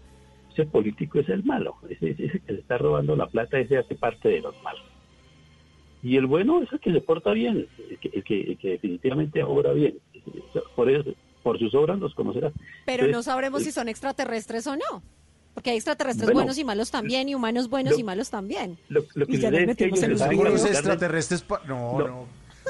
Ese 0.54 0.66
político 0.66 1.20
es 1.20 1.30
el 1.30 1.44
malo, 1.44 1.76
ese, 1.90 2.12
ese 2.12 2.40
que 2.40 2.54
le 2.54 2.60
está 2.60 2.78
robando 2.78 3.16
la 3.16 3.28
plata, 3.28 3.60
ese 3.60 3.78
hace 3.78 3.96
parte 3.96 4.30
de 4.30 4.42
los 4.42 4.56
malos. 4.64 4.84
Y 6.04 6.18
el 6.18 6.26
bueno 6.26 6.62
es 6.62 6.72
el 6.74 6.80
que 6.80 6.92
se 6.92 7.00
porta 7.02 7.32
bien, 7.32 7.68
el 7.90 7.98
que, 8.00 8.10
el 8.14 8.24
que, 8.24 8.42
el 8.42 8.58
que 8.58 8.70
definitivamente 8.72 9.44
obra 9.44 9.72
bien. 9.72 9.98
Por 10.76 10.90
eso, 10.90 11.12
por 11.44 11.60
sus 11.60 11.74
obras 11.76 12.00
los 12.00 12.14
conocerá. 12.16 12.52
Pero 12.86 13.08
no 13.08 13.22
sabremos 13.24 13.62
eh, 13.62 13.66
si 13.66 13.72
son 13.72 13.88
extraterrestres 13.88 14.66
o 14.68 14.76
no. 14.76 15.04
Porque 15.54 15.70
hay 15.72 15.76
extraterrestres 15.78 16.26
Bueno, 16.28 16.40
buenos 16.40 16.58
y 16.58 16.64
malos 16.64 16.92
también, 16.92 17.28
y 17.30 17.36
humanos 17.36 17.70
buenos 17.70 17.94
lo- 17.94 18.00
y 18.00 18.04
malos 18.04 18.30
también. 18.30 18.78
Lo, 18.90 19.04
lo 19.16 19.26
que 19.26 19.34
Y 19.34 19.38
ya 19.38 19.50
sucede 19.50 19.62
nos 19.66 19.72
es 19.72 19.78
que 19.78 19.86
ellos 19.86 20.00
les 20.08 20.22
No. 21.68 22.00
no. 22.00 22.26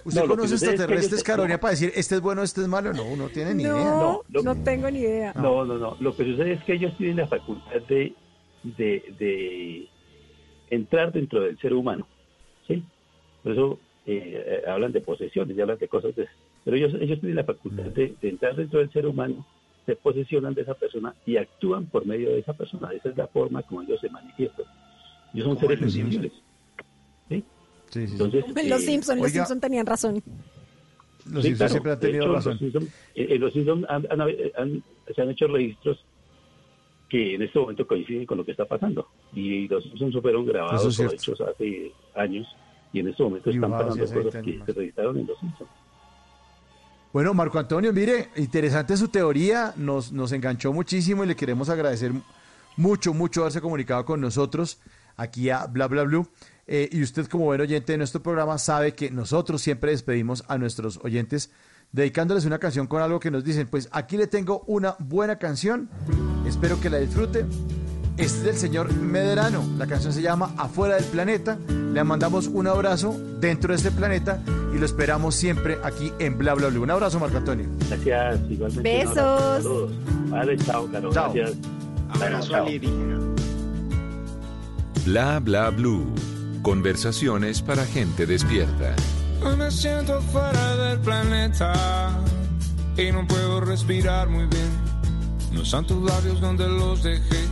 ¿Usted 0.05 0.21
No, 0.21 0.27
conoce 0.27 0.47
sucede 0.49 0.55
es 0.55 0.61
que 0.61 0.75
extraterrestres, 0.83 1.23
Carolina, 1.23 1.55
no. 1.55 1.61
para 1.61 1.71
decir 1.71 1.91
este 1.95 2.15
es 2.15 2.21
bueno, 2.21 2.41
este 2.43 2.61
es 2.61 2.67
malo? 2.67 2.93
No, 2.93 3.15
no 3.15 3.27
tiene 3.29 3.53
ni 3.53 3.63
idea. 3.63 3.73
No, 3.73 4.21
lo- 4.29 4.43
no 4.43 4.55
tengo 4.63 4.89
ni 4.89 4.99
idea. 4.99 5.33
No, 5.35 5.65
no, 5.65 5.77
no. 5.77 5.97
Lo 5.99 6.15
que 6.15 6.23
sucede 6.25 6.53
es 6.53 6.63
que 6.63 6.73
ellos 6.73 6.95
tienen 6.97 7.17
la 7.17 7.27
facultad 7.27 7.81
de, 7.87 8.13
de, 8.63 9.03
de 9.19 9.87
entrar 10.69 11.11
dentro 11.11 11.41
del 11.41 11.57
ser 11.59 11.73
humano. 11.73 12.07
¿sí? 12.67 12.83
Por 13.43 13.51
eso 13.51 13.79
eh, 14.05 14.63
hablan 14.67 14.91
de 14.91 15.01
posesiones 15.01 15.55
y 15.57 15.61
hablan 15.61 15.77
de 15.77 15.87
cosas 15.87 16.15
de 16.15 16.27
pero 16.63 16.77
ellos 16.77 16.93
ellos 17.01 17.19
tienen 17.19 17.35
la 17.37 17.43
facultad 17.43 17.83
de, 17.85 18.15
de 18.21 18.29
entrar 18.29 18.55
dentro 18.55 18.79
del 18.79 18.91
ser 18.91 19.05
humano 19.07 19.45
se 19.85 19.95
posesionan 19.95 20.53
de 20.53 20.61
esa 20.61 20.75
persona 20.75 21.13
y 21.25 21.37
actúan 21.37 21.85
por 21.87 22.05
medio 22.05 22.29
de 22.29 22.39
esa 22.39 22.53
persona 22.53 22.89
esa 22.93 23.09
es 23.09 23.17
la 23.17 23.25
forma 23.27 23.63
como 23.63 23.81
ellos 23.81 23.99
se 23.99 24.09
manifiestan 24.09 24.65
ellos 25.33 25.47
son 25.47 25.59
seres 25.59 25.79
sensibles 25.79 26.31
¿sí? 27.91 27.99
Sí, 28.01 28.07
sí. 28.07 28.11
entonces 28.13 28.45
Los 28.69 28.81
eh, 28.81 28.85
Simpson, 28.85 29.17
los 29.17 29.25
oiga. 29.27 29.45
Simpson 29.45 29.59
tenían 29.59 29.85
razón. 29.85 30.23
Los 31.25 31.43
Sí, 31.43 31.49
Simpsons 31.49 31.57
claro. 31.57 31.71
siempre 31.71 31.91
han 31.91 31.99
tenido 31.99 32.23
hecho, 32.23 32.33
razón. 32.33 32.51
Los 32.53 32.59
Simpson, 32.59 32.83
eh, 33.15 33.27
eh, 33.29 33.37
los 33.39 33.53
Simpson 33.53 33.85
han- 33.89 34.07
han- 34.09 34.21
han- 34.21 34.83
se 35.15 35.21
han 35.21 35.29
hecho 35.29 35.47
registros 35.47 36.03
que 37.09 37.35
en 37.35 37.41
este 37.41 37.59
momento 37.59 37.85
coinciden 37.85 38.25
con 38.25 38.37
lo 38.37 38.45
que 38.45 38.51
está 38.51 38.65
pasando. 38.65 39.07
Y 39.33 39.67
los 39.67 39.83
Simpsons 39.83 40.15
fueron 40.21 40.45
grabados 40.45 40.97
es 40.99 40.99
o 40.99 41.11
hechos 41.13 41.41
hace 41.41 41.91
años 42.15 42.47
y 42.93 42.99
en 43.01 43.09
este 43.09 43.21
momento 43.23 43.49
están 43.49 43.69
pasando 43.71 44.03
cosas 44.05 44.33
20 44.33 44.41
que 44.65 44.65
se 44.65 44.79
registraron 44.79 45.17
en 45.17 45.27
los 45.27 45.37
Simpsons. 45.39 45.69
Bueno, 47.13 47.33
Marco 47.33 47.59
Antonio, 47.59 47.91
mire, 47.91 48.29
interesante 48.37 48.95
su 48.95 49.09
teoría, 49.09 49.73
nos, 49.75 50.13
nos 50.13 50.31
enganchó 50.31 50.71
muchísimo 50.71 51.25
y 51.25 51.27
le 51.27 51.35
queremos 51.35 51.67
agradecer 51.69 52.13
mucho, 52.77 53.13
mucho 53.13 53.41
haberse 53.41 53.59
comunicado 53.59 54.05
con 54.05 54.21
nosotros 54.21 54.79
aquí 55.17 55.49
a 55.49 55.65
Bla 55.67 55.87
Bla 55.87 56.03
Blue. 56.03 56.25
Eh, 56.73 56.87
y 56.89 57.03
usted 57.03 57.27
como 57.27 57.43
buen 57.43 57.59
oyente 57.59 57.91
de 57.91 57.97
nuestro 57.97 58.23
programa 58.23 58.57
sabe 58.57 58.93
que 58.93 59.11
nosotros 59.11 59.61
siempre 59.61 59.91
despedimos 59.91 60.45
a 60.47 60.57
nuestros 60.57 61.01
oyentes 61.03 61.51
dedicándoles 61.91 62.45
una 62.45 62.59
canción 62.59 62.87
con 62.87 63.01
algo 63.01 63.19
que 63.19 63.29
nos 63.29 63.43
dicen, 63.43 63.67
pues 63.67 63.89
aquí 63.91 64.15
le 64.15 64.25
tengo 64.25 64.63
una 64.67 64.95
buena 64.97 65.37
canción, 65.37 65.89
espero 66.47 66.79
que 66.79 66.89
la 66.89 66.99
disfrute. 66.99 67.45
Este 68.15 68.23
es 68.23 68.43
del 68.43 68.55
señor 68.55 68.93
Medrano, 68.93 69.65
la 69.77 69.85
canción 69.85 70.13
se 70.13 70.21
llama 70.21 70.53
Afuera 70.57 70.95
del 70.95 71.03
Planeta, 71.03 71.57
le 71.67 72.01
mandamos 72.05 72.47
un 72.47 72.67
abrazo 72.67 73.19
dentro 73.41 73.73
de 73.73 73.75
este 73.75 73.91
planeta 73.91 74.41
y 74.73 74.77
lo 74.77 74.85
esperamos 74.85 75.35
siempre 75.35 75.77
aquí 75.83 76.13
en 76.19 76.37
Bla 76.37 76.53
Bla 76.53 76.69
Blue. 76.69 76.83
Un 76.83 76.91
abrazo, 76.91 77.19
Marco 77.19 77.35
Antonio. 77.35 77.67
Gracias, 77.89 78.39
igualmente. 78.49 79.05
Besos. 79.05 79.91
Vale, 80.29 80.55
chao, 80.55 80.89
Caro. 80.89 81.11
Chao. 81.11 81.33
Gracias. 81.33 81.57
Abrazo 82.13 82.49
Chao. 82.49 82.65
Bla 85.03 85.39
bla 85.39 85.69
blue. 85.69 86.13
Conversaciones 86.61 87.61
para 87.61 87.85
gente 87.85 88.27
despierta. 88.27 88.95
Hoy 89.43 89.55
me 89.55 89.71
siento 89.71 90.21
fuera 90.21 90.75
del 90.75 90.99
planeta 90.99 92.11
y 92.95 93.11
no 93.11 93.25
puedo 93.25 93.61
respirar 93.61 94.29
muy 94.29 94.45
bien. 94.45 94.69
No 95.51 95.63
están 95.63 95.85
tus 95.87 96.03
labios 96.03 96.39
donde 96.39 96.67
los 96.67 97.01
dejé. 97.01 97.47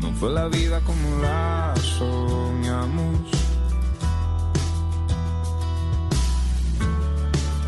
No 0.00 0.12
fue 0.14 0.32
la 0.32 0.48
vida 0.48 0.80
como 0.80 1.22
la 1.22 1.72
soñamos. 1.80 3.30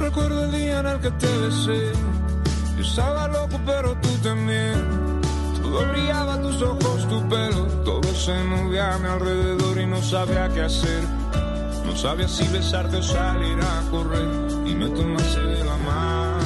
Recuerdo 0.00 0.44
el 0.44 0.52
día 0.52 0.80
en 0.80 0.86
el 0.86 1.00
que 1.00 1.10
te 1.12 1.38
besé. 1.38 1.92
Yo 2.76 2.82
estaba 2.82 3.28
loco, 3.28 3.60
pero 3.64 3.96
tú 4.00 4.08
también. 4.24 5.07
Todo 5.70 5.86
brillaba, 5.86 6.40
tus 6.40 6.62
ojos, 6.62 7.06
tu 7.10 7.28
pelo. 7.28 7.66
Todo 7.84 8.14
se 8.14 8.32
movía 8.44 8.94
a 8.94 8.98
mi 8.98 9.06
alrededor 9.06 9.78
y 9.78 9.84
no 9.84 10.00
sabía 10.00 10.48
qué 10.48 10.62
hacer. 10.62 11.02
No 11.84 11.94
sabía 11.94 12.26
si 12.26 12.48
besarte 12.48 12.96
o 12.96 13.02
salir 13.02 13.58
a 13.60 13.82
correr. 13.90 14.28
Y 14.64 14.74
me 14.74 14.88
tomaste 14.88 15.40
de 15.40 15.64
la 15.64 15.76
mano 15.76 16.38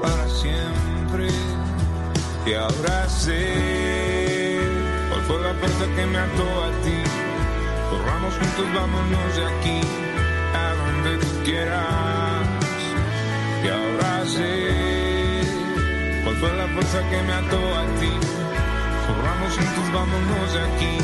para 0.00 0.26
siempre. 0.28 1.28
Y 2.46 2.54
ahora 2.54 3.08
sé 3.10 4.58
cuál 5.10 5.20
fue 5.22 5.40
la 5.42 5.52
fuerza 5.60 5.84
que 5.94 6.06
me 6.06 6.18
ató 6.18 6.48
a 6.64 6.70
ti. 6.82 6.98
Corramos 7.90 8.34
juntos, 8.38 8.66
vámonos 8.74 9.36
de 9.36 9.44
aquí 9.44 9.80
a 10.54 10.74
donde 10.80 11.18
tú 11.18 11.44
quieras. 11.44 12.46
Y 13.62 13.68
ahora 13.68 14.24
sé 14.24 14.85
fue 16.40 16.52
la 16.56 16.66
fuerza 16.68 16.98
que 17.10 17.22
me 17.22 17.32
ató 17.32 17.56
a 17.56 17.84
ti. 18.00 18.10
Corramos 19.06 19.54
juntos, 19.54 19.92
vámonos 19.92 20.52
de 20.52 20.60
aquí 20.60 20.98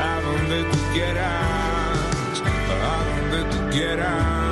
a 0.00 0.20
donde 0.20 0.64
tú 0.70 0.78
quieras, 0.92 2.42
a 2.82 2.94
donde 3.30 3.56
tú 3.56 3.70
quieras. 3.70 4.50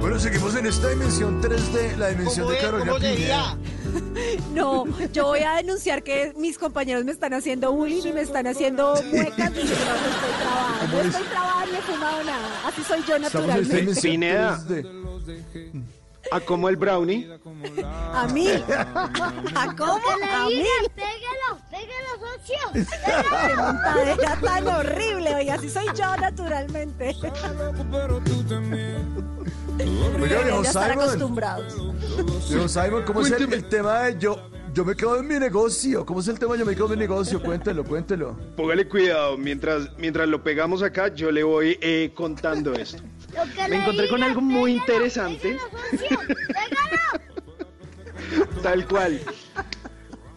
Bueno, 0.00 0.18
seguimos 0.20 0.54
en 0.56 0.66
esta 0.66 0.88
dimensión 0.88 1.42
3D, 1.42 1.96
la 1.96 2.08
dimensión 2.08 2.48
de 2.48 2.58
Carolina 2.58 2.94
Pineda. 2.96 3.56
No, 4.52 4.84
yo 5.12 5.26
voy 5.26 5.40
a 5.40 5.54
denunciar 5.54 6.02
que 6.02 6.34
mis 6.36 6.58
compañeros 6.58 7.04
me 7.04 7.12
están 7.12 7.32
haciendo 7.32 7.72
bullying 7.72 8.02
y 8.04 8.12
me 8.12 8.20
están 8.22 8.46
haciendo 8.46 8.94
muecas 9.10 9.52
y 9.52 9.54
yo 9.54 9.74
no 9.74 9.94
estoy 10.04 10.32
trabada. 10.40 10.88
No 10.92 11.00
estoy 11.00 11.22
trabada 11.24 11.66
ni 11.66 11.76
he 11.76 11.80
fumado 11.82 12.24
nada. 12.24 12.48
Así 12.66 12.82
soy 12.82 13.02
yo 13.06 13.18
naturalmente. 13.18 14.00
Pineda. 14.02 14.60
3D. 15.26 15.82
¿A 16.32 16.40
cómo 16.40 16.68
el 16.68 16.76
brownie? 16.76 17.28
A 18.12 18.26
mí. 18.32 18.48
¿A 18.68 19.74
cómo? 19.76 19.92
A 19.94 20.46
mí. 20.46 20.64
Pégalo, 20.94 21.60
pégalo, 21.70 22.10
socio. 22.20 22.58
Qué 23.46 23.54
montadera 23.56 24.40
tan 24.40 24.66
horrible, 24.66 25.34
oye, 25.34 25.50
así 25.52 25.68
soy 25.68 25.86
yo 25.94 26.16
naturalmente. 26.16 27.14
Oiga, 30.20 30.42
viejo 30.42 30.64
Simon. 30.64 30.90
acostumbrados. 30.90 31.76
Viejo 32.48 32.68
Simon, 32.68 33.02
¿cómo 33.04 33.20
es 33.20 33.30
el, 33.30 33.52
el 33.52 33.68
tema 33.68 34.00
de 34.00 34.18
yo, 34.18 34.48
yo 34.72 34.84
me 34.84 34.96
quedo 34.96 35.18
en 35.20 35.28
mi 35.28 35.38
negocio? 35.38 36.04
¿Cómo 36.04 36.20
es 36.20 36.28
el 36.28 36.38
tema 36.38 36.54
de 36.54 36.60
yo 36.60 36.66
me 36.66 36.74
quedo 36.74 36.86
en 36.86 36.92
mi 36.92 36.96
negocio? 36.96 37.42
Cuéntelo, 37.42 37.84
cuéntelo. 37.84 38.36
Póngale 38.56 38.88
cuidado, 38.88 39.36
mientras, 39.36 39.90
mientras 39.98 40.26
lo 40.28 40.42
pegamos 40.42 40.82
acá, 40.82 41.08
yo 41.14 41.30
le 41.30 41.42
voy 41.42 41.78
eh, 41.80 42.10
contando 42.14 42.72
esto. 42.72 43.02
Me 43.68 43.76
encontré 43.76 44.08
con 44.08 44.22
algo 44.22 44.40
muy 44.40 44.72
interesante. 44.72 45.58
Tal 48.62 48.86
cual. 48.86 49.20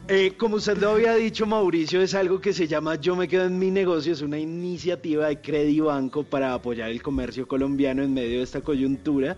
Eh, 0.08 0.34
como 0.38 0.56
usted 0.56 0.78
lo 0.78 0.92
había 0.92 1.14
dicho, 1.14 1.46
Mauricio, 1.46 2.02
es 2.02 2.16
algo 2.16 2.42
que 2.42 2.52
se 2.52 2.68
llama 2.68 2.96
Yo 2.96 3.16
me 3.16 3.28
quedo 3.28 3.46
en 3.46 3.60
mi 3.60 3.70
negocio. 3.70 4.14
Es 4.14 4.22
una 4.22 4.40
iniciativa 4.40 5.28
de 5.28 5.40
Credibanco 5.40 6.24
para 6.24 6.54
apoyar 6.54 6.90
el 6.90 7.04
comercio 7.04 7.48
colombiano 7.48 8.02
en 8.02 8.14
medio 8.14 8.40
de 8.40 8.44
esta 8.44 8.62
coyuntura. 8.62 9.38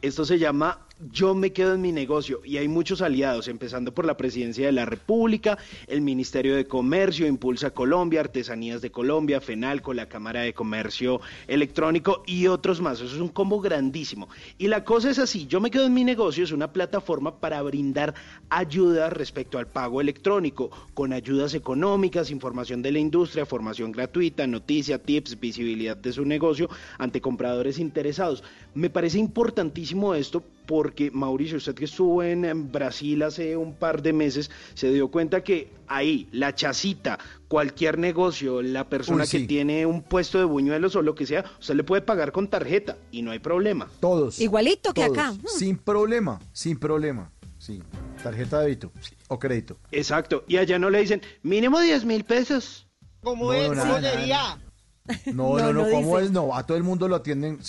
Esto 0.00 0.24
se 0.24 0.38
llama 0.38 0.85
Yo 1.12 1.34
me 1.34 1.52
quedo 1.52 1.74
en 1.74 1.82
mi 1.82 1.92
negocio 1.92 2.40
y 2.42 2.56
hay 2.56 2.68
muchos 2.68 3.02
aliados, 3.02 3.48
empezando 3.48 3.92
por 3.92 4.06
la 4.06 4.16
Presidencia 4.16 4.64
de 4.64 4.72
la 4.72 4.86
República, 4.86 5.58
el 5.88 6.00
Ministerio 6.00 6.56
de 6.56 6.66
Comercio, 6.66 7.26
Impulsa 7.26 7.72
Colombia, 7.72 8.20
Artesanías 8.20 8.80
de 8.80 8.90
Colombia, 8.90 9.42
FENALCO, 9.42 9.92
la 9.92 10.08
Cámara 10.08 10.40
de 10.40 10.54
Comercio 10.54 11.20
Electrónico 11.48 12.22
y 12.26 12.46
otros 12.46 12.80
más. 12.80 13.02
Eso 13.02 13.14
es 13.14 13.20
un 13.20 13.28
combo 13.28 13.60
grandísimo. 13.60 14.30
Y 14.56 14.68
la 14.68 14.84
cosa 14.84 15.10
es 15.10 15.18
así, 15.18 15.46
Yo 15.46 15.60
me 15.60 15.70
quedo 15.70 15.84
en 15.84 15.92
mi 15.92 16.02
negocio 16.02 16.44
es 16.44 16.50
una 16.50 16.72
plataforma 16.72 17.40
para 17.40 17.60
brindar 17.60 18.14
ayuda 18.48 19.10
respecto 19.10 19.58
al 19.58 19.66
pago 19.66 20.00
electrónico, 20.00 20.70
con 20.94 21.12
ayudas 21.12 21.52
económicas, 21.52 22.30
información 22.30 22.80
de 22.80 22.92
la 22.92 23.00
industria, 23.00 23.44
formación 23.44 23.92
gratuita, 23.92 24.46
noticia, 24.46 24.96
tips, 24.96 25.38
visibilidad 25.38 25.98
de 25.98 26.14
su 26.14 26.24
negocio 26.24 26.70
ante 26.96 27.20
compradores 27.20 27.78
interesados. 27.78 28.42
Me 28.74 28.88
parece 28.88 29.18
importantísimo 29.18 30.14
esto 30.14 30.42
porque 30.66 31.10
Mauricio, 31.10 31.56
usted 31.56 31.74
que 31.74 31.84
estuvo 31.84 32.22
en, 32.22 32.44
en 32.44 32.70
Brasil 32.70 33.22
hace 33.22 33.56
un 33.56 33.74
par 33.74 34.02
de 34.02 34.12
meses, 34.12 34.50
se 34.74 34.90
dio 34.92 35.08
cuenta 35.08 35.42
que 35.42 35.70
ahí, 35.86 36.28
la 36.32 36.54
chacita, 36.54 37.18
cualquier 37.48 37.98
negocio, 37.98 38.62
la 38.62 38.88
persona 38.88 39.24
Uy, 39.24 39.28
que 39.28 39.40
tiene 39.40 39.86
un 39.86 40.02
puesto 40.02 40.38
de 40.38 40.44
buñuelos 40.44 40.96
o 40.96 41.02
lo 41.02 41.14
que 41.14 41.26
sea, 41.26 41.44
usted 41.60 41.74
le 41.74 41.84
puede 41.84 42.02
pagar 42.02 42.32
con 42.32 42.48
tarjeta 42.48 42.98
y 43.10 43.22
no 43.22 43.30
hay 43.30 43.38
problema. 43.38 43.88
Todos. 44.00 44.40
Igualito 44.40 44.92
que 44.92 45.06
todos, 45.06 45.18
acá. 45.18 45.34
Sin 45.46 45.78
problema, 45.78 46.40
sin 46.52 46.78
problema. 46.78 47.32
Sí. 47.58 47.82
Tarjeta 48.22 48.60
de 48.60 48.66
débito 48.66 48.92
o 49.28 49.38
crédito. 49.38 49.76
Exacto. 49.90 50.44
Y 50.46 50.56
allá 50.56 50.78
no 50.78 50.90
le 50.90 51.00
dicen, 51.00 51.22
mínimo 51.42 51.80
10 51.80 52.04
mil 52.04 52.24
pesos. 52.24 52.86
¿Cómo 53.22 53.52
es? 53.52 53.68
¿Cómo 53.68 54.00
sería? 54.00 54.58
No, 55.32 55.56
no, 55.58 55.72
no, 55.72 55.88
¿cómo 55.90 56.18
es? 56.18 56.30
No, 56.30 56.54
a 56.54 56.66
todo 56.66 56.76
el 56.76 56.82
mundo 56.82 57.08
lo 57.08 57.16
atienden, 57.16 57.62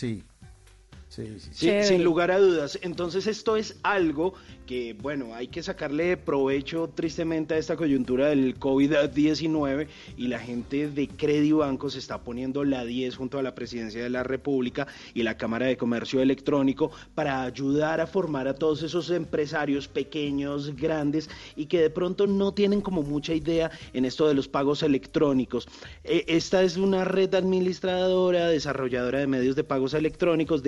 sí. 1.17 1.27
Sí, 1.27 1.49
sí, 1.51 1.67
Sí, 1.67 1.83
sin 1.83 2.03
lugar 2.03 2.31
a 2.31 2.39
dudas. 2.39 2.77
Entonces 2.81 3.27
esto 3.27 3.57
es 3.57 3.77
algo 3.83 4.33
que, 4.67 4.93
bueno, 4.93 5.33
hay 5.33 5.47
que 5.47 5.63
sacarle 5.63 6.17
provecho 6.17 6.89
tristemente 6.93 7.55
a 7.55 7.57
esta 7.57 7.75
coyuntura 7.75 8.27
del 8.27 8.59
COVID-19 8.59 9.87
y 10.17 10.27
la 10.27 10.39
gente 10.39 10.89
de 10.89 11.07
Credibanco 11.07 11.89
se 11.89 11.99
está 11.99 12.21
poniendo 12.21 12.63
la 12.63 12.83
10 12.83 13.15
junto 13.15 13.39
a 13.39 13.43
la 13.43 13.55
Presidencia 13.55 14.03
de 14.03 14.09
la 14.09 14.23
República 14.23 14.87
y 15.13 15.23
la 15.23 15.37
Cámara 15.37 15.65
de 15.67 15.77
Comercio 15.77 16.21
Electrónico 16.21 16.91
para 17.15 17.43
ayudar 17.43 18.01
a 18.01 18.07
formar 18.07 18.47
a 18.47 18.55
todos 18.55 18.83
esos 18.83 19.09
empresarios 19.09 19.87
pequeños, 19.87 20.75
grandes 20.75 21.29
y 21.55 21.65
que 21.65 21.79
de 21.79 21.89
pronto 21.89 22.27
no 22.27 22.53
tienen 22.53 22.81
como 22.81 23.01
mucha 23.01 23.33
idea 23.33 23.71
en 23.93 24.05
esto 24.05 24.27
de 24.27 24.33
los 24.33 24.47
pagos 24.47 24.83
electrónicos. 24.83 25.67
Eh, 26.03 26.25
esta 26.27 26.61
es 26.61 26.77
una 26.77 27.05
red 27.05 27.33
administradora, 27.33 28.49
desarrolladora 28.49 29.19
de 29.19 29.27
medios 29.27 29.55
de 29.55 29.63
pagos 29.63 29.93
electrónicos 29.93 30.61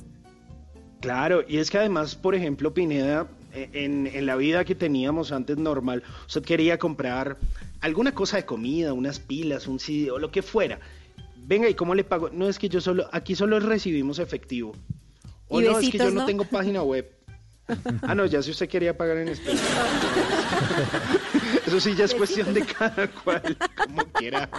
Claro, 1.01 1.43
y 1.47 1.57
es 1.57 1.69
que 1.69 1.77
además, 1.77 2.15
por 2.15 2.35
ejemplo, 2.35 2.73
Pineda, 2.73 3.27
eh, 3.53 3.69
en, 3.73 4.07
en 4.07 4.25
la 4.25 4.35
vida 4.35 4.65
que 4.65 4.75
teníamos 4.75 5.31
antes 5.31 5.57
normal, 5.57 6.03
usted 6.27 6.43
quería 6.43 6.77
comprar 6.77 7.37
alguna 7.81 8.13
cosa 8.13 8.37
de 8.37 8.45
comida, 8.45 8.93
unas 8.93 9.19
pilas, 9.19 9.67
un 9.67 9.79
CD 9.79 10.11
o 10.11 10.19
lo 10.19 10.31
que 10.31 10.41
fuera. 10.41 10.79
Venga, 11.37 11.69
¿y 11.69 11.73
cómo 11.73 11.95
le 11.95 12.03
pago? 12.03 12.29
No 12.29 12.47
es 12.47 12.59
que 12.59 12.69
yo 12.69 12.81
solo, 12.81 13.07
aquí 13.11 13.35
solo 13.35 13.59
recibimos 13.59 14.19
efectivo. 14.19 14.73
O 15.47 15.61
no, 15.61 15.79
es 15.79 15.89
que 15.89 15.97
yo 15.97 16.11
¿no? 16.11 16.25
tengo 16.25 16.43
página 16.43 16.83
web. 16.83 17.09
Ah, 18.01 18.15
no, 18.15 18.25
ya 18.25 18.41
si 18.41 18.51
usted 18.51 18.67
quería 18.67 18.97
pagar 18.97 19.17
en 19.17 19.29
especie. 19.29 19.59
Eso 21.65 21.79
sí 21.79 21.95
ya 21.95 22.05
es 22.05 22.15
cuestión 22.15 22.53
de 22.53 22.65
cada 22.65 23.07
cual, 23.07 23.57
como 23.85 24.03
quiera, 24.13 24.49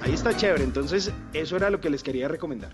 Ahí 0.00 0.14
está 0.14 0.36
chévere, 0.36 0.64
entonces 0.64 1.10
eso 1.32 1.56
era 1.56 1.70
lo 1.70 1.80
que 1.80 1.90
les 1.90 2.02
quería 2.02 2.28
recomendar. 2.28 2.72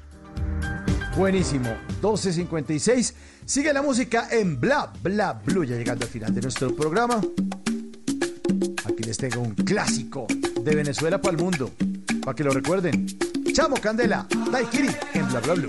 Buenísimo. 1.16 1.70
12.56. 2.02 3.14
Sigue 3.46 3.72
la 3.72 3.80
música 3.80 4.28
en 4.30 4.60
Bla 4.60 4.92
Bla 5.02 5.32
Blue. 5.32 5.64
Ya 5.64 5.76
llegando 5.76 6.04
al 6.04 6.10
final 6.10 6.34
de 6.34 6.42
nuestro 6.42 6.76
programa. 6.76 7.22
Aquí 8.84 9.02
les 9.02 9.16
tengo 9.16 9.40
un 9.40 9.54
clásico 9.54 10.26
de 10.60 10.74
Venezuela 10.74 11.20
para 11.20 11.36
el 11.36 11.42
mundo. 11.42 11.70
Para 12.22 12.34
que 12.34 12.44
lo 12.44 12.50
recuerden. 12.50 13.06
Chamo 13.52 13.76
Candela, 13.76 14.26
Daikiri 14.52 14.90
en 15.14 15.28
Bla 15.28 15.40
Bla 15.40 15.54
Blue. 15.54 15.68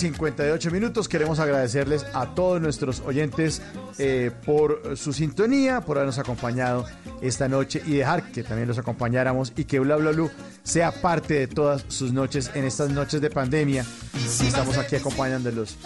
58 0.00 0.70
minutos. 0.70 1.08
Queremos 1.08 1.40
agradecerles 1.40 2.06
a 2.14 2.34
todos 2.34 2.58
nuestros 2.58 3.00
oyentes 3.00 3.60
eh, 3.98 4.30
por 4.46 4.96
su 4.96 5.12
sintonía, 5.12 5.82
por 5.82 5.98
habernos 5.98 6.18
acompañado 6.18 6.86
esta 7.20 7.48
noche 7.48 7.82
y 7.84 7.96
dejar 7.96 8.32
que 8.32 8.42
también 8.42 8.66
los 8.66 8.78
acompañáramos 8.78 9.52
y 9.56 9.64
que 9.64 9.78
Bla 9.78 9.96
Bla 9.96 10.12
Blue 10.12 10.30
sea 10.62 10.90
parte 10.90 11.34
de 11.34 11.46
todas 11.48 11.84
sus 11.88 12.14
noches 12.14 12.50
en 12.54 12.64
estas 12.64 12.88
noches 12.90 13.20
de 13.20 13.28
pandemia. 13.28 13.84
Estamos 14.14 14.78
aquí 14.78 14.96
acompañándolos. 14.96 15.76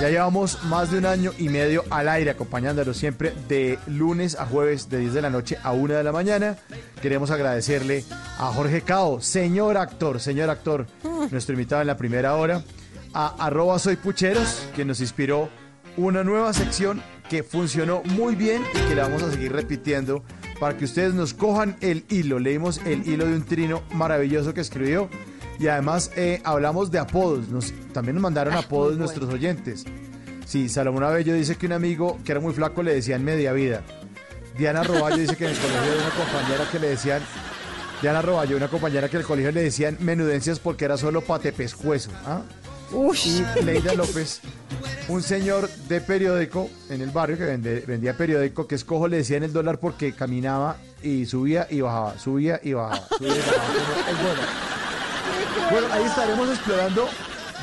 Ya 0.00 0.10
llevamos 0.10 0.64
más 0.64 0.90
de 0.90 0.98
un 0.98 1.06
año 1.06 1.32
y 1.38 1.48
medio 1.48 1.84
al 1.90 2.08
aire 2.08 2.30
acompañándolos 2.30 2.96
siempre 2.96 3.32
de 3.48 3.78
lunes 3.86 4.34
a 4.34 4.46
jueves 4.46 4.88
de 4.90 4.98
10 4.98 5.14
de 5.14 5.22
la 5.22 5.30
noche 5.30 5.58
a 5.62 5.70
1 5.72 5.94
de 5.94 6.02
la 6.02 6.10
mañana. 6.10 6.56
Queremos 7.00 7.30
agradecerle 7.30 8.04
a 8.38 8.46
Jorge 8.46 8.82
Cao, 8.82 9.20
señor 9.20 9.76
actor, 9.76 10.18
señor 10.18 10.50
actor, 10.50 10.86
nuestro 11.30 11.52
invitado 11.52 11.82
en 11.82 11.86
la 11.86 11.96
primera 11.96 12.34
hora, 12.34 12.64
a 13.14 13.34
arroba 13.44 13.78
soy 13.78 13.96
pucheros, 13.96 14.66
que 14.74 14.84
nos 14.84 15.00
inspiró 15.00 15.48
una 15.96 16.24
nueva 16.24 16.52
sección 16.52 17.02
que 17.28 17.42
funcionó 17.42 18.02
muy 18.04 18.34
bien 18.34 18.62
y 18.74 18.88
que 18.88 18.94
la 18.94 19.04
vamos 19.04 19.22
a 19.22 19.30
seguir 19.30 19.52
repitiendo 19.52 20.24
para 20.58 20.76
que 20.76 20.84
ustedes 20.84 21.14
nos 21.14 21.34
cojan 21.34 21.76
el 21.80 22.04
hilo. 22.08 22.38
Leímos 22.38 22.80
el 22.84 23.06
hilo 23.06 23.26
de 23.26 23.34
un 23.34 23.44
trino 23.44 23.82
maravilloso 23.92 24.52
que 24.52 24.60
escribió 24.60 25.08
y 25.58 25.68
además 25.68 26.10
eh, 26.16 26.40
hablamos 26.44 26.90
de 26.90 26.98
apodos. 26.98 27.48
Nos, 27.48 27.72
también 27.92 28.16
nos 28.16 28.22
mandaron 28.22 28.54
apodos 28.54 28.96
nuestros 28.96 29.32
oyentes. 29.32 29.84
Sí, 30.46 30.68
Salomón 30.68 31.04
Abello 31.04 31.34
dice 31.34 31.56
que 31.56 31.66
un 31.66 31.72
amigo 31.72 32.18
que 32.24 32.32
era 32.32 32.40
muy 32.40 32.52
flaco 32.52 32.82
le 32.82 32.94
decían 32.94 33.24
media 33.24 33.52
vida. 33.52 33.82
Diana 34.58 34.82
Roballo 34.82 35.16
dice 35.16 35.36
que 35.36 35.44
en 35.44 35.50
el 35.52 35.56
colegio 35.56 35.80
había 35.80 36.02
una 36.02 36.10
compañera 36.10 36.70
que 36.70 36.78
le 36.78 36.88
decían 36.88 37.22
Diana 38.02 38.20
Roballo, 38.20 38.56
una 38.56 38.68
compañera 38.68 39.08
que 39.08 39.16
en 39.16 39.20
el 39.20 39.26
colegio 39.26 39.52
le 39.52 39.62
decían 39.62 39.96
menudencias 40.00 40.58
porque 40.58 40.84
era 40.84 40.96
solo 40.96 41.20
patepescuezo. 41.20 42.10
¿ah? 42.26 42.42
Y 42.92 43.64
Leida 43.64 43.94
López, 43.94 44.40
un 45.08 45.22
señor 45.22 45.68
de 45.88 46.00
periódico 46.00 46.68
en 46.88 47.00
el 47.00 47.10
barrio 47.10 47.38
que 47.38 47.44
vendía 47.86 48.16
periódico, 48.16 48.66
que 48.66 48.74
escojo 48.74 49.06
le 49.06 49.18
decían 49.18 49.42
el 49.44 49.52
dólar 49.52 49.78
porque 49.78 50.12
caminaba 50.12 50.76
y 51.02 51.26
subía 51.26 51.68
y 51.70 51.80
bajaba, 51.80 52.18
subía 52.18 52.60
y 52.62 52.72
bajaba, 52.72 53.06
subía 53.16 53.32
y 53.32 53.36
bajaba. 53.36 54.70
Bueno, 55.70 55.86
ahí 55.92 56.04
estaremos 56.04 56.48
explorando 56.48 57.08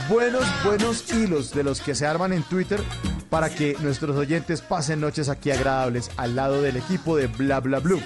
buenos, 0.10 0.46
buenos 0.64 1.12
hilos 1.14 1.54
de 1.54 1.64
los 1.64 1.82
que 1.82 1.94
se 1.94 2.06
arman 2.06 2.32
en 2.32 2.44
Twitter 2.44 2.82
para 3.30 3.50
que 3.50 3.76
nuestros 3.82 4.16
oyentes 4.16 4.62
pasen 4.62 5.02
noches 5.02 5.28
aquí 5.28 5.52
agradables 5.52 6.10
al 6.16 6.36
lado 6.38 6.62
del 6.62 6.78
equipo 6.78 7.18
de 7.18 7.28
Bla 7.28 7.60
Bla 7.60 7.80
Blue. 7.80 8.02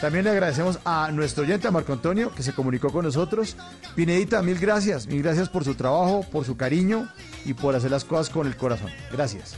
También 0.00 0.24
le 0.24 0.30
agradecemos 0.30 0.78
a 0.84 1.10
nuestro 1.12 1.44
oyente, 1.44 1.68
a 1.68 1.70
Marco 1.70 1.92
Antonio, 1.92 2.32
que 2.34 2.42
se 2.42 2.54
comunicó 2.54 2.90
con 2.90 3.04
nosotros. 3.04 3.54
Pinedita, 3.94 4.40
mil 4.42 4.58
gracias. 4.58 5.06
Mil 5.06 5.22
gracias 5.22 5.50
por 5.50 5.64
su 5.64 5.74
trabajo, 5.74 6.24
por 6.32 6.46
su 6.46 6.56
cariño 6.56 7.06
y 7.44 7.52
por 7.52 7.76
hacer 7.76 7.90
las 7.90 8.04
cosas 8.04 8.30
con 8.30 8.46
el 8.46 8.56
corazón. 8.56 8.90
Gracias. 9.12 9.56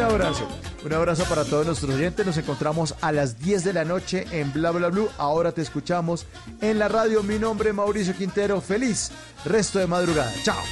abrazo. 0.00 0.48
Un 0.84 0.92
abrazo 0.92 1.24
para 1.24 1.44
todos 1.44 1.66
nuestros 1.66 1.94
oyentes. 1.94 2.24
Nos 2.24 2.36
encontramos 2.36 2.94
a 3.00 3.12
las 3.12 3.38
10 3.38 3.64
de 3.64 3.72
la 3.72 3.84
noche 3.84 4.26
en 4.30 4.52
Bla 4.52 4.70
Bla 4.70 4.88
Blue. 4.88 5.08
Ahora 5.18 5.52
te 5.52 5.62
escuchamos 5.62 6.26
en 6.60 6.78
la 6.78 6.88
radio. 6.88 7.22
Mi 7.22 7.38
nombre 7.38 7.70
es 7.70 7.74
Mauricio 7.74 8.14
Quintero. 8.14 8.60
Feliz 8.60 9.10
resto 9.44 9.78
de 9.78 9.86
madrugada. 9.86 10.32
Chao. 10.42 10.62